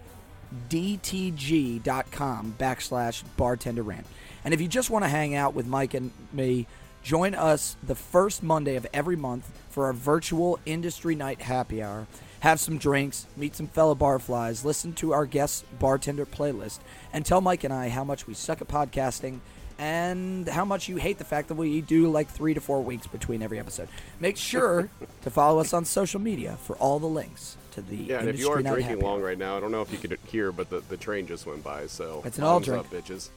backslash 2.59 3.23
bartender 3.37 3.83
rant. 3.83 4.07
And 4.45 4.53
if 4.53 4.61
you 4.61 4.69
just 4.69 4.91
want 4.91 5.05
to 5.05 5.09
hang 5.09 5.35
out 5.35 5.55
with 5.55 5.67
Mike 5.67 5.95
and 5.95 6.11
me, 6.33 6.67
join 7.03 7.35
us 7.35 7.77
the 7.83 7.95
first 7.95 8.43
Monday 8.43 8.77
of 8.77 8.87
every 8.93 9.17
month 9.17 9.51
for 9.71 9.87
our 9.87 9.93
virtual 9.93 10.59
industry 10.67 11.15
night 11.15 11.43
happy 11.43 11.83
hour. 11.83 12.07
Have 12.44 12.60
some 12.60 12.76
drinks, 12.76 13.24
meet 13.39 13.56
some 13.56 13.68
fellow 13.68 13.94
barflies, 13.94 14.66
listen 14.66 14.92
to 14.97 15.14
our 15.14 15.24
guest 15.24 15.64
bartender 15.78 16.26
playlist, 16.26 16.81
and 17.10 17.24
tell 17.24 17.40
Mike 17.40 17.64
and 17.64 17.73
I 17.73 17.89
how 17.89 18.05
much 18.05 18.26
we 18.26 18.34
suck 18.34 18.60
at 18.60 18.68
podcasting 18.68 19.39
and 19.78 20.47
how 20.47 20.66
much 20.66 20.86
you 20.86 20.97
hate 20.97 21.16
the 21.16 21.24
fact 21.24 21.48
that 21.48 21.55
we 21.55 21.81
do 21.81 22.10
like 22.10 22.28
three 22.28 22.52
to 22.52 22.60
four 22.60 22.82
weeks 22.82 23.06
between 23.06 23.40
every 23.40 23.58
episode. 23.58 23.89
Make 24.20 24.36
sure 24.36 24.90
to 25.23 25.31
follow 25.31 25.58
us 25.58 25.73
on 25.73 25.86
social 25.86 26.20
media 26.20 26.58
for 26.60 26.76
all 26.76 26.98
the 26.98 27.06
links 27.06 27.56
to 27.70 27.81
the 27.81 27.97
Yeah, 27.97 28.18
and 28.18 28.28
if 28.28 28.39
you 28.39 28.50
are 28.50 28.60
drinking 28.60 29.00
long 29.00 29.23
right 29.23 29.39
now, 29.39 29.56
I 29.56 29.60
don't 29.60 29.73
know 29.73 29.81
if 29.81 29.90
you 29.90 29.97
could 29.97 30.18
hear, 30.26 30.52
but 30.52 30.68
the, 30.68 30.81
the 30.81 30.98
train 30.98 31.26
just 31.26 31.47
went 31.47 31.64
by, 31.64 31.86
so 31.86 32.20
It's 32.26 32.36
an 32.36 32.44
all 32.44 32.60
bottoms 32.60 32.76
up, 32.76 32.90
bitches. 32.90 33.31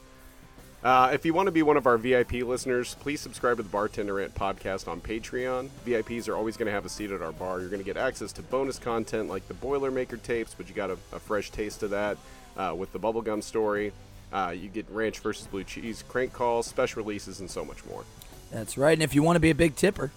Uh, 0.82 1.10
if 1.12 1.26
you 1.26 1.34
want 1.34 1.46
to 1.48 1.52
be 1.52 1.62
one 1.62 1.76
of 1.76 1.86
our 1.86 1.98
VIP 1.98 2.34
listeners, 2.34 2.94
please 3.00 3.20
subscribe 3.20 3.56
to 3.56 3.64
the 3.64 3.68
Bartender 3.68 4.14
Rant 4.14 4.34
podcast 4.34 4.86
on 4.86 5.00
Patreon. 5.00 5.70
VIPs 5.84 6.28
are 6.28 6.36
always 6.36 6.56
going 6.56 6.66
to 6.66 6.72
have 6.72 6.86
a 6.86 6.88
seat 6.88 7.10
at 7.10 7.20
our 7.20 7.32
bar. 7.32 7.58
You're 7.58 7.68
going 7.68 7.82
to 7.82 7.84
get 7.84 7.96
access 7.96 8.30
to 8.34 8.42
bonus 8.42 8.78
content 8.78 9.28
like 9.28 9.46
the 9.48 9.54
Boilermaker 9.54 10.22
tapes, 10.22 10.54
but 10.54 10.68
you 10.68 10.74
got 10.74 10.90
a, 10.90 10.98
a 11.12 11.18
fresh 11.18 11.50
taste 11.50 11.82
of 11.82 11.90
that 11.90 12.16
uh, 12.56 12.74
with 12.76 12.92
the 12.92 13.00
Bubblegum 13.00 13.42
story. 13.42 13.92
Uh, 14.32 14.54
you 14.56 14.68
get 14.68 14.88
Ranch 14.90 15.18
versus 15.18 15.48
Blue 15.48 15.64
Cheese 15.64 16.04
crank 16.06 16.32
calls, 16.32 16.66
special 16.66 17.02
releases, 17.02 17.40
and 17.40 17.50
so 17.50 17.64
much 17.64 17.84
more. 17.86 18.04
That's 18.52 18.78
right. 18.78 18.92
And 18.92 19.02
if 19.02 19.16
you 19.16 19.22
want 19.22 19.34
to 19.36 19.40
be 19.40 19.50
a 19.50 19.54
big 19.56 19.74
tipper, 19.74 20.12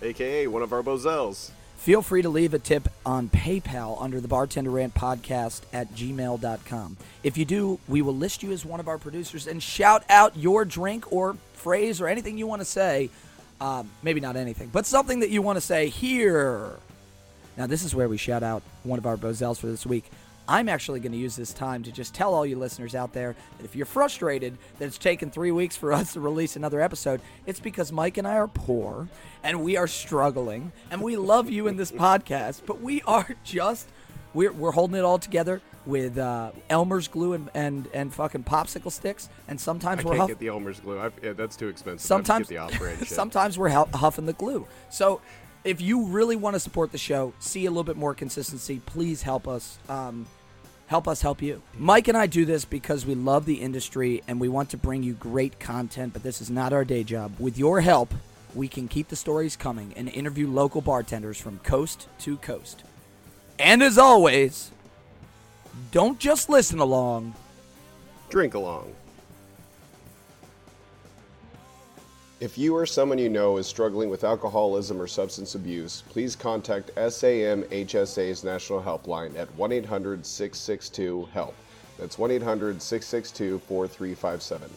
AKA 0.00 0.46
one 0.46 0.62
of 0.62 0.72
our 0.72 0.82
Bozels. 0.82 1.50
Feel 1.82 2.00
free 2.00 2.22
to 2.22 2.28
leave 2.28 2.54
a 2.54 2.60
tip 2.60 2.88
on 3.04 3.28
PayPal 3.28 4.00
under 4.00 4.20
the 4.20 4.28
Bartender 4.28 4.70
Rant 4.70 4.94
Podcast 4.94 5.62
at 5.72 5.92
gmail.com. 5.92 6.96
If 7.24 7.36
you 7.36 7.44
do, 7.44 7.80
we 7.88 8.02
will 8.02 8.14
list 8.14 8.44
you 8.44 8.52
as 8.52 8.64
one 8.64 8.78
of 8.78 8.86
our 8.86 8.98
producers 8.98 9.48
and 9.48 9.60
shout 9.60 10.04
out 10.08 10.36
your 10.36 10.64
drink 10.64 11.12
or 11.12 11.36
phrase 11.54 12.00
or 12.00 12.06
anything 12.06 12.38
you 12.38 12.46
want 12.46 12.60
to 12.60 12.64
say. 12.64 13.10
Um, 13.60 13.90
maybe 14.00 14.20
not 14.20 14.36
anything, 14.36 14.68
but 14.72 14.86
something 14.86 15.20
that 15.20 15.30
you 15.30 15.42
want 15.42 15.56
to 15.56 15.60
say 15.60 15.88
here. 15.88 16.76
Now, 17.56 17.66
this 17.66 17.84
is 17.84 17.96
where 17.96 18.08
we 18.08 18.16
shout 18.16 18.44
out 18.44 18.62
one 18.84 19.00
of 19.00 19.06
our 19.06 19.16
Bozels 19.16 19.58
for 19.58 19.66
this 19.66 19.84
week. 19.84 20.08
I'm 20.52 20.68
actually 20.68 21.00
going 21.00 21.12
to 21.12 21.18
use 21.18 21.34
this 21.34 21.54
time 21.54 21.82
to 21.84 21.90
just 21.90 22.12
tell 22.12 22.34
all 22.34 22.44
you 22.44 22.58
listeners 22.58 22.94
out 22.94 23.14
there 23.14 23.34
that 23.56 23.64
if 23.64 23.74
you're 23.74 23.86
frustrated 23.86 24.58
that 24.78 24.84
it's 24.84 24.98
taken 24.98 25.30
three 25.30 25.50
weeks 25.50 25.78
for 25.78 25.92
us 26.00 26.12
to 26.12 26.20
release 26.20 26.56
another 26.56 26.82
episode, 26.82 27.22
it's 27.46 27.58
because 27.58 27.90
Mike 27.90 28.18
and 28.18 28.28
I 28.28 28.34
are 28.36 28.48
poor 28.48 29.08
and 29.42 29.64
we 29.64 29.78
are 29.78 29.86
struggling 29.86 30.70
and 30.90 31.00
we 31.00 31.16
love 31.16 31.48
you 31.48 31.68
in 31.68 31.78
this 31.78 31.90
podcast, 32.06 32.66
but 32.66 32.82
we 32.82 33.00
are 33.02 33.34
just 33.44 33.88
we're, 34.34 34.52
we're 34.52 34.72
holding 34.72 34.96
it 34.96 35.04
all 35.04 35.18
together 35.18 35.62
with 35.86 36.18
uh, 36.18 36.52
Elmer's 36.68 37.08
glue 37.08 37.32
and, 37.32 37.50
and, 37.54 37.88
and 37.94 38.12
fucking 38.12 38.44
popsicle 38.44 38.92
sticks, 38.92 39.28
and 39.48 39.58
sometimes 39.60 40.02
I 40.02 40.04
we're 40.04 40.10
can't 40.10 40.20
huff- 40.20 40.28
get 40.28 40.38
the 40.38 40.48
Elmer's 40.48 40.80
glue. 40.80 40.98
I've, 40.98 41.12
yeah, 41.22 41.32
that's 41.32 41.56
too 41.56 41.68
expensive. 41.68 42.06
sometimes 42.06 42.48
the 42.48 42.58
sometimes 43.06 43.58
we're 43.58 43.70
hu- 43.70 43.96
huffing 43.96 44.26
the 44.26 44.32
glue. 44.32 44.66
So 44.90 45.20
if 45.64 45.80
you 45.80 46.06
really 46.06 46.36
want 46.36 46.54
to 46.54 46.60
support 46.60 46.92
the 46.92 46.98
show, 46.98 47.32
see 47.38 47.66
a 47.66 47.70
little 47.70 47.84
bit 47.84 47.96
more 47.96 48.14
consistency, 48.14 48.80
please 48.84 49.22
help 49.22 49.48
us. 49.48 49.78
Um, 49.88 50.26
help 50.92 51.08
us 51.08 51.22
help 51.22 51.40
you. 51.40 51.62
Mike 51.78 52.08
and 52.08 52.18
I 52.18 52.26
do 52.26 52.44
this 52.44 52.66
because 52.66 53.06
we 53.06 53.14
love 53.14 53.46
the 53.46 53.62
industry 53.62 54.22
and 54.28 54.38
we 54.38 54.50
want 54.50 54.68
to 54.68 54.76
bring 54.76 55.02
you 55.02 55.14
great 55.14 55.58
content, 55.58 56.12
but 56.12 56.22
this 56.22 56.42
is 56.42 56.50
not 56.50 56.74
our 56.74 56.84
day 56.84 57.02
job. 57.02 57.32
With 57.38 57.56
your 57.56 57.80
help, 57.80 58.12
we 58.54 58.68
can 58.68 58.88
keep 58.88 59.08
the 59.08 59.16
stories 59.16 59.56
coming 59.56 59.94
and 59.96 60.10
interview 60.10 60.46
local 60.46 60.82
bartenders 60.82 61.40
from 61.40 61.60
coast 61.60 62.08
to 62.18 62.36
coast. 62.36 62.84
And 63.58 63.82
as 63.82 63.96
always, 63.96 64.70
don't 65.92 66.18
just 66.18 66.50
listen 66.50 66.78
along. 66.78 67.36
Drink 68.28 68.52
along. 68.52 68.92
If 72.42 72.58
you 72.58 72.74
or 72.74 72.86
someone 72.86 73.18
you 73.18 73.28
know 73.28 73.56
is 73.58 73.68
struggling 73.68 74.10
with 74.10 74.24
alcoholism 74.24 75.00
or 75.00 75.06
substance 75.06 75.54
abuse, 75.54 76.02
please 76.08 76.34
contact 76.34 76.90
SAMHSA's 76.96 78.42
National 78.42 78.82
Helpline 78.82 79.38
at 79.38 79.54
1 79.54 79.70
800 79.70 80.26
662 80.26 81.28
HELP. 81.32 81.54
That's 82.00 82.18
1 82.18 82.32
800 82.32 82.82
662 82.82 83.60
4357. 83.60 84.68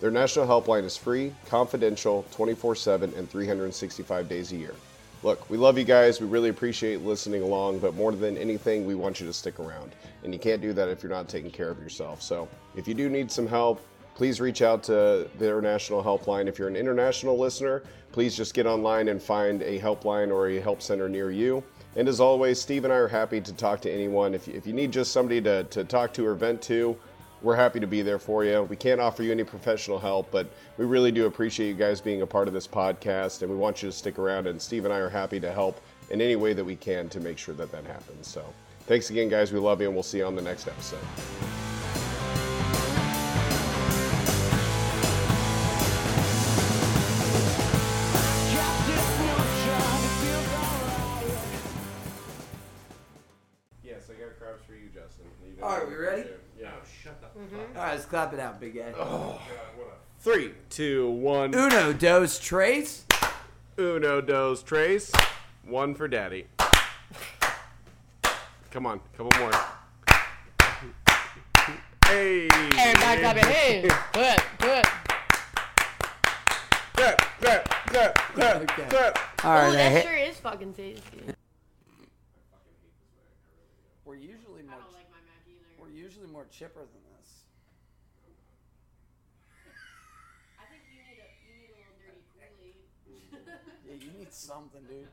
Their 0.00 0.10
national 0.10 0.46
helpline 0.46 0.84
is 0.84 0.96
free, 0.96 1.34
confidential, 1.50 2.24
24 2.30 2.76
7, 2.76 3.12
and 3.14 3.28
365 3.28 4.26
days 4.26 4.52
a 4.52 4.56
year. 4.56 4.74
Look, 5.22 5.50
we 5.50 5.58
love 5.58 5.76
you 5.76 5.84
guys. 5.84 6.18
We 6.18 6.26
really 6.26 6.48
appreciate 6.48 7.02
listening 7.02 7.42
along, 7.42 7.80
but 7.80 7.94
more 7.94 8.12
than 8.12 8.38
anything, 8.38 8.86
we 8.86 8.94
want 8.94 9.20
you 9.20 9.26
to 9.26 9.34
stick 9.34 9.60
around. 9.60 9.92
And 10.24 10.32
you 10.32 10.40
can't 10.40 10.62
do 10.62 10.72
that 10.72 10.88
if 10.88 11.02
you're 11.02 11.12
not 11.12 11.28
taking 11.28 11.50
care 11.50 11.68
of 11.68 11.78
yourself. 11.78 12.22
So 12.22 12.48
if 12.74 12.88
you 12.88 12.94
do 12.94 13.10
need 13.10 13.30
some 13.30 13.46
help, 13.46 13.86
please 14.14 14.40
reach 14.40 14.62
out 14.62 14.82
to 14.84 15.28
their 15.38 15.60
national 15.60 16.02
helpline. 16.02 16.46
If 16.46 16.58
you're 16.58 16.68
an 16.68 16.76
international 16.76 17.38
listener, 17.38 17.82
please 18.12 18.36
just 18.36 18.54
get 18.54 18.66
online 18.66 19.08
and 19.08 19.22
find 19.22 19.62
a 19.62 19.78
helpline 19.80 20.30
or 20.30 20.48
a 20.48 20.60
help 20.60 20.82
center 20.82 21.08
near 21.08 21.30
you. 21.30 21.62
And 21.96 22.08
as 22.08 22.20
always, 22.20 22.60
Steve 22.60 22.84
and 22.84 22.92
I 22.92 22.96
are 22.96 23.08
happy 23.08 23.40
to 23.40 23.52
talk 23.52 23.80
to 23.82 23.90
anyone. 23.90 24.34
If 24.34 24.48
you, 24.48 24.54
if 24.54 24.66
you 24.66 24.72
need 24.72 24.92
just 24.92 25.12
somebody 25.12 25.40
to, 25.42 25.64
to 25.64 25.84
talk 25.84 26.12
to 26.14 26.26
or 26.26 26.34
vent 26.34 26.62
to, 26.62 26.96
we're 27.42 27.56
happy 27.56 27.80
to 27.80 27.86
be 27.86 28.02
there 28.02 28.18
for 28.18 28.44
you. 28.44 28.62
We 28.62 28.76
can't 28.76 29.00
offer 29.00 29.22
you 29.22 29.32
any 29.32 29.44
professional 29.44 29.98
help, 29.98 30.30
but 30.30 30.50
we 30.78 30.84
really 30.84 31.10
do 31.10 31.26
appreciate 31.26 31.68
you 31.68 31.74
guys 31.74 32.00
being 32.00 32.22
a 32.22 32.26
part 32.26 32.48
of 32.48 32.54
this 32.54 32.68
podcast, 32.68 33.42
and 33.42 33.50
we 33.50 33.56
want 33.56 33.82
you 33.82 33.88
to 33.88 33.94
stick 33.94 34.18
around. 34.18 34.46
And 34.46 34.60
Steve 34.62 34.84
and 34.84 34.94
I 34.94 34.98
are 34.98 35.10
happy 35.10 35.40
to 35.40 35.52
help 35.52 35.80
in 36.10 36.20
any 36.20 36.36
way 36.36 36.52
that 36.52 36.64
we 36.64 36.76
can 36.76 37.08
to 37.08 37.20
make 37.20 37.38
sure 37.38 37.54
that 37.56 37.72
that 37.72 37.84
happens. 37.84 38.28
So, 38.28 38.44
thanks 38.86 39.10
again, 39.10 39.28
guys. 39.28 39.52
We 39.52 39.58
love 39.58 39.80
you, 39.80 39.88
and 39.88 39.96
we'll 39.96 40.04
see 40.04 40.18
you 40.18 40.26
on 40.26 40.36
the 40.36 40.42
next 40.42 40.68
episode. 40.68 41.00
All 57.76 57.82
right, 57.82 57.92
let's 57.92 58.04
clap 58.04 58.32
it 58.32 58.40
out, 58.40 58.60
big 58.60 58.74
guy. 58.76 58.92
Oh. 58.96 59.40
Three, 60.20 60.52
two, 60.70 61.10
one. 61.10 61.54
Uno, 61.54 61.92
dos, 61.92 62.38
tres. 62.38 63.04
Uno, 63.78 64.20
dos, 64.20 64.62
tres. 64.62 65.10
One 65.64 65.94
for 65.94 66.06
daddy. 66.08 66.46
Come 68.70 68.86
on, 68.86 69.00
couple 69.16 69.38
more. 69.40 69.52
Hey. 72.06 72.48
Everybody 72.52 73.20
clap 73.20 73.36
your 73.36 73.46
hands. 73.46 73.92
Clap, 74.12 74.58
clap. 74.58 74.86
Clap, 76.94 77.18
clap, 77.40 77.64
clap, 77.86 78.14
clap, 78.34 78.56
Okay. 78.62 78.86
clap. 78.88 79.44
All 79.44 79.50
Oh, 79.50 79.54
right, 79.54 79.68
I 79.68 79.72
that 79.72 79.92
hit- 79.92 80.02
sure 80.04 80.14
is 80.16 80.36
fucking 80.38 80.74
tasty. 80.74 81.22
we're 84.04 84.14
usually 84.14 84.62
more. 84.62 84.76
like 84.92 85.10
my 85.10 85.18
mac 85.26 85.42
either. 85.48 85.66
We're 85.80 85.88
usually 85.90 86.28
more 86.28 86.46
chipper 86.50 86.80
than 86.80 87.02
this. 87.18 87.44
I 90.60 90.64
think 90.70 90.82
you 90.92 90.98
need 91.02 91.18
a 91.18 91.26
you 91.42 91.54
need 91.58 91.70
a 91.74 91.78
little 91.80 92.22
dirty 92.38 92.76
Kool-Aid. 93.04 93.42
Yeah, 93.88 93.94
you 94.06 94.12
need 94.18 94.31
something, 94.42 94.82
dude. 94.90 95.06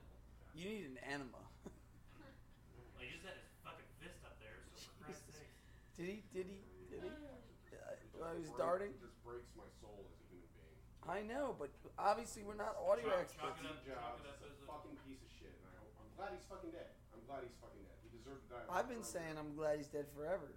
You 0.58 0.66
need 0.66 0.86
an 0.90 0.98
enema. 1.06 1.38
Well, 1.62 3.06
he 3.06 3.14
just 3.14 3.24
had 3.30 3.38
his 3.38 3.46
fucking 3.62 3.86
fist 4.02 4.20
up 4.26 4.42
there, 4.42 4.58
so 4.74 4.90
for 4.90 5.06
Christ's 5.06 5.38
sake. 5.38 5.54
Did 5.94 6.10
he? 6.10 6.18
Did 6.34 6.48
he? 6.50 6.60
Did 6.90 7.06
he? 7.06 7.12
Uh, 7.14 7.94
while 8.18 8.34
he 8.34 8.42
was 8.44 8.52
darting. 8.58 8.92
This 9.00 9.14
breaks 9.22 9.54
my 9.56 9.70
soul 9.80 10.02
as 10.10 10.18
a 10.18 10.26
human 10.34 10.50
being. 10.58 10.76
I 11.06 11.22
know, 11.24 11.54
but 11.56 11.70
obviously 12.02 12.42
we're 12.44 12.58
not 12.60 12.76
audio 12.82 13.08
Chalk- 13.08 13.30
experts. 13.30 13.56
chalk 13.56 13.62
it 13.62 13.70
up, 13.70 13.78
chalk 13.86 14.20
it 14.20 14.28
up 14.28 14.42
is 14.44 14.52
as 14.52 14.60
a 14.60 14.66
a- 14.66 14.70
fucking 14.74 14.98
piece 15.08 15.22
of 15.24 15.30
shit. 15.32 15.54
And 15.56 15.70
I 15.70 15.74
hope, 15.80 15.94
I'm 16.02 16.10
glad 16.18 16.34
he's 16.36 16.44
fucking 16.50 16.74
dead. 16.74 16.92
I'm 17.16 17.24
glad 17.30 17.46
he's 17.46 17.56
fucking 17.62 17.86
dead. 17.86 17.98
He 18.04 18.10
deserved 18.12 18.44
to 18.50 18.60
die. 18.60 18.66
I've 18.68 18.90
been 18.92 19.06
saying 19.06 19.38
I'm 19.40 19.54
glad 19.56 19.78
he's 19.80 19.88
dead 19.94 20.10
forever. 20.12 20.52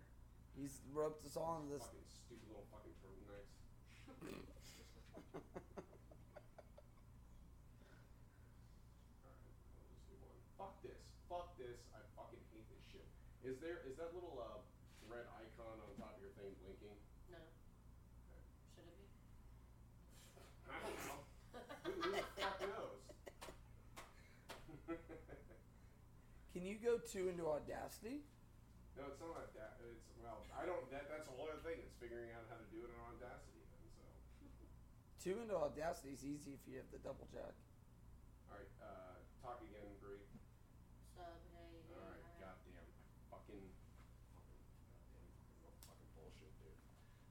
He's 0.58 0.80
roped 0.90 1.22
us 1.28 1.36
all 1.38 1.60
into 1.62 1.76
this. 1.76 1.84
Fucking 1.86 2.08
stupid 2.10 2.48
little 2.50 2.66
fucking 2.74 2.96
turtlenecks. 2.98 3.52
Alright, 9.22 9.40
I'll 9.78 9.88
just 9.88 10.04
do 10.10 10.16
one. 10.20 10.36
Fuck 10.58 10.74
this. 10.84 11.00
Fuck 11.30 11.48
this. 11.56 11.80
I 11.96 12.00
fucking 12.18 12.42
hate 12.52 12.66
this 12.68 12.84
shit. 12.90 13.06
Is 13.42 13.58
there 13.58 13.82
is 13.90 13.98
that 13.98 14.14
little 14.14 14.38
uh, 14.38 14.62
red 15.10 15.26
icon 15.34 15.74
on 15.82 15.90
top 15.98 16.14
of 16.14 16.22
your 16.22 16.30
thing 16.38 16.54
blinking? 16.62 16.94
No. 17.26 17.42
Should 18.74 18.86
it 18.86 18.94
be? 18.94 19.10
I 20.70 20.78
don't 20.78 20.94
know. 21.10 21.20
who, 21.82 21.90
who 21.98 22.10
the 22.14 22.22
fuck 22.38 22.58
knows? 22.62 23.02
Can 26.54 26.62
you 26.62 26.76
go 26.78 27.02
two 27.02 27.26
into 27.28 27.48
Audacity? 27.48 28.22
no, 28.96 29.08
it's 29.08 29.18
not 29.18 29.32
like 29.34 29.50
that. 29.56 29.80
It's 29.88 30.04
well, 30.22 30.44
I 30.54 30.62
don't. 30.68 30.84
That 30.92 31.08
that's 31.10 31.26
a 31.26 31.34
whole 31.34 31.48
other 31.50 31.58
thing. 31.64 31.80
It's 31.82 31.96
figuring 31.98 32.30
out 32.36 32.44
how 32.46 32.60
to 32.60 32.66
do 32.70 32.84
it 32.84 32.90
on 32.94 33.16
Audacity. 33.18 33.58
Then 33.72 33.88
so. 33.90 34.04
Two 35.18 35.42
into 35.42 35.56
Audacity 35.58 36.14
is 36.14 36.22
easy 36.22 36.54
if 36.54 36.62
you 36.68 36.78
have 36.78 36.86
the 36.94 37.00
double 37.02 37.26
jack. 37.32 37.56
All 38.46 38.60
right, 38.60 38.70
uh, 38.84 39.16
talk 39.40 39.64
again, 39.64 39.88
Bri. 39.98 40.20
Sub, 41.16 41.24
hey, 41.56 41.80
All 41.96 42.04
right, 42.04 42.20
goddamn, 42.36 42.84
fucking, 43.32 43.64
fucking, 44.36 44.60
goddamn, 45.08 45.78
fucking 45.88 46.10
bullshit, 46.12 46.52
dude. 46.60 46.76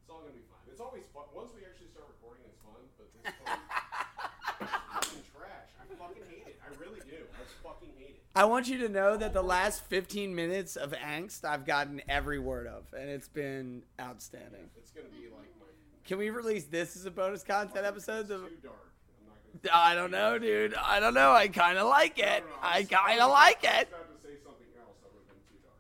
It's 0.02 0.10
all 0.10 0.26
gonna 0.26 0.34
be 0.34 0.42
fine. 0.50 0.66
It's 0.82 0.88
always 0.90 1.04
fun. 1.14 1.24
Once 1.36 1.52
we 1.56 1.62
actually 1.64 1.90
start 1.94 2.08
recording, 2.10 2.42
it's 2.50 2.58
fun. 2.66 2.82
But 2.98 3.14
this 3.14 3.22
phone, 3.38 4.68
fucking 4.98 5.22
trash. 5.38 5.70
I 5.78 5.84
fucking 5.94 6.24
hate 6.28 6.48
it. 6.48 6.60
I 6.66 6.74
really 6.82 7.00
do. 7.08 7.18
I 7.38 7.44
fucking 7.62 7.90
hate 8.00 8.16
it. 8.16 8.22
I 8.36 8.46
want 8.46 8.68
you 8.68 8.80
to 8.80 8.90
know 8.90 9.16
that 9.16 9.32
the 9.34 9.44
last 9.44 9.84
15 9.86 10.34
minutes 10.34 10.76
of 10.78 10.94
angst 10.94 11.46
I've 11.46 11.68
gotten 11.68 12.02
every 12.10 12.40
word 12.40 12.66
of, 12.66 12.86
and 13.00 13.12
it's 13.12 13.28
been 13.30 13.84
outstanding. 14.00 14.72
It's 14.76 14.90
gonna 14.90 15.06
be 15.10 15.26
like 15.30 15.54
my. 15.60 15.68
Can 16.04 16.18
we 16.18 16.32
release 16.32 16.64
this 16.66 16.96
as 16.96 17.06
a 17.06 17.12
bonus 17.12 17.44
content 17.44 17.86
episode? 17.86 18.22
It's 18.22 18.30
The- 18.30 18.38
too 18.40 18.56
dark. 18.64 18.90
I'm 19.22 19.28
not 19.28 19.72
gonna. 19.72 19.84
I 19.86 19.94
don't 19.94 20.10
know, 20.10 20.40
dude. 20.40 20.74
I 20.74 21.00
don't 21.00 21.14
know. 21.14 21.32
I 21.32 21.48
kind 21.48 21.78
of 21.78 21.88
like 21.90 22.18
it. 22.18 22.44
I 22.60 22.86
kind 22.86 23.20
of 23.22 23.30
like 23.30 23.64
it. 23.64 23.88
about 23.88 24.10
to 24.10 24.28
say 24.28 24.34
something 24.44 24.66
else 24.82 24.98
that 25.04 25.14
would 25.14 25.26
have 25.28 25.38
been 25.38 25.46
too 25.46 25.62
dark. 25.62 25.78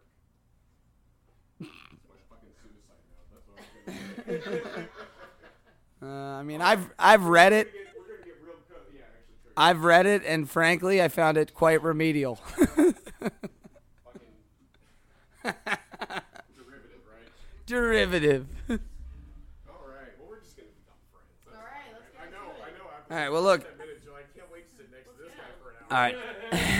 It's 1.59 2.05
my 2.07 2.19
fucking 2.29 2.53
suicide 2.61 3.01
note. 3.09 3.25
That's 3.33 3.47
what 3.49 3.57
I 3.57 3.61
was 3.61 3.69
gonna 3.87 3.97
say. 3.97 4.05
Uh, 6.03 6.07
I 6.07 6.41
mean, 6.41 6.61
I've 6.63 6.89
I've 6.97 7.25
read 7.25 7.53
it. 7.53 7.67
We're 7.67 7.73
gonna 7.73 7.85
get- 7.85 7.95
we're 7.99 8.07
gonna 8.15 8.25
get 8.25 8.35
real 8.43 8.55
co- 8.67 8.75
yeah, 8.91 9.01
actually, 9.01 9.35
true. 9.43 9.53
I've 9.55 9.83
read 9.83 10.05
it, 10.07 10.23
and 10.25 10.49
frankly, 10.49 10.99
I 10.99 11.09
found 11.09 11.37
it 11.37 11.53
quite 11.53 11.83
remedial. 11.83 12.39
derivative, 15.43 17.01
right? 17.05 17.29
Derivative. 17.67 18.47
All 18.69 18.77
right. 19.87 20.09
Well, 20.19 20.29
we're 20.29 20.39
just 20.41 20.57
gonna 20.57 20.69
become 20.73 20.97
friends. 21.11 21.37
That's 21.45 21.57
right, 21.57 21.85
fine, 21.85 21.93
let's 21.93 22.09
I 22.17 22.31
know. 22.31 22.49
it. 22.49 22.57
I 22.65 22.71
know. 22.77 22.89
After 22.97 23.13
All 23.13 23.19
right, 23.19 23.29
well, 23.31 23.43
look. 23.43 23.61
Ten 23.61 23.77
minutes, 23.77 24.01
I 24.09 24.37
can't 24.37 24.51
wait 24.51 24.69
to 24.69 24.75
sit 24.75 24.91
next 24.91 25.05
to 25.05 25.23
this 25.23 25.33
guy 25.37 25.53
for 25.61 25.69
an 25.69 25.77
hour. 25.85 25.97
All 25.97 26.59
right. 26.59 26.77